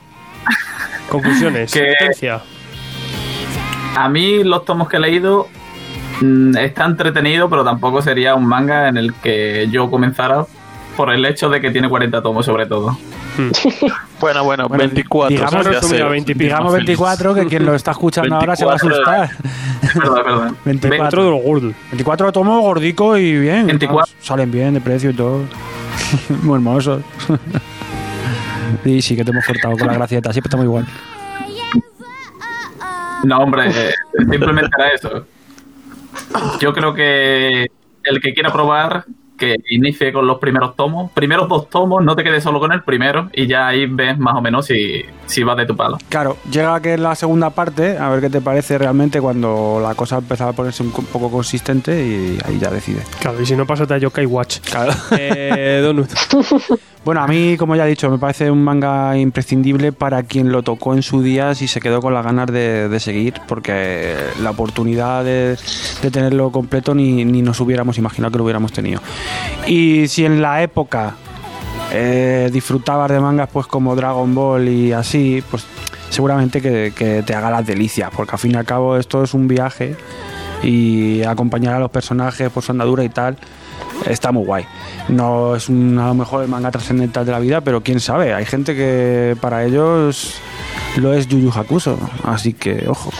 conclusiones. 1.08 1.72
Que- 1.72 1.92
sentencia. 1.98 2.40
a 3.96 4.08
mí 4.08 4.44
los 4.44 4.64
tomos 4.64 4.88
que 4.88 4.96
he 4.96 5.00
leído 5.00 5.48
mm, 6.20 6.56
está 6.56 6.84
entretenido 6.84 7.48
pero 7.48 7.64
tampoco 7.64 8.02
sería 8.02 8.34
un 8.34 8.46
manga 8.46 8.88
en 8.88 8.96
el 8.96 9.14
que 9.14 9.68
yo 9.70 9.90
comenzara 9.90 10.44
por 10.96 11.12
el 11.12 11.24
hecho 11.24 11.48
de 11.48 11.60
que 11.60 11.70
tiene 11.70 11.88
40 11.88 12.22
tomos 12.22 12.44
sobre 12.44 12.66
todo 12.66 12.98
Bueno, 14.20 14.42
bueno, 14.44 14.68
Bueno, 14.68 14.84
24. 14.84 15.28
digamos- 15.28 15.50
se 15.52 15.56
hace 15.58 15.70
resumido, 15.70 16.08
20 16.10 16.32
y 16.32 16.34
pico. 16.34 16.44
Digamos 16.44 16.72
24, 16.72 17.34
que 17.34 17.46
quien 17.46 17.64
lo 17.64 17.74
está 17.74 17.92
escuchando 17.92 18.34
ahora 18.34 18.56
se 18.56 18.64
va 18.64 18.72
a 18.72 18.76
24 18.76 19.14
asustar. 19.14 19.30
Es 19.82 19.94
verdad, 19.94 20.18
es 20.18 20.24
verdad. 20.24 20.52
24. 20.64 20.98
Dentro 21.04 21.24
de 21.24 21.30
lo 21.30 21.36
gordo. 21.36 21.72
24 21.92 22.32
tomos 22.32 22.60
gordico 22.62 23.16
y 23.16 23.38
bien. 23.38 23.66
24. 23.66 24.12
Salen 24.20 24.50
bien 24.50 24.74
de 24.74 24.80
precio 24.80 25.10
y 25.10 25.14
todo. 25.14 25.42
muy 26.42 26.54
hermosos. 26.56 27.02
y 28.84 29.00
sí 29.02 29.16
que 29.16 29.24
te 29.24 29.30
hemos 29.30 29.44
cortado 29.46 29.76
con 29.76 29.86
la 29.86 29.94
gracieta. 29.94 30.32
Siempre 30.32 30.48
estamos 30.48 30.64
igual. 30.64 30.86
No, 33.24 33.38
hombre, 33.38 33.68
eh, 33.68 33.92
simplemente 34.30 34.70
era 34.78 34.88
eso. 34.90 35.26
Yo 36.60 36.72
creo 36.72 36.94
que 36.94 37.66
el 38.04 38.20
que 38.20 38.32
quiera 38.32 38.52
probar, 38.52 39.04
que 39.38 39.56
inicie 39.70 40.12
con 40.12 40.26
los 40.26 40.38
primeros 40.38 40.76
tomos. 40.76 41.10
Primeros 41.12 41.48
dos 41.48 41.70
tomos, 41.70 42.04
no 42.04 42.14
te 42.16 42.24
quedes 42.24 42.42
solo 42.42 42.60
con 42.60 42.72
el 42.72 42.82
primero 42.82 43.30
y 43.32 43.46
ya 43.46 43.68
ahí 43.68 43.86
ves 43.86 44.18
más 44.18 44.34
o 44.36 44.40
menos 44.42 44.66
si, 44.66 45.02
si 45.26 45.42
vas 45.44 45.56
de 45.56 45.64
tu 45.66 45.74
palo. 45.76 45.96
Claro, 46.08 46.36
llega 46.50 46.80
que 46.82 46.94
es 46.94 47.00
la 47.00 47.14
segunda 47.14 47.50
parte, 47.50 47.96
a 47.96 48.08
ver 48.10 48.20
qué 48.20 48.28
te 48.30 48.40
parece 48.40 48.76
realmente 48.76 49.20
cuando 49.20 49.80
la 49.82 49.94
cosa 49.94 50.18
empezaba 50.18 50.50
a 50.50 50.54
ponerse 50.54 50.82
un 50.82 50.90
co- 50.90 51.02
poco 51.02 51.30
consistente 51.30 52.04
y 52.04 52.38
ahí 52.44 52.58
ya 52.58 52.70
decides. 52.70 53.04
Claro, 53.20 53.40
y 53.40 53.46
si 53.46 53.54
no, 53.56 53.64
pásate 53.66 53.94
a 53.94 53.98
Yokai 53.98 54.26
Watch. 54.26 54.58
Claro. 54.60 54.92
Eh, 55.16 55.80
Donut. 55.84 56.10
Bueno, 57.04 57.22
a 57.22 57.26
mí, 57.26 57.56
como 57.56 57.74
ya 57.74 57.86
he 57.86 57.88
dicho, 57.88 58.10
me 58.10 58.18
parece 58.18 58.50
un 58.50 58.62
manga 58.62 59.16
imprescindible 59.16 59.92
para 59.92 60.24
quien 60.24 60.52
lo 60.52 60.62
tocó 60.62 60.92
en 60.94 61.02
su 61.02 61.22
día 61.22 61.52
y 61.52 61.66
se 61.68 61.80
quedó 61.80 62.00
con 62.02 62.12
las 62.12 62.22
ganas 62.24 62.48
de, 62.48 62.88
de 62.90 63.00
seguir, 63.00 63.34
porque 63.46 64.14
la 64.42 64.50
oportunidad 64.50 65.24
de, 65.24 65.56
de 66.02 66.10
tenerlo 66.10 66.50
completo 66.50 66.94
ni, 66.94 67.24
ni 67.24 67.40
nos 67.40 67.60
hubiéramos 67.60 67.96
imaginado 67.96 68.32
que 68.32 68.38
lo 68.38 68.44
hubiéramos 68.44 68.72
tenido. 68.72 69.00
Y 69.66 70.08
si 70.08 70.24
en 70.24 70.40
la 70.40 70.62
época 70.62 71.14
eh, 71.92 72.50
disfrutabas 72.52 73.10
de 73.10 73.20
mangas 73.20 73.48
pues 73.52 73.66
como 73.66 73.94
Dragon 73.94 74.34
Ball 74.34 74.68
y 74.68 74.92
así, 74.92 75.42
pues 75.50 75.64
seguramente 76.10 76.60
que, 76.60 77.22
te 77.24 77.34
haga 77.34 77.50
las 77.50 77.66
delicias, 77.66 78.10
porque 78.14 78.32
al 78.32 78.38
fin 78.38 78.52
y 78.52 78.56
al 78.56 78.64
cabo 78.64 78.96
esto 78.96 79.22
es 79.22 79.34
un 79.34 79.48
viaje 79.48 79.96
y 80.62 81.22
acompañar 81.22 81.74
a 81.74 81.78
los 81.78 81.90
personajes 81.90 82.50
por 82.50 82.62
su 82.62 82.72
andadura 82.72 83.04
y 83.04 83.08
tal 83.08 83.36
está 84.06 84.32
muy 84.32 84.44
guay. 84.44 84.66
No 85.08 85.56
es 85.56 85.68
un, 85.68 85.98
a 85.98 86.08
lo 86.08 86.14
mejor 86.14 86.42
el 86.42 86.48
manga 86.48 86.70
trascendental 86.70 87.24
de 87.24 87.32
la 87.32 87.38
vida, 87.38 87.60
pero 87.60 87.82
quién 87.82 88.00
sabe, 88.00 88.34
hay 88.34 88.44
gente 88.44 88.74
que 88.74 89.36
para 89.40 89.64
ellos 89.64 90.34
lo 90.96 91.12
es 91.12 91.26
Yu 91.28 91.38
Yu 91.38 91.50
Hakusho, 91.50 91.98
así 92.24 92.52
que 92.52 92.86
ojo, 92.88 93.10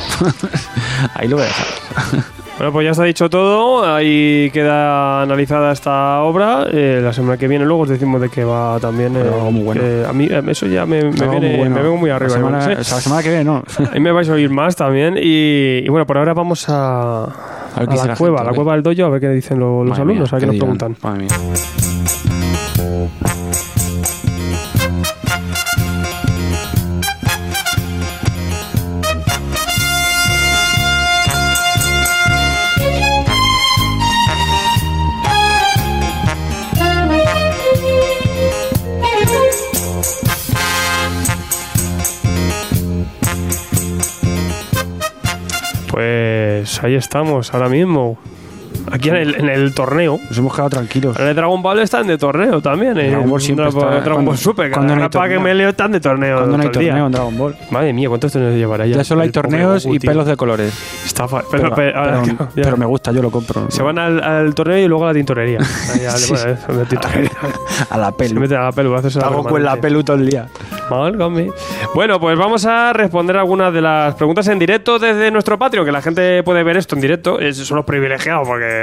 ahí 1.15 1.28
lo 1.28 1.37
voy 1.37 1.45
a 1.45 1.49
dejar. 1.49 2.25
Bueno, 2.59 2.73
pues 2.73 2.85
ya 2.87 2.91
está 2.91 3.05
dicho 3.05 3.31
todo. 3.31 3.85
Ahí 3.95 4.51
queda 4.53 5.23
analizada 5.23 5.70
esta 5.73 6.23
obra. 6.23 6.67
Eh, 6.73 7.01
la 7.03 7.12
semana 7.12 7.37
que 7.39 7.47
viene 7.47 7.65
luego 7.65 7.83
os 7.83 7.89
decimos 7.89 8.20
de 8.20 8.28
qué 8.31 8.43
va 8.45 8.78
también. 8.81 9.15
eh, 9.17 9.23
muy 9.53 9.62
bueno. 9.62 9.81
que 9.81 10.05
a 10.09 10.12
mí 10.12 10.27
eh, 10.28 10.43
eso 10.49 10.67
ya 10.67 10.85
me, 10.85 11.05
me 11.05 11.20
Algo 11.20 11.31
viene, 11.31 11.49
muy 11.51 11.57
bueno. 11.59 11.75
me 11.77 11.83
vengo 11.83 11.97
muy 11.97 12.11
arriba. 12.11 12.31
La 12.33 12.37
semana, 12.37 12.59
igual, 12.62 12.78
o 12.78 12.83
¿sí? 12.83 12.85
sea, 12.85 12.97
la 12.97 13.03
semana 13.03 13.23
que 13.23 13.28
viene 13.28 13.45
no. 13.45 13.62
Ahí 13.93 14.01
me 14.01 14.11
vais 14.11 14.28
a 14.28 14.33
oír 14.33 14.51
más 14.51 14.75
también. 14.75 15.17
Y, 15.17 15.83
y 15.85 15.89
bueno, 15.89 16.05
por 16.05 16.19
ahora 16.19 16.35
vamos 16.35 16.69
a, 16.69 17.25
a 17.25 17.85
la 18.07 18.17
cueva, 18.17 18.41
a 18.41 18.45
la 18.45 18.53
cueva 18.53 18.73
del 18.75 18.83
dojo, 18.83 19.05
a 19.05 19.11
ver 19.11 19.20
qué 19.20 19.28
dicen 19.28 19.61
lo- 19.61 19.85
los 19.85 19.97
alumnos, 19.99 20.33
mía, 20.33 20.39
a 20.39 20.41
ver 20.41 20.41
qué 20.41 20.47
nos 20.47 20.55
dirán? 20.55 20.77
preguntan. 20.78 20.97
Madre 21.03 21.19
mía. 21.27 21.88
Ahí 46.81 46.94
estamos, 46.94 47.52
ahora 47.55 47.68
mismo. 47.68 48.18
Aquí 48.92 49.08
en 49.08 49.17
el, 49.17 49.34
en 49.36 49.49
el 49.49 49.75
torneo. 49.75 50.18
Nos 50.28 50.39
hemos 50.39 50.52
quedado 50.55 50.70
tranquilos. 50.70 51.18
En 51.18 51.26
el 51.28 51.34
Dragon 51.34 51.62
Ball 51.62 51.78
están 51.81 52.07
de 52.07 52.18
torneo 52.18 52.60
también. 52.60 52.94
Dragon 52.94 53.28
Ball 53.28 53.41
siempre 53.41 53.65
Dragon, 53.65 53.81
está- 53.83 53.94
Dragon 54.00 54.12
cuando- 54.15 54.31
Ball 54.31 54.39
Super. 54.39 54.70
cuando 54.70 54.97
no 54.97 55.02
hay 55.23 55.28
que 55.31 55.39
me 55.39 55.55
leo 55.55 55.68
están 55.70 55.92
de 55.92 56.00
torneo. 56.00 56.36
Cuando 56.39 56.57
no 56.57 56.62
hay 56.62 56.68
día. 56.70 56.89
torneo 56.91 57.07
en 57.07 57.12
Dragon 57.12 57.39
Ball. 57.39 57.57
Madre 57.70 57.92
mía, 57.92 58.08
¿cuántos 58.08 58.33
torneos 58.33 58.55
llevará 58.55 58.86
ya? 58.86 58.97
Ya 58.97 59.05
solo 59.05 59.23
hay 59.23 59.31
torneos 59.31 59.86
y 59.86 59.99
pelos 59.99 60.26
de 60.26 60.36
colores. 60.36 60.73
Está 61.05 61.26
fa- 61.28 61.42
pero, 61.50 61.75
Pero, 61.75 61.75
pero- 61.76 62.23
pero- 62.25 62.49
pero 62.55 62.76
me 62.76 62.86
gusta, 62.86 63.12
yo 63.12 63.23
lo 63.23 63.31
compro. 63.31 63.70
Se 63.70 63.83
van 63.83 63.99
al, 63.99 64.23
al 64.23 64.55
torneo 64.55 64.78
y 64.78 64.89
luego 64.89 65.05
a 65.05 65.08
la 65.08 65.15
tintorería. 65.15 65.58
Sí. 66.18 66.33
bueno, 66.33 66.50
eh, 66.50 66.57
a 67.91 67.97
la 67.97 67.99
la 67.99 68.10
Se 68.10 68.12
pelu. 68.17 68.41
mete 68.41 68.57
a 68.57 68.60
la 68.65 68.73
pelu, 68.73 68.94
haces 68.94 69.17
Hago 69.18 69.44
con 69.44 69.62
la 69.62 69.76
pelu 69.76 70.02
todo 70.02 70.17
el 70.17 70.26
día. 70.28 70.47
Bueno, 71.94 72.18
pues 72.20 72.39
vamos 72.39 72.65
a 72.67 72.92
responder 72.92 73.36
algunas 73.36 73.73
de 73.73 73.81
las 73.81 74.15
preguntas 74.15 74.47
en 74.49 74.58
directo 74.58 74.99
desde 74.99 75.31
nuestro 75.31 75.58
Patreon, 75.58 75.84
que 75.84 75.92
la 75.92 76.00
gente 76.02 76.42
puede 76.42 76.62
ver 76.62 76.76
esto 76.76 76.94
en 76.94 77.00
directo. 77.02 77.39
Es- 77.41 77.57
son 77.58 77.76
los 77.76 77.84
privilegiados, 77.84 78.47
porque 78.49 78.77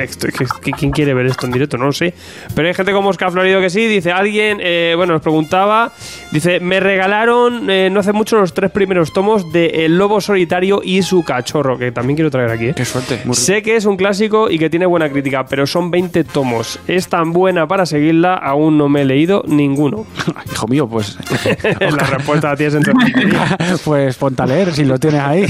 esto- 0.00 0.28
que- 0.62 0.70
¿quién 0.72 0.90
quiere 0.90 1.14
ver 1.14 1.26
esto 1.26 1.46
en 1.46 1.52
directo? 1.52 1.76
No 1.78 1.86
lo 1.86 1.92
sé. 1.92 2.14
Pero 2.54 2.68
hay 2.68 2.74
gente 2.74 2.92
como 2.92 3.08
Oscar 3.08 3.30
Florido 3.32 3.60
que 3.60 3.70
sí. 3.70 3.86
Dice 3.86 4.12
alguien, 4.12 4.58
eh, 4.60 4.94
bueno, 4.96 5.12
nos 5.14 5.22
preguntaba, 5.22 5.92
dice, 6.32 6.60
me 6.60 6.80
regalaron 6.80 7.68
eh, 7.70 7.88
no 7.90 8.00
hace 8.00 8.12
mucho 8.12 8.36
los 8.38 8.54
tres 8.54 8.70
primeros 8.70 9.12
tomos 9.12 9.52
de 9.52 9.84
El 9.84 9.98
Lobo 9.98 10.20
Solitario 10.20 10.80
y 10.84 11.02
su 11.02 11.22
cachorro, 11.24 11.78
que 11.78 11.92
también 11.92 12.16
quiero 12.16 12.30
traer 12.30 12.50
aquí. 12.50 12.66
¿eh? 12.68 12.74
Qué 12.76 12.84
suerte. 12.84 13.20
Sé 13.32 13.62
que 13.62 13.76
es 13.76 13.84
un 13.84 13.96
clásico 13.96 14.50
y 14.50 14.58
que 14.58 14.70
tiene 14.70 14.86
buena 14.86 15.08
crítica, 15.08 15.46
pero 15.46 15.66
son 15.66 15.90
20 15.90 16.24
tomos. 16.24 16.78
Es 16.86 17.08
tan 17.08 17.32
buena 17.32 17.66
para 17.66 17.86
seguirla, 17.86 18.34
aún 18.34 18.78
no 18.78 18.88
me 18.88 19.02
he 19.02 19.04
leído 19.04 19.42
ninguno. 19.46 20.06
Hijo 20.52 20.66
mío, 20.68 20.88
pues. 20.88 21.18
la 21.80 22.04
respuesta 22.06 22.50
la 22.50 22.56
tienes 22.56 22.74
en 22.74 22.82
tu 22.84 22.90
estantería. 22.90 23.56
pues 23.84 24.16
ponte 24.16 24.42
a 24.42 24.46
leer 24.46 24.72
si 24.72 24.84
lo 24.84 24.98
tienes 24.98 25.20
ahí. 25.20 25.46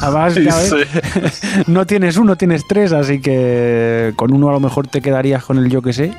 Además, 0.00 0.34
ya 0.36 0.56
ves, 0.56 0.70
Sí. 0.70 1.62
no 1.66 1.86
tienes 1.86 2.16
uno, 2.16 2.36
tienes 2.36 2.62
tres, 2.68 2.79
así 2.92 3.20
que 3.20 4.12
con 4.16 4.32
uno 4.32 4.48
a 4.48 4.52
lo 4.52 4.60
mejor 4.60 4.86
te 4.88 5.00
quedarías 5.00 5.44
con 5.44 5.58
el 5.58 5.68
yo 5.70 5.82
que 5.82 5.92
sé. 5.92 6.12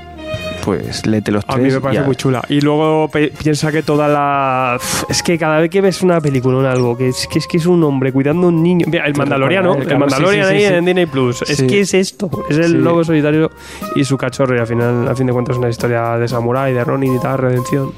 Pues 0.63 1.07
léete 1.07 1.31
los 1.31 1.43
A 1.47 1.53
tres. 1.55 1.65
mí 1.65 1.71
me 1.71 1.81
parece 1.81 2.01
ya. 2.01 2.05
muy 2.05 2.15
chula. 2.15 2.41
Y 2.47 2.61
luego 2.61 3.09
piensa 3.09 3.71
que 3.71 3.81
toda 3.81 4.07
la. 4.07 4.77
Es 5.09 5.23
que 5.23 5.37
cada 5.39 5.59
vez 5.59 5.71
que 5.71 5.81
ves 5.81 6.03
una 6.03 6.21
película 6.21 6.57
o 6.57 6.67
algo, 6.71 6.95
que 6.95 7.07
es, 7.07 7.27
que 7.27 7.39
es 7.39 7.47
que 7.47 7.57
es 7.57 7.65
un 7.65 7.83
hombre 7.83 8.11
cuidando 8.13 8.45
a 8.45 8.49
un 8.49 8.61
niño. 8.61 8.85
Mira, 8.87 9.07
el 9.07 9.15
Mandaloriano, 9.15 9.73
el 9.75 9.87
sí, 9.89 9.95
Mandalorian 9.95 10.47
sí, 10.49 10.57
sí, 10.59 10.65
ahí 10.65 10.73
en 10.75 10.85
Disney 10.85 11.07
Plus. 11.07 11.41
Es 11.41 11.63
que 11.63 11.79
es 11.79 11.95
esto. 11.95 12.29
Es 12.47 12.57
el 12.59 12.83
lobo 12.83 13.03
solitario 13.03 13.49
y 13.95 14.03
su 14.03 14.17
cachorro. 14.17 14.55
Y 14.55 14.59
al 14.59 14.67
final, 14.67 15.07
al 15.07 15.17
fin 15.17 15.25
de 15.25 15.33
cuentas, 15.33 15.55
es 15.55 15.59
una 15.59 15.69
historia 15.69 16.17
de 16.19 16.27
samurái, 16.27 16.73
de 16.73 16.83
Ronin 16.83 17.15
y 17.15 17.19
tal, 17.19 17.39
redención. 17.39 17.91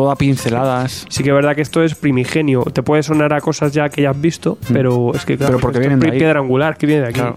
Todo 0.00 0.10
a 0.12 0.16
pinceladas. 0.16 1.04
Sí 1.10 1.22
que 1.22 1.28
es 1.28 1.34
verdad 1.34 1.54
que 1.54 1.60
esto 1.60 1.82
es 1.82 1.94
primigenio. 1.94 2.62
Te 2.62 2.82
puede 2.82 3.02
sonar 3.02 3.34
a 3.34 3.40
cosas 3.42 3.70
ya 3.72 3.90
que 3.90 4.00
ya 4.00 4.10
has 4.10 4.18
visto, 4.20 4.56
pero 4.72 5.12
es 5.14 5.26
que 5.26 5.36
claro, 5.36 5.52
Mm. 5.52 5.56
Pero 5.56 5.60
porque 5.60 5.76
esto 5.78 5.88
vienen 5.90 6.00
de 6.00 6.10
ahí. 6.10 6.18
piedra 6.18 6.40
angular 6.40 6.78
que 6.78 6.86
viene 6.86 7.02
de 7.02 7.08
aquí. 7.08 7.20
Claro. 7.20 7.36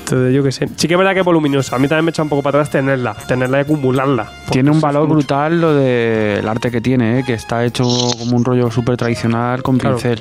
Entonces, 0.00 0.34
yo 0.34 0.42
qué 0.42 0.52
sé. 0.52 0.68
Sí 0.76 0.86
que 0.86 0.92
es 0.94 0.98
verdad 0.98 1.14
que 1.14 1.20
es 1.20 1.24
voluminosa. 1.24 1.76
A 1.76 1.78
mí 1.78 1.88
también 1.88 2.04
me 2.04 2.10
echa 2.10 2.22
un 2.22 2.28
poco 2.28 2.42
para 2.42 2.58
atrás 2.58 2.70
tenerla, 2.70 3.14
tenerla 3.26 3.56
y 3.56 3.60
acumularla. 3.62 4.30
Tiene 4.50 4.70
un 4.70 4.82
valor 4.82 5.08
brutal 5.08 5.58
lo 5.62 5.74
del 5.74 6.46
arte 6.46 6.70
que 6.70 6.82
tiene, 6.82 7.20
¿eh? 7.20 7.24
que 7.24 7.32
está 7.32 7.64
hecho 7.64 7.84
como 8.18 8.36
un 8.36 8.44
rollo 8.44 8.70
súper 8.70 8.98
tradicional 8.98 9.62
con 9.62 9.78
Claro. 9.78 9.96
pincel. 9.96 10.20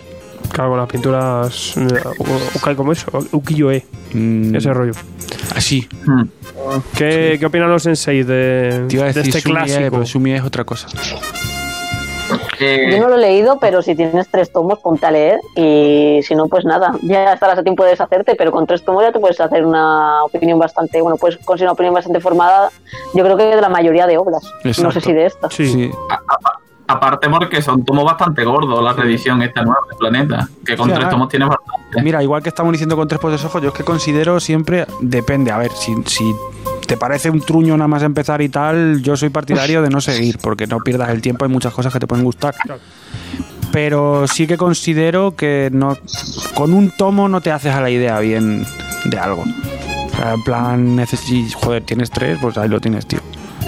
Claro, 0.53 0.69
con 0.71 0.79
las 0.79 0.89
pinturas. 0.89 1.75
eh, 1.77 2.75
¿Cómo 2.77 2.91
es? 2.93 3.05
Ukiyo-e. 3.31 3.85
Mm, 4.13 4.55
Ese 4.55 4.73
rollo. 4.73 4.93
Así. 5.55 5.87
¿Qué, 6.95 7.37
¿Qué 7.39 7.45
opinan 7.45 7.69
los 7.69 7.83
sensei 7.83 8.23
de, 8.23 8.85
Te 8.87 8.95
iba 8.95 9.03
a 9.05 9.07
de 9.07 9.13
decir 9.13 9.29
este 9.35 9.41
Sumie, 9.41 9.55
clásico? 9.65 9.89
pero 9.91 10.05
Sumie 10.05 10.35
es 10.37 10.43
otra 10.43 10.63
cosa. 10.63 10.87
Eh, 12.59 12.89
Yo 12.91 12.99
no 12.99 13.09
lo 13.09 13.15
he 13.15 13.19
leído, 13.19 13.57
pero 13.59 13.81
si 13.81 13.95
tienes 13.95 14.27
tres 14.29 14.51
tomos, 14.51 14.79
ponte 14.79 15.05
a 15.05 15.11
leer. 15.11 15.39
Y 15.55 16.19
si 16.23 16.35
no, 16.35 16.47
pues 16.47 16.65
nada, 16.65 16.93
ya 17.01 17.33
estarás 17.33 17.57
a 17.59 17.63
tiempo 17.63 17.83
de 17.83 17.91
deshacerte, 17.91 18.35
pero 18.35 18.51
con 18.51 18.65
tres 18.67 18.83
tomos 18.83 19.03
ya 19.03 19.11
te 19.11 19.19
puedes 19.19 19.39
hacer 19.39 19.65
una 19.65 20.23
opinión 20.23 20.59
bastante, 20.59 21.01
bueno, 21.01 21.17
puedes 21.17 21.37
conseguir 21.37 21.67
una 21.67 21.73
opinión 21.73 21.93
bastante 21.93 22.19
formada, 22.19 22.69
yo 23.13 23.23
creo 23.23 23.37
que 23.37 23.43
de 23.43 23.61
la 23.61 23.69
mayoría 23.69 24.07
de 24.07 24.17
obras. 24.17 24.43
No 24.83 24.91
sé 24.91 25.01
si 25.01 25.13
de 25.13 25.25
estas. 25.25 25.53
Sí. 25.53 25.67
Sí. 25.67 25.91
Aparte 26.93 27.29
porque 27.29 27.61
son 27.61 27.83
tomos 27.83 28.05
bastante 28.05 28.43
gordos 28.43 28.83
la 28.83 28.93
reedición 28.93 29.41
esta 29.41 29.63
nueva 29.63 29.81
de 29.89 29.95
Planeta, 29.97 30.47
que 30.65 30.75
con 30.75 30.87
tres 30.87 30.97
además- 30.97 31.11
tomos 31.11 31.29
tienes 31.29 31.49
bastante. 31.49 32.01
Mira, 32.01 32.23
igual 32.23 32.41
que 32.41 32.49
estamos 32.49 32.71
diciendo 32.71 32.95
con 32.95 33.07
tres 33.07 33.19
por 33.19 33.29
de 33.31 33.45
ojo, 33.45 33.59
yo 33.59 33.69
es 33.69 33.73
que 33.75 33.83
considero 33.83 34.39
siempre, 34.39 34.85
depende, 35.01 35.51
a 35.51 35.57
ver, 35.57 35.71
si, 35.71 35.93
si 36.05 36.33
te 36.87 36.97
parece 36.97 37.29
un 37.29 37.41
truño 37.41 37.75
nada 37.77 37.87
más 37.87 38.03
empezar 38.03 38.41
y 38.41 38.49
tal, 38.49 39.01
yo 39.01 39.15
soy 39.15 39.29
partidario 39.29 39.81
de 39.81 39.89
no 39.89 40.01
seguir, 40.01 40.37
porque 40.41 40.67
no 40.67 40.79
pierdas 40.79 41.09
el 41.09 41.21
tiempo, 41.21 41.45
hay 41.45 41.51
muchas 41.51 41.73
cosas 41.73 41.93
que 41.93 41.99
te 41.99 42.07
pueden 42.07 42.25
gustar. 42.25 42.55
Pero 43.71 44.27
sí 44.27 44.45
que 44.45 44.57
considero 44.57 45.35
que 45.35 45.69
no 45.71 45.97
con 46.53 46.73
un 46.73 46.91
tomo 46.91 47.27
no 47.27 47.41
te 47.41 47.51
haces 47.51 47.73
a 47.73 47.81
la 47.81 47.89
idea 47.89 48.19
bien 48.19 48.65
de 49.05 49.17
algo. 49.19 49.43
O 49.43 50.15
sea, 50.15 50.33
en 50.33 50.43
plan, 50.43 51.05
joder, 51.55 51.83
tienes 51.83 52.11
tres, 52.11 52.37
pues 52.39 52.57
ahí 52.57 52.69
lo 52.69 52.79
tienes, 52.79 53.07
tío. 53.07 53.19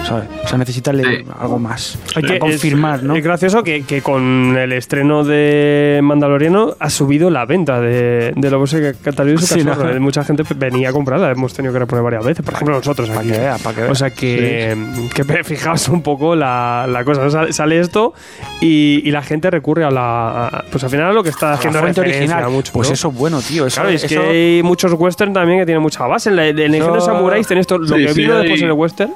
¿Sabes? 0.06 0.28
O 0.44 0.48
sea, 0.48 0.58
leer 0.92 1.24
Sí. 1.24 1.30
algo 1.40 1.58
más. 1.58 1.98
Hay 2.14 2.22
que 2.22 2.38
confirmar, 2.38 2.98
es, 3.00 3.02
¿no? 3.04 3.16
Es 3.16 3.24
gracioso 3.24 3.62
que, 3.62 3.82
que 3.84 4.02
con 4.02 4.56
el 4.56 4.72
estreno 4.72 5.24
de 5.24 5.98
Mandaloriano 6.02 6.76
ha 6.78 6.90
subido 6.90 7.28
la 7.30 7.44
venta 7.44 7.80
de, 7.80 8.32
de 8.36 8.50
Lobos 8.50 8.72
y 8.72 9.46
su 9.46 9.54
Sí, 9.54 9.64
¿no? 9.64 9.72
cachorro. 9.72 10.00
Mucha 10.00 10.22
gente 10.24 10.44
venía 10.56 10.90
a 10.90 10.92
comprarla, 10.92 11.30
hemos 11.32 11.52
tenido 11.54 11.72
que 11.72 11.80
reponer 11.80 12.04
varias 12.04 12.24
veces. 12.24 12.44
Por 12.44 12.54
ejemplo, 12.54 12.76
nosotros 12.76 13.08
Para 13.08 13.20
aquí. 13.20 13.30
que 13.30 13.38
vea, 13.38 13.56
para 13.58 13.74
que 13.74 13.82
vea. 13.82 13.90
O 13.90 13.94
sea 13.94 14.10
que, 14.10 14.76
que 15.14 15.24
fijaos 15.44 15.88
un 15.88 16.02
poco 16.02 16.36
la, 16.36 16.86
la 16.88 17.04
cosa. 17.04 17.28
Sale, 17.30 17.52
sale 17.52 17.80
esto 17.80 18.14
y, 18.60 19.02
y 19.04 19.10
la 19.10 19.22
gente 19.22 19.50
recurre 19.50 19.84
a 19.84 19.90
la. 19.90 20.46
a- 20.46 20.64
pues 20.70 20.84
al 20.84 20.90
final 20.90 21.06
a 21.06 21.12
lo 21.12 21.22
que 21.22 21.30
está 21.30 21.54
haciendo 21.54 21.80
original. 21.80 22.48
mucho. 22.50 22.72
pues 22.72 22.88
¿no? 22.88 22.94
eso 22.94 23.08
es 23.08 23.14
bueno, 23.14 23.40
tío. 23.40 23.66
Eso, 23.66 23.80
Claro, 23.80 23.90
es 23.90 24.04
que 24.04 24.18
hay 24.18 24.62
muchos 24.62 24.92
western 24.92 25.32
también 25.32 25.58
que 25.60 25.66
tienen 25.66 25.82
mucha 25.82 26.06
base. 26.06 26.30
En 26.30 26.36
la, 26.36 26.46
en 26.46 26.74
Eso- 26.74 27.00
Samurai 27.00 27.42
tenéis 27.42 27.62
esto, 27.62 27.78
lo 27.78 27.86
Sí, 27.96 28.04
que 28.06 28.12
sí, 28.14 28.20
vino 28.20 28.36
después 28.38 28.60
en 28.62 28.66
el 28.68 28.72
western. 28.72 29.12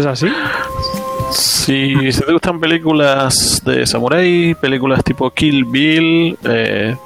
Es 0.00 0.06
así. 0.06 0.28
Si, 1.30 2.10
si 2.12 2.20
te 2.22 2.32
gustan 2.32 2.58
películas 2.58 3.62
de 3.64 3.86
samurai, 3.86 4.54
películas 4.60 5.04
tipo 5.04 5.30
Kill 5.30 5.64
Bill, 5.66 6.38
eh, 6.44 6.96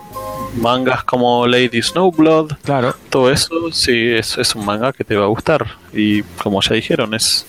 mangas 0.61 1.03
como 1.05 1.47
Lady 1.47 1.83
Snowblood, 1.83 2.53
Claro. 2.65 2.95
todo 3.11 3.31
eso, 3.31 3.49
sí, 3.73 3.93
es, 4.13 4.39
es 4.39 4.55
un 4.55 4.65
manga 4.65 4.93
que 4.93 5.03
te 5.05 5.17
va 5.17 5.25
a 5.25 5.29
gustar. 5.29 5.67
Y 5.93 6.23
como 6.43 6.63
ya 6.63 6.75
dijeron, 6.77 7.15
es 7.15 7.47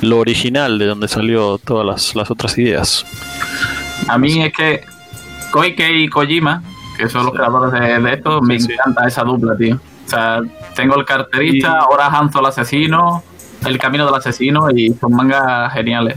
lo 0.00 0.18
original 0.18 0.78
de 0.78 0.86
donde 0.86 1.08
salió 1.08 1.58
todas 1.58 1.86
las, 1.86 2.16
las 2.16 2.30
otras 2.30 2.56
ideas. 2.58 3.04
A 4.08 4.16
mí 4.18 4.42
es 4.42 4.52
que 4.52 4.82
Koike 5.52 5.90
y 5.92 6.08
Kojima, 6.08 6.62
que 6.96 7.08
son 7.08 7.26
los 7.26 7.34
creadores 7.34 7.78
de, 7.80 8.00
de 8.00 8.14
esto, 8.14 8.40
me 8.40 8.58
sí. 8.58 8.72
encanta 8.72 9.06
esa 9.06 9.22
dupla, 9.24 9.56
tío. 9.56 9.76
O 9.76 10.08
sea, 10.08 10.40
tengo 10.74 10.96
el 10.96 11.04
carterista, 11.04 11.68
Y- 11.68 11.84
ahora 11.84 12.06
Hanzo 12.06 12.40
el 12.40 12.46
asesino, 12.46 13.22
el 13.66 13.78
camino 13.78 14.06
del 14.06 14.14
asesino 14.14 14.70
y 14.70 14.92
son 14.94 15.12
mangas 15.14 15.72
geniales. 15.72 16.16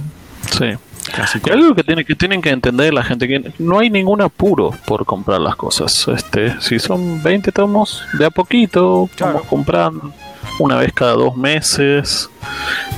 Sí. 0.58 0.76
Y 1.44 1.50
algo 1.50 1.76
que, 1.76 1.84
tiene, 1.84 2.06
que 2.06 2.16
tienen 2.16 2.42
que 2.42 2.50
entender 2.50 2.94
la 2.94 3.04
gente, 3.04 3.28
que 3.28 3.52
no 3.60 3.80
hay 3.80 3.90
ningún 3.90 4.22
apuro 4.22 4.72
por 4.86 5.06
comprar 5.06 5.42
las 5.42 5.56
cosas. 5.56 6.08
Este, 6.08 6.60
si 6.62 6.80
son 6.80 7.22
20 7.24 7.52
tomos, 7.52 8.04
de 8.14 8.26
a 8.26 8.30
poquito, 8.30 9.10
vamos 9.20 9.44
comprando 9.44 10.14
una 10.60 10.78
vez 10.78 10.94
cada 10.94 11.14
dos 11.14 11.36
meses. 11.36 12.30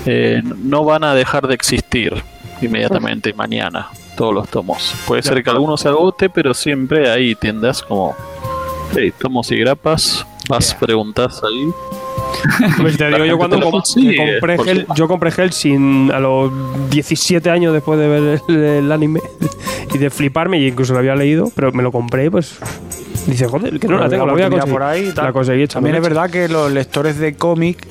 Eh, 0.05 0.41
no 0.43 0.83
van 0.83 1.03
a 1.03 1.13
dejar 1.13 1.47
de 1.47 1.53
existir 1.53 2.21
inmediatamente 2.61 3.33
mañana 3.33 3.89
todos 4.17 4.33
los 4.33 4.49
tomos. 4.49 4.93
Puede 5.07 5.23
ser 5.23 5.43
que 5.43 5.49
alguno 5.49 5.77
se 5.77 5.87
agote, 5.87 6.29
pero 6.29 6.53
siempre 6.53 7.09
hay 7.09 7.35
tiendas 7.35 7.81
como 7.81 8.15
hey, 8.95 9.13
tomos 9.17 9.51
y 9.51 9.57
grapas. 9.57 10.25
Vas, 10.49 10.75
preguntas 10.75 11.41
ahí. 11.43 11.71
Pues 12.81 12.97
te 12.97 13.07
digo 13.07 13.25
yo 13.25 13.37
cuando 13.37 13.59
compré 13.61 14.55
Hell- 14.71 14.85
yo 14.95 15.07
compré 15.07 15.31
Hellsing 15.35 16.11
a 16.11 16.19
los 16.19 16.51
17 16.89 17.49
años 17.49 17.73
después 17.73 17.99
de 17.99 18.07
ver 18.07 18.41
el, 18.47 18.55
el 18.63 18.91
anime 18.91 19.19
y 19.93 19.97
de 19.97 20.09
fliparme 20.09 20.59
y 20.59 20.67
incluso 20.67 20.93
lo 20.93 20.99
había 20.99 21.15
leído, 21.15 21.51
pero 21.55 21.71
me 21.71 21.83
lo 21.83 21.91
compré 21.91 22.29
pues 22.31 22.57
dice, 23.27 23.45
joder, 23.47 23.79
que 23.79 23.87
no 23.87 23.99
la 23.99 24.09
tengo, 24.09 24.25
la 24.25 24.33
voy 24.33 24.41
a 24.41 24.49
conseguir. 24.49 24.73
por 24.73 24.83
ahí 24.83 25.09
y 25.09 25.11
tal. 25.13 25.25
La 25.25 25.33
conseguí 25.33 25.61
hecha 25.63 25.73
También 25.75 25.95
es 25.95 26.01
verdad 26.01 26.29
que 26.29 26.47
los 26.47 26.71
lectores 26.71 27.17
de 27.19 27.35
cómic 27.35 27.85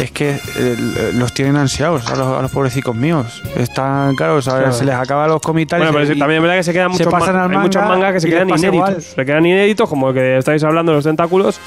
es 0.00 0.10
que 0.10 0.30
eh, 0.56 1.10
los 1.14 1.32
tienen 1.34 1.56
ansiados 1.56 2.06
a 2.10 2.16
los, 2.16 2.26
a 2.26 2.42
los 2.42 2.50
pobrecicos 2.50 2.94
míos. 2.96 3.42
Están, 3.56 4.14
claro, 4.16 4.36
o 4.36 4.42
sea, 4.42 4.54
Claro. 4.58 4.72
se 4.72 4.84
les 4.84 4.94
acaba 4.94 5.26
los 5.28 5.40
tal, 5.40 5.80
Bueno, 5.80 5.92
pero 5.92 6.06
también 6.18 6.38
es 6.38 6.42
verdad 6.42 6.56
que 6.56 6.62
se 6.62 6.72
quedan 6.72 6.92
se 6.94 7.04
muchos, 7.04 7.12
pasan 7.20 7.36
hay 7.52 7.58
muchos 7.58 7.82
manga 7.82 7.94
mangas 7.94 8.12
que 8.14 8.20
se 8.20 8.28
quedan 8.30 8.48
inéditos. 8.48 8.74
igual. 8.74 9.02
Se 9.02 9.24
quedan 9.24 9.46
inéditos, 9.46 9.88
como 9.88 10.08
el 10.08 10.14
que 10.14 10.38
estáis 10.38 10.62
hablando, 10.64 10.92
los 10.92 11.04
tentáculos. 11.04 11.60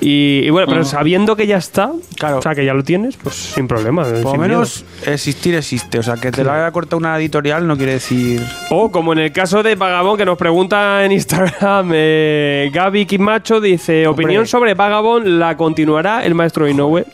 Y, 0.00 0.40
y 0.44 0.50
bueno, 0.50 0.66
pero 0.68 0.84
sabiendo 0.84 1.36
que 1.36 1.46
ya 1.46 1.56
está, 1.58 1.92
Claro. 2.16 2.38
o 2.38 2.42
sea, 2.42 2.54
que 2.54 2.64
ya 2.64 2.74
lo 2.74 2.82
tienes, 2.84 3.16
pues 3.16 3.34
sin 3.34 3.68
problema. 3.68 4.04
Por 4.04 4.34
lo 4.34 4.34
menos 4.36 4.84
existir 5.06 5.54
existe. 5.54 5.98
O 5.98 6.02
sea, 6.02 6.16
que 6.16 6.30
te 6.30 6.42
lo 6.44 6.52
haya 6.52 6.70
cortado 6.72 6.96
una 6.98 7.16
editorial 7.18 7.66
no 7.66 7.76
quiere 7.76 7.92
decir. 7.92 8.42
O 8.70 8.90
como 8.90 9.12
en 9.12 9.18
el 9.20 9.32
caso 9.32 9.62
de 9.62 9.74
Vagabond, 9.74 10.18
que 10.18 10.24
nos 10.24 10.38
pregunta 10.38 11.04
en 11.04 11.12
Instagram, 11.12 11.90
eh, 11.92 12.70
Gaby 12.72 13.06
Kimacho 13.06 13.60
dice: 13.60 14.06
Opinión 14.06 14.46
sobre 14.46 14.74
Vagabond, 14.74 15.26
¿la 15.26 15.56
continuará 15.56 16.24
el 16.24 16.34
maestro 16.34 16.68
Inoue? 16.68 17.04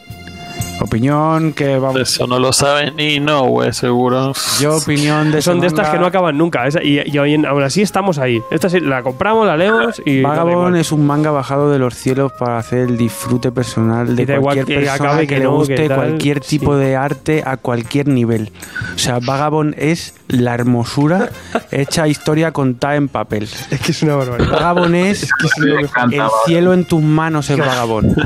Opinión 0.81 1.53
que 1.53 1.79
vamos. 1.79 2.01
Eso 2.01 2.27
no 2.27 2.39
lo 2.39 2.53
sabe 2.53 2.91
ni 2.93 3.21
no, 3.21 3.45
güey, 3.47 3.73
seguro. 3.73 4.33
Yo, 4.61 4.77
opinión 4.77 5.31
de 5.31 5.43
Son 5.43 5.55
ese 5.59 5.61
de 5.63 5.67
estas 5.69 5.87
manga- 5.87 5.93
que 5.93 5.99
no 6.01 6.07
acaban 6.07 6.39
nunca. 6.39 6.67
esa- 6.67 6.83
y 6.83 7.01
y 7.05 7.19
hoy 7.19 7.35
en- 7.35 7.47
aún 7.47 7.63
así 7.63 7.83
estamos 7.83 8.19
ahí. 8.19 8.41
Esta 8.51 8.69
sí, 8.71 8.81
la 8.81 9.03
compramos, 9.03 9.47
la 9.47 9.57
leemos 9.57 10.01
y. 10.05 10.23
Vagabond 10.23 10.77
es 10.77 10.93
un 10.93 11.07
manga 11.07 11.31
bajado 11.31 11.71
de 11.71 11.79
los 11.79 11.95
cielos 11.95 12.33
para 12.39 12.59
hacer 12.59 12.81
el 12.81 12.97
disfrute 12.97 13.53
personal 13.53 14.17
de 14.17 14.23
Y 14.23 14.27
cualquier 14.41 14.65
que 14.67 14.75
persona 14.87 14.95
acabe, 15.11 15.21
que, 15.27 15.35
que 15.35 15.39
le 15.39 15.45
no, 15.45 15.53
guste 15.57 15.75
que 15.75 15.89
tal, 15.89 15.97
cualquier 15.97 16.43
sí. 16.43 16.59
tipo 16.59 16.77
de 16.77 16.97
arte 16.97 17.43
a 17.45 17.57
cualquier 17.57 18.09
nivel. 18.09 18.51
O 18.95 18.99
sea, 18.99 19.19
Vagabond 19.21 19.75
es 19.79 20.15
la 20.29 20.55
hermosura 20.55 21.29
hecha 21.73 22.07
historia 22.09 22.53
contada 22.53 22.97
en 22.97 23.09
papel. 23.09 23.49
Es 23.71 23.81
que 23.81 23.93
es 23.93 24.03
una 24.03 24.15
barbaridad. 24.17 24.51
Vagabond 24.51 24.95
es 24.95 25.29
Me 25.59 25.81
encanta, 25.83 26.15
el 26.15 26.21
Vagabond. 26.21 26.43
cielo 26.47 26.73
en 26.75 26.85
tus 26.85 27.03
manos 27.03 27.51
es 27.51 27.59
Vagabond. 27.59 28.17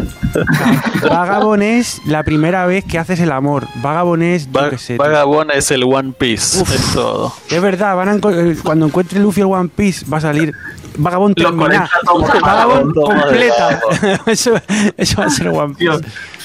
Vagabond 1.02 1.62
es 1.62 2.00
la 2.06 2.22
primera 2.22 2.43
vez 2.66 2.84
que 2.84 2.98
haces 2.98 3.18
el 3.20 3.32
amor. 3.32 3.66
Vagabond 3.76 4.22
es, 4.22 4.46
yo 4.46 4.60
Va- 4.60 4.70
qué 4.70 4.78
sé. 4.78 4.96
Vagabond 4.96 5.50
es 5.52 5.70
el 5.70 5.84
One 5.84 6.12
Piece, 6.16 6.62
es 6.62 6.92
todo. 6.92 7.32
Es 7.50 7.60
verdad, 7.62 7.96
van 7.96 8.08
a 8.08 8.14
enco- 8.14 8.32
eh, 8.34 8.56
cuando 8.62 8.86
encuentre 8.86 9.18
Luffy 9.20 9.40
el 9.40 9.46
One 9.46 9.70
Piece 9.74 10.06
va 10.06 10.18
a 10.18 10.20
salir 10.20 10.52
Vagabond 10.96 11.38
Los 11.38 11.50
terminada. 11.50 11.90
40 11.90 11.98
tomos 12.06 12.32
de 12.32 12.40
Vagabond 12.40 12.94
Vagabond. 12.94 13.22
completa. 13.22 13.80
eso, 14.26 14.52
eso 14.96 15.16
va 15.20 15.24
a 15.26 15.30
ser 15.30 15.48
One 15.48 15.74
Piece. 15.74 15.90
Dios. 15.90 16.02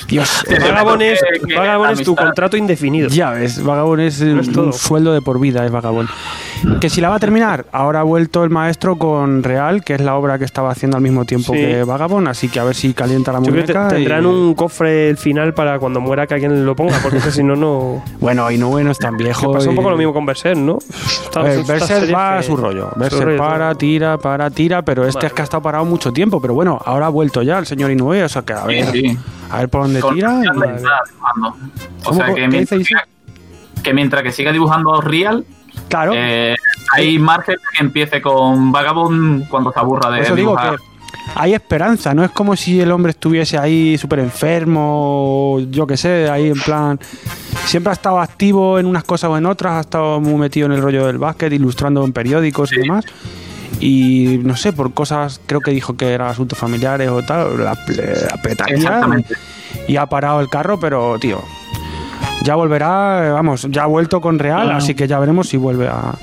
Dios. 0.07 0.43
Vagabond 0.49 1.01
es, 1.01 1.19
Vagabond 1.55 2.03
tu 2.03 2.15
contrato 2.15 2.57
indefinido. 2.57 3.09
Ya 3.09 3.31
ves, 3.31 3.63
Vagabond 3.63 4.01
es, 4.01 4.21
es 4.21 4.51
todo. 4.51 4.65
un 4.67 4.73
sueldo 4.73 5.13
de 5.13 5.21
por 5.21 5.39
vida, 5.39 5.65
es 5.65 5.71
Vagabond. 5.71 6.09
Que 6.81 6.89
si 6.89 6.99
la 7.01 7.09
va 7.09 7.15
a 7.15 7.19
terminar, 7.19 7.65
ahora 7.71 8.01
ha 8.01 8.03
vuelto 8.03 8.43
el 8.43 8.49
maestro 8.49 8.97
con 8.97 9.43
Real, 9.43 9.83
que 9.83 9.93
es 9.95 10.01
la 10.01 10.15
obra 10.15 10.37
que 10.37 10.45
estaba 10.45 10.71
haciendo 10.71 10.97
al 10.97 11.03
mismo 11.03 11.25
tiempo 11.25 11.53
Sí. 11.53 11.59
que 11.59 11.83
Vagabond, 11.83 12.27
así 12.27 12.49
que 12.49 12.59
a 12.59 12.63
ver 12.63 12.75
si 12.75 12.93
calienta 12.93 13.31
la 13.31 13.41
Yo 13.41 13.51
muñeca. 13.51 13.87
te- 13.87 13.95
tendrán 13.95 14.23
y- 14.23 14.27
un 14.27 14.53
cofre 14.55 15.09
el 15.09 15.17
final 15.17 15.53
para 15.53 15.79
cuando 15.79 16.01
muera 16.01 16.27
que 16.27 16.33
alguien 16.35 16.65
lo 16.65 16.75
ponga, 16.75 16.99
porque 17.01 17.19
si 17.31 17.43
no, 17.43 17.55
no. 17.55 18.03
Bueno, 18.19 18.49
y 18.51 18.57
no 18.57 18.69
bueno 18.69 18.91
es 18.91 18.97
tan 18.97 19.15
viejo. 19.17 19.51
pasa 19.53 19.69
un 19.69 19.75
poco 19.75 19.89
lo 19.89 19.97
mismo 19.97 20.13
con 20.13 20.25
Berserk, 20.25 20.57
¿no? 20.57 20.79
Ver, 21.35 21.63
Berserk 21.65 21.83
serie 22.01 22.13
va 22.13 22.37
a 22.39 22.43
su 22.43 22.55
rollo. 22.57 22.89
su 22.93 22.99
Berserk 22.99 23.23
rollo, 23.25 23.37
para, 23.37 23.75
tira, 23.75 24.17
para, 24.17 24.49
tira, 24.49 24.81
pero 24.81 25.05
este 25.07 25.27
es 25.27 25.33
que 25.33 25.41
ha 25.41 25.45
estado 25.45 25.61
parado 25.63 25.85
mucho 25.85 26.11
tiempo. 26.11 26.41
Pero 26.41 26.53
bueno, 26.53 26.79
ahora 26.83 27.05
ha 27.05 27.09
vuelto 27.09 27.41
ya 27.41 27.57
el 27.59 27.65
señor 27.65 27.91
Inoue, 27.91 28.23
o 28.23 28.29
sea 28.29 28.41
que 28.41 28.53
a 28.53 28.65
ver, 28.65 28.85
Sí, 28.91 29.01
sí. 29.09 29.17
A 29.49 29.57
ver 29.59 29.69
por 29.69 29.83
dónde 29.83 30.01
tira. 30.01 30.41
Y-. 30.43 30.47
O 32.05 32.13
sea 32.13 32.25
¿Qué 32.27 32.33
que 32.35 32.47
mientras, 32.47 32.79
dice? 32.79 32.95
que 33.83 33.93
mientras 33.93 34.23
que 34.23 34.31
siga 34.31 34.51
dibujando 34.51 35.01
Real, 35.01 35.45
Claro, 35.87 36.11
eh, 36.15 36.55
hay 36.93 37.17
margen 37.19 37.55
de 37.55 37.61
que 37.77 37.83
empiece 37.83 38.21
con 38.21 38.71
Vagabond 38.71 39.47
cuando 39.47 39.71
se 39.71 39.79
aburra 39.79 40.11
de 40.11 40.21
eso 40.21 40.35
digo 40.35 40.51
dibujar. 40.51 40.77
que 40.77 40.83
hay 41.35 41.53
esperanza, 41.53 42.13
no 42.13 42.23
es 42.23 42.31
como 42.31 42.55
si 42.55 42.79
el 42.81 42.91
hombre 42.91 43.11
estuviese 43.11 43.57
ahí 43.57 43.97
súper 43.97 44.19
enfermo, 44.19 45.59
yo 45.69 45.85
qué 45.85 45.97
sé, 45.97 46.29
ahí 46.29 46.47
en 46.47 46.59
plan... 46.59 46.99
Siempre 47.65 47.91
ha 47.91 47.93
estado 47.93 48.19
activo 48.19 48.79
en 48.79 48.85
unas 48.87 49.03
cosas 49.03 49.29
o 49.29 49.37
en 49.37 49.45
otras, 49.45 49.73
ha 49.73 49.79
estado 49.81 50.19
muy 50.19 50.35
metido 50.35 50.65
en 50.65 50.71
el 50.71 50.81
rollo 50.81 51.05
del 51.05 51.19
básquet, 51.19 51.51
ilustrando 51.53 52.03
en 52.03 52.13
periódicos 52.13 52.71
y 52.73 52.77
demás. 52.77 53.05
Y 53.79 54.39
no 54.43 54.55
sé, 54.57 54.73
por 54.73 54.93
cosas, 54.93 55.39
creo 55.45 55.61
que 55.61 55.71
dijo 55.71 55.95
que 55.95 56.11
eran 56.11 56.27
asuntos 56.29 56.57
familiares 56.57 57.09
o 57.09 57.23
tal, 57.23 57.57
la, 57.63 57.73
la 57.75 58.37
petaría 58.41 59.23
y 59.87 59.95
ha 59.97 60.05
parado 60.07 60.41
el 60.41 60.49
carro, 60.49 60.79
pero 60.79 61.17
tío, 61.19 61.41
ya 62.43 62.55
volverá, 62.55 63.31
vamos, 63.33 63.67
ya 63.69 63.83
ha 63.83 63.87
vuelto 63.87 64.19
con 64.21 64.39
Real, 64.39 64.71
así 64.71 64.95
que 64.95 65.07
ya 65.07 65.19
veremos 65.19 65.47
si 65.49 65.57
vuelve 65.57 65.87
a... 65.87 66.15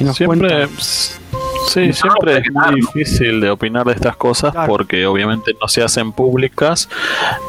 Y 0.00 0.04
nos 0.04 0.16
Siempre, 0.16 0.48
cuenta. 0.48 0.68
sí, 0.80 1.92
siempre 1.92 2.38
es 2.38 2.52
muy 2.52 2.76
difícil 2.76 3.40
de 3.40 3.50
opinar 3.50 3.84
de 3.86 3.92
estas 3.94 4.16
cosas 4.16 4.52
Claro. 4.52 4.68
porque 4.68 5.06
obviamente 5.06 5.52
no 5.60 5.66
se 5.68 5.82
hacen 5.82 6.12
públicas, 6.12 6.88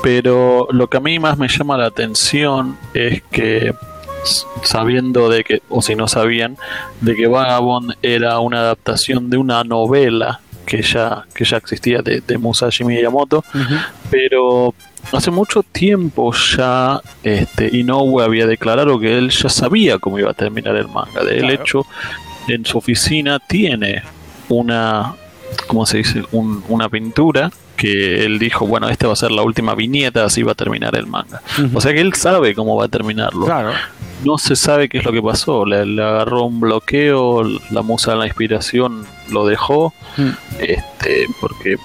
pero 0.02 0.68
lo 0.72 0.90
que 0.90 0.98
a 0.98 1.00
mí 1.00 1.20
más 1.20 1.38
me 1.38 1.48
llama 1.48 1.78
la 1.78 1.86
atención 1.86 2.78
es 2.94 3.22
que 3.32 3.74
sabiendo 4.64 5.30
de 5.30 5.44
que, 5.44 5.62
o 5.70 5.82
si 5.82 5.96
no 5.96 6.08
sabían, 6.08 6.58
de 7.02 7.16
que 7.16 7.28
Vagabond 7.28 7.94
era 8.02 8.40
una 8.40 8.60
adaptación 8.60 9.30
de 9.30 9.38
una 9.38 9.64
novela 9.64 10.42
que 10.66 10.82
ya, 10.82 11.26
que 11.34 11.46
ya 11.46 11.58
existía 11.58 12.02
de, 12.02 12.22
de 12.22 12.38
Musashi 12.38 12.84
Miyamoto, 12.84 13.44
pero 14.12 14.74
hace 15.12 15.32
mucho 15.32 15.64
tiempo 15.64 16.32
ya 16.34 17.02
este, 17.24 17.76
Inoue 17.76 18.24
había 18.24 18.46
declarado 18.46 19.00
que 19.00 19.18
él 19.18 19.32
ya 19.32 19.50
sabía 19.50 19.98
cómo 19.98 20.20
iba 20.20 20.30
a 20.32 20.36
terminar 20.36 20.76
el 20.76 20.88
manga. 20.88 21.24
De 21.24 21.40
Claro. 21.40 21.54
hecho, 21.54 21.86
en 22.48 22.66
su 22.66 22.78
oficina 22.78 23.40
tiene 23.40 24.04
una, 24.50 25.16
¿cómo 25.68 25.86
se 25.88 25.98
dice? 26.00 26.24
Un- 26.32 26.64
una 26.70 26.88
pintura 26.90 27.52
que 27.80 28.26
él 28.26 28.40
dijo, 28.40 28.68
bueno, 28.68 28.90
esta 28.90 29.08
va 29.08 29.14
a 29.14 29.16
ser 29.16 29.32
la 29.32 29.42
última 29.42 29.74
viñeta, 29.74 30.26
así 30.26 30.44
va 30.44 30.52
a 30.52 30.56
terminar 30.56 30.96
el 30.98 31.08
manga. 31.08 31.42
O 31.74 31.80
sea 31.80 31.94
que 31.94 32.02
él 32.02 32.14
sabe 32.14 32.54
cómo 32.54 32.76
va 32.76 32.86
a 32.86 32.88
terminarlo. 32.90 33.46
Claro. 33.46 33.72
No 34.26 34.38
se 34.38 34.58
sabe 34.58 34.90
qué 34.90 34.98
es 34.98 35.06
lo 35.06 35.14
que 35.14 35.22
pasó. 35.22 35.66
Le, 35.66 35.86
le 35.86 36.04
agarró 36.04 36.44
un 36.44 36.60
bloqueo, 36.60 37.42
la 37.72 37.82
musa 37.82 38.12
de 38.12 38.18
la 38.18 38.26
inspiración 38.28 39.06
lo 39.32 39.46
dejó, 39.46 39.94
Mm. 40.18 40.30
este, 40.60 41.26
porque 41.40 41.78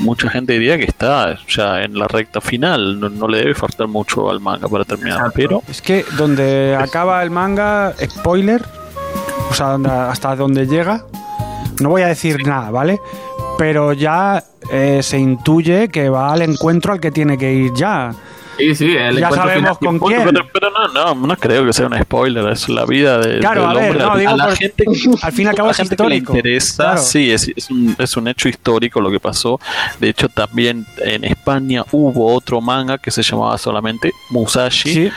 mucha 0.00 0.30
gente 0.30 0.54
diría 0.54 0.78
que 0.78 0.84
está 0.84 1.36
ya 1.46 1.82
en 1.82 1.98
la 1.98 2.08
recta 2.08 2.40
final, 2.40 2.98
no, 2.98 3.10
no 3.10 3.28
le 3.28 3.38
debe 3.38 3.54
faltar 3.54 3.86
mucho 3.88 4.30
al 4.30 4.40
manga 4.40 4.66
para 4.68 4.84
terminar, 4.84 5.18
Exacto. 5.18 5.34
pero 5.36 5.62
Es 5.68 5.82
que 5.82 6.06
donde 6.16 6.74
acaba 6.80 7.22
el 7.22 7.30
manga, 7.30 7.92
spoiler, 8.02 8.62
o 9.50 9.54
sea, 9.54 9.68
donde- 9.72 9.90
hasta 9.90 10.34
donde 10.36 10.66
llega, 10.66 11.04
no 11.82 11.90
voy 11.90 12.00
a 12.02 12.06
decir 12.06 12.46
nada, 12.46 12.70
¿vale? 12.70 12.98
Pero 13.58 13.92
ya 13.92 14.42
eh, 14.70 15.00
se 15.02 15.18
intuye 15.18 15.88
que 15.88 16.08
va 16.08 16.32
al 16.32 16.42
encuentro 16.42 16.92
al 16.92 17.00
que 17.00 17.10
tiene 17.10 17.38
que 17.38 17.52
ir 17.52 17.72
ya. 17.74 18.12
Sí, 18.56 18.74
sí, 18.74 18.96
el 18.96 19.18
Ya 19.18 19.30
sabemos 19.30 19.78
final- 19.78 19.98
con 19.98 20.08
quién. 20.08 20.22
pero, 20.24 20.46
pero 20.52 20.70
no, 20.70 20.88
no, 21.14 21.26
no 21.26 21.36
creo 21.36 21.64
que 21.66 21.72
sea 21.72 21.86
un 21.86 21.98
spoiler, 22.00 22.46
es 22.52 22.68
la 22.68 22.84
vida 22.86 23.18
de, 23.18 23.40
Claro, 23.40 23.62
del 23.68 23.70
a 23.70 23.74
ver, 23.80 23.90
hombre. 23.90 24.04
no, 24.04 24.16
digo 24.18 24.30
a 24.30 24.36
la 24.36 24.44
por- 24.46 24.56
gente, 24.56 24.84
al 25.22 25.32
fin 25.32 25.44
y 25.46 25.48
al 25.48 25.54
cabo 25.56 25.70
es 25.70 25.76
que 25.88 26.08
le 26.08 26.16
interesa, 26.16 26.84
Claro. 26.84 27.02
sí, 27.02 27.30
es, 27.32 27.48
es 27.54 27.70
un, 27.70 27.96
es 27.98 28.16
un 28.16 28.28
hecho 28.28 28.48
histórico 28.48 29.00
lo 29.00 29.10
que 29.10 29.18
pasó. 29.20 29.58
De 30.00 30.08
hecho, 30.08 30.28
también 30.28 30.86
en 30.98 31.24
España 31.24 31.84
hubo 31.92 32.32
otro 32.34 32.60
manga 32.60 32.98
que 32.98 33.10
se 33.10 33.22
llamaba 33.22 33.58
solamente 33.58 34.12
Musashi, 34.30 34.92
Sí. 34.92 35.10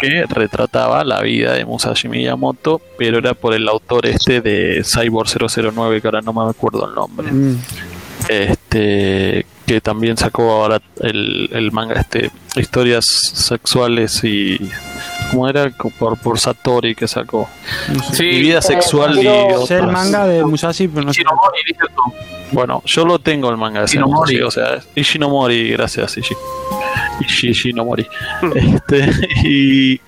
que 0.00 0.24
retrataba 0.28 1.04
la 1.04 1.20
vida 1.22 1.54
de 1.54 1.64
Musashi 1.64 2.08
Miyamoto, 2.08 2.80
pero 2.98 3.18
era 3.18 3.34
por 3.34 3.54
el 3.54 3.68
autor 3.68 4.06
este 4.06 4.40
de 4.40 4.82
Cyborg 4.84 5.28
009, 5.28 6.00
que 6.00 6.08
ahora 6.08 6.20
no 6.20 6.32
me 6.32 6.48
acuerdo 6.50 6.86
el 6.88 6.94
nombre. 6.94 7.30
Mm. 7.32 7.56
este 8.28 9.44
que 9.72 9.80
también 9.80 10.16
sacó 10.18 10.50
ahora 10.52 10.82
el, 11.00 11.48
el 11.52 11.72
manga 11.72 11.94
este 12.00 12.30
historias 12.56 13.06
sexuales 13.06 14.20
y 14.22 14.58
cómo 15.30 15.48
era 15.48 15.70
por, 15.98 16.18
por 16.18 16.38
Satori 16.38 16.94
que 16.94 17.08
sacó 17.08 17.48
Sí, 18.12 18.22
mi 18.24 18.40
vida 18.40 18.60
sexual 18.60 19.18
y 19.18 19.22
Sé 19.22 19.46
el 19.48 19.54
otras. 19.54 19.92
manga 19.92 20.26
de 20.26 20.44
Musashi, 20.44 20.88
pero 20.88 21.06
no 21.06 21.12
sé. 21.14 21.20
Shinomori, 21.20 21.58
dices 21.66 21.86
tú. 21.94 22.02
bueno 22.52 22.82
yo 22.84 23.06
lo 23.06 23.18
tengo 23.18 23.48
el 23.48 23.56
manga 23.56 23.80
de 23.80 23.86
Ishinomori. 23.86 24.36
sí, 24.36 24.42
o 24.42 24.50
sea 24.50 24.78
Ishinomori 24.94 25.70
gracias 25.70 26.18
Ishi 26.18 26.34
Ishi 27.26 27.48
Ishinomori 27.48 28.06
este 28.54 29.10
y 29.44 29.98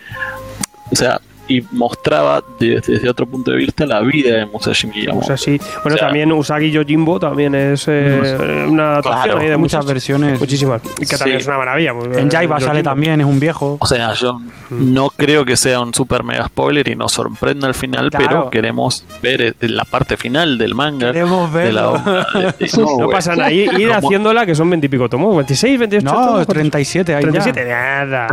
o 0.93 0.97
sea 0.97 1.19
y 1.49 1.63
mostraba 1.73 2.43
de- 2.59 2.81
desde 2.87 3.09
otro 3.09 3.27
punto 3.27 3.51
de 3.51 3.59
vista 3.59 3.87
la 3.87 4.01
vida 4.01 4.37
de 4.37 4.47
Musashi 4.47 4.87
Miyamoto 4.87 5.37
sí. 5.37 5.59
Bueno, 5.83 5.97
O 5.97 5.99
sea- 5.99 6.07
también 6.09 6.33
Usagi 6.33 6.71
Yojimbo 6.71 7.19
también 7.21 7.55
es 7.55 7.85
eh, 7.89 8.67
una 8.69 8.93
adaptación 8.93 9.23
Claro, 9.25 9.41
ahí 9.41 9.49
de 9.49 9.57
muchas 9.57 9.85
versiones. 9.87 10.41
Muchísimas. 10.41 10.81
Que 10.83 11.17
también 11.17 11.39
Sí. 11.39 11.43
es 11.43 11.47
una 11.49 11.59
maravilla. 11.59 11.93
pues, 11.95 12.17
En 12.17 12.31
Jaiba 12.31 12.61
sale 12.61 12.83
también, 12.83 13.21
es 13.21 13.27
un 13.27 13.39
viejo. 13.41 13.77
O 13.81 13.87
sea, 13.87 14.13
yo 14.15 14.41
no 14.71 15.11
creo 15.11 15.45
que 15.45 15.57
sea 15.57 15.81
un 15.81 15.93
super 15.95 16.25
mega 16.25 16.47
spoiler 16.47 16.89
y 16.89 16.95
nos 16.97 17.13
sorprenda 17.13 17.67
al 17.69 17.75
final, 17.75 18.11
Claro. 18.11 18.27
pero 18.29 18.51
queremos 18.51 19.05
ver 19.23 19.43
eh, 19.43 19.55
la 19.61 19.85
parte 19.85 20.17
final 20.17 20.57
del 20.59 20.75
manga. 20.75 21.13
Queremos 21.13 21.53
de 21.53 21.73
la 21.73 21.83
verlo. 21.91 21.93
obra 22.03 22.27
de- 22.35 22.41
de 22.67 22.71
No 22.77 22.83
Inoue. 22.97 23.11
pasa 23.13 23.37
nada. 23.37 23.51
Ir, 23.53 23.93
haciéndola, 23.93 24.47
que 24.47 24.55
son 24.55 24.69
20 24.71 24.87
y 24.87 24.89
pico 24.89 25.09
tomos. 25.09 25.35
26, 25.37 25.79
28 25.79 26.05
No, 26.05 26.27
tomos. 26.27 26.47
37 26.47 27.15
ahí 27.15 27.23
37, 27.23 27.65
ya. 27.67 28.05
nada. 28.05 28.29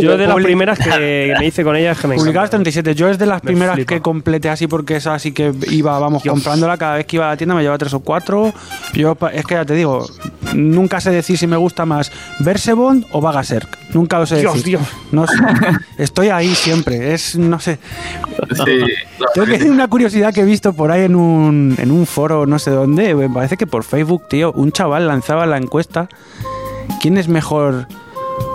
Yo 0.00 0.16
de 0.16 0.26
las 0.26 0.36
primeras 0.36 0.78
que 0.78 1.34
me 1.38 1.46
hice 1.46 1.62
con 1.62 1.76
ella 1.76 1.92
es 1.92 1.98
que 2.00 2.08
me 2.08 2.16
Publicadas 2.50 2.64
encanta. 2.64 2.90
37. 2.90 2.94
Yo 2.94 3.08
es 3.08 3.18
de 3.18 3.26
las 3.26 3.42
Me 3.42 3.48
primeras 3.48 3.74
flipa. 3.74 3.94
que 3.94 4.00
completé 4.00 4.48
así 4.48 4.66
porque 4.66 4.96
esa 4.96 5.14
así 5.14 5.32
que 5.32 5.52
iba, 5.70 5.98
vamos, 5.98 6.22
Dios. 6.22 6.32
comprándola 6.34 6.76
cada 6.76 6.96
vez 6.96 7.06
que 7.06 7.16
iba 7.16 7.26
a 7.26 7.30
la 7.30 7.36
tienda 7.36 7.54
me 7.54 7.62
llevaba 7.62 7.78
tres 7.78 7.94
o 7.94 8.00
cuatro. 8.00 8.52
Yo 8.94 9.16
es 9.32 9.44
que 9.44 9.54
ya 9.54 9.64
te 9.64 9.74
digo, 9.74 10.06
nunca 10.54 11.00
sé 11.00 11.10
decir 11.10 11.36
si 11.38 11.46
me 11.46 11.56
gusta 11.56 11.84
más 11.86 12.10
Versebond 12.40 13.06
o 13.12 13.20
Vagaserk. 13.20 13.76
Nunca 13.94 14.18
lo 14.18 14.26
sé 14.26 14.38
Dios, 14.40 14.54
decir. 14.54 14.78
Dios. 14.78 14.82
No 15.12 15.26
sé. 15.26 15.34
Estoy 15.98 16.28
ahí 16.28 16.54
siempre. 16.54 17.14
Es, 17.14 17.36
no 17.36 17.58
sé. 17.60 17.78
Sí, 18.52 18.80
Tengo 19.34 19.46
que 19.46 19.52
decir 19.52 19.70
una 19.70 19.88
curiosidad 19.88 20.34
que 20.34 20.40
he 20.40 20.44
visto 20.44 20.72
por 20.72 20.90
ahí 20.90 21.02
en 21.04 21.14
un, 21.16 21.74
en 21.78 21.90
un 21.90 22.06
foro, 22.06 22.46
no 22.46 22.58
sé 22.58 22.70
dónde, 22.70 23.14
me 23.14 23.30
parece 23.30 23.56
que 23.56 23.66
por 23.66 23.84
Facebook, 23.84 24.28
tío, 24.28 24.52
un 24.52 24.72
chaval 24.72 25.06
lanzaba 25.08 25.46
la 25.46 25.56
encuesta. 25.56 26.08
¿Quién 27.00 27.16
es 27.16 27.28
mejor? 27.28 27.86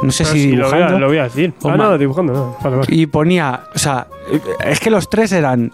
No 0.04 0.12
sé 0.12 0.26
si 0.26 0.40
sí, 0.44 0.52
lo, 0.54 0.66
voy 0.66 0.74
a, 0.74 0.78
dibujando. 0.78 1.00
lo 1.00 1.08
voy 1.08 1.18
a 1.18 1.24
decir. 1.24 1.54
Ah, 1.64 1.68
ma- 1.70 1.78
no, 1.78 1.98
dibujando, 1.98 2.34
no. 2.34 2.58
Vale, 2.64 2.76
vale. 2.78 2.88
y 2.96 3.06
ponía, 3.06 3.62
o 3.76 3.80
sea, 3.80 4.08
es 4.66 4.80
que 4.80 4.90
los 4.90 5.10
tres 5.10 5.32
eran 5.32 5.72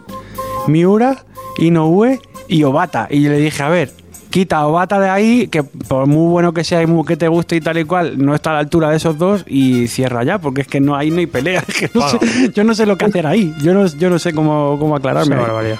Miura, 0.67 1.23
Inoue 1.59 2.19
y 2.47 2.63
Obata. 2.63 3.07
Y 3.09 3.21
yo 3.21 3.29
le 3.29 3.37
dije, 3.37 3.63
a 3.63 3.69
ver, 3.69 3.91
quita 4.29 4.57
a 4.57 4.67
Obata 4.67 4.99
de 4.99 5.09
ahí, 5.09 5.47
que 5.47 5.63
por 5.63 6.07
muy 6.07 6.29
bueno 6.29 6.53
que 6.53 6.63
sea 6.65 6.81
y 6.81 6.87
muy 6.87 7.05
que 7.05 7.15
te 7.15 7.27
guste 7.29 7.55
y 7.55 7.61
tal 7.61 7.77
y 7.77 7.85
cual, 7.85 8.23
no 8.23 8.35
está 8.35 8.49
a 8.51 8.53
la 8.53 8.59
altura 8.59 8.89
de 8.89 8.97
esos 8.97 9.17
dos 9.17 9.45
y 9.47 9.87
cierra 9.87 10.23
ya, 10.23 10.39
porque 10.39 10.61
es 10.61 10.67
que 10.67 10.79
no 10.81 10.95
hay 10.95 11.09
no 11.09 11.19
hay 11.19 11.27
pelea. 11.27 11.63
Es 11.67 11.75
que 11.75 11.89
no 11.93 12.01
Bueno. 12.01 12.19
sé- 12.19 12.51
yo 12.53 12.63
no 12.65 12.75
sé 12.75 12.85
lo 12.85 12.97
que 12.97 13.05
hacer 13.05 13.25
ahí. 13.25 13.53
Yo 13.61 13.73
no, 13.73 13.85
yo 13.87 14.09
no 14.09 14.19
sé 14.19 14.33
cómo, 14.33 14.77
cómo 14.79 14.95
aclararme. 14.95 15.35
barbaridad. 15.37 15.77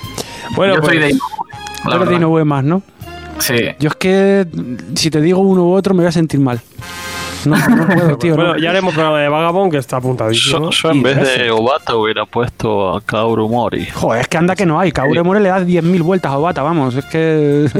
Bueno, 0.56 0.76
yo 0.76 0.80
pues, 0.82 0.92
soy 0.94 1.00
de 1.00 1.06
eres 1.94 2.10
de. 2.10 2.16
Inoue 2.16 2.46
más, 2.46 2.64
¿no? 2.64 2.82
Sí. 3.40 3.56
Yo 3.80 3.90
es 3.90 3.96
que 3.96 4.48
si 4.96 5.12
te 5.12 5.22
digo 5.22 5.40
uno 5.42 5.66
u 5.66 5.74
otro 5.74 5.94
me 5.94 6.00
voy 6.02 6.08
a 6.10 6.12
sentir 6.12 6.40
mal. 6.40 6.60
No, 7.48 7.58
no 7.76 7.88
puedo, 7.88 8.18
tío. 8.18 8.36
bueno, 8.36 8.54
no. 8.54 8.60
ya 8.60 8.70
haremos 8.70 8.94
programa 8.94 9.20
de 9.20 9.30
Vagabond 9.30 9.72
que 9.72 9.78
está 9.78 9.98
apuntadísimo. 9.98 10.70
Yo, 10.70 10.72
yo 10.72 10.92
en 10.92 11.04
vez 11.04 11.18
de 11.18 11.52
Obata 11.52 11.96
hubiera 11.96 12.26
puesto 12.26 12.96
a 12.96 13.02
Kaoru 13.02 13.50
Mori. 13.50 13.86
Joder, 13.88 14.22
es 14.22 14.28
que 14.28 14.38
anda 14.38 14.56
que 14.56 14.66
no 14.66 14.80
hay. 14.80 14.92
Kaure 14.92 15.24
More 15.24 15.40
le 15.40 15.50
da 15.50 15.60
10.000 15.60 16.02
vueltas 16.02 16.32
a 16.32 16.38
Obata, 16.38 16.62
vamos. 16.64 16.96
Es 16.96 17.06
que... 17.06 17.68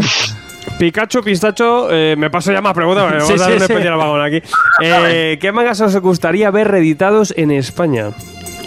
Pikachu, 0.80 1.24
Pistacho, 1.24 1.88
eh, 1.92 2.16
me 2.18 2.30
paso 2.30 2.52
ya 2.52 2.62
más 2.62 2.74
preguntas, 2.74 3.06
porque 3.06 3.22
Sí, 3.26 3.34
vamos 3.34 3.42
a 3.42 3.46
sí, 3.46 3.52
dar 3.52 3.52
un 3.54 3.68
sí. 3.68 3.74
especial 3.74 3.98
vagón 3.98 4.22
aquí. 4.22 4.42
Eh, 4.84 5.40
¿Qué 5.42 5.52
mangas 5.52 5.82
os 5.82 5.96
gustaría 5.98 6.52
ver 6.52 6.68
reeditados 6.68 7.34
en 7.36 7.50
España? 7.50 8.12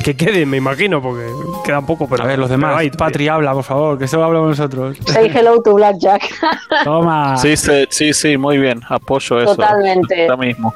Que 0.02 0.16
queden, 0.16 0.48
me 0.48 0.56
imagino, 0.56 1.02
porque 1.02 1.26
quedan 1.64 1.84
poco, 1.84 2.08
pero... 2.08 2.22
A 2.24 2.26
ver, 2.26 2.38
los 2.38 2.48
demás. 2.48 2.74
hay- 2.76 2.90
Patri, 2.90 3.28
habla, 3.28 3.52
por 3.52 3.64
favor, 3.64 3.98
que 3.98 4.06
eso 4.06 4.22
hablamos 4.24 4.48
nosotros. 4.58 4.96
Say 5.06 5.30
hello 5.34 5.60
to 5.62 5.74
Blackjack. 5.74 6.22
Toma. 6.84 7.36
Sí, 7.36 7.56
sí, 7.56 7.86
sí, 7.90 8.12
sí, 8.14 8.36
muy 8.38 8.56
bien. 8.58 8.80
Apoyo 8.88 9.40
eso. 9.40 9.54
Totalmente. 9.56 10.22
Ahora 10.22 10.36
mismo. 10.38 10.74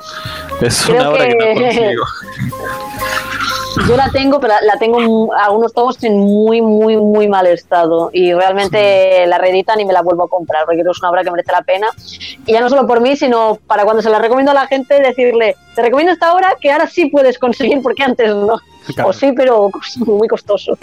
Es 0.60 0.84
Creo 0.84 0.96
una 1.00 1.10
obra 1.10 1.26
que, 1.28 1.34
no 1.34 1.44
que- 1.44 1.62
consigo. 1.62 2.04
Yo 3.88 3.96
la 3.96 4.08
tengo, 4.10 4.40
pero 4.40 4.54
la, 4.62 4.78
tengo 4.78 5.00
en 5.00 5.28
algunos 5.38 5.72
tomos 5.72 6.02
en 6.04 6.18
muy, 6.18 6.62
muy, 6.62 6.96
muy 6.96 7.28
mal 7.28 7.46
estado. 7.46 8.10
Y 8.12 8.32
realmente 8.32 9.26
la 9.26 9.38
reeditan 9.38 9.80
y 9.80 9.84
me 9.84 9.92
la 9.92 10.02
vuelvo 10.02 10.24
a 10.24 10.28
comprar, 10.28 10.64
porque 10.64 10.80
creo 10.80 10.92
que 10.92 10.96
es 10.96 11.02
una 11.02 11.10
obra 11.10 11.24
que 11.24 11.30
merece 11.30 11.52
la 11.52 11.62
pena. 11.62 11.88
Y 12.46 12.52
ya 12.52 12.60
no 12.60 12.68
solo 12.68 12.86
por 12.86 13.00
mí, 13.00 13.16
sino 13.16 13.58
para 13.66 13.84
cuando 13.84 14.02
se 14.02 14.10
la 14.10 14.18
recomiendo 14.18 14.52
a 14.52 14.54
la 14.54 14.66
gente, 14.66 15.00
decirle, 15.00 15.56
te 15.74 15.82
recomiendo 15.82 16.12
esta 16.12 16.32
obra 16.32 16.54
que 16.60 16.70
ahora 16.70 16.86
sí 16.86 17.06
puedes 17.06 17.38
conseguir, 17.38 17.82
porque 17.82 18.02
antes 18.02 18.34
no. 18.34 18.58
Claro. 18.94 19.10
O 19.10 19.12
sí, 19.12 19.32
pero 19.36 19.70
muy 20.06 20.28
costoso. 20.28 20.78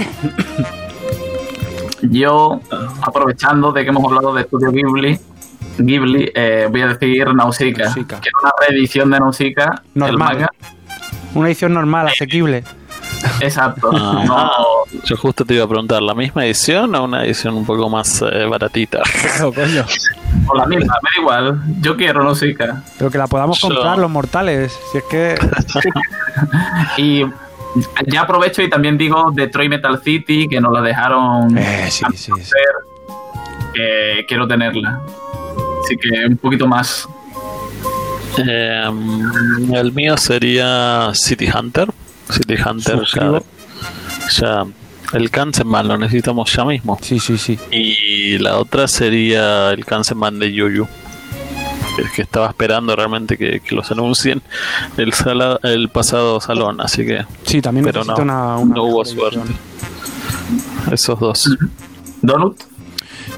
Yo, 2.02 2.60
aprovechando 3.02 3.72
de 3.72 3.84
que 3.84 3.90
hemos 3.90 4.04
hablado 4.04 4.34
de 4.34 4.42
Estudio 4.42 4.72
Ghibli, 4.72 5.20
Ghibli, 5.78 6.32
eh, 6.36 6.68
voy 6.70 6.82
a 6.82 6.88
decir 6.88 7.34
Nausicaa, 7.34 7.86
Nausicaa. 7.86 8.20
que 8.20 8.30
es 8.30 8.34
una 8.42 8.52
reedición 8.68 9.12
de 9.12 9.20
Nausicaa, 9.20 9.84
el 9.96 10.00
Normal. 10.00 10.18
manga. 10.18 10.50
Una 11.34 11.48
edición 11.48 11.74
normal, 11.74 12.08
asequible. 12.08 12.64
Exacto. 13.42 13.90
Ah. 13.94 14.24
No, 14.26 15.02
Yo 15.06 15.16
justo 15.18 15.46
te 15.46 15.54
iba 15.56 15.66
a 15.66 15.68
preguntar, 15.68 16.02
¿la 16.02 16.14
misma 16.16 16.46
edición 16.46 16.94
o 16.96 17.04
una 17.04 17.24
edición 17.26 17.56
un 17.56 17.66
poco 17.66 17.90
más 17.90 18.22
eh, 18.22 18.46
baratita? 18.46 19.02
Claro, 19.22 19.54
coño. 19.54 19.86
o 20.48 20.56
la 20.56 20.66
misma, 20.66 20.94
me 21.04 21.10
da 21.16 21.22
igual. 21.22 21.62
Yo 21.82 21.96
quiero 21.98 22.24
Nausicaa. 22.24 22.84
Pero 22.98 23.10
que 23.12 23.18
la 23.18 23.28
podamos 23.28 23.60
Yo- 23.62 23.70
comprar 23.70 23.98
los 23.98 24.10
mortales. 24.10 24.78
Si 24.92 24.98
es 25.00 25.04
que. 25.06 25.36
Y 26.98 27.24
ya 28.08 28.22
aprovecho 28.22 28.62
y 28.62 28.70
también 28.70 28.98
digo 28.98 29.32
Detroit 29.34 29.70
Metal 29.70 30.02
City, 30.04 30.48
que 30.50 30.60
nos 30.60 30.74
la 30.74 30.82
dejaron 30.82 31.58
Eh, 31.58 31.88
sí, 31.90 32.04
sí, 32.16 32.32
sí. 32.42 32.52
que 33.74 34.26
quiero 34.28 34.48
tenerla. 34.48 35.00
Así 35.86 35.96
que 35.98 36.26
un 36.28 36.38
poquito 36.38 36.68
más. 36.68 37.08
Eh, 38.38 38.84
el 39.74 39.92
mío 39.94 40.18
sería 40.18 41.12
City 41.14 41.48
Hunter. 41.54 41.90
City 42.32 42.56
Hunter 42.66 43.02
ya, 43.14 43.42
ya- 44.40 44.66
el 45.14 45.30
Kansenban 45.30 45.88
lo 45.90 45.98
necesitamos 45.98 46.52
ya 46.54 46.64
mismo. 46.66 46.98
Sí, 47.02 47.20
sí, 47.20 47.38
sí. 47.38 47.60
Y 47.72 48.38
la 48.38 48.58
otra 48.58 48.88
sería 48.88 49.72
el 49.72 49.86
Kansenban 49.86 50.40
de 50.40 50.54
Yuyu. 50.54 50.88
El 51.98 52.10
que 52.12 52.22
estaba 52.22 52.48
esperando 52.48 52.96
realmente 52.96 53.38
que, 53.38 53.60
que 53.60 53.76
los 53.76 53.92
anuncien 53.92 54.42
el, 54.96 55.12
sala- 55.12 55.60
el 55.64 55.90
pasado 55.90 56.40
salón, 56.40 56.80
así 56.80 57.06
que 57.06 57.26
Sí, 57.46 57.62
también 57.62 57.86
Pero 57.86 58.06
no, 58.06 58.16
una, 58.16 58.58
una 58.58 58.76
no 58.76 58.84
hubo 58.86 59.04
edición. 59.04 59.32
suerte. 59.34 59.52
Esos 60.92 61.20
dos. 61.20 61.58
Donut. 62.22 62.58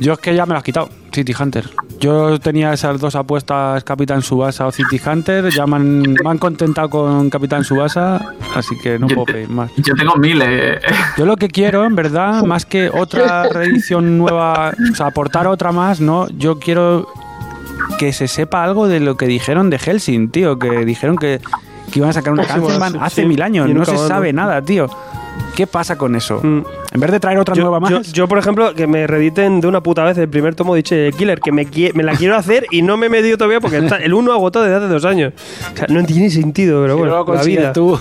Yo 0.04 0.12
es 0.12 0.20
que 0.20 0.36
ya 0.36 0.46
me 0.46 0.52
lo 0.52 0.58
has 0.58 0.66
quitado, 0.66 0.90
City 1.14 1.34
Hunter. 1.40 1.70
Yo 1.98 2.38
tenía 2.38 2.74
esas 2.74 3.00
dos 3.00 3.16
apuestas, 3.16 3.86
Capitán 3.86 4.22
Subasa 4.22 4.68
o 4.68 4.72
City 4.74 5.00
Hunter. 5.04 5.50
Ya 5.50 5.66
me 5.66 5.78
han, 5.78 6.02
me 6.02 6.30
han 6.30 6.38
contentado 6.40 6.90
con 6.90 7.30
Capitán 7.30 7.64
Subasa, 7.64 8.34
así 8.54 8.78
que 8.78 9.00
no 9.00 9.08
Yo 9.08 9.16
puedo 9.16 9.28
pedir 9.28 9.48
más. 9.48 9.72
Yo 9.78 9.96
tengo 9.96 10.18
miles. 10.18 10.82
Yo 11.16 11.26
lo 11.26 11.38
que 11.38 11.48
quiero, 11.48 11.86
en 11.86 11.96
verdad, 11.96 12.44
más 12.46 12.66
que 12.66 12.90
otra 12.90 13.48
reedición 13.48 14.18
nueva, 14.18 14.74
o 14.92 14.94
sea, 14.94 15.06
aportar 15.06 15.48
otra 15.48 15.72
más, 15.72 16.02
no, 16.02 16.28
yo 16.32 16.60
quiero 16.60 17.08
que 17.98 18.12
se 18.12 18.28
sepa 18.28 18.62
algo 18.62 18.90
de 18.90 19.00
lo 19.00 19.16
que 19.16 19.28
dijeron 19.28 19.70
de 19.70 19.80
Helsing, 19.80 20.32
tío, 20.32 20.60
que 20.60 20.84
dijeron 20.84 21.16
que, 21.16 21.40
que 21.94 22.00
iban 22.00 22.10
a 22.10 22.14
sacar 22.14 22.34
una 22.34 22.44
sí, 22.44 22.98
hace 23.00 23.22
sí. 23.22 23.28
mil 23.28 23.42
años, 23.42 23.70
no 23.70 23.86
se 23.86 23.98
sabe 23.98 24.34
nada, 24.34 24.62
tío. 24.62 24.90
¿Qué 25.56 25.68
pasa 25.68 25.98
con 25.98 26.16
eso? 26.16 26.40
Mm. 26.42 26.64
En 26.94 27.00
vez 27.00 27.12
de 27.12 27.20
traer 27.20 27.38
otra 27.38 27.54
Yo, 27.54 27.62
nueva 27.62 27.80
más, 27.80 27.92
yo- 27.92 28.02
yo, 28.02 28.28
por 28.28 28.40
ejemplo, 28.40 28.74
que 28.74 28.88
me 28.88 29.06
reediten 29.06 29.62
de 29.62 29.68
una 29.68 29.82
puta 29.84 30.04
vez 30.04 30.18
el 30.18 30.28
primer 30.28 30.56
tomo 30.56 30.74
de 30.74 30.82
Killer, 30.84 31.40
que 31.40 31.52
me, 31.52 31.68
me 31.94 32.02
la 32.04 32.14
quiero 32.16 32.36
hacer 32.36 32.66
y 32.72 32.82
no 32.82 32.98
me 32.98 33.06
he 33.06 33.10
medido 33.10 33.38
todavía 33.38 33.60
porque 33.60 33.78
está- 33.78 33.98
el 33.98 34.14
uno 34.16 34.34
agotó 34.34 34.64
desde 34.64 34.78
hace 34.78 34.88
dos 34.88 35.06
años. 35.06 35.34
O 35.74 35.78
sea, 35.78 35.88
no 35.90 36.04
tiene 36.06 36.32
sentido, 36.32 36.82
pero 36.82 36.94
Si 36.96 37.00
bueno, 37.00 37.16
no 37.18 37.24
lo 37.26 37.34
la 37.36 37.44
vida. 37.44 37.74
tú. 37.74 38.00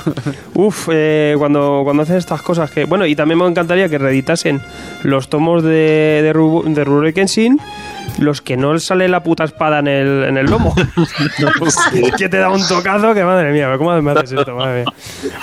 Uf, 0.54 0.88
eh, 0.90 1.34
cuando, 1.38 1.82
cuando 1.84 2.04
hacen 2.04 2.16
estas 2.16 2.40
cosas 2.40 2.70
que... 2.70 2.84
Bueno, 2.86 3.04
y 3.06 3.14
también 3.14 3.38
me 3.38 3.46
encantaría 3.46 3.88
que 3.88 3.98
reeditasen 3.98 4.60
los 5.02 5.28
tomos 5.28 5.62
de, 5.62 5.68
de, 6.22 6.32
Ru- 6.34 6.64
de 6.64 6.84
Rurouni 6.84 7.12
Kenshin, 7.12 7.58
los 8.18 8.40
que 8.40 8.56
no 8.56 8.78
sale 8.78 9.08
la 9.08 9.22
puta 9.22 9.44
espada 9.44 9.78
en 9.80 9.88
el, 9.88 10.24
en 10.24 10.36
el 10.36 10.46
lomo. 10.46 10.74
Es 11.92 12.12
que 12.16 12.28
te 12.28 12.38
da 12.38 12.50
un 12.50 12.66
tocazo 12.66 13.14
que, 13.14 13.24
madre 13.24 13.52
mía, 13.52 13.72
¿cómo 13.78 14.00
me 14.00 14.10
haces 14.12 14.32
esto? 14.32 14.54
Madre 14.54 14.82
mía. 14.82 14.92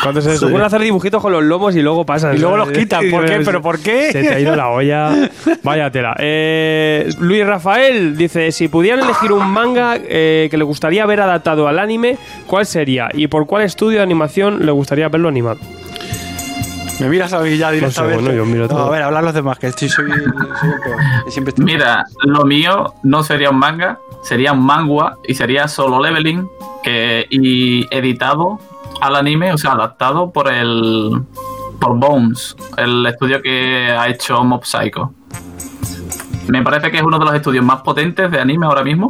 Cuando 0.01 0.21
se 0.21 0.29
les 0.29 0.43
ocurre 0.43 0.65
hacer 0.65 0.81
dibujitos 0.81 1.21
con 1.21 1.31
los 1.31 1.43
lomos 1.43 1.75
y 1.75 1.81
luego 1.81 2.05
pasan. 2.05 2.35
Y 2.35 2.39
luego 2.39 2.57
¿sabes? 2.57 2.69
los 2.69 2.77
quitan. 2.77 3.09
¿Por 3.09 3.25
qué? 3.25 3.41
¿Pero 3.43 3.61
por 3.61 3.79
qué? 3.79 4.11
Se 4.11 4.23
te 4.23 4.33
ha 4.33 4.39
ido 4.39 4.55
la 4.55 4.69
olla. 4.69 5.29
Vaya 5.63 5.91
tela. 5.91 6.15
Eh, 6.19 7.09
Luis 7.19 7.45
Rafael 7.45 8.17
dice: 8.17 8.51
Si 8.51 8.67
pudieran 8.67 9.03
elegir 9.03 9.31
un 9.31 9.47
manga 9.49 9.97
eh, 9.97 10.47
que 10.49 10.57
le 10.57 10.63
gustaría 10.63 11.05
ver 11.05 11.21
adaptado 11.21 11.67
al 11.67 11.79
anime, 11.79 12.17
¿cuál 12.47 12.65
sería? 12.65 13.09
¿Y 13.13 13.27
por 13.27 13.45
cuál 13.45 13.63
estudio 13.63 13.97
de 13.97 14.03
animación 14.03 14.65
le 14.65 14.71
gustaría 14.71 15.09
verlo 15.09 15.29
animado? 15.29 15.59
Me 16.99 17.07
miras 17.09 17.31
a 17.33 17.39
mí 17.39 17.57
ya 17.57 17.71
directamente. 17.71 18.15
bueno, 18.21 18.33
yo 18.35 18.45
miro 18.45 18.63
No, 18.63 18.67
todo. 18.69 18.85
a 18.87 18.89
ver, 18.89 19.03
hablan 19.03 19.25
los 19.25 19.33
demás, 19.33 19.57
que 19.57 19.67
estoy, 19.67 19.87
soy, 19.89 20.09
soy 20.11 20.19
el 20.21 20.33
peor. 20.33 20.97
que 21.25 21.31
siempre 21.31 21.49
estoy- 21.51 21.65
Mira, 21.65 22.05
lo 22.23 22.43
mío 22.45 22.93
no 23.03 23.23
sería 23.23 23.49
un 23.51 23.57
manga, 23.59 23.99
sería 24.23 24.51
un 24.53 24.65
mangua 24.65 25.17
y 25.27 25.33
sería 25.35 25.67
solo 25.67 26.01
leveling 26.01 26.47
que, 26.83 27.25
y 27.29 27.85
editado 27.95 28.59
al 29.01 29.15
anime, 29.15 29.53
o 29.53 29.57
sea, 29.57 29.71
adaptado 29.71 30.31
por 30.31 30.51
el 30.51 31.21
por 31.79 31.97
Bones, 31.97 32.57
el 32.75 33.05
estudio 33.05 33.41
que 33.41 33.89
ha 33.97 34.09
hecho 34.09 34.43
Mob 34.43 34.65
Psycho. 34.65 35.13
Me 36.49 36.61
parece 36.61 36.91
que 36.91 36.97
es 36.97 37.03
uno 37.03 37.17
de 37.17 37.23
los 37.25 37.33
estudios 37.33 37.63
más 37.63 37.81
potentes 37.81 38.29
de 38.29 38.39
anime 38.41 38.65
ahora 38.65 38.83
mismo. 38.83 39.09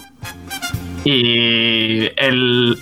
Y 1.04 2.10
el 2.18 2.78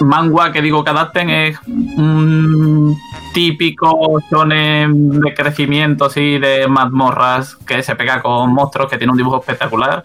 manga 0.00 0.50
que 0.50 0.62
digo 0.62 0.82
que 0.82 0.90
adapten 0.90 1.30
es 1.30 1.58
un 1.66 2.96
típico 3.38 4.18
shonen 4.28 5.20
de 5.20 5.32
crecimiento 5.32 6.06
así 6.06 6.40
de 6.40 6.66
mazmorras 6.66 7.54
que 7.54 7.84
se 7.84 7.94
pega 7.94 8.20
con 8.20 8.52
monstruos, 8.52 8.90
que 8.90 8.98
tiene 8.98 9.12
un 9.12 9.16
dibujo 9.16 9.38
espectacular 9.38 10.02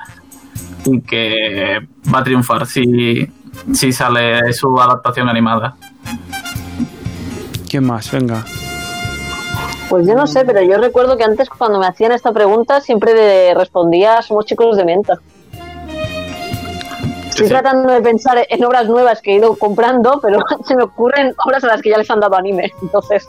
y 0.86 1.02
que 1.02 1.80
va 2.14 2.20
a 2.20 2.24
triunfar 2.24 2.68
si, 2.68 3.28
si 3.74 3.92
sale 3.92 4.54
su 4.54 4.80
adaptación 4.80 5.30
animada. 5.30 5.76
¿Quién 7.68 7.88
más? 7.88 8.12
Venga. 8.12 8.46
Pues 9.90 10.06
yo 10.06 10.14
no 10.14 10.28
sé, 10.28 10.46
pero 10.46 10.62
yo 10.62 10.78
recuerdo 10.78 11.18
que 11.18 11.24
antes 11.24 11.50
cuando 11.50 11.80
me 11.80 11.88
hacían 11.88 12.12
esta 12.12 12.32
pregunta 12.32 12.82
siempre 12.82 13.56
respondía 13.56 14.22
somos 14.22 14.46
chicos 14.46 14.78
de 14.78 14.86
menta. 14.86 15.20
Estoy 17.34 17.48
sí. 17.48 17.52
tratando 17.52 17.92
de 17.92 18.00
pensar 18.00 18.46
en 18.48 18.64
obras 18.64 18.88
nuevas 18.88 19.20
que 19.20 19.32
he 19.34 19.38
ido 19.38 19.56
comprando, 19.56 20.20
pero 20.22 20.38
se 20.68 20.76
me 20.76 20.84
ocurren 20.84 21.34
obras 21.44 21.64
a 21.64 21.68
las 21.68 21.82
que 21.82 21.90
ya 21.90 21.98
les 21.98 22.08
han 22.12 22.20
dado 22.20 22.36
anime. 22.36 22.72
Entonces, 22.80 23.28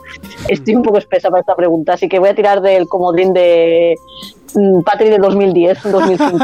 estoy 0.49 0.77
un 0.77 0.83
poco 0.83 0.99
espesa 0.99 1.31
para 1.31 1.41
esta 1.41 1.57
pregunta, 1.57 1.95
así 1.95 2.07
que 2.07 2.19
voy 2.19 2.29
a 2.29 2.35
tirar 2.35 2.61
del 2.61 2.87
comodín 2.87 3.33
de 3.33 3.97
mm, 4.55 4.83
Patri 4.83 5.09
del 5.09 5.23
2010, 5.23 5.83
2005. 5.91 6.39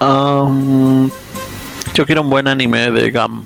Um, 0.00 1.10
yo 1.94 2.06
quiero 2.06 2.22
un 2.22 2.30
buen 2.30 2.48
anime 2.48 2.90
de 2.90 3.10
GAM. 3.12 3.44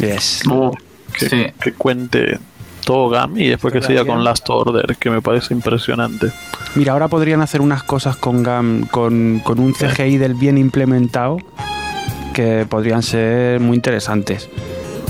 Yes. 0.00 0.42
Uh, 0.50 0.72
Que, 1.12 1.28
sí. 1.28 1.46
que 1.60 1.72
cuente 1.72 2.38
todo 2.84 3.10
GAM 3.10 3.38
y 3.38 3.48
después 3.48 3.72
que 3.72 3.82
siga 3.82 4.04
con 4.04 4.24
Last 4.24 4.48
Order, 4.50 4.96
que 4.96 5.10
me 5.10 5.22
parece 5.22 5.54
impresionante. 5.54 6.32
Mira, 6.78 6.92
ahora 6.92 7.08
podrían 7.08 7.40
hacer 7.40 7.60
unas 7.60 7.82
cosas 7.82 8.16
con 8.16 8.44
GAM, 8.44 8.86
con, 8.86 9.40
con 9.42 9.58
un 9.58 9.72
CGI 9.72 10.16
del 10.16 10.34
bien 10.34 10.56
implementado, 10.56 11.38
que 12.32 12.66
podrían 12.70 13.02
ser 13.02 13.58
muy 13.58 13.74
interesantes, 13.74 14.48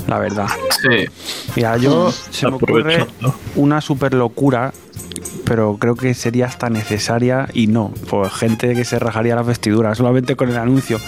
la 0.07 0.19
verdad. 0.19 0.47
Sí. 0.81 1.05
Mira, 1.57 1.77
yo 1.77 2.11
se 2.11 2.49
me 2.49 2.57
ocurre 2.57 3.05
una 3.55 3.83
super 3.83 4.15
locura, 4.15 4.73
pero 5.45 5.77
creo 5.77 5.95
que 5.95 6.15
sería 6.15 6.47
hasta 6.47 6.71
necesaria 6.71 7.47
y 7.53 7.67
no, 7.67 7.93
por 8.09 8.31
gente 8.31 8.73
que 8.73 8.87
se 8.87 8.99
rajaría 8.99 9.37
las 9.37 9.47
vestiduras 9.47 9.99
solamente 9.99 10.37
con 10.37 10.49
el 10.49 10.57
anuncio. 10.57 10.99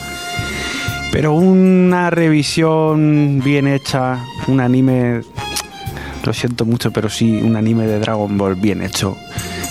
Pero 1.10 1.32
una 1.32 2.10
revisión 2.10 3.40
bien 3.42 3.66
hecha, 3.66 4.26
un 4.46 4.60
anime, 4.60 5.22
lo 6.22 6.34
siento 6.34 6.66
mucho, 6.66 6.90
pero 6.90 7.08
sí, 7.08 7.40
un 7.42 7.56
anime 7.56 7.86
de 7.86 7.98
Dragon 7.98 8.36
Ball 8.36 8.56
bien 8.56 8.82
hecho. 8.82 9.16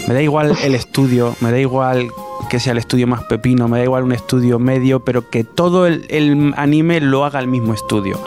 Me 0.08 0.14
da 0.14 0.22
igual 0.22 0.58
el 0.64 0.76
estudio, 0.76 1.36
me 1.42 1.52
da 1.52 1.60
igual 1.60 2.08
que 2.50 2.60
sea 2.60 2.72
el 2.72 2.78
estudio 2.80 3.06
más 3.06 3.24
pepino, 3.24 3.68
me 3.68 3.78
da 3.78 3.84
igual 3.84 4.04
un 4.04 4.12
estudio 4.12 4.60
medio, 4.60 5.04
pero 5.04 5.30
que 5.30 5.44
todo 5.44 5.86
el, 5.86 6.06
el 6.10 6.54
anime 6.58 7.00
lo 7.00 7.26
haga 7.26 7.40
el 7.40 7.48
mismo 7.48 7.74
estudio. 7.74 8.20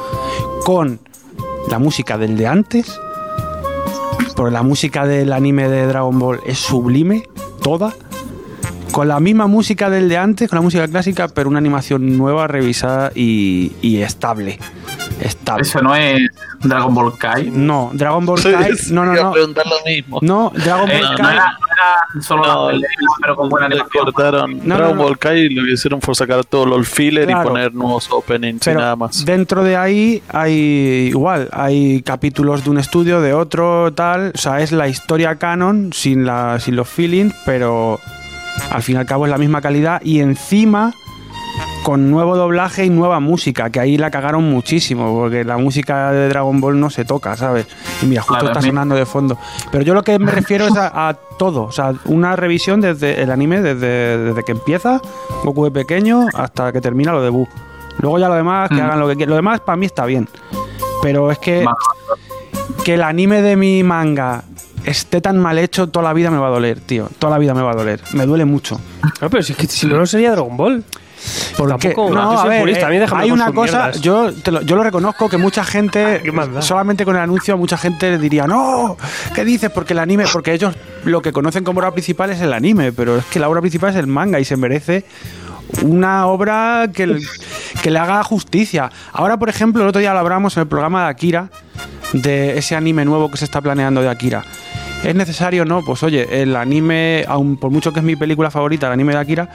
Con 0.65 1.01
la 1.69 1.79
música 1.79 2.19
del 2.19 2.37
de 2.37 2.47
antes, 2.47 2.99
porque 4.37 4.53
la 4.53 4.63
música 4.63 5.07
del 5.07 5.33
anime 5.33 5.69
de 5.69 5.87
Dragon 5.87 6.19
Ball 6.19 6.41
es 6.47 6.59
sublime, 6.59 7.25
toda. 7.63 7.95
Con 8.93 9.09
la 9.09 9.21
misma 9.21 9.47
música 9.47 9.89
del 9.89 10.09
de 10.09 10.19
antes, 10.19 10.49
con 10.51 10.59
la 10.59 10.63
música 10.63 10.87
clásica, 10.87 11.29
pero 11.29 11.49
una 11.49 11.59
animación 11.59 12.19
nueva, 12.19 12.47
revisada 12.47 13.11
y, 13.15 13.73
y 13.81 13.99
estable. 13.99 14.59
Estable. 15.23 15.63
Eso 15.63 15.81
no 15.83 15.95
es 15.95 16.21
Dragon 16.61 16.95
Ball 16.95 17.17
Kai. 17.19 17.51
No, 17.51 17.91
Dragon 17.93 18.25
Ball 18.27 18.43
Kai. 18.43 18.71
No, 18.91 19.05
no, 19.05 19.13
no. 19.15 19.33
preguntar 19.33 19.65
lo 19.67 19.77
mismo. 19.85 20.19
No, 20.23 20.53
Dragon 20.55 20.91
Eh, 20.91 21.01
Ball 21.01 21.11
no, 21.13 21.17
Kai. 21.17 21.35
era, 21.35 21.45
no 21.45 21.67
era 21.73 22.23
solo 22.23 22.43
No, 22.43 22.67
la 22.67 22.73
pelea, 22.73 22.89
pero 23.21 23.37
con 23.37 23.49
buena 23.49 23.69
cortaron 23.93 24.59
No, 24.67 24.77
Dragon 24.77 24.97
no, 24.97 25.03
no. 25.03 25.09
Ball 25.09 25.19
Kai 25.19 25.41
y 25.41 25.49
lo 25.51 25.65
que 25.65 25.73
hicieron 25.73 26.01
fue 26.01 26.15
sacar 26.15 26.45
todo 26.45 26.67
los 26.67 26.89
filler 26.89 27.27
Claro. 27.27 27.43
y 27.43 27.47
poner 27.49 27.75
nuevos 27.75 28.11
openings 28.11 28.67
y 28.67 28.71
nada 28.75 28.97
más. 28.97 29.25
dentro 29.25 29.63
de 29.63 29.77
ahí 29.77 30.23
hay 30.29 31.09
igual, 31.11 31.49
hay 31.53 32.03
capítulos 32.03 32.65
de 32.65 32.71
un 32.71 32.79
estudio, 32.79 33.21
de 33.21 33.33
otro, 33.35 33.93
tal. 33.93 34.33
O 34.35 34.39
sea, 34.39 34.61
es 34.61 34.73
la 34.73 34.89
historia 34.89 35.37
canon 35.37 35.93
sin, 35.93 36.27
la, 36.27 36.59
sin 36.61 36.77
los 36.77 36.89
feelings, 36.89 37.35
pero 37.47 38.01
al 38.71 38.83
fin 38.83 38.97
y 38.97 38.99
al 38.99 39.07
cabo 39.07 39.25
es 39.27 39.31
la 39.31 39.39
misma 39.39 39.61
calidad 39.61 40.01
y 40.05 40.21
encima 40.21 40.93
con 41.83 42.11
nuevo 42.11 42.37
doblaje 42.37 42.85
y 42.85 42.91
nueva 42.91 43.19
música, 43.21 43.71
que 43.71 43.81
ahí 43.81 43.97
la 43.99 44.11
cagaron 44.11 44.45
muchísimo, 44.49 45.13
porque 45.15 45.43
la 45.45 45.57
música 45.57 46.13
de 46.13 46.29
Dragon 46.29 46.61
Ball 46.61 46.79
no 46.79 46.91
se 46.91 47.05
toca, 47.05 47.37
¿sabes? 47.37 47.67
Y 48.03 48.07
mira, 48.07 48.23
justo 48.23 48.47
está 48.47 48.63
sonando 48.63 48.95
de 48.95 49.05
fondo. 49.07 49.37
Pero 49.71 49.83
yo 49.83 49.93
lo 49.95 50.03
que 50.05 50.19
me 50.19 50.31
refiero 50.31 50.67
es 50.67 50.77
a, 50.77 51.09
a 51.09 51.15
todo, 51.15 51.65
o 51.65 51.73
sea, 51.73 51.93
una 52.05 52.37
revisión 52.37 52.81
desde 52.81 53.21
el 53.23 53.31
anime, 53.33 53.61
desde, 53.63 54.17
desde 54.19 54.45
que 54.45 54.53
empieza, 54.53 55.01
Goku 55.45 55.65
de 55.65 55.71
pequeño, 55.73 56.27
hasta 56.35 56.73
que 56.73 56.81
termina 56.81 57.13
lo 57.13 57.23
de 57.23 57.31
Buu. 57.31 57.49
Luego 57.99 58.19
ya 58.19 58.29
lo 58.29 58.35
demás, 58.35 58.69
que 58.69 58.77
Mm. 58.77 58.81
hagan 58.81 59.01
lo 59.01 59.09
que 59.09 59.17
quieran. 59.17 59.31
Lo 59.31 59.37
demás 59.37 59.61
para 59.61 59.77
mí 59.77 59.87
está 59.87 60.07
bien. 60.07 60.29
Pero 61.03 61.31
es 61.33 61.39
que, 61.39 61.65
que 62.85 62.95
el 62.95 63.03
anime 63.03 63.43
de 63.43 63.57
mi 63.57 63.83
manga 63.83 64.45
esté 64.85 65.21
tan 65.21 65.37
mal 65.39 65.59
hecho, 65.59 65.89
toda 65.89 66.05
la 66.05 66.13
vida 66.13 66.31
me 66.31 66.39
va 66.39 66.47
a 66.47 66.51
doler, 66.51 66.81
tío. 66.81 67.09
Toda 67.19 67.33
la 67.33 67.39
vida 67.39 67.55
me 67.55 67.63
va 67.63 67.73
a 67.73 67.75
doler. 67.75 68.01
Me 68.13 68.25
duele 68.25 68.45
mucho. 68.45 68.81
No, 69.21 69.29
pero 69.31 69.43
si, 69.43 69.53
es 69.53 69.59
que 69.59 69.67
si 69.67 69.87
no, 69.87 69.97
no 69.97 70.07
sería 70.07 70.31
Dragon 70.31 70.57
Ball. 70.57 70.85
¿Por 71.57 71.69
Tampoco, 71.69 72.11
No, 72.11 72.41
a 72.41 72.45
ver, 72.47 72.69
eh, 72.69 72.85
hay 73.15 73.31
una 73.31 73.53
cosa, 73.53 73.77
mierdas. 73.85 74.01
yo, 74.01 74.33
te 74.33 74.51
lo, 74.51 74.63
yo 74.63 74.77
lo 74.77 74.83
reconozco 74.83 75.29
que 75.29 75.37
mucha 75.39 75.65
gente, 75.65 76.21
¿Qué 76.23 76.33
más 76.33 76.53
da? 76.53 76.63
solamente 76.63 77.05
con 77.05 77.15
el 77.17 77.23
anuncio, 77.23 77.57
mucha 77.57 77.77
gente 77.77 78.19
diría, 78.19 78.47
no, 78.47 78.97
¿qué 79.35 79.45
dices? 79.45 79.71
Porque 79.71 79.93
el 79.93 79.99
anime, 79.99 80.25
porque 80.33 80.53
ellos 80.53 80.75
lo 81.05 81.21
que 81.23 81.33
conocen 81.33 81.65
como 81.65 81.79
obra 81.81 81.91
principal 81.93 82.31
es 82.31 82.41
el 82.41 82.53
anime, 82.53 82.93
pero 82.93 83.17
es 83.19 83.25
que 83.27 83.39
la 83.39 83.49
obra 83.49 83.61
principal 83.61 83.91
es 83.91 83.97
el 83.97 84.07
manga 84.07 84.41
y 84.41 84.45
se 84.45 84.57
merece 84.57 85.05
una 85.83 86.27
obra 86.27 86.89
que, 86.93 87.07
le- 87.07 87.21
que 87.83 87.91
le 87.91 87.99
haga 87.99 88.23
justicia. 88.25 88.91
Ahora, 89.13 89.39
por 89.39 89.49
ejemplo, 89.49 89.83
el 89.83 89.89
otro 89.89 90.01
día 90.01 90.13
lo 90.13 90.19
hablamos 90.19 90.57
en 90.57 90.63
el 90.63 90.69
programa 90.69 91.05
de 91.05 91.11
Akira, 91.11 91.49
de 92.13 92.59
ese 92.59 92.77
anime 92.77 93.05
nuevo 93.05 93.31
que 93.31 93.39
se 93.39 93.45
está 93.45 93.61
planeando 93.61 94.03
de 94.03 94.09
Akira. 94.11 94.45
¿Es 95.03 95.15
necesario? 95.15 95.65
No, 95.65 95.83
pues 95.85 96.03
oye, 96.03 96.43
el 96.43 96.55
anime, 96.57 97.25
aun 97.27 97.57
por 97.57 97.71
mucho 97.71 97.93
que 97.93 98.01
es 98.01 98.05
mi 98.05 98.15
película 98.17 98.51
favorita, 98.51 98.87
el 98.87 98.93
anime 98.93 99.15
de 99.15 99.19
Akira, 99.19 99.49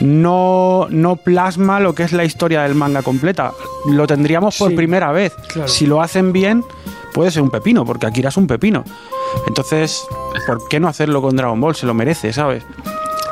no, 0.00 0.86
no 0.90 1.16
plasma 1.16 1.80
lo 1.80 1.94
que 1.94 2.02
es 2.02 2.12
la 2.12 2.24
historia 2.24 2.62
del 2.62 2.74
manga 2.74 3.02
completa. 3.02 3.52
Lo 3.90 4.06
tendríamos 4.06 4.56
por 4.58 4.70
Sí, 4.70 4.76
primera 4.76 5.12
vez. 5.12 5.32
claro. 5.48 5.68
Si 5.68 5.86
lo 5.86 6.00
hacen 6.02 6.32
bien, 6.32 6.64
puede 7.14 7.30
ser 7.30 7.42
un 7.42 7.50
pepino, 7.50 7.84
porque 7.84 8.06
Akira 8.06 8.28
es 8.28 8.36
un 8.36 8.46
pepino. 8.46 8.84
Entonces, 9.46 10.04
¿por 10.46 10.66
qué 10.68 10.80
no 10.80 10.88
hacerlo 10.88 11.20
con 11.22 11.36
Dragon 11.36 11.60
Ball? 11.60 11.74
Se 11.74 11.86
lo 11.86 11.94
merece, 11.94 12.32
¿sabes? 12.32 12.64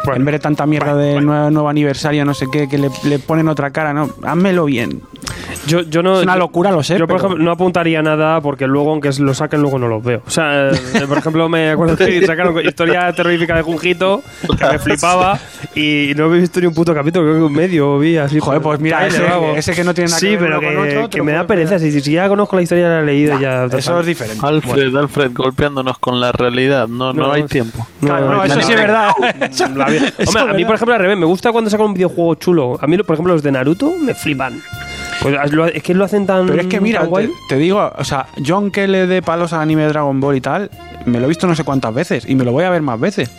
Bueno, 0.05 0.19
en 0.21 0.25
vez 0.27 0.33
de 0.35 0.39
tanta 0.41 0.67
mierda 0.67 0.93
bueno, 0.93 0.99
de 1.07 1.13
bueno. 1.15 1.27
Nuevo, 1.33 1.51
nuevo 1.51 1.69
aniversario, 1.69 2.25
no 2.27 2.35
sé 2.35 2.47
qué, 2.53 2.69
que 2.69 2.77
le, 2.79 2.91
le 3.05 3.19
ponen 3.19 3.49
otra 3.49 3.71
cara, 3.71 3.95
no, 3.95 4.11
házmelo 4.23 4.67
bien. 4.67 5.01
Yo, 5.67 5.81
yo 5.83 6.03
no, 6.03 6.19
Es 6.19 6.25
una 6.25 6.37
locura, 6.37 6.71
lo 6.71 6.83
sé, 6.83 6.95
Yo, 6.99 7.07
por 7.07 7.17
pero- 7.17 7.27
ejemplo, 7.29 7.45
no 7.45 7.51
apuntaría 7.51 8.03
nada 8.03 8.41
porque 8.41 8.67
luego, 8.67 8.91
aunque 8.91 9.11
lo 9.19 9.33
saquen, 9.35 9.61
luego 9.63 9.79
no 9.79 9.89
los 9.89 10.03
veo. 10.03 10.23
O 10.27 10.31
sea, 10.31 10.71
eh, 10.71 10.73
por 11.09 11.19
ejemplo, 11.19 11.49
me 11.49 11.71
acuerdo 11.71 11.97
que 11.97 12.25
sacaron 12.27 12.55
historia 12.65 13.13
terrorífica 13.13 13.57
de 13.57 13.63
Junjito, 13.63 14.23
que 14.59 14.65
me 14.67 14.79
flipaba, 14.79 15.39
y 15.75 16.13
no 16.17 16.33
he 16.35 16.39
visto 16.41 16.61
ni 16.61 16.67
un 16.67 16.75
puto 16.75 16.95
capítulo, 16.95 17.25
creo 17.25 17.37
que 17.39 17.43
un 17.45 17.53
medio 17.53 17.99
vi 17.99 18.17
así. 18.17 18.39
Joder, 18.41 18.61
pues 18.61 18.79
mira, 18.81 19.07
ese- 19.07 19.25
ese 19.57 19.75
que 19.75 19.85
no 19.85 19.95
tiene 19.95 20.09
nada 20.09 20.21
sí, 20.21 20.27
que 20.29 20.37
ver 20.37 20.45
pero 20.49 20.61
que, 20.61 20.67
con 20.75 20.89
otro, 20.89 21.11
que 21.11 21.23
me 21.23 21.33
da 21.33 21.47
pereza. 21.47 21.79
Si, 21.79 22.01
si 22.01 22.13
ya 22.13 22.29
conozco 22.29 22.57
la 22.57 22.63
historia, 22.63 22.85
ya 22.85 22.91
la 22.91 23.01
he 23.01 23.05
leído, 23.07 23.39
ya. 23.41 23.65
Eso 23.65 24.01
es 24.01 24.07
diferente. 24.07 24.45
Alfred, 24.47 24.95
Alfred, 24.95 25.31
golpeándonos 25.33 25.99
con 25.99 26.21
la 26.21 26.33
realidad. 26.33 26.89
No, 26.89 27.13
no, 27.13 27.29
No, 27.29 27.33
hay 27.33 27.45
tiempo. 27.45 27.87
Claro, 28.01 28.29
no, 28.31 28.45
eso 28.45 28.61
sí 28.61 28.73
es 28.73 28.79
verdad. 28.79 29.11
Hombre, 30.27 30.43
a 30.51 30.53
mí, 30.55 30.65
por 30.65 30.75
ejemplo, 30.75 30.95
al 30.95 31.01
revés, 31.01 31.17
me 31.19 31.27
gusta 31.27 31.53
cuando 31.53 31.71
sacan 31.71 31.87
un 31.87 31.95
videojuego 31.95 32.35
chulo. 32.35 32.79
A 32.81 32.87
mí, 32.87 32.97
por 32.99 33.15
ejemplo, 33.15 33.33
los 33.33 33.43
de 33.43 33.53
Naruto 33.53 33.93
me 34.01 34.15
flipan. 34.15 34.61
Pues 35.23 35.37
es 35.75 35.83
que 35.83 35.95
lo 35.95 36.05
hacen 36.05 36.27
tan. 36.27 36.47
Pero 36.47 36.61
es 36.61 36.67
que 36.67 36.81
mira, 36.81 37.09
te, 37.09 37.31
te 37.49 37.57
digo, 37.57 37.91
o 37.97 38.05
sea, 38.05 38.27
yo 38.37 38.57
aunque 38.57 38.87
le 38.89 39.07
dé 39.07 39.23
palos 39.23 39.53
al 39.53 39.61
anime 39.61 39.83
de 39.83 39.89
Dragon 39.89 40.21
Ball 40.21 40.37
y 40.37 40.41
tal, 40.41 40.71
me 41.07 41.19
lo 41.19 41.25
he 41.27 41.29
visto 41.29 41.47
no 41.47 41.55
sé 41.55 41.65
cuántas 41.65 41.95
veces 41.95 42.25
y 42.29 42.35
me 42.35 42.45
lo 42.45 42.53
voy 42.53 42.65
a 42.65 42.71
ver 42.71 42.83
más 42.83 42.99
veces. 43.01 43.31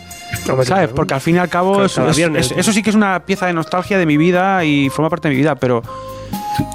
¿Sabes? 0.64 0.88
Porque 0.88 1.14
al 1.14 1.20
fin 1.20 1.36
y 1.36 1.38
al 1.38 1.48
cabo 1.48 1.74
Cada- 1.94 2.10
es- 2.10 2.16
viernes. 2.16 2.50
es- 2.50 2.58
eso 2.58 2.72
sí 2.72 2.82
que 2.82 2.90
es 2.90 2.96
una 2.96 3.20
pieza 3.24 3.46
de 3.46 3.52
nostalgia 3.52 3.96
de 3.98 4.06
mi 4.06 4.16
vida 4.16 4.64
y 4.64 4.88
forma 4.90 5.08
parte 5.10 5.28
de 5.28 5.34
mi 5.34 5.40
vida, 5.40 5.54
pero 5.54 5.82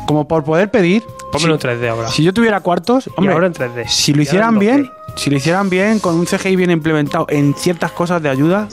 como 0.06 0.28
por 0.28 0.44
poder 0.44 0.70
pedir, 0.72 1.04
Pónmelo 1.32 1.56
en 1.56 1.60
3D 1.60 1.90
ahora. 1.90 2.08
si 2.10 2.24
yo 2.24 2.34
tuviera 2.34 2.60
cuartos, 2.62 3.10
hombre, 3.18 3.34
ahora 3.34 3.48
en 3.48 3.54
3D. 3.54 3.88
si 3.88 4.14
lo 4.14 4.20
Y 4.22 4.24
hicieran 4.24 4.54
en 4.54 4.60
bien, 4.60 4.84
2D. 4.86 4.92
si 5.18 5.30
lo 5.30 5.38
hicieran 5.38 5.70
bien 5.70 6.00
con 6.00 6.16
un 6.16 6.26
CGI 6.26 6.56
bien 6.56 6.72
implementado 6.72 7.26
en 7.30 7.54
ciertas 7.56 7.92
cosas 7.92 8.22
de 8.22 8.30
ayuda, 8.30 8.68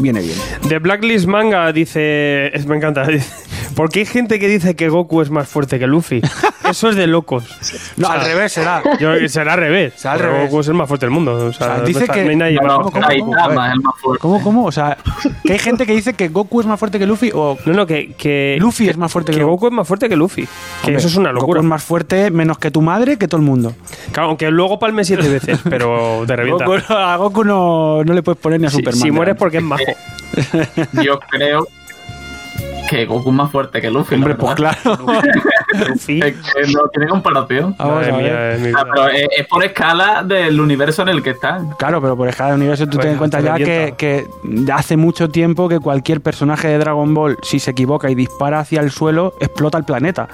viene 0.00 0.20
bien. 0.20 0.36
The 0.68 0.78
Blacklist 0.78 1.26
Manga 1.26 1.70
dice. 1.72 2.54
es- 2.56 2.66
me 2.66 2.76
encanta. 2.76 3.04
dice, 3.06 3.26
¿Por 3.74 3.90
qué 3.90 4.00
hay 4.00 4.06
gente 4.06 4.38
que 4.38 4.48
dice 4.48 4.74
que 4.76 4.88
Goku 4.88 5.20
es 5.22 5.30
más 5.30 5.48
fuerte 5.48 5.78
que 5.78 5.86
Luffy? 5.86 6.20
eso 6.70 6.88
es 6.90 6.96
de 6.96 7.06
locos. 7.06 7.44
No, 7.96 8.08
al 8.08 8.24
revés 8.24 8.52
será. 8.52 8.82
Yo- 9.00 9.28
será 9.28 9.54
al 9.54 9.58
revés. 9.60 9.94
Será 9.96 10.14
al 10.14 10.20
Pero 10.20 10.32
revés. 10.32 10.50
Goku 10.50 10.60
es 10.60 10.68
el 10.68 10.74
más 10.74 10.88
fuerte 10.88 11.06
del 11.06 11.10
mundo. 11.12 11.34
O 11.34 11.52
sea, 11.52 11.66
O 11.66 11.70
sea, 11.70 11.78
no 11.78 11.84
dice 11.84 12.06
que- 12.08 12.36
no 12.36 12.82
fuerte. 12.82 14.20
¿Cómo, 14.20 14.42
cómo? 14.42 14.64
O 14.66 14.72
sea, 14.72 14.96
que 15.44 15.52
hay 15.52 15.58
gente 15.58 15.86
que 15.86 15.94
dice 15.94 16.14
que 16.14 16.28
Goku 16.28 16.60
es 16.60 16.66
más 16.66 16.78
fuerte 16.78 16.98
que 16.98 17.06
Luffy 17.06 17.30
o 17.34 17.58
No, 17.66 17.72
no, 17.72 17.86
que, 17.86 18.12
que 18.14 18.56
Luffy 18.60 18.88
es 18.88 18.96
más 18.96 19.10
fuerte 19.12 19.32
que, 19.32 19.38
que 19.38 19.44
Goku 19.44 19.66
es 19.68 19.72
más 19.72 19.86
fuerte 19.86 20.08
que 20.08 20.16
Luffy. 20.16 20.42
Que 20.42 20.48
Hombre, 20.88 20.96
eso 20.96 21.08
es 21.08 21.16
una 21.16 21.30
Goku 21.30 21.40
locura. 21.40 21.60
es 21.60 21.66
más 21.66 21.82
fuerte 21.84 22.30
menos 22.30 22.58
que 22.58 22.70
tu 22.70 22.82
madre 22.82 23.16
que 23.16 23.28
todo 23.28 23.38
el 23.40 23.46
mundo. 23.46 23.74
Claro, 24.12 24.28
aunque 24.30 24.50
luego 24.50 24.78
palme 24.78 25.04
siete 25.04 25.28
veces, 25.28 25.58
pero 25.68 26.24
te 26.26 26.36
revienta. 26.36 26.66
Goku- 26.66 26.84
a 26.90 27.16
Goku 27.16 27.44
no, 27.44 28.04
no 28.04 28.12
le 28.12 28.22
puedes 28.22 28.40
poner 28.40 28.60
ni 28.60 28.66
a 28.66 28.70
Si, 28.70 28.76
Superman. 28.76 29.00
si 29.00 29.10
mueres 29.10 29.36
delante. 29.36 29.38
porque 29.38 29.56
es 29.58 29.62
majo. 29.62 31.02
Yo 31.02 31.18
creo 31.30 31.68
que 32.92 33.04
Goku 33.06 33.30
es 33.30 33.34
más 33.34 33.50
fuerte 33.50 33.80
que 33.80 33.90
Luffy. 33.90 34.14
Hombre, 34.16 34.34
pues 34.34 34.54
claro. 34.54 34.78
Luffy. 35.88 36.20
Es 36.20 36.34
que 36.34 36.72
no 36.72 36.80
tiene 36.92 37.08
comparación. 37.08 37.74
Vamos 37.78 37.94
Madre 37.94 38.10
a 38.12 38.16
ver. 38.16 38.22
mía, 38.24 38.52
es 38.52 38.60
mi 38.60 38.68
Ah, 38.68 38.84
vida. 38.84 38.92
pero 38.94 39.08
es, 39.08 39.26
es 39.38 39.46
por 39.46 39.64
escala 39.64 40.22
del 40.22 40.60
universo 40.60 41.02
en 41.02 41.08
el 41.08 41.22
que 41.22 41.30
están. 41.30 41.70
Claro, 41.78 42.00
pero 42.00 42.16
por 42.16 42.32
cada 42.34 42.54
universo 42.54 42.86
tú 42.86 42.98
ten 42.98 43.12
en 43.12 43.18
cuenta 43.18 43.40
ya 43.40 43.56
que, 43.56 43.94
que 43.96 44.26
hace 44.72 44.96
mucho 44.96 45.28
tiempo 45.28 45.68
que 45.68 45.78
cualquier 45.80 46.20
personaje 46.20 46.68
de 46.68 46.78
Dragon 46.78 47.12
Ball, 47.14 47.38
si 47.42 47.58
se 47.58 47.70
equivoca 47.72 48.10
y 48.10 48.14
dispara 48.14 48.60
hacia 48.60 48.80
el 48.80 48.90
suelo, 48.90 49.34
explota 49.40 49.78
el 49.78 49.84
planeta. 49.84 50.28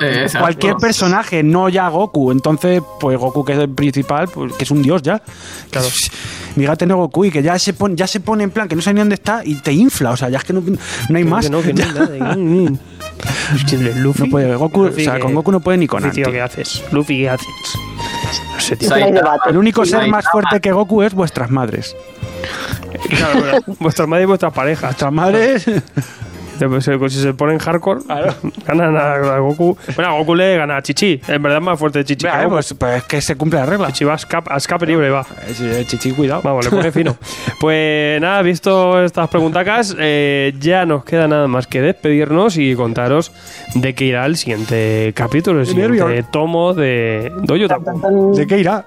Eh, 0.00 0.22
exacto. 0.22 0.40
Cualquier 0.40 0.76
personaje, 0.76 1.42
no 1.42 1.68
ya 1.68 1.88
Goku. 1.88 2.30
Entonces, 2.30 2.82
pues 3.00 3.18
Goku, 3.18 3.44
que 3.44 3.52
es 3.52 3.58
el 3.58 3.68
principal, 3.70 4.28
pues, 4.28 4.52
que 4.54 4.64
es 4.64 4.70
un 4.70 4.82
dios 4.82 5.02
ya. 5.02 5.22
Claro. 5.70 5.88
Dígate 6.56 6.86
no 6.86 6.96
Goku 6.96 7.26
y 7.26 7.30
que 7.30 7.42
ya 7.42 7.58
se, 7.58 7.72
pone, 7.72 7.94
ya 7.94 8.06
se 8.06 8.20
pone 8.20 8.44
en 8.44 8.50
plan 8.50 8.68
que 8.68 8.74
no 8.74 8.82
sabe 8.82 8.94
ni 8.94 9.00
dónde 9.00 9.14
está 9.14 9.42
y 9.44 9.54
te 9.56 9.72
infla. 9.72 10.10
O 10.10 10.16
sea, 10.16 10.28
ya 10.28 10.38
es 10.38 10.44
que 10.44 10.52
no, 10.52 10.62
no 11.08 11.16
hay 11.16 11.24
más. 11.24 11.48
No, 11.50 11.60
puede, 14.30 14.54
Goku, 14.56 14.84
Luffy, 14.84 15.02
o 15.02 15.04
sea, 15.04 15.14
que- 15.14 15.20
con 15.20 15.34
Goku 15.34 15.52
no 15.52 15.60
puede 15.60 15.78
ni 15.78 15.86
con 15.86 16.02
Luffy, 16.02 16.22
tío. 16.22 16.32
¿qué 16.32 16.40
haces? 16.40 16.82
Luffy, 16.92 17.18
¿qué 17.18 17.30
haces? 17.30 17.46
No 18.54 18.60
sé, 18.60 18.76
tío. 18.76 18.90
El 19.46 19.56
único 19.56 19.84
ser 19.84 20.08
más 20.08 20.24
fuerte 20.30 20.60
que 20.60 20.72
Goku 20.72 21.02
es 21.02 21.14
vuestras 21.14 21.50
madres. 21.50 21.96
Claro, 23.08 23.40
bueno, 23.40 23.58
vuestras 23.80 24.08
madres 24.08 24.24
y 24.24 24.26
vuestras 24.26 24.52
parejas. 24.52 24.90
Vuestras 24.90 25.12
madres. 25.12 25.66
Eh, 26.60 27.08
Si 27.08 27.20
se 27.20 27.34
ponen 27.34 27.58
hardcore, 27.58 28.00
ganan 28.66 28.96
a, 28.96 29.12
a 29.14 29.38
Goku. 29.38 29.76
Bueno, 29.96 30.10
a 30.10 30.18
Goku 30.18 30.34
le 30.34 30.56
gana 30.56 30.76
a 30.76 30.82
Chichi. 30.82 31.20
En 31.28 31.42
verdad 31.42 31.58
es 31.58 31.64
más 31.64 31.78
fuerte 31.78 32.04
Chichi. 32.04 32.26
que 32.26 32.30
Vea, 32.32 32.42
eh, 32.44 32.48
pues, 32.48 32.74
pues 32.74 32.96
es 32.98 33.04
que 33.04 33.20
se 33.20 33.36
cumple 33.36 33.58
la 33.60 33.66
regla. 33.66 33.88
Chichi 33.88 34.04
va 34.04 34.12
a 34.12 34.16
escape, 34.16 34.50
a 34.52 34.56
escape 34.56 34.86
libre, 34.86 35.10
va. 35.10 35.26
Eh, 35.46 35.84
Chichi, 35.86 36.12
cuidado. 36.12 36.42
Vamos, 36.42 36.64
le 36.64 36.70
pone 36.70 36.92
fino. 36.92 37.16
Pues 37.60 38.20
nada, 38.20 38.40
visto 38.42 39.02
estas 39.02 39.28
preguntacas, 39.28 39.94
eh, 39.98 40.54
ya 40.60 40.86
nos 40.86 41.04
queda 41.04 41.26
nada 41.26 41.48
más 41.48 41.66
que 41.66 41.80
despedirnos 41.80 42.56
y 42.56 42.74
contaros 42.76 43.32
de 43.74 43.94
qué 43.94 44.04
irá 44.04 44.26
el 44.26 44.36
siguiente 44.36 45.12
capítulo, 45.14 45.60
el 45.60 45.66
siguiente 45.66 46.24
tomo 46.30 46.72
de 46.74 47.32
Taku. 47.68 48.34
¿De 48.36 48.46
qué 48.46 48.58
irá? 48.58 48.84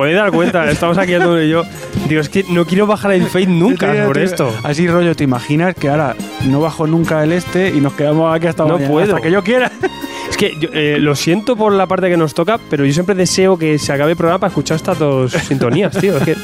Podéis 0.00 0.16
dar 0.16 0.30
cuenta, 0.30 0.70
estamos 0.70 0.96
aquí 0.96 1.12
y 1.14 1.48
yo. 1.50 1.62
Digo, 2.08 2.20
es 2.22 2.28
que 2.30 2.44
no 2.48 2.64
quiero 2.64 2.86
bajar 2.86 3.12
el 3.12 3.26
fade 3.26 3.46
nunca 3.46 3.92
Tío, 3.92 4.06
por 4.06 4.16
tío, 4.16 4.24
esto. 4.24 4.54
Así 4.62 4.88
rollo, 4.88 5.14
¿te 5.14 5.24
imaginas 5.24 5.74
que 5.74 5.90
ahora 5.90 6.16
no 6.46 6.60
bajo 6.60 6.86
nunca 6.86 7.22
el 7.22 7.32
este 7.32 7.68
y 7.68 7.80
nos 7.82 7.92
quedamos 7.92 8.34
aquí 8.34 8.46
hasta 8.46 8.64
No 8.64 8.74
mañana? 8.74 8.90
puedo. 8.90 9.14
Hasta 9.16 9.26
que 9.26 9.30
yo 9.30 9.42
quiera. 9.44 9.70
Es 10.30 10.36
que 10.38 10.56
yo, 10.58 10.70
eh, 10.72 10.96
lo 11.00 11.14
siento 11.16 11.54
por 11.56 11.72
la 11.72 11.86
parte 11.86 12.08
que 12.08 12.16
nos 12.16 12.32
toca, 12.34 12.58
pero 12.70 12.84
yo 12.86 12.92
siempre 12.94 13.14
deseo 13.14 13.58
que 13.58 13.78
se 13.78 13.92
acabe 13.92 14.12
el 14.12 14.16
programa 14.16 14.38
para 14.38 14.48
escuchar 14.48 14.76
estas 14.76 14.98
dos 14.98 15.32
sintonías, 15.32 15.94
tío. 15.98 16.16
Es 16.16 16.22
que, 16.22 16.36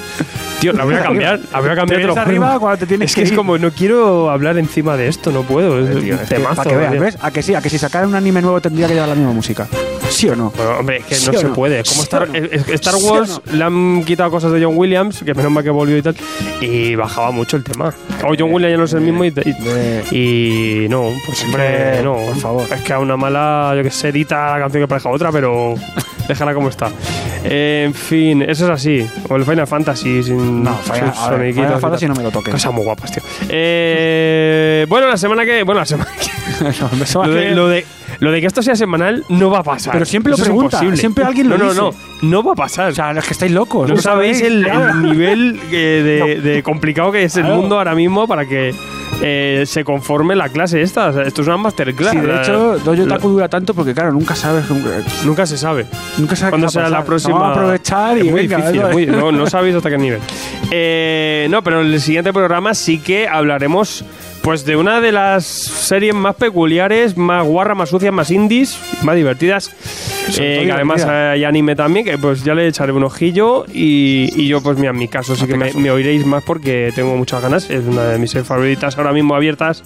tío, 0.60 0.72
la 0.74 0.84
voy 0.84 0.94
a 0.96 1.02
cambiar, 1.04 1.40
la 1.52 1.60
voy 1.60 1.70
a 1.70 1.74
cambiar. 1.76 2.12
Te 2.12 2.20
arriba 2.20 2.58
cuando 2.58 2.78
te 2.78 2.86
tienes 2.86 3.10
es 3.10 3.14
que 3.14 3.22
que 3.22 3.28
es 3.28 3.32
como, 3.32 3.56
no 3.58 3.70
quiero 3.70 4.28
hablar 4.30 4.58
encima 4.58 4.96
de 4.96 5.06
esto, 5.08 5.30
no 5.30 5.42
puedo. 5.42 5.78
Es 5.78 6.02
Tío, 6.02 6.14
un 6.14 6.20
es 6.20 6.28
que 6.28 6.34
temazo. 6.34 6.56
para 6.56 6.70
que 6.70 6.76
veas, 6.76 6.92
tío. 6.92 7.00
¿ves? 7.00 7.18
A 7.22 7.30
que 7.30 7.42
sí, 7.42 7.54
a 7.54 7.62
que 7.62 7.70
si 7.70 7.78
sacara 7.78 8.06
un 8.06 8.14
anime 8.16 8.42
nuevo 8.42 8.60
tendría 8.60 8.86
que 8.88 8.94
llevar 8.94 9.08
la 9.08 9.14
misma 9.14 9.32
música. 9.32 9.68
¿Sí 10.08 10.28
o 10.28 10.36
no? 10.36 10.52
Bueno, 10.56 10.78
hombre, 10.78 10.98
es 10.98 11.04
que 11.04 11.14
¿Sí 11.16 11.30
no 11.30 11.38
se 11.38 11.46
puede. 11.48 11.82
Como 11.84 12.02
¿Sí 12.02 12.08
Star, 12.74 12.94
Wars 12.96 13.40
le 13.52 13.64
han 13.64 14.04
quitado 14.04 14.30
cosas 14.30 14.52
de 14.52 14.64
John 14.64 14.74
Williams, 14.76 15.22
que 15.24 15.34
menos 15.34 15.50
mal 15.52 15.62
que 15.64 15.70
volvió 15.70 15.96
y 15.96 16.02
tal, 16.02 16.16
y 16.60 16.94
bajaba 16.94 17.30
mucho 17.30 17.56
el 17.56 17.64
tema. 17.64 17.94
O 18.24 18.34
John 18.38 18.52
Williams 18.52 18.72
ya 18.72 18.76
no 18.78 18.84
es 18.84 18.92
el 18.94 19.00
mismo 19.02 19.24
y, 19.24 19.32
y- 20.10 20.84
y 20.84 20.88
no, 20.88 21.10
pues 21.26 21.44
Hombre, 21.44 22.02
no. 22.02 22.14
por 22.14 22.36
favor. 22.36 22.66
Es 22.72 22.80
que 22.82 22.92
a 22.92 22.98
una 22.98 23.16
mala, 23.16 23.72
yo 23.76 23.82
que 23.82 23.90
sé, 23.90 24.08
edita 24.08 24.52
la 24.52 24.58
canción 24.64 24.82
que 24.82 24.88
parezca 24.88 25.10
otra, 25.10 25.30
pero 25.32 25.74
déjala 26.28 26.54
como 26.54 26.68
está. 26.68 26.90
En 27.44 27.94
fin, 27.94 28.42
eso 28.42 28.64
es 28.64 28.70
así. 28.70 29.06
O 29.28 29.36
el 29.36 29.44
Final 29.44 29.66
Fantasy 29.66 30.22
sin 30.22 30.64
No, 30.64 30.76
Final- 30.78 31.38
ver, 31.38 31.54
Final 31.54 31.80
Fantasy 31.80 32.06
no 32.06 32.14
me 32.14 32.22
lo 32.24 32.30
toques. 32.30 32.52
Cosas 32.52 32.72
muy 32.72 32.84
guapas, 32.84 33.12
tío. 33.12 33.22
Eh, 33.48 34.86
bueno, 34.88 35.06
la 35.06 35.16
semana 35.16 35.44
que. 35.44 35.62
Bueno, 35.62 35.80
la 35.80 35.86
semana 35.86 36.10
que. 36.18 36.26
Eso 37.02 37.22
Lo 37.24 37.30
va 37.32 37.34
de, 37.36 37.48
que- 37.48 37.54
lo, 37.54 37.68
de, 37.68 37.84
lo 38.20 38.30
de 38.32 38.40
que 38.40 38.46
esto 38.46 38.62
sea 38.62 38.76
semanal 38.76 39.24
no 39.28 39.50
va 39.50 39.58
a 39.58 39.62
pasar. 39.62 39.92
Pero 39.92 40.04
siempre 40.04 40.30
lo 40.30 40.34
Eso 40.36 40.44
es 40.44 40.48
pregunta, 40.48 40.76
imposible. 40.76 40.96
siempre 40.96 41.24
alguien 41.24 41.48
lo 41.48 41.58
no, 41.58 41.64
dice. 41.70 41.76
No, 41.80 41.90
no, 41.90 41.96
no 42.30 42.42
va 42.42 42.52
a 42.52 42.56
pasar. 42.56 42.90
O 42.90 42.94
sea, 42.94 43.10
es 43.12 43.24
que 43.24 43.32
estáis 43.32 43.52
locos. 43.52 43.88
no 43.88 43.96
sabéis 43.98 44.40
el, 44.42 44.66
nivel 45.02 45.60
eh, 45.72 46.36
de, 46.40 46.40
de 46.50 46.62
complicado 46.62 47.12
que 47.12 47.24
es 47.24 47.36
el 47.36 47.42
Claro. 47.44 47.56
mundo 47.60 47.78
ahora 47.78 47.94
mismo 47.94 48.26
para 48.26 48.46
que 48.46 48.74
eh, 49.22 49.62
se 49.66 49.84
conforme 49.84 50.34
la 50.36 50.48
clase 50.48 50.82
esta. 50.82 51.08
O 51.08 51.12
sea, 51.12 51.22
esto 51.22 51.42
es 51.42 51.48
una 51.48 51.56
masterclass. 51.58 52.12
Sí, 52.12 52.18
de 52.20 52.26
La- 52.26 52.42
hecho, 52.42 52.78
Dojo 52.78 52.94
la- 53.06 53.14
Taku 53.16 53.28
dura 53.28 53.48
tanto 53.48 53.74
porque, 53.74 53.94
claro, 53.94 54.12
nunca 54.12 54.34
sabes. 54.34 54.64
Nunca 55.24 55.46
se 55.46 55.56
sabe. 55.56 55.86
Nunca 56.18 56.36
sabes 56.36 56.50
¿Cuándo 56.50 56.66
qué 56.66 56.66
va 56.66 56.68
a 56.68 56.70
será 56.70 56.84
la 56.88 56.96
pasar. 56.98 57.06
próxima? 57.06 57.34
Vamos 57.38 57.48
a 57.48 57.60
aprovechar 57.60 58.16
y 58.18 58.20
es 58.20 58.30
muy 58.32 58.46
venga, 58.46 58.56
difícil. 58.58 58.82
¿no? 58.82 58.88
muy- 58.90 59.06
no, 59.06 59.32
no 59.32 59.46
sabéis 59.50 59.74
hasta 59.76 59.90
qué 59.90 59.98
nivel. 59.98 60.20
Eh, 60.70 61.46
no, 61.50 61.62
pero 61.62 61.80
en 61.80 61.86
el 61.92 62.00
siguiente 62.00 62.32
programa 62.32 62.74
sí 62.74 62.98
que 62.98 63.28
hablaremos 63.28 64.04
pues 64.46 64.64
de 64.64 64.76
una 64.76 65.00
de 65.00 65.10
las 65.10 65.44
series 65.44 66.14
más 66.14 66.36
peculiares, 66.36 67.16
más 67.16 67.44
guarras, 67.44 67.76
más 67.76 67.88
sucias, 67.88 68.12
más 68.12 68.30
indies, 68.30 68.78
más 69.02 69.16
divertidas. 69.16 69.72
Eh, 70.38 70.62
que 70.66 70.72
además 70.72 71.04
hay 71.04 71.42
anime 71.42 71.74
también, 71.74 72.04
que 72.04 72.16
pues 72.16 72.44
ya 72.44 72.54
le 72.54 72.68
echaré 72.68 72.92
un 72.92 73.02
ojillo 73.02 73.64
y, 73.66 74.30
y 74.36 74.46
yo 74.46 74.60
pues 74.60 74.78
mira, 74.78 74.90
en 74.90 74.98
mi 74.98 75.08
caso 75.08 75.34
sí 75.34 75.46
que 75.48 75.56
me, 75.56 75.72
me 75.72 75.90
oiréis 75.90 76.24
más 76.26 76.44
porque 76.44 76.92
tengo 76.94 77.16
muchas 77.16 77.42
ganas. 77.42 77.68
Es 77.70 77.84
una 77.86 78.04
de 78.04 78.18
mis 78.18 78.30
series 78.30 78.46
favoritas 78.46 78.96
ahora 78.96 79.12
mismo 79.12 79.34
abiertas, 79.34 79.82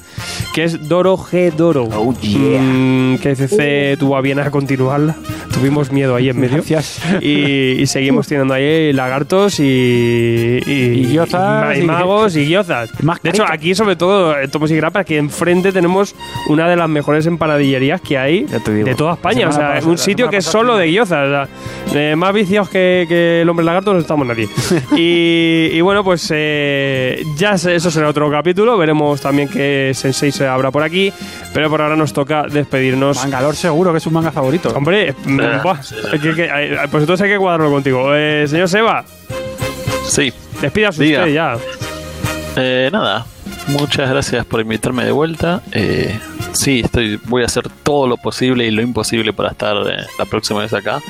que 0.55 0.65
es 0.65 0.89
Doro 0.89 1.17
G 1.17 1.53
Doro. 1.53 1.85
Oh, 1.85 2.15
yeah. 2.21 2.61
Mm, 2.61 3.19
que 3.19 3.37
CC 3.37 3.97
tuvo 3.99 4.19
a 4.19 4.21
bien 4.21 4.41
a 4.41 4.51
continuarla. 4.51 5.17
Tuvimos 5.55 5.91
miedo 5.91 6.17
ahí 6.17 6.29
en 6.29 6.39
medio. 6.39 6.57
Gracias. 6.57 7.01
Y, 7.23 7.81
y 7.81 7.87
seguimos 7.87 8.27
teniendo 8.27 8.53
ahí 8.53 8.93
lagartos 8.93 9.59
y, 9.59 9.65
y, 9.65 11.07
Y 11.11 11.19
y 11.19 11.83
magos 11.83 12.37
y 12.37 12.55
más 13.03 13.23
De 13.23 13.31
hecho, 13.31 13.45
aquí 13.49 13.75
sobre 13.75 13.97
todo 13.97 14.39
en 14.39 14.50
Tomos 14.51 14.71
y 14.71 14.77
Grapa, 14.77 15.05
que 15.05 15.17
enfrente 15.19 15.73
tenemos 15.73 16.15
una 16.49 16.69
de 16.69 16.77
las 16.77 16.89
mejores 16.89 17.27
empanadillerías 17.27 18.01
que 18.01 18.19
hay 18.19 18.45
de 18.45 18.95
toda 18.95 19.15
España. 19.15 19.49
O 19.49 19.53
sea, 19.53 19.75
pasada- 19.75 19.91
un 19.91 19.99
sitio 19.99 20.29
que 20.31 20.39
es 20.39 20.45
solo 20.45 20.77
de 20.77 20.91
gyozas. 20.91 21.27
O 21.27 21.91
sea, 21.93 22.11
eh, 22.13 22.17
más 22.17 22.33
viciados 22.33 22.69
que, 22.69 23.07
que 23.09 23.43
el 23.43 23.49
hombre 23.49 23.65
lagarto 23.65 23.93
no 23.93 23.99
estamos 24.01 24.27
nadie. 24.27 24.49
y, 24.97 25.71
y 25.73 25.81
bueno, 25.81 26.03
pues 26.05 26.29
eh, 26.35 27.23
ya 27.37 27.53
eso 27.53 27.91
será 27.91 28.09
otro 28.09 28.31
capítulo. 28.31 28.77
Veremos 28.79 29.21
también 29.21 29.49
qué 29.49 29.93
Sensei 29.95 30.31
se 30.33 30.47
habrá 30.47 30.71
por 30.71 30.83
aquí. 30.83 31.13
Pero 31.55 31.69
por 31.71 31.81
ahora 31.83 31.97
nos 31.97 32.13
toca 32.13 32.45
despedirnos. 32.51 33.17
Mangalor 33.19 33.55
seguro 33.57 33.93
que 33.93 33.99
es 33.99 34.07
un 34.07 34.13
manga 34.13 34.31
favorito. 34.33 34.71
Hombre, 34.75 35.15
Ah, 35.41 35.61
buah, 35.63 35.81
es 35.81 36.21
que- 36.21 36.35
que- 36.35 36.45
eh, 36.53 36.77
pues 36.91 37.03
entonces 37.03 37.25
hay 37.25 37.31
que 37.31 37.39
cuadrarlo 37.39 37.71
contigo. 37.71 38.15
Eh, 38.15 38.47
señor 38.49 38.69
Seba, 38.69 39.05
Sí, 40.07 40.33
despídase 40.61 41.03
usted 41.05 41.33
ya. 41.33 41.57
Eh, 42.57 42.89
nada, 42.93 43.25
muchas 43.69 44.11
gracias 44.11 44.45
por 44.47 44.61
invitarme 44.61 45.05
de 45.05 45.13
vuelta. 45.13 45.63
Eh, 45.73 46.19
sí, 46.53 46.81
estoy, 46.85 47.21
voy 47.25 47.43
a 47.43 47.47
hacer 47.47 47.69
todo 47.83 48.07
lo 48.07 48.17
posible 48.17 48.67
y 48.67 48.71
lo 48.71 48.83
imposible 48.83 49.33
para 49.33 49.51
estar 49.51 49.77
eh, 49.87 50.07
la 50.19 50.25
próxima 50.25 50.61
vez 50.61 50.73
acá. 50.73 51.01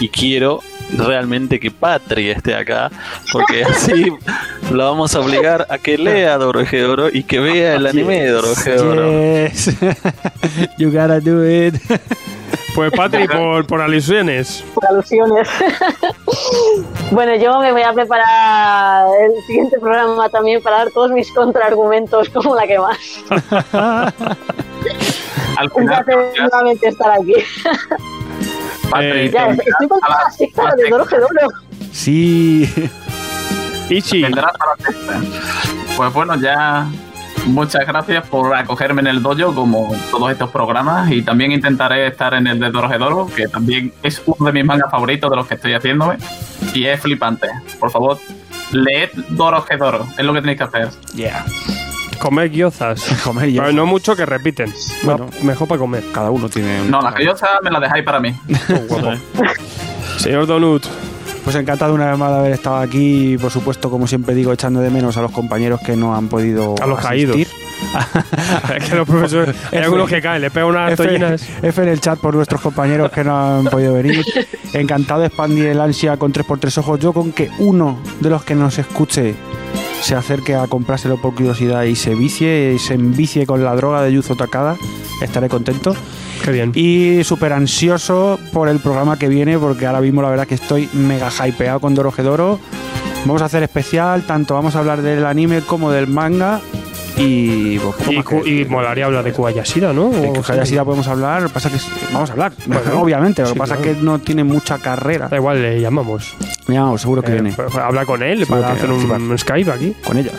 Y 0.00 0.08
quiero 0.08 0.60
realmente 0.96 1.58
que 1.58 1.70
Patri 1.70 2.30
esté 2.30 2.54
acá, 2.54 2.90
porque 3.32 3.64
así 3.68 4.12
lo 4.70 4.84
vamos 4.84 5.14
a 5.14 5.20
obligar 5.20 5.66
a 5.70 5.78
que 5.78 5.98
lea 5.98 6.36
Dorohedoro 6.38 7.08
y 7.12 7.24
que 7.24 7.40
vea 7.40 7.76
el 7.76 7.86
anime 7.86 8.20
de. 8.20 8.34
Yes. 9.50 9.70
you 10.78 10.90
gotta 10.90 11.20
do 11.20 11.44
it. 11.44 11.74
Pues 12.74 12.90
Patri, 12.92 13.28
por, 13.28 13.66
por 13.66 13.80
alusiones. 13.80 14.64
por 14.74 14.84
alusiones. 14.86 15.48
bueno, 17.12 17.36
yo 17.36 17.60
me 17.60 17.70
voy 17.72 17.82
a 17.82 17.92
preparar 17.92 19.06
el 19.22 19.42
siguiente 19.46 19.78
programa 19.78 20.28
también 20.28 20.60
para 20.60 20.78
dar 20.78 20.90
todos 20.90 21.12
mis 21.12 21.30
contraargumentos 21.32 22.28
como 22.30 22.56
la 22.56 22.66
que 22.66 22.78
más. 22.78 22.98
Al 25.56 25.70
Un 25.72 25.82
final, 25.82 26.04
placer 26.04 26.32
nuevamente 26.40 26.88
estar 26.88 27.12
aquí. 27.12 27.34
Ya, 29.32 29.46
te 29.48 29.70
estoy 29.70 29.88
con 29.88 30.00
la- 30.00 30.30
secta 30.30 30.74
de. 30.76 30.90
Doro 30.90 31.04
Gedoro. 31.06 31.48
Sí. 31.92 32.68
Ichi. 33.88 34.24
Pues 35.96 36.12
bueno, 36.12 36.34
ya 36.40 36.86
muchas 37.46 37.86
gracias 37.86 38.26
por 38.28 38.54
acogerme 38.54 39.00
en 39.02 39.06
el 39.08 39.22
dojo 39.22 39.54
como 39.54 39.94
todos 40.10 40.30
estos 40.32 40.50
programas 40.50 41.10
y 41.10 41.22
también 41.22 41.52
intentaré 41.52 42.06
estar 42.06 42.34
en 42.34 42.46
el 42.46 42.58
de 42.60 42.70
Dorohedoro, 42.70 43.26
que 43.34 43.48
también 43.48 43.92
es 44.02 44.22
uno 44.26 44.46
de 44.46 44.52
mis 44.52 44.64
mangas 44.64 44.90
favoritos 44.90 45.30
de 45.30 45.36
los 45.36 45.46
que 45.46 45.54
estoy 45.54 45.74
haciéndome 45.74 46.16
y 46.72 46.86
es 46.86 47.00
flipante. 47.00 47.48
Por 47.78 47.90
favor, 47.90 48.18
leed 48.72 49.10
Dorohedoro, 49.30 50.06
es 50.16 50.24
lo 50.24 50.32
que 50.32 50.40
tenéis 50.40 50.58
que 50.58 50.64
hacer. 50.64 50.88
Yeah. 51.14 51.44
Comer 52.20 52.48
guiozas. 52.50 53.02
Comer 53.24 53.50
ya. 53.50 53.62
Pero 53.62 53.72
no 53.74 53.86
mucho 53.86 54.16
que 54.16 54.24
repiten. 54.24 54.72
Bueno. 55.02 55.26
Mejor 55.42 55.68
para 55.68 55.78
comer. 55.80 56.04
Cada 56.12 56.30
uno 56.30 56.48
tiene. 56.48 56.80
un- 56.82 56.90
No, 56.90 57.02
la 57.02 57.12
callosa 57.12 57.46
me 57.62 57.70
la 57.70 57.80
dejáis 57.80 58.04
para 58.04 58.20
mí. 58.20 58.34
Señor 60.18 60.46
Donut. 60.46 60.86
Pues 61.44 61.56
encantado 61.56 61.92
una 61.92 62.10
vez 62.10 62.18
más 62.18 62.30
de 62.30 62.38
haber 62.38 62.52
estado 62.52 62.76
aquí 62.76 63.34
y, 63.34 63.38
por 63.38 63.50
supuesto, 63.50 63.90
como 63.90 64.06
siempre 64.06 64.34
digo, 64.34 64.52
echando 64.52 64.80
de 64.80 64.88
menos 64.88 65.18
a 65.18 65.22
los 65.22 65.30
compañeros 65.30 65.78
que 65.84 65.94
no 65.94 66.16
han 66.16 66.28
podido. 66.28 66.74
A 66.80 66.86
los 66.86 67.04
asistir. 67.04 67.46
es 68.78 68.88
que 68.88 68.96
los 68.96 69.06
profesores. 69.06 69.54
Hay 69.70 69.78
F. 69.78 69.84
algunos 69.84 70.08
que 70.08 70.22
caen, 70.22 70.40
le 70.40 70.50
pegan 70.50 70.70
unas 70.70 70.92
F, 70.92 71.04
tollinas. 71.04 71.46
F 71.62 71.82
en 71.82 71.88
el 71.88 72.00
chat 72.00 72.18
por 72.18 72.34
nuestros 72.34 72.62
compañeros 72.62 73.10
que 73.12 73.24
no 73.24 73.58
han 73.58 73.64
podido 73.66 73.92
venir. 73.92 74.24
Encantado 74.72 75.20
de 75.20 75.26
expandir 75.26 75.66
el 75.66 75.80
ansia 75.80 76.16
con 76.16 76.32
3x3 76.32 76.78
ojos. 76.78 77.00
Yo 77.00 77.12
con 77.12 77.32
que 77.32 77.50
uno 77.58 77.98
de 78.20 78.30
los 78.30 78.42
que 78.42 78.54
nos 78.54 78.78
escuche 78.78 79.34
se 80.00 80.14
acerque 80.14 80.54
a 80.54 80.66
comprárselo 80.66 81.20
por 81.20 81.34
curiosidad 81.34 81.82
y 81.84 81.94
se 81.94 82.14
vicie, 82.14 82.72
y 82.74 82.78
se 82.78 82.94
envicie 82.94 83.46
con 83.46 83.64
la 83.64 83.74
droga 83.76 84.02
de 84.02 84.12
Yuzo 84.12 84.34
Takada, 84.34 84.76
estaré 85.20 85.48
contento. 85.48 85.94
Qué 86.44 86.52
bien. 86.52 86.72
Y 86.74 87.24
súper 87.24 87.52
ansioso 87.54 88.38
por 88.52 88.68
el 88.68 88.78
programa 88.78 89.18
que 89.18 89.28
viene, 89.28 89.58
porque 89.58 89.86
ahora 89.86 90.00
mismo 90.02 90.20
la 90.22 90.28
verdad 90.28 90.46
que 90.46 90.54
estoy 90.56 90.88
mega 90.92 91.30
hypeado 91.46 91.80
con 91.80 91.94
Dorohedoro. 91.94 92.60
Vamos 93.24 93.40
a 93.40 93.46
hacer 93.46 93.62
especial, 93.62 94.22
tanto 94.24 94.52
vamos 94.54 94.76
a 94.76 94.80
hablar 94.80 95.00
del 95.00 95.24
anime 95.24 95.62
como 95.62 95.90
del 95.90 96.06
manga. 96.06 96.60
Y, 97.16 97.78
pues, 97.78 97.94
Y, 98.10 98.22
que 98.24 98.50
y 98.50 98.64
molaría 98.64 99.06
hablar 99.06 99.22
de 99.24 99.32
Kuayashira, 99.32 99.92
¿no? 99.92 100.10
De 100.10 100.32
que 100.32 100.40
podemos 100.84 101.06
hablar, 101.06 101.48
pasa 101.48 101.70
que 101.70 101.76
es- 101.76 101.88
vamos 102.12 102.28
a 102.28 102.32
hablar, 102.32 102.52
Bueno, 102.66 102.82
obviamente, 103.00 103.40
lo 103.42 103.48
sí, 103.48 103.54
que 103.54 103.58
pasa 103.60 103.76
claro. 103.76 103.90
es 103.92 103.96
que 103.98 104.02
no 104.02 104.18
tiene 104.18 104.42
mucha 104.44 104.78
carrera. 104.78 105.28
Da 105.28 105.36
igual, 105.36 105.62
le 105.62 105.80
llamamos. 105.80 106.34
Mira, 106.66 106.86
seguro 106.98 107.22
que 107.22 107.30
Eh, 107.30 107.34
viene 107.34 107.52
pues, 107.54 107.74
habla 107.76 108.04
con 108.04 108.22
él 108.22 108.40
Seguro 108.40 108.60
para 108.62 108.74
que 108.74 108.78
hacer 108.80 108.90
un 108.90 109.38
Skype 109.38 109.70
aquí. 109.70 109.94
con 110.04 110.18
ella. 110.18 110.32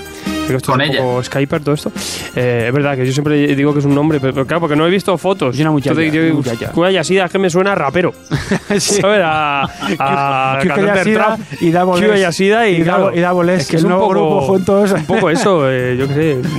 Digo, 0.47 0.57
esto 0.57 0.71
Con 0.73 0.81
es 0.81 0.89
un 0.89 0.95
ella. 0.95 1.03
poco 1.03 1.23
Skyper, 1.23 1.61
todo 1.63 1.73
esto. 1.75 1.91
Eh, 2.35 2.65
es 2.67 2.73
verdad 2.73 2.95
que 2.95 3.05
yo 3.05 3.11
siempre 3.11 3.55
digo 3.55 3.73
que 3.73 3.79
es 3.79 3.85
un 3.85 3.95
nombre, 3.95 4.19
pero, 4.19 4.33
pero 4.33 4.45
claro, 4.45 4.59
porque 4.61 4.75
no 4.75 4.85
he 4.85 4.89
visto 4.91 5.17
fotos. 5.17 5.55
Es 5.55 5.61
una 5.61 5.71
muchacha, 5.71 5.91
Entonces, 5.99 6.13
yo- 6.13 6.21
una 6.25 6.33
muchacha. 6.35 6.71
Kuayashida, 6.71 7.25
es 7.25 7.31
que 7.31 7.39
me 7.39 7.49
suena 7.49 7.71
a 7.71 7.75
rapero. 7.75 8.13
Sí. 8.79 9.01
¿Sabes? 9.01 9.21
A, 9.23 9.63
a 9.99 10.59
Q- 10.61 10.67
cantante 10.67 11.13
trap. 11.13 11.39
y 11.61 11.71
Double 11.71 12.05
S. 12.05 12.13
Hayashida 12.13 12.67
y, 12.67 12.81
Y 12.81 12.83
claro, 12.83 13.11
y 13.15 13.19
es 13.51 13.67
que 13.67 13.77
es 13.77 13.83
un 13.83 13.91
poco, 13.91 14.09
grupo 14.09 14.41
juntos. 14.41 14.91
Un 14.91 15.05
poco 15.05 15.29
eso, 15.29 15.69
eh, 15.71 15.95
yo 15.97 16.07
qué 16.07 16.13
sé. 16.13 16.41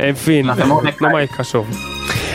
En 0.00 0.16
fin, 0.16 0.48
un 0.48 0.56
no 0.56 0.80
me 0.82 1.08
hagáis 1.08 1.30
caso. 1.30 1.66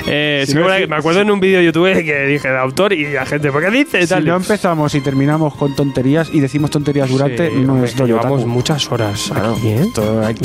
Eh, 0.07 0.43
Si 0.45 0.51
sí, 0.53 0.57
no, 0.57 0.67
me- 0.67 0.79
si- 0.81 0.87
me 0.87 0.95
acuerdo 0.97 1.21
en 1.21 1.31
un 1.31 1.39
vídeo 1.39 1.59
de 1.59 1.65
YouTube 1.65 1.93
que 2.03 2.25
dije 2.27 2.47
de 2.49 2.57
autor 2.57 2.93
y 2.93 3.11
la 3.11 3.25
gente, 3.25 3.51
¿por 3.51 3.63
qué 3.63 3.71
dice? 3.71 4.01
Si 4.03 4.07
Tal. 4.07 4.25
no 4.25 4.35
empezamos 4.35 4.93
y 4.95 5.01
terminamos 5.01 5.55
con 5.55 5.75
tonterías 5.75 6.29
y 6.31 6.39
decimos 6.39 6.69
tonterías 6.69 7.09
durante, 7.09 7.49
Sí, 7.49 7.55
no 7.57 7.81
que 7.83 8.03
llevamos 8.05 8.33
otaku. 8.41 8.47
muchas 8.47 8.91
horas 8.91 9.29
Claro, 9.31 9.55
aquí, 9.55 9.69
¿eh? 9.69 9.85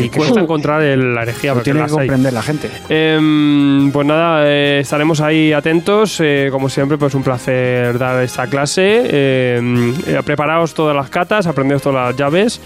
Y 0.04 0.08
cuesta 0.08 0.40
encontrar 0.40 0.82
el- 0.82 1.14
la 1.14 1.22
herejía, 1.22 1.54
lo 1.54 1.62
tiene 1.62 1.78
que 1.80 1.82
las 1.82 1.92
hay. 1.92 1.98
comprender 1.98 2.32
la 2.32 2.42
gente. 2.42 2.70
Em, 2.88 3.90
pues 3.92 4.06
nada, 4.06 4.42
eh, 4.46 4.80
estaremos 4.80 5.20
ahí 5.20 5.52
atentos. 5.52 6.18
eh, 6.20 6.48
como 6.50 6.68
siempre, 6.68 6.96
pues 6.98 7.14
un 7.14 7.22
placer 7.22 7.98
dar 7.98 8.22
esta 8.22 8.46
clase. 8.46 9.56
Em, 9.56 9.94
eh, 10.06 10.20
preparaos 10.24 10.74
todas 10.74 10.94
las 10.96 11.08
catas, 11.10 11.46
aprendeos 11.46 11.82
todas 11.82 12.06
las 12.08 12.16
llaves 12.16 12.60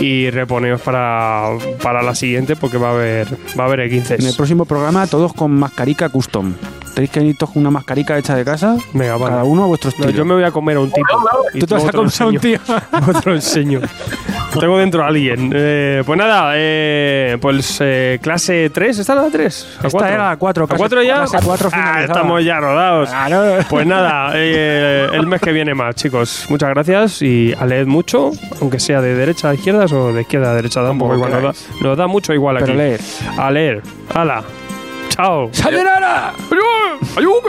y 0.00 0.30
reponeos 0.30 0.80
para, 0.80 1.50
para 1.82 2.02
la 2.02 2.14
siguiente 2.14 2.56
porque 2.56 2.78
va 2.78 2.88
a 2.88 2.92
haber 2.92 3.28
va 3.58 3.64
a 3.64 3.66
haber 3.66 3.80
En 3.80 3.92
el 3.92 4.02
E15. 4.02 4.36
próximo 4.36 4.64
programa, 4.64 5.06
todos 5.06 5.32
con 5.32 5.52
mascarica 5.52 6.08
custom. 6.08 6.54
Tenéis 6.94 7.10
que 7.10 7.20
venir 7.20 7.36
todos 7.36 7.52
con 7.52 7.60
una 7.62 7.70
mascarica 7.70 8.18
hecha 8.18 8.34
de 8.34 8.44
casa, 8.44 8.76
Venga, 8.92 9.16
vale. 9.16 9.30
cada 9.30 9.44
uno 9.44 9.62
a 9.64 9.66
vuestro 9.66 9.90
No, 9.90 9.96
estilo. 10.04 10.10
yo 10.18 10.24
me 10.24 10.34
voy 10.34 10.42
a 10.44 10.50
comer 10.50 10.76
a 10.76 10.80
un 10.80 10.90
tipo. 10.90 11.06
Tú 11.58 11.66
te 11.66 11.74
vas 11.74 11.84
a 11.84 11.92
comer 11.92 12.12
a 12.20 12.26
un 12.26 12.38
tío. 12.38 12.58
lo 13.24 13.34
enseño. 13.34 13.80
Tengo 14.58 14.76
dentro 14.78 15.04
a 15.04 15.06
alguien. 15.06 15.52
Eh, 15.54 16.02
pues 16.04 16.18
nada, 16.18 16.52
eh, 16.56 17.38
pues 17.40 17.78
eh, 17.80 18.18
clase 18.20 18.70
3. 18.74 18.98
¿Esta 18.98 19.12
era 19.12 19.22
la 19.22 19.30
3? 19.30 19.78
Esta 19.84 20.08
era 20.12 20.28
la 20.30 20.36
cuatro, 20.36 20.64
¿A 20.64 20.66
clase- 20.68 20.78
4 20.78 21.02
ya? 21.04 21.14
clase 21.24 21.38
cuatro 21.46 21.68
ah, 21.72 21.76
finalizada. 21.76 22.04
estamos 22.06 22.44
ya 22.44 22.58
rodados. 22.60 23.08
Claro. 23.08 23.64
Pues 23.68 23.86
nada, 23.86 24.32
eh, 24.34 25.06
el 25.12 25.26
mes 25.28 25.40
que 25.40 25.52
viene 25.52 25.72
más, 25.74 25.94
chicos. 25.94 26.46
Muchas 26.48 26.70
gracias 26.70 27.22
y 27.22 27.54
a 27.58 27.64
leer 27.66 27.86
mucho, 27.86 28.32
aunque 28.60 28.80
sea 28.80 29.00
de 29.00 29.14
derecha 29.14 29.50
a 29.50 29.54
izquierdas 29.54 29.92
o 29.92 30.12
de 30.12 30.22
izquierda 30.22 30.50
a 30.50 30.54
derecha. 30.54 30.82
Da 30.82 30.90
un 30.90 30.98
poco 30.98 31.12
Como 31.14 31.26
igual, 31.28 31.42
nos 31.44 31.56
da, 31.56 31.74
nos 31.88 31.96
da 31.96 32.06
mucho 32.08 32.32
igual 32.34 32.56
aquí. 32.56 32.66
Pero 32.66 32.78
leer. 32.78 33.00
A 33.38 33.50
leer. 33.52 33.82
¡Hala! 34.12 34.42
Ciao. 35.20 35.50
Sayonara. 35.52 36.32
Adiós. 36.50 37.18
Adiós. 37.18 37.44